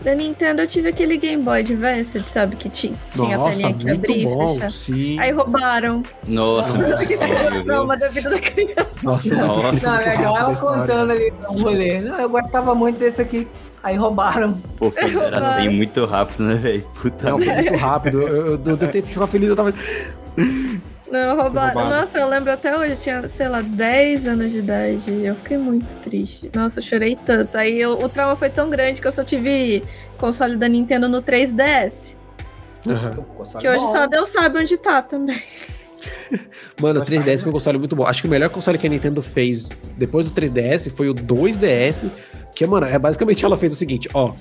Da 0.02 0.14
Nintendo 0.14 0.62
eu 0.62 0.66
tive 0.66 0.88
aquele 0.88 1.18
Game 1.18 1.42
Boy 1.42 1.60
Advance, 1.60 2.22
sabe? 2.26 2.56
Que 2.56 2.70
tinha, 2.70 2.94
tinha 3.12 3.34
a 3.34 3.38
Nossa, 3.38 3.52
telinha 3.52 3.74
que 3.74 3.84
muito 3.84 3.98
abria 3.98 4.22
e 4.22 4.24
bom. 4.24 4.54
fechava. 4.54 4.70
Sim. 4.70 5.18
Aí 5.20 5.30
roubaram. 5.30 6.02
Nossa, 6.26 6.78
meu 6.78 6.96
sonho, 6.98 7.64
Trauma 7.64 7.96
da 7.98 8.08
vida 8.08 8.30
da 8.30 8.38
criança. 8.38 8.88
Nossa, 9.02 9.34
Nossa. 9.34 9.86
Não, 9.86 10.00
é 10.00 10.08
legal 10.16 10.36
a 10.36 10.40
ela 10.40 10.54
contando 10.56 11.12
ali 11.12 11.32
no 11.42 11.52
rolê. 11.52 12.00
Não, 12.00 12.18
eu 12.18 12.30
gostava 12.30 12.74
muito 12.74 12.98
desse 12.98 13.20
aqui. 13.20 13.46
Aí 13.82 13.96
roubaram. 13.96 14.52
Pô, 14.76 14.90
fizeram 14.90 15.38
assim 15.38 15.68
muito 15.70 16.04
rápido, 16.04 16.44
né, 16.44 16.54
velho? 16.54 16.82
Puta 17.00 17.30
Não, 17.30 17.38
foi 17.38 17.54
muito 17.54 17.76
rápido. 17.76 18.22
Eu, 18.22 18.36
eu, 18.46 18.52
eu 18.52 18.76
tempo 18.76 19.06
de 19.06 19.12
ficar 19.12 19.26
feliz, 19.26 19.48
eu 19.48 19.56
tava. 19.56 19.74
Não, 21.10 21.36
roubaram. 21.36 21.74
Roubaram. 21.74 22.00
Nossa, 22.00 22.18
eu 22.18 22.28
lembro 22.28 22.52
até 22.52 22.76
hoje, 22.76 22.92
eu 22.92 22.96
tinha, 22.96 23.28
sei 23.28 23.48
lá, 23.48 23.60
10 23.62 24.26
anos 24.28 24.52
de 24.52 24.58
idade. 24.58 25.10
Eu 25.24 25.34
fiquei 25.34 25.58
muito 25.58 25.96
triste. 25.96 26.50
Nossa, 26.54 26.78
eu 26.78 26.82
chorei 26.84 27.16
tanto. 27.16 27.56
Aí 27.58 27.80
eu- 27.80 28.00
o 28.02 28.08
trauma 28.08 28.36
foi 28.36 28.48
tão 28.48 28.70
grande 28.70 29.00
que 29.00 29.06
eu 29.06 29.12
só 29.12 29.24
tive 29.24 29.82
console 30.18 30.56
da 30.56 30.68
Nintendo 30.68 31.08
no 31.08 31.20
3DS. 31.20 32.16
Que 33.60 33.68
hoje 33.68 33.86
só 33.92 34.06
Deus 34.06 34.28
sabe 34.28 34.58
onde 34.58 34.76
tá 34.78 35.02
também. 35.02 35.36
Mano, 36.80 37.00
o 37.00 37.00
Gostava, 37.00 37.04
3DS 37.22 37.42
foi 37.42 37.50
um 37.50 37.52
console 37.52 37.78
muito 37.78 37.94
bom. 37.94 38.06
Acho 38.06 38.22
que 38.22 38.28
o 38.28 38.30
melhor 38.30 38.48
console 38.48 38.78
que 38.78 38.86
a 38.86 38.90
Nintendo 38.90 39.20
fez 39.20 39.68
depois 39.98 40.30
do 40.30 40.32
3DS 40.32 40.88
foi 40.96 41.08
o 41.10 41.14
2DS. 41.14 42.10
Que, 42.54 42.66
mano, 42.66 42.86
é 42.86 42.98
basicamente 42.98 43.44
ela 43.44 43.58
fez 43.58 43.72
o 43.72 43.76
seguinte: 43.76 44.08
ó. 44.14 44.32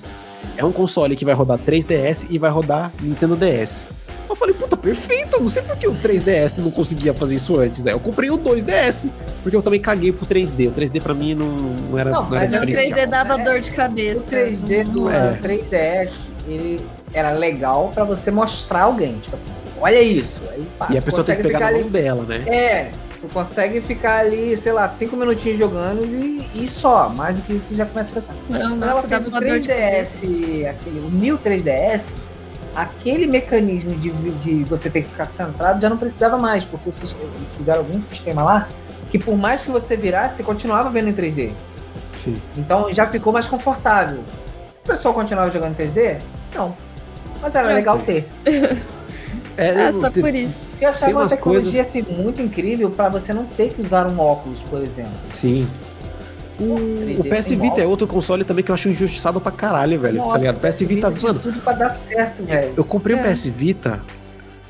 é 0.56 0.64
um 0.64 0.72
console 0.72 1.14
que 1.16 1.24
vai 1.24 1.34
rodar 1.34 1.58
3DS 1.58 2.26
e 2.30 2.38
vai 2.38 2.50
rodar 2.50 2.90
Nintendo 3.02 3.36
DS. 3.36 3.84
Eu 4.30 4.36
falei, 4.36 4.54
puta, 4.54 4.76
perfeito, 4.76 5.40
não 5.40 5.48
sei 5.48 5.60
por 5.62 5.76
que 5.76 5.86
o 5.88 5.94
3DS 5.94 6.58
não 6.58 6.70
conseguia 6.70 7.12
fazer 7.12 7.34
isso 7.34 7.58
antes, 7.58 7.82
né? 7.82 7.92
Eu 7.92 7.98
comprei 8.00 8.30
o 8.30 8.38
2DS, 8.38 9.10
porque 9.42 9.56
eu 9.56 9.60
também 9.62 9.80
caguei 9.80 10.12
pro 10.12 10.24
3D. 10.24 10.68
O 10.68 10.72
3D 10.72 11.02
pra 11.02 11.12
mim 11.12 11.34
não, 11.34 11.48
não 11.48 11.98
era, 11.98 12.10
Não, 12.10 12.28
não, 12.30 12.36
era 12.36 12.48
mas 12.48 12.60
o 12.60 12.62
O 12.62 12.66
diferencial. 12.66 12.98
3D 13.06 13.10
dava 13.10 13.38
dor 13.38 13.60
de 13.60 13.70
O 13.70 13.74
cabeça. 13.74 14.36
3D 14.36 14.84
do 14.84 15.10
É. 15.10 15.36
3DS, 15.42 16.12
ele 16.46 16.80
era 17.12 17.32
legal 17.32 17.90
pra 17.92 18.04
você 18.04 18.30
mostrar 18.30 18.82
alguém, 18.82 19.18
tipo 19.18 19.34
assim, 19.34 19.50
olha 19.80 20.00
isso. 20.00 20.40
Aí, 20.52 20.64
pá, 20.78 20.86
E 20.90 20.96
a 20.98 21.02
pessoa 21.02 21.24
tem 21.24 21.34
que 21.36 21.42
pegar 21.42 21.58
na 21.60 21.66
ali- 21.66 21.80
mão 21.80 21.88
dela, 21.90 22.22
né? 22.22 22.44
É, 22.46 22.90
tu 23.20 23.26
consegue 23.34 23.80
ficar 23.80 24.20
ali, 24.20 24.56
sei 24.56 24.70
lá, 24.72 24.88
cinco 24.88 25.16
minutinhos 25.16 25.58
jogando 25.58 26.04
e, 26.06 26.48
e 26.54 26.68
só. 26.68 27.08
Mais 27.08 27.36
do 27.36 27.42
que 27.42 27.54
isso 27.54 27.74
já 27.74 27.84
começa 27.84 28.12
a 28.16 28.22
cansar. 28.22 28.36
Não, 28.48 28.70
Quando 28.78 28.84
ela 28.84 29.02
fez 29.02 29.26
o 29.26 29.30
uma 29.30 29.40
dor 29.40 29.58
de 29.58 29.68
cabeça. 29.68 30.24
3DS, 30.24 30.66
aquele, 30.70 31.00
o 31.00 31.10
New 31.10 31.36
3DS, 31.36 32.12
aquele 32.74 33.26
mecanismo 33.26 33.94
de, 33.94 34.10
de 34.10 34.64
você 34.64 34.88
ter 34.90 35.02
que 35.02 35.08
ficar 35.08 35.26
centrado 35.26 35.80
já 35.80 35.88
não 35.88 35.96
precisava 35.96 36.38
mais, 36.38 36.64
porque 36.64 36.90
fizeram 37.56 37.80
algum 37.80 38.00
sistema 38.00 38.42
lá 38.42 38.68
que 39.10 39.18
por 39.18 39.36
mais 39.36 39.64
que 39.64 39.70
você 39.70 39.96
virasse, 39.96 40.36
você 40.36 40.42
continuava 40.42 40.88
vendo 40.90 41.08
em 41.08 41.12
3D. 41.12 41.50
Sim. 42.22 42.36
Então 42.56 42.92
já 42.92 43.06
ficou 43.06 43.32
mais 43.32 43.46
confortável. 43.48 44.20
O 44.84 44.86
pessoal 44.86 45.12
continuava 45.14 45.50
jogando 45.50 45.72
em 45.72 45.86
3D? 45.86 46.18
Não. 46.54 46.76
Mas 47.42 47.54
era 47.54 47.70
É. 47.70 47.74
legal 47.74 47.98
ter. 47.98 48.28
É, 49.56 49.66
É, 49.88 49.92
só 49.92 50.08
te- 50.10 50.20
por 50.20 50.34
isso. 50.34 50.64
Eu 50.80 50.88
achava 50.88 51.12
uma 51.12 51.28
tecnologia 51.28 51.80
assim, 51.82 52.02
muito 52.02 52.40
incrível 52.40 52.90
para 52.90 53.08
você 53.08 53.32
não 53.34 53.44
ter 53.44 53.72
que 53.74 53.80
usar 53.80 54.06
um 54.06 54.18
óculos, 54.18 54.62
por 54.62 54.80
exemplo. 54.80 55.12
Sim. 55.32 55.68
O, 56.60 56.74
3D 56.74 57.18
o 57.20 57.24
PS 57.24 57.48
Vita 57.50 57.80
é 57.80 57.86
outro 57.86 58.06
console 58.06 58.44
também 58.44 58.62
que 58.62 58.70
eu 58.70 58.74
acho 58.74 58.88
injustiçado 58.88 59.40
pra 59.40 59.50
caralho, 59.50 59.98
velho. 59.98 60.26
tá 60.26 60.36
ligado? 60.36 60.56
O 60.56 60.60
PS 60.60 60.80
Vita, 60.82 61.10
tinha 61.10 61.32
mano, 61.32 61.40
tudo 61.40 61.58
pra 61.60 61.72
dar 61.72 61.88
certo, 61.90 62.44
velho. 62.44 62.74
eu 62.76 62.84
comprei 62.84 63.16
o 63.16 63.18
É. 63.18 63.32
PS 63.32 63.46
Vita. 63.48 64.00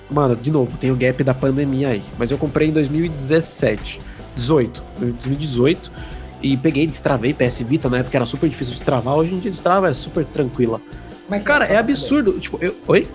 Mano, 0.08 0.34
de 0.36 0.50
novo, 0.50 0.76
tem 0.78 0.90
o 0.90 0.96
gap 0.96 1.22
da 1.24 1.34
pandemia 1.34 1.88
aí. 1.88 2.02
Mas 2.18 2.30
eu 2.30 2.38
comprei 2.38 2.68
em 2.68 2.72
2017. 2.72 4.00
18. 4.36 4.82
2018. 4.98 5.90
E 6.42 6.56
peguei, 6.56 6.86
destravei 6.86 7.34
PS 7.34 7.62
Vita, 7.62 7.88
na 7.90 7.98
época 7.98 8.16
era 8.16 8.24
super 8.26 8.48
difícil 8.48 8.74
de 8.74 8.82
travar. 8.82 9.14
Hoje 9.16 9.34
em 9.34 9.38
dia 9.40 9.50
destrava, 9.50 9.88
é 9.88 9.92
super 9.92 10.24
tranquila. 10.24 10.80
Como 11.24 11.34
é 11.34 11.38
que 11.38 11.44
Cara, 11.44 11.64
é 11.64 11.68
pra 11.68 11.78
absurdo. 11.80 12.32
Tipo, 12.40 12.58
eu. 12.62 12.74
Oi? 12.88 13.06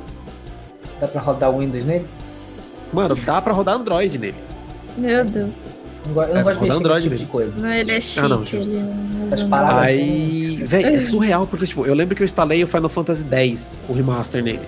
Dá 1.00 1.08
pra 1.08 1.22
rodar 1.22 1.50
o 1.52 1.60
Windows 1.60 1.86
nele? 1.86 2.06
Mano, 2.94 3.16
dá 3.16 3.42
pra 3.42 3.52
rodar 3.54 3.76
Android 3.76 4.18
nele. 4.18 4.36
Meu 4.98 5.26
Deus. 5.26 5.54
Não 6.08 6.24
Eu 6.24 6.34
não 6.34 6.40
É, 6.40 6.44
gosto 6.44 6.58
de 6.60 6.64
mexer 6.66 6.78
Android 6.78 7.02
tipo 7.04 7.12
mesmo. 7.14 7.26
de 7.26 7.32
coisa. 7.32 7.54
Não, 7.58 7.70
ele 7.74 7.92
é 7.92 8.02
chique. 8.02 8.20
Ah, 8.26 8.30
não, 8.30 8.46
justo. 8.46 8.74
não 8.76 9.24
Essas 9.24 9.44
paradas. 9.44 9.84
Aí, 9.84 10.64
velho, 10.66 10.88
é 10.96 11.00
surreal, 11.02 11.48
porque, 11.48 11.66
tipo, 11.66 11.86
eu 11.86 11.94
lembro 11.94 12.16
que 12.16 12.22
eu 12.22 12.26
instalei 12.26 12.64
o 12.64 12.68
Final 12.68 12.90
Fantasy 12.90 13.26
X, 13.30 13.82
o 13.90 13.94
remaster 13.94 14.44
nele. 14.44 14.60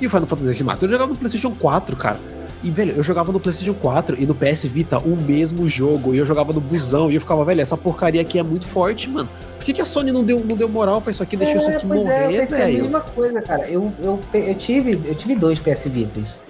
E 0.00 0.06
o 0.06 0.10
Final 0.10 0.26
Fantasy 0.26 0.48
X 0.50 0.58
Remaster 0.60 0.88
eu 0.88 0.92
jogava 0.92 1.10
no 1.12 1.18
PlayStation 1.18 1.50
4, 1.58 1.96
cara. 1.96 2.18
E, 2.64 2.70
velho, 2.70 2.94
eu 2.96 3.02
jogava 3.02 3.30
no 3.30 3.38
PlayStation 3.38 3.74
4 3.74 4.16
e 4.20 4.26
no 4.26 4.34
PS 4.34 4.64
Vita 4.64 4.98
o 4.98 5.14
mesmo 5.14 5.68
jogo. 5.68 6.14
E 6.14 6.18
eu 6.18 6.26
jogava 6.26 6.52
no 6.52 6.60
busão. 6.60 7.10
E 7.10 7.14
eu 7.14 7.20
ficava, 7.20 7.44
velho, 7.44 7.60
essa 7.60 7.76
porcaria 7.76 8.20
aqui 8.20 8.38
é 8.38 8.42
muito 8.42 8.66
forte, 8.66 9.08
mano. 9.08 9.28
Por 9.58 9.64
que, 9.64 9.72
que 9.74 9.80
a 9.80 9.84
Sony 9.84 10.10
não 10.10 10.24
deu, 10.24 10.40
não 10.44 10.56
deu 10.56 10.68
moral 10.68 11.00
pra 11.00 11.10
isso 11.10 11.22
aqui? 11.22 11.36
Deixou 11.36 11.58
isso 11.58 11.68
aqui 11.68 11.86
pois 11.86 12.06
é, 12.06 12.22
eu 12.24 12.24
morrer, 12.24 12.42
a 12.42 12.44
velho. 12.46 12.82
mesma 12.84 13.00
coisa, 13.02 13.42
cara. 13.42 13.68
Eu, 13.68 13.92
eu, 14.02 14.18
eu, 14.32 14.54
tive, 14.54 15.00
eu 15.04 15.14
tive 15.14 15.36
dois 15.36 15.58
PS 15.60 15.84
Vitas. 15.86 16.40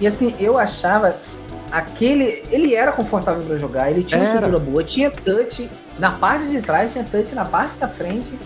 E 0.00 0.06
assim, 0.06 0.34
eu 0.38 0.56
achava 0.58 1.16
aquele. 1.70 2.42
Ele 2.50 2.74
era 2.74 2.92
confortável 2.92 3.42
pra 3.44 3.56
jogar, 3.56 3.90
ele 3.90 4.02
tinha 4.02 4.20
uma 4.20 4.26
Era. 4.28 4.36
estrutura 4.36 4.58
boa, 4.70 4.84
tinha 4.84 5.10
touch 5.10 5.68
na 5.98 6.10
parte 6.12 6.46
de 6.48 6.60
trás, 6.62 6.92
tinha 6.92 7.04
touch 7.04 7.34
na 7.34 7.44
parte 7.44 7.74
da 7.78 7.88
frente. 7.88 8.38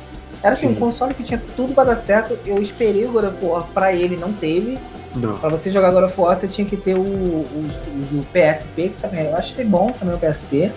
Era 0.42 0.52
assim, 0.52 0.68
Sim. 0.68 0.72
um 0.74 0.76
console 0.76 1.14
que 1.14 1.22
tinha 1.22 1.40
tudo 1.56 1.72
pra 1.72 1.84
dar 1.84 1.96
certo. 1.96 2.38
Eu 2.44 2.58
esperei 2.60 3.06
o 3.06 3.12
God 3.12 3.24
of 3.24 3.44
War 3.44 3.66
pra 3.72 3.92
ele, 3.92 4.16
não 4.16 4.32
teve. 4.32 4.78
Não. 5.16 5.38
Pra 5.38 5.48
você 5.48 5.70
jogar 5.70 5.90
God 5.90 6.04
of 6.04 6.20
War, 6.20 6.36
você 6.36 6.46
tinha 6.48 6.66
que 6.66 6.76
ter 6.76 6.94
o, 6.94 7.00
os 7.02 7.76
do 8.10 8.26
PSP, 8.32 8.90
que 8.90 9.00
também 9.00 9.24
eu 9.26 9.36
achei 9.36 9.64
bom 9.64 9.86
também 9.98 10.14
o 10.14 10.18
PSP. 10.18 10.70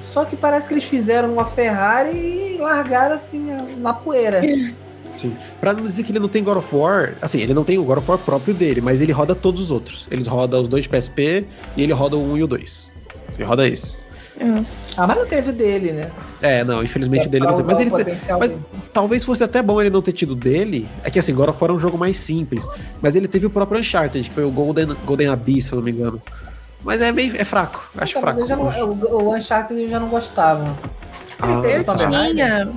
Só 0.00 0.24
que 0.24 0.36
parece 0.36 0.68
que 0.68 0.74
eles 0.74 0.84
fizeram 0.84 1.32
uma 1.32 1.44
Ferrari 1.44 2.16
e 2.16 2.58
largaram 2.58 3.14
assim 3.14 3.56
na 3.78 3.92
poeira. 3.92 4.40
Sim. 5.16 5.36
Pra 5.60 5.72
não 5.72 5.84
dizer 5.84 6.02
que 6.02 6.12
ele 6.12 6.18
não 6.18 6.28
tem 6.28 6.42
God 6.42 6.56
of 6.58 6.74
War, 6.74 7.14
assim, 7.20 7.40
ele 7.40 7.54
não 7.54 7.64
tem 7.64 7.78
o 7.78 7.84
God 7.84 7.98
of 7.98 8.10
War 8.10 8.18
próprio 8.18 8.54
dele, 8.54 8.80
mas 8.80 9.02
ele 9.02 9.12
roda 9.12 9.34
todos 9.34 9.60
os 9.62 9.70
outros. 9.70 10.08
Ele 10.10 10.26
roda 10.28 10.60
os 10.60 10.68
dois 10.68 10.84
de 10.84 10.88
PSP 10.88 11.46
e 11.76 11.82
ele 11.82 11.92
roda 11.92 12.16
o 12.16 12.32
1 12.32 12.38
e 12.38 12.42
o 12.42 12.46
2. 12.46 12.92
Ele 13.36 13.44
roda 13.44 13.68
esses. 13.68 14.06
Ah, 14.96 15.06
mas 15.06 15.16
não 15.16 15.26
teve 15.26 15.50
o 15.50 15.52
dele, 15.52 15.92
né? 15.92 16.10
É, 16.40 16.64
não, 16.64 16.82
infelizmente 16.82 17.28
o 17.28 17.30
dele 17.30 17.44
não 17.46 17.52
tem. 17.54 17.60
usar 17.62 17.72
Mas 17.72 17.78
o 17.78 17.80
ele 17.82 17.90
potencial 17.90 18.38
mas-. 18.40 18.56
Talvez 18.92 19.24
fosse 19.24 19.44
até 19.44 19.62
bom 19.62 19.80
ele 19.80 19.90
não 19.90 20.02
ter 20.02 20.12
tido 20.12 20.34
dele. 20.34 20.88
É 21.04 21.10
que 21.10 21.18
assim, 21.18 21.32
God 21.32 21.48
of 21.50 21.58
War 21.62 21.70
é 21.70 21.74
um 21.74 21.78
jogo 21.78 21.96
mais 21.96 22.16
simples. 22.16 22.66
Mas 23.00 23.14
ele 23.14 23.28
teve 23.28 23.46
o 23.46 23.50
próprio 23.50 23.78
Uncharted, 23.78 24.28
que 24.28 24.34
foi 24.34 24.44
o 24.44 24.50
Golden, 24.50 24.88
Golden 25.04 25.28
Abyss, 25.28 25.66
se 25.66 25.72
eu 25.72 25.76
não 25.76 25.84
me 25.84 25.92
engano. 25.92 26.20
Mas 26.82 27.00
é 27.00 27.12
meio. 27.12 27.36
É 27.36 27.44
fraco. 27.44 27.88
Acho 27.96 28.18
Então, 28.18 28.22
mas 28.34 28.34
fraco. 28.34 28.40
eu 28.40 28.46
já 28.48 28.56
não- 28.56 28.90
o, 28.90 29.22
o 29.28 29.34
Uncharted 29.36 29.80
eu 29.80 29.88
já 29.88 30.00
não 30.00 30.08
gostava. 30.08 30.76
Ah, 31.38 31.60
Eu 31.64 31.84
tá. 31.84 31.94
tinha. 31.94 32.68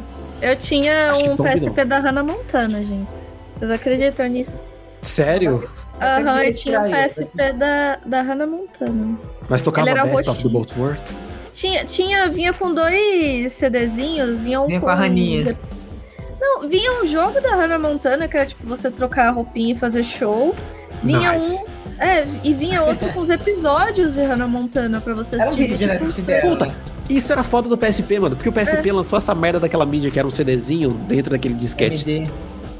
Eu 0.41 0.55
tinha 0.55 1.11
Acho 1.11 1.31
um 1.31 1.37
PSP 1.37 1.85
da 1.85 1.99
Hannah 1.99 2.23
Montana, 2.23 2.83
gente. 2.83 3.13
Vocês 3.53 3.71
acreditam 3.71 4.27
nisso? 4.27 4.61
Sério? 5.01 5.69
Aham, 6.01 6.37
eu 6.39 6.43
dia 6.51 6.53
tinha 6.53 6.81
um. 6.81 6.91
PSP 6.91 7.53
da, 7.53 7.99
da 8.05 8.21
Hannah 8.21 8.47
Montana. 8.47 9.17
Mas 9.49 9.61
tocava 9.61 9.89
Ele 9.89 9.97
era 9.99 10.07
Best 10.09 10.29
of 10.29 10.43
the 10.43 10.49
Both 10.49 10.77
Worlds? 10.77 11.17
Tinha, 11.53 11.85
tinha, 11.85 12.27
vinha 12.27 12.51
com 12.53 12.73
dois 12.73 13.53
CDzinhos, 13.53 14.41
vinha 14.41 14.59
um 14.61 14.67
Vinha 14.67 14.81
com 14.81 14.89
a 14.89 14.93
Raninha. 14.93 15.57
Não, 16.39 16.67
vinha 16.67 17.01
um 17.01 17.05
jogo 17.05 17.39
da 17.39 17.55
Hannah 17.55 17.79
Montana, 17.79 18.27
que 18.27 18.35
era 18.35 18.45
tipo 18.45 18.67
você 18.67 18.91
trocar 18.91 19.29
a 19.29 19.31
roupinha 19.31 19.73
e 19.73 19.75
fazer 19.77 20.03
show. 20.03 20.53
Vinha 21.01 21.31
Nice. 21.33 21.63
um. 21.63 21.75
É, 21.97 22.25
e 22.43 22.53
vinha 22.53 22.83
outro 22.83 23.07
com 23.13 23.21
os 23.21 23.29
episódios 23.29 24.15
de 24.15 24.21
Hannah 24.21 24.47
Montana 24.49 24.99
pra 24.99 25.13
você 25.13 25.35
Era 25.35 25.45
um 25.45 25.53
assistir. 25.53 25.67
vídeo, 25.71 25.87
né, 25.87 25.97
tipo. 25.97 26.49
Puta, 26.49 26.75
Isso 27.09 27.31
era 27.31 27.43
foda 27.43 27.69
do 27.69 27.77
PSP, 27.77 28.19
mano. 28.19 28.35
Porque 28.35 28.49
o 28.49 28.51
PSP 28.53 28.89
É. 28.89 28.93
lançou 28.93 29.17
essa 29.17 29.33
merda 29.35 29.59
daquela 29.59 29.85
mídia 29.85 30.09
que 30.09 30.17
era 30.17 30.27
um 30.27 30.31
CDzinho 30.31 30.89
dentro 30.91 31.31
daquele 31.31 31.53
disquete 31.53 32.09
MD. 32.09 32.27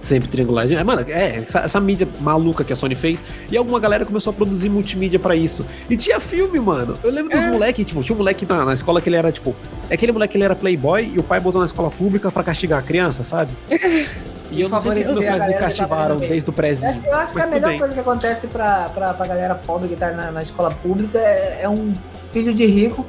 sempre 0.01 0.27
triangularzinho. 0.27 0.79
É, 0.79 0.83
mano, 0.83 1.03
é, 1.07 1.37
essa, 1.37 1.59
essa 1.61 1.79
mídia 1.79 2.07
maluca 2.21 2.63
que 2.63 2.71
a 2.73 2.75
Sony 2.75 2.93
fez. 2.95 3.23
E 3.51 3.57
alguma 3.57 3.79
galera 3.79 4.05
começou 4.05 4.31
a 4.31 4.33
produzir 4.33 4.69
multimídia 4.69 5.17
pra 5.19 5.35
isso. 5.35 5.65
E 5.89 5.95
tinha 5.97 6.19
filme, 6.19 6.59
mano. 6.59 6.97
Eu 7.03 7.11
lembro 7.11 7.31
dos 7.35 7.43
É. 7.43 7.47
moleques, 7.49 7.85
tipo, 7.85 8.01
tinha 8.03 8.15
um 8.15 8.19
moleque 8.19 8.45
na, 8.47 8.65
na 8.65 8.73
escola 8.73 9.01
que 9.01 9.09
ele 9.09 9.15
era, 9.15 9.31
tipo. 9.31 9.55
É 9.89 9.93
aquele 9.95 10.11
moleque 10.11 10.31
que 10.31 10.37
ele 10.37 10.43
era 10.43 10.55
playboy 10.55 11.11
e 11.15 11.19
o 11.19 11.23
pai 11.23 11.39
botou 11.39 11.59
na 11.59 11.65
escola 11.65 11.89
pública 11.91 12.31
pra 12.31 12.43
castigar 12.43 12.79
a 12.79 12.81
criança, 12.81 13.23
sabe? 13.23 13.53
E 14.51 14.61
eu 14.61 14.69
não 14.69 14.77
sei 14.79 15.03
que 15.03 15.11
meus 15.11 15.25
pais 15.25 15.47
me 15.47 15.53
cativaram 15.55 16.15
meio. 16.17 16.29
desde 16.31 16.49
o 16.49 16.51
Eu 16.51 16.53
prézinho. 16.53 16.89
acho, 16.91 17.05
eu 17.05 17.15
acho 17.15 17.33
que 17.33 17.41
a 17.41 17.47
melhor 17.47 17.69
bem. 17.71 17.79
coisa 17.79 17.93
que 17.95 17.99
acontece 17.99 18.47
pra, 18.47 18.87
pra, 18.89 19.13
pra 19.13 19.25
galera 19.27 19.55
pobre 19.55 19.89
que 19.89 19.95
tá 19.95 20.11
na, 20.11 20.31
na 20.31 20.41
escola 20.43 20.69
pública 20.71 21.17
é, 21.17 21.61
é 21.63 21.67
um 21.69 21.93
filho 22.31 22.53
de 22.53 22.65
rico 22.65 23.05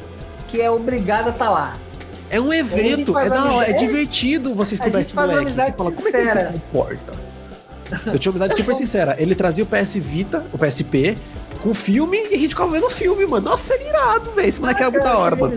que 0.46 0.60
é 0.60 0.70
obrigado 0.70 1.28
a 1.28 1.30
estar 1.30 1.50
lá. 1.50 1.72
É 2.28 2.40
um 2.40 2.52
evento, 2.52 3.16
é 3.16 3.28
da 3.28 3.52
hora, 3.52 3.70
é 3.70 3.72
divertido 3.74 4.52
você 4.54 4.74
estudar 4.74 5.00
esse 5.00 5.14
moleque. 5.14 5.52
Você 5.52 5.72
fala, 5.72 5.92
como 5.92 6.08
é 6.08 6.10
que 6.10 6.16
ele 6.16 6.30
se 6.30 6.52
comporta? 6.52 7.12
Eu 8.06 8.18
tinha 8.18 8.32
uma 8.32 8.38
amizade 8.44 8.56
super 8.56 8.74
sincera. 8.74 9.14
Ele 9.18 9.34
trazia 9.34 9.62
o 9.62 9.66
PS 9.66 9.94
Vita, 9.96 10.44
o 10.52 10.58
PSP, 10.58 11.16
com 11.62 11.72
filme 11.72 12.18
e 12.30 12.34
a 12.34 12.38
gente 12.38 12.48
ficava 12.48 12.70
vendo 12.72 12.86
o 12.86 12.90
filme, 12.90 13.24
mano. 13.26 13.48
Nossa, 13.48 13.74
ele 13.74 13.84
é 13.84 13.88
irado, 13.90 14.32
velho. 14.32 14.48
Esse 14.48 14.60
moleque 14.60 14.82
era 14.82 14.90
muito 14.90 15.04
da 15.04 15.16
hora, 15.18 15.36
mano. 15.36 15.54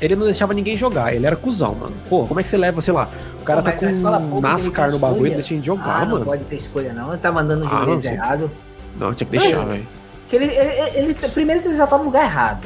Ele 0.00 0.14
não 0.14 0.26
deixava 0.26 0.52
ninguém 0.54 0.76
jogar, 0.76 1.14
ele 1.14 1.26
era 1.26 1.34
cuzão, 1.34 1.74
mano. 1.74 1.96
Pô, 2.08 2.26
como 2.26 2.38
é 2.38 2.42
que 2.42 2.48
você 2.48 2.56
leva, 2.56 2.80
sei 2.80 2.94
lá, 2.94 3.08
o 3.40 3.44
cara 3.44 3.62
Pô, 3.62 3.70
tá 3.70 3.72
com 3.72 3.86
pública 3.86 4.40
NASCAR 4.40 4.84
ele 4.86 4.92
no 4.92 4.98
bagulho, 5.00 5.26
ele 5.26 5.34
deixa 5.36 5.54
a 5.54 5.56
gente 5.56 5.66
jogar, 5.66 6.02
Ah, 6.02 6.04
não 6.04 6.12
mano. 6.12 6.24
pode 6.24 6.44
ter 6.44 6.56
escolha 6.56 6.92
não. 6.92 7.08
Ele 7.08 7.18
tá 7.18 7.32
mandando 7.32 7.64
o 7.64 7.68
Ah, 7.68 7.84
não 7.84 8.00
errado. 8.00 8.50
Não, 8.96 9.12
tinha 9.12 9.28
que 9.28 9.38
deixar, 9.38 9.64
velho. 9.66 9.88
Ele, 10.30 10.44
ele, 10.44 10.98
ele- 10.98 11.14
primeiro 11.14 11.62
que 11.62 11.68
ele 11.68 11.76
já 11.76 11.86
tá 11.86 11.98
no 11.98 12.04
lugar 12.04 12.24
errado. 12.24 12.60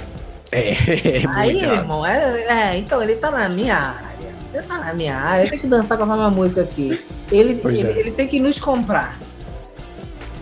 É, 0.52 0.70
é 1.22 1.22
Aí, 1.34 1.52
muito 1.55 1.74
irmão, 1.74 2.05
é, 2.06 2.72
é, 2.72 2.76
então 2.76 3.02
ele 3.02 3.16
tá 3.16 3.31
na 3.31 3.48
minha 3.48 3.76
área. 3.76 4.32
Você 4.47 4.60
tá 4.62 4.78
na 4.78 4.92
minha 4.92 5.16
área, 5.16 5.48
tem 5.48 5.58
que 5.58 5.66
dançar 5.66 5.97
com 5.97 6.05
a 6.05 6.06
mesma 6.06 6.31
música 6.31 6.60
aqui. 6.62 7.00
Ele, 7.31 7.58
ele, 7.64 7.82
é. 7.86 7.98
ele 8.00 8.10
tem 8.10 8.28
que 8.28 8.39
nos 8.39 8.60
comprar. 8.60 9.16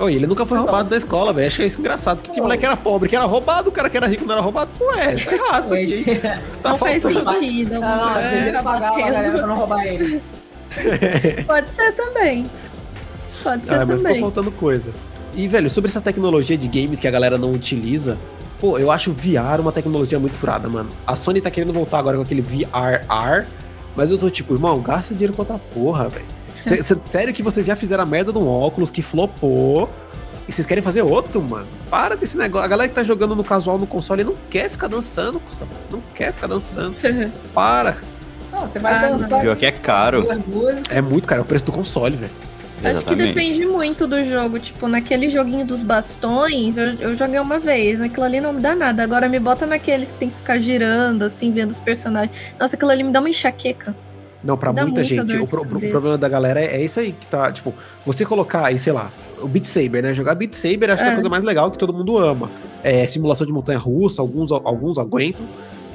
Oi, 0.00 0.14
ele 0.14 0.26
nunca 0.26 0.44
foi 0.46 0.56
Nossa. 0.56 0.70
roubado 0.70 0.88
da 0.90 0.96
escola, 0.96 1.32
velho. 1.32 1.46
Achei 1.46 1.66
isso 1.66 1.78
engraçado. 1.78 2.22
Que 2.22 2.30
tinha 2.30 2.42
Pô. 2.42 2.44
moleque 2.44 2.60
que 2.62 2.66
era 2.66 2.76
pobre, 2.76 3.08
que 3.08 3.14
era 3.14 3.26
roubado, 3.26 3.68
o 3.68 3.72
cara 3.72 3.88
que 3.90 3.96
era 3.98 4.06
rico 4.06 4.24
não 4.24 4.32
era 4.32 4.40
roubado. 4.40 4.70
Pô, 4.78 4.90
é, 4.94 5.14
tá 5.14 5.30
errado 5.36 5.64
isso 5.64 5.74
aqui. 5.74 6.18
Tá 6.62 6.70
não 6.70 6.78
faz 6.78 7.02
sentido. 7.02 7.74
alguma 7.74 7.94
Ah, 7.94 8.12
coisa 8.14 8.18
às 8.18 8.30
vezes 8.30 8.46
ele 8.48 8.56
tá 8.56 8.62
pagava 8.62 8.96
a 8.96 8.98
galera 9.00 9.30
pra 9.38 9.46
não 9.46 9.56
roubar 9.56 9.86
ele. 9.86 10.22
Pode 11.46 11.70
ser 11.70 11.92
também. 11.92 12.50
Pode 13.42 13.66
ser 13.66 13.74
Ah, 13.74 13.78
mas 13.78 13.88
ficou 13.88 14.02
também. 14.04 14.20
faltando 14.20 14.50
coisa. 14.52 14.92
E, 15.36 15.46
velho, 15.46 15.68
sobre 15.70 15.88
essa 15.90 16.00
tecnologia 16.00 16.56
de 16.56 16.66
games 16.66 16.98
que 16.98 17.06
a 17.06 17.10
galera 17.10 17.36
não 17.38 17.52
utiliza, 17.52 18.18
pô, 18.60 18.78
eu 18.78 18.90
acho 18.90 19.12
VR 19.12 19.60
uma 19.60 19.72
tecnologia 19.72 20.18
muito 20.18 20.36
furada, 20.36 20.68
mano. 20.68 20.90
A 21.06 21.16
Sony 21.16 21.40
tá 21.40 21.50
querendo 21.50 21.72
voltar 21.72 21.98
agora 21.98 22.16
com 22.16 22.22
aquele 22.22 22.42
VRR, 22.42 23.46
mas 23.96 24.10
eu 24.10 24.18
tô 24.18 24.28
tipo, 24.30 24.54
irmão, 24.54 24.80
gasta 24.80 25.14
dinheiro 25.14 25.32
com 25.32 25.42
outra 25.42 25.58
porra, 25.72 26.08
velho. 26.08 26.26
Sério 27.06 27.32
que 27.32 27.42
vocês 27.42 27.64
já 27.66 27.74
fizeram 27.74 28.02
a 28.02 28.06
merda 28.06 28.32
de 28.32 28.38
um 28.38 28.46
óculos 28.46 28.90
que 28.90 29.00
flopou 29.02 29.88
e 30.46 30.52
vocês 30.52 30.66
querem 30.66 30.82
fazer 30.82 31.00
outro, 31.02 31.40
mano? 31.40 31.66
Para 31.88 32.16
com 32.16 32.24
esse 32.24 32.36
negócio. 32.36 32.64
A 32.66 32.68
galera 32.68 32.88
que 32.88 32.94
tá 32.94 33.02
jogando 33.02 33.34
no 33.34 33.42
casual 33.42 33.78
no 33.78 33.86
console 33.86 34.24
não 34.24 34.34
quer 34.50 34.68
ficar 34.68 34.88
dançando, 34.88 35.40
não 35.90 36.00
quer 36.14 36.32
ficar 36.32 36.48
dançando. 36.48 36.94
Para. 37.54 37.96
Não, 38.52 38.66
você 38.66 38.78
vai 38.78 38.92
Ah, 38.94 39.08
dançar. 39.10 39.40
Pior 39.40 39.56
que 39.56 39.64
é 39.64 39.72
caro. 39.72 40.26
É 40.90 41.00
muito, 41.00 41.26
cara. 41.26 41.40
É 41.40 41.42
o 41.42 41.46
preço 41.46 41.64
do 41.64 41.72
console, 41.72 42.16
velho. 42.16 42.32
Acho 42.82 43.04
que 43.04 43.12
Exatamente. 43.12 43.34
depende 43.34 43.66
muito 43.66 44.06
do 44.06 44.24
jogo. 44.24 44.58
Tipo, 44.58 44.88
naquele 44.88 45.28
joguinho 45.28 45.66
dos 45.66 45.82
bastões, 45.82 46.76
eu, 46.78 46.94
eu 46.94 47.14
joguei 47.14 47.38
uma 47.38 47.58
vez. 47.58 48.00
Aquilo 48.00 48.24
ali 48.24 48.40
não 48.40 48.52
me 48.54 48.60
dá 48.60 48.74
nada. 48.74 49.02
Agora 49.02 49.28
me 49.28 49.38
bota 49.38 49.66
naqueles 49.66 50.10
que 50.12 50.18
tem 50.18 50.28
que 50.30 50.36
ficar 50.36 50.58
girando, 50.58 51.22
assim, 51.22 51.52
vendo 51.52 51.70
os 51.70 51.80
personagens. 51.80 52.34
Nossa, 52.58 52.76
aquilo 52.76 52.90
ali 52.90 53.02
me 53.02 53.10
dá 53.12 53.20
uma 53.20 53.28
enxaqueca. 53.28 53.94
Não, 54.42 54.56
pra 54.56 54.72
muita 54.72 54.86
muita 54.86 55.04
gente. 55.04 55.36
O, 55.36 55.46
pro- 55.46 55.66
cabeça. 55.66 55.90
problema 55.90 56.16
da 56.16 56.26
galera 56.28 56.58
é, 56.62 56.76
é 56.76 56.82
isso 56.84 56.98
aí 56.98 57.12
que 57.12 57.26
tá. 57.26 57.52
Tipo, 57.52 57.74
você 58.06 58.24
colocar 58.24 58.66
aí, 58.68 58.78
sei 58.78 58.94
lá, 58.94 59.10
o 59.42 59.46
Beat 59.46 59.66
Saber, 59.66 60.02
né? 60.02 60.14
Jogar 60.14 60.34
Beat 60.34 60.54
Saber 60.54 60.90
acho 60.90 61.02
que 61.02 61.06
é 61.06 61.10
a 61.10 61.12
É. 61.12 61.14
coisa 61.16 61.28
mais 61.28 61.44
legal 61.44 61.70
que 61.70 61.76
todo 61.78 61.92
mundo 61.92 62.16
ama. 62.16 62.50
É 62.82 63.06
simulação 63.06 63.46
de 63.46 63.52
montanha 63.52 63.78
russa, 63.78 64.22
alguns, 64.22 64.50
alguns 64.50 64.96
aguentam. 64.98 65.44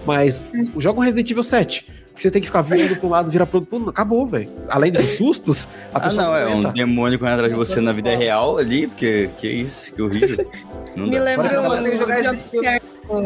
Mas 0.05 0.45
É. 0.53 0.63
joga 0.79 0.99
um 0.99 1.03
Resident 1.03 1.31
Evil 1.31 1.41
7. 1.41 1.87
Que 2.15 2.21
você 2.21 2.31
tem 2.31 2.41
que 2.41 2.47
ficar 2.47 2.61
virando 2.61 2.95
pra 2.95 3.07
um 3.07 3.09
lado, 3.09 3.29
virar 3.29 3.45
pro 3.45 3.57
outro. 3.59 3.89
Acabou, 3.89 4.25
velho. 4.25 4.49
Além 4.69 4.89
dos 4.91 5.17
sustos, 5.17 5.67
a 5.93 5.97
Ah, 5.97 5.99
pessoa 5.99 6.23
não, 6.25 6.35
é 6.35 6.47
um 6.55 6.71
demônio 6.71 7.19
correndo 7.19 7.33
atrás 7.35 7.51
de 7.51 7.57
você 7.59 7.81
na 7.81 7.91
vida 7.91 8.15
real 8.15 8.57
ali, 8.57 8.87
porque 8.87 9.29
que 9.37 9.47
isso, 9.49 9.91
que 9.93 10.01
horrível. 10.01 10.49
Não 10.95 11.07
Me 11.07 11.19
lembra 11.19 11.51
eu 11.51 11.61
consigo 11.63 11.97
jogar 11.97 12.23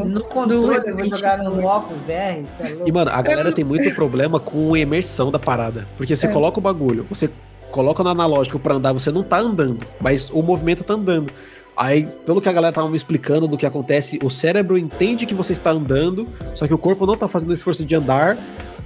No 0.08 0.24
controle, 0.24 0.82
eu 0.90 0.95
vou 0.98 1.06
jogar 1.06 1.38
no 1.38 1.64
óculos 1.64 2.00
VR, 2.01 2.43
isso 2.43 2.64
é 2.64 2.69
louco. 2.69 2.90
E, 2.90 2.92
mano, 2.92 3.11
a 3.14 3.22
galera 3.22 3.51
tem 3.51 3.64
muito 3.64 3.93
problema 3.93 4.40
com 4.40 4.74
a 4.74 4.80
imersão 4.80 5.30
da 5.30 5.38
parada. 5.38 5.88
Porque 5.95 6.16
você 6.16 6.26
É. 6.26 6.32
coloca 6.32 6.58
o 6.58 6.61
bagulho, 6.61 7.06
você 7.08 7.30
coloca 7.69 8.01
no 8.03 8.09
analógico 8.09 8.58
pra 8.58 8.74
andar, 8.74 8.92
você 8.93 9.11
não 9.11 9.22
tá 9.22 9.38
andando, 9.38 9.85
mas 10.01 10.32
o 10.32 10.42
movimento 10.42 10.84
tá 10.84 10.95
andando. 10.95 11.32
Aí, 11.77 12.08
pelo 12.26 12.42
que 12.42 12.50
a 12.50 12.51
galera 12.51 12.74
tava 12.74 12.90
me 12.90 12.98
explicando 12.98 13.48
do 13.48 13.56
que 13.56 13.66
acontece, 13.66 14.19
o 14.24 14.30
cérebro 14.30 14.76
entende 14.77 15.26
que 15.27 15.34
você 15.35 15.53
está 15.53 15.69
andando, 15.69 16.27
só 16.56 16.68
que 16.68 16.74
o 16.74 16.77
corpo 16.77 17.06
não 17.06 17.16
tá 17.16 17.27
fazendo 17.27 17.53
esforço 17.53 17.85
de 17.85 17.95
andar. 17.95 18.35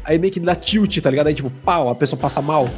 Aí 0.04 0.20
meio 0.20 0.34
que 0.34 0.40
dá 0.40 0.56
tilt, 0.56 1.00
tá 1.00 1.10
ligado? 1.10 1.28
Aí, 1.28 1.34
tipo, 1.34 1.50
pau, 1.50 1.90
a 1.90 1.96
pessoa 1.96 2.20
passa 2.20 2.42
mal. 2.42 2.70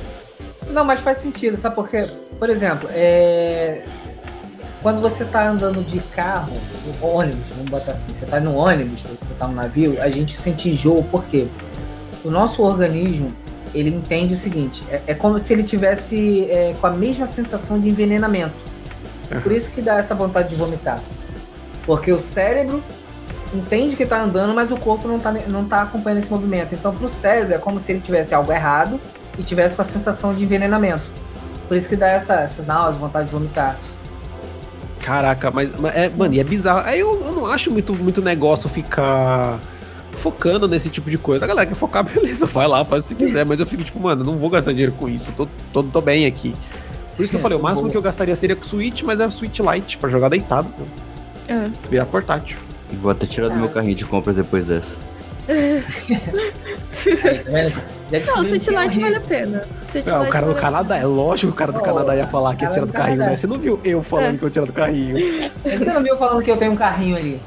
Não, 0.70 0.86
mas 0.86 1.00
faz 1.00 1.18
sentido, 1.18 1.58
sabe 1.58 1.76
por 1.76 1.90
quê? 1.90 2.08
Por 2.38 2.50
exemplo, 2.50 2.90
é... 2.92 3.84
quando 4.82 5.00
você 5.00 5.24
tá 5.24 5.48
andando 5.48 5.84
de 5.84 6.00
carro, 6.00 6.54
no 6.86 7.08
ônibus, 7.08 7.46
vamos 7.56 7.70
botar 7.70 7.94
assim, 7.94 8.14
você 8.14 8.26
tá 8.26 8.40
no 8.40 8.56
ônibus, 8.56 9.02
você 9.02 9.34
tá 9.38 9.48
no 9.48 9.54
navio, 9.54 10.02
a 10.02 10.10
gente 10.10 10.36
sente 10.36 10.70
enjoo, 10.70 11.04
por 11.04 11.24
quê? 11.26 11.48
O 12.24 12.30
nosso 12.30 12.62
organismo, 12.62 13.32
ele 13.74 13.90
entende 13.90 14.34
o 14.34 14.38
seguinte, 14.38 14.84
é, 14.90 15.02
é 15.08 15.14
como 15.14 15.40
se 15.40 15.54
ele 15.54 15.64
tivesse 15.64 16.50
é, 16.50 16.74
com 16.80 16.88
a 16.88 16.92
mesma 16.92 17.26
sensação 17.26 17.80
de 17.80 17.90
envenenamento. 17.90 18.56
Por 19.42 19.52
isso 19.52 19.72
que 19.72 19.82
dá 19.82 19.98
essa 19.98 20.14
vontade 20.14 20.50
de 20.50 20.56
vomitar. 20.56 21.00
Porque 21.86 22.12
o 22.12 22.20
cérebro 22.20 22.84
entende 23.56 23.96
que 23.96 24.06
tá 24.06 24.22
andando, 24.22 24.54
mas 24.54 24.72
o 24.72 24.78
corpo 24.78 25.08
não 25.08 25.20
tá, 25.20 25.32
não 25.32 25.66
tá 25.66 25.84
acompanhando 25.84 26.20
esse 26.20 26.30
movimento. 26.30 26.74
Então, 26.74 26.94
pro 26.94 27.08
cérebro, 27.08 27.56
é 27.56 27.58
como 27.58 27.80
se 27.80 27.92
ele 27.92 28.02
tivesse 28.02 28.34
algo 28.36 28.52
errado 28.52 29.00
e 29.38 29.44
tivesse 29.44 29.76
com 29.76 29.82
a 29.82 29.86
sensação 29.86 30.34
de 30.34 30.44
envenenamento. 30.44 31.04
Por 31.68 31.76
isso 31.76 31.90
que 31.90 31.96
dá 31.96 32.08
essa, 32.08 32.36
essas 32.36 32.68
náuseas, 32.68 32.98
vontade 32.98 33.28
de 33.28 33.32
vomitar. 33.32 33.78
Caraca, 35.00 35.52
mas, 35.52 35.72
mas 35.80 35.96
é, 35.96 36.10
mano, 36.10 36.34
e 36.34 36.40
é 36.40 36.44
bizarro. 36.44 36.82
Aí 36.86 37.00
eu, 37.00 37.20
eu 37.22 37.32
não 37.34 37.46
acho 37.46 37.72
muito, 37.72 37.96
muito 37.96 38.22
negócio 38.22 38.70
ficar 38.70 39.60
focando 40.14 40.68
nesse 40.68 40.90
tipo 40.90 41.10
de 41.10 41.18
coisa. 41.18 41.46
A 41.46 41.48
galera 41.48 41.68
quer 41.68 41.76
focar, 41.76 42.04
beleza, 42.10 42.46
vai 42.46 42.68
lá, 42.68 42.84
faz 42.84 43.06
o 43.06 43.16
que 43.16 43.26
quiser. 43.26 43.46
Mas 43.46 43.60
eu 43.60 43.66
fico 43.66 43.84
tipo, 43.84 44.00
mano, 44.00 44.24
não 44.24 44.38
vou 44.38 44.50
gastar 44.50 44.72
dinheiro 44.72 44.94
com 44.94 45.08
isso. 45.08 45.32
Tô, 45.34 45.48
tô, 45.72 45.84
tô 45.84 46.02
bem 46.02 46.26
aqui. 46.26 46.54
Por 47.16 47.24
isso 47.24 47.32
que 47.32 47.38
eu 47.38 47.42
falei, 47.42 47.58
o 47.58 47.62
máximo 47.62 47.90
que 47.90 47.96
eu 47.96 48.02
gastaria 48.02 48.36
seria 48.36 48.56
com 48.56 48.64
o 48.64 48.66
Switch, 48.66 49.04
mas 49.04 49.20
é 49.20 49.26
o 49.26 49.32
Switch 49.32 49.60
Lite, 49.60 49.98
pra 49.98 50.10
jogar 50.10 50.30
deitado. 50.30 50.68
É. 51.48 51.70
Virar 51.90 52.06
portátil. 52.08 52.58
Vou 52.94 53.12
até 53.12 53.26
tirar 53.26 53.50
do 53.50 53.56
meu 53.56 53.70
carrinho 53.70 53.96
de 53.96 54.06
compras 54.06 54.36
depois 54.36 54.66
dessa. 54.66 54.98
Aí, 55.48 55.82
tá 57.72 57.72
Não, 57.72 57.72
o 58.10 58.12
descobrimos 58.12 58.48
City 58.50 58.70
que 58.70 58.76
Light 58.76 58.88
horrível. 59.00 59.02
vale 59.02 59.16
a 59.16 59.22
pena. 59.22 59.68
City 59.88 60.10
Ah, 60.10 60.22
o 60.22 60.28
cara 60.30 60.46
do 60.48 60.56
Canadá, 60.56 60.98
é 60.98 61.06
lógico 61.06 61.52
que 61.52 61.56
o 61.56 61.58
cara 61.58 61.72
do 61.72 61.80
Oh, 61.80 61.84
Canadá 61.84 62.16
ia 62.16 62.28
falar 62.28 62.56
que 62.56 62.64
ia 62.64 62.70
tirar 62.70 62.86
do 62.86 62.94
carrinho, 62.94 63.18
né? 63.20 63.36
Você 63.36 63.48
não 63.48 63.60
viu 63.60 63.80
eu 63.84 64.02
falando 64.02 64.36
É. 64.36 64.38
que 64.38 64.44
eu 64.44 64.48
ia 64.48 64.52
tirar 64.52 64.66
do 64.66 64.74
carrinho. 64.74 65.16
Você 65.64 65.86
não 65.86 66.02
viu 66.04 66.18
falando 66.18 66.42
que 66.44 66.52
eu 66.52 66.58
tenho 66.58 66.72
um 66.72 66.76
carrinho 66.76 67.16
ali? 67.18 67.40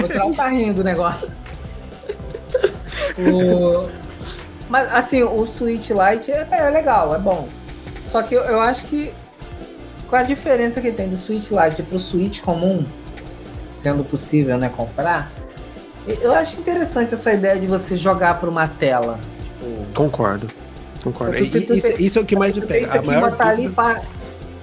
Vou 0.00 0.08
tirar 0.08 0.26
um 0.26 0.34
carrinho 0.34 0.74
do 0.74 0.84
negócio. 0.84 1.30
O- 3.18 3.88
Mas 4.68 4.92
assim, 4.92 5.22
o 5.22 5.46
Switch 5.46 5.88
Lite 5.90 6.30
é, 6.30 6.46
é 6.50 6.70
legal, 6.70 7.14
é 7.14 7.18
bom. 7.18 7.48
Só 8.06 8.22
que 8.22 8.34
eu, 8.34 8.42
eu 8.42 8.60
acho 8.60 8.86
que 8.86 9.12
qual 10.08 10.20
a 10.20 10.24
diferença 10.24 10.80
que 10.80 10.92
tem 10.92 11.08
do 11.08 11.16
Switch 11.16 11.50
Lite 11.50 11.82
pro 11.82 11.98
Switch 11.98 12.40
comum, 12.40 12.84
sendo 13.78 14.02
possível, 14.04 14.58
né, 14.58 14.68
comprar? 14.68 15.30
Eu 16.06 16.32
acho 16.34 16.58
interessante 16.60 17.14
essa 17.14 17.32
ideia 17.32 17.58
de 17.58 17.66
você 17.66 17.94
jogar 17.96 18.40
por 18.40 18.48
uma 18.48 18.66
tela. 18.66 19.18
Tipo, 19.60 19.86
Concordo. 19.94 20.50
Concordo. 21.04 21.34
Tu- 21.36 21.50
tu- 21.50 21.66
tu- 21.68 21.74
isso, 21.74 21.86
isso 22.02 22.18
é 22.18 22.22
o 22.22 22.24
que 22.24 22.34
mais 22.34 22.52
me 22.54 22.58
isso 22.60 22.68
pega. 22.68 22.90
A 22.90 22.94
aqui 22.96 23.06
maior 23.06 23.30
botar 23.30 23.48
ali 23.48 23.62
dúvida- 23.68 23.74
pra 23.82 24.02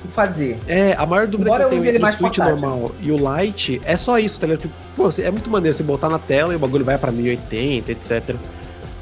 fazer. 0.09 0.59
É, 0.67 0.93
a 0.97 1.05
maior 1.05 1.27
dúvida 1.27 1.49
Embora 1.49 1.63
eu 1.63 1.69
que 1.69 1.75
eu 1.75 1.79
use 1.79 1.87
tenho 1.87 1.95
entre 1.97 2.09
o 2.09 2.11
Switch 2.13 2.35
portátil. 2.37 2.67
normal 2.67 2.91
e 3.01 3.11
o 3.11 3.17
Lite 3.41 3.81
é 3.85 3.95
só 3.95 4.17
isso, 4.19 4.39
tá 4.39 4.47
ligado? 4.47 4.69
Pô, 4.95 5.09
é 5.19 5.31
muito 5.31 5.49
maneiro 5.49 5.75
você 5.77 5.83
botar 5.83 6.09
na 6.09 6.19
tela 6.19 6.51
e 6.53 6.55
o 6.55 6.59
bagulho 6.59 6.83
vai 6.83 6.97
pra 6.97 7.11
1080, 7.11 7.91
etc. 7.91 8.35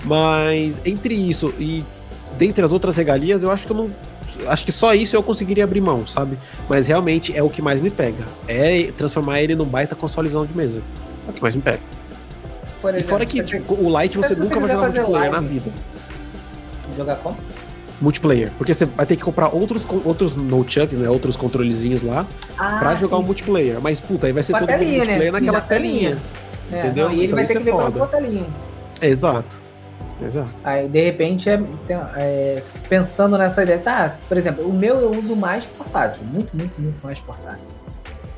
Mas 0.06 0.80
entre 0.85 1.14
isso 1.16 1.53
e 1.58 1.83
dentre 2.38 2.64
as 2.64 2.72
outras 2.74 2.95
regalias, 2.98 3.42
eu 3.42 3.50
acho 3.51 3.66
que 3.66 3.72
eu 3.72 3.77
não. 3.77 3.90
Acho 4.47 4.65
que 4.65 4.71
só 4.71 4.93
isso 4.93 5.15
eu 5.15 5.23
conseguiria 5.23 5.63
abrir 5.63 5.81
mão, 5.81 6.05
sabe? 6.07 6.37
Mas 6.69 6.87
realmente 6.87 7.35
é 7.35 7.41
o 7.43 7.49
que 7.49 7.61
mais 7.61 7.79
me 7.81 7.89
pega. 7.89 8.23
É 8.47 8.91
transformar 8.97 9.41
ele 9.41 9.55
num 9.55 9.65
baita 9.65 9.95
consolezão 9.95 10.45
de 10.45 10.55
mesa. 10.55 10.81
É 11.27 11.31
o 11.31 11.33
que 11.33 11.41
mais 11.41 11.55
me 11.55 11.61
pega. 11.61 11.79
Por 12.81 12.89
E 12.89 12.97
exemplo, 12.97 13.09
fora 13.09 13.25
que 13.25 13.41
tipo, 13.43 13.73
o 13.75 13.89
Mas 13.91 14.13
você 14.13 14.35
você 14.35 14.39
nunca 14.41 14.59
vai 14.59 14.69
jogar 14.69 14.87
multiplayer 14.89 15.31
na 15.31 15.37
live. 15.39 15.53
vida. 15.53 15.71
tem 16.83 16.91
que 16.91 16.97
jogar 16.97 17.15
como? 17.17 17.37
Multiplayer. 18.01 18.51
Porque 18.57 18.73
você 18.73 18.85
vai 18.85 19.05
ter 19.05 19.15
que 19.15 19.23
comprar 19.23 19.47
outros, 19.49 19.85
outros 20.03 20.35
nunchucks, 20.35 20.97
né? 20.97 21.09
Outros 21.09 21.37
controlezinhos 21.37 22.01
lá 22.03 22.25
Ah, 22.57 22.77
pra 22.79 22.95
jogar 22.95 23.17
o 23.17 23.23
multiplayer. 23.23 23.79
Mas, 23.79 24.01
puta, 24.01 24.27
aí 24.27 24.33
vai 24.33 24.43
ser 24.43 24.51
Com 24.53 24.57
a 24.57 24.61
todo 24.61 24.69
mundo 24.71 24.79
telinha, 24.79 24.97
né? 24.97 25.05
multiplayer 25.05 25.31
naquela 25.31 25.51
Na 25.59 25.61
telinha. 25.61 26.09
telinha. 26.09 26.17
É, 26.71 26.79
entendeu? 26.85 27.05
não, 27.05 27.11
e 27.13 27.15
ele 27.17 27.25
Então 27.25 27.35
vai 27.37 27.45
ter 27.45 27.53
é 27.53 27.57
que 27.59 27.63
pela 27.63 27.83
foda. 27.83 27.97
tua 27.99 28.07
telinha. 28.07 28.47
Exato. 29.01 29.61
Exato. 30.25 30.49
Aí, 30.63 30.87
de 30.87 31.01
repente, 31.03 31.49
é, 31.49 31.59
é, 32.15 32.63
pensando 32.87 33.37
nessa 33.37 33.63
ideia, 33.63 33.81
ah, 33.85 34.09
por 34.27 34.37
exemplo, 34.37 34.65
o 34.65 34.73
meu 34.73 34.99
eu 34.99 35.11
uso 35.11 35.35
mais 35.35 35.65
portátil, 35.65 36.23
muito, 36.23 36.55
muito, 36.55 36.79
muito 36.79 37.03
mais 37.03 37.19
portátil. 37.19 37.65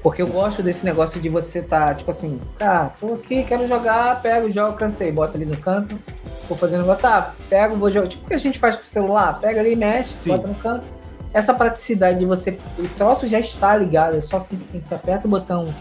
Porque 0.02 0.22
eu 0.22 0.28
gosto 0.28 0.62
desse 0.62 0.86
negócio 0.86 1.20
de 1.20 1.30
você 1.30 1.62
tá, 1.62 1.94
tipo 1.96 2.12
assim, 2.12 2.40
tá, 2.60 2.92
tô 3.00 3.14
aqui, 3.16 3.44
quero 3.44 3.66
jogar, 3.66 4.22
pego, 4.22 4.52
jogo, 4.52 4.78
cansei, 4.78 5.12
bota 5.12 5.36
ali 5.36 5.46
no 5.46 5.58
canto, 5.58 6.00
vou 6.48 6.58
fazer 6.58 6.76
um 6.78 6.82
negócio, 6.82 7.08
ah, 7.08 7.34
pego, 7.50 7.76
vou 7.76 7.90
jogar. 7.90 8.08
Tipo 8.08 8.24
o 8.24 8.28
que 8.28 8.36
a 8.36 8.38
gente 8.38 8.60
faz 8.60 8.76
com 8.76 8.84
o 8.84 8.86
celular, 8.86 9.40
pega 9.40 9.60
ali, 9.60 9.76
mexe, 9.76 10.16
Sim. 10.22 10.30
bota 10.30 10.48
no 10.48 10.56
canto. 10.56 10.86
Essa 11.34 11.54
praticidade 11.54 12.20
de 12.20 12.26
você, 12.26 12.58
o 12.78 12.88
troço 12.90 13.28
já 13.28 13.40
está 13.40 13.76
ligado, 13.76 14.16
é 14.16 14.22
só 14.22 14.40
simplesmente 14.40 14.88
você 14.88 14.94
aperta 14.96 15.28
o 15.28 15.30
botão 15.30 15.74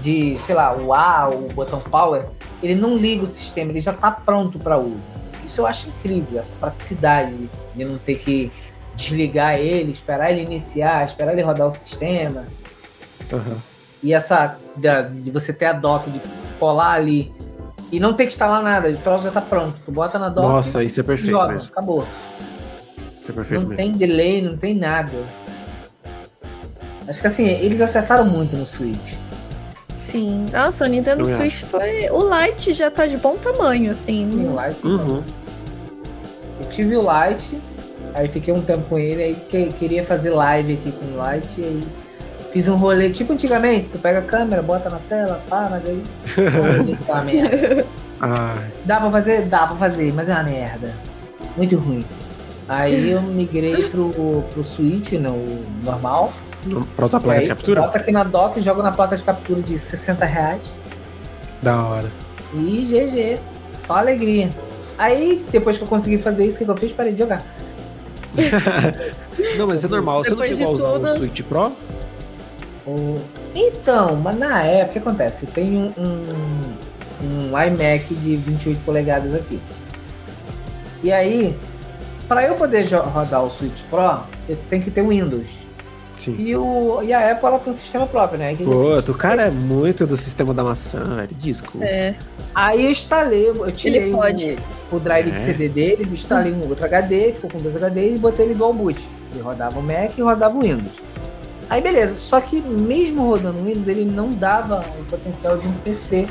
de, 0.00 0.36
sei 0.36 0.54
lá, 0.54 0.76
o 0.76 0.92
A, 0.92 1.28
o 1.28 1.48
botão 1.52 1.78
power, 1.78 2.26
ele 2.62 2.74
não 2.74 2.96
liga 2.96 3.24
o 3.24 3.26
sistema, 3.26 3.70
ele 3.72 3.80
já 3.80 3.92
tá 3.92 4.10
pronto 4.10 4.58
para 4.58 4.78
uso. 4.78 5.15
Isso 5.46 5.60
eu 5.60 5.66
acho 5.66 5.88
incrível, 5.88 6.40
essa 6.40 6.54
praticidade 6.56 7.48
de 7.74 7.84
não 7.84 7.96
ter 7.98 8.16
que 8.16 8.50
desligar 8.96 9.54
ele, 9.54 9.92
esperar 9.92 10.30
ele 10.32 10.42
iniciar, 10.42 11.06
esperar 11.06 11.32
ele 11.32 11.42
rodar 11.42 11.68
o 11.68 11.70
sistema. 11.70 12.44
Aham. 13.32 13.56
E 14.02 14.12
essa 14.12 14.58
de 14.76 15.30
você 15.30 15.52
ter 15.52 15.66
a 15.66 15.72
dock, 15.72 16.10
de 16.10 16.20
colar 16.58 16.92
ali 16.92 17.32
e 17.92 18.00
não 18.00 18.12
ter 18.12 18.26
que 18.26 18.32
instalar 18.32 18.62
nada, 18.62 18.88
o 18.90 18.96
troço 18.98 19.24
já 19.24 19.30
tá 19.30 19.40
pronto. 19.40 19.76
Tu 19.84 19.92
bota 19.92 20.18
na 20.18 20.28
dock 20.28 20.48
Nossa, 20.48 20.82
isso 20.82 21.00
é 21.00 21.02
e 21.02 21.06
perfeito 21.06 21.30
joga, 21.30 21.52
mesmo. 21.52 21.68
acabou. 21.70 22.06
Isso 23.20 23.30
é 23.30 23.34
perfeito 23.34 23.60
não 23.62 23.68
mesmo. 23.70 23.76
tem 23.76 23.92
delay, 23.92 24.42
não 24.42 24.56
tem 24.56 24.74
nada. 24.74 25.16
Acho 27.08 27.20
que 27.20 27.26
assim, 27.28 27.46
eles 27.46 27.80
acertaram 27.80 28.24
muito 28.24 28.56
no 28.56 28.66
Switch. 28.66 29.14
Sim. 29.96 30.44
Nossa, 30.52 30.84
o 30.84 30.88
Nintendo 30.88 31.22
Eu 31.22 31.26
Switch 31.36 31.62
foi. 31.62 32.10
O 32.10 32.22
Lite 32.28 32.72
já 32.74 32.90
tá 32.90 33.06
de 33.06 33.16
bom 33.16 33.36
tamanho, 33.36 33.90
assim. 33.90 34.30
Sim, 34.30 34.48
o 34.48 34.60
Lite, 34.66 34.86
Uhum. 34.86 35.22
Eu 36.60 36.68
tive 36.68 36.96
o 36.96 37.00
Lite, 37.02 37.58
aí 38.14 38.28
fiquei 38.28 38.52
um 38.52 38.60
tempo 38.60 38.82
com 38.88 38.98
ele, 38.98 39.22
aí 39.22 39.34
que- 39.34 39.72
queria 39.72 40.04
fazer 40.04 40.30
live 40.30 40.74
aqui 40.74 40.92
com 40.92 41.04
o 41.06 41.32
Lite, 41.34 41.60
aí 41.62 41.82
fiz 42.52 42.68
um 42.68 42.76
rolê 42.76 43.10
tipo 43.10 43.32
antigamente, 43.32 43.88
tu 43.88 43.98
pega 43.98 44.18
a 44.18 44.22
câmera, 44.22 44.62
bota 44.62 44.88
na 44.90 44.98
tela, 45.08 45.42
pá, 45.48 45.68
mas 45.70 45.84
aí. 45.86 46.02
uma 47.08 47.22
merda. 47.22 47.86
Ai, 48.20 48.70
Dá 48.84 49.00
pra 49.00 49.10
fazer? 49.10 49.42
Dá 49.46 49.66
pra 49.66 49.76
fazer, 49.76 50.12
mas 50.14 50.28
é 50.28 50.32
uma 50.34 50.42
merda. 50.44 50.92
Muito 51.56 51.76
ruim. 51.76 52.04
Aí 52.68 53.10
eu 53.12 53.22
migrei 53.22 53.88
pro, 53.90 54.42
pro 54.50 54.64
Switch, 54.64 55.12
não, 55.12 55.36
o 55.36 55.64
normal. 55.84 56.32
Pra 56.96 57.06
usar 57.06 57.18
a 57.18 57.20
placa 57.20 57.38
aí, 57.38 57.44
de 57.44 57.48
captura? 57.50 57.80
Bota 57.82 57.98
aqui 57.98 58.10
na 58.12 58.24
dock, 58.24 58.60
jogo 58.60 58.82
na 58.82 58.92
placa 58.92 59.16
de 59.16 59.24
captura 59.24 59.62
de 59.62 59.78
60 59.78 60.24
reais. 60.24 60.62
Da 61.62 61.84
hora. 61.84 62.10
E 62.54 62.82
GG. 62.84 63.38
Só 63.70 63.96
alegria. 63.96 64.50
Aí, 64.98 65.44
depois 65.50 65.76
que 65.76 65.84
eu 65.84 65.88
consegui 65.88 66.18
fazer 66.18 66.46
isso, 66.46 66.62
o 66.62 66.64
que 66.64 66.70
eu 66.70 66.76
fiz? 66.76 66.92
Parei 66.92 67.12
de 67.12 67.18
jogar. 67.18 67.42
Não, 69.58 69.66
mas 69.66 69.84
é 69.84 69.88
normal. 69.88 70.22
Você 70.24 70.30
não 70.30 70.36
Depois 70.38 70.56
chegou 70.58 70.72
a 70.72 70.74
usar 70.74 70.92
tudo- 70.92 71.08
o 71.08 71.16
Switch 71.16 71.42
Pro? 71.42 71.72
Então, 73.54 74.16
mas 74.16 74.38
na 74.38 74.62
época, 74.62 74.90
o 74.90 74.92
que 74.92 74.98
acontece? 74.98 75.46
Tenho 75.46 75.92
um, 75.96 76.02
um, 77.22 77.50
um 77.52 77.62
iMac 77.62 78.14
de 78.14 78.36
28 78.36 78.84
polegadas 78.84 79.34
aqui. 79.34 79.60
E 81.02 81.12
aí, 81.12 81.58
para 82.28 82.44
eu 82.44 82.54
poder 82.54 82.84
rodar 82.94 83.42
o 83.44 83.50
Switch 83.50 83.80
Pro, 83.90 84.20
eu 84.48 84.56
tenho 84.70 84.82
que 84.82 84.90
ter 84.90 85.02
o 85.02 85.08
Windows. 85.08 85.46
Sim. 86.18 86.34
E, 86.38 86.56
o, 86.56 87.02
e 87.02 87.12
a 87.12 87.32
Apple 87.32 87.46
ela 87.46 87.58
tem 87.58 87.72
um 87.72 87.76
sistema 87.76 88.06
próprio, 88.06 88.38
né? 88.38 88.56
Pô, 88.56 89.00
tu 89.02 89.14
cara 89.14 89.42
é 89.44 89.50
muito 89.50 90.06
do 90.06 90.16
sistema 90.16 90.52
da 90.54 90.64
maçã, 90.64 91.04
velho. 91.16 91.28
Desculpa. 91.32 91.86
É. 91.86 92.14
Aí 92.54 92.84
eu 92.84 92.90
instalei, 92.90 93.48
eu 93.48 93.72
tirei 93.72 94.04
Ele 94.04 94.12
pode. 94.12 94.58
O, 94.90 94.96
o 94.96 95.00
drive 95.00 95.28
É. 95.28 95.30
de 95.32 95.40
CD 95.40 95.68
dele, 95.68 96.08
instalei 96.12 96.52
um 96.52 96.68
outro 96.68 96.84
HD, 96.84 97.32
ficou 97.34 97.50
com 97.50 97.58
dois 97.58 97.76
HD 97.76 98.14
e 98.14 98.18
botei 98.18 98.46
ele 98.46 98.54
dual 98.54 98.72
boot. 98.72 99.06
Ele 99.32 99.42
rodava 99.42 99.78
o 99.78 99.82
Mac 99.82 100.16
e 100.16 100.22
rodava 100.22 100.56
o 100.56 100.62
Windows. 100.62 100.92
Aí 101.68 101.82
beleza, 101.82 102.16
só 102.18 102.40
que 102.40 102.60
mesmo 102.62 103.26
rodando 103.28 103.58
o 103.58 103.64
Windows, 103.64 103.88
ele 103.88 104.04
não 104.04 104.30
dava 104.30 104.84
o 105.00 105.04
potencial 105.04 105.56
de 105.58 105.66
um 105.66 105.72
PC. 105.72 106.26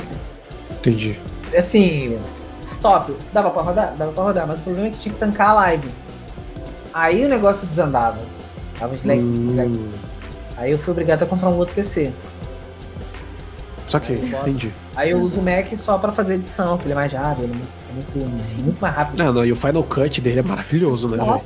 Entendi. 0.72 1.20
Assim, 1.56 2.18
top. 2.82 3.14
Dava 3.34 3.52
pra 3.52 3.62
rodar? 3.62 3.96
Dava 3.98 4.12
pra 4.12 4.24
rodar, 4.24 4.48
mas 4.48 4.60
o 4.60 4.64
problema 4.64 4.88
é 4.88 4.92
que 4.92 5.00
tinha 5.00 5.14
que 5.14 5.20
tancar 5.20 5.50
a 5.50 5.54
live. 5.54 5.90
Aí 6.94 7.26
o 7.26 7.28
negócio 7.30 7.68
desandava. 7.68 8.18
Tava 8.80 8.96
slack, 8.96 9.20
slack. 9.50 9.70
Hum, 9.70 9.88
Aí 10.58 10.72
eu 10.72 10.80
fui 10.80 10.92
obrigado 10.92 11.24
a 11.24 11.26
comprar 11.26 11.50
um 11.50 11.58
outro 11.58 11.76
PC. 11.76 12.12
só 13.88 14.00
que, 14.00 14.14
Aí, 14.14 14.24
entendi. 14.42 14.72
Aí 14.96 15.12
eu 15.12 15.20
uso 15.20 15.40
o 15.40 15.44
Mac 15.44 15.68
só 15.76 15.98
pra 15.98 16.12
fazer 16.12 16.36
edição, 16.36 16.78
que 16.78 16.86
ele 16.86 16.94
é 16.94 16.96
mais 16.96 17.12
rápido, 17.14 17.44
ele 17.44 17.54
é 17.54 17.94
muito, 17.94 18.18
muito, 18.18 18.64
muito 18.64 18.80
mais 18.80 18.96
rápido. 18.96 19.18
Não, 19.24 19.34
não, 19.34 19.46
e 19.46 19.52
o 19.52 19.56
Final 19.56 19.84
Cut 19.84 20.22
dele 20.22 20.40
é 20.40 20.44
maravilhoso, 20.44 21.08
né? 21.10 21.18
Nossa? 21.18 21.46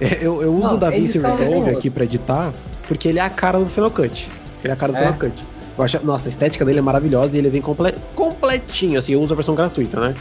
É, 0.00 0.18
Eu, 0.20 0.42
eu 0.42 0.54
uso 0.54 0.68
Não, 0.68 0.74
o 0.74 0.78
DaVinci 0.78 1.18
Resolve 1.18 1.70
aqui 1.70 1.90
pra 1.90 2.04
editar, 2.04 2.52
porque 2.88 3.08
ele 3.08 3.18
é 3.18 3.22
a 3.22 3.30
cara 3.30 3.58
do 3.58 3.66
Final 3.66 3.90
Cut. 3.90 4.30
Ele 4.62 4.70
é 4.70 4.72
a 4.72 4.76
cara 4.76 4.92
do 4.92 4.96
É? 4.98 5.00
Final 5.02 5.18
Cut. 5.18 5.44
Eu 5.76 5.84
acho, 5.84 6.04
nossa, 6.06 6.28
a 6.28 6.30
estética 6.30 6.64
dele 6.64 6.78
é 6.78 6.82
maravilhosa 6.82 7.36
e 7.36 7.40
ele 7.40 7.50
vem 7.50 7.60
comple- 7.60 7.94
completinho, 8.14 8.98
assim, 8.98 9.12
eu 9.12 9.20
uso 9.20 9.32
a 9.34 9.36
versão 9.36 9.54
gratuita, 9.54 10.00
né? 10.00 10.14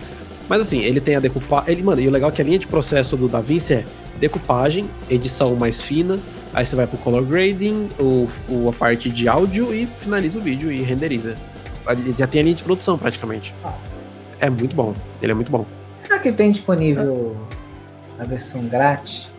Mas 0.50 0.60
assim, 0.62 0.80
ele 0.82 1.00
tem 1.00 1.16
a 1.16 1.20
decupagem. 1.20 1.72
Ele, 1.72 1.84
mano, 1.84 2.02
e 2.02 2.08
o 2.08 2.12
legal 2.12 2.30
é 2.30 2.34
que 2.34 2.42
a 2.42 2.46
linha 2.46 2.60
de 2.60 2.68
processo 2.68 3.16
do 3.16 3.30
DaVinci 3.30 3.74
é 3.76 3.86
decupagem, 4.20 4.90
edição 5.10 5.56
mais 5.56 5.82
fina, 5.82 6.20
aí 6.54 6.66
você 6.66 6.76
vai 6.76 6.88
pro 6.88 6.98
color 7.00 7.24
grading, 7.24 7.90
o, 8.00 8.28
o- 8.50 8.70
a 8.70 8.74
parte 8.74 9.10
de 9.10 9.28
áudio 9.28 9.74
e 9.74 9.86
finaliza 9.98 10.40
o 10.40 10.42
vídeo 10.42 10.72
e 10.72 10.82
renderiza. 10.82 11.36
Ele 11.90 12.14
já 12.18 12.28
tem 12.28 12.42
a 12.42 12.44
linha 12.46 12.56
de 12.56 12.64
produção 12.64 12.98
praticamente. 12.98 13.54
Ah. 13.64 13.74
É 14.40 14.50
muito 14.50 14.76
bom. 14.76 14.94
Ele 15.22 15.32
é 15.32 15.36
muito 15.36 15.52
bom. 15.52 15.66
será 15.96 16.20
que 16.20 16.32
tem 16.32 16.52
disponível 16.52 17.36
a 18.20 18.24
versão 18.26 18.64
grátis? 18.68 19.32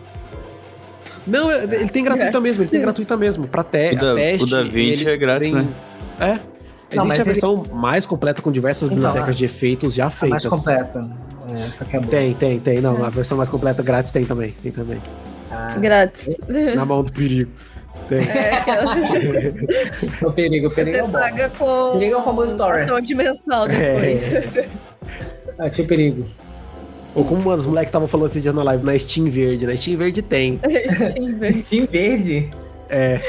Não, 1.27 1.51
é- 1.51 1.63
ele 1.63 1.89
tem 1.89 2.03
gratuita 2.03 2.31
Grátis. 2.31 2.41
mesmo, 2.41 2.63
ele 2.63 2.69
tem 2.69 2.81
gratuita 2.81 3.17
mesmo. 3.17 3.47
Pra 3.47 3.63
te 3.63 3.95
O 3.95 3.99
da- 3.99 4.13
teste. 4.15 4.43
o 4.43 4.47
DaVinci 4.57 5.01
ele 5.03 5.09
é 5.11 5.17
grátis, 5.17 5.47
tem- 5.51 5.55
né? 5.63 5.67
É. 6.19 6.39
Não, 6.95 7.03
Existe 7.05 7.11
a 7.11 7.15
ele- 7.15 7.23
versão 7.23 7.65
mais 7.73 8.05
completa 8.05 8.41
com 8.43 8.51
diversas 8.51 8.83
Então, 8.83 8.95
bibliotecas 8.97 9.35
a- 9.35 9.37
de 9.39 9.45
efeitos 9.45 9.93
já 9.95 10.03
A 10.03 10.05
mais 10.07 10.19
feitas. 10.19 10.45
completa. 10.45 11.09
É, 11.51 11.61
essa 11.67 11.83
que 11.83 11.95
é 11.97 11.99
boa. 11.99 12.11
Tem, 12.11 12.33
tem, 12.35 12.59
tem. 12.59 12.79
Não, 12.81 13.03
a 13.03 13.09
versão 13.09 13.37
mais 13.37 13.49
completa 13.49 13.81
grátis 13.81 14.11
tem 14.11 14.23
também. 14.23 14.51
Tem 14.61 14.71
também. 14.71 15.01
Ah, 15.51 15.75
Grátis. 15.77 16.37
Na 16.75 16.85
mão 16.85 17.03
do 17.03 17.11
perigo. 17.11 17.51
Tem. 18.09 18.19
É, 18.19 18.55
aquela- 18.55 18.95
o 20.23 20.31
perigo, 20.31 20.67
o 20.67 20.71
perigo 20.71 20.97
é 20.97 21.01
Você 21.01 21.07
bom. 21.07 21.11
paga 21.11 21.49
com. 21.57 21.91
Perigo 21.93 22.15
é 22.15 22.17
o 22.17 22.23
famoso 22.23 22.51
story. 22.51 23.01
de 23.05 23.15
mensal 23.15 23.67
depois. 23.67 24.31
Ah, 25.57 25.69
tinha 25.69 25.85
o 25.85 25.87
perigo. 25.87 26.25
Ou 27.15 27.23
como 27.23 27.41
mano, 27.43 27.59
os 27.59 27.65
moleques 27.65 27.87
estavam 27.87 28.09
falando 28.09 28.25
esses 28.27 28.41
dias 28.41 28.53
na 28.53 28.61
live, 28.61 28.83
na 28.83 28.99
Steam 28.99 29.29
Verde. 29.29 29.65
Na 29.65 29.73
Steam 29.77 29.97
Verde 29.97 30.21
tem. 30.21 30.59
Steam 31.53 31.87
verde 31.89 32.51
É. 32.89 33.21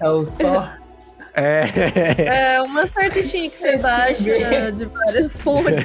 é 0.00 0.08
o 0.08 0.24
Thor. 0.24 0.66
É. 1.36 2.54
É 2.54 2.62
uma 2.62 2.86
certa 2.86 3.20
Steam 3.22 3.50
que 3.50 3.58
você 3.58 3.76
baixa 3.76 4.70
de 4.72 4.84
várias 4.86 5.36
fontes. 5.36 5.84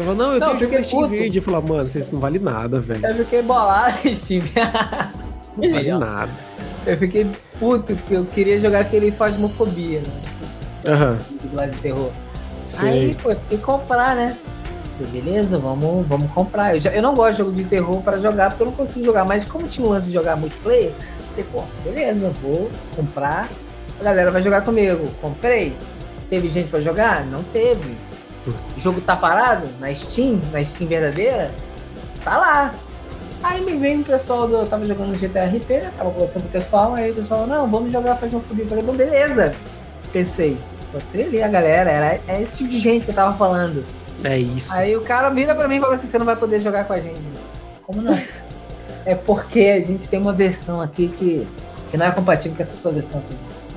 Eu 0.00 0.04
falo, 0.06 0.16
não, 0.16 0.32
eu 0.34 0.40
Não, 0.40 0.56
tenho 0.56 0.70
na 0.72 0.82
Steam 0.82 1.02
puto. 1.02 1.10
Verde. 1.14 1.38
Eu 1.38 1.42
falo, 1.42 1.62
mano, 1.62 1.88
vocês 1.88 2.10
não 2.10 2.20
valem 2.20 2.40
nada, 2.40 2.80
velho. 2.80 3.04
Eu 3.06 3.14
fiquei 3.16 3.42
bolado, 3.42 3.96
Steam. 4.14 4.42
Não 5.56 5.70
vale 5.72 5.92
nada. 5.92 6.30
Eu 6.86 6.96
fiquei 6.96 7.26
puto 7.58 7.94
porque 7.96 8.14
eu 8.16 8.24
queria 8.24 8.58
jogar 8.60 8.80
aquele 8.80 9.10
Fasmofobia, 9.10 10.00
né? 10.00 10.06
Aham. 10.86 11.18
Dublagem 11.42 11.74
de 11.74 11.80
terror. 11.82 12.10
Aí, 12.82 13.14
pô, 13.16 13.30
tinha 13.34 13.44
que 13.50 13.58
comprar, 13.58 14.14
né? 14.16 14.36
Falei, 14.96 15.20
Beleza, 15.22 15.58
vamos, 15.58 16.06
vamos 16.06 16.30
comprar. 16.32 16.74
Eu, 16.76 16.80
já- 16.80 16.92
eu 16.92 17.02
não 17.02 17.14
gosto 17.14 17.32
de 17.32 17.38
jogo 17.38 17.52
de 17.52 17.64
terror 17.64 18.00
para 18.00 18.18
jogar, 18.18 18.50
porque 18.50 18.62
eu 18.62 18.66
não 18.68 18.72
consigo 18.72 19.04
jogar. 19.04 19.24
Mas 19.24 19.44
como 19.44 19.66
tinha 19.66 19.86
um 19.86 19.90
lance 19.90 20.06
de 20.06 20.12
jogar 20.14 20.36
multiplayer, 20.36 20.92
falei, 21.30 21.44
pô, 21.52 21.62
beleza, 21.84 22.32
vou 22.40 22.70
comprar. 22.96 23.48
A 24.00 24.04
galera 24.04 24.30
vai 24.30 24.40
jogar 24.40 24.62
comigo. 24.62 25.08
Comprei. 25.20 25.76
Teve 26.30 26.48
gente 26.48 26.68
pra 26.70 26.80
jogar? 26.80 27.26
Não 27.26 27.42
teve. 27.42 27.94
O 28.46 28.80
jogo 28.80 29.00
tá 29.00 29.16
parado 29.16 29.68
na 29.78 29.94
Steam, 29.94 30.40
na 30.52 30.64
Steam 30.64 30.88
verdadeira? 30.88 31.50
Tá 32.24 32.36
lá. 32.36 32.74
Aí 33.42 33.62
me 33.62 33.76
veio 33.76 34.00
o 34.00 34.04
pessoal 34.04 34.46
do. 34.46 34.56
Eu 34.56 34.66
tava 34.66 34.84
jogando 34.84 35.18
GTA 35.18 35.46
RP, 35.46 35.70
né? 35.70 35.92
Tava 35.96 36.10
conversando 36.10 36.42
com 36.42 36.48
o 36.48 36.52
pessoal, 36.52 36.94
aí 36.94 37.10
o 37.10 37.14
pessoal, 37.14 37.46
não, 37.46 37.70
vamos 37.70 37.92
jogar 37.92 38.16
Fasmofobia. 38.16 38.64
Eu 38.64 38.68
Falei, 38.68 38.84
bom, 38.84 38.94
beleza. 38.94 39.54
Pensei, 40.12 40.58
botei 40.92 41.24
ali 41.24 41.42
a 41.42 41.48
galera, 41.48 41.90
era 41.90 42.20
é 42.26 42.42
esse 42.42 42.58
tipo 42.58 42.70
de 42.70 42.78
gente 42.78 43.04
que 43.04 43.10
eu 43.10 43.14
tava 43.14 43.36
falando. 43.36 43.84
É 44.22 44.38
isso. 44.38 44.76
Aí 44.76 44.94
o 44.96 45.00
cara 45.02 45.30
vira 45.30 45.54
pra 45.54 45.66
mim 45.66 45.76
e 45.76 45.80
fala 45.80 45.94
assim: 45.94 46.06
você 46.06 46.18
não 46.18 46.26
vai 46.26 46.36
poder 46.36 46.60
jogar 46.60 46.84
com 46.84 46.92
a 46.92 47.00
gente. 47.00 47.20
Como 47.82 48.02
não? 48.02 48.18
é 49.06 49.14
porque 49.14 49.60
a 49.60 49.80
gente 49.80 50.08
tem 50.08 50.20
uma 50.20 50.32
versão 50.32 50.80
aqui 50.80 51.08
que, 51.08 51.48
que 51.90 51.96
não 51.96 52.06
é 52.06 52.10
compatível 52.10 52.56
com 52.56 52.62
essa 52.62 52.76
sua 52.76 52.92
versão. 52.92 53.22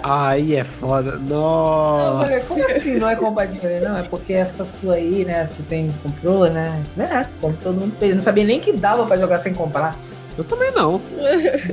Aí 0.03 0.57
é 0.57 0.65
foda. 0.65 1.14
Nossa. 1.17 2.27
falei, 2.27 2.40
como 2.41 2.65
assim 2.65 2.98
não 2.98 3.09
é 3.09 3.15
compatível? 3.15 3.82
Não, 3.82 3.98
é 3.98 4.03
porque 4.03 4.33
essa 4.33 4.65
sua 4.65 4.95
aí, 4.95 5.23
né? 5.23 5.45
Você 5.45 5.64
tem, 5.64 5.90
comprou, 6.03 6.49
né? 6.49 6.83
É, 6.98 7.25
como 7.40 7.56
todo 7.56 7.80
mundo 7.80 7.95
fez. 7.98 8.11
Eu 8.11 8.15
não 8.17 8.22
sabia 8.23 8.43
nem 8.43 8.59
que 8.59 8.73
dava 8.73 9.06
pra 9.06 9.15
jogar 9.15 9.38
sem 9.38 9.53
comprar. 9.53 9.98
Eu 10.38 10.43
também 10.43 10.72
não. 10.72 10.99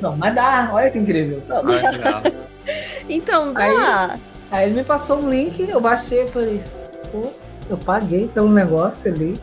Não, 0.00 0.17
mas 0.17 0.34
dá, 0.34 0.70
olha 0.73 0.91
que 0.91 0.99
incrível. 0.99 1.42
Então 3.09 3.52
dá. 3.52 4.17
Aí 4.50 4.67
ele 4.68 4.76
me 4.76 4.84
passou 4.84 5.18
um 5.18 5.28
link, 5.31 5.68
eu 5.68 5.81
baixei 5.81 6.25
e 6.25 6.28
falei, 6.28 6.60
pô, 7.10 7.33
eu 7.68 7.76
paguei 7.78 8.28
pelo 8.28 8.49
negócio 8.49 9.12
ali. 9.12 9.41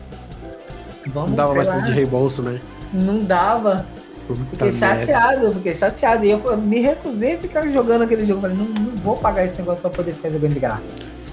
Vamos, 1.06 1.30
Não 1.30 1.36
dava 1.36 1.54
mais 1.54 1.66
lá. 1.66 1.76
pra 1.76 1.82
de 1.86 1.92
reembolso, 1.92 2.42
né? 2.42 2.60
Não 2.92 3.18
dava. 3.18 3.86
Puta 4.34 4.66
Fiquei 4.66 4.70
merda. 4.80 5.00
chateado, 5.00 5.52
fiquei 5.54 5.74
chateado. 5.74 6.24
E 6.24 6.30
eu 6.30 6.56
me 6.56 6.80
recusei 6.80 7.34
a 7.34 7.38
ficar 7.38 7.66
jogando 7.68 8.02
aquele 8.02 8.24
jogo. 8.24 8.40
Falei, 8.42 8.56
não, 8.56 8.64
não 8.66 8.92
vou 9.02 9.16
pagar 9.16 9.44
esse 9.44 9.56
negócio 9.56 9.80
pra 9.80 9.90
poder 9.90 10.12
ficar 10.14 10.30
jogando 10.30 10.52
de 10.54 10.60
graça. 10.60 10.82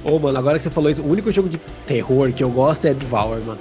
Ô, 0.03 0.19
mano, 0.19 0.38
agora 0.38 0.57
que 0.57 0.64
você 0.64 0.69
falou 0.69 0.90
isso, 0.90 1.01
o 1.01 1.09
único 1.09 1.32
jogo 1.32 1.49
de 1.49 1.57
terror 1.88 2.32
que 2.32 2.43
eu 2.43 2.49
gosto 2.49 2.85
é 2.85 2.93
Devour, 2.93 3.40
mano. 3.45 3.57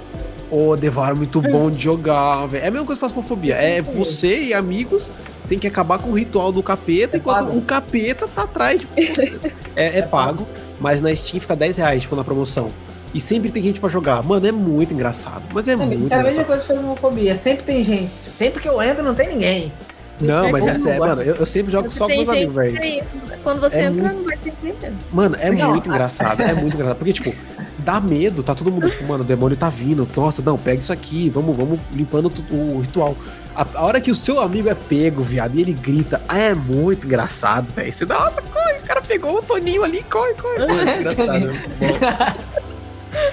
Ô, 0.51 0.75
Devour 0.75 1.09
é 1.09 1.13
muito 1.13 1.41
bom 1.41 1.71
de 1.71 1.81
jogar, 1.81 2.45
velho. 2.45 2.63
É 2.63 2.67
a 2.67 2.71
mesma 2.71 2.85
coisa 2.85 2.99
que 3.01 3.07
Fasmofobia. 3.07 3.55
É 3.55 3.81
você 3.81 4.43
e 4.43 4.53
amigos 4.53 5.09
tem 5.49 5.57
que 5.59 5.67
acabar 5.67 5.97
com 5.99 6.09
o 6.09 6.13
ritual 6.13 6.51
do 6.51 6.61
capeta, 6.61 7.17
É 7.17 7.19
enquanto 7.19 7.45
pago. 7.45 7.57
o 7.57 7.61
capeta 7.63 8.27
tá 8.27 8.43
atrás 8.43 8.81
de 8.81 8.87
você. 8.87 9.39
É, 9.75 9.99
é 9.99 10.01
pago, 10.03 10.47
mas 10.79 11.01
na 11.01 11.13
Steam 11.13 11.41
fica 11.41 11.53
10 11.53 11.75
reais, 11.77 12.01
tipo, 12.03 12.15
na 12.15 12.23
promoção. 12.23 12.69
E 13.15 13.19
sempre 13.21 13.49
tem 13.49 13.63
gente 13.63 13.79
pra 13.79 13.87
jogar. 13.87 14.21
Mano, 14.23 14.45
é 14.45 14.51
muito 14.51 14.93
engraçado. 14.93 15.43
Mas 15.53 15.69
é 15.69 15.75
muito 15.77 16.03
isso 16.03 16.13
é 16.13 16.17
a 16.17 16.23
mesma 16.23 16.43
coisa 16.43 16.61
que 16.61 16.67
fez 16.67 16.79
homofobia. 16.79 17.33
Sempre 17.33 17.63
tem 17.63 17.81
gente. 17.81 18.11
Sempre 18.11 18.61
que 18.61 18.67
eu 18.67 18.81
entro, 18.81 19.01
não 19.01 19.15
tem 19.15 19.29
ninguém. 19.29 19.71
Não, 20.19 20.49
mas 20.51 20.65
Como 20.65 20.69
é 20.71 20.73
sério, 20.73 20.99
mano. 20.99 21.21
Eu, 21.21 21.35
eu 21.35 21.45
sempre 21.45 21.71
jogo 21.71 21.89
só 21.91 22.07
com 22.07 22.15
meus 22.15 22.27
amigos, 22.29 22.53
velho. 22.55 22.77
é. 22.77 23.03
Quando 23.41 23.61
você 23.61 23.77
É 23.77 23.83
entra, 23.85 24.01
muito- 24.03 24.15
não 24.17 24.23
vai 24.25 24.37
ter 24.37 24.53
ninguém. 24.61 24.97
Mano, 25.13 25.35
é 25.39 25.49
Não, 25.51 25.69
muito 25.71 25.89
engraçado, 25.89 26.41
é 26.41 26.53
muito 26.53 26.73
engraçado. 26.73 26.97
Porque, 26.97 27.13
tipo, 27.13 27.33
dá 27.79 28.01
medo, 28.01 28.43
tá 28.43 28.53
todo 28.53 28.69
mundo, 28.71 28.89
tipo, 28.89 29.05
mano, 29.07 29.23
o 29.23 29.27
demônio 29.27 29.55
tá 29.57 29.69
vindo. 29.69 30.05
Nossa, 30.15 30.41
não, 30.41 30.57
pega 30.57 30.79
isso 30.79 30.91
aqui, 30.91 31.29
vamos, 31.29 31.55
vamos 31.55 31.79
limpando 31.93 32.31
o 32.51 32.79
ritual. 32.81 33.15
A, 33.55 33.65
a 33.75 33.83
hora 33.85 34.01
que 34.01 34.11
o 34.11 34.15
seu 34.15 34.39
amigo 34.41 34.67
é 34.69 34.75
pego, 34.75 35.21
viado, 35.21 35.55
e 35.55 35.61
ele 35.61 35.71
grita, 35.73 36.21
ah, 36.27 36.37
é 36.37 36.53
muito 36.53 37.07
engraçado, 37.07 37.67
velho. 37.73 37.91
Você 37.93 38.05
dá, 38.05 38.19
nossa, 38.19 38.41
corre, 38.41 38.73
o 38.79 38.83
cara 38.83 39.01
pegou 39.01 39.37
o 39.37 39.41
Toninho 39.41 39.83
ali, 39.83 40.03
corre, 40.03 40.33
corre. 40.33 40.55
É 40.63 40.67
muito 40.67 40.99
engraçado, 40.99 41.35
é 41.35 41.39
muito 41.39 41.69
bom. 41.79 42.64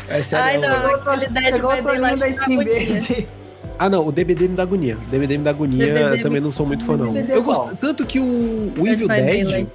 É 0.09 0.23
sério, 0.23 0.45
Ai, 0.45 0.59
não, 0.59 0.99
Daylight 1.83 2.21
da 2.21 2.27
da 2.27 2.33
Steam 2.33 2.61
agonia. 2.61 2.65
Verde. 2.65 3.29
Ah, 3.79 3.89
não, 3.89 4.07
o 4.07 4.13
DBD 4.13 4.49
me 4.49 4.57
dá 4.57 4.63
agonia. 4.63 4.97
O 4.97 5.11
DBD 5.11 5.39
me 5.39 5.45
dá 5.45 5.51
agonia, 5.51 5.87
DBD 5.87 6.19
eu 6.19 6.23
também 6.23 6.41
não 6.41 6.53
sou 6.53 6.67
muito 6.67 6.85
fã, 6.85 6.97
não. 6.97 7.13
DBD 7.13 7.33
Eu 7.37 7.43
qual? 7.43 7.65
gosto, 7.65 7.77
tanto 7.77 8.07
que 8.07 8.21
o, 8.21 8.73
o 8.79 8.87
Evil 8.87 9.09
Dead, 9.09 9.67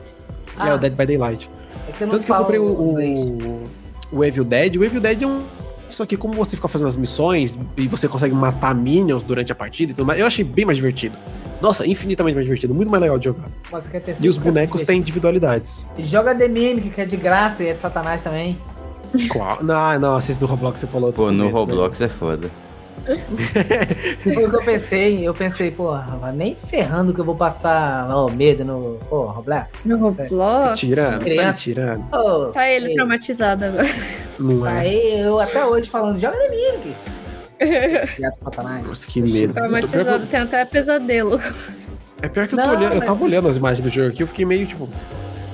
que 0.55 0.67
é 0.67 0.73
o 0.73 0.77
Dead 0.77 0.93
by 0.93 1.05
Daylight, 1.05 1.49
É 1.87 1.91
que 1.91 2.03
eu 2.03 2.07
Tanto 2.07 2.25
que 2.25 2.31
eu 2.31 2.35
comprei 2.35 2.59
o, 2.59 2.63
o, 2.65 3.63
o 4.11 4.23
Evil 4.23 4.43
Dead. 4.43 4.75
O 4.77 4.83
Evil 4.83 5.01
Dead 5.01 5.21
é 5.23 5.27
um. 5.27 5.41
Só 5.89 6.05
que 6.05 6.17
como 6.17 6.33
você 6.33 6.55
fica 6.57 6.67
fazendo 6.67 6.89
as 6.89 6.97
missões 6.97 7.57
e 7.77 7.87
você 7.87 8.07
consegue 8.09 8.35
matar 8.35 8.75
minions 8.75 9.23
durante 9.23 9.51
a 9.51 9.55
partida 9.55 9.91
e 9.91 9.95
tudo 9.95 10.05
mais, 10.05 10.19
eu 10.19 10.25
achei 10.27 10.43
bem 10.43 10.65
mais 10.65 10.77
divertido. 10.77 11.17
Nossa, 11.61 11.87
infinitamente 11.87 12.35
mais 12.35 12.45
divertido, 12.45 12.73
muito 12.73 12.91
mais 12.91 13.01
legal 13.01 13.17
de 13.17 13.25
jogar. 13.25 13.49
Mas 13.71 13.87
quer 13.87 14.01
ter 14.01 14.15
E 14.21 14.27
os 14.27 14.37
bonecos 14.37 14.81
têm 14.81 14.99
individualidades. 14.99 15.87
Joga 15.97 16.35
The 16.35 16.47
Mimic, 16.49 16.89
que 16.89 17.01
é 17.01 17.05
de 17.05 17.17
graça 17.17 17.63
e 17.63 17.67
é 17.69 17.73
de 17.73 17.79
satanás 17.79 18.21
também. 18.21 18.57
Qual? 19.29 19.63
Não, 19.63 19.99
não, 19.99 20.17
esse 20.17 20.39
do 20.39 20.45
Roblox 20.45 20.79
você 20.79 20.87
falou. 20.87 21.09
eu 21.09 21.13
Pô, 21.13 21.31
no 21.31 21.45
medo, 21.45 21.55
Roblox 21.55 22.01
é 22.01 22.07
foda. 22.09 22.49
Foi 24.23 24.45
o 24.45 24.49
que 24.49 24.55
eu 24.55 24.63
pensei. 24.63 25.25
Eu 25.27 25.33
pensei, 25.33 25.71
pô, 25.71 25.91
nem 26.35 26.55
ferrando 26.55 27.13
que 27.13 27.19
eu 27.21 27.25
vou 27.25 27.35
passar 27.35 28.07
ó, 28.09 28.29
medo 28.29 28.65
no. 28.65 28.97
Pô, 29.09 29.25
Roblox. 29.27 29.85
No 29.85 29.95
né? 29.97 30.03
Roblox. 30.03 30.79
Tirando, 30.79 31.23
você 31.23 31.35
tá 31.35 31.53
tirando. 31.53 32.03
Ô, 32.13 32.45
Tá 32.51 32.69
ele 32.69 32.93
traumatizado 32.95 33.65
agora. 33.65 33.87
Não 34.37 34.61
Tá 34.61 34.73
é. 34.73 34.79
aí, 34.79 35.21
eu 35.21 35.39
até 35.39 35.65
hoje 35.65 35.89
falando, 35.89 36.19
joga 36.19 36.35
por 36.37 36.49
Satanás. 38.37 38.85
Nossa, 38.87 39.07
que 39.07 39.21
medo. 39.21 39.53
Traumatizado, 39.53 40.09
eu- 40.09 40.27
tem 40.27 40.39
até 40.41 40.65
pesadelo. 40.65 41.39
É 42.21 42.27
pior 42.27 42.47
que 42.47 42.55
eu 42.55 42.59
tô 42.59 42.65
Não, 42.65 42.71
olhando, 42.75 42.93
eu 42.93 42.99
mas- 42.99 43.07
tava 43.07 43.23
olhando 43.23 43.47
as 43.47 43.57
imagens 43.57 43.81
do 43.81 43.89
jogo 43.89 44.09
aqui, 44.09 44.21
eu 44.23 44.27
fiquei 44.27 44.45
meio 44.45 44.65
tipo. 44.67 44.89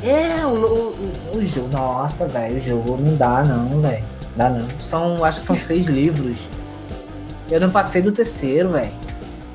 É, 0.04 0.46
o, 0.46 0.50
o, 0.50 1.38
o- 1.38 1.46
jogo. 1.46 1.70
Nossa, 1.72 2.28
velho, 2.28 2.58
o 2.58 2.60
jogo 2.60 2.98
não 3.02 3.16
dá, 3.16 3.44
não, 3.44 3.82
velho. 3.82 4.04
Dá 4.36 4.50
não. 4.50 4.68
São, 4.80 5.24
acho 5.24 5.40
que 5.40 5.46
são 5.46 5.56
seis 5.56 5.86
livros. 5.86 6.40
Eu 7.50 7.60
não 7.62 7.70
passei 7.70 8.02
do 8.02 8.12
terceiro, 8.12 8.70
velho. 8.70 8.92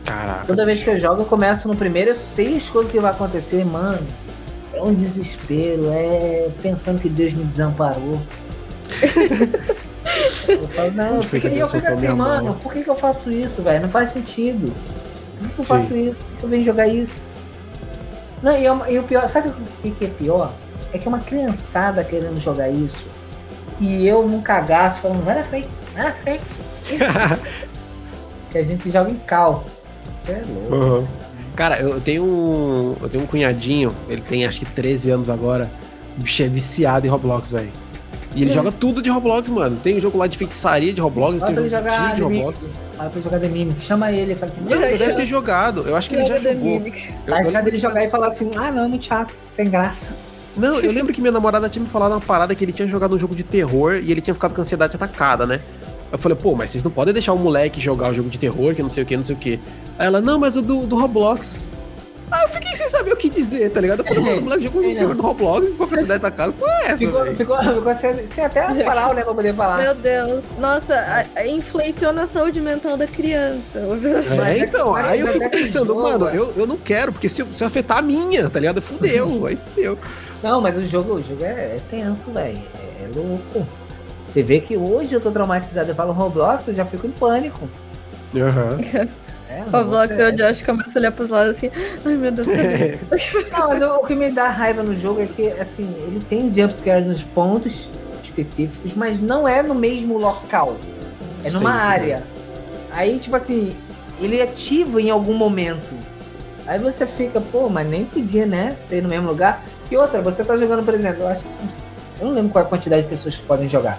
Caraca. 0.04 0.46
Toda 0.46 0.64
vez 0.64 0.82
que 0.82 0.88
eu 0.88 0.98
jogo, 0.98 1.22
eu 1.22 1.26
começo 1.26 1.68
no 1.68 1.76
primeiro, 1.76 2.10
eu 2.10 2.14
sei 2.14 2.56
as 2.56 2.68
coisas 2.70 2.90
que 2.90 2.98
vai 2.98 3.10
acontecer, 3.10 3.64
mano. 3.64 4.06
É 4.72 4.82
um 4.82 4.94
desespero, 4.94 5.90
é 5.90 6.48
pensando 6.62 7.00
que 7.00 7.08
Deus 7.08 7.34
me 7.34 7.44
desamparou. 7.44 8.18
eu 10.48 10.68
falo, 10.68 10.90
não, 10.92 11.16
eu 11.16 11.22
fico 11.22 11.46
assim, 11.86 12.08
mano, 12.08 12.54
por 12.62 12.72
que, 12.72 12.82
que 12.84 12.90
eu 12.90 12.96
faço 12.96 13.30
isso, 13.30 13.62
velho? 13.62 13.82
Não 13.82 13.90
faz 13.90 14.10
sentido. 14.10 14.72
Por 15.38 15.48
que, 15.48 15.54
que 15.54 15.60
eu 15.60 15.64
faço 15.64 15.96
isso? 15.96 16.20
Por 16.20 16.38
que 16.38 16.44
eu 16.44 16.48
venho 16.48 16.62
jogar 16.62 16.88
isso? 16.88 17.26
Não, 18.42 18.56
e, 18.56 18.64
eu- 18.64 18.86
e 18.88 18.98
o 18.98 19.02
pior, 19.02 19.26
sabe 19.26 19.48
o 19.48 19.54
que, 19.82 19.90
que 19.90 20.04
é 20.04 20.08
pior? 20.08 20.52
É 20.92 20.98
que 20.98 21.06
é 21.06 21.08
uma 21.08 21.20
criançada 21.20 22.02
querendo 22.04 22.38
jogar 22.40 22.68
isso. 22.68 23.04
E 23.80 24.06
eu 24.06 24.26
num 24.26 24.40
cagaço 24.40 25.00
falando, 25.02 25.24
vai 25.24 25.34
na 25.36 25.44
frente, 25.44 25.68
vai 25.94 26.04
na 26.04 26.12
frente. 26.12 26.44
que 28.50 28.58
a 28.58 28.62
gente 28.62 28.90
joga 28.90 29.10
em 29.10 29.16
cal. 29.16 29.64
Isso 30.10 30.30
é 30.30 30.42
louco. 30.46 30.74
Uhum. 30.74 31.06
Cara, 31.54 31.80
eu 31.80 32.00
tenho 32.00 32.24
um. 32.24 32.96
Eu 33.00 33.08
tenho 33.08 33.24
um 33.24 33.26
cunhadinho, 33.26 33.94
ele 34.08 34.22
tem 34.22 34.46
acho 34.46 34.60
que 34.60 34.66
13 34.66 35.10
anos 35.10 35.28
agora. 35.28 35.70
O 36.16 36.22
bicho 36.22 36.42
é 36.42 36.48
viciado 36.48 37.06
em 37.06 37.10
Roblox, 37.10 37.50
velho. 37.52 37.70
E 38.34 38.42
ele 38.42 38.52
joga 38.52 38.70
tudo 38.70 39.02
de 39.02 39.10
Roblox, 39.10 39.48
mano. 39.50 39.78
Tem 39.82 39.96
um 39.96 40.00
jogo 40.00 40.18
lá 40.18 40.26
de 40.26 40.36
feitiçaria 40.36 40.92
de 40.92 41.00
Roblox, 41.00 41.40
Bota 41.40 41.52
tem 41.52 41.64
um 41.64 41.68
jogo 41.68 41.88
de 41.88 42.16
de 42.16 42.22
Roblox. 42.22 42.70
Fala 42.92 43.10
pra 43.10 43.18
ele 43.18 43.24
jogar 43.24 43.40
The 43.40 43.48
Mimic. 43.48 43.80
Chama 43.80 44.12
ele 44.12 44.32
e 44.32 44.36
fala 44.36 44.52
assim, 44.52 44.60
ele 44.68 44.98
deve 44.98 45.14
ter 45.14 45.26
jogado. 45.26 45.82
Eu 45.86 45.96
acho 45.96 46.08
que 46.08 46.16
ele 46.16 46.26
já 46.26 46.38
The 46.38 46.54
jogou. 46.54 46.82
Tá 47.26 47.36
arriscado 47.36 47.68
ele 47.68 47.76
jogar 47.76 48.04
e 48.04 48.10
falar 48.10 48.26
assim, 48.28 48.50
ah 48.56 48.70
não, 48.70 48.84
é 48.84 48.88
muito 48.88 49.04
chato, 49.04 49.36
sem 49.46 49.70
graça. 49.70 50.14
Não, 50.56 50.80
eu 50.80 50.90
lembro 50.90 51.12
que 51.12 51.20
minha 51.20 51.30
namorada 51.32 51.68
tinha 51.68 51.82
me 51.82 51.88
falado 51.88 52.12
uma 52.12 52.20
parada 52.20 52.54
que 52.54 52.64
ele 52.64 52.72
tinha 52.72 52.88
jogado 52.88 53.14
um 53.14 53.18
jogo 53.18 53.34
de 53.34 53.44
terror 53.44 54.00
e 54.02 54.10
ele 54.10 54.20
tinha 54.20 54.34
ficado 54.34 54.52
com 54.52 54.60
ansiedade 54.60 54.96
atacada, 54.96 55.46
né? 55.46 55.60
Eu 56.10 56.18
falei, 56.18 56.36
pô, 56.36 56.54
mas 56.54 56.70
vocês 56.70 56.82
não 56.82 56.90
podem 56.90 57.12
deixar 57.12 57.32
o 57.32 57.38
moleque 57.38 57.80
jogar 57.80 58.10
o 58.10 58.14
jogo 58.14 58.28
de 58.28 58.38
terror, 58.38 58.74
que 58.74 58.82
não 58.82 58.88
sei 58.88 59.02
o 59.02 59.06
que, 59.06 59.16
não 59.16 59.22
sei 59.22 59.36
o 59.36 59.38
que. 59.38 59.60
Aí 59.98 60.06
ela, 60.06 60.20
não, 60.20 60.38
mas 60.38 60.56
o 60.56 60.62
do, 60.62 60.86
do 60.86 60.96
Roblox. 60.96 61.68
Aí 62.30 62.42
eu 62.44 62.48
fiquei 62.48 62.76
sem 62.76 62.88
saber 62.88 63.12
o 63.12 63.16
que 63.16 63.30
dizer, 63.30 63.70
tá 63.70 63.80
ligado? 63.80 64.00
Eu 64.00 64.04
falei, 64.04 64.22
mano, 64.22 64.38
o 64.40 64.44
moleque 64.44 64.64
jogou 64.64 64.82
um 64.82 64.94
terror 64.94 65.14
no 65.14 65.22
Roblox 65.22 65.68
e 65.68 65.72
ficou 65.72 65.86
com 65.86 65.94
a 65.94 65.96
ansiedade 65.96 66.26
atacada. 66.26 66.52
Pô, 66.52 66.66
é 66.66 66.84
essa, 66.86 66.96
Ficou, 66.98 67.26
ficou, 67.36 67.58
ficou 67.58 67.94
sem, 67.94 68.26
sem 68.26 68.44
até 68.44 68.60
a 68.60 68.84
palavra, 68.84 69.14
né, 69.14 69.24
pra 69.24 69.34
poder 69.34 69.54
falar. 69.54 69.78
Meu 69.78 69.94
Deus. 69.94 70.44
Nossa, 70.58 70.94
a- 70.94 71.24
na 72.12 72.26
saúde 72.26 72.60
mental 72.60 72.96
da 72.96 73.06
criança. 73.06 73.78
É, 73.78 74.50
é 74.50 74.58
então, 74.58 74.94
aí 74.94 75.20
eu 75.20 75.28
fico 75.28 75.50
pensando, 75.50 75.86
jogo, 75.88 76.02
mano, 76.02 76.28
eu, 76.28 76.52
eu 76.56 76.66
não 76.66 76.76
quero, 76.76 77.12
porque 77.12 77.28
se, 77.28 77.44
se 77.52 77.64
afetar 77.64 77.98
a 77.98 78.02
minha, 78.02 78.48
tá 78.50 78.60
ligado? 78.60 78.82
Fudeu, 78.82 79.46
aí 79.46 79.56
fudeu. 79.56 79.98
Não, 80.42 80.60
mas 80.60 80.76
o 80.76 80.82
jogo, 80.86 81.14
o 81.14 81.22
jogo 81.22 81.44
é, 81.44 81.76
é 81.76 81.80
tenso, 81.88 82.30
velho. 82.32 82.58
É, 82.98 83.04
é 83.04 83.08
louco. 83.14 83.66
Você 84.26 84.42
vê 84.42 84.60
que 84.60 84.76
hoje 84.76 85.14
eu 85.14 85.20
tô 85.20 85.30
traumatizado. 85.30 85.90
Eu 85.90 85.94
falo 85.94 86.12
Roblox, 86.12 86.68
eu 86.68 86.74
já 86.74 86.84
fico 86.84 87.06
em 87.06 87.10
pânico. 87.10 87.68
Aham. 88.36 88.78
É, 89.50 89.62
Roblox 89.70 90.16
e 90.18 90.22
o 90.22 90.32
Josh 90.32 90.62
começam 90.62 90.94
a 90.96 90.98
olhar 91.00 91.12
pros 91.12 91.30
lados 91.30 91.56
assim. 91.56 91.70
Ai 92.04 92.16
meu 92.16 92.30
Deus, 92.30 92.46
cadê? 92.46 92.98
Não, 93.50 93.68
mas 93.68 93.82
o, 93.82 93.86
o 93.96 94.06
que 94.06 94.14
me 94.14 94.30
dá 94.30 94.48
raiva 94.48 94.82
no 94.82 94.94
jogo 94.94 95.20
é 95.20 95.26
que, 95.26 95.48
assim, 95.52 95.84
ele 96.06 96.20
tem 96.20 96.52
jumpscare 96.52 97.04
nos 97.04 97.22
pontos 97.22 97.88
específicos, 98.22 98.94
mas 98.94 99.20
não 99.20 99.48
é 99.48 99.62
no 99.62 99.74
mesmo 99.74 100.18
local. 100.18 100.76
É 101.44 101.50
numa 101.50 101.72
Sim. 101.72 101.78
área. 101.78 102.22
Aí, 102.90 103.18
tipo 103.18 103.36
assim, 103.36 103.76
ele 104.20 104.40
ativa 104.40 105.00
em 105.00 105.10
algum 105.10 105.34
momento. 105.34 105.94
Aí 106.66 106.78
você 106.78 107.06
fica, 107.06 107.40
pô, 107.40 107.68
mas 107.68 107.88
nem 107.88 108.04
podia, 108.04 108.44
né, 108.44 108.74
ser 108.76 109.02
no 109.02 109.08
mesmo 109.08 109.28
lugar. 109.28 109.64
E 109.90 109.96
outra, 109.96 110.20
você 110.20 110.44
tá 110.44 110.56
jogando, 110.56 110.84
por 110.84 110.92
exemplo, 110.92 111.22
eu 111.22 111.28
acho 111.28 111.44
que 111.46 111.52
Eu 112.20 112.26
não 112.26 112.34
lembro 112.34 112.52
qual 112.52 112.62
é 112.62 112.66
a 112.66 112.68
quantidade 112.68 113.02
de 113.02 113.08
pessoas 113.08 113.36
que 113.36 113.42
podem 113.44 113.68
jogar. 113.68 113.98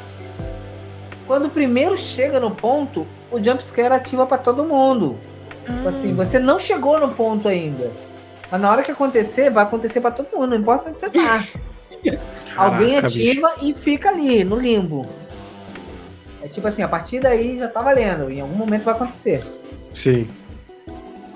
Quando 1.25 1.45
o 1.45 1.49
primeiro 1.49 1.97
chega 1.97 2.39
no 2.39 2.51
ponto, 2.51 3.07
o 3.31 3.43
jumpscare 3.43 3.93
ativa 3.93 4.25
pra 4.25 4.37
todo 4.37 4.63
mundo. 4.63 5.17
Tipo 5.75 5.87
assim, 5.89 6.13
você 6.13 6.39
não 6.39 6.57
chegou 6.59 6.99
no 6.99 7.09
ponto 7.09 7.47
ainda. 7.47 7.91
Mas 8.51 8.59
na 8.61 8.71
hora 8.71 8.81
que 8.81 8.91
acontecer, 8.91 9.49
vai 9.49 9.63
acontecer 9.63 10.01
pra 10.01 10.11
todo 10.11 10.27
mundo, 10.35 10.47
não 10.49 10.57
importa 10.57 10.89
onde 10.89 10.99
você 10.99 11.09
tá. 11.09 11.39
Alguém 12.57 12.89
Caraca, 12.95 13.07
ativa 13.07 13.53
e 13.61 13.73
fica 13.73 14.09
ali, 14.09 14.43
no 14.43 14.57
limbo. 14.57 15.05
É 16.41 16.47
tipo 16.47 16.67
assim, 16.67 16.81
a 16.81 16.87
partir 16.87 17.19
daí 17.19 17.57
já 17.57 17.67
tá 17.67 17.81
valendo. 17.81 18.29
Em 18.31 18.41
algum 18.41 18.55
momento 18.55 18.83
vai 18.83 18.93
acontecer. 18.93 19.43
Sim. 19.93 20.27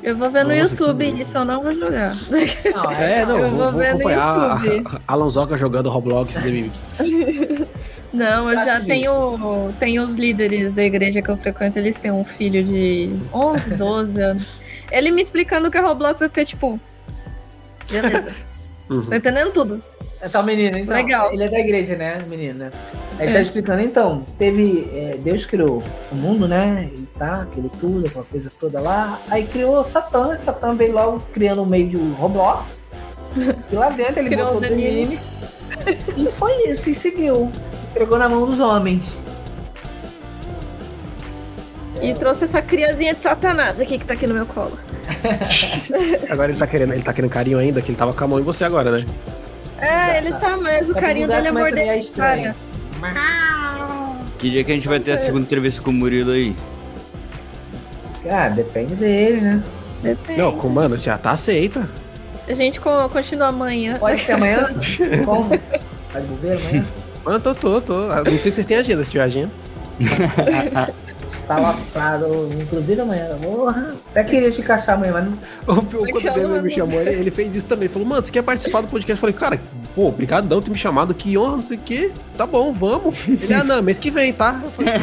Eu 0.02 0.18
vou 0.18 0.30
ver 0.30 0.44
no 0.44 0.50
Nossa, 0.54 0.76
que 0.76 0.82
YouTube 0.84 1.06
medo. 1.06 1.22
isso, 1.22 1.38
eu 1.38 1.46
não 1.46 1.62
vou 1.64 1.74
jogar. 1.74 2.16
Não, 2.74 2.92
É, 2.92 3.24
não, 3.26 3.38
eu 3.40 3.50
vou, 3.50 3.58
vou 3.58 3.72
vou 3.72 3.80
ver 3.80 3.94
no 3.96 4.02
YouTube. 4.02 4.18
a, 4.18 5.00
a 5.08 5.16
Lanzoca 5.16 5.56
jogando 5.56 5.90
Roblox 5.90 6.36
The 6.36 6.50
Mimic. 6.50 6.74
Não, 8.14 8.52
eu 8.52 8.60
já 8.64 8.80
tenho, 8.80 9.72
tenho 9.80 10.04
os 10.04 10.16
líderes 10.18 10.72
da 10.72 10.84
igreja 10.84 11.22
que 11.22 11.30
eu 11.30 11.36
frequento, 11.38 11.80
eles 11.80 11.98
têm 11.98 12.12
um 12.12 12.24
filho 12.24 12.64
de 12.64 13.10
11, 13.34 13.72
12 13.76 14.22
anos. 14.22 14.58
Ele 14.92 15.10
me 15.12 15.22
explicando 15.22 15.68
o 15.68 15.72
que 15.72 15.78
é 15.78 15.82
Roblox, 15.82 16.22
eu 16.22 16.30
fiquei 16.30 16.46
tipo. 16.46 16.80
Beleza. 17.90 18.32
Uhum. 18.90 19.06
Tô 19.06 19.16
entendendo 19.16 19.52
tudo. 19.54 19.82
Então, 20.22 20.44
menino, 20.44 20.78
então, 20.78 20.94
Legal. 20.94 21.34
ele 21.34 21.46
é 21.46 21.48
da 21.50 21.58
igreja, 21.58 21.96
né, 21.96 22.20
menina? 22.28 22.72
Aí 23.18 23.28
tá 23.32 23.40
É. 23.40 23.42
explicando, 23.42 23.82
então, 23.82 24.26
teve. 24.38 24.90
é, 24.94 25.18
Deus 25.18 25.46
criou 25.46 25.82
o 26.12 26.16
mundo, 26.16 26.50
né? 26.50 26.90
E 26.94 27.02
tá, 27.18 27.44
aquele 27.44 27.70
tudo, 27.80 28.06
aquela 28.06 28.26
coisa 28.26 28.52
toda 28.60 28.82
lá. 28.82 29.22
Aí 29.30 29.48
criou 29.48 29.82
Satã, 29.86 30.36
Satã 30.36 30.76
veio 30.76 30.92
logo 30.94 31.22
criando 31.34 31.64
o 31.64 31.66
meio 31.66 31.88
de 31.90 31.96
Roblox. 31.98 32.86
E 33.72 33.76
lá 33.76 33.90
dentro 33.90 34.20
ele 34.20 34.30
Criou 34.30 34.54
botou 34.54 34.62
o 34.62 34.66
o 34.66 34.70
Danilo. 34.70 35.14
E 36.18 36.26
foi 36.32 36.70
isso, 36.70 36.90
e 36.90 36.94
seguiu. 36.94 37.50
Entregou 37.94 38.18
na 38.18 38.28
mão 38.28 38.48
dos 38.48 38.60
homens. 38.60 39.20
E 42.02 42.12
trouxe 42.16 42.46
essa 42.46 42.60
criazinha 42.62 43.14
de 43.14 43.20
Satanás 43.20 43.80
aqui 43.80 44.00
que 44.00 44.06
tá 44.06 44.16
aqui 44.16 44.26
no 44.26 44.34
meu 44.34 44.48
colo. 44.48 44.78
Agora 46.30 46.52
ele 46.52 46.58
tá 46.60 46.66
querendo, 46.66 46.94
ele 46.94 47.04
tá 47.04 47.14
querendo 47.14 47.30
carinho 47.30 47.60
ainda, 47.60 47.82
que 47.82 47.92
ele 47.92 47.98
tava 47.98 48.14
com 48.14 48.24
a 48.24 48.28
mão 48.28 48.40
em 48.40 48.44
você 48.44 48.64
agora, 48.66 48.92
né? 48.98 49.06
É, 49.78 50.18
ele 50.18 50.34
tá, 50.34 50.58
mas 50.58 50.90
o 50.90 50.94
Tá 50.94 51.02
carinho 51.02 51.28
dele 51.28 51.48
é 51.48 51.52
morder 51.52 52.14
cara. 52.16 52.56
Que 54.40 54.50
dia 54.50 54.64
que 54.64 54.72
a 54.72 54.76
gente 54.76 54.88
vai 54.88 55.00
ter 55.00 55.12
a 55.12 55.18
segunda 55.20 55.46
entrevista 55.46 55.82
com 55.82 55.92
o 55.92 55.94
Murilo 55.94 56.32
aí? 56.32 56.56
Ah, 58.30 58.50
depende 58.50 58.96
dele, 58.96 59.42
né? 59.42 59.64
Depende. 60.02 60.40
Não, 60.40 60.52
com, 60.54 60.70
mano, 60.70 60.98
já 60.98 61.18
tá 61.18 61.32
aceita. 61.32 61.90
A 62.48 62.54
gente 62.54 62.80
co- 62.80 63.08
continua 63.10 63.48
amanhã. 63.48 63.98
Pode 63.98 64.20
ser 64.22 64.34
amanhã? 64.34 64.70
Como? 65.24 65.50
De 65.50 66.22
bobeira 66.28 66.58
amanhã? 66.60 66.86
Mano, 67.24 67.40
tô, 67.40 67.56
tô, 67.56 67.82
tô. 67.82 68.08
Não 68.08 68.26
sei 68.26 68.40
se 68.40 68.52
vocês 68.52 68.66
têm 68.66 68.78
agenda, 68.78 69.04
se 69.04 69.12
tiver 69.12 69.24
agenda. 69.24 69.52
Tá 71.48 71.58
lotado, 71.58 72.50
inclusive 72.62 73.02
amanhã. 73.02 73.38
Porra, 73.42 73.96
até 74.12 74.24
queria 74.24 74.50
te 74.50 74.62
encaixar 74.62 74.96
amanhã, 74.96 75.12
mas 75.14 75.26
não. 75.26 75.38
O, 75.68 75.80
o, 75.80 75.84
quando 75.84 76.18
o 76.18 76.22
Daniel 76.22 76.64
me 76.64 76.70
chamou, 76.70 77.02
ele, 77.02 77.12
ele 77.12 77.32
fez 77.32 77.54
isso 77.54 77.68
também. 77.68 77.90
Falou, 77.90 78.08
mano, 78.08 78.26
você 78.26 78.32
quer 78.32 78.44
participar 78.44 78.82
do 78.82 78.88
podcast? 78.88 79.12
Eu 79.12 79.18
falei, 79.18 79.36
cara, 79.36 79.62
pô, 79.94 80.08
obrigadão 80.08 80.60
por 80.60 80.66
ter 80.66 80.72
me 80.72 80.78
chamado, 80.78 81.14
que 81.14 81.38
honra, 81.38 81.58
não 81.58 81.64
sei 81.64 81.78
o 81.78 81.82
quê. 81.82 82.12
Tá 82.38 82.46
bom, 82.46 82.72
vamos. 82.72 83.28
Ele, 83.28 83.54
ah, 83.54 83.64
não, 83.64 83.82
mês 83.82 84.00
que 84.00 84.10
vem, 84.10 84.32
tá? 84.32 84.62
Eu 84.64 84.72
falei, 84.72 84.94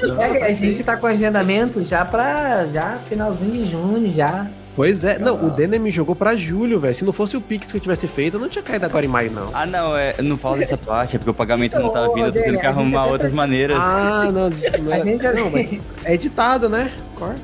não, 0.00 0.14
não, 0.16 0.22
É, 0.22 0.46
a 0.46 0.54
gente 0.54 0.82
tá 0.82 0.96
com 0.96 1.06
agendamento 1.06 1.82
já 1.82 2.04
pra 2.04 2.66
já 2.66 2.96
finalzinho 2.96 3.52
de 3.52 3.64
junho 3.64 4.12
já. 4.12 4.46
Pois 4.74 5.04
é, 5.04 5.18
não, 5.18 5.46
o 5.46 5.50
Denner 5.50 5.78
me 5.78 5.90
jogou 5.90 6.16
pra 6.16 6.34
julho, 6.34 6.80
velho. 6.80 6.94
Se 6.94 7.04
não 7.04 7.12
fosse 7.12 7.36
o 7.36 7.40
Pix 7.40 7.70
que 7.70 7.76
eu 7.76 7.80
tivesse 7.80 8.08
feito, 8.08 8.36
eu 8.36 8.40
não 8.40 8.48
tinha 8.48 8.62
caído 8.62 8.86
agora 8.86 9.04
em 9.04 9.08
maio, 9.08 9.30
não. 9.30 9.50
Ah, 9.52 9.66
não, 9.66 9.96
é, 9.96 10.14
não 10.22 10.38
fala 10.38 10.58
dessa 10.58 10.78
parte, 10.82 11.16
é 11.16 11.18
porque 11.18 11.30
o 11.30 11.34
pagamento 11.34 11.78
não 11.78 11.90
tá 11.90 12.08
vindo, 12.08 12.26
eu 12.26 12.32
tô 12.32 12.40
tendo 12.40 12.58
que 12.58 12.66
arrumar 12.66 13.06
outras 13.06 13.32
maneiras. 13.32 13.78
Ah, 13.78 14.30
não, 14.32 14.48
desculpa. 14.48 14.78
Não, 14.82 15.00
gente 15.04 15.22
já 15.22 15.32
não, 15.32 15.50
mas 15.50 15.78
é 16.04 16.14
editado, 16.14 16.68
né? 16.68 16.92
Corta. 17.14 17.40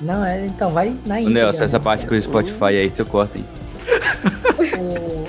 Não, 0.00 0.24
é, 0.24 0.46
então 0.46 0.70
vai 0.70 0.96
na 1.06 1.20
íntegra. 1.20 1.44
Nelson, 1.44 1.64
essa 1.64 1.80
parte 1.80 2.06
pro 2.06 2.20
Spotify 2.20 2.64
aí, 2.64 2.90
você 2.90 3.04
corta 3.04 3.38
aí. 3.38 3.44
O... 4.78 5.24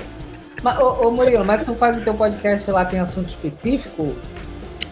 Mas, 0.62 0.78
ô, 0.78 1.06
ô, 1.06 1.10
Murilo, 1.10 1.44
mas 1.44 1.64
tu 1.64 1.74
faz 1.74 1.96
o 1.96 2.00
teu 2.02 2.14
podcast 2.14 2.70
lá, 2.70 2.84
tem 2.84 3.00
assunto 3.00 3.28
específico? 3.28 4.14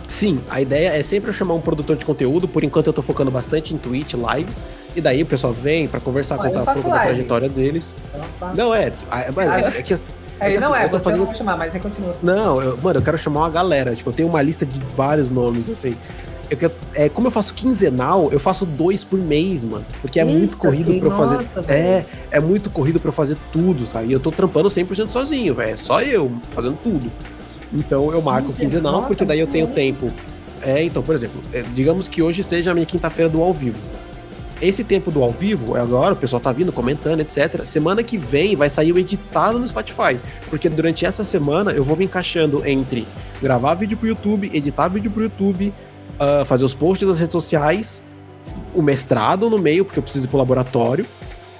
Sim, 0.09 0.41
a 0.49 0.61
ideia 0.61 0.89
é 0.99 1.03
sempre 1.03 1.29
eu 1.31 1.35
chamar 1.35 1.53
um 1.55 1.61
produtor 1.61 1.95
de 1.97 2.05
conteúdo. 2.05 2.49
Por 2.49 2.65
enquanto 2.65 2.87
eu 2.87 2.93
tô 2.95 3.03
focando 3.03 3.31
bastante 3.31 3.75
em 3.75 3.79
Twitch, 3.79 4.15
lives. 4.15 4.65
E 4.97 5.01
daí 5.03 5.23
o 5.23 5.27
pessoal 5.27 5.53
vem 5.53 5.87
pra 5.87 6.01
conversar, 6.01 6.37
Ah, 6.37 6.39
contar 6.39 6.63
um 6.63 6.65
pouco 6.65 6.83
da 6.89 6.89
live. 6.97 7.05
trajetória 7.13 7.49
deles. 7.49 7.95
Não, 8.57 8.75
é. 8.75 8.87
é, 8.87 8.93
mas 9.37 9.49
Ah, 9.49 9.59
é 9.61 9.83
que 9.83 9.93
é 10.41 10.51
que 10.51 10.61
não 10.61 10.73
assim, 10.73 10.83
é, 10.85 10.89
você 10.89 11.05
fazendo- 11.05 11.19
não 11.21 11.27
vai 11.27 11.35
chamar, 11.35 11.59
mas 11.59 11.75
aí 11.75 11.81
continua. 11.81 12.13
assim. 12.13 12.25
Não, 12.25 12.63
eu- 12.63 12.79
mano, 12.79 13.01
eu 13.01 13.03
quero 13.03 13.19
chamar 13.19 13.41
uma 13.41 13.51
galera. 13.51 13.95
Tipo, 13.95 14.09
eu 14.11 14.15
tenho 14.15 14.29
uma 14.29 14.41
lista 14.41 14.65
de 14.65 14.81
vários 14.97 15.31
nomes, 15.31 15.69
assim. 15.69 15.95
Eu 16.49 16.57
quero- 16.57 16.73
é, 16.95 17.11
como 17.11 17.27
eu 17.27 17.31
faço 17.31 17.53
quinzenal, 17.53 18.31
eu 18.33 18.41
faço 18.41 18.65
dois 18.65 19.05
por 19.05 19.19
mês, 19.19 19.63
mano. 19.63 19.85
Porque 20.01 20.19
é 20.19 20.23
Eita, 20.25 20.39
muito 20.39 20.57
corrido 20.57 20.91
eu 21.05 21.11
fazer. 21.11 21.37
nossa, 21.37 21.61
é, 21.71 22.05
é 22.31 22.41
muito 22.41 22.71
corrido 22.71 22.99
pra 22.99 23.09
eu 23.11 23.13
fazer 23.13 23.37
tudo, 23.53 23.85
sabe? 23.85 24.09
E 24.09 24.13
eu 24.13 24.21
tô 24.21 24.31
trampando 24.31 24.71
100% 24.71 25.11
sozinho, 25.11 25.55
velho. 25.55 25.73
É 25.73 25.77
só 25.77 26.01
eu 26.01 26.33
fazendo 26.53 26.79
tudo. 26.83 27.13
Então 27.73 28.11
eu 28.13 28.23
marco 28.23 28.53
quinzenal, 28.53 28.93
nossa, 28.93 29.07
porque 29.09 29.25
daí 29.25 29.41
eu 29.41 29.47
tenho 29.47 29.67
tempo 29.67 30.11
É, 30.63 30.83
então, 30.83 31.03
por 31.03 31.15
exemplo, 31.15 31.41
é, 31.53 31.63
digamos 31.73 32.09
que 32.09 32.21
hoje 32.21 32.43
seja 32.43 32.73
a 32.73 32.75
minha 32.75 32.87
quinta-feira 32.87 33.31
do 33.31 33.41
ao 33.41 33.55
vivo. 33.55 33.79
Esse 34.61 34.83
tempo 34.83 35.09
do 35.13 35.23
ao 35.23 35.31
vivo 35.31 35.77
é 35.77 35.81
agora, 35.81 36.15
o 36.15 36.17
pessoal 36.17 36.41
tá 36.41 36.51
vindo, 36.51 36.73
comentando, 36.73 37.21
etc. 37.21 37.65
Semana 37.65 38.03
que 38.03 38.19
vem 38.19 38.57
vai 38.57 38.69
sair 38.69 38.91
o 38.91 38.99
editado 38.99 39.57
no 39.57 39.69
Spotify. 39.69 40.19
Porque 40.51 40.69
durante 40.69 41.07
essa 41.07 41.23
semana 41.23 41.71
eu 41.71 41.85
vou 41.85 41.97
me 41.97 42.07
encaixando 42.07 42.67
entre 42.67 43.07
gravar 43.41 43.75
vídeo 43.75 43.97
pro 43.97 44.09
YouTube, 44.09 44.51
editar 44.53 44.89
vídeo 44.89 45.13
pro 45.13 45.23
YouTube, 45.23 45.73
ah, 46.19 46.45
fazer 46.45 46.65
os 46.65 46.75
posts 46.75 47.07
das 47.07 47.21
redes 47.21 47.33
sociais, 47.33 48.03
o 48.75 48.83
mestrado 48.83 49.49
no 49.49 49.59
meio, 49.59 49.85
porque 49.85 50.01
eu 50.01 50.03
preciso 50.03 50.25
ir 50.25 50.29
pro 50.29 50.39
laboratório, 50.39 51.07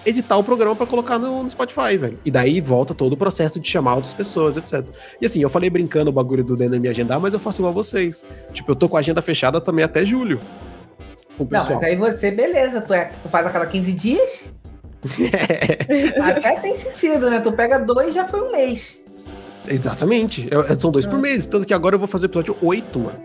editar 0.09 0.37
o 0.37 0.45
programa 0.45 0.75
pra 0.75 0.87
colocar 0.87 1.19
no, 1.19 1.43
no 1.43 1.51
Spotify, 1.51 1.97
velho. 1.97 2.19
E 2.25 2.31
daí 2.31 2.61
volta 2.61 2.95
todo 2.95 3.13
o 3.13 3.17
processo 3.17 3.61
de 3.61 3.69
chamar 3.69 3.95
outras 3.97 4.15
pessoas, 4.15 4.57
etc. 4.57 4.85
E 5.21 5.27
assim, 5.27 5.41
eu 5.43 5.49
falei 5.51 5.69
brincando 5.71 6.11
o 6.11 6.13
bagulho 6.13 6.43
do 6.45 6.57
Dena 6.57 6.79
me 6.79 6.89
agendar, 6.89 7.21
mas 7.21 7.33
eu 7.35 7.39
faço 7.41 7.61
igual 7.61 7.73
vocês. 7.73 8.25
Tipo, 8.53 8.73
eu 8.73 8.77
tô 8.77 8.89
com 8.89 8.97
a 8.97 9.01
agenda 9.01 9.21
fechada 9.23 9.61
também 9.61 9.85
até 9.85 10.05
julho. 10.05 10.39
Com 11.37 11.45
o 11.45 11.49
Não, 11.51 11.59
pessoal. 11.61 11.75
mas 11.81 11.83
aí 11.89 11.95
você, 11.97 12.31
beleza, 12.31 12.81
tu, 12.81 12.93
é, 12.95 13.13
tu 13.23 13.29
faz 13.29 13.47
a 13.47 13.51
cada 13.51 13.67
15 13.67 13.93
dias, 13.95 14.51
até 16.23 16.57
tem 16.57 16.75
sentido, 16.75 17.31
né? 17.31 17.41
Tu 17.41 17.53
pega 17.53 17.79
dois 17.79 18.15
já 18.15 18.25
foi 18.27 18.41
um 18.41 18.53
mês. 18.53 19.01
Exatamente. 19.67 20.49
Eu- 20.51 20.63
eu- 20.63 20.81
são 20.81 20.91
dois 20.91 21.07
por 21.07 21.19
mês. 21.19 21.47
Tanto 21.47 21.67
que 21.67 21.75
agora 21.75 21.95
eu 21.95 21.99
vou 21.99 22.09
fazer 22.09 22.27
o 22.27 22.29
episódio 22.29 22.57
8, 22.63 22.99
mano. 22.99 23.19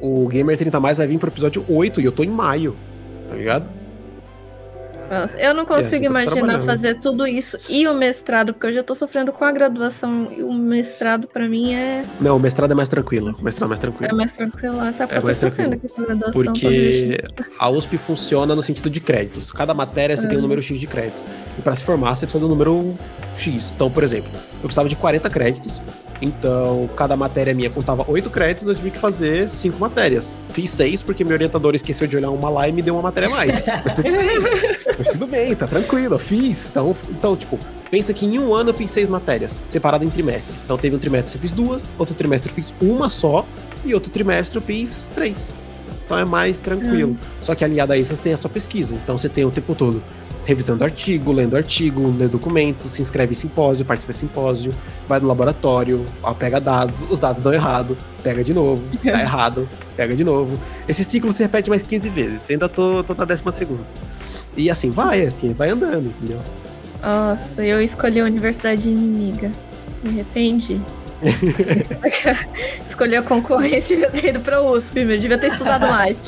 O 0.00 0.28
Gamer 0.28 0.56
30 0.56 0.78
Mais 0.78 0.96
vai 0.98 1.06
vir 1.06 1.18
pro 1.18 1.28
episódio 1.28 1.64
8 1.68 2.00
e 2.00 2.04
eu 2.04 2.12
tô 2.12 2.22
em 2.22 2.28
maio. 2.28 2.76
Tá 3.26 3.34
ligado? 3.34 3.68
Nossa, 5.10 5.38
eu 5.38 5.54
não 5.54 5.64
consigo 5.64 6.04
tô 6.04 6.10
imaginar 6.10 6.60
fazer 6.60 6.96
tudo 6.96 7.26
isso 7.26 7.58
e 7.68 7.86
o 7.88 7.94
mestrado, 7.94 8.52
porque 8.52 8.66
eu 8.66 8.72
já 8.72 8.82
tô 8.82 8.94
sofrendo 8.94 9.32
com 9.32 9.44
a 9.44 9.52
graduação 9.52 10.30
e 10.30 10.42
o 10.42 10.52
mestrado 10.52 11.26
pra 11.26 11.48
mim 11.48 11.74
é, 11.74 12.04
Não, 12.20 12.36
o 12.36 12.40
mestrado 12.40 12.72
é 12.72 12.74
mais 12.74 12.88
tranquilo. 12.88 13.32
O 13.38 13.44
mestrado 13.44 13.66
é 13.66 13.68
mais 13.68 13.78
é 13.78 13.82
tranquilo. 13.82 14.16
mais 14.16 14.36
tranquilo 14.36 14.92
tá? 14.92 15.08
É 15.10 15.20
mais 15.20 15.36
sofrendo 15.36 15.70
tranquilo. 15.70 15.74
aqui 15.74 15.88
com 15.88 16.02
a 16.02 16.04
graduação. 16.04 16.42
Porque 16.42 17.18
a 17.58 17.70
USP 17.70 17.98
funciona 17.98 18.54
no 18.54 18.62
sentido 18.62 18.90
de 18.90 19.00
créditos. 19.00 19.50
Cada 19.52 19.72
matéria 19.72 20.16
você 20.16 20.28
tem 20.28 20.38
um 20.38 20.42
número 20.42 20.62
X 20.62 20.78
de 20.78 20.86
créditos. 20.86 21.26
E 21.58 21.62
para 21.62 21.74
se 21.74 21.84
formar, 21.84 22.14
você 22.14 22.26
precisa 22.26 22.40
do 22.40 22.48
número 22.48 22.96
X. 23.34 23.72
Então, 23.74 23.90
por 23.90 24.02
exemplo, 24.02 24.30
eu 24.34 24.62
precisava 24.62 24.88
de 24.88 24.96
40 24.96 25.30
créditos. 25.30 25.80
Então, 26.20 26.88
cada 26.96 27.16
matéria 27.16 27.54
minha 27.54 27.70
contava 27.70 28.04
8 28.06 28.28
créditos, 28.30 28.66
eu 28.66 28.74
tive 28.74 28.90
que 28.90 28.98
fazer 28.98 29.48
5 29.48 29.78
matérias. 29.78 30.40
Fiz 30.50 30.70
6 30.72 31.02
porque 31.02 31.24
meu 31.24 31.34
orientador 31.34 31.74
esqueceu 31.74 32.06
de 32.06 32.16
olhar 32.16 32.30
uma 32.30 32.48
lá 32.48 32.68
e 32.68 32.72
me 32.72 32.82
deu 32.82 32.94
uma 32.94 33.02
matéria 33.02 33.28
a 33.28 33.32
mais. 33.32 33.62
Mas 33.84 33.92
tudo 33.92 34.10
bem. 34.10 34.40
Mas 34.98 35.08
tudo 35.08 35.26
bem, 35.26 35.54
tá 35.54 35.66
tranquilo, 35.66 36.14
eu 36.14 36.18
fiz. 36.18 36.68
Então, 36.68 36.94
então, 37.10 37.36
tipo, 37.36 37.58
pensa 37.90 38.12
que 38.12 38.26
em 38.26 38.38
um 38.38 38.52
ano 38.52 38.70
eu 38.70 38.74
fiz 38.74 38.90
6 38.90 39.08
matérias, 39.08 39.62
separada 39.64 40.04
em 40.04 40.10
trimestres. 40.10 40.62
Então, 40.62 40.76
teve 40.76 40.96
um 40.96 40.98
trimestre 40.98 41.32
que 41.32 41.38
eu 41.38 41.42
fiz 41.42 41.52
duas, 41.52 41.92
outro 41.98 42.14
trimestre 42.14 42.50
eu 42.50 42.54
fiz 42.54 42.74
uma 42.80 43.08
só, 43.08 43.46
e 43.84 43.94
outro 43.94 44.10
trimestre 44.10 44.58
eu 44.58 44.62
fiz 44.62 45.10
três. 45.14 45.54
Então 46.04 46.18
é 46.18 46.24
mais 46.24 46.58
tranquilo. 46.58 47.18
Só 47.38 47.54
que 47.54 47.62
aliado 47.62 47.92
a 47.92 47.96
isso, 47.98 48.16
você 48.16 48.22
tem 48.22 48.32
a 48.32 48.36
sua 48.38 48.48
pesquisa. 48.48 48.94
Então 48.94 49.18
você 49.18 49.28
tem 49.28 49.44
o 49.44 49.50
tempo 49.50 49.74
todo 49.74 50.02
revisando 50.48 50.82
artigo, 50.82 51.30
lendo 51.30 51.58
artigo, 51.58 52.10
lê 52.16 52.26
documento, 52.26 52.88
se 52.88 53.02
inscreve 53.02 53.32
em 53.32 53.34
simpósio, 53.34 53.84
participa 53.84 54.14
de 54.14 54.18
simpósio, 54.18 54.74
vai 55.06 55.20
no 55.20 55.28
laboratório, 55.28 56.06
ó, 56.22 56.32
pega 56.32 56.58
dados, 56.58 57.06
os 57.10 57.20
dados 57.20 57.42
dão 57.42 57.52
errado, 57.52 57.94
pega 58.22 58.42
de 58.42 58.54
novo, 58.54 58.82
dá 59.04 59.20
errado, 59.20 59.68
pega 59.94 60.16
de 60.16 60.24
novo. 60.24 60.58
Esse 60.88 61.04
ciclo 61.04 61.30
se 61.34 61.42
repete 61.42 61.68
mais 61.68 61.82
15 61.82 62.08
vezes. 62.08 62.50
Ainda 62.50 62.66
tô, 62.66 63.04
tô 63.04 63.12
na 63.12 63.26
décima 63.26 63.52
segunda. 63.52 63.82
E 64.56 64.70
assim 64.70 64.88
vai, 64.88 65.20
assim, 65.20 65.52
vai 65.52 65.68
andando, 65.68 66.06
entendeu? 66.06 66.40
Nossa, 67.02 67.62
eu 67.62 67.78
escolhi 67.82 68.18
a 68.18 68.24
universidade 68.24 68.88
inimiga. 68.88 69.52
Me 70.02 70.08
arrependi. 70.08 70.80
escolhi 72.84 73.16
a 73.16 73.22
concorrência 73.22 73.96
devia 73.96 74.10
ter 74.10 74.28
ido 74.30 74.40
pra 74.40 74.62
USP, 74.62 75.04
meu. 75.04 75.18
Devia 75.18 75.38
ter 75.38 75.48
estudado 75.48 75.86
mais. 75.88 76.22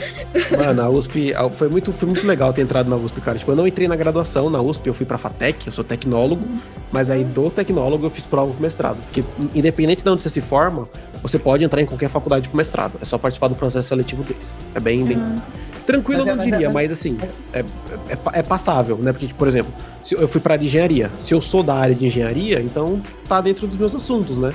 Mano, 0.57 0.83
a 0.83 0.89
USP 0.89 1.33
foi 1.55 1.69
muito, 1.69 1.93
foi 1.93 2.07
muito 2.09 2.27
legal 2.27 2.53
ter 2.53 2.63
entrado 2.63 2.89
na 2.89 2.97
USP, 2.97 3.21
cara. 3.21 3.39
Tipo, 3.39 3.53
eu 3.53 3.57
não 3.57 3.67
entrei 3.67 3.87
na 3.89 3.97
graduação 3.97 4.51
na 4.51 4.61
USP, 4.61 4.87
eu 4.89 4.95
fui 4.95 5.07
pra 5.07 5.19
FATEC, 5.19 5.67
eu 5.67 5.73
sou 5.73 5.85
tecnólogo, 5.85 6.45
mas 6.91 7.11
aí 7.11 7.25
do 7.25 7.51
tecnólogo 7.51 8.07
eu 8.07 8.11
fiz 8.11 8.27
prova 8.27 8.53
pro 8.53 8.61
mestrado. 8.63 8.97
Porque 9.05 9.23
independente 9.55 10.03
de 10.03 10.11
onde 10.11 10.23
você 10.23 10.31
se 10.31 10.41
forma, 10.41 10.89
você 11.23 11.39
pode 11.39 11.65
entrar 11.65 11.81
em 11.81 11.87
qualquer 11.87 12.09
faculdade 12.09 12.49
pro 12.49 12.57
mestrado. 12.57 12.95
É 13.01 13.05
só 13.05 13.19
participar 13.19 13.49
do 13.49 13.55
processo 13.55 13.89
seletivo 13.89 14.23
deles. 14.23 14.59
É 14.75 14.81
bem, 14.81 15.05
bem 15.05 15.41
tranquilo, 15.87 16.21
Mas 16.21 16.29
é- 16.29 16.31
eu 16.33 16.37
não 16.37 16.43
é- 16.43 16.47
diria, 16.47 16.67
mas- 16.71 16.89
mas 16.89 16.93
assim, 16.99 17.19
é, 17.53 17.65
é, 18.09 18.17
pa- 18.17 18.33
é 18.35 18.43
passável, 18.43 18.97
né? 18.99 19.13
Porque, 19.13 19.29
por 19.35 19.49
exemplo, 19.49 19.73
se 20.03 20.15
eu 20.15 20.29
fui 20.29 20.41
pra 20.41 20.55
área 20.55 20.61
de 20.61 20.67
engenharia. 20.67 21.11
Se 21.17 21.35
eu 21.35 21.41
sou 21.41 21.63
da 21.63 21.75
área 21.75 21.95
de 21.95 22.07
engenharia, 22.07 22.61
então 22.61 23.01
tá 23.29 23.41
dentro 23.41 23.67
dos 23.67 23.77
meus 23.77 23.95
assuntos, 23.95 24.39
né? 24.39 24.53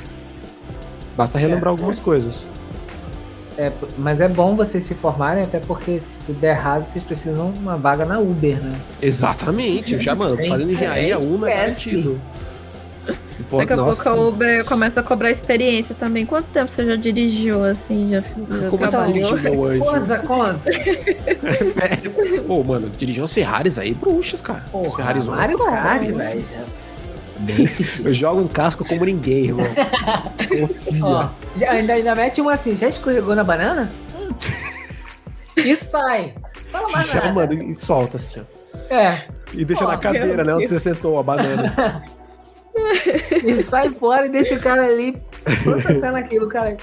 Basta 1.15 1.37
relembrar 1.37 1.69
algumas 1.69 1.99
coisas. 1.99 2.49
É, 3.57 3.71
mas 3.97 4.19
é 4.19 4.27
bom 4.27 4.53
vocês 4.53 4.83
se 4.83 4.93
formarem, 4.93 5.43
até 5.43 5.59
porque 5.59 5.97
se 5.99 6.17
tudo 6.25 6.37
der 6.39 6.57
errado, 6.57 6.85
vocês 6.85 7.03
precisam 7.03 7.51
de 7.51 7.59
uma 7.59 7.77
vaga 7.77 8.03
na 8.03 8.19
Uber, 8.19 8.61
né? 8.61 8.75
Exatamente, 9.01 9.97
já, 9.97 10.13
mano, 10.13 10.35
fazendo 10.35 10.71
engenharia, 10.71 11.13
é, 11.13 11.17
uma 11.17 11.49
é 11.49 11.55
garantido. 11.55 12.19
Pô, 13.49 13.57
Daqui 13.57 13.73
a 13.73 13.75
nossa. 13.75 14.03
pouco 14.03 14.19
a 14.19 14.27
Uber 14.27 14.65
começa 14.65 14.99
a 14.99 15.03
cobrar 15.03 15.29
experiência 15.29 15.93
também. 15.93 16.25
Quanto 16.25 16.47
tempo 16.47 16.71
você 16.71 16.85
já 16.85 16.95
dirigiu, 16.95 17.63
assim? 17.63 18.09
Já, 18.11 18.21
já 18.21 18.69
Como 18.69 18.77
você 18.77 18.97
trabalhou? 18.97 19.13
dirige 19.13 19.35
meu 19.35 19.65
anjo? 19.65 19.83
Forza, 19.83 20.17
conta. 20.19 20.69
Pô, 22.47 22.63
mano, 22.63 22.89
dirigir 22.89 23.21
umas 23.21 23.31
Ferraris 23.33 23.77
aí, 23.77 23.93
bruxas, 23.93 24.41
cara. 24.41 24.63
As 24.65 24.71
Porra, 24.71 24.95
Ferraris 24.97 25.27
Mario 25.27 25.57
Kart, 25.57 26.01
velho. 26.03 26.45
Bem. 27.45 27.69
Eu 28.03 28.13
jogo 28.13 28.41
um 28.41 28.47
casco 28.47 28.83
como 28.87 29.05
ninguém, 29.05 29.45
irmão. 29.45 29.65
Ó, 31.01 31.29
já- 31.55 31.71
ainda, 31.71 31.93
ainda 31.93 32.15
mete 32.15 32.41
um 32.41 32.49
assim, 32.49 32.75
já 32.75 32.87
escorregou 32.89 33.35
na 33.35 33.43
banana? 33.43 33.91
Hum. 34.19 34.29
E 35.57 35.75
sai. 35.75 36.33
Fala 36.71 36.89
mais 36.91 37.07
Já, 37.09 37.21
nada. 37.21 37.33
mano, 37.33 37.53
e 37.53 37.73
solta 37.73 38.17
assim, 38.17 38.41
ó. 38.41 38.93
É, 38.93 39.17
E 39.53 39.63
deixa 39.63 39.85
Pô, 39.85 39.91
na 39.91 39.97
cadeira, 39.97 40.43
né? 40.43 40.53
Onde 40.53 40.67
você 40.67 40.79
sentou, 40.79 41.17
a 41.17 41.23
banana. 41.23 41.63
assim. 41.65 42.05
e 43.47 43.55
sai 43.55 43.89
fora 43.89 44.25
e 44.25 44.29
deixa 44.29 44.55
o 44.55 44.59
cara 44.59 44.85
ali 44.85 45.17
processando 45.63 46.17
aquilo, 46.17 46.47
cara. 46.49 46.75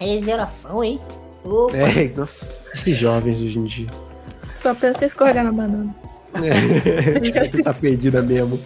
É 0.00 0.18
geração, 0.22 0.82
hein? 0.82 1.00
Opa. 1.44 1.76
É, 1.76 2.10
nossa, 2.16 2.72
esses 2.74 2.96
jovens 2.96 3.38
de 3.38 3.44
hoje 3.46 3.58
em 3.58 3.64
dia. 3.64 3.86
Só 4.62 4.74
pensa 4.74 5.04
em 5.04 5.06
escorregar 5.08 5.44
na 5.44 5.52
banana. 5.52 5.94
É, 6.34 7.48
tu 7.52 7.62
tá 7.62 7.74
perdida 7.74 8.22
mesmo. 8.22 8.58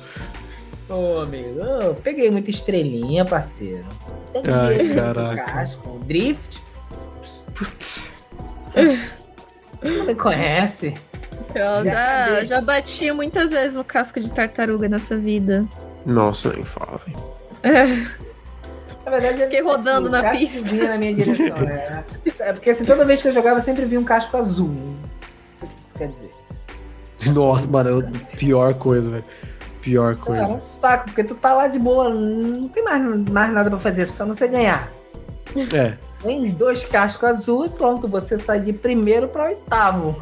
Ô, 0.89 1.19
amigo, 1.21 1.61
ô, 1.61 1.95
peguei 1.95 2.31
muita 2.31 2.51
estrelinha, 2.51 3.25
parceiro. 3.25 3.85
Peguei 4.33 4.53
Ai, 4.53 4.79
muito 4.83 4.95
caraca. 4.95 5.43
casco, 5.45 5.99
drift, 6.07 6.63
Putz. 7.55 8.13
não 9.83 10.05
me 10.07 10.15
conhece. 10.15 10.97
Eu 11.55 11.85
Já 11.85 12.45
já, 12.45 12.61
bati 12.61 13.11
muitas 13.13 13.51
vezes 13.51 13.75
no 13.75 13.83
casco 13.83 14.21
de 14.21 14.31
tartaruga 14.33 14.89
nessa 14.89 15.17
vida. 15.17 15.67
Nossa, 16.05 16.53
nem 16.53 16.63
fala, 16.65 17.01
velho. 17.05 18.07
Na 19.05 19.11
verdade, 19.11 19.39
Fiquei 19.43 19.59
ele- 19.61 19.67
rodando 19.69 20.11
na 20.11 20.23
casco 20.23 20.39
pista. 20.39 20.69
vinha 20.69 20.89
na 20.89 20.99
minha 20.99 21.15
direção, 21.15 21.57
né? 21.59 22.05
É 22.41 22.53
porque 22.53 22.71
assim, 22.71 22.85
toda 22.85 23.05
vez 23.05 23.23
que 23.23 23.29
eu 23.29 23.33
jogava, 23.33 23.57
eu 23.59 23.63
sempre 23.63 23.85
via 23.87 23.99
um 23.99 24.05
casco 24.05 24.37
azul. 24.37 24.69
Não 24.69 24.95
sei 25.57 25.69
o 25.69 25.71
que 25.73 25.83
isso 25.85 25.95
quer 25.97 26.09
dizer. 26.09 26.31
Nossa, 27.33 27.67
mano, 27.67 27.89
eu- 27.91 28.03
pior 28.37 28.75
coisa, 28.75 29.11
velho. 29.11 29.25
Pior 29.87 30.17
Cara, 30.17 30.39
é 30.39 30.41
coisa. 30.41 30.55
um 30.57 30.59
saco, 30.59 31.05
porque 31.05 31.23
tu 31.23 31.37
tá 31.37 31.55
lá 31.55 31.69
de 31.69 31.79
boa, 31.79 32.13
não 32.13 32.67
tem 32.67 32.83
mais, 32.83 33.31
mais 33.31 33.53
nada 33.53 33.71
pra 33.71 33.79
fazer, 33.79 34.05
só 34.07 34.27
não 34.27 34.35
você 34.35 34.49
ganhar. 34.49 34.93
É. 35.73 35.97
Vem 36.19 36.43
os 36.43 36.51
dois 36.51 36.85
cascos 36.85 37.29
azul 37.29 37.67
e 37.67 37.69
pronto, 37.69 38.09
você 38.09 38.37
sai 38.37 38.61
de 38.61 38.73
primeiro 38.73 39.29
pra 39.29 39.45
oitavo. 39.45 40.21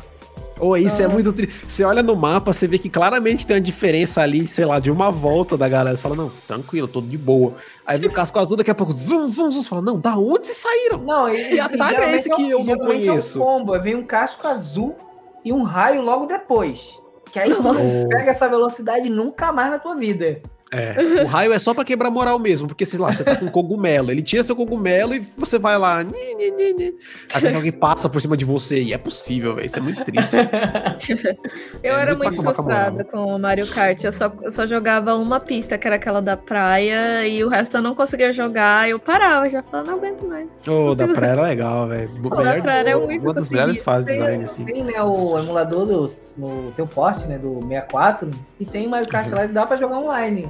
Ou 0.60 0.76
isso 0.76 1.00
é 1.00 1.08
muito 1.08 1.32
triste. 1.32 1.64
Você 1.66 1.82
olha 1.82 2.02
no 2.02 2.14
mapa, 2.14 2.52
você 2.52 2.68
vê 2.68 2.78
que 2.78 2.90
claramente 2.90 3.46
tem 3.46 3.56
uma 3.56 3.60
diferença 3.60 4.20
ali, 4.20 4.46
sei 4.46 4.66
lá, 4.66 4.78
de 4.78 4.90
uma 4.90 5.10
volta 5.10 5.56
da 5.56 5.66
galera. 5.66 5.96
Você 5.96 6.02
fala, 6.02 6.14
não, 6.14 6.30
tranquilo, 6.46 6.86
tô 6.86 7.00
de 7.00 7.16
boa. 7.16 7.54
Aí 7.86 7.98
vem 7.98 8.10
o 8.10 8.12
casco 8.12 8.38
azul, 8.38 8.58
daqui 8.58 8.70
a 8.70 8.74
pouco, 8.74 8.92
zum, 8.92 9.26
zum, 9.28 9.50
zum. 9.50 9.62
Você 9.62 9.68
fala, 9.68 9.80
não, 9.80 9.98
da 9.98 10.14
onde 10.18 10.46
vocês 10.46 10.58
saíram? 10.58 10.98
Não, 10.98 11.34
e, 11.34 11.48
Que 11.48 11.58
atalho 11.58 12.02
é 12.02 12.16
esse 12.16 12.28
que 12.28 12.50
eu 12.50 12.62
não 12.62 12.78
conheço? 12.78 13.38
É 13.38 13.42
um 13.42 13.44
combo, 13.44 13.80
vem 13.80 13.94
um 13.94 14.04
casco 14.04 14.46
azul 14.46 14.94
e 15.42 15.54
um 15.54 15.62
raio 15.62 16.02
logo 16.02 16.26
depois. 16.26 17.00
Que 17.34 17.40
aí 17.40 17.52
tu 17.52 17.64
Nossa. 17.64 18.06
pega 18.08 18.30
essa 18.30 18.48
velocidade 18.48 19.10
nunca 19.10 19.50
mais 19.50 19.68
na 19.68 19.80
tua 19.80 19.96
vida. 19.96 20.40
É. 20.74 21.22
O 21.22 21.26
raio 21.26 21.52
é 21.52 21.58
só 21.58 21.72
pra 21.72 21.84
quebrar 21.84 22.10
moral 22.10 22.38
mesmo, 22.38 22.66
porque, 22.68 22.84
sei 22.84 22.98
lá, 22.98 23.12
você 23.12 23.22
tá 23.24 23.36
com 23.36 23.48
cogumelo. 23.48 24.10
Ele 24.10 24.22
tira 24.22 24.42
seu 24.42 24.56
cogumelo 24.56 25.14
e 25.14 25.20
você 25.38 25.58
vai 25.58 25.78
lá. 25.78 26.02
Nhi, 26.02 26.34
nhi, 26.36 26.50
nhi, 26.50 26.74
nhi. 26.74 26.94
Até 27.34 27.50
que 27.50 27.56
alguém 27.56 27.72
passa 27.72 28.08
por 28.08 28.20
cima 28.20 28.36
de 28.36 28.44
você. 28.44 28.80
E 28.82 28.92
é 28.92 28.98
possível, 28.98 29.54
velho. 29.54 29.66
Isso 29.66 29.78
é 29.78 29.82
muito 29.82 30.04
triste. 30.04 30.34
Eu 31.82 31.94
É, 31.96 32.02
era 32.02 32.14
muito 32.14 32.34
muito 32.36 32.42
pra 32.42 32.50
acabar 32.52 32.90
com 32.92 32.96
frustrada 32.98 33.08
o 33.34 33.38
Mario 33.38 33.66
Kart. 33.68 34.02
Eu 34.04 34.12
só, 34.12 34.32
eu 34.42 34.50
só 34.50 34.66
jogava 34.66 35.14
uma 35.14 35.40
pista, 35.40 35.76
que 35.78 35.86
era 35.86 35.96
aquela 35.96 36.20
da 36.20 36.36
praia, 36.36 37.26
e 37.26 37.44
o 37.44 37.48
resto 37.48 37.76
eu 37.76 37.82
não 37.82 37.94
conseguia 37.94 38.32
jogar. 38.32 38.88
Eu 38.88 38.98
parava, 38.98 39.48
já 39.48 39.62
falava, 39.62 39.90
não 39.90 39.98
aguento 39.98 40.24
mais. 40.26 40.46
Ô, 40.66 40.94
da 40.94 41.04
Consigo- 41.04 41.14
praia 41.14 41.32
era 41.32 41.42
legal, 41.42 41.88
velho. 41.88 42.08
da 42.30 42.60
praia 42.62 42.78
era 42.80 42.98
o 42.98 43.04
único 43.04 43.24
Uma 43.24 43.34
das 43.34 43.48
melhores 43.50 43.82
fases 43.82 44.04
de 44.06 44.12
Tem, 44.12 44.20
design, 44.20 44.44
assim. 44.44 44.64
tem, 44.64 44.84
né, 44.84 45.02
o 45.02 45.38
emulador 45.38 45.86
do, 45.86 46.06
no 46.38 46.72
teu 46.72 46.86
porte, 46.86 47.26
né, 47.26 47.38
do 47.38 47.60
64, 47.60 48.30
e 48.58 48.64
tem 48.64 48.88
Mario 48.88 49.08
Kart 49.08 49.30
lá 49.30 49.46
que 49.46 49.52
dá 49.52 49.66
pra 49.66 49.76
jogar 49.76 49.98
online. 49.98 50.48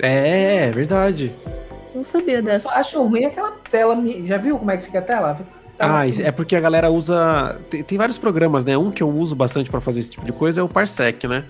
É, 0.00 0.66
é 0.66 0.70
verdade. 0.70 1.34
Não 1.94 2.04
sabia 2.04 2.38
Eu 2.38 2.42
dessa. 2.42 2.68
só 2.68 2.74
acho 2.76 3.02
ruim 3.02 3.24
aquela 3.24 3.52
tela. 3.70 3.96
Já 4.22 4.36
viu 4.36 4.58
como 4.58 4.70
é 4.70 4.76
que 4.76 4.84
fica 4.84 4.98
a 5.00 5.02
tela? 5.02 5.40
Ah, 5.78 6.02
assim, 6.02 6.22
é 6.22 6.32
porque 6.32 6.56
a 6.56 6.60
galera 6.60 6.90
usa. 6.90 7.60
Tem, 7.70 7.82
tem 7.82 7.98
vários 7.98 8.18
programas, 8.18 8.64
né? 8.64 8.76
Um 8.76 8.90
que 8.90 9.02
eu 9.02 9.08
uso 9.08 9.34
bastante 9.36 9.70
pra 9.70 9.80
fazer 9.80 10.00
esse 10.00 10.10
tipo 10.10 10.24
de 10.26 10.32
coisa 10.32 10.60
é 10.60 10.64
o 10.64 10.68
Parsec, 10.68 11.26
né? 11.26 11.44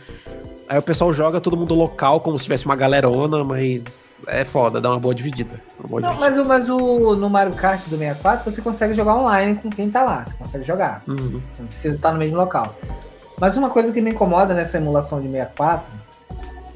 Aí 0.68 0.78
o 0.78 0.83
pessoal 0.83 1.10
joga 1.15 1.41
todo 1.41 1.57
mundo 1.57 1.75
local, 1.75 2.20
como 2.20 2.39
se 2.39 2.44
tivesse 2.44 2.67
uma 2.67 2.77
galerona, 2.77 3.43
mas 3.43 4.20
é 4.27 4.44
foda, 4.44 4.83
dá 4.83 4.91
uma 4.91 5.01
boa 5.01 5.15
dividida. 5.15 5.55
Uma 5.78 5.89
boa 5.89 6.01
Não, 6.02 6.10
dividida. 6.10 6.44
mas, 6.44 6.68
o, 6.68 6.77
mas 6.77 6.83
o, 6.83 7.17
no 7.17 7.31
Mario 7.31 7.55
Kart 7.55 7.81
do 7.89 7.97
64 7.97 8.51
você 8.52 8.60
consegue 8.60 8.93
jogar 8.93 9.17
online 9.17 9.55
com 9.55 9.70
quem 9.70 9.91
tá 9.91 10.05
lá. 10.05 10.27
Você 10.27 10.35
consegue 10.36 10.65
jogar. 10.65 11.02
Uhum. 11.09 11.41
Você 11.49 11.62
não 11.62 11.68
precisa 11.68 11.94
estar 11.97 12.12
no 12.12 12.18
mesmo 12.18 12.36
local. 12.36 12.77
Mas 13.41 13.57
uma 13.57 13.70
coisa 13.70 13.91
que 13.93 14.01
me 14.02 14.10
incomoda 14.10 14.52
nessa 14.52 14.77
emulação 14.77 15.23
de 15.23 15.31
64 15.31 15.86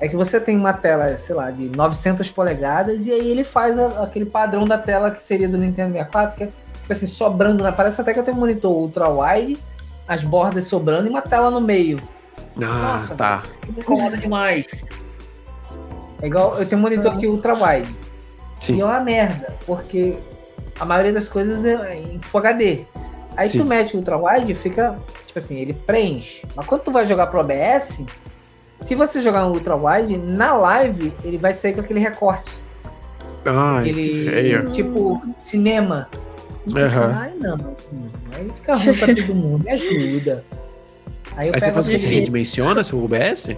é 0.04 0.08
que 0.08 0.16
você 0.16 0.40
tem 0.40 0.56
uma 0.56 0.72
tela, 0.72 1.16
sei 1.16 1.34
lá, 1.34 1.50
de 1.50 1.68
900 1.68 2.28
polegadas 2.30 3.06
e 3.06 3.12
aí 3.12 3.30
ele 3.30 3.44
faz 3.44 3.78
a- 3.78 4.02
aquele 4.02 4.26
padrão 4.26 4.64
da 4.64 4.76
tela 4.76 5.10
que 5.12 5.22
seria 5.22 5.48
do 5.48 5.56
Nintendo 5.56 5.92
64, 5.92 6.36
que 6.36 6.42
é 6.44 6.46
tipo 6.46 6.90
assim, 6.92 7.06
sobrando. 7.06 7.62
Né? 7.62 7.70
Parece 7.70 8.00
até 8.00 8.12
que 8.12 8.18
eu 8.18 8.24
tenho 8.24 8.36
um 8.36 8.40
monitor 8.40 8.72
ultra 8.72 9.08
wide, 9.08 9.56
as 10.08 10.24
bordas 10.24 10.66
sobrando 10.66 11.06
e 11.06 11.10
uma 11.10 11.22
tela 11.22 11.50
no 11.50 11.60
meio. 11.60 12.00
Ah, 12.56 12.92
Nossa, 12.92 13.14
tá. 13.14 13.44
Me 13.68 13.80
incomoda 13.80 14.16
demais. 14.16 14.66
É 16.20 16.26
igual, 16.26 16.54
eu 16.56 16.68
tenho 16.68 16.80
um 16.80 16.82
monitor 16.82 17.12
aqui 17.14 17.26
ultra 17.26 17.54
wide. 17.54 17.94
Sim. 18.60 18.76
E 18.76 18.80
é 18.80 18.84
uma 18.84 19.00
merda, 19.00 19.54
porque 19.66 20.18
a 20.78 20.84
maioria 20.84 21.12
das 21.12 21.28
coisas 21.28 21.64
é 21.64 21.96
em 21.96 22.20
Full 22.20 22.40
HD. 22.40 22.84
Aí 23.36 23.48
Sim. 23.48 23.58
tu 23.60 23.64
mete 23.64 23.94
o 23.94 23.98
ultra 23.98 24.16
wide, 24.18 24.52
fica, 24.54 24.98
tipo 25.26 25.38
assim, 25.38 25.58
ele 25.58 25.72
preenche. 25.72 26.44
Mas 26.54 26.66
quando 26.66 26.82
tu 26.82 26.90
vai 26.90 27.06
jogar 27.06 27.28
pro 27.28 27.40
OBS, 27.40 28.04
se 28.82 28.94
você 28.94 29.20
jogar 29.22 29.42
no 29.44 29.52
ultra 29.54 29.74
wide, 29.76 30.16
na 30.18 30.54
live 30.54 31.12
ele 31.24 31.38
vai 31.38 31.52
sair 31.54 31.74
com 31.74 31.80
aquele 31.80 32.00
recorte. 32.00 32.50
Ai, 33.44 33.84
que 33.84 33.88
ele, 33.90 34.30
feio. 34.30 34.70
tipo, 34.70 35.20
cinema. 35.36 36.08
Aham. 36.76 37.12
Ai, 37.18 37.32
não. 37.40 37.76
Aí 38.36 38.50
fica 38.54 38.74
ruim 38.74 38.94
pra 38.94 39.14
todo 39.14 39.34
mundo. 39.34 39.64
Me 39.64 39.70
ajuda. 39.72 40.44
Aí 41.36 41.48
eu 41.48 41.54
Aí 41.54 41.60
você 41.60 41.72
faz 41.72 41.86
o 41.86 41.90
que? 41.90 41.96
aquele- 41.96 42.14
Você 42.16 42.20
dimensiona 42.22 42.84
seu 42.84 43.02
OBS? 43.02 43.56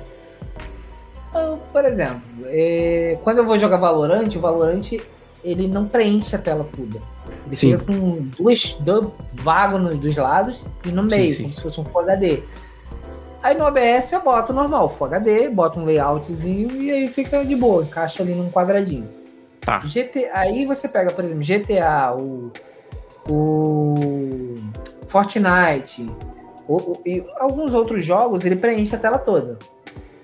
Eu, 1.34 1.58
Por 1.72 1.84
exemplo, 1.84 2.20
é, 2.46 3.18
quando 3.22 3.38
eu 3.38 3.44
vou 3.46 3.58
jogar 3.58 3.76
Valorant, 3.78 4.28
o 4.36 4.40
Valorant 4.40 4.92
ele 5.42 5.66
não 5.68 5.86
preenche 5.86 6.34
a 6.36 6.38
tela 6.38 6.66
toda. 6.74 7.02
Ele 7.46 7.54
Sim. 7.54 7.72
fica 7.72 7.84
com 7.92 8.22
duas, 8.38 8.76
dois 8.80 9.08
vagos 9.32 9.80
nos 9.82 9.98
dos 9.98 10.16
lados 10.16 10.66
e 10.84 10.92
no 10.92 11.02
Sim, 11.10 11.16
meio, 11.16 11.32
sim. 11.32 11.42
como 11.42 11.54
se 11.54 11.60
fosse 11.60 11.80
um 11.80 11.84
Full 11.84 12.00
HD. 12.02 12.42
Aí 13.44 13.54
no 13.58 13.66
OBS 13.66 14.10
eu 14.10 14.22
boto 14.22 14.52
normal, 14.54 14.88
Full 14.88 15.06
HD, 15.08 15.48
boto 15.50 15.78
um 15.78 15.84
layoutzinho 15.84 16.80
e 16.80 16.90
aí 16.90 17.08
fica 17.10 17.44
de 17.44 17.54
boa, 17.54 17.82
encaixa 17.84 18.22
ali 18.22 18.34
num 18.34 18.50
quadradinho. 18.50 19.06
Tá. 19.60 19.80
GT, 19.84 20.30
aí 20.32 20.64
você 20.64 20.88
pega, 20.88 21.12
por 21.12 21.22
exemplo, 21.22 21.42
GTA, 21.44 22.14
o, 22.18 22.50
o 23.28 24.56
Fortnite, 25.06 26.10
o- 26.66 26.76
o- 26.76 27.00
e 27.04 27.24
alguns 27.38 27.74
outros 27.74 28.04
jogos, 28.04 28.44
ele 28.46 28.56
preenche 28.56 28.94
a 28.96 28.98
tela 28.98 29.18
toda. 29.18 29.58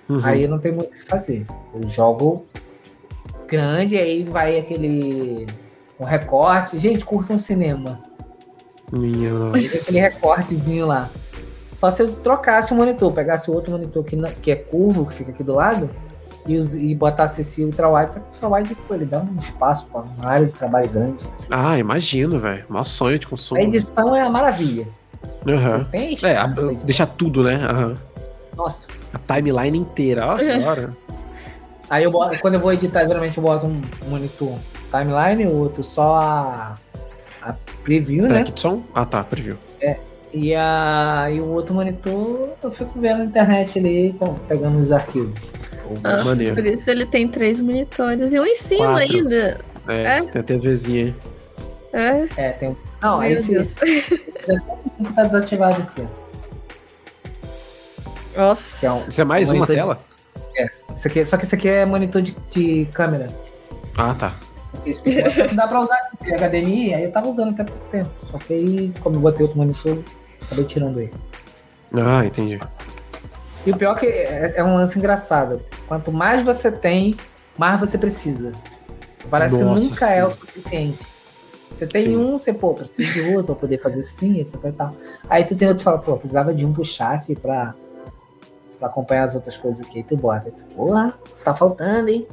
Uhum. 0.08 0.20
Aí 0.24 0.49
não 0.49 0.58
tenho 0.58 0.74
muito 0.76 0.89
o 0.89 0.92
que 0.92 1.05
fazer. 1.05 1.44
Eu 1.74 1.82
jogo 1.86 2.47
grande, 3.47 3.97
aí 3.97 4.24
vai 4.24 4.58
aquele. 4.58 5.47
Um 5.99 6.05
recorte. 6.05 6.78
Gente, 6.78 7.05
curta 7.05 7.34
um 7.34 7.39
cinema. 7.39 8.02
Minha 8.90 9.31
nossa. 9.32 9.57
Aí 9.58 9.68
tem 9.68 9.81
aquele 9.81 10.00
recortezinho 10.00 10.86
lá. 10.86 11.08
Só 11.73 11.90
se 11.90 12.02
eu 12.02 12.12
trocasse 12.12 12.73
o 12.73 12.76
monitor, 12.76 13.12
pegasse 13.12 13.50
o 13.50 13.55
outro 13.55 13.73
monitor 13.73 14.02
que, 14.05 14.16
não- 14.16 14.31
que 14.31 14.50
é 14.50 14.57
curvo, 14.57 15.07
que 15.07 15.15
fica 15.15 15.31
aqui 15.31 15.42
do 15.44 15.55
lado, 15.55 15.89
e, 16.47 16.57
us- 16.58 16.74
e 16.74 16.94
botasse 16.94 17.42
esse 17.42 17.65
ultrawide. 17.65 18.15
Só 18.15 18.20
que 18.20 18.26
o 18.26 18.32
ultrawide, 18.49 18.74
pô, 18.74 18.94
ele 18.94 19.05
dá 19.07 19.20
um 19.20 19.36
espaço 19.39 19.86
para 19.86 20.00
uma 20.00 20.26
área 20.26 20.47
de 20.47 20.52
trabalho 20.55 20.89
grande. 20.89 21.28
assim. 21.32 21.49
Ah, 21.50 21.78
imagino, 21.78 22.39
velho. 22.40 22.65
Maior 22.68 22.84
sonho 22.84 23.18
de 23.18 23.26
consumo. 23.26 23.60
A 23.60 23.65
edição 23.65 24.15
é 24.16 24.20
a 24.23 24.28
maravilha. 24.31 24.86
Você 25.44 25.84
tem 25.90 26.18
É, 26.23 26.36
a- 26.36 26.47
deixar 26.84 27.07
tudo, 27.07 27.42
né? 27.44 27.57
Aham. 27.57 27.97
Nossa. 28.57 28.89
A 29.15 29.34
timeline 29.34 29.78
inteira. 29.78 30.26
Ó, 30.26 30.36
que 30.36 30.44
hora. 30.66 30.90
Aí 31.89 32.05
eu 32.05 32.10
boto, 32.10 32.39
quando 32.40 32.55
eu 32.55 32.60
vou 32.60 32.73
editar, 32.73 33.05
geralmente 33.05 33.36
eu 33.36 33.42
boto 33.42 33.66
um 33.66 33.81
monitor 34.08 34.55
timeline, 34.90 35.47
o 35.52 35.57
outro 35.58 35.82
só 35.82 36.16
a, 36.20 36.74
a 37.42 37.55
preview, 37.82 38.23
né? 38.23 38.28
Track 38.28 38.52
de 38.52 38.60
som? 38.60 38.82
Ah, 38.94 39.05
tá, 39.05 39.24
preview. 39.24 39.57
E, 40.33 40.55
a, 40.55 41.26
e 41.33 41.41
o 41.41 41.47
outro 41.49 41.75
monitor 41.75 42.50
eu 42.62 42.70
fico 42.70 42.99
vendo 43.00 43.18
na 43.18 43.25
internet 43.25 43.78
ali, 43.78 44.15
pegando 44.47 44.78
os 44.78 44.92
arquivos. 44.92 45.50
Nossa, 46.05 46.25
Maneiro. 46.25 46.55
por 46.55 46.65
isso 46.67 46.89
ele 46.89 47.05
tem 47.05 47.26
três 47.26 47.60
monitores 47.60 48.33
e 48.33 48.39
um 48.39 48.47
em 48.47 48.55
cima 48.55 48.86
Quatro. 49.00 49.17
ainda. 49.17 49.59
É, 49.89 50.02
É? 50.18 50.23
tem 50.23 50.41
a 50.41 50.44
TVzinha 50.44 51.05
aí. 51.07 51.15
É. 51.92 52.28
É, 52.49 52.52
tem 52.52 52.68
um. 52.68 52.76
Não, 53.02 53.18
Meu 53.18 53.31
esse, 53.31 53.50
Deus. 53.55 53.83
esse 53.83 54.18
tá 55.17 55.25
desativado 55.25 55.83
aqui. 55.83 56.07
ó. 58.36 58.41
Nossa. 58.41 58.81
Que 58.81 58.86
é 58.86 58.92
um, 58.92 59.09
Isso 59.09 59.20
é 59.20 59.25
mais 59.25 59.49
um 59.49 59.55
uma 59.55 59.67
monitor 59.67 59.76
de- 59.76 59.83
tela? 59.83 60.10
Isso 60.94 61.09
aqui, 61.09 61.25
só 61.25 61.36
que 61.36 61.44
isso 61.44 61.55
aqui 61.55 61.68
é 61.68 61.84
monitor 61.86 62.20
de, 62.23 62.36
de 62.50 62.84
câmera. 62.92 63.28
Ah, 63.97 64.15
tá. 64.15 64.33
Esse 64.86 65.02
que 65.02 65.10
dá 65.55 65.67
pra 65.67 65.81
usar 65.81 65.97
HDMI, 66.23 66.94
aí 66.94 67.05
eu 67.05 67.10
tava 67.12 67.28
usando 67.28 67.50
até 67.50 67.65
pouco 67.65 67.84
tempo. 67.91 68.10
Só 68.18 68.39
que 68.39 68.52
aí, 68.55 68.92
como 69.00 69.17
eu 69.17 69.20
botei 69.20 69.42
outro 69.42 69.59
monitor, 69.59 69.99
acabei 70.51 70.65
tirando 70.65 71.01
ele. 71.01 71.15
Ah, 71.95 72.25
entendi. 72.25 72.61
E 73.65 73.70
o 73.70 73.77
pior 73.77 73.97
é 73.97 74.01
que 74.01 74.07
é, 74.07 74.55
é 74.57 74.65
um 74.65 74.75
lance 74.75 74.99
engraçado. 74.99 75.62
Quanto 75.87 76.11
mais 76.11 76.45
você 76.45 76.73
tem, 76.73 77.17
mais 77.57 77.79
você 77.79 77.97
precisa. 77.97 78.53
Parece 79.31 79.59
Nossa, 79.59 79.83
que 79.83 79.89
nunca 79.89 80.07
é 80.07 80.20
sim. 80.20 80.27
o 80.27 80.31
suficiente. 80.31 81.07
Você 81.70 81.87
tem 81.87 82.03
Sim. 82.03 82.17
um, 82.17 82.33
você, 82.37 82.53
pô, 82.53 82.75
precisa 82.75 83.12
de 83.12 83.20
outro 83.29 83.45
pra 83.45 83.55
poder 83.55 83.79
fazer 83.79 84.01
stream, 84.01 84.35
isso 84.35 84.59
e 84.62 84.73
tal. 84.73 84.93
Aí 85.29 85.45
tu 85.45 85.55
tem 85.55 85.69
outro 85.69 85.79
que 85.79 85.85
fala, 85.85 85.99
pô, 85.99 86.17
precisava 86.17 86.53
de 86.53 86.67
um 86.67 86.73
pro 86.73 86.85
chat 86.85 87.35
pra, 87.37 87.75
pra 88.79 88.89
acompanhar 88.89 89.25
as 89.25 89.37
outras 89.37 89.57
coisas 89.57 89.81
aqui. 89.87 89.99
Aí 89.99 90.05
tu 90.05 90.17
bota. 90.17 90.47
Aí 90.47 90.53
tu, 90.53 90.75
Porra, 90.75 91.15
tá 91.45 91.55
faltando, 91.55 92.09
hein? 92.09 92.27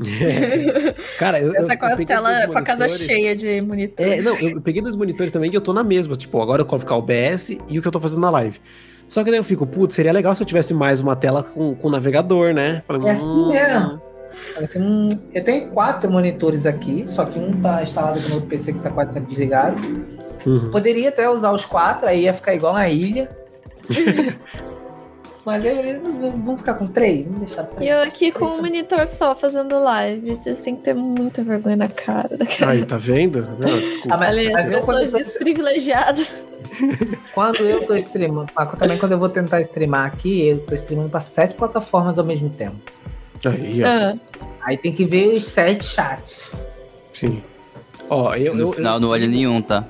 Cara, 1.18 1.40
eu, 1.40 1.54
eu, 1.54 1.66
tá 1.66 1.76
com 1.76 1.86
a 1.86 1.96
tela, 1.96 2.46
com 2.48 2.58
a 2.58 2.62
casa 2.62 2.88
cheia 2.88 3.34
de 3.34 3.60
monitores. 3.60 4.12
É, 4.12 4.20
não, 4.22 4.36
eu 4.38 4.60
peguei 4.60 4.82
dois 4.82 4.96
monitores 4.96 5.32
também 5.32 5.50
que 5.50 5.56
eu 5.56 5.60
tô 5.60 5.72
na 5.72 5.82
mesma. 5.84 6.16
Tipo, 6.16 6.40
agora 6.40 6.62
eu 6.62 6.66
coloco 6.66 6.92
o 6.92 6.98
OBS 6.98 7.50
e 7.68 7.78
o 7.78 7.82
que 7.82 7.88
eu 7.88 7.92
tô 7.92 8.00
fazendo 8.00 8.20
na 8.20 8.30
live. 8.30 8.60
Só 9.08 9.24
que 9.24 9.30
daí 9.30 9.40
eu 9.40 9.44
fico, 9.44 9.66
putz, 9.66 9.94
seria 9.94 10.12
legal 10.12 10.34
se 10.36 10.42
eu 10.42 10.46
tivesse 10.46 10.74
mais 10.74 11.00
uma 11.00 11.16
tela 11.16 11.42
com, 11.42 11.74
com 11.74 11.88
navegador, 11.88 12.52
né? 12.52 12.82
Falei, 12.86 13.08
É 13.08 13.12
assim 13.12 13.48
mesmo. 13.48 14.02
Assim, 14.62 14.80
hum, 14.80 15.18
eu 15.34 15.42
tenho 15.42 15.68
quatro 15.70 16.10
monitores 16.10 16.66
aqui, 16.66 17.04
só 17.06 17.24
que 17.24 17.38
um 17.38 17.60
tá 17.60 17.82
instalado 17.82 18.20
no 18.28 18.34
outro 18.34 18.48
PC 18.48 18.74
que 18.74 18.78
tá 18.80 18.90
quase 18.90 19.14
sempre 19.14 19.30
desligado. 19.30 19.80
Uhum. 20.46 20.70
Poderia 20.70 21.08
até 21.08 21.28
usar 21.28 21.52
os 21.52 21.64
quatro, 21.64 22.06
aí 22.06 22.24
ia 22.24 22.34
ficar 22.34 22.54
igual 22.54 22.74
na 22.74 22.88
ilha. 22.88 23.30
Mas 25.48 25.64
aí 25.64 25.90
eu- 25.92 26.00
vamos 26.32 26.60
ficar 26.60 26.74
com 26.74 26.86
três? 26.86 27.24
Vamos 27.24 27.38
deixar 27.38 27.62
E 27.64 27.66
três. 27.76 27.90
eu 27.90 28.02
aqui 28.02 28.30
com 28.30 28.44
um 28.44 28.60
monitor 28.60 29.06
só 29.08 29.34
fazendo 29.34 29.78
live. 29.82 30.36
Vocês 30.36 30.60
têm 30.60 30.76
que 30.76 30.82
ter 30.82 30.94
muita 30.94 31.42
vergonha 31.42 31.76
na 31.76 31.88
cara. 31.88 32.38
Aí, 32.66 32.84
tá 32.84 32.98
vendo? 32.98 33.40
Não, 33.58 33.66
desculpa. 33.80 34.14
Ah, 34.14 34.18
mas, 34.18 34.36
Olha, 34.36 34.50
mas 34.52 34.64
as 34.66 34.70
eu, 34.72 34.78
pessoas 34.78 35.02
eu 35.04 35.10
tô, 35.12 35.18
desprivilegiadas. 35.18 36.42
quando 37.34 37.60
eu 37.60 37.86
tô 37.86 37.96
streamando, 37.96 38.52
ah, 38.54 38.66
também 38.66 38.98
quando 38.98 39.12
eu 39.12 39.18
vou 39.18 39.30
tentar 39.30 39.60
streamar 39.62 40.06
aqui, 40.06 40.46
eu 40.48 40.58
tô 40.60 40.74
streamando 40.74 41.08
pra 41.10 41.20
sete 41.20 41.54
plataformas 41.54 42.18
ao 42.18 42.24
mesmo 42.26 42.50
tempo. 42.50 42.76
Aí, 43.46 43.82
ó. 43.82 43.86
Ah, 43.86 44.14
Aí 44.62 44.76
tem 44.76 44.92
que 44.92 45.04
ver 45.06 45.28
os 45.34 45.44
sete 45.44 45.84
chats. 45.86 46.52
Sim. 47.14 47.42
Ó, 48.10 48.34
eu. 48.34 48.54
No 48.54 48.60
eu, 48.68 48.72
final 48.72 48.94
eu, 48.96 49.00
não 49.00 49.08
olha 49.08 49.26
nenhum, 49.26 49.62
tá? 49.62 49.86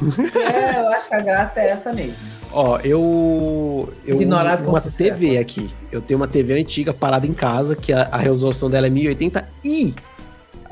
É, 0.00 0.80
eu 0.80 0.88
acho 0.92 1.08
que 1.08 1.14
a 1.14 1.20
graça 1.20 1.60
é 1.60 1.68
essa 1.70 1.92
mesmo. 1.92 2.14
Ó, 2.52 2.78
eu. 2.84 3.92
Eu 4.04 4.20
Ignorado 4.20 4.68
uma. 4.68 4.80
TV 4.80 5.38
aqui. 5.38 5.70
Eu 5.90 6.00
tenho 6.02 6.20
uma 6.20 6.28
TV 6.28 6.60
antiga 6.60 6.92
parada 6.92 7.26
em 7.26 7.32
casa, 7.32 7.74
que 7.74 7.92
a, 7.92 8.02
a 8.12 8.18
resolução 8.18 8.68
dela 8.70 8.86
é 8.86 8.90
1080 8.90 9.48
e 9.64 9.94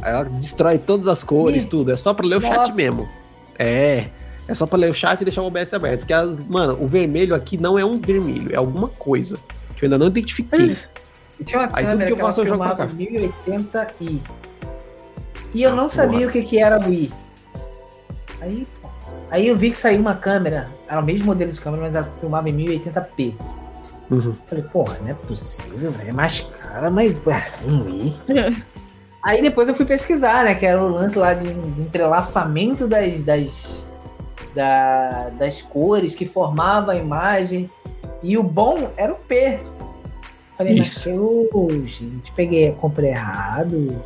ela 0.03 0.25
destrói 0.25 0.79
todas 0.79 1.09
as 1.09 1.25
cores, 1.25 1.65
Ih. 1.65 1.69
tudo. 1.69 1.91
É 1.93 1.97
só 1.97 2.13
pra 2.13 2.27
ler 2.27 2.37
o 2.37 2.41
chat 2.41 2.55
Nossa. 2.57 2.75
mesmo. 2.75 3.09
É. 3.59 4.07
É 4.49 4.55
só 4.55 4.67
pra 4.67 4.79
ler 4.79 4.91
o 4.91 4.95
chat 4.95 5.21
e 5.21 5.25
deixar 5.25 5.43
o 5.43 5.47
OBS 5.47 5.73
aberto. 5.75 6.01
Porque, 6.01 6.13
as, 6.13 6.37
mano, 6.49 6.77
o 6.81 6.87
vermelho 6.87 7.35
aqui 7.35 7.57
não 7.57 7.79
é 7.79 7.85
um 7.85 7.99
vermelho, 8.01 8.53
é 8.53 8.57
alguma 8.57 8.89
coisa. 8.89 9.39
Que 9.77 9.85
eu 9.85 9.87
ainda 9.87 9.97
não 9.99 10.09
identifiquei. 10.09 10.77
E 11.39 11.45
tinha 11.45 11.61
uma 11.63 11.71
Aí 11.73 11.87
tudo 11.87 12.05
que 12.05 12.13
eu 12.13 12.17
faço 12.17 12.41
eu 12.43 12.47
jogo 12.47 12.65
pra 12.65 12.75
cá. 12.75 12.87
1080i. 12.89 14.21
E 15.55 15.63
eu 15.63 15.71
Ah, 15.73 15.77
não 15.77 15.89
sabia 15.89 16.19
porra. 16.19 16.29
o 16.29 16.33
que, 16.33 16.43
que 16.43 16.59
era 16.59 16.81
o 16.81 16.93
i. 16.93 17.11
Aí, 18.41 18.67
aí 19.31 19.47
eu 19.49 19.57
vi 19.57 19.71
que 19.71 19.77
saiu 19.77 20.01
uma 20.01 20.15
câmera, 20.15 20.69
era 20.89 21.01
o 21.01 21.05
mesmo 21.05 21.27
modelo 21.27 21.53
de 21.53 21.61
câmera, 21.61 21.83
mas 21.85 21.95
ela 21.95 22.09
filmava 22.19 22.49
em 22.49 22.57
1080p. 22.57 23.35
Uhum. 24.11 24.35
Falei, 24.47 24.65
porra, 24.65 24.99
não 25.01 25.09
é 25.11 25.15
possível, 25.15 25.91
velho. 25.93 26.11
É 26.11 26.13
mais 26.13 26.41
cara, 26.41 26.91
mas 26.91 27.15
ué, 27.25 27.47
um 27.65 27.89
i. 27.89 28.17
aí 29.23 29.41
depois 29.41 29.69
eu 29.69 29.75
fui 29.75 29.87
pesquisar, 29.87 30.45
né? 30.45 30.55
Que 30.55 30.67
era 30.67 30.83
o 30.83 30.89
lance 30.89 31.17
lá 31.17 31.33
de, 31.33 31.53
de 31.55 31.83
entrelaçamento 31.83 32.89
das, 32.89 33.23
das, 33.23 33.93
da- 34.55 35.29
das 35.39 35.63
cores 35.63 36.15
que 36.15 36.27
formava 36.27 36.93
a 36.93 36.97
imagem. 36.97 37.71
E 38.23 38.37
o 38.37 38.43
bom 38.43 38.91
era 38.97 39.13
o 39.13 39.17
P. 39.17 39.61
Falei, 40.59 40.75
Isso. 40.75 41.09
mas 41.09 41.17
eu, 41.17 41.87
gente, 41.87 42.33
peguei, 42.33 42.73
comprei 42.73 43.11
errado. 43.11 44.03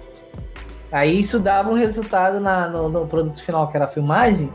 Aí 0.92 1.18
isso 1.18 1.40
dava 1.40 1.70
um 1.70 1.74
resultado 1.74 2.38
na- 2.38 2.68
no, 2.68 2.88
no 2.88 3.06
produto 3.06 3.42
final, 3.42 3.66
que 3.68 3.76
era 3.76 3.86
a 3.86 3.88
filmagem, 3.88 4.52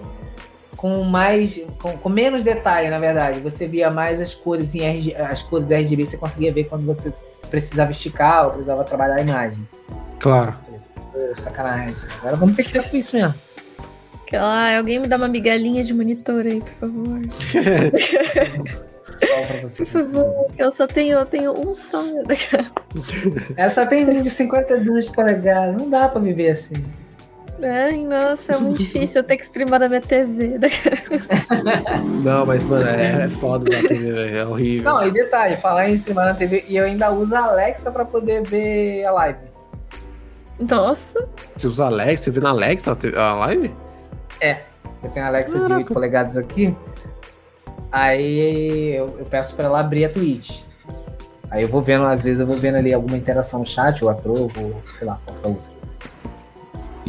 com 0.80 1.04
mais. 1.04 1.60
Com, 1.82 1.98
com 1.98 2.08
menos 2.08 2.42
detalhe, 2.42 2.90
na 2.90 3.00
verdade. 3.00 3.42
Você 3.42 3.68
via 3.68 3.90
mais 3.90 4.22
as 4.22 4.34
cores 4.34 4.74
em 4.74 4.80
RG, 4.80 5.14
as 5.16 5.44
cores 5.44 5.72
RGB, 5.72 6.06
você 6.06 6.18
conseguia 6.18 6.54
ver 6.54 6.64
quando 6.64 6.86
você 6.86 7.12
precisava 7.50 7.92
esticar 7.92 8.46
ou 8.46 8.52
precisava 8.52 8.86
trabalhar 8.86 9.16
a 9.16 9.22
imagem. 9.22 9.68
Claro. 10.20 10.56
Pô, 11.12 11.36
sacanagem. 11.36 11.96
Agora 12.20 12.38
vamos 12.38 12.56
ter 12.56 12.64
que 12.64 12.70
ficar 12.70 12.90
com 12.90 12.96
isso 12.96 13.14
mesmo. 13.14 13.36
Ah, 14.32 14.78
alguém 14.78 15.00
me 15.00 15.08
dá 15.08 15.18
uma 15.18 15.28
migalhinha 15.28 15.84
de 15.84 15.94
monitor 15.94 16.46
aí, 16.46 16.62
por 16.62 16.74
favor. 16.74 17.20
Por 19.76 19.86
favor, 19.86 20.46
eu 20.58 20.72
só 20.72 20.88
tenho, 20.88 21.18
eu 21.18 21.26
tenho 21.26 21.52
um 21.52 21.76
só. 21.76 22.02
Essa 23.58 23.86
tem 23.86 24.08
um 24.08 24.22
de 24.22 24.30
52 24.30 25.10
polegadas. 25.10 25.76
Não 25.76 25.90
dá 25.90 26.08
pra 26.08 26.22
viver 26.22 26.52
assim. 26.52 26.86
Ai, 27.62 27.98
nossa, 27.98 28.54
é 28.54 28.58
muito 28.58 28.78
difícil 28.84 29.22
eu 29.22 29.24
ter 29.28 29.38
que 29.38 29.44
streamar 29.44 29.80
na 29.80 29.90
minha 29.90 30.02
TV. 30.02 30.58
Não, 32.24 32.46
mas, 32.46 32.64
mano, 32.64 32.88
é, 32.88 33.26
é 33.26 33.30
foda 33.30 33.70
da 33.70 33.88
TV, 33.88 34.12
velho. 34.12 34.38
É 34.38 34.46
horrível. 34.46 34.92
Não, 34.92 35.08
e 35.08 35.12
detalhe, 35.12 35.58
falar 35.58 35.90
em 35.90 35.94
streamar 35.94 36.26
na 36.26 36.34
TV 36.34 36.66
e 36.68 36.78
eu 36.78 36.86
ainda 36.86 37.12
uso 37.12 37.36
a 37.36 37.44
Alexa 37.44 37.92
pra 37.92 38.06
poder 38.06 38.44
ver 38.44 39.06
a 39.06 39.12
live. 39.12 39.40
Nossa, 40.60 41.28
Você 41.56 41.68
usa 41.68 41.86
Alexa? 41.86 42.26
Você 42.26 42.32
vê 42.32 42.40
na 42.42 42.50
Alexa 42.50 42.98
a 43.16 43.22
a 43.22 43.36
live? 43.36 43.74
Eu 45.02 45.10
tenho 45.12 45.26
a 45.26 45.30
Alexa 45.30 45.54
de 45.54 45.60
Caraca. 45.60 45.76
8 45.78 45.94
polegadas 45.94 46.38
aqui. 46.38 46.76
Aí 47.92 48.96
eu, 48.96 49.16
eu 49.20 49.26
peço 49.26 49.56
pra 49.56 49.66
ela 49.66 49.80
abrir 49.80 50.06
a 50.06 50.10
Twitch. 50.10 50.62
Aí 51.50 51.64
eu 51.64 51.70
vou 51.70 51.82
vendo, 51.82 52.06
às 52.06 52.24
vezes 52.24 52.40
eu 52.40 52.46
vou 52.46 52.58
vendo 52.58 52.76
ali 52.76 52.94
alguma 52.94 53.18
interação 53.18 53.62
no 53.62 53.66
chat, 53.66 54.04
ou 54.04 54.10
a 54.10 54.14
Trovo, 54.14 54.62
ou 54.62 54.82
sei 54.86 55.08
lá, 55.08 55.20
qualquer 55.26 55.48
outra. 55.48 55.79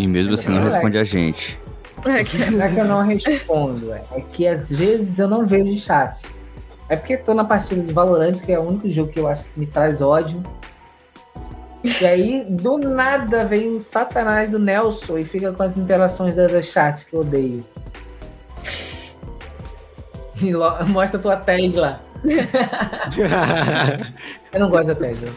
E 0.01 0.07
mesmo 0.07 0.33
assim 0.33 0.51
não 0.51 0.65
responde 0.65 0.97
a 0.97 1.05
gente. 1.05 1.61
Não 2.03 2.15
é 2.15 2.25
que 2.25 2.39
eu 2.79 2.87
não 2.87 3.07
respondo, 3.07 3.93
é, 3.93 4.03
é 4.13 4.23
que 4.23 4.47
às 4.47 4.71
vezes 4.71 5.19
eu 5.19 5.29
não 5.29 5.45
vejo 5.45 5.77
chat. 5.77 6.23
É 6.89 6.97
porque 6.97 7.19
tô 7.19 7.35
na 7.35 7.45
partida 7.45 7.83
de 7.83 7.93
Valorant, 7.93 8.41
que 8.41 8.51
é 8.51 8.59
o 8.59 8.63
único 8.63 8.89
jogo 8.89 9.13
que 9.13 9.21
eu 9.21 9.29
acho 9.29 9.45
que 9.45 9.61
me 9.61 9.67
traz 9.67 10.01
ódio. 10.01 10.43
E 11.85 12.07
aí, 12.07 12.47
do 12.49 12.79
nada, 12.79 13.45
vem 13.45 13.73
o 13.73 13.79
satanás 13.79 14.49
do 14.49 14.59
Nelson 14.59 15.19
e 15.19 15.25
fica 15.27 15.53
com 15.53 15.63
as 15.63 15.77
interações 15.77 16.35
da, 16.35 16.47
da 16.47 16.63
chat 16.63 17.05
que 17.05 17.13
eu 17.13 17.21
odeio. 17.21 17.63
E 20.43 20.55
mostra 20.89 21.21
tua 21.21 21.37
Tesla. 21.37 22.01
Eu 24.51 24.61
não 24.61 24.71
gosto 24.71 24.87
da 24.89 24.95
Tesla. 24.95 25.29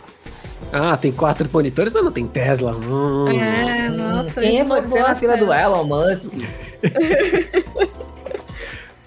Ah, 0.72 0.98
tem 0.98 1.12
quatro 1.12 1.50
monitores, 1.52 1.92
mas 1.94 2.04
não 2.04 2.12
tem 2.12 2.28
Tesla. 2.28 2.76
Hum. 2.76 3.28
É, 3.30 3.90
nossa. 3.90 4.42
Quem 4.42 4.60
é 4.60 4.64
você 4.64 5.00
na 5.00 5.16
fila 5.16 5.38
do. 5.38 5.52
Elon 5.52 5.84
Musk? 5.84 6.34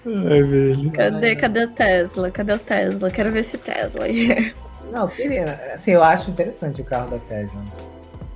Ai, 0.05 0.43
velho. 0.43 0.91
Cadê, 0.91 1.35
cadê 1.35 1.65
o 1.65 1.67
Tesla? 1.69 2.31
Cadê 2.31 2.53
o 2.53 2.59
Tesla? 2.59 3.11
Quero 3.11 3.31
ver 3.31 3.39
esse 3.39 3.57
Tesla 3.57 4.05
aí. 4.05 4.53
Não, 4.91 5.07
queria. 5.07 5.71
Assim, 5.73 5.91
eu 5.91 6.03
acho 6.03 6.29
interessante 6.31 6.81
o 6.81 6.85
carro 6.85 7.11
da 7.11 7.19
Tesla. 7.19 7.61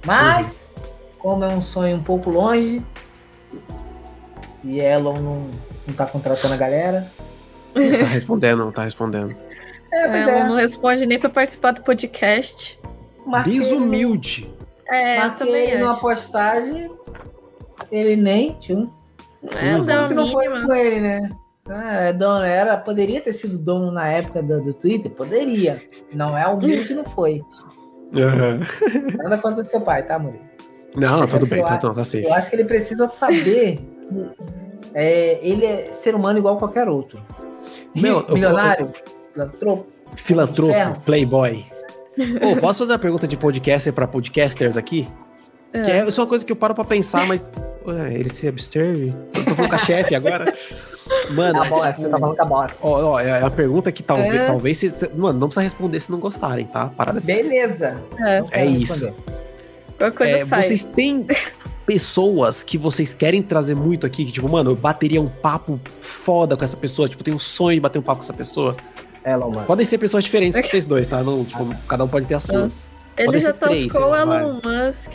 Mas, 0.06 0.75
como 1.17 1.45
é 1.45 1.48
um 1.48 1.61
sonho 1.61 1.95
um 1.95 2.03
pouco 2.03 2.30
longe, 2.30 2.83
e 4.64 4.80
Elon 4.80 5.19
não, 5.22 5.50
não 5.88 5.93
tá 5.95 6.06
contratando 6.06 6.53
a 6.53 6.58
galera. 6.58 7.11
Não 7.74 8.00
tá 8.00 8.06
respondendo, 8.06 8.66
não 8.66 8.72
tá 8.72 8.83
respondendo. 8.83 9.35
É, 9.91 10.08
pois 10.08 10.27
Ela 10.27 10.40
é. 10.40 10.48
não 10.48 10.56
responde 10.56 11.06
nem 11.06 11.19
pra 11.19 11.30
participar 11.30 11.72
do 11.72 11.82
podcast. 11.82 12.80
Marquei 13.25 13.53
ele- 13.53 13.61
Desumilde. 13.64 14.53
É, 14.88 15.17
eu 15.17 15.22
Marquei 15.22 15.48
também 15.48 15.69
ele 15.69 15.77
numa 15.80 15.91
acho. 15.91 16.01
postagem, 16.01 16.91
ele 17.91 18.16
nem. 18.16 18.53
Tchum. 18.59 18.90
É, 19.58 19.75
Uhum. 19.75 19.85
dá 19.85 19.95
Como 19.98 20.08
se 20.08 20.14
não 20.14 20.27
fosse 20.27 20.50
mínima. 20.50 20.66
com 20.67 20.74
ele, 20.75 21.00
né? 21.00 21.32
Ah, 21.69 21.93
é 22.06 22.14
dono, 22.14 22.43
era, 22.43 22.75
poderia 22.77 23.22
ter 23.22 23.33
sido 23.33 23.58
dono 23.58 23.91
na 23.91 24.08
época 24.08 24.41
do, 24.41 24.61
do 24.61 24.74
Twitter? 24.74 25.09
Poderia. 25.11 25.82
Não 26.14 26.38
é 26.38 26.45
humilde, 26.48 26.93
não 26.93 27.03
foi. 27.06 27.41
Aham. 28.17 28.59
Nada 29.17 29.38
contra 29.38 29.64
seu 29.64 29.80
pai, 29.82 30.06
tá, 30.06 30.19
Murilo? 30.19 30.43
Não, 30.95 31.25
tudo 31.25 31.45
Eu 31.45 31.50
bem, 31.50 31.64
tá, 31.64 31.77
tá, 31.77 31.93
safe. 32.03 32.24
Eu 32.25 32.33
acho 32.33 32.50
que 32.50 32.56
ele 32.58 32.66
precisa 32.66 33.08
saber. 33.08 33.80
é, 34.93 35.40
ele 35.48 35.66
é 35.66 35.91
ser 35.93 36.14
humano 36.16 36.38
igual 36.40 36.58
qualquer 36.58 36.90
outro. 36.90 37.22
Meu, 37.95 38.17
Rico, 38.17 38.32
eu- 38.32 38.35
milionário, 38.35 38.91
filantropo. 39.33 39.85
Filantropo, 40.16 41.01
playboy. 41.06 41.66
Ô, 42.42 42.56
posso 42.60 42.80
fazer 42.80 42.94
uma 42.94 43.00
pergunta 43.00 43.28
de 43.28 43.38
podcaster 43.38 43.94
pra 43.94 44.08
podcasters 44.08 44.76
aqui? 44.78 45.08
É. 45.74 45.82
Que 45.82 45.92
é, 45.92 46.08
isso 46.08 46.20
é 46.20 46.24
uma 46.24 46.30
coisa 46.30 46.46
que 46.46 46.52
eu 46.52 46.56
paro 46.56 46.76
pra 46.76 46.84
pensar, 46.84 47.26
mas. 47.28 47.50
Ué, 47.86 48.14
ele 48.14 48.30
se 48.30 48.48
absterve? 48.48 49.16
Eu 49.34 49.46
tô 49.46 49.56
falando 49.56 49.70
com 49.70 49.76
a 49.76 49.80
chefe 49.80 50.14
agora. 50.14 50.54
Mano, 51.32 51.62
A 51.62 51.66
boss, 51.66 51.96
você 51.96 52.10
tá 52.10 52.18
falando 52.18 52.36
com 52.36 52.42
a 52.42 52.46
boss. 52.46 52.74
ó, 52.82 53.12
ó, 53.14 53.20
é 53.20 53.40
uma 53.40 53.52
pergunta 53.52 53.92
que 53.92 54.04
talvez, 54.04 54.36
É. 54.36 54.46
talvez 54.48 54.78
vocês. 54.78 54.96
Mano, 55.16 55.40
não 55.40 55.48
precisa 55.48 55.62
responder 55.64 56.00
se 56.00 56.12
não 56.12 56.20
gostarem, 56.20 56.66
tá? 56.66 56.88
Parada 56.88 57.20
assim. 57.20 57.34
Beleza. 57.34 58.02
É, 58.20 58.42
Não 58.42 58.48
quero 58.48 58.70
isso. 58.72 59.14
É, 60.00 60.46
sai. 60.46 60.64
vocês 60.64 60.84
têm 60.84 61.26
pessoas 61.86 62.64
que 62.64 62.78
vocês 62.78 63.14
querem 63.14 63.42
trazer 63.42 63.76
muito 63.76 64.06
aqui, 64.06 64.26
que, 64.26 64.32
tipo, 64.32 64.50
mano, 64.50 64.72
eu 64.72 64.76
bateria 64.76 65.22
um 65.22 65.28
papo 65.30 65.80
foda 66.00 66.58
com 66.58 66.64
essa 66.64 66.76
pessoa, 66.76 67.08
tipo, 67.08 67.24
tem 67.24 67.34
um 67.34 67.40
sonho 67.40 67.76
de 67.76 67.82
bater 67.82 68.00
um 68.00 68.02
papo 68.02 68.20
com 68.20 68.24
essa 68.24 68.34
pessoa. 68.34 68.76
Elon 69.25 69.51
Musk. 69.51 69.66
Podem 69.67 69.85
ser 69.85 69.98
pessoas 69.98 70.24
diferentes 70.24 70.59
que 70.61 70.67
vocês 70.67 70.85
dois, 70.85 71.08
tá? 71.08 71.22
Não, 71.24 71.43
tipo, 71.45 71.67
cada 71.88 72.03
um 72.03 72.08
pode 72.08 72.25
ter 72.27 72.35
as 72.35 72.43
suas. 72.43 72.91
Ele 73.17 73.25
podem 73.25 73.41
já 73.41 73.48
ser 73.48 73.53
três, 73.59 73.88
tascou 73.88 74.11
o 74.11 74.16
Elon 74.16 74.53
Musk. 74.53 75.11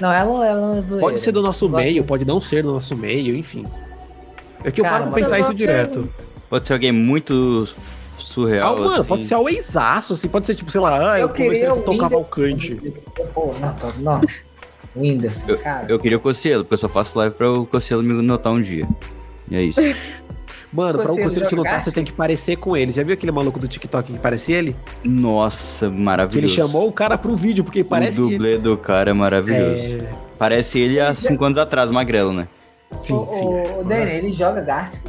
Não, 0.00 0.12
Elon, 0.12 0.44
Elon 0.44 0.78
é 0.78 0.82
zoeira. 0.82 1.06
Pode 1.06 1.20
ser 1.20 1.32
do 1.32 1.42
nosso 1.42 1.68
Gosto 1.68 1.82
meio, 1.84 2.04
pode 2.04 2.24
não 2.24 2.40
ser 2.40 2.62
do 2.62 2.72
nosso 2.72 2.96
meio, 2.96 3.36
enfim. 3.36 3.64
É 4.64 4.70
que 4.70 4.80
eu 4.80 4.84
Cara, 4.84 4.98
paro 4.98 5.10
pra 5.10 5.14
pensar 5.20 5.38
eu 5.38 5.42
isso 5.42 5.54
direto. 5.54 6.08
Pode 6.48 6.66
ser 6.66 6.72
alguém 6.74 6.92
muito 6.92 7.68
Ah, 7.68 7.72
surreal. 8.18 8.78
mano, 8.78 8.92
assim. 8.92 9.04
pode 9.04 9.24
ser 9.24 9.34
o 9.36 9.48
ex-aço, 9.48 10.12
assim, 10.14 10.28
pode 10.28 10.46
ser 10.46 10.54
tipo, 10.54 10.70
sei 10.70 10.80
lá, 10.80 11.12
ah, 11.14 11.18
eu, 11.18 11.22
Eu 11.26 11.28
queria 11.30 11.46
conversei 11.50 11.68
com 11.68 11.74
o 11.74 11.78
o 11.78 11.82
Tom 11.82 11.90
Whindersson. 11.92 12.08
Cavalcante. 12.10 12.74
Pô, 13.34 13.54
não, 13.60 13.74
tô- 13.74 13.92
não. 14.00 14.20
O 14.94 15.00
Whindersson, 15.00 15.56
cara. 15.56 15.86
Eu 15.88 15.98
queria 15.98 16.16
o 16.16 16.20
Cocielo, 16.20 16.64
porque 16.64 16.74
eu 16.74 16.78
só 16.78 16.88
faço 16.88 17.18
live 17.18 17.34
pra 17.34 17.50
o 17.50 17.66
Cocielo 17.66 18.02
me 18.02 18.12
notar 18.22 18.52
um 18.52 18.60
dia. 18.62 18.88
E 19.50 19.56
é 19.56 19.62
isso. 19.62 19.80
Mano, 20.72 21.02
pra 21.02 21.12
um 21.12 21.16
conselho 21.16 21.48
te 21.48 21.56
notar, 21.56 21.82
você 21.82 21.90
tem 21.90 22.04
que 22.04 22.12
parecer 22.12 22.56
com 22.56 22.76
ele. 22.76 22.92
Já 22.92 23.02
viu 23.02 23.14
aquele 23.14 23.32
maluco 23.32 23.58
do 23.58 23.66
TikTok 23.66 24.12
que 24.12 24.18
parecia 24.18 24.56
ele? 24.56 24.76
Nossa, 25.02 25.88
Que 25.90 25.96
maravilhoso. 25.96 26.38
ele 26.38 26.48
chamou 26.48 26.88
o 26.88 26.92
cara 26.92 27.18
um 27.26 27.34
vídeo, 27.34 27.64
porque 27.64 27.82
parece 27.82 28.20
o 28.20 28.26
ele. 28.26 28.32
dublê 28.36 28.58
do 28.58 28.76
cara 28.76 29.10
é 29.10 29.12
maravilhoso. 29.12 30.04
É, 30.04 30.08
Parece 30.38 30.78
ele 30.78 30.98
há 31.00 31.12
cinco 31.12 31.44
anos 31.44 31.58
atrás, 31.58 31.90
magrelo, 31.90 32.32
né? 32.32 32.48
sim, 33.02 33.12
o, 33.14 33.26
sim. 33.32 33.44
o, 33.44 33.80
o 33.80 33.84
Danny, 33.84 34.10
ele 34.12 34.30
joga 34.30 34.60
Gartic. 34.60 35.02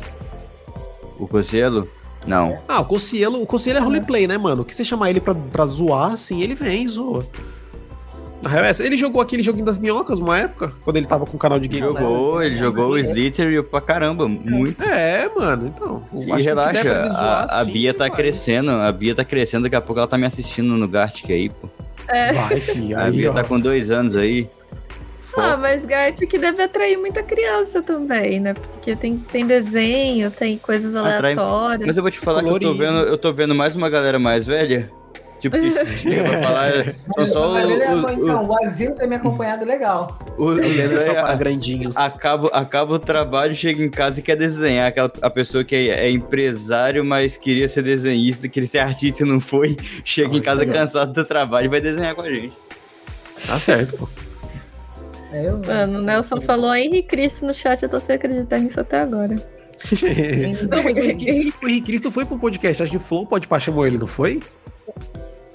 O 1.20 1.28
Cocielo? 1.28 1.88
Não. 2.26 2.58
Ah, 2.68 2.82
o 2.82 2.86
Cossielo, 2.86 3.42
o 3.42 3.46
Cossielo 3.46 3.80
é 3.80 3.82
roleplay, 3.82 4.28
né, 4.28 4.38
mano? 4.38 4.64
O 4.64 4.66
que 4.66 4.74
você 4.74 4.84
chamar 4.84 5.10
ele 5.10 5.20
pra, 5.22 5.34
pra 5.36 5.66
zoar, 5.66 6.14
assim, 6.14 6.42
ele 6.42 6.54
vem 6.56 6.84
e 6.84 6.88
zoa. 6.88 7.24
Na 8.42 8.50
real, 8.50 8.66
é 8.66 8.70
essa. 8.70 8.84
ele 8.86 8.98
jogou 8.98 9.22
aquele 9.22 9.44
joguinho 9.44 9.66
das 9.66 9.78
minhocas 9.78 10.20
uma 10.20 10.38
época, 10.40 10.74
quando 10.84 10.98
ele 10.98 11.06
tava 11.06 11.26
com 11.26 11.36
o 11.38 11.40
canal 11.40 11.60
de 11.60 11.68
game. 11.68 11.88
Jogou, 11.88 12.42
ele 12.42 12.58
jogou 12.58 12.90
o 12.90 13.04
Zither 13.04 13.64
pra 13.64 13.80
caramba, 13.82 14.28
muito. 14.28 14.82
É, 14.84 15.30
mano, 15.36 15.68
então. 15.68 16.04
E 16.14 16.42
relaxa, 16.42 17.08
zoar, 17.10 17.48
a, 17.50 17.60
a 17.62 17.66
sim, 17.66 17.72
Bia 17.74 17.94
tá 17.94 18.08
vai. 18.08 18.12
crescendo, 18.18 18.72
a 18.72 18.92
Bia 18.92 19.14
tá 19.16 19.24
crescendo, 19.24 19.64
daqui 19.64 19.76
a 19.76 19.82
pouco 19.82 20.00
ela 20.00 20.08
tá 20.08 20.18
me 20.18 20.26
assistindo 20.26 20.76
no 20.76 20.88
Gartic 20.88 21.30
aí, 21.30 21.50
pô. 21.50 21.70
É. 22.08 22.34
Vai, 22.34 22.58
filho. 22.62 23.00
A 23.00 23.10
Bia 23.12 23.32
ó. 23.32 23.34
tá 23.34 23.44
com 23.44 23.60
dois 23.60 23.92
anos 23.92 24.16
aí. 24.16 24.50
Ah, 25.38 25.56
mas 25.56 25.86
Gartic 25.86 26.30
deve 26.38 26.62
atrair 26.62 26.98
muita 26.98 27.24
criança 27.24 27.82
também, 27.82 28.40
né? 28.42 28.54
Porque 28.54 28.96
tem, 28.98 29.18
tem 29.18 29.48
desenho, 29.48 30.30
tem 30.30 30.58
coisas 30.58 30.94
Atrai- 30.94 31.32
aleatórias. 31.34 31.88
Mas 31.88 31.96
eu 31.96 32.04
vou 32.04 32.12
te 32.12 32.20
falar 32.20 32.42
que 32.44 32.50
eu 32.50 32.54
tô 32.54 32.60
Colorido. 32.60 32.84
vendo, 32.84 32.98
eu 33.08 33.18
tô 33.18 33.32
vendo 33.32 33.56
mais 33.56 33.74
uma 33.76 33.90
galera 33.90 34.20
mais 34.20 34.46
velha. 34.46 34.92
Tipo, 35.42 35.58
que 35.58 35.86
chega 35.98 36.24
pra 36.24 36.42
falar. 36.44 36.96
São 37.16 37.26
só 37.28 37.52
Mas 37.54 37.70
ele 37.70 37.82
é 37.82 37.88
bom, 37.96 38.06
o- 38.08 38.12
então, 38.12 38.46
o 38.48 38.64
Azil 38.64 38.96
tem 38.96 39.08
me 39.10 39.16
acompanhado 39.16 39.66
legal. 39.66 40.20
o- 40.38 40.46
os 40.52 40.58
Ele 40.60 40.82
é 40.82 40.88
só 40.88 41.06
velha- 41.08 41.22
para 41.24 41.36
grandinhos. 41.36 41.98
acaba, 41.98 42.48
acaba 42.50 42.94
o 42.94 43.00
trabalho, 43.00 43.56
chega 43.56 43.84
em 43.84 43.90
casa 43.90 44.20
e 44.20 44.24
quer 44.24 44.36
desenhar. 44.36 44.88
Aquela, 44.88 45.12
a 45.22 45.30
pessoa 45.32 45.64
que 45.64 45.76
é, 45.76 46.06
é 46.06 46.12
empresário, 46.12 47.04
mas 47.04 47.36
queria 47.38 47.68
ser 47.68 47.82
desenhista, 47.82 48.48
queria 48.48 48.70
ser 48.70 48.80
artista 48.80 49.24
e 49.24 49.28
não 49.28 49.40
foi, 49.40 49.76
chega 50.06 50.38
em 50.38 50.42
casa 50.42 50.64
cansado 50.66 51.12
do 51.12 51.26
trabalho 51.26 51.66
e 51.66 51.70
vai 51.70 51.82
desenhar 51.82 52.14
com 52.16 52.22
a 52.22 52.32
gente. 52.32 52.54
Tá 53.34 53.58
certo, 53.58 53.98
pô. 53.98 54.08
É, 55.34 55.48
eu- 55.48 55.58
Mano, 55.58 56.00
o 56.00 56.02
Nelson 56.04 56.40
falou 56.40 56.76
Henrique 56.76 57.08
Cristo 57.08 57.46
no 57.48 57.54
chat, 57.54 57.82
eu 57.82 57.90
tô 57.90 58.00
sem 58.00 58.16
acreditar 58.16 58.60
nisso 58.60 58.80
até 58.80 59.00
agora. 59.02 59.36
não, 60.70 60.84
mas 60.84 60.96
o 60.96 61.00
Henrique, 61.00 61.54
o 61.64 61.68
Henrique 61.68 61.82
Cristo 61.88 62.12
foi 62.12 62.26
pro 62.26 62.38
podcast. 62.38 62.84
Acho 62.84 62.92
que 62.92 62.98
o 62.98 63.00
Flow 63.00 63.26
pode 63.26 63.48
chamou 63.60 63.88
ele, 63.88 63.98
não 63.98 64.06
foi? 64.06 64.40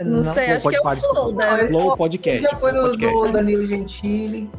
Não, 0.00 0.23
sei, 0.23 0.52
acho 0.52 0.68
que 0.68 0.76
é 0.76 0.81
o 0.81 0.97
Flow, 0.97 1.33
né? 1.34 1.66
Flow 1.68 1.97
Podcast. 1.97 2.42
já 2.42 2.57
foi 2.57 2.73
no, 2.73 2.83
podcast. 2.83 3.23
no 3.23 3.33
Danilo 3.33 3.65
Gentili. 3.65 4.50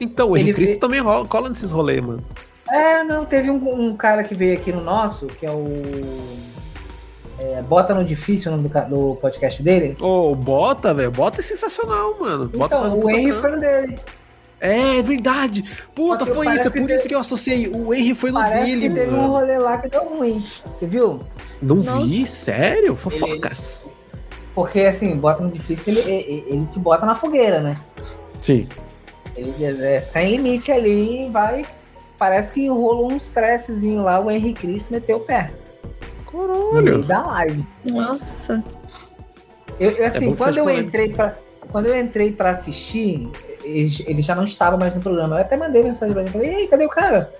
Então, 0.00 0.30
o 0.30 0.36
Henrique 0.36 0.54
Cristo 0.54 0.70
veio- 0.72 0.80
também 0.80 1.00
rola, 1.00 1.26
cola 1.26 1.48
nesses 1.48 1.70
rolês, 1.72 2.00
mano. 2.04 2.22
É, 2.70 3.02
não, 3.02 3.24
teve 3.24 3.50
um, 3.50 3.86
um 3.88 3.96
cara 3.96 4.22
que 4.22 4.34
veio 4.34 4.54
aqui 4.54 4.70
no 4.70 4.82
nosso, 4.82 5.26
que 5.26 5.46
é 5.46 5.50
o. 5.50 5.72
é, 7.40 7.62
Bota 7.62 7.94
no 7.94 8.04
Difícil 8.04 8.52
o 8.52 8.56
nome 8.56 8.68
do, 8.68 8.88
do 8.88 9.16
podcast 9.16 9.62
dele. 9.62 9.96
Ô, 10.00 10.34
Bota, 10.34 10.92
velho. 10.92 11.10
Bota 11.10 11.40
é 11.40 11.42
sensacional, 11.42 12.16
mano. 12.20 12.46
Bota 12.48 12.76
então, 12.76 12.80
faz 12.80 12.92
um 12.92 13.04
o 13.06 13.10
Henry 13.10 13.32
foi 13.32 13.50
no 13.52 13.60
dele. 13.60 13.98
É, 14.60 14.98
é 14.98 15.02
verdade. 15.02 15.62
Puta, 15.94 16.26
Porque 16.26 16.34
foi 16.34 16.54
isso. 16.54 16.66
É 16.66 16.70
por 16.70 16.72
teve- 16.80 16.94
isso 16.96 17.08
que 17.08 17.14
eu 17.14 17.20
associei. 17.20 17.68
O 17.68 17.94
Henry 17.94 18.14
foi 18.14 18.30
no 18.30 18.40
Parece 18.40 18.70
dele, 18.72 18.88
que 18.88 18.94
teve 18.94 19.14
um 19.14 19.28
rolê 19.28 19.56
lá 19.58 19.78
que 19.78 19.88
deu 19.88 20.04
ruim. 20.04 20.44
Você 20.66 20.86
viu? 20.86 21.20
Não 21.62 21.76
Nossa. 21.76 22.04
vi? 22.04 22.26
Sério? 22.26 22.94
Fofocas. 22.96 23.94
Porque 24.58 24.80
assim, 24.80 25.16
bota 25.16 25.40
no 25.40 25.52
difícil, 25.52 25.92
ele, 25.92 26.00
ele, 26.00 26.44
ele 26.48 26.66
te 26.66 26.80
bota 26.80 27.06
na 27.06 27.14
fogueira, 27.14 27.60
né? 27.60 27.76
Sim. 28.40 28.66
Ele 29.36 29.54
é 29.64 30.00
sem 30.00 30.32
limite 30.32 30.72
ali 30.72 31.26
e 31.26 31.30
vai. 31.30 31.64
Parece 32.18 32.52
que 32.52 32.66
rolou 32.66 33.12
um 33.12 33.14
estressezinho 33.14 34.02
lá, 34.02 34.18
o 34.18 34.28
Henrique 34.28 34.62
Cristo 34.62 34.92
meteu 34.92 35.18
o 35.18 35.20
pé. 35.20 35.52
No 36.32 36.82
meio 36.82 37.04
Caralho. 37.04 37.04
da 37.04 37.26
live. 37.26 37.66
Nossa. 37.88 38.64
Eu, 39.78 39.92
eu, 39.92 40.04
assim, 40.04 40.32
que 40.32 40.36
quando 40.36 40.58
eu 40.58 40.68
entrei 40.68 41.10
para 41.10 41.38
quando 41.70 41.86
eu 41.86 41.96
entrei 41.96 42.32
para 42.32 42.50
assistir, 42.50 43.30
ele, 43.62 44.04
ele 44.08 44.22
já 44.22 44.34
não 44.34 44.42
estava 44.42 44.76
mais 44.76 44.92
no 44.92 45.00
programa. 45.00 45.36
Eu 45.36 45.42
até 45.42 45.56
mandei 45.56 45.84
mensagem 45.84 46.12
pra 46.12 46.22
ele, 46.22 46.32
falei: 46.32 46.50
"E 46.50 46.56
aí, 46.56 46.66
cadê 46.66 46.84
o 46.84 46.88
cara?" 46.88 47.32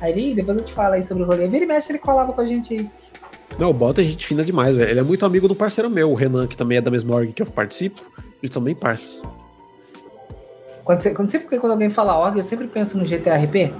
Aí 0.00 0.36
depois 0.36 0.56
eu 0.56 0.62
te 0.62 0.72
falo 0.72 0.94
aí 0.94 1.02
sobre 1.02 1.24
o 1.24 1.26
rolê. 1.26 1.48
Vira 1.48 1.64
e 1.64 1.66
mexe, 1.66 1.90
ele 1.90 1.98
colava 1.98 2.32
com 2.32 2.40
a 2.40 2.44
gente 2.44 2.72
aí. 2.74 2.90
Não, 3.58 3.70
o 3.70 3.72
Bota 3.72 4.00
é 4.00 4.04
gente 4.04 4.26
fina 4.26 4.44
demais, 4.44 4.76
velho. 4.76 4.90
Ele 4.90 5.00
é 5.00 5.02
muito 5.02 5.24
amigo 5.26 5.46
do 5.46 5.54
parceiro 5.54 5.90
meu, 5.90 6.10
o 6.10 6.14
Renan, 6.14 6.46
que 6.46 6.56
também 6.56 6.78
é 6.78 6.80
da 6.80 6.90
mesma 6.90 7.14
org 7.14 7.32
que 7.32 7.42
eu 7.42 7.46
participo. 7.46 8.00
Eles 8.42 8.52
são 8.52 8.62
bem 8.62 8.74
parças. 8.74 9.22
Quando, 10.84 11.00
você, 11.00 11.14
quando, 11.14 11.30
sempre 11.30 11.58
quando 11.58 11.72
alguém 11.72 11.90
fala 11.90 12.18
org, 12.18 12.36
eu 12.36 12.42
sempre 12.42 12.66
penso 12.66 12.96
no 12.96 13.04
GTRP. 13.04 13.72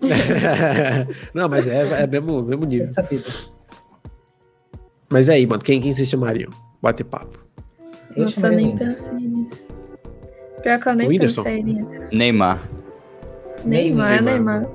Não, 1.34 1.48
mas 1.48 1.68
é, 1.68 2.02
é 2.02 2.06
mesmo, 2.06 2.42
mesmo 2.42 2.64
nível. 2.64 2.86
Essa 2.86 3.02
vida. 3.02 3.26
Mas 5.10 5.28
é 5.28 5.34
aí, 5.34 5.46
mano, 5.46 5.62
quem, 5.62 5.80
quem 5.80 5.92
vocês 5.92 6.08
chamariam? 6.08 6.50
Bater 6.80 7.04
papo. 7.04 7.38
Eu 8.14 8.24
Nossa, 8.24 8.40
chamaria 8.40 8.66
nem 8.66 8.76
pensei 8.76 9.14
nisso. 9.14 9.68
Pior 10.62 10.80
que 10.80 10.88
eu 10.88 10.94
nem 10.94 11.18
pensei 11.18 11.62
nisso. 11.62 12.14
Neymar. 12.14 12.62
Neymar, 13.64 14.22
Neymar. 14.22 14.60
Neymar. 14.60 14.70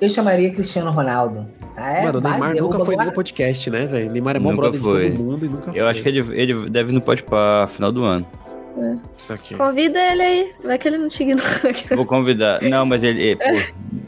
Eu 0.00 0.08
chamaria 0.08 0.52
Cristiano 0.52 0.90
Ronaldo. 0.90 1.46
Ah, 1.76 1.90
é? 1.92 2.04
mano, 2.04 2.18
o 2.18 2.22
Neymar 2.22 2.52
derruba 2.54 2.74
nunca 2.78 2.84
foi 2.84 2.96
no 2.96 3.12
podcast, 3.12 3.70
né, 3.70 3.86
velho? 3.86 4.10
Neymar 4.10 4.36
é 4.36 4.38
mó 4.38 4.50
Nunca 4.50 4.62
brother 4.62 4.80
foi. 4.80 5.10
de 5.10 5.16
todo 5.16 5.24
mundo 5.24 5.46
e 5.46 5.48
nunca 5.48 5.70
Eu 5.74 5.86
acho 5.88 6.02
que 6.02 6.08
ele, 6.08 6.18
ele 6.40 6.68
deve 6.70 6.90
ir 6.90 6.92
no 6.94 7.00
pode 7.00 7.22
pra 7.22 7.66
final 7.68 7.90
do 7.92 8.04
ano. 8.04 8.26
Isso 9.18 9.32
aqui. 9.32 9.54
Convida 9.56 9.98
ele 9.98 10.22
aí. 10.22 10.52
Vai 10.64 10.78
que 10.78 10.88
ele 10.88 10.96
não 10.98 11.08
te 11.08 11.22
ignora. 11.22 11.42
Vou 11.96 12.06
convidar. 12.06 12.62
Não, 12.62 12.86
mas 12.86 13.02
ele. 13.02 13.36
pô, 13.36 13.42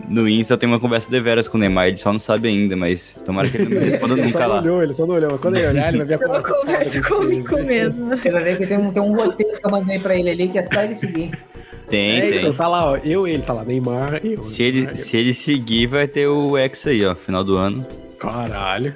no 0.08 0.28
Insta 0.28 0.54
eu 0.54 0.58
tenho 0.58 0.70
uma 0.72 0.78
conversa 0.80 1.10
de 1.10 1.20
veras 1.20 1.48
com 1.48 1.56
o 1.56 1.60
Neymar, 1.60 1.88
ele 1.88 1.96
só 1.96 2.12
não 2.12 2.18
sabe 2.18 2.48
ainda, 2.48 2.76
mas 2.76 3.16
tomara 3.24 3.48
que 3.48 3.56
ele 3.56 3.74
não 3.74 3.80
me 3.82 3.88
responda 3.90 4.14
Ele 4.20 4.28
só 4.28 4.38
nunca 4.38 4.48
não 4.48 4.54
lá. 4.56 4.60
olhou, 4.62 4.82
ele 4.82 4.92
só 4.94 5.06
não 5.06 5.14
olhou. 5.16 5.30
Mas 5.32 5.40
quando 5.40 5.56
ele 5.56 5.66
olhar, 5.68 5.88
ele 5.88 6.04
vai 6.04 6.06
ver 6.06 6.14
a 6.14 6.16
Eu 6.16 6.28
conversa. 6.42 6.52
converso 6.60 7.02
toda 7.02 7.14
comigo 7.24 7.58
ele 7.58 7.64
mesmo. 7.66 8.08
Você 8.08 8.30
vai 8.30 8.42
ver 8.44 8.58
que 8.58 8.66
tem 8.66 8.78
um, 8.78 8.92
tem 8.92 9.02
um 9.02 9.14
roteiro 9.14 9.58
que 9.58 9.66
eu 9.66 9.70
mandei 9.70 9.98
pra 9.98 10.14
ele 10.16 10.30
ali, 10.30 10.48
que 10.48 10.58
é 10.58 10.62
só 10.62 10.80
ele 10.82 10.94
seguir. 10.94 11.32
Tem, 11.92 12.18
É, 12.18 12.30
tem. 12.30 12.38
então, 12.40 12.54
tá 12.54 12.66
lá, 12.68 12.92
ó. 12.92 12.96
Eu 12.96 13.28
e 13.28 13.32
ele, 13.32 13.42
tá 13.42 13.52
lá. 13.52 13.64
Neymar, 13.66 14.14
eu. 14.24 14.40
Se 14.40 14.62
Neymar, 14.62 14.88
ele, 14.92 14.96
se 14.96 15.14
ele 15.18 15.34
seguir, 15.34 15.86
vai 15.88 16.08
ter 16.08 16.26
o 16.26 16.56
X 16.56 16.86
aí, 16.86 17.04
ó, 17.04 17.14
final 17.14 17.44
do 17.44 17.54
ano. 17.56 17.86
Caralho. 18.18 18.94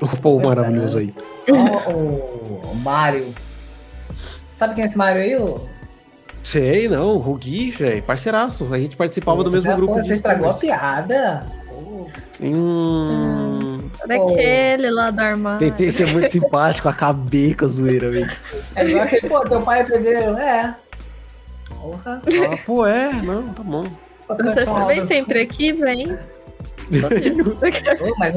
O 0.00 0.06
povo 0.18 0.46
maravilhoso 0.46 0.98
aí. 0.98 1.12
Ó, 1.50 1.90
o, 1.90 2.60
o 2.72 2.74
Mário. 2.76 3.34
Sabe 4.40 4.74
quem 4.74 4.84
é 4.84 4.86
esse 4.86 4.96
Mário 4.96 5.20
aí? 5.20 5.36
ô? 5.36 5.66
Sei, 6.42 6.88
não, 6.88 7.16
o 7.16 7.34
Gui, 7.34 7.70
velho, 7.70 8.02
parceiraço. 8.02 8.72
A 8.72 8.78
gente 8.78 8.96
participava 8.96 9.42
do 9.44 9.50
mesmo 9.50 9.70
Você- 9.70 9.76
grupo 9.76 9.94
pô, 9.94 10.02
Você 10.02 10.12
estragou 10.14 10.48
a 10.48 10.54
piada. 10.54 11.46
Pô, 12.40 12.46
Hum, 12.46 13.80
Daquele 14.06 14.90
lá 14.90 15.10
do 15.10 15.20
armário. 15.20 15.58
tentei 15.58 15.90
ser 15.90 16.06
muito 16.08 16.30
simpático, 16.30 16.88
acabei 16.88 17.54
com 17.54 17.64
a 17.64 17.68
zoeira, 17.68 18.10
velho. 18.10 18.30
É 18.74 18.86
igual 18.86 19.04
aquele, 19.04 19.28
pô, 19.28 19.40
teu 19.40 19.60
pai 19.60 19.80
é 19.80 19.84
pedreiro? 19.84 20.36
É. 20.38 20.74
Porra. 21.68 22.22
Ah, 22.50 22.56
pô, 22.64 22.86
é, 22.86 23.12
não, 23.22 23.48
tá 23.52 23.62
bom. 23.62 23.84
Você 24.28 24.64
vem 24.86 25.02
sempre 25.02 25.40
aqui, 25.40 25.72
vem. 25.72 26.12
Ô, 26.12 26.16
mas... 28.18 28.36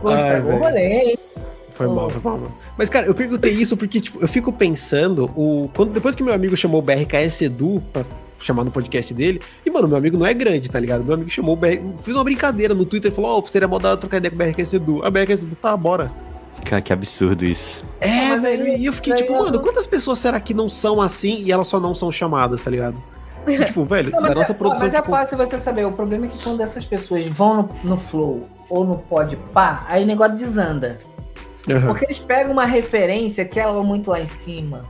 Pô, 0.00 0.08
Ai, 0.08 0.40
o 0.40 0.60
velho. 0.60 1.18
Foi 1.72 1.86
mal, 1.86 2.10
foi 2.10 2.20
mal. 2.22 2.52
Mas, 2.76 2.88
cara, 2.88 3.06
eu 3.06 3.14
perguntei 3.14 3.52
isso 3.52 3.76
porque, 3.76 4.00
tipo, 4.00 4.18
eu 4.20 4.28
fico 4.28 4.52
pensando, 4.52 5.30
o, 5.36 5.68
quando, 5.74 5.92
depois 5.92 6.14
que 6.14 6.22
meu 6.22 6.32
amigo 6.32 6.56
chamou 6.56 6.80
o 6.80 6.82
BRKS 6.82 7.42
Edu 7.42 7.82
pra 7.92 8.04
chamar 8.38 8.64
no 8.64 8.70
podcast 8.70 9.12
dele, 9.14 9.40
e, 9.64 9.70
mano, 9.70 9.88
meu 9.88 9.96
amigo 9.96 10.16
não 10.18 10.26
é 10.26 10.34
grande, 10.34 10.70
tá 10.70 10.78
ligado? 10.78 11.02
Meu 11.04 11.14
amigo 11.14 11.30
chamou 11.30 11.54
o 11.54 11.56
BR, 11.56 11.78
fez 12.00 12.16
uma 12.16 12.24
brincadeira 12.24 12.74
no 12.74 12.84
Twitter, 12.84 13.10
falou, 13.12 13.30
ó, 13.36 13.42
oh, 13.42 13.48
seria 13.48 13.66
mó 13.68 13.78
da 13.78 13.96
trocar 13.96 14.18
ideia 14.18 14.30
com 14.30 14.36
o 14.36 14.38
BRKS 14.38 14.74
Edu. 14.74 15.04
A 15.04 15.10
BRKS 15.10 15.42
Edu, 15.44 15.56
tá, 15.56 15.76
bora. 15.76 16.12
Cara, 16.64 16.80
que 16.82 16.92
absurdo 16.92 17.44
isso. 17.44 17.82
É, 18.00 18.30
mas 18.30 18.42
velho, 18.42 18.64
aí- 18.64 18.76
e 18.80 18.86
eu 18.86 18.92
fiquei 18.92 19.14
tipo, 19.14 19.32
eu- 19.32 19.38
mano, 19.38 19.60
quantas 19.60 19.86
pessoas 19.86 20.18
será 20.18 20.40
que 20.40 20.52
não 20.54 20.68
são 20.68 21.00
assim 21.00 21.42
e 21.42 21.52
elas 21.52 21.68
só 21.68 21.78
não 21.78 21.94
são 21.94 22.10
chamadas, 22.10 22.62
tá 22.64 22.70
ligado? 22.70 22.96
tipo, 23.66 23.84
velho, 23.84 24.10
Não, 24.10 24.20
da 24.22 24.28
mas, 24.28 24.36
nossa 24.36 24.52
é, 24.52 24.54
produção, 24.54 24.86
mas 24.86 24.94
é 24.94 24.98
tipo, 24.98 25.10
fácil 25.10 25.36
você 25.38 25.58
saber. 25.60 25.84
O 25.84 25.92
problema 25.92 26.26
é 26.26 26.28
que 26.28 26.42
quando 26.42 26.60
essas 26.62 26.84
pessoas 26.84 27.24
vão 27.26 27.68
no, 27.84 27.90
no 27.90 27.96
flow 27.96 28.42
ou 28.68 28.84
no 28.84 28.96
pode 28.98 29.36
pá, 29.36 29.84
aí 29.88 30.02
o 30.02 30.06
negócio 30.06 30.36
desanda. 30.36 30.98
aham. 31.70 31.86
Porque 31.86 32.04
eles 32.06 32.18
pegam 32.18 32.52
uma 32.52 32.64
referência 32.64 33.44
que 33.44 33.60
ela 33.60 33.78
é 33.78 33.84
muito 33.84 34.10
lá 34.10 34.20
em 34.20 34.26
cima. 34.26 34.82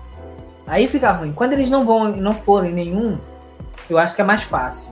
Aí 0.66 0.88
fica 0.88 1.12
ruim. 1.12 1.32
Quando 1.32 1.52
eles 1.52 1.68
não 1.68 1.84
vão 1.84 2.16
não 2.16 2.32
forem 2.32 2.72
nenhum, 2.72 3.18
eu 3.88 3.98
acho 3.98 4.14
que 4.14 4.20
é 4.20 4.24
mais 4.24 4.42
fácil. 4.42 4.90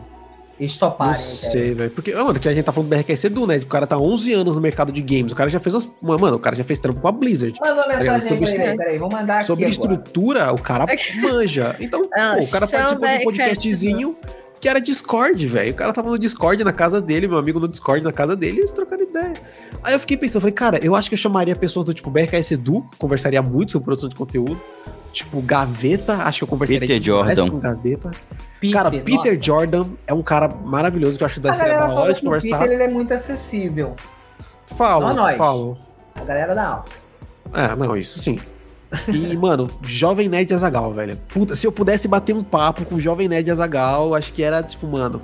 Eles 0.59 0.79
toparem. 0.79 1.13
Não 1.15 1.19
sei, 1.21 1.75
velho. 1.75 1.91
Porque, 1.91 2.15
mano, 2.15 2.39
que 2.39 2.49
a 2.49 2.55
gente 2.55 2.65
tá 2.65 2.71
falando 2.71 2.89
do 2.89 2.97
BRKS 2.97 3.25
Edu, 3.25 3.45
né? 3.45 3.57
O 3.57 3.67
cara 3.67 3.89
tá 3.89 3.99
11 3.99 4.33
anos 4.35 4.55
no 4.55 4.61
mercado 4.63 4.93
de 4.93 5.03
games. 5.03 5.33
O 5.33 5.35
cara 5.35 5.51
já 5.51 5.59
fez 5.59 5.75
umas. 5.75 5.89
Mano, 6.01 6.37
o 6.37 6.39
cara 6.39 6.55
já 6.55 6.63
fez 6.63 6.79
trampo 6.79 7.01
com 7.01 7.09
a 7.09 7.13
Blizzard. 7.13 7.59
Manda 7.61 7.75
uma 7.75 7.89
mensagem 7.89 8.11
aí 8.13 8.21
Sobre 8.21 8.39
pra 8.45 8.51
ele. 8.55 8.63
estru- 8.63 8.77
Peraí, 8.77 8.99
vou 8.99 9.11
mandar 9.11 9.37
aqui. 9.39 9.47
Sobre 9.47 9.65
agora. 9.65 9.73
estrutura, 9.95 10.53
o 10.53 10.59
cara 10.59 10.87
manja. 11.21 11.75
Então, 11.81 12.09
Ah, 12.15 12.35
pô, 12.39 12.45
o 12.45 12.51
cara 12.51 12.67
chama 12.69 12.83
participou 13.01 13.09
de 13.09 13.17
um 13.17 13.25
podcastzinho 13.25 14.17
que 14.61 14.69
era 14.69 14.81
Discord, 14.81 15.45
velho. 15.47 15.73
O 15.73 15.75
cara 15.75 15.93
tava 15.93 16.09
no 16.09 16.19
Discord 16.21 16.63
na 16.63 16.73
casa 16.73 17.01
dele, 17.01 17.27
meu 17.27 17.37
amigo 17.37 17.59
no 17.59 17.67
Discord 17.67 18.05
na 18.05 18.13
casa 18.13 18.37
dele, 18.37 18.59
e 18.59 18.61
eles 18.61 18.71
trocando 18.71 19.03
ideia. 19.03 19.35
Aí 19.83 19.93
eu 19.93 19.99
fiquei 20.01 20.17
pensando, 20.17 20.41
falei, 20.43 20.55
cara, 20.55 20.79
eu 20.83 20.95
acho 20.95 21.09
que 21.11 21.15
eu 21.15 21.19
chamaria 21.19 21.57
pessoas 21.57 21.85
do 21.85 21.93
tipo 21.93 22.09
BRKS 22.11 22.53
Edu, 22.55 22.87
conversaria 22.97 23.43
muito 23.43 23.73
sobre 23.73 23.87
produção 23.87 24.09
de 24.09 24.15
conteúdo. 24.15 24.59
Tipo, 25.13 25.43
Gaveta, 25.43 26.15
acho 26.23 26.39
que 26.39 26.45
eu 26.45 26.49
conversaria 26.49 26.81
Peter 26.81 26.99
demais 27.01 27.37
Jordan. 27.39 27.51
com 27.53 27.59
Gaveta. 27.59 28.11
Peter, 28.69 28.83
cara, 28.83 28.91
Peter 28.91 29.33
nossa. 29.35 29.43
Jordan 29.43 29.87
é 30.07 30.15
um 30.15 30.23
cara 30.23 30.49
maravilhoso 30.49 31.17
que 31.19 31.25
eu 31.25 31.27
acho 31.27 31.41
que 31.41 31.47
A 31.47 31.51
deve 31.51 31.63
ser 31.63 31.71
galera 31.71 31.87
da 31.87 31.95
hora 31.95 32.13
de 32.13 32.21
que 32.21 32.27
o 32.27 32.29
conversar. 32.29 32.59
Peter 32.59 32.73
ele 32.73 32.83
é 32.83 32.89
muito 32.89 33.13
acessível. 33.15 33.95
Falo, 34.77 35.09
Só 35.09 35.15
nós. 35.15 35.37
falo. 35.37 35.79
A 36.15 36.25
galera 36.25 36.55
da 36.55 36.67
alta. 36.69 36.93
É, 37.53 37.77
não, 37.77 37.97
isso 37.97 38.19
sim. 38.19 38.39
E, 39.09 39.37
mano, 39.37 39.69
Jovem 39.83 40.29
Nerd 40.29 40.53
Azagal, 40.55 40.93
velho. 40.93 41.17
Puta, 41.29 41.55
se 41.57 41.67
eu 41.67 41.73
pudesse 41.73 42.09
bater 42.09 42.35
um 42.35 42.43
papo 42.43 42.85
com 42.85 42.95
o 42.97 43.01
Jovem 43.01 43.29
Nerd 43.29 43.51
Azagal, 43.51 44.15
acho 44.15 44.33
que 44.33 44.43
era, 44.43 44.63
tipo, 44.63 44.87
mano, 44.87 45.21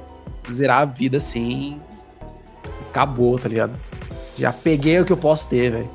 zerar 0.50 0.80
a 0.80 0.84
vida 0.84 1.16
assim. 1.18 1.80
Acabou, 2.90 3.38
tá 3.38 3.48
ligado? 3.48 3.72
Já 4.36 4.52
peguei 4.52 4.98
o 5.00 5.04
que 5.04 5.12
eu 5.12 5.16
posso 5.16 5.48
ter, 5.48 5.70
velho. 5.70 5.90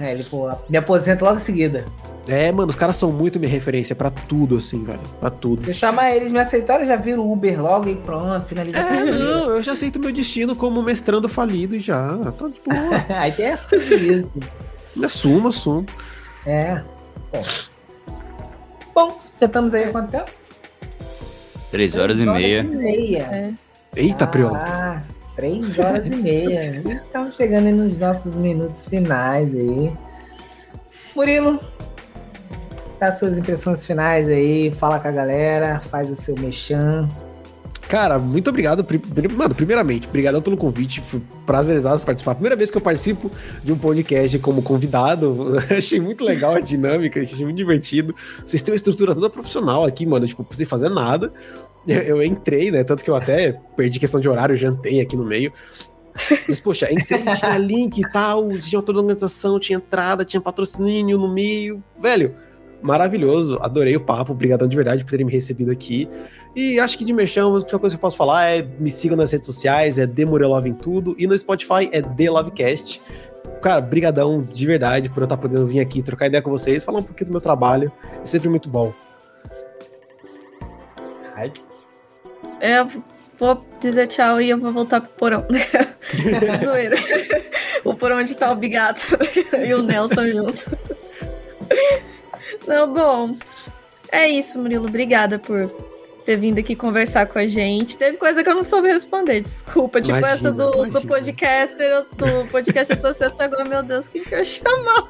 É, 0.00 0.12
ele, 0.12 0.22
pô, 0.22 0.48
me 0.68 0.76
aposenta 0.78 1.24
logo 1.24 1.36
em 1.36 1.40
seguida. 1.40 1.84
É, 2.28 2.52
mano, 2.52 2.68
os 2.68 2.76
caras 2.76 2.96
são 2.96 3.10
muito 3.10 3.40
minha 3.40 3.50
referência 3.50 3.96
pra 3.96 4.10
tudo, 4.10 4.56
assim, 4.56 4.84
velho. 4.84 5.00
Pra 5.18 5.30
tudo. 5.30 5.62
Se 5.62 5.70
eu 5.70 5.74
chamar 5.74 6.14
eles, 6.14 6.30
me 6.30 6.38
aceitaram, 6.38 6.84
já 6.84 6.94
vira 6.96 7.20
o 7.20 7.32
Uber 7.32 7.60
logo 7.60 7.88
e 7.88 7.96
pronto, 7.96 8.44
finaliza 8.46 8.78
É, 8.78 9.04
não, 9.06 9.50
eu 9.50 9.62
já 9.62 9.72
aceito 9.72 9.98
meu 9.98 10.12
destino 10.12 10.54
como 10.54 10.82
mestrando 10.82 11.28
falido 11.28 11.74
e 11.74 11.80
já. 11.80 12.16
Tá, 12.18 12.32
tipo, 12.50 12.70
Aí 13.16 13.32
tem 13.32 13.46
essa 13.46 13.74
isso. 13.76 14.32
me 14.94 15.06
assumo, 15.06 15.48
assumo. 15.48 15.86
É. 16.46 16.82
Bom. 17.32 17.42
Bom, 18.94 19.20
já 19.40 19.46
estamos 19.46 19.72
aí 19.74 19.84
há 19.84 19.90
quanto 19.92 20.10
tempo? 20.10 20.30
Três 21.70 21.96
horas 21.96 22.18
e 22.18 22.22
Três 22.24 22.36
meia. 22.36 22.60
e 22.60 22.66
meia. 22.76 23.54
Eita, 23.96 24.26
Priol. 24.26 24.54
Ah, 24.54 25.02
três 25.36 25.78
horas 25.78 26.06
e 26.06 26.16
meia. 26.16 26.82
E 26.84 26.92
Estamos 26.92 27.36
chegando 27.36 27.66
aí 27.66 27.72
nos 27.72 27.98
nossos 27.98 28.34
minutos 28.36 28.86
finais 28.86 29.54
aí. 29.54 29.92
Murilo, 31.14 31.58
dá 32.98 33.12
suas 33.12 33.38
impressões 33.38 33.86
finais 33.86 34.28
aí, 34.28 34.70
fala 34.70 34.98
com 34.98 35.08
a 35.08 35.12
galera, 35.12 35.80
faz 35.80 36.10
o 36.10 36.16
seu 36.16 36.34
mexão. 36.36 37.08
Cara, 37.88 38.18
muito 38.18 38.50
obrigado. 38.50 38.86
Mano, 39.34 39.54
primeiramente, 39.54 40.06
obrigadão 40.06 40.42
pelo 40.42 40.58
convite. 40.58 41.00
Foi 41.00 41.22
participar. 41.46 42.34
Primeira 42.34 42.54
vez 42.54 42.70
que 42.70 42.76
eu 42.76 42.82
participo 42.82 43.30
de 43.64 43.72
um 43.72 43.78
podcast 43.78 44.38
como 44.40 44.60
convidado. 44.60 45.56
achei 45.74 45.98
muito 45.98 46.22
legal 46.22 46.54
a 46.54 46.60
dinâmica, 46.60 47.18
achei 47.20 47.46
muito 47.46 47.56
divertido. 47.56 48.14
Vocês 48.44 48.60
têm 48.60 48.72
uma 48.72 48.76
estrutura 48.76 49.14
toda 49.14 49.30
profissional 49.30 49.86
aqui, 49.86 50.04
mano. 50.04 50.26
Tipo, 50.26 50.42
não 50.42 50.46
precisei 50.46 50.66
fazer 50.66 50.90
nada. 50.90 51.32
Eu, 51.86 52.02
eu 52.02 52.22
entrei, 52.22 52.70
né? 52.70 52.84
Tanto 52.84 53.02
que 53.02 53.08
eu 53.08 53.16
até 53.16 53.58
perdi 53.74 53.98
questão 53.98 54.20
de 54.20 54.28
horário, 54.28 54.54
jantei 54.54 55.00
aqui 55.00 55.16
no 55.16 55.24
meio. 55.24 55.50
Mas, 56.46 56.60
poxa, 56.60 56.92
entrei, 56.92 57.22
tinha 57.22 57.56
link 57.56 57.98
e 57.98 58.12
tal, 58.12 58.50
tinha 58.58 58.82
toda 58.82 58.98
a 58.98 59.02
organização, 59.02 59.58
tinha 59.58 59.78
entrada, 59.78 60.26
tinha 60.26 60.40
patrocínio 60.42 61.16
no 61.16 61.32
meio. 61.32 61.82
Velho, 61.98 62.34
maravilhoso. 62.82 63.58
Adorei 63.60 63.96
o 63.96 64.00
papo. 64.00 64.32
Obrigadão 64.32 64.68
de 64.68 64.76
verdade 64.76 65.04
por 65.04 65.10
terem 65.10 65.26
me 65.26 65.32
recebido 65.32 65.70
aqui. 65.70 66.08
E 66.54 66.78
acho 66.80 66.96
que 66.98 67.04
de 67.04 67.12
merchan, 67.12 67.44
a 67.44 67.48
única 67.48 67.78
coisa 67.78 67.94
que 67.94 67.98
eu 67.98 68.00
posso 68.00 68.16
falar 68.16 68.46
é 68.46 68.62
me 68.78 68.90
sigam 68.90 69.16
nas 69.16 69.32
redes 69.32 69.46
sociais, 69.46 69.98
é 69.98 70.06
Demorelove 70.06 70.68
em 70.68 70.74
tudo. 70.74 71.14
E 71.18 71.26
no 71.26 71.36
Spotify 71.36 71.88
é 71.92 72.02
The 72.02 72.30
Lovecast. 72.30 73.00
Cara, 73.62 73.80
brigadão 73.80 74.42
de 74.42 74.66
verdade 74.66 75.08
por 75.08 75.20
eu 75.20 75.24
estar 75.24 75.36
podendo 75.36 75.66
vir 75.66 75.80
aqui 75.80 76.02
trocar 76.02 76.26
ideia 76.26 76.42
com 76.42 76.50
vocês, 76.50 76.84
falar 76.84 77.00
um 77.00 77.02
pouquinho 77.02 77.26
do 77.26 77.32
meu 77.32 77.40
trabalho. 77.40 77.90
É 78.22 78.24
sempre 78.24 78.48
muito 78.48 78.68
bom. 78.68 78.92
Ai, 81.34 81.52
É, 82.60 82.80
Eu 82.80 82.88
vou 83.38 83.64
dizer 83.80 84.08
tchau 84.08 84.40
e 84.40 84.50
eu 84.50 84.58
vou 84.58 84.72
voltar 84.72 85.00
pro 85.00 85.10
porão. 85.10 85.44
Zoeira. 86.64 86.96
o 87.84 87.94
porão 87.94 88.18
onde 88.18 88.36
tá 88.36 88.50
o 88.50 88.56
Bigato 88.56 89.16
e 89.64 89.74
o 89.74 89.82
Nelson 89.82 90.26
juntos. 90.28 90.68
Não, 92.66 92.92
bom. 92.92 93.36
É 94.10 94.28
isso, 94.28 94.58
Murilo. 94.58 94.86
Obrigada 94.86 95.38
por 95.38 95.70
ter 96.28 96.36
vindo 96.36 96.58
aqui 96.58 96.76
conversar 96.76 97.24
com 97.24 97.38
a 97.38 97.46
gente. 97.46 97.96
Teve 97.96 98.18
coisa 98.18 98.44
que 98.44 98.50
eu 98.50 98.54
não 98.54 98.62
soube 98.62 98.86
responder, 98.88 99.40
desculpa. 99.40 99.98
Tipo 99.98 100.18
Imagina, 100.18 100.34
essa 100.34 100.52
do, 100.52 100.84
do 100.84 101.00
podcaster, 101.00 101.86
eu- 101.86 102.04
do 102.12 102.46
podcast 102.50 102.92
eu 102.94 103.00
tô 103.00 103.14
sendo 103.14 103.32
agora, 103.40 103.64
meu 103.64 103.82
Deus, 103.82 104.10
quem 104.10 104.22
que 104.22 104.34
eu 104.34 104.44
chamar? 104.44 105.08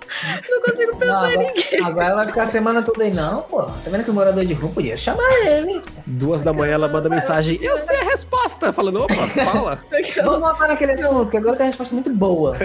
Não 0.49 0.63
consigo 0.63 0.93
não, 0.93 0.99
pensar 0.99 1.33
em 1.33 1.35
agora, 1.35 1.53
ninguém. 1.57 1.85
agora 1.85 2.07
ela 2.07 2.15
vai 2.19 2.27
ficar 2.29 2.43
a 2.45 2.47
semana 2.47 2.83
toda 2.83 3.03
aí. 3.03 3.11
Não, 3.11 3.43
pô. 3.43 3.63
Tá 3.65 3.73
vendo 3.91 4.05
que 4.05 4.11
o 4.11 4.15
morador 4.15 4.45
de 4.45 4.55
rua 4.55 4.71
podia 4.71 4.97
chamar 4.97 5.29
ele. 5.45 5.83
Duas 6.07 6.43
da 6.45 6.53
manhã 6.53 6.75
ela 6.75 6.87
manda 6.87 7.09
mensagem, 7.09 7.59
eu 7.61 7.77
sei 7.79 7.97
a 7.97 8.05
resposta. 8.05 8.73
Falando, 8.73 9.03
opa, 9.03 9.15
fala. 9.45 9.83
Vamos 10.23 10.39
voltar 10.39 10.69
naquele 10.69 10.93
assunto, 10.93 11.33
que 11.33 11.37
agora 11.37 11.57
tem 11.57 11.67
uma 11.67 11.71
resposta 11.71 11.95
muito 11.95 12.11
boa. 12.11 12.57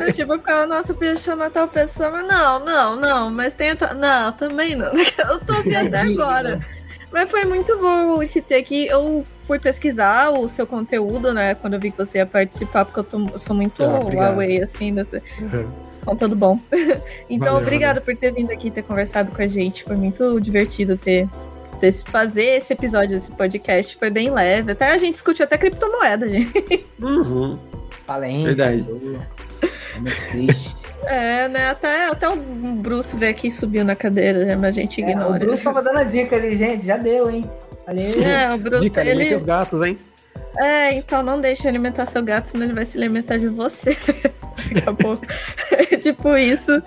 Eu, 0.00 0.12
tipo, 0.12 0.32
eu 0.32 0.38
ficava, 0.40 0.66
nossa, 0.66 0.90
eu 0.90 0.96
podia 0.96 1.14
chamar 1.16 1.50
tal 1.50 1.68
pessoa, 1.68 2.10
mas 2.10 2.26
não, 2.26 2.64
não, 2.64 2.96
não, 2.96 3.30
mas 3.30 3.54
tem. 3.54 3.70
a- 3.70 3.94
Não, 3.94 4.32
também 4.32 4.74
não. 4.74 4.90
Eu 5.30 5.38
tô 5.46 5.52
assim 5.52 5.76
até 5.76 5.98
agora. 6.00 6.60
Mas 7.12 7.30
foi 7.30 7.44
muito 7.44 7.76
bom 7.78 8.24
te 8.24 8.40
ter 8.40 8.56
aqui. 8.56 8.86
Eu 8.86 9.24
fui 9.44 9.58
pesquisar 9.58 10.30
o 10.30 10.48
seu 10.48 10.66
conteúdo, 10.66 11.32
né? 11.34 11.54
Quando 11.54 11.74
eu 11.74 11.80
vi 11.80 11.90
que 11.90 11.98
você 11.98 12.18
ia 12.18 12.26
participar, 12.26 12.84
porque 12.84 13.00
eu, 13.00 13.04
tô- 13.04 13.28
eu 13.32 13.38
sou 13.38 13.54
muito 13.56 13.82
Ah, 13.82 13.98
obrigado. 13.98 14.34
away, 14.34 14.62
assim, 14.62 14.94
desse 14.94 15.20
conteúdo 16.04 16.36
bom. 16.36 16.58
então, 17.28 17.48
Valeu, 17.54 17.62
obrigada 17.62 18.00
por 18.00 18.14
ter 18.16 18.32
vindo 18.32 18.50
aqui 18.52 18.70
ter 18.70 18.82
conversado 18.82 19.32
com 19.32 19.42
a 19.42 19.46
gente. 19.48 19.82
Foi 19.84 19.96
muito 19.96 20.40
divertido 20.40 20.96
ter. 20.96 21.28
ter- 21.80 21.92
Fazer 21.92 22.44
esse 22.58 22.72
episódio 22.72 23.10
desse 23.10 23.30
podcast 23.32 23.96
foi 23.96 24.10
bem 24.10 24.30
leve. 24.30 24.72
Até 24.72 24.92
a 24.92 24.98
gente 24.98 25.14
discutiu 25.14 25.44
até 25.44 25.58
criptomoeda, 25.58 26.28
gente. 26.28 26.86
Uhum. 27.00 27.58
Falência. 28.06 28.66
Verdade. 28.66 28.88
É 29.96 29.98
muito 30.00 30.28
triste. 30.30 30.76
É, 31.04 31.48
né? 31.48 31.70
Até, 31.70 32.08
até 32.08 32.28
o 32.28 32.36
Bruce 32.36 33.16
veio 33.16 33.32
aqui 33.32 33.48
e 33.48 33.50
subiu 33.50 33.84
na 33.84 33.96
cadeira, 33.96 34.44
né? 34.44 34.56
mas 34.56 34.76
a 34.76 34.80
gente 34.80 35.02
É, 35.02 35.06
o 35.06 35.10
ignora. 35.10 35.38
Bruce 35.38 35.64
tava 35.64 35.82
dando 35.82 35.98
a 35.98 36.04
dica 36.04 36.36
ali, 36.36 36.56
gente. 36.56 36.86
Já 36.86 36.96
deu, 36.96 37.30
hein? 37.30 37.50
Ali. 37.86 38.22
É, 38.22 38.54
o 38.54 38.58
Bruce, 38.58 38.84
Dica, 38.84 39.04
ele... 39.04 39.34
os 39.34 39.42
gatos, 39.42 39.80
hein? 39.82 39.98
É, 40.58 40.94
então 40.94 41.22
não 41.22 41.40
deixe 41.40 41.66
alimentar 41.66 42.06
seu 42.06 42.22
gato, 42.22 42.48
senão 42.48 42.64
ele 42.64 42.74
vai 42.74 42.84
se 42.84 42.98
alimentar 42.98 43.36
de 43.36 43.48
você 43.48 43.96
daqui 44.74 44.88
a 44.88 44.92
pouco. 44.92 45.24
É 45.72 45.96
tipo 45.96 46.36
isso. 46.36 46.82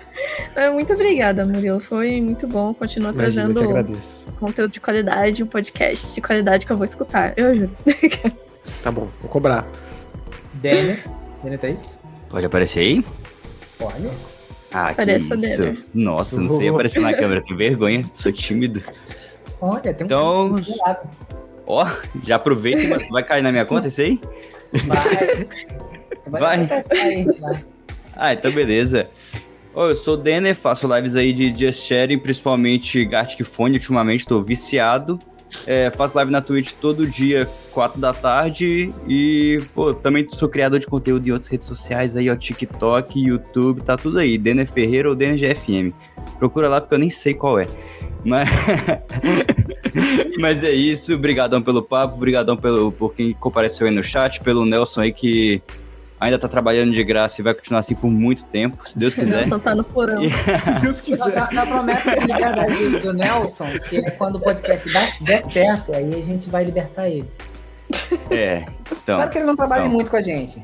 É, 0.54 0.70
muito 0.70 0.92
obrigada, 0.92 1.44
Murilo. 1.44 1.80
Foi 1.80 2.20
muito 2.20 2.46
bom. 2.46 2.72
Continua 2.74 3.10
Imagina, 3.10 3.52
trazendo 3.52 4.32
conteúdo 4.38 4.70
de 4.70 4.80
qualidade, 4.80 5.42
um 5.42 5.46
podcast 5.46 6.14
de 6.14 6.20
qualidade 6.20 6.66
que 6.66 6.72
eu 6.72 6.76
vou 6.76 6.84
escutar. 6.84 7.32
Eu 7.36 7.56
juro. 7.56 7.72
Tá 8.82 8.90
bom, 8.90 9.10
vou 9.20 9.28
cobrar. 9.28 9.66
Denner. 10.54 11.04
Denner 11.42 11.58
tá 11.58 11.66
aí? 11.66 11.78
Pode 12.30 12.46
aparecer 12.46 12.80
aí? 12.80 13.04
Olha. 13.84 14.10
Ah, 14.72 14.92
que 14.92 15.02
isso. 15.12 15.84
Nossa, 15.94 16.40
não 16.40 16.48
sei 16.56 16.68
aparecer 16.68 17.00
na 17.00 17.12
câmera, 17.14 17.40
que 17.42 17.54
vergonha. 17.54 18.04
Sou 18.12 18.32
tímido. 18.32 18.82
Olha, 19.60 19.94
tem 19.94 20.02
um 20.02 20.04
Então- 20.06 20.60
do 20.60 20.78
lado. 20.78 21.08
Ó, 21.66 21.86
já 22.24 22.36
aproveita 22.36 22.88
vai- 22.96 23.08
vai 23.08 23.22
cair 23.22 23.42
na 23.42 23.50
minha 23.52 23.64
conta 23.64 23.88
esse 23.88 24.02
aí? 24.02 24.20
Vai. 24.86 25.48
Vai. 26.40 26.66
testar 26.66 26.96
aí, 26.96 27.24
vai. 27.24 27.64
Ah, 28.16 28.32
então 28.34 28.50
beleza. 28.52 29.08
Ô, 29.74 29.86
eu 29.86 29.96
sou 29.96 30.14
o 30.14 30.16
Denner, 30.16 30.54
faço 30.54 30.86
lives 30.94 31.16
aí 31.16 31.32
de 31.32 31.54
Just 31.56 31.86
Sharing, 31.86 32.18
principalmente 32.18 33.04
Gartic 33.04 33.44
Phone, 33.44 33.76
ultimamente 33.76 34.26
tô 34.26 34.40
viciado. 34.40 35.18
É, 35.66 35.90
faço 35.90 36.16
live 36.16 36.30
na 36.30 36.40
Twitch 36.40 36.72
todo 36.74 37.06
dia, 37.06 37.48
4 37.72 38.00
da 38.00 38.12
tarde. 38.12 38.92
E, 39.06 39.62
pô, 39.74 39.94
também 39.94 40.26
sou 40.30 40.48
criador 40.48 40.78
de 40.78 40.86
conteúdo 40.86 41.26
em 41.26 41.32
outras 41.32 41.50
redes 41.50 41.66
sociais 41.66 42.16
aí, 42.16 42.30
ó, 42.30 42.36
TikTok, 42.36 43.18
YouTube, 43.20 43.82
tá 43.82 43.96
tudo 43.96 44.18
aí. 44.18 44.36
Denner 44.36 44.66
Ferreira 44.66 45.08
ou 45.08 45.14
Denner 45.14 45.36
GFM. 45.36 45.92
Procura 46.38 46.68
lá 46.68 46.80
porque 46.80 46.94
eu 46.94 46.98
nem 46.98 47.10
sei 47.10 47.34
qual 47.34 47.58
é. 47.58 47.66
Mas, 48.24 48.48
Mas 50.40 50.64
é 50.64 50.72
isso, 50.72 51.16
brigadão 51.16 51.62
pelo 51.62 51.82
papo, 51.82 52.16
brigadão 52.16 52.56
pelo, 52.56 52.90
por 52.90 53.14
quem 53.14 53.32
compareceu 53.32 53.86
aí 53.86 53.94
no 53.94 54.02
chat, 54.02 54.40
pelo 54.40 54.64
Nelson 54.64 55.02
aí 55.02 55.12
que 55.12 55.62
ainda 56.24 56.38
tá 56.38 56.48
trabalhando 56.48 56.92
de 56.92 57.04
graça 57.04 57.40
e 57.40 57.44
vai 57.44 57.52
continuar 57.54 57.80
assim 57.80 57.94
por 57.94 58.10
muito 58.10 58.44
tempo, 58.44 58.88
se 58.88 58.98
Deus 58.98 59.12
O 59.12 59.16
quiser. 59.16 59.36
Nelson 59.40 59.58
tá 59.58 59.74
no 59.74 59.84
porão. 59.84 60.22
Deus 60.80 60.98
Só 61.18 61.28
dá, 61.28 61.50
dá 61.52 61.66
promessa 61.66 62.10
de 62.18 62.26
verdade 62.26 62.98
do, 63.00 63.12
Nelson, 63.12 63.66
que 63.88 63.98
é 63.98 64.10
quando 64.12 64.36
o 64.36 64.40
podcast 64.40 64.90
dá, 64.92 65.06
der 65.20 65.42
certo, 65.42 65.94
aí 65.94 66.14
a 66.14 66.22
gente 66.22 66.48
vai 66.48 66.64
libertar 66.64 67.08
ele. 67.08 67.28
É, 68.30 68.64
então, 68.90 69.16
Claro 69.16 69.30
que 69.30 69.38
ele 69.38 69.44
não 69.46 69.54
trabalha 69.56 69.82
então. 69.82 69.92
muito 69.92 70.10
com 70.10 70.16
a 70.16 70.22
gente. 70.22 70.62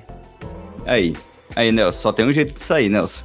aí. 0.86 1.14
Aí, 1.54 1.70
Nelson, 1.72 1.98
só 1.98 2.12
tem 2.12 2.24
um 2.24 2.32
jeito 2.32 2.54
de 2.54 2.62
sair, 2.64 2.88
Nelson. 2.88 3.24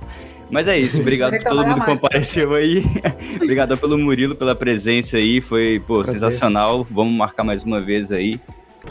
Mas 0.49 0.67
é 0.67 0.77
isso, 0.77 0.99
obrigado 0.99 1.31
por 1.37 1.43
todo 1.43 1.65
mundo 1.65 1.79
que 1.79 1.85
compareceu 1.85 2.53
aí. 2.53 2.83
obrigado 3.41 3.77
pelo 3.77 3.97
Murilo 3.97 4.35
pela 4.35 4.53
presença 4.55 5.17
aí, 5.17 5.39
foi, 5.41 5.81
pô, 5.85 6.03
Prazer. 6.03 6.15
sensacional. 6.15 6.83
Vamos 6.89 7.13
marcar 7.15 7.43
mais 7.43 7.63
uma 7.63 7.79
vez 7.79 8.11
aí. 8.11 8.39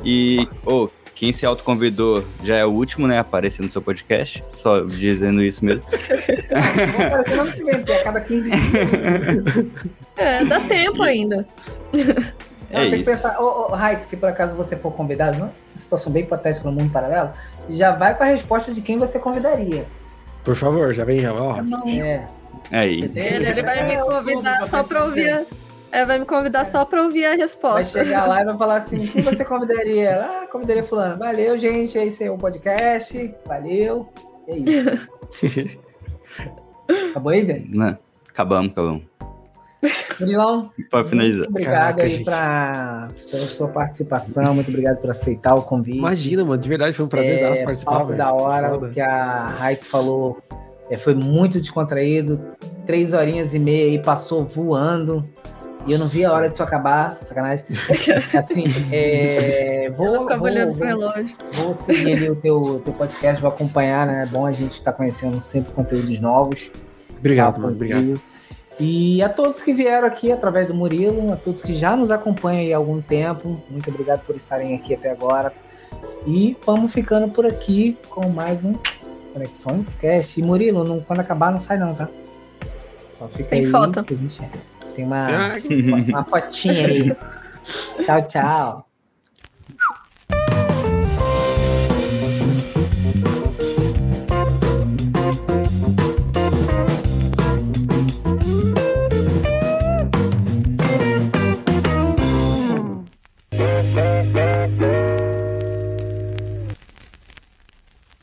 E, 0.05 0.49
ô, 0.65 0.89
quem 1.15 1.33
se 1.33 1.47
autoconvidou 1.47 2.25
já 2.43 2.57
é 2.57 2.65
o 2.65 2.71
último, 2.71 3.07
né, 3.07 3.19
a 3.19 3.21
aparecer 3.21 3.63
no 3.63 3.71
seu 3.71 3.81
podcast, 3.81 4.43
só 4.53 4.81
dizendo 4.81 5.43
isso 5.43 5.65
mesmo. 5.65 5.87
No 7.35 7.41
ano 7.43 7.53
que 7.53 7.65
vem, 7.65 7.75
a 7.77 8.03
cada 8.03 8.21
15 8.21 8.51
dias. 8.51 8.63
É, 10.17 10.45
dá 10.45 10.61
tempo 10.61 11.03
ainda. 11.03 11.47
Não, 11.93 12.81
É 12.81 12.81
tem 12.83 12.91
que 12.91 12.97
isso. 12.97 13.05
pensar, 13.11 13.41
ô, 13.41 13.71
ô, 13.71 13.75
Raik, 13.75 14.05
se 14.05 14.17
por 14.17 14.29
acaso 14.29 14.57
você 14.57 14.77
for 14.77 14.91
convidado, 14.93 15.39
não? 15.39 15.53
situação 15.75 16.13
bem 16.13 16.23
hipotética 16.25 16.69
no 16.69 16.75
mundo 16.75 16.91
paralelo, 16.93 17.31
já 17.69 17.93
vai 17.93 18.17
com 18.17 18.23
a 18.23 18.27
resposta 18.27 18.73
de 18.73 18.81
quem 18.81 18.99
você 18.99 19.19
convidaria. 19.19 19.87
Por 20.45 20.55
favor, 20.55 20.93
já 20.93 21.05
vem, 21.05 21.27
ó. 21.29 21.57
É. 21.89 22.25
Aí. 22.71 23.03
Ele, 23.03 23.47
ele 23.49 23.63
vai 23.63 23.85
me 23.85 23.95
É, 23.95 24.03
convidar 24.03 24.65
só 24.65 24.83
pra 24.85 25.05
ouvir. 25.05 25.47
É, 25.95 26.05
vai 26.05 26.19
me 26.19 26.25
convidar 26.27 26.65
só 26.65 26.85
pra 26.85 27.03
ouvir 27.03 27.25
a 27.25 27.29
Vai 27.29 27.39
resposta. 27.39 28.03
chegar 28.05 28.27
lá 28.27 28.43
e 28.43 28.45
vai 28.45 28.59
falar 28.59 28.77
assim: 28.77 29.07
quem 29.07 29.23
você 29.23 29.45
convidaria? 29.45 30.29
Ah, 30.45 30.47
convidaria 30.51 30.83
fulano. 30.83 31.17
Valeu, 31.19 31.57
gente. 31.57 31.97
É 31.97 32.05
isso 32.05 32.23
aí, 32.23 32.29
o 32.29 32.37
podcast. 32.37 33.33
Valeu. 33.47 34.09
É 34.49 34.57
isso. 34.57 35.09
Acabou 37.11 37.31
aí, 37.33 37.45
Dani? 37.45 37.69
Né? 37.73 37.99
Acabamos, 38.29 38.73
acabamos. 38.73 39.03
Murilão, 40.21 40.71
finalizar. 41.07 41.41
muito 41.45 41.51
obrigado 41.51 41.75
Caraca, 41.75 42.03
aí 42.03 42.09
gente. 42.09 42.25
pra, 42.25 43.11
pela 43.31 43.47
sua 43.47 43.69
participação. 43.69 44.55
Muito 44.55 44.69
obrigado 44.69 44.97
por 44.99 45.11
aceitar 45.11 45.55
o 45.55 45.63
convite. 45.63 45.99
Imagina, 45.99 46.45
mano, 46.45 46.61
de 46.61 46.69
verdade 46.69 46.97
foi 46.97 47.05
um 47.05 47.09
prazer 47.09 47.39
é, 47.39 47.65
participar, 47.65 48.03
velho. 48.05 48.19
da 48.19 48.33
hora, 48.33 48.77
o 48.77 48.91
que 48.91 49.01
a 49.01 49.47
Raik 49.47 49.85
falou 49.85 50.43
é, 50.91 50.97
foi 50.97 51.15
muito 51.15 51.61
descontraído. 51.61 52.41
Três 52.87 53.13
horinhas 53.13 53.55
e 53.55 53.59
meia 53.59 53.85
aí 53.87 53.99
passou 54.03 54.45
voando. 54.45 55.25
E 55.87 55.93
eu 55.93 55.99
não 55.99 56.09
vi 56.09 56.25
a 56.25 56.33
hora 56.33 56.49
disso 56.49 56.63
acabar, 56.63 57.19
sacanagem. 57.23 57.67
Assim, 58.39 58.65
é, 58.91 59.93
vou, 59.95 60.23
ficava 60.23 60.39
vou, 60.39 60.49
olhando 60.49 60.75
pro 60.79 60.87
relógio. 60.87 61.37
vou 61.53 61.75
seguir 61.75 62.13
ali 62.15 62.31
o 62.31 62.37
teu, 62.37 62.81
teu 62.83 62.95
podcast, 62.95 63.41
vou 63.43 63.51
acompanhar, 63.51 64.07
né? 64.07 64.23
É 64.23 64.27
bom 64.27 64.47
a 64.47 64.51
gente 64.51 64.73
estar 64.73 64.93
conhecendo 64.93 65.41
sempre 65.43 65.73
conteúdos 65.75 66.19
novos. 66.21 66.71
Obrigado, 67.19 67.61
mano, 67.61 67.75
obrigado. 67.75 68.19
E 68.81 69.23
a 69.23 69.29
todos 69.29 69.61
que 69.63 69.75
vieram 69.75 70.09
aqui 70.09 70.33
através 70.33 70.69
do 70.69 70.75
Murilo, 70.75 71.33
a 71.33 71.37
todos 71.37 71.61
que 71.61 71.75
já 71.75 71.95
nos 71.95 72.11
acompanham 72.11 72.61
aí 72.61 72.73
há 72.73 72.77
algum 72.79 73.01
tempo, 73.01 73.61
muito 73.71 73.89
obrigado 73.91 74.21
por 74.25 74.35
estarem 74.35 74.75
aqui 74.75 74.95
até 74.95 75.11
agora. 75.11 75.53
E 76.27 76.57
vamos 76.65 76.93
ficando 76.93 77.29
por 77.29 77.45
aqui 77.47 77.97
com 78.09 78.29
mais 78.29 78.65
um 78.65 78.75
Conexões 79.35 79.95
Cast. 79.95 80.41
E 80.41 80.43
Murilo, 80.43 80.83
não- 80.83 81.01
quando 81.01 81.21
acabar, 81.21 81.53
não 81.53 81.59
sai 81.59 81.77
não, 81.79 81.95
tá? 81.95 82.09
Só 83.11 83.29
fica 83.29 83.51
Tem 83.51 83.61
aí. 83.67 83.71
foto. 83.71 84.03
que 84.03 84.15
a 84.15 84.17
gente- 84.17 84.41
tem 84.95 85.05
uma, 85.05 85.27
Ah, 85.27 85.57
uma 86.09 86.25
fotinha 86.25 86.87
aí. 86.87 87.17
tchau, 88.05 88.23
tchau. 88.27 88.84